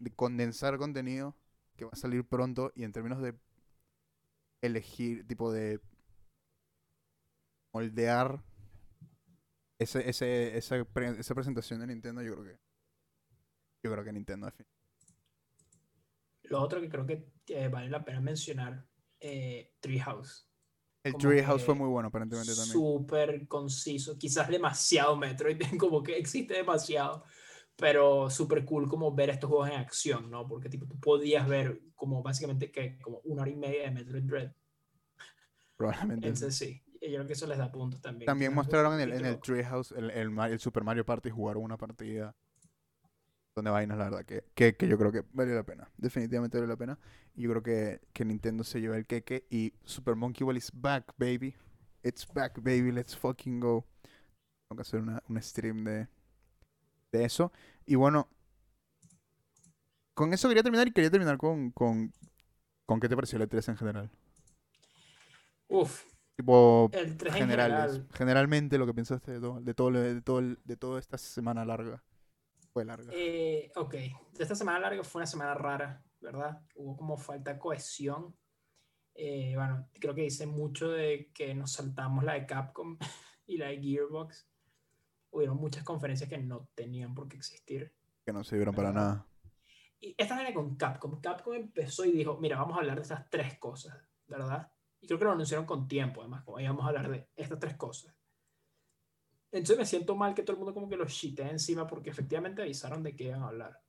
de 0.00 0.12
condensar 0.14 0.78
contenido 0.78 1.36
que 1.76 1.84
va 1.86 1.92
a 1.94 1.96
salir 1.96 2.24
pronto 2.26 2.72
y 2.76 2.84
en 2.84 2.92
términos 2.92 3.20
de 3.22 3.34
elegir, 4.62 5.26
tipo 5.26 5.50
de 5.52 5.80
moldear 7.72 8.42
ese, 9.78 10.08
ese, 10.08 10.56
esa, 10.56 10.84
pre- 10.84 11.18
esa 11.20 11.34
presentación 11.34 11.80
de 11.80 11.86
Nintendo, 11.86 12.22
yo 12.22 12.34
creo 12.34 12.44
que 12.44 12.58
yo 13.82 13.92
creo 13.92 14.04
que 14.04 14.12
Nintendo 14.12 14.52
Lo 16.44 16.60
otro 16.60 16.80
que 16.80 16.88
creo 16.88 17.06
que 17.06 17.30
eh, 17.48 17.68
vale 17.68 17.88
la 17.88 18.04
pena 18.04 18.20
mencionar, 18.20 18.84
eh, 19.20 19.74
Treehouse. 19.80 20.48
El 21.04 21.12
Como 21.12 21.22
Treehouse 21.22 21.62
fue 21.64 21.74
muy 21.74 21.88
bueno 21.88 22.08
aparentemente 22.08 22.54
también. 22.54 22.72
Súper 22.72 23.46
conciso, 23.46 24.18
quizás 24.18 24.48
demasiado 24.48 25.16
Metroid, 25.16 25.58
como 25.78 26.02
que 26.02 26.18
existe 26.18 26.54
demasiado, 26.54 27.24
pero 27.76 28.28
súper 28.28 28.64
cool 28.64 28.88
como 28.88 29.14
ver 29.14 29.30
estos 29.30 29.48
juegos 29.48 29.68
en 29.70 29.76
acción, 29.76 30.28
¿no? 30.28 30.46
Porque 30.46 30.68
tipo, 30.68 30.86
tú 30.86 30.98
podías 30.98 31.46
ver 31.48 31.80
como 31.94 32.22
básicamente 32.22 32.72
que 32.72 32.98
como 33.00 33.20
una 33.24 33.42
hora 33.42 33.50
y 33.50 33.56
media 33.56 33.82
de 33.84 33.90
Metroid 33.92 34.24
Dread. 34.24 34.52
Probablemente. 35.76 36.26
Entonces 36.26 36.56
sí, 36.56 36.82
yo 37.00 37.14
creo 37.14 37.26
que 37.26 37.32
eso 37.32 37.46
les 37.46 37.58
da 37.58 37.70
puntos 37.70 38.00
también. 38.00 38.26
También 38.26 38.54
mostraron 38.54 38.94
en 38.94 39.00
el, 39.00 39.12
en 39.12 39.26
el 39.26 39.40
Treehouse 39.40 39.92
el, 39.92 40.10
el, 40.10 40.58
Super 40.58 40.84
Mario 40.84 41.04
Party 41.04 41.30
jugaron 41.30 41.62
una 41.62 41.76
partida 41.76 42.34
donde 43.54 43.70
vainas, 43.70 43.98
la 43.98 44.04
verdad, 44.04 44.24
que, 44.24 44.44
que, 44.54 44.76
que 44.76 44.88
yo 44.88 44.96
creo 44.98 45.10
que 45.10 45.24
valió 45.32 45.54
la 45.54 45.64
pena. 45.64 45.90
Definitivamente 45.96 46.56
valió 46.58 46.68
la 46.68 46.76
pena. 46.76 46.98
Y 47.34 47.42
yo 47.42 47.50
creo 47.50 47.62
que, 47.62 48.00
que 48.12 48.24
Nintendo 48.24 48.64
se 48.64 48.80
lleva 48.80 48.96
el 48.96 49.06
queque 49.06 49.46
y 49.50 49.72
Super 49.84 50.14
Monkey 50.14 50.44
Ball 50.44 50.56
is 50.56 50.70
back, 50.72 51.12
baby. 51.18 51.54
It's 52.02 52.26
back, 52.32 52.56
baby. 52.62 52.92
Let's 52.92 53.16
fucking 53.16 53.60
go. 53.60 53.84
Tengo 54.68 54.76
que 54.76 54.82
hacer 54.82 55.00
una, 55.00 55.22
un 55.28 55.42
stream 55.42 55.84
de, 55.84 56.08
de 57.12 57.24
eso. 57.24 57.52
Y 57.84 57.96
bueno, 57.96 58.28
con 60.14 60.32
eso 60.32 60.48
quería 60.48 60.62
terminar 60.62 60.86
y 60.88 60.92
quería 60.92 61.10
terminar 61.10 61.38
con, 61.38 61.70
con, 61.70 62.12
con 62.86 63.00
qué 63.00 63.08
te 63.08 63.16
pareció 63.16 63.38
el 63.38 63.48
E3 63.48 63.68
en 63.70 63.76
general. 63.76 64.10
Uf, 65.68 66.04
Tipo, 66.38 66.88
el 66.92 67.16
3 67.16 67.34
en 67.34 67.40
generales. 67.40 67.90
general. 67.94 68.08
Generalmente 68.14 68.78
lo 68.78 68.86
que 68.86 68.94
pensaste 68.94 69.32
de 69.32 69.40
todo, 69.40 69.60
de 69.60 69.74
todo, 69.74 69.90
de 69.90 70.22
todo, 70.22 70.38
el- 70.38 70.60
de 70.64 70.76
toda 70.76 71.00
esta 71.00 71.18
semana 71.18 71.64
larga. 71.64 72.04
Fue 72.72 72.84
larga. 72.84 73.10
Eh, 73.12 73.72
ok, 73.74 73.94
esta 74.38 74.54
semana 74.54 74.78
larga 74.78 75.02
fue 75.02 75.18
una 75.18 75.26
semana 75.26 75.54
rara, 75.54 76.00
¿verdad? 76.20 76.62
Hubo 76.76 76.96
como 76.96 77.16
falta 77.16 77.54
de 77.54 77.58
cohesión. 77.58 78.36
Eh, 79.16 79.54
bueno, 79.56 79.88
creo 79.94 80.14
que 80.14 80.22
dice 80.22 80.46
mucho 80.46 80.90
de 80.90 81.28
que 81.34 81.52
nos 81.56 81.72
saltamos 81.72 82.22
la 82.22 82.34
de 82.34 82.46
Capcom 82.46 82.96
y 83.46 83.56
la 83.58 83.66
de 83.66 83.80
Gearbox. 83.82 84.48
Hubieron 85.30 85.56
muchas 85.56 85.82
conferencias 85.82 86.30
que 86.30 86.38
no 86.38 86.68
tenían 86.76 87.16
por 87.16 87.26
qué 87.28 87.36
existir. 87.36 87.92
Que 88.24 88.32
no 88.32 88.44
se 88.44 88.54
vieron 88.54 88.76
para 88.76 88.92
nada. 88.92 89.26
Y 89.98 90.14
esta 90.16 90.40
era 90.40 90.54
con 90.54 90.76
Capcom. 90.76 91.20
Capcom 91.20 91.54
empezó 91.54 92.04
y 92.04 92.12
dijo, 92.12 92.38
mira, 92.38 92.58
vamos 92.58 92.76
a 92.76 92.80
hablar 92.80 92.94
de 92.94 93.02
estas 93.02 93.28
tres 93.28 93.58
cosas, 93.58 93.98
¿verdad? 94.28 94.70
Y 95.00 95.06
creo 95.06 95.18
que 95.18 95.24
lo 95.24 95.32
anunciaron 95.32 95.66
con 95.66 95.86
tiempo, 95.88 96.20
además, 96.20 96.44
como 96.44 96.56
"Oye, 96.56 96.66
vamos 96.68 96.84
a 96.84 96.88
hablar 96.88 97.08
de 97.10 97.28
estas 97.36 97.58
tres 97.58 97.76
cosas. 97.76 98.14
Entonces 99.50 99.78
me 99.78 99.86
siento 99.86 100.14
mal 100.14 100.34
que 100.34 100.42
todo 100.42 100.52
el 100.54 100.58
mundo 100.58 100.74
como 100.74 100.88
que 100.88 100.96
lo 100.96 101.06
chitea 101.06 101.50
encima 101.50 101.86
porque 101.86 102.10
efectivamente 102.10 102.62
avisaron 102.62 103.02
de 103.02 103.16
qué 103.16 103.24
iban 103.24 103.42
a 103.42 103.48
hablar. 103.48 103.80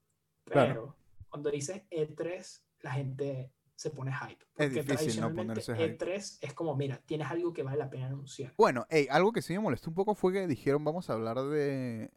Pero 0.46 0.54
Claro. 0.54 0.96
cuando 1.30 1.50
dices 1.52 1.84
E3, 1.90 2.64
la 2.82 2.92
gente 2.94 3.52
se 3.76 3.90
pone 3.92 4.12
hype. 4.14 4.46
Es 4.58 4.70
Porque 4.70 4.82
difícil 4.82 5.22
no 5.22 5.34
ponerse 5.34 5.76
hype. 5.76 5.98
E3 5.98 6.38
es 6.42 6.54
como, 6.54 6.76
mira, 6.76 6.98
tienes 7.06 7.30
algo 7.30 7.54
que 7.54 7.64
vale 7.64 7.78
la 7.78 7.90
pena 7.90 8.08
anunciar. 8.08 8.54
Bueno, 8.58 8.86
ey, 8.90 9.08
algo 9.10 9.32
que 9.32 9.42
sí 9.42 9.54
me 9.54 9.60
molestó 9.60 9.90
un 9.90 9.96
poco 9.96 10.16
fue 10.16 10.34
que 10.34 10.48
dijeron 10.48 10.84
vamos 10.84 11.10
a 11.10 11.14
hablar 11.14 11.38
de, 11.44 12.12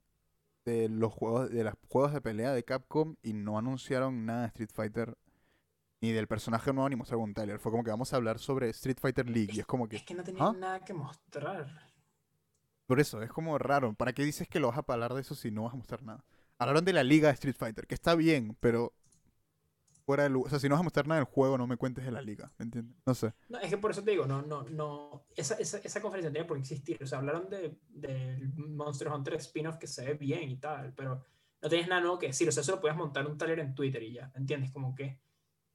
de 0.64 0.88
los 0.88 1.12
juegos, 1.12 1.50
de 1.50 1.64
los 1.64 1.74
juegos 1.88 2.12
de 2.12 2.20
pelea 2.20 2.52
de 2.52 2.64
Capcom 2.64 3.16
y 3.22 3.32
no 3.32 3.58
anunciaron 3.58 4.24
nada 4.26 4.42
de 4.42 4.46
Street 4.48 4.70
Fighter 4.72 5.16
ni 6.02 6.12
del 6.12 6.26
personaje 6.26 6.72
nuevo 6.72 6.88
ni 6.90 6.96
mostraron 6.96 7.24
un 7.24 7.32
trailer. 7.34 7.58
Fue 7.58 7.70
como 7.72 7.84
que 7.84 7.90
vamos 7.90 8.12
a 8.12 8.16
hablar 8.16 8.38
sobre 8.38 8.68
Street 8.70 8.98
Fighter 9.00 9.30
League 9.30 9.52
y 9.54 9.60
es 9.60 9.66
como 9.66 9.88
que 9.88 9.96
Es 9.96 10.02
que 10.02 10.14
no 10.14 10.22
tenían 10.24 10.46
¿Ah? 10.46 10.52
nada 10.58 10.80
que 10.84 10.92
mostrar. 10.92 11.66
por 12.86 13.00
eso 13.00 13.22
es 13.22 13.30
como 13.30 13.56
raro. 13.56 13.94
¿Para 13.94 14.12
qué 14.12 14.22
dices 14.24 14.48
que 14.48 14.60
lo 14.60 14.68
vas 14.68 14.76
a 14.78 14.84
hablar 14.92 15.14
de 15.14 15.20
eso 15.22 15.34
si 15.34 15.50
no 15.50 15.62
vas 15.62 15.72
a 15.72 15.76
mostrar 15.76 16.02
nada? 16.02 16.24
Hablaron 16.58 16.84
de 16.84 16.92
la 16.92 17.02
liga 17.04 17.28
de 17.28 17.34
Street 17.34 17.56
Fighter, 17.56 17.86
que 17.86 17.94
está 17.94 18.14
bien, 18.14 18.56
pero 18.60 18.92
fuera 20.04 20.24
de 20.24 20.30
lugar. 20.30 20.48
O 20.48 20.50
sea, 20.50 20.58
si 20.58 20.68
no 20.68 20.74
vas 20.74 20.80
a 20.80 20.84
mostrar 20.84 21.06
nada 21.06 21.20
del 21.20 21.32
juego, 21.32 21.56
no 21.56 21.66
me 21.66 21.76
cuentes 21.76 22.04
de 22.04 22.10
la 22.10 22.20
liga, 22.20 22.52
¿me 22.58 22.64
entiendes? 22.64 22.96
No 23.06 23.14
sé. 23.14 23.32
No, 23.48 23.58
es 23.58 23.70
que 23.70 23.78
por 23.78 23.92
eso 23.92 24.02
te 24.02 24.10
digo, 24.10 24.26
no, 24.26 24.42
no, 24.42 24.64
no. 24.64 25.24
Esa, 25.36 25.54
esa, 25.54 25.78
esa 25.78 26.02
conferencia 26.02 26.32
tenía 26.32 26.46
por 26.46 26.58
existir. 26.58 27.02
O 27.02 27.06
sea, 27.06 27.18
hablaron 27.18 27.48
de, 27.48 27.78
del 27.88 28.52
Monster 28.54 29.08
Hunter 29.08 29.34
spin-off 29.34 29.76
que 29.78 29.86
se 29.86 30.04
ve 30.04 30.14
bien 30.14 30.50
y 30.50 30.56
tal, 30.56 30.92
pero 30.94 31.24
no 31.62 31.68
tenías 31.68 31.88
nada 31.88 32.00
nuevo 32.00 32.18
que 32.18 32.26
decir. 32.28 32.48
O 32.48 32.52
sea, 32.52 32.62
solo 32.64 32.80
podías 32.80 32.96
montar 32.96 33.26
un 33.26 33.38
taller 33.38 33.60
en 33.60 33.74
Twitter 33.74 34.02
y 34.02 34.12
ya, 34.14 34.32
¿entiendes? 34.34 34.70
Como 34.72 34.94
que. 34.94 35.20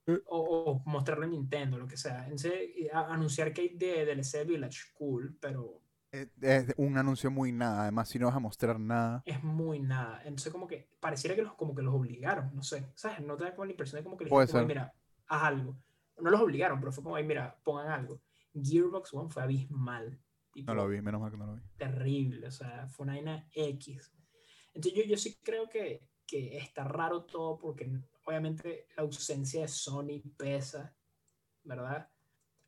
Eh. 0.07 0.21
O, 0.27 0.39
o 0.39 0.89
mostrarlo 0.89 1.25
en 1.25 1.31
Nintendo, 1.31 1.77
lo 1.77 1.87
que 1.87 1.97
sea. 1.97 2.23
Entonces, 2.23 2.53
anunciar 2.93 3.53
que 3.53 3.61
hay 3.61 3.69
de 3.77 4.05
DLC 4.05 4.45
Village, 4.45 4.79
cool, 4.97 5.37
pero 5.39 5.81
Es, 6.11 6.29
es 6.41 6.73
un 6.77 6.97
anuncio 6.97 7.29
muy 7.29 7.51
nada. 7.51 7.83
Además, 7.83 8.07
si 8.09 8.17
no 8.17 8.27
vas 8.27 8.35
a 8.35 8.39
mostrar 8.39 8.79
nada. 8.79 9.21
Es 9.25 9.43
muy 9.43 9.79
nada. 9.79 10.21
Entonces, 10.23 10.51
como 10.51 10.65
que 10.67 10.89
pareciera 10.99 11.35
que 11.35 11.41
los, 11.41 11.53
como 11.55 11.75
que 11.75 11.81
los 11.81 11.93
obligaron, 11.93 12.55
no 12.55 12.63
sé. 12.63 12.89
¿Sabes? 12.95 13.19
No 13.21 13.35
te 13.35 13.43
da 13.43 13.53
como 13.53 13.65
la 13.65 13.71
impresión 13.71 13.99
de 13.99 14.03
como 14.05 14.17
que 14.17 14.25
les 14.25 14.31
dijeron, 14.47 14.67
mira, 14.67 14.93
haz 15.27 15.43
algo. 15.43 15.77
No 16.19 16.29
los 16.31 16.41
obligaron, 16.41 16.79
pero 16.79 16.91
fue 16.91 17.03
como, 17.03 17.15
"Ay, 17.15 17.23
mira, 17.25 17.59
pongan 17.63 17.91
algo. 17.91 18.21
Gearbox 18.53 19.13
One 19.13 19.29
fue 19.29 19.43
abismal. 19.43 20.17
Tipo, 20.51 20.73
No 20.73 20.81
lo 20.81 20.87
vi, 20.87 21.01
menos 21.01 21.21
mal 21.21 21.29
que 21.29 21.37
no 21.37 21.45
lo 21.45 21.55
vi. 21.55 21.61
terrible, 21.77 22.47
o 22.47 22.51
sea, 22.51 22.87
fue 22.87 23.03
una 23.03 23.13
vaina 23.13 23.47
X. 23.53 24.11
Entonces 24.73 24.93
yo, 24.95 25.03
yo 25.07 25.17
sí 25.17 25.37
creo 25.43 25.69
que, 25.69 26.01
que 26.25 26.57
está 26.57 26.83
raro 26.85 27.25
todo 27.25 27.57
porque 27.59 27.91
obviamente 28.27 28.87
la 28.97 29.03
ausencia 29.03 29.61
de 29.61 29.67
Sony 29.69 30.21
pesa, 30.35 30.93
¿verdad? 31.63 32.09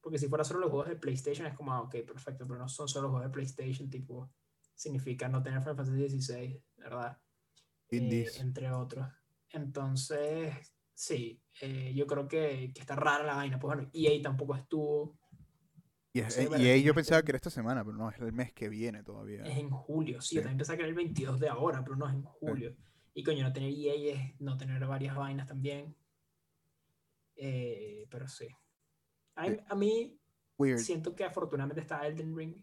Porque 0.01 0.17
si 0.17 0.29
fuera 0.29 0.45
solo 0.45 0.61
los 0.61 0.69
juegos 0.69 0.87
de 0.87 0.95
PlayStation 0.95 1.45
es 1.47 1.53
como, 1.53 1.73
ah, 1.73 1.81
ok, 1.81 1.95
perfecto, 2.07 2.47
pero 2.47 2.57
no 2.59 2.69
son 2.69 2.87
solo 2.87 3.03
los 3.03 3.11
juegos 3.11 3.27
de 3.29 3.33
PlayStation, 3.33 3.89
tipo, 3.89 4.31
significa 4.73 5.27
no 5.27 5.43
tener 5.43 5.59
Final 5.59 5.75
Fantasy 5.75 6.09
XVI, 6.21 6.63
¿verdad? 6.77 7.17
Eh, 7.91 8.31
entre 8.39 8.71
otros. 8.71 9.05
Entonces, 9.49 10.73
sí, 10.93 11.41
eh, 11.59 11.93
yo 11.93 12.07
creo 12.07 12.27
que, 12.29 12.71
que 12.73 12.79
está 12.79 12.95
rara 12.95 13.25
la 13.25 13.35
vaina. 13.35 13.59
Pues 13.59 13.75
bueno, 13.75 13.89
EA 13.93 14.21
tampoco 14.21 14.55
estuvo, 14.55 15.19
Y, 16.13 16.21
es- 16.21 16.37
y 16.39 16.45
bueno, 16.47 16.63
ahí 16.63 16.81
yo 16.83 16.93
pensaba 16.95 17.21
que- 17.21 17.25
que 17.25 17.31
era 17.31 17.37
esta 17.37 17.49
semana, 17.49 17.83
pero 17.83 17.97
no, 17.97 18.09
es 18.09 18.17
el 18.19 18.31
mes 18.31 18.53
que 18.53 18.69
viene 18.69 19.03
todavía. 19.03 19.43
Es 19.43 19.57
en 19.57 19.69
julio, 19.69 20.21
sí, 20.21 20.29
Sí. 20.29 20.35
yo 20.35 20.41
también 20.41 20.57
pensaba 20.57 20.77
que 20.77 20.83
era 20.83 20.89
el 20.89 20.95
22 20.95 21.39
de 21.39 21.49
ahora, 21.49 21.83
pero 21.83 21.97
no 21.97 22.07
es 22.07 22.13
en 22.15 22.23
julio. 22.23 22.75
Y 23.13 23.23
coño, 23.23 23.43
no 23.43 23.53
tener 23.53 23.71
EA 23.73 24.13
es 24.15 24.39
no 24.41 24.57
tener 24.57 24.85
varias 24.85 25.15
vainas 25.15 25.47
también. 25.47 25.95
Eh, 27.35 28.05
pero 28.09 28.27
sí. 28.27 28.47
A 29.35 29.43
mí, 29.43 29.49
Sí. 29.55 29.59
a 29.67 29.75
mí 29.75 30.19
Weird. 30.57 30.79
siento 30.79 31.15
que 31.15 31.23
afortunadamente 31.23 31.81
está 31.81 32.05
Elden 32.05 32.35
Ring, 32.35 32.55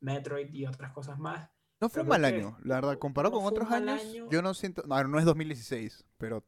Metroid 0.00 0.52
y 0.54 0.66
otras 0.66 0.92
cosas 0.92 1.18
más. 1.18 1.48
No 1.80 1.88
fue 1.88 2.02
un 2.02 2.08
mal 2.08 2.24
año, 2.24 2.58
la 2.62 2.76
verdad. 2.76 2.98
Comparado 2.98 3.34
no 3.34 3.38
con 3.42 3.46
otros 3.48 3.70
años, 3.72 4.02
año. 4.02 4.28
yo 4.30 4.42
no 4.42 4.52
siento. 4.54 4.82
No, 4.86 5.02
no 5.04 5.18
es 5.18 5.24
2016, 5.24 6.04
pero. 6.18 6.44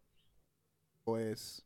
Pues. 1.05 1.65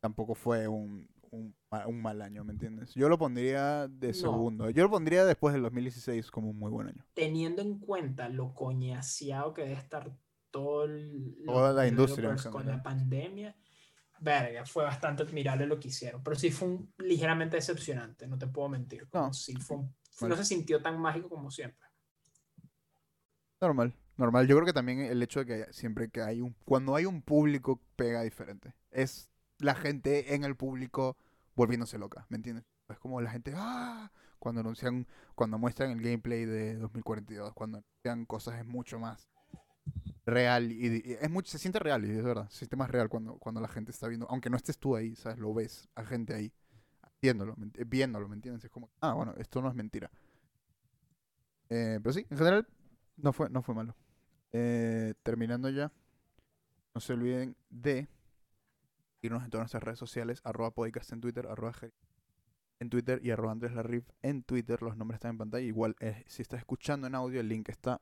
Tampoco 0.00 0.34
fue 0.34 0.66
un, 0.68 1.08
un, 1.30 1.54
ma- 1.70 1.86
un 1.86 2.00
mal 2.00 2.22
año, 2.22 2.42
¿me 2.44 2.52
entiendes? 2.52 2.94
Yo 2.94 3.08
lo 3.08 3.18
pondría 3.18 3.86
de 3.88 4.08
No. 4.08 4.14
segundo. 4.14 4.70
Yo 4.70 4.82
lo 4.84 4.90
pondría 4.90 5.24
después 5.24 5.52
del 5.52 5.62
2016 5.62 6.30
como 6.30 6.50
un 6.50 6.58
muy 6.58 6.70
buen 6.70 6.88
año. 6.88 7.04
Teniendo 7.14 7.60
en 7.62 7.78
cuenta 7.78 8.28
lo 8.28 8.54
coñaseado 8.54 9.52
que 9.52 9.62
debe 9.62 9.74
estar 9.74 10.10
todo 10.50 10.84
el, 10.84 11.36
Toda 11.46 11.72
la 11.72 11.86
industria 11.86 12.28
developers 12.28 12.48
con 12.54 12.66
la 12.66 12.82
pandemia, 12.82 13.56
verga, 14.20 14.64
fue 14.66 14.84
bastante 14.84 15.22
admirable 15.22 15.66
lo 15.66 15.78
que 15.80 15.88
hicieron. 15.88 16.22
Pero 16.22 16.36
sí 16.36 16.50
fue 16.50 16.68
un- 16.68 16.92
ligeramente 16.98 17.56
decepcionante, 17.56 18.26
no 18.26 18.36
te 18.38 18.46
puedo 18.46 18.68
mentir. 18.68 19.08
No. 19.12 19.32
sí 19.32 19.54
fue 19.56 19.78
un- 19.78 19.94
Mal. 20.20 20.30
no 20.30 20.36
se 20.36 20.44
sintió 20.44 20.82
tan 20.82 20.98
mágico 21.00 21.28
como 21.30 21.50
siempre. 21.50 21.88
Normal, 23.60 23.94
normal. 24.16 24.46
Yo 24.46 24.56
creo 24.56 24.66
que 24.66 24.72
también 24.72 25.00
el 25.00 25.22
hecho 25.22 25.40
de 25.40 25.46
que 25.46 25.72
siempre 25.72 26.10
que 26.10 26.22
hay 26.22 26.40
un. 26.40 26.54
Cuando 26.64 26.94
hay 26.94 27.04
un 27.06 27.22
público, 27.22 27.80
pega 27.96 28.22
diferente. 28.22 28.74
Es 28.90 29.30
la 29.58 29.74
gente 29.74 30.34
en 30.34 30.44
el 30.44 30.56
público 30.56 31.16
volviéndose 31.54 31.98
loca, 31.98 32.26
¿me 32.30 32.36
entiendes? 32.36 32.64
Es 32.88 32.98
como 32.98 33.20
la 33.20 33.30
gente. 33.30 33.52
¡Ah! 33.56 34.10
Cuando 34.38 34.62
anuncian. 34.62 35.06
Cuando 35.34 35.58
muestran 35.58 35.90
el 35.90 36.00
gameplay 36.02 36.44
de 36.46 36.76
2042. 36.76 37.52
Cuando 37.54 37.78
anuncian 37.78 38.24
cosas 38.26 38.58
es 38.58 38.66
mucho 38.66 38.98
más 38.98 39.28
real. 40.26 40.70
Y, 40.72 41.02
y 41.04 41.12
es 41.20 41.30
mucho, 41.30 41.50
se 41.50 41.58
siente 41.58 41.78
real, 41.78 42.04
y 42.04 42.10
es 42.10 42.22
verdad. 42.24 42.48
Se 42.50 42.58
siente 42.58 42.76
más 42.76 42.90
real 42.90 43.08
cuando, 43.08 43.38
cuando 43.38 43.60
la 43.60 43.68
gente 43.68 43.90
está 43.90 44.08
viendo. 44.08 44.26
Aunque 44.30 44.50
no 44.50 44.56
estés 44.56 44.78
tú 44.78 44.96
ahí, 44.96 45.14
¿sabes? 45.16 45.38
Lo 45.38 45.52
ves 45.54 45.88
a 45.94 46.04
gente 46.04 46.34
ahí. 46.34 46.52
Viéndolo, 47.22 47.54
¿me 47.56 47.66
ent- 47.66 47.88
viéndolo, 47.88 48.28
¿me 48.28 48.34
entiendes? 48.34 48.64
Es 48.64 48.70
como. 48.70 48.90
Ah, 49.00 49.12
bueno, 49.12 49.34
esto 49.38 49.60
no 49.60 49.68
es 49.68 49.74
mentira. 49.74 50.10
Eh, 51.68 52.00
pero 52.02 52.12
sí, 52.12 52.26
en 52.30 52.36
general, 52.38 52.66
no 53.16 53.32
fue, 53.32 53.50
no 53.50 53.62
fue 53.62 53.74
malo. 53.74 53.94
Eh, 54.52 55.14
terminando 55.22 55.68
ya, 55.68 55.92
no 56.94 57.00
se 57.00 57.12
olviden 57.12 57.56
de 57.68 58.08
irnos 59.22 59.44
en 59.44 59.50
todas 59.50 59.62
nuestras 59.64 59.82
redes 59.82 59.98
sociales, 59.98 60.40
arroba 60.44 60.70
podcast 60.72 61.12
en 61.12 61.20
Twitter, 61.20 61.46
arroba 61.46 61.72
en 62.80 62.88
Twitter 62.90 63.20
y 63.22 63.30
arroba 63.30 63.52
Andrés 63.52 63.74
Larriff 63.74 64.08
en 64.22 64.42
Twitter. 64.42 64.82
Los 64.82 64.96
nombres 64.96 65.18
están 65.18 65.32
en 65.32 65.38
pantalla. 65.38 65.64
Igual, 65.64 65.94
eh, 66.00 66.24
si 66.26 66.42
estás 66.42 66.58
escuchando 66.58 67.06
en 67.06 67.14
audio, 67.14 67.38
el 67.38 67.48
link 67.48 67.68
está 67.68 68.00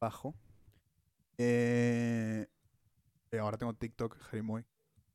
abajo. 0.00 0.34
Eh, 1.38 2.46
eh, 3.30 3.38
ahora 3.38 3.56
tengo 3.56 3.72
TikTok, 3.74 4.16
Jerimoy. 4.30 4.64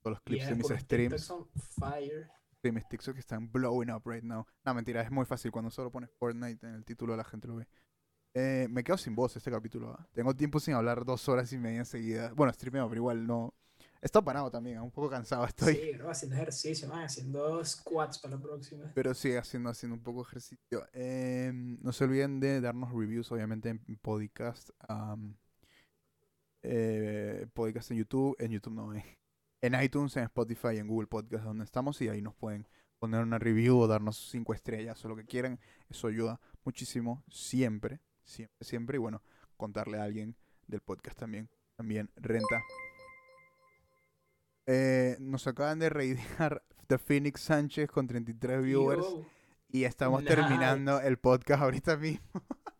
Todos 0.01 0.15
los 0.15 0.21
clips 0.21 0.43
Yeah, 0.43 0.49
de 0.49 0.55
mis 0.55 0.81
streams. 0.81 1.21
Son 1.21 1.47
fire. 1.79 2.29
Sí, 2.61 2.71
mis 2.71 2.87
TikToks 2.87 3.19
están 3.19 3.51
blowing 3.51 3.91
up 3.91 4.03
right 4.05 4.23
now. 4.23 4.45
No, 4.65 4.73
mentira, 4.73 5.01
es 5.01 5.11
muy 5.11 5.25
fácil. 5.25 5.51
Cuando 5.51 5.69
solo 5.69 5.91
pones 5.91 6.09
Fortnite 6.11 6.65
en 6.65 6.75
el 6.75 6.85
título, 6.85 7.15
la 7.17 7.23
gente 7.25 7.47
lo 7.47 7.57
ve. 7.57 7.67
Eh, 8.33 8.67
me 8.69 8.83
quedo 8.83 8.97
sin 8.97 9.15
voz 9.15 9.35
este 9.35 9.51
capítulo. 9.51 9.91
¿ah? 9.91 10.07
Tengo 10.13 10.33
tiempo 10.33 10.59
sin 10.59 10.73
hablar 10.73 11.05
dos 11.05 11.27
horas 11.27 11.51
y 11.51 11.57
media 11.57 11.85
seguidas. 11.85 12.33
Bueno, 12.33 12.53
streameo, 12.53 12.87
pero 12.87 12.99
igual 12.99 13.27
no. 13.27 13.53
Estado 14.01 14.25
parado 14.25 14.51
también, 14.51 14.77
¿ah? 14.77 14.83
un 14.83 14.91
poco 14.91 15.09
cansado 15.09 15.45
estoy. 15.45 15.75
Sí, 15.75 15.91
bro, 15.97 16.09
haciendo 16.09 16.35
ejercicio, 16.35 16.87
man, 16.89 17.03
haciendo 17.03 17.63
squats 17.63 18.19
para 18.19 18.35
la 18.35 18.41
próxima. 18.41 18.91
Pero 18.93 19.13
sí, 19.13 19.35
haciendo, 19.35 19.69
haciendo 19.69 19.95
un 19.95 20.03
poco 20.03 20.23
de 20.23 20.27
ejercicio. 20.27 20.87
Em, 20.93 21.77
no 21.81 21.91
se 21.91 22.03
olviden 22.03 22.39
de 22.39 22.59
darnos 22.59 22.91
reviews, 22.91 23.31
obviamente, 23.31 23.69
en 23.69 23.97
podcast. 24.01 24.69
am, 24.87 25.35
eh, 26.63 27.45
podcast 27.53 27.91
en 27.91 27.97
YouTube. 27.97 28.35
En 28.39 28.51
YouTube 28.51 28.73
no, 28.73 28.93
eh, 28.93 29.17
en 29.61 29.81
iTunes, 29.81 30.15
en 30.17 30.23
Spotify, 30.23 30.77
en 30.77 30.87
Google 30.87 31.07
Podcast, 31.07 31.43
donde 31.43 31.63
estamos. 31.65 32.01
Y 32.01 32.09
ahí 32.09 32.21
nos 32.21 32.35
pueden 32.35 32.67
poner 32.99 33.21
una 33.21 33.37
review 33.39 33.77
o 33.79 33.87
darnos 33.87 34.17
cinco 34.29 34.53
estrellas 34.53 35.03
o 35.05 35.09
lo 35.09 35.15
que 35.15 35.25
quieran. 35.25 35.59
Eso 35.89 36.07
ayuda 36.07 36.39
muchísimo, 36.63 37.23
siempre, 37.29 37.99
siempre, 38.25 38.55
siempre. 38.65 38.95
Y 38.95 38.99
bueno, 38.99 39.21
contarle 39.57 39.99
a 39.99 40.03
alguien 40.03 40.35
del 40.67 40.81
podcast 40.81 41.17
también. 41.19 41.49
También 41.75 42.09
renta. 42.15 42.61
Eh, 44.65 45.17
nos 45.19 45.45
acaban 45.47 45.79
de 45.79 45.89
reidear 45.89 46.63
The 46.87 46.97
Phoenix 46.97 47.41
Sánchez 47.41 47.89
con 47.89 48.07
33 48.07 48.61
viewers. 48.63 49.01
Yo, 49.01 49.25
Y 49.69 49.83
estamos 49.85 50.21
Nice. 50.23 50.35
terminando 50.35 51.01
el 51.01 51.17
podcast 51.17 51.61
ahorita 51.63 51.97
mismo. 51.97 52.25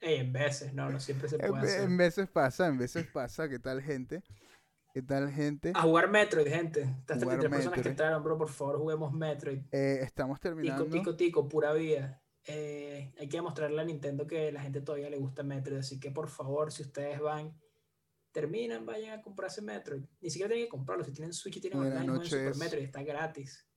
en 0.00 0.32
veces, 0.32 0.72
no, 0.74 0.90
no 0.90 1.00
siempre 1.00 1.28
se 1.28 1.36
En, 1.36 1.48
puede 1.50 1.62
ve- 1.62 1.68
hacer. 1.68 1.80
en 1.84 1.96
veces 1.96 2.28
pasa, 2.28 2.66
en 2.68 2.78
veces 2.78 3.06
pasa. 3.06 3.48
¿Qué 3.48 3.58
tal, 3.58 3.82
gente? 3.82 4.22
¿Qué 4.94 5.02
tal, 5.02 5.30
gente? 5.30 5.72
A 5.74 5.82
jugar 5.82 6.08
Metroid, 6.10 6.46
gente. 6.48 6.82
Estas 6.82 7.22
Jugar 7.22 7.38
33 7.38 7.50
personas 7.50 7.82
que 7.82 7.88
entraron, 7.90 8.22
bro, 8.22 8.38
por 8.38 8.48
favor, 8.48 8.78
juguemos 8.78 9.12
Metroid. 9.12 9.60
Eh, 9.70 10.00
estamos 10.02 10.38
Tico, 10.40 10.48
terminando. 10.48 10.86
tico, 10.86 11.16
tico, 11.16 11.48
pura 11.48 11.72
vida. 11.72 12.22
Eh, 12.46 13.12
hay 13.18 13.28
que 13.28 13.36
demostrarle 13.36 13.80
a 13.80 13.84
Nintendo 13.84 14.26
que 14.26 14.50
la 14.50 14.62
gente 14.62 14.80
todavía 14.80 15.10
le 15.10 15.18
gusta 15.18 15.42
Metroid, 15.42 15.78
así 15.80 16.00
que 16.00 16.10
por 16.10 16.28
favor, 16.28 16.72
si 16.72 16.82
ustedes 16.82 17.20
van, 17.20 17.52
terminan, 18.32 18.86
vayan 18.86 19.18
a 19.18 19.22
comprarse 19.22 19.60
Metroid. 19.60 20.04
Ni 20.20 20.30
siquiera 20.30 20.48
tienen 20.48 20.66
que 20.66 20.70
comprarlo, 20.70 21.04
si 21.04 21.12
tienen 21.12 21.32
Switch 21.34 21.56
y 21.58 21.60
tienen 21.60 21.80
online, 21.80 22.06
jueguen 22.06 22.24
Super 22.24 22.42
noches. 22.44 22.58
Metroid, 22.58 22.84
está 22.84 23.02
gratis. 23.02 23.67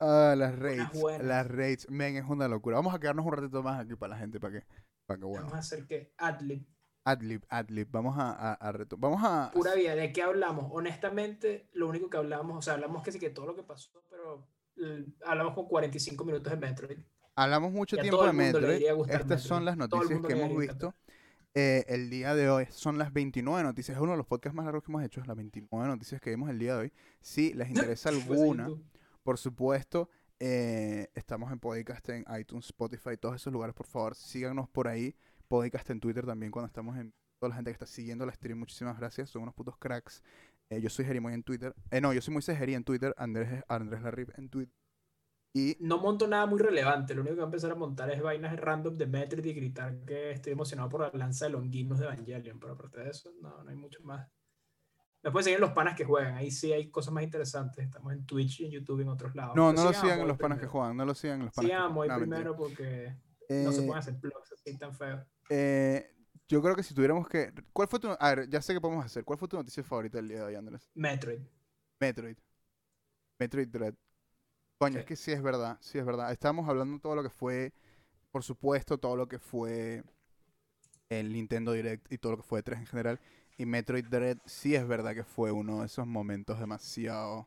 Ah, 0.00 0.34
las 0.36 0.58
raids. 0.58 0.90
Las 1.22 1.46
raids. 1.46 1.88
Men, 1.90 2.16
es 2.16 2.24
una 2.24 2.48
locura. 2.48 2.76
Vamos 2.76 2.94
a 2.94 2.98
quedarnos 2.98 3.24
un 3.26 3.32
ratito 3.32 3.62
más 3.62 3.80
aquí 3.80 3.94
para 3.96 4.14
la 4.14 4.18
gente, 4.20 4.40
para 4.40 4.60
que, 4.60 4.66
para 5.06 5.18
que 5.18 5.24
bueno. 5.26 5.42
Vamos 5.44 5.54
a 5.54 5.58
hacer 5.58 5.86
que 5.86 6.12
Adlib, 6.16 6.64
Adlib, 7.04 7.42
adlib. 7.48 7.88
Vamos 7.90 8.18
a, 8.18 8.30
a, 8.32 8.52
a 8.54 8.72
reto- 8.72 8.96
Vamos 8.98 9.20
a. 9.22 9.50
pura 9.52 9.74
vida, 9.74 9.94
¿de 9.94 10.12
qué 10.12 10.22
hablamos? 10.22 10.66
Honestamente, 10.72 11.68
lo 11.72 11.88
único 11.88 12.08
que 12.10 12.16
hablamos, 12.16 12.56
o 12.58 12.62
sea, 12.62 12.74
hablamos 12.74 13.02
que 13.02 13.12
sí 13.12 13.18
que 13.18 13.30
todo 13.30 13.46
lo 13.46 13.54
que 13.54 13.62
pasó, 13.62 14.02
pero 14.08 14.48
hablamos 15.26 15.54
con 15.54 15.66
45 15.68 16.24
minutos 16.24 16.50
de 16.50 16.58
Metroid. 16.58 16.98
Hablamos 17.34 17.72
mucho 17.72 17.96
Y 17.96 18.00
tiempo 18.00 18.24
de 18.26 18.32
Metroid. 18.32 18.82
Estas 19.08 19.42
son 19.42 19.64
las 19.64 19.76
noticias 19.76 20.20
que 20.26 20.32
hemos 20.32 20.58
visto 20.58 20.94
eh, 21.54 21.84
el 21.88 22.10
día 22.10 22.34
de 22.34 22.48
hoy. 22.50 22.66
Son 22.70 22.96
las 22.98 23.12
29 23.12 23.62
noticias. 23.62 23.96
Es 23.96 24.02
uno 24.02 24.12
de 24.12 24.18
los 24.18 24.26
podcasts 24.26 24.54
más 24.54 24.64
largos 24.64 24.82
que 24.84 24.90
hemos 24.90 25.02
hecho. 25.02 25.22
Las 25.26 25.36
29 25.36 25.86
noticias 25.88 26.20
que 26.20 26.30
vimos 26.30 26.48
el 26.50 26.58
día 26.58 26.74
de 26.74 26.80
hoy. 26.80 26.92
Si 27.20 27.52
les 27.54 27.68
interesa 27.94 28.08
alguna. 28.10 28.68
Por 29.22 29.38
supuesto, 29.38 30.08
eh, 30.38 31.08
estamos 31.14 31.52
en 31.52 31.58
Podcast 31.58 32.08
en 32.08 32.24
iTunes, 32.38 32.66
Spotify, 32.66 33.16
todos 33.20 33.36
esos 33.36 33.52
lugares. 33.52 33.74
Por 33.74 33.86
favor, 33.86 34.14
síganos 34.14 34.68
por 34.68 34.88
ahí. 34.88 35.14
Podcast 35.48 35.90
en 35.90 36.00
Twitter 36.00 36.24
también 36.24 36.50
cuando 36.50 36.66
estamos 36.66 36.96
en... 36.96 37.12
Toda 37.38 37.50
la 37.50 37.56
gente 37.56 37.70
que 37.70 37.74
está 37.74 37.86
siguiendo 37.86 38.26
la 38.26 38.32
stream, 38.32 38.58
muchísimas 38.58 38.98
gracias. 38.98 39.30
Son 39.30 39.42
unos 39.42 39.54
putos 39.54 39.78
cracks. 39.78 40.22
Eh, 40.70 40.80
yo 40.80 40.90
soy 40.90 41.06
Jerimoy 41.06 41.32
en 41.32 41.42
Twitter. 41.42 41.74
Eh, 41.90 42.00
no, 42.00 42.12
yo 42.12 42.20
soy 42.20 42.32
Moisés 42.34 42.58
Jeri 42.58 42.74
en 42.74 42.84
Twitter. 42.84 43.14
Andrés, 43.16 43.64
Andrés 43.66 44.02
Larrip 44.02 44.30
en 44.38 44.50
Twitter. 44.50 44.74
Y 45.54 45.76
No 45.80 45.98
monto 45.98 46.28
nada 46.28 46.46
muy 46.46 46.60
relevante, 46.60 47.12
lo 47.12 47.22
único 47.22 47.34
que 47.34 47.40
voy 47.40 47.46
a 47.46 47.46
empezar 47.46 47.72
a 47.72 47.74
montar 47.74 48.08
es 48.10 48.22
vainas 48.22 48.56
random 48.56 48.96
de 48.96 49.06
Metroid 49.06 49.44
y 49.44 49.52
gritar 49.52 50.04
que 50.04 50.30
estoy 50.30 50.52
emocionado 50.52 50.88
por 50.88 51.00
la 51.00 51.10
lanza 51.12 51.46
de 51.46 51.52
Longinus 51.52 51.98
de 51.98 52.04
Evangelion, 52.04 52.60
pero 52.60 52.74
aparte 52.74 53.00
de 53.00 53.10
eso, 53.10 53.32
no, 53.40 53.64
no 53.64 53.70
hay 53.70 53.76
mucho 53.76 54.00
más. 54.02 54.30
Me 55.22 55.30
pueden 55.30 55.44
seguir 55.44 55.56
en 55.56 55.60
los 55.62 55.72
panas 55.72 55.94
que 55.96 56.04
juegan, 56.04 56.34
ahí 56.34 56.50
sí 56.50 56.72
hay 56.72 56.90
cosas 56.90 57.12
más 57.12 57.22
interesantes, 57.22 57.84
estamos 57.84 58.12
en 58.12 58.24
Twitch 58.24 58.60
y 58.60 58.64
en 58.66 58.70
YouTube 58.70 59.00
y 59.00 59.02
en 59.02 59.08
otros 59.08 59.34
lados. 59.34 59.54
no, 59.54 59.70
Pero 59.70 59.72
no 59.72 59.84
lo 59.84 59.92
sigan 59.92 60.18
Moy 60.18 60.28
los 60.28 60.38
panas 60.38 60.58
que 60.58 60.66
juegan. 60.66 60.96
No 60.96 61.04
lo 61.04 61.14
sigan 61.14 61.40
los 61.44 61.52
panas 61.54 61.70
Sigan 61.70 61.82
a 61.82 61.88
Moy. 61.88 62.08
No, 62.08 62.16
primero 62.16 62.56
porque 62.56 63.14
no 63.48 63.72
se 63.72 63.82
Eh, 63.82 63.86
pueden 63.86 63.98
hacer 63.98 64.14
blogs 64.14 64.52
así 64.52 64.78
tan 64.78 64.94
feos. 64.94 65.20
Eh, 65.50 66.10
yo 66.48 66.62
creo 66.62 66.74
que 66.74 66.82
si 66.82 66.94
tuviéramos 66.94 67.28
que. 67.28 67.52
¿Cuál 67.72 67.88
fue 67.88 68.00
tu.? 68.00 68.08
A 68.18 68.34
ver, 68.34 68.48
ya 68.48 68.62
sé 68.62 68.72
qué 68.72 68.80
podemos 68.80 69.04
hacer. 69.04 69.24
¿Cuál 69.24 69.38
fue 69.38 69.46
tu 69.48 69.56
noticia 69.56 69.84
favorita 69.84 70.18
del 70.18 70.28
día 70.28 70.38
de 70.38 70.44
hoy, 70.44 70.54
Andrés? 70.54 70.90
Metroid. 70.94 71.40
Metroid. 72.00 72.36
Metroid 73.38 73.68
Dread. 73.68 73.94
Coño, 74.78 74.98
es 75.00 75.04
que 75.04 75.16
sí 75.16 75.32
es 75.32 75.42
verdad, 75.42 75.76
sí 75.80 75.98
es 75.98 76.06
verdad. 76.06 76.32
Estábamos 76.32 76.66
hablando 76.68 76.94
de 76.94 77.00
todo 77.00 77.14
lo 77.14 77.22
que 77.22 77.28
fue, 77.28 77.72
por 78.30 78.42
supuesto, 78.42 78.96
todo 78.96 79.14
lo 79.16 79.28
que 79.28 79.38
fue 79.38 80.02
el 81.10 81.32
Nintendo 81.32 81.72
Direct 81.72 82.10
y 82.10 82.18
todo 82.18 82.32
lo 82.32 82.38
que 82.38 82.44
fue 82.44 82.62
3 82.62 82.80
en 82.80 82.86
general. 82.86 83.20
Y 83.60 83.66
Metroid 83.66 84.06
Dread 84.06 84.38
sí 84.46 84.74
es 84.74 84.88
verdad 84.88 85.14
que 85.14 85.22
fue 85.22 85.52
uno 85.52 85.80
de 85.80 85.86
esos 85.86 86.06
momentos 86.06 86.58
demasiado, 86.58 87.46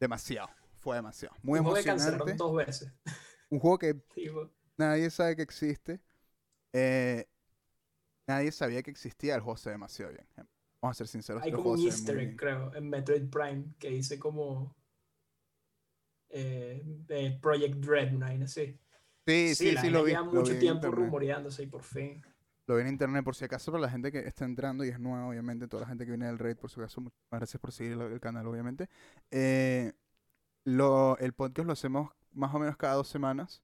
demasiado, 0.00 0.48
fue 0.78 0.96
demasiado. 0.96 1.36
Muy 1.42 1.58
Un 1.58 1.66
juego 1.66 1.84
que 1.84 1.90
emocionante. 1.90 2.32
dos 2.32 2.56
veces. 2.56 2.90
Un 3.50 3.58
juego 3.58 3.78
que 3.78 3.94
nadie 4.78 5.10
sabe 5.10 5.36
que 5.36 5.42
existe. 5.42 6.00
Eh, 6.72 7.28
nadie 8.26 8.52
sabía 8.52 8.82
que 8.82 8.90
existía. 8.90 9.34
El 9.34 9.42
juego 9.42 9.58
se 9.58 9.68
ve 9.68 9.74
demasiado 9.74 10.12
bien. 10.12 10.26
Vamos 10.80 10.96
a 10.96 10.98
ser 10.98 11.08
sinceros. 11.08 11.42
hay 11.42 11.52
como 11.52 11.72
un 11.72 11.80
easter 11.80 12.18
egg, 12.18 12.34
creo, 12.34 12.74
en 12.74 12.88
Metroid 12.88 13.28
Prime 13.28 13.66
que 13.78 13.90
dice 13.90 14.18
como 14.18 14.74
eh, 16.30 16.82
eh, 17.10 17.38
Project 17.42 17.74
Dread, 17.84 18.16
vaina 18.16 18.46
así. 18.46 18.80
Sí, 19.26 19.54
sí, 19.54 19.54
sí, 19.56 19.74
vaina 19.74 19.90
lo 19.90 20.04
vi. 20.04 20.16
mucho 20.16 20.54
vi 20.54 20.58
tiempo 20.58 20.90
rumoreándose 20.90 21.64
y 21.64 21.66
por 21.66 21.82
fin. 21.82 22.24
Lo 22.66 22.76
vi 22.76 22.82
en 22.82 22.88
internet 22.88 23.24
por 23.24 23.34
si 23.34 23.44
acaso 23.44 23.72
para 23.72 23.82
la 23.82 23.90
gente 23.90 24.12
que 24.12 24.20
está 24.20 24.44
entrando 24.44 24.84
y 24.84 24.88
es 24.88 24.98
nueva, 25.00 25.26
obviamente. 25.28 25.66
Toda 25.68 25.82
la 25.82 25.88
gente 25.88 26.04
que 26.04 26.12
viene 26.12 26.26
del 26.26 26.38
raid, 26.38 26.56
por 26.56 26.70
si 26.70 26.80
acaso. 26.80 27.00
Muchas 27.00 27.18
gracias 27.30 27.60
por 27.60 27.72
seguir 27.72 27.92
el, 27.92 28.00
el 28.02 28.20
canal, 28.20 28.46
obviamente. 28.46 28.88
Eh, 29.30 29.92
lo, 30.64 31.18
el 31.18 31.32
podcast 31.32 31.66
lo 31.66 31.72
hacemos 31.72 32.10
más 32.32 32.54
o 32.54 32.58
menos 32.58 32.76
cada 32.76 32.94
dos 32.94 33.08
semanas. 33.08 33.62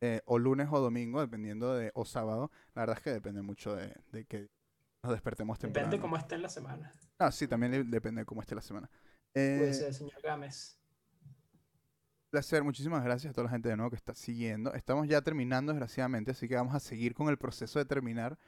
eh, 0.00 0.20
o 0.26 0.38
lunes 0.38 0.68
o 0.70 0.80
domingo, 0.80 1.20
dependiendo 1.20 1.74
de. 1.74 1.90
O 1.94 2.04
sábado. 2.04 2.50
La 2.74 2.82
verdad 2.82 2.98
es 2.98 3.02
que 3.02 3.10
depende 3.12 3.42
mucho 3.42 3.74
de, 3.74 3.94
de 4.12 4.24
que 4.26 4.48
nos 5.02 5.12
despertemos 5.12 5.58
temprano. 5.58 5.86
Depende 5.86 6.02
cómo 6.02 6.16
esté 6.16 6.34
en 6.36 6.42
la 6.42 6.48
semana. 6.48 6.92
Ah, 7.18 7.32
sí, 7.32 7.48
también 7.48 7.90
depende 7.90 8.20
de 8.22 8.26
cómo 8.26 8.42
esté 8.42 8.54
la 8.54 8.62
semana. 8.62 8.90
Puede 9.32 9.70
Eh, 9.70 9.74
ser, 9.74 9.94
señor 9.94 10.20
Gámez. 10.22 10.78
Placer, 12.30 12.62
muchísimas 12.64 13.02
gracias 13.04 13.30
a 13.30 13.34
toda 13.34 13.44
la 13.46 13.50
gente 13.50 13.68
de 13.68 13.76
nuevo 13.76 13.90
que 13.90 13.96
está 13.96 14.14
siguiendo. 14.14 14.72
Estamos 14.74 15.08
ya 15.08 15.22
terminando, 15.22 15.72
desgraciadamente, 15.72 16.30
así 16.32 16.48
que 16.48 16.54
vamos 16.56 16.74
a 16.74 16.80
seguir 16.80 17.14
con 17.14 17.28
el 17.28 17.38
proceso 17.38 17.78
de 17.78 17.84
terminar. 17.84 18.38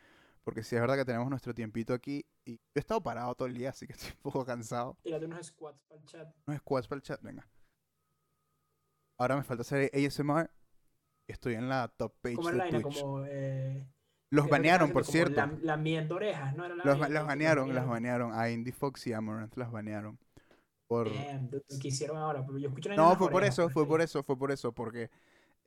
Porque 0.44 0.62
sí 0.62 0.74
es 0.76 0.80
verdad 0.80 0.96
que 0.96 1.04
tenemos 1.04 1.28
nuestro 1.28 1.54
tiempito 1.54 1.92
aquí. 1.92 2.24
Y 2.46 2.52
yo 2.52 2.58
he 2.76 2.78
estado 2.78 3.02
parado 3.02 3.34
todo 3.34 3.48
el 3.48 3.54
día, 3.54 3.70
así 3.70 3.86
que 3.86 3.92
estoy 3.98 4.12
un 4.12 4.22
poco 4.22 4.44
cansado. 4.46 4.96
Tírate 5.02 5.26
unos 5.26 5.46
squats 5.46 5.80
para 5.86 6.00
el 6.00 6.06
chat. 6.06 6.28
Unos 6.46 6.60
squats 6.60 6.88
para 6.88 6.96
el 6.96 7.02
chat, 7.02 7.22
venga. 7.22 7.46
Ahora 9.18 9.36
me 9.36 9.42
falta 9.42 9.62
hacer 9.62 9.90
ASMR. 9.94 10.50
Estoy 11.28 11.54
en 11.54 11.68
la 11.68 11.88
top 11.88 12.14
page 12.22 12.36
¿Cómo 12.36 12.50
de? 12.50 12.70
Twitch. 12.70 13.00
Como. 13.00 13.24
Eh, 13.26 13.84
Los 13.84 13.84
¿qué 13.84 13.86
es 14.28 14.32
lo 14.32 14.44
que 14.44 14.50
banearon, 14.50 14.92
por 14.92 15.04
cierto. 15.04 15.46
Lamiendo 15.60 16.14
orejas, 16.14 16.56
¿no? 16.56 16.64
Era 16.64 16.76
la 16.76 16.84
Los, 16.84 16.98
banearon, 16.98 17.74
las 17.74 17.86
banearon. 17.86 18.30
banearon. 18.30 18.32
A 18.32 18.48
Indie 18.50 18.72
Fox 18.72 19.06
y 19.06 19.12
Amaranth 19.12 19.56
las 19.56 19.70
banearon. 19.70 20.18
Por... 20.88 21.12
Damn, 21.12 21.48
dude, 21.50 21.64
¿qué 21.80 21.88
hicieron 21.88 22.16
ahora? 22.16 22.44
Pero 22.44 22.58
yo 22.58 22.68
escucho 22.68 22.88
No, 22.94 23.16
fue 23.16 23.30
por 23.30 23.44
eso, 23.44 23.68
fue 23.68 23.86
por 23.86 24.00
eso, 24.00 24.22
fue 24.22 24.36
por 24.36 24.50
eso, 24.50 24.72
porque 24.72 25.10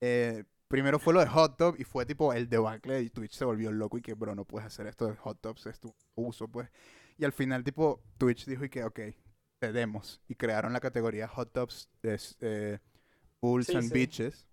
eh, 0.01 0.43
primero 0.67 1.00
fue 1.00 1.14
lo 1.14 1.19
de 1.19 1.27
Hot 1.27 1.58
Top 1.58 1.75
y 1.80 1.83
fue 1.83 2.06
tipo 2.06 2.33
el 2.33 2.50
debacle 2.50 3.01
y 3.01 3.09
Twitch 3.09 3.33
se 3.33 3.45
volvió 3.45 3.72
loco 3.72 3.98
y 3.98 4.01
que, 4.01 4.16
bro, 4.16 4.35
no 4.35 4.45
puedes 4.45 4.66
hacer 4.66 4.88
esto 4.88 5.06
de 5.08 5.16
Hot 5.16 5.40
Tops, 5.40 5.67
es 5.67 5.80
tu 5.80 5.93
uso, 6.16 6.48
pues. 6.48 6.69
Y 7.17 7.25
al 7.25 7.33
final, 7.33 7.64
tipo, 7.64 8.01
Twitch 8.17 8.45
dijo 8.45 8.66
y 8.66 8.69
que, 8.69 8.83
ok, 8.83 9.00
cedemos. 9.59 10.22
Y 10.27 10.35
crearon 10.35 10.74
la 10.74 10.80
categoría 10.80 11.27
Hot 11.27 11.53
Tops 11.53 11.88
de 12.01 12.19
eh, 12.41 12.80
Bulls 13.40 13.67
Sí, 13.67 13.75
and 13.75 13.90
sí. 13.90 13.93
Beaches. 13.93 14.48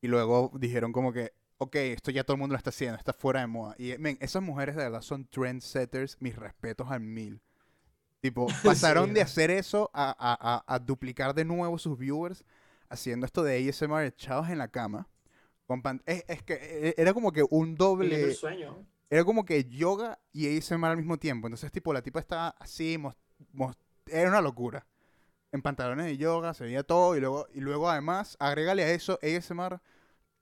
Y 0.00 0.08
luego 0.08 0.50
dijeron 0.58 0.92
como 0.92 1.12
que, 1.12 1.32
ok, 1.58 1.76
esto 1.76 2.10
ya 2.10 2.24
todo 2.24 2.34
el 2.34 2.40
mundo 2.40 2.54
lo 2.54 2.58
está 2.58 2.70
haciendo, 2.70 2.96
está 2.98 3.12
fuera 3.12 3.40
de 3.40 3.46
moda. 3.46 3.74
Y, 3.78 3.96
men, 3.98 4.16
esas 4.20 4.42
mujeres 4.42 4.74
de 4.76 4.84
verdad 4.84 5.02
son 5.02 5.26
trendsetters, 5.26 6.16
mis 6.20 6.36
respetos 6.36 6.90
al 6.90 7.00
mil. 7.00 7.40
Tipo, 8.20 8.46
pasaron 8.64 9.14
de 9.14 9.22
hacer 9.22 9.50
eso 9.50 9.90
a, 9.92 10.10
a- 10.10 10.54
a- 10.56 10.74
a 10.74 10.78
duplicar 10.78 11.34
de 11.34 11.44
nuevo 11.44 11.78
sus 11.78 11.98
viewers 11.98 12.44
haciendo 12.88 13.26
esto 13.26 13.42
de 13.42 13.56
ASMR 13.68 14.06
echados 14.06 14.48
en 14.48 14.58
la 14.58 14.68
cama. 14.68 15.08
Con 15.66 15.82
pan- 15.82 16.02
es, 16.06 16.24
es 16.28 16.42
que 16.42 16.54
eh, 16.60 16.94
era 16.96 17.12
como 17.14 17.30
que 17.32 17.44
un 17.48 17.74
doble. 17.76 18.34
sueño. 18.34 18.84
Era 19.10 19.24
como 19.24 19.44
que 19.44 19.64
yoga 19.64 20.18
y 20.32 20.56
ASMR 20.58 20.90
al 20.92 20.96
mismo 20.96 21.18
tiempo. 21.18 21.46
Entonces, 21.46 21.70
tipo, 21.72 21.92
la 21.92 22.02
tipa 22.02 22.20
estaba 22.20 22.48
así, 22.58 22.98
mos- 22.98 23.16
mos- 23.52 23.76
era 24.06 24.28
una 24.28 24.40
locura. 24.40 24.86
En 25.52 25.62
pantalones 25.62 26.06
de 26.06 26.16
yoga, 26.18 26.52
se 26.54 26.64
veía 26.64 26.82
todo. 26.82 27.16
Y 27.16 27.20
luego, 27.20 27.46
y 27.54 27.60
luego 27.60 27.88
además, 27.88 28.36
agrégale 28.40 28.82
a 28.84 28.90
eso 28.92 29.18
ASMR 29.22 29.80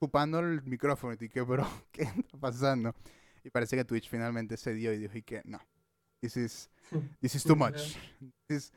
chupando 0.00 0.38
el 0.40 0.62
micrófono. 0.62 1.14
Y 1.20 1.28
que, 1.28 1.40
bro, 1.42 1.66
¿qué 1.92 2.02
está 2.04 2.38
pasando? 2.38 2.94
Y 3.44 3.50
parece 3.50 3.76
que 3.76 3.84
Twitch 3.84 4.08
finalmente 4.08 4.56
se 4.56 4.74
dio 4.74 4.92
y 4.92 4.98
dijo, 4.98 5.16
y 5.18 5.22
que 5.22 5.42
no. 5.44 5.60
This 6.20 6.36
is, 6.36 6.70
this 7.20 7.34
is 7.34 7.44
too 7.44 7.56
much. 7.56 7.96
This 8.48 8.64
is, 8.64 8.72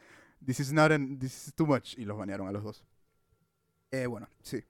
this 0.46 0.60
is 0.60 0.72
not 0.74 0.92
an- 0.92 1.18
this 1.20 1.48
is 1.48 1.54
too 1.54 1.66
much. 1.66 1.98
Y 1.98 2.06
los 2.06 2.18
banearon 2.18 2.48
a 2.48 2.52
los 2.52 2.64
dos. 2.64 2.84
Eh, 3.92 4.06
bueno, 4.08 4.28
sí. 4.42 4.64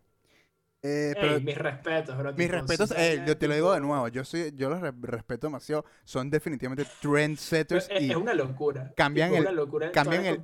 Eh, 0.82 1.14
pero 1.20 1.36
Ey, 1.36 1.44
mis 1.44 1.58
respetos, 1.58 2.18
bro. 2.18 2.32
mis 2.32 2.48
tipo, 2.48 2.54
respetos, 2.54 2.92
eh, 2.98 3.22
yo 3.28 3.38
te 3.38 3.50
lo 3.50 3.54
digo 3.54 3.74
de 3.74 3.82
nuevo, 3.82 4.08
yo 4.08 4.24
soy, 4.24 4.54
yo 4.56 4.70
los 4.70 4.80
re- 4.80 4.94
respeto 5.02 5.48
demasiado, 5.48 5.84
son 6.06 6.30
definitivamente 6.30 6.86
pero 6.86 7.00
trendsetters 7.02 7.90
Es, 7.90 8.02
y 8.02 8.12
es 8.12 8.16
una 8.16 8.34
locura. 8.34 8.94
cambian 8.96 9.32
tipo, 9.34 9.50
el- 9.50 9.56
locura 9.58 9.92
cambian 9.92 10.26
el- 10.26 10.42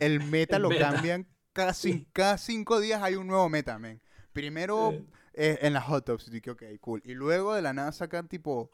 el- 0.00 0.20
meta 0.24 0.56
el 0.56 0.62
lo 0.62 0.70
meta. 0.70 0.90
cambian 0.90 1.28
cada, 1.52 1.70
cin- 1.72 2.04
cada 2.12 2.36
cinco 2.36 2.80
días 2.80 3.00
hay 3.00 3.14
un 3.14 3.28
nuevo 3.28 3.48
meta, 3.48 3.78
men. 3.78 4.00
Primero 4.32 4.90
Eh, 4.90 5.04
eh, 5.34 5.58
en 5.62 5.72
las 5.72 5.84
hot 5.84 6.04
tops, 6.04 6.28
dije, 6.32 6.50
ok, 6.50 6.62
cool. 6.80 7.00
Y 7.04 7.14
luego 7.14 7.54
de 7.54 7.62
la 7.62 7.72
nada 7.72 7.92
sacan 7.92 8.26
tipo 8.26 8.72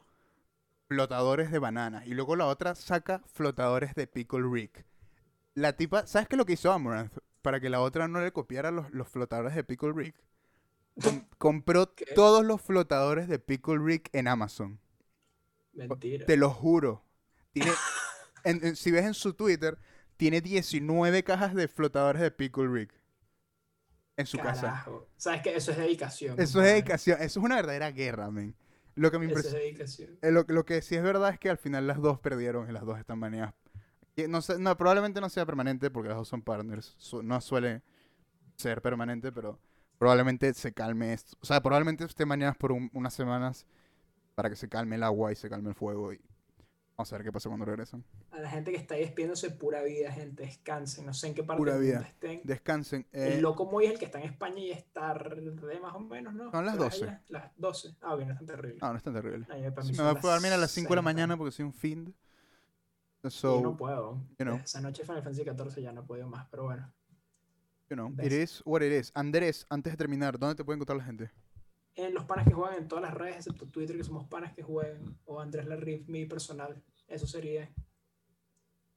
flotadores 0.91 1.51
de 1.51 1.59
banana. 1.59 2.03
Y 2.05 2.13
luego 2.15 2.35
la 2.35 2.47
otra 2.47 2.75
saca 2.75 3.21
flotadores 3.33 3.95
de 3.95 4.07
pickle 4.07 4.43
rick. 4.51 4.85
La 5.55 5.71
tipa, 5.77 6.05
¿sabes 6.05 6.27
qué 6.27 6.35
es 6.35 6.37
lo 6.37 6.45
que 6.45 6.53
hizo 6.53 6.69
Amaranth? 6.69 7.17
Para 7.41 7.61
que 7.61 7.69
la 7.69 7.79
otra 7.79 8.09
no 8.09 8.19
le 8.19 8.33
copiara 8.33 8.71
los, 8.71 8.91
los 8.91 9.07
flotadores 9.07 9.55
de 9.55 9.63
pickle 9.63 9.93
rick. 9.93 10.15
Com- 11.01 11.25
compró 11.37 11.95
¿Qué? 11.95 12.07
todos 12.13 12.43
los 12.45 12.61
flotadores 12.61 13.29
de 13.29 13.39
pickle 13.39 13.77
rick 13.77 14.09
en 14.11 14.27
Amazon. 14.27 14.81
Mentira. 15.71 16.25
Te 16.25 16.35
lo 16.35 16.49
juro. 16.49 17.05
Tiene, 17.53 17.71
en- 18.43 18.65
en- 18.65 18.75
si 18.75 18.91
ves 18.91 19.05
en 19.05 19.13
su 19.13 19.33
Twitter, 19.33 19.77
tiene 20.17 20.41
19 20.41 21.23
cajas 21.23 21.55
de 21.55 21.69
flotadores 21.69 22.21
de 22.21 22.31
Pickle 22.31 22.67
Rick. 22.67 22.93
En 24.17 24.25
su 24.25 24.37
casa. 24.37 24.85
Sabes 25.15 25.41
que 25.41 25.55
eso 25.55 25.71
es 25.71 25.77
dedicación. 25.77 26.37
Eso 26.37 26.61
es 26.61 26.67
dedicación. 26.67 27.17
Eso 27.21 27.39
es 27.39 27.45
una 27.45 27.55
verdadera 27.55 27.91
guerra, 27.91 28.29
men. 28.29 28.53
Lo 28.95 29.11
que 29.11 29.19
me 29.19 29.25
impresiona. 29.25 29.59
dedicación. 29.59 30.17
lo, 30.21 30.43
lo 30.47 30.65
que 30.65 30.81
sí 30.81 30.95
es 30.95 31.03
verdad 31.03 31.29
es 31.31 31.39
que 31.39 31.49
al 31.49 31.57
final 31.57 31.87
las 31.87 31.99
dos 32.01 32.19
perdieron 32.19 32.69
y 32.69 32.73
las 32.73 32.85
dos 32.85 32.99
están 32.99 33.19
baneadas. 33.19 33.53
No, 34.27 34.41
sé- 34.41 34.59
no, 34.59 34.77
probablemente 34.77 35.21
no 35.21 35.29
sea 35.29 35.45
permanente 35.45 35.89
porque 35.89 36.09
las 36.09 36.17
dos 36.17 36.27
son 36.27 36.41
partners. 36.41 36.93
su- 36.97 37.23
no 37.23 37.39
suele 37.41 37.81
ser 38.57 38.81
permanente, 38.81 39.31
pero 39.31 39.59
probablemente 39.97 40.53
se 40.53 40.73
calme 40.73 41.13
esto. 41.13 41.37
O 41.41 41.45
sea, 41.45 41.61
probablemente 41.61 42.03
estén 42.03 42.29
baneadas 42.29 42.57
por 42.57 42.71
un- 42.71 42.89
unas 42.93 43.13
semanas 43.13 43.65
para 44.35 44.49
que 44.49 44.55
se 44.55 44.69
calme 44.69 44.95
el 44.97 45.03
agua 45.03 45.31
y 45.31 45.35
se 45.35 45.49
calme 45.49 45.69
el 45.69 45.75
fuego. 45.75 46.13
Y 46.13 46.21
vamos 47.01 47.13
a 47.13 47.17
ver 47.17 47.25
qué 47.25 47.31
pasa 47.31 47.49
cuando 47.49 47.65
regresan. 47.65 48.03
A 48.31 48.39
la 48.39 48.49
gente 48.49 48.71
que 48.71 48.77
está 48.77 48.93
ahí 48.95 49.01
despidiéndose, 49.01 49.49
pura 49.51 49.81
vida, 49.81 50.11
gente. 50.11 50.43
Descansen. 50.43 51.05
No 51.05 51.13
sé 51.13 51.27
en 51.27 51.33
qué 51.33 51.43
parte 51.43 51.57
Pura 51.59 51.73
del 51.73 51.81
vida. 51.81 51.93
mundo 51.95 52.07
estén. 52.09 52.41
Descansen. 52.43 53.07
eh, 53.11 53.33
el 53.33 53.41
loco 53.41 53.81
es 53.81 53.89
el 53.91 53.97
que 53.99 54.05
está 54.05 54.19
en 54.19 54.25
España 54.25 54.59
y 54.59 54.71
es 54.71 54.85
tarde 54.93 55.79
más 55.81 55.95
o 55.95 55.99
menos, 55.99 56.33
¿no? 56.33 56.51
Son 56.51 56.65
las 56.65 56.75
¿Qué 56.75 56.79
hora 56.81 56.87
es 56.89 56.99
12. 56.99 57.03
allá? 57.05 57.23
Las 57.29 57.51
12. 57.57 57.95
Ah, 58.01 58.15
bien, 58.15 58.27
no 58.29 58.33
es 58.33 58.39
tan 58.39 58.47
terrible. 58.47 58.77
No, 58.81 58.91
no 58.91 58.97
es 58.97 59.03
tan 59.03 59.13
terrible. 59.13 59.45
Ay, 59.49 59.63
Sí, 59.81 59.87
me 59.89 59.95
son 59.95 60.19
voy 60.21 60.29
a 60.29 60.33
dormir 60.33 60.51
a 60.53 60.57
las 60.57 60.71
5 60.71 60.89
de 60.89 60.95
la 60.95 61.01
mañana 61.01 61.35
porque 61.37 61.51
soy 61.51 61.65
un 61.65 61.73
fiend. 61.73 62.13
So, 63.29 63.61
no 63.61 63.75
puedo. 63.77 64.15
you 64.39 64.45
know. 64.45 64.57
Esa 64.57 64.81
noche 64.81 65.03
Final 65.03 65.21
Fantasy 65.23 65.43
XIV 65.43 65.83
ya 65.83 65.91
no 65.91 66.01
he 66.01 66.03
podido 66.03 66.27
más, 66.27 66.47
pero 66.49 66.63
bueno. 66.63 66.91
you 67.89 67.95
know, 67.95 68.13
it 68.23 68.31
is 68.31 68.61
what 68.65 68.81
it 68.81 68.91
is. 68.91 69.11
Andrés, 69.15 69.65
antes 69.69 69.93
de 69.93 69.97
terminar, 69.97 70.39
¿dónde 70.39 70.55
te 70.55 70.63
puede 70.63 70.77
encontrar 70.77 70.97
la 70.97 71.03
gente? 71.03 71.29
En 71.95 72.13
los 72.13 72.23
panas 72.23 72.47
que 72.47 72.53
juegan 72.53 72.77
en 72.77 72.87
todas 72.87 73.03
las 73.03 73.13
redes, 73.13 73.35
excepto 73.35 73.67
Twitter, 73.67 73.97
que 73.97 74.03
somos 74.05 74.23
panas 74.25 74.53
que 74.53 74.63
juegan, 74.63 75.17
o 75.25 75.39
Andrés 75.41 75.65
Larriff, 75.67 76.07
mi 76.07 76.25
personal. 76.25 76.81
Eso 77.11 77.27
sería. 77.27 77.69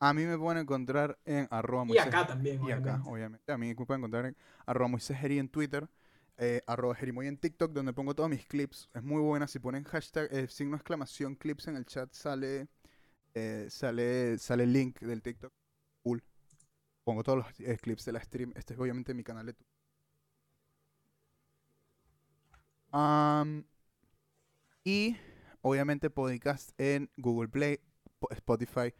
A 0.00 0.12
mí 0.12 0.24
me 0.24 0.36
pueden 0.36 0.62
encontrar 0.62 1.18
en 1.24 1.48
arroba 1.50 1.84
Y 1.84 1.88
Moisés- 1.88 2.06
acá 2.08 2.26
también, 2.26 2.62
Y 2.64 2.72
acá, 2.72 3.02
obviamente. 3.06 3.50
A 3.52 3.56
mí 3.58 3.68
me 3.68 3.74
pueden 3.74 4.00
encontrar 4.00 4.26
en 4.26 4.36
arroba 4.66 4.88
Moisés 4.88 5.18
Geri 5.18 5.38
en 5.38 5.48
Twitter, 5.48 5.88
eh, 6.36 6.62
arroba 6.66 6.94
Jerimoy 6.94 7.26
en 7.26 7.38
TikTok, 7.38 7.72
donde 7.72 7.92
pongo 7.92 8.14
todos 8.14 8.28
mis 8.28 8.44
clips. 8.46 8.90
Es 8.92 9.02
muy 9.02 9.20
buena. 9.22 9.46
Si 9.46 9.58
ponen 9.58 9.84
hashtag, 9.84 10.28
eh, 10.32 10.48
signo 10.48 10.72
de 10.72 10.76
exclamación, 10.78 11.36
clips 11.36 11.68
en 11.68 11.76
el 11.76 11.86
chat, 11.86 12.12
sale, 12.12 12.68
eh, 13.34 13.66
sale, 13.70 14.36
sale 14.38 14.64
el 14.64 14.72
link 14.72 15.00
del 15.00 15.22
TikTok. 15.22 15.52
Cool. 16.02 16.22
Pongo 17.04 17.22
todos 17.22 17.38
los 17.38 17.60
eh, 17.60 17.78
clips 17.80 18.04
de 18.04 18.12
la 18.12 18.20
stream. 18.22 18.52
Este 18.56 18.74
es 18.74 18.80
obviamente 18.80 19.14
mi 19.14 19.22
canal 19.24 19.46
de 19.46 19.54
Twitch. 19.54 19.68
Am, 22.90 23.64
y 24.84 25.16
obviamente 25.62 26.10
podcast 26.10 26.70
en 26.78 27.10
Google 27.16 27.48
Play, 27.48 27.80
Spotify, 28.32 28.94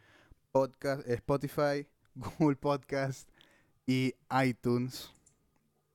podcast, 0.51 1.07
eh, 1.07 1.13
Spotify, 1.15 1.87
Google 2.15 2.55
Podcast 2.55 3.29
y 3.85 4.15
iTunes 4.43 5.11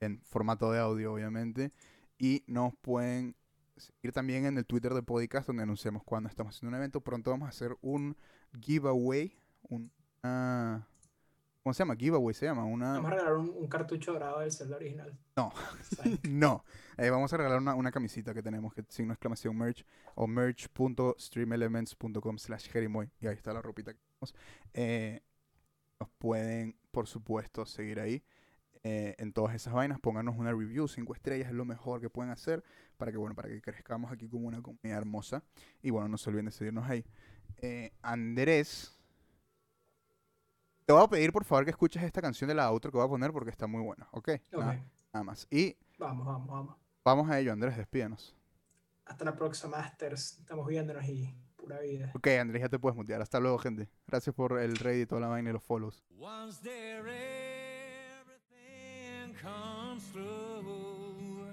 en 0.00 0.20
formato 0.22 0.70
de 0.72 0.80
audio, 0.80 1.12
obviamente. 1.12 1.72
Y 2.18 2.44
nos 2.46 2.74
pueden 2.76 3.34
seguir 3.76 4.12
también 4.12 4.46
en 4.46 4.58
el 4.58 4.66
Twitter 4.66 4.92
de 4.92 5.02
Podcast, 5.02 5.46
donde 5.46 5.62
anunciamos 5.62 6.02
cuando 6.04 6.28
estamos 6.28 6.54
haciendo 6.54 6.76
un 6.76 6.80
evento. 6.82 7.00
Pronto 7.00 7.30
vamos 7.30 7.46
a 7.46 7.50
hacer 7.50 7.76
un 7.80 8.16
giveaway, 8.60 9.34
un, 9.62 9.90
¿Cómo 11.62 11.74
se 11.74 11.80
llama? 11.82 11.94
Giveaway 11.96 12.34
se 12.34 12.46
llama. 12.46 12.64
Una... 12.64 12.94
Vamos 12.94 13.12
a 13.12 13.14
regalar 13.14 13.36
un, 13.36 13.50
un 13.50 13.68
cartucho 13.68 14.14
dorado 14.14 14.40
del 14.40 14.50
Zelda 14.50 14.76
original. 14.76 15.16
No. 15.36 15.52
No. 16.28 16.64
Eh, 16.96 17.10
vamos 17.10 17.32
a 17.32 17.36
regalar 17.36 17.58
una, 17.58 17.74
una 17.74 17.90
camisita 17.92 18.32
que 18.34 18.42
tenemos, 18.42 18.72
que 18.74 18.82
signo 18.88 19.12
exclamación 19.12 19.56
merch 19.56 19.84
o 20.14 20.26
merch.streamelements.com 20.26 22.38
slash 22.38 22.68
jerimoy. 22.70 23.10
Y 23.20 23.26
ahí 23.26 23.34
está 23.34 23.52
la 23.52 23.60
ropita 23.62 23.92
que 23.92 23.98
tenemos. 24.00 24.34
Eh, 24.74 25.20
nos 25.98 26.08
pueden, 26.18 26.76
por 26.90 27.06
supuesto, 27.06 27.64
seguir 27.66 28.00
ahí. 28.00 28.22
eh, 28.82 29.14
en 29.18 29.32
todas 29.34 29.54
esas 29.54 29.74
vainas, 29.74 30.00
pónganos 30.00 30.36
una 30.38 30.52
review, 30.52 30.88
cinco 30.88 31.14
estrellas 31.14 31.48
es 31.48 31.54
lo 31.54 31.66
mejor 31.66 32.00
que 32.00 32.08
pueden 32.08 32.32
hacer 32.32 32.64
para 32.96 33.12
que, 33.12 33.18
bueno, 33.18 33.34
para 33.36 33.48
que 33.50 33.60
crezcamos 33.60 34.10
aquí 34.10 34.26
como 34.28 34.48
una 34.48 34.62
comunidad 34.62 34.96
hermosa. 34.98 35.42
Y 35.82 35.90
bueno, 35.90 36.08
no 36.08 36.16
se 36.16 36.30
olviden 36.30 36.46
de 36.46 36.52
seguirnos 36.52 36.88
ahí. 36.88 37.04
Andrés, 38.02 38.98
te 40.90 40.94
voy 40.94 41.04
a 41.04 41.06
pedir 41.06 41.32
por 41.32 41.44
favor 41.44 41.64
que 41.64 41.70
escuches 41.70 42.02
esta 42.02 42.20
canción 42.20 42.48
de 42.48 42.54
la 42.56 42.68
outro 42.68 42.90
que 42.90 42.96
voy 42.98 43.06
a 43.06 43.08
poner 43.08 43.30
porque 43.30 43.50
está 43.50 43.68
muy 43.68 43.80
buena, 43.80 44.08
¿ok? 44.10 44.30
Nada, 44.50 44.84
nada 45.12 45.22
más. 45.22 45.46
Y 45.48 45.76
vamos, 46.00 46.26
vamos, 46.26 46.48
vamos. 46.48 46.76
vamos 47.04 47.30
a 47.30 47.38
ello, 47.38 47.52
Andrés, 47.52 47.76
despídanos. 47.76 48.34
Hasta 49.04 49.24
la 49.24 49.36
próxima, 49.36 49.76
Masters. 49.76 50.40
Estamos 50.40 50.66
viéndonos 50.66 51.04
y 51.04 51.32
pura 51.54 51.78
vida. 51.78 52.10
Ok, 52.12 52.26
Andrés, 52.40 52.62
ya 52.62 52.68
te 52.68 52.80
puedes 52.80 52.96
mutear. 52.96 53.22
Hasta 53.22 53.38
luego, 53.38 53.58
gente. 53.58 53.88
Gracias 54.08 54.34
por 54.34 54.58
el 54.58 54.76
raid 54.78 55.02
y 55.02 55.06
toda 55.06 55.20
la 55.20 55.28
vaina 55.28 55.50
y 55.50 55.52
los 55.52 55.62
follows. 55.62 56.02
Once 56.18 56.60
there, 56.60 57.08
everything 58.18 59.32
comes 59.40 60.02
through. 60.10 61.46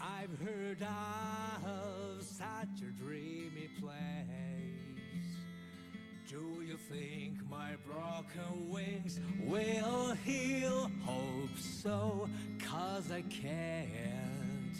I've 0.00 0.36
heard 0.40 0.82
of 0.82 2.20
such 2.20 2.82
a 2.82 2.90
dreamy 3.00 3.33
Do 6.34 6.64
you 6.66 6.76
think 6.76 7.48
my 7.48 7.76
broken 7.86 8.68
wings 8.68 9.20
will 9.44 10.14
heal? 10.24 10.90
Hope 11.04 11.56
so, 11.56 12.28
cause 12.58 13.12
I 13.12 13.22
can't 13.22 14.76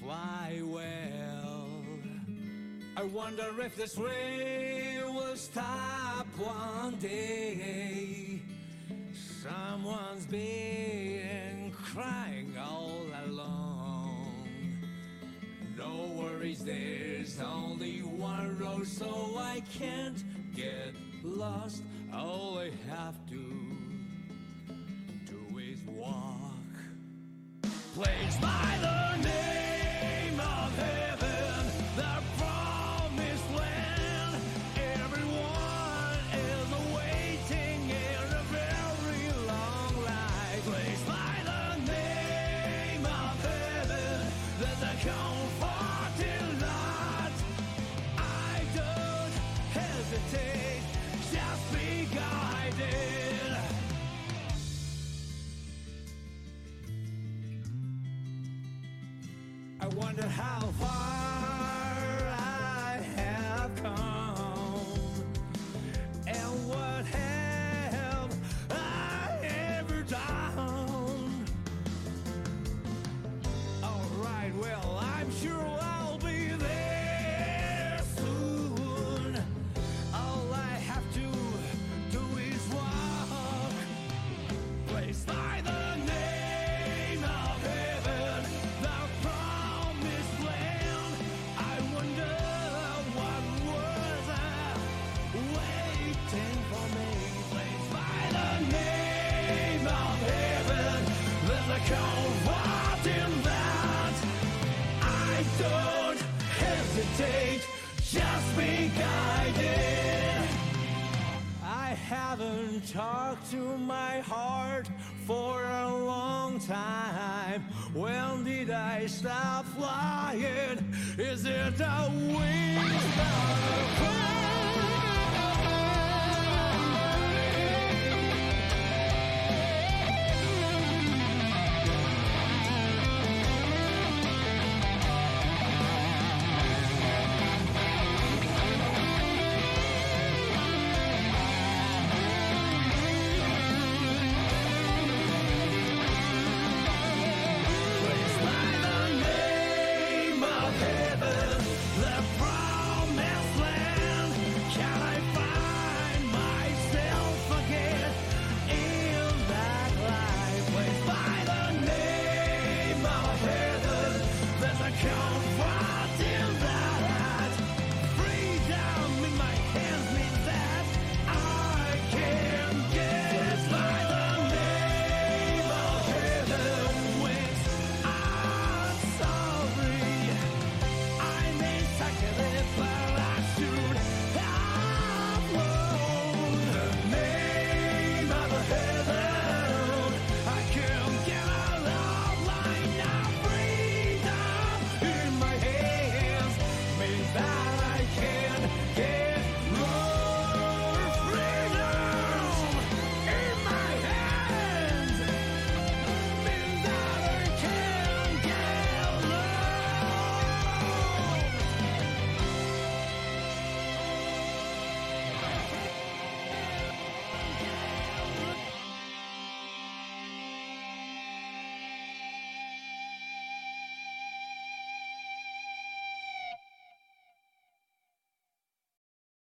fly 0.00 0.62
well. 0.64 1.68
I 2.96 3.02
wonder 3.02 3.44
if 3.60 3.76
this 3.76 3.98
rain 3.98 5.14
will 5.14 5.36
stop 5.36 6.26
one 6.38 6.94
day. 7.00 8.40
Someone's 9.42 10.24
been 10.24 11.70
crying 11.72 12.56
all 12.58 13.04
along. 13.26 14.32
No 15.76 16.14
worries, 16.16 16.64
there's 16.64 17.38
only 17.42 17.98
one 17.98 18.58
road, 18.58 18.86
so 18.86 19.34
I 19.36 19.62
can't 19.78 20.24
get 20.56 20.94
lost. 21.22 21.82
All 22.14 22.58
I 22.58 22.70
have 22.88 23.26
to 23.26 23.42
do 25.26 25.58
is 25.58 25.78
walk. 25.86 26.52
Placed 27.94 28.40
by 28.40 28.78
the 28.80 29.22
name 29.22 29.55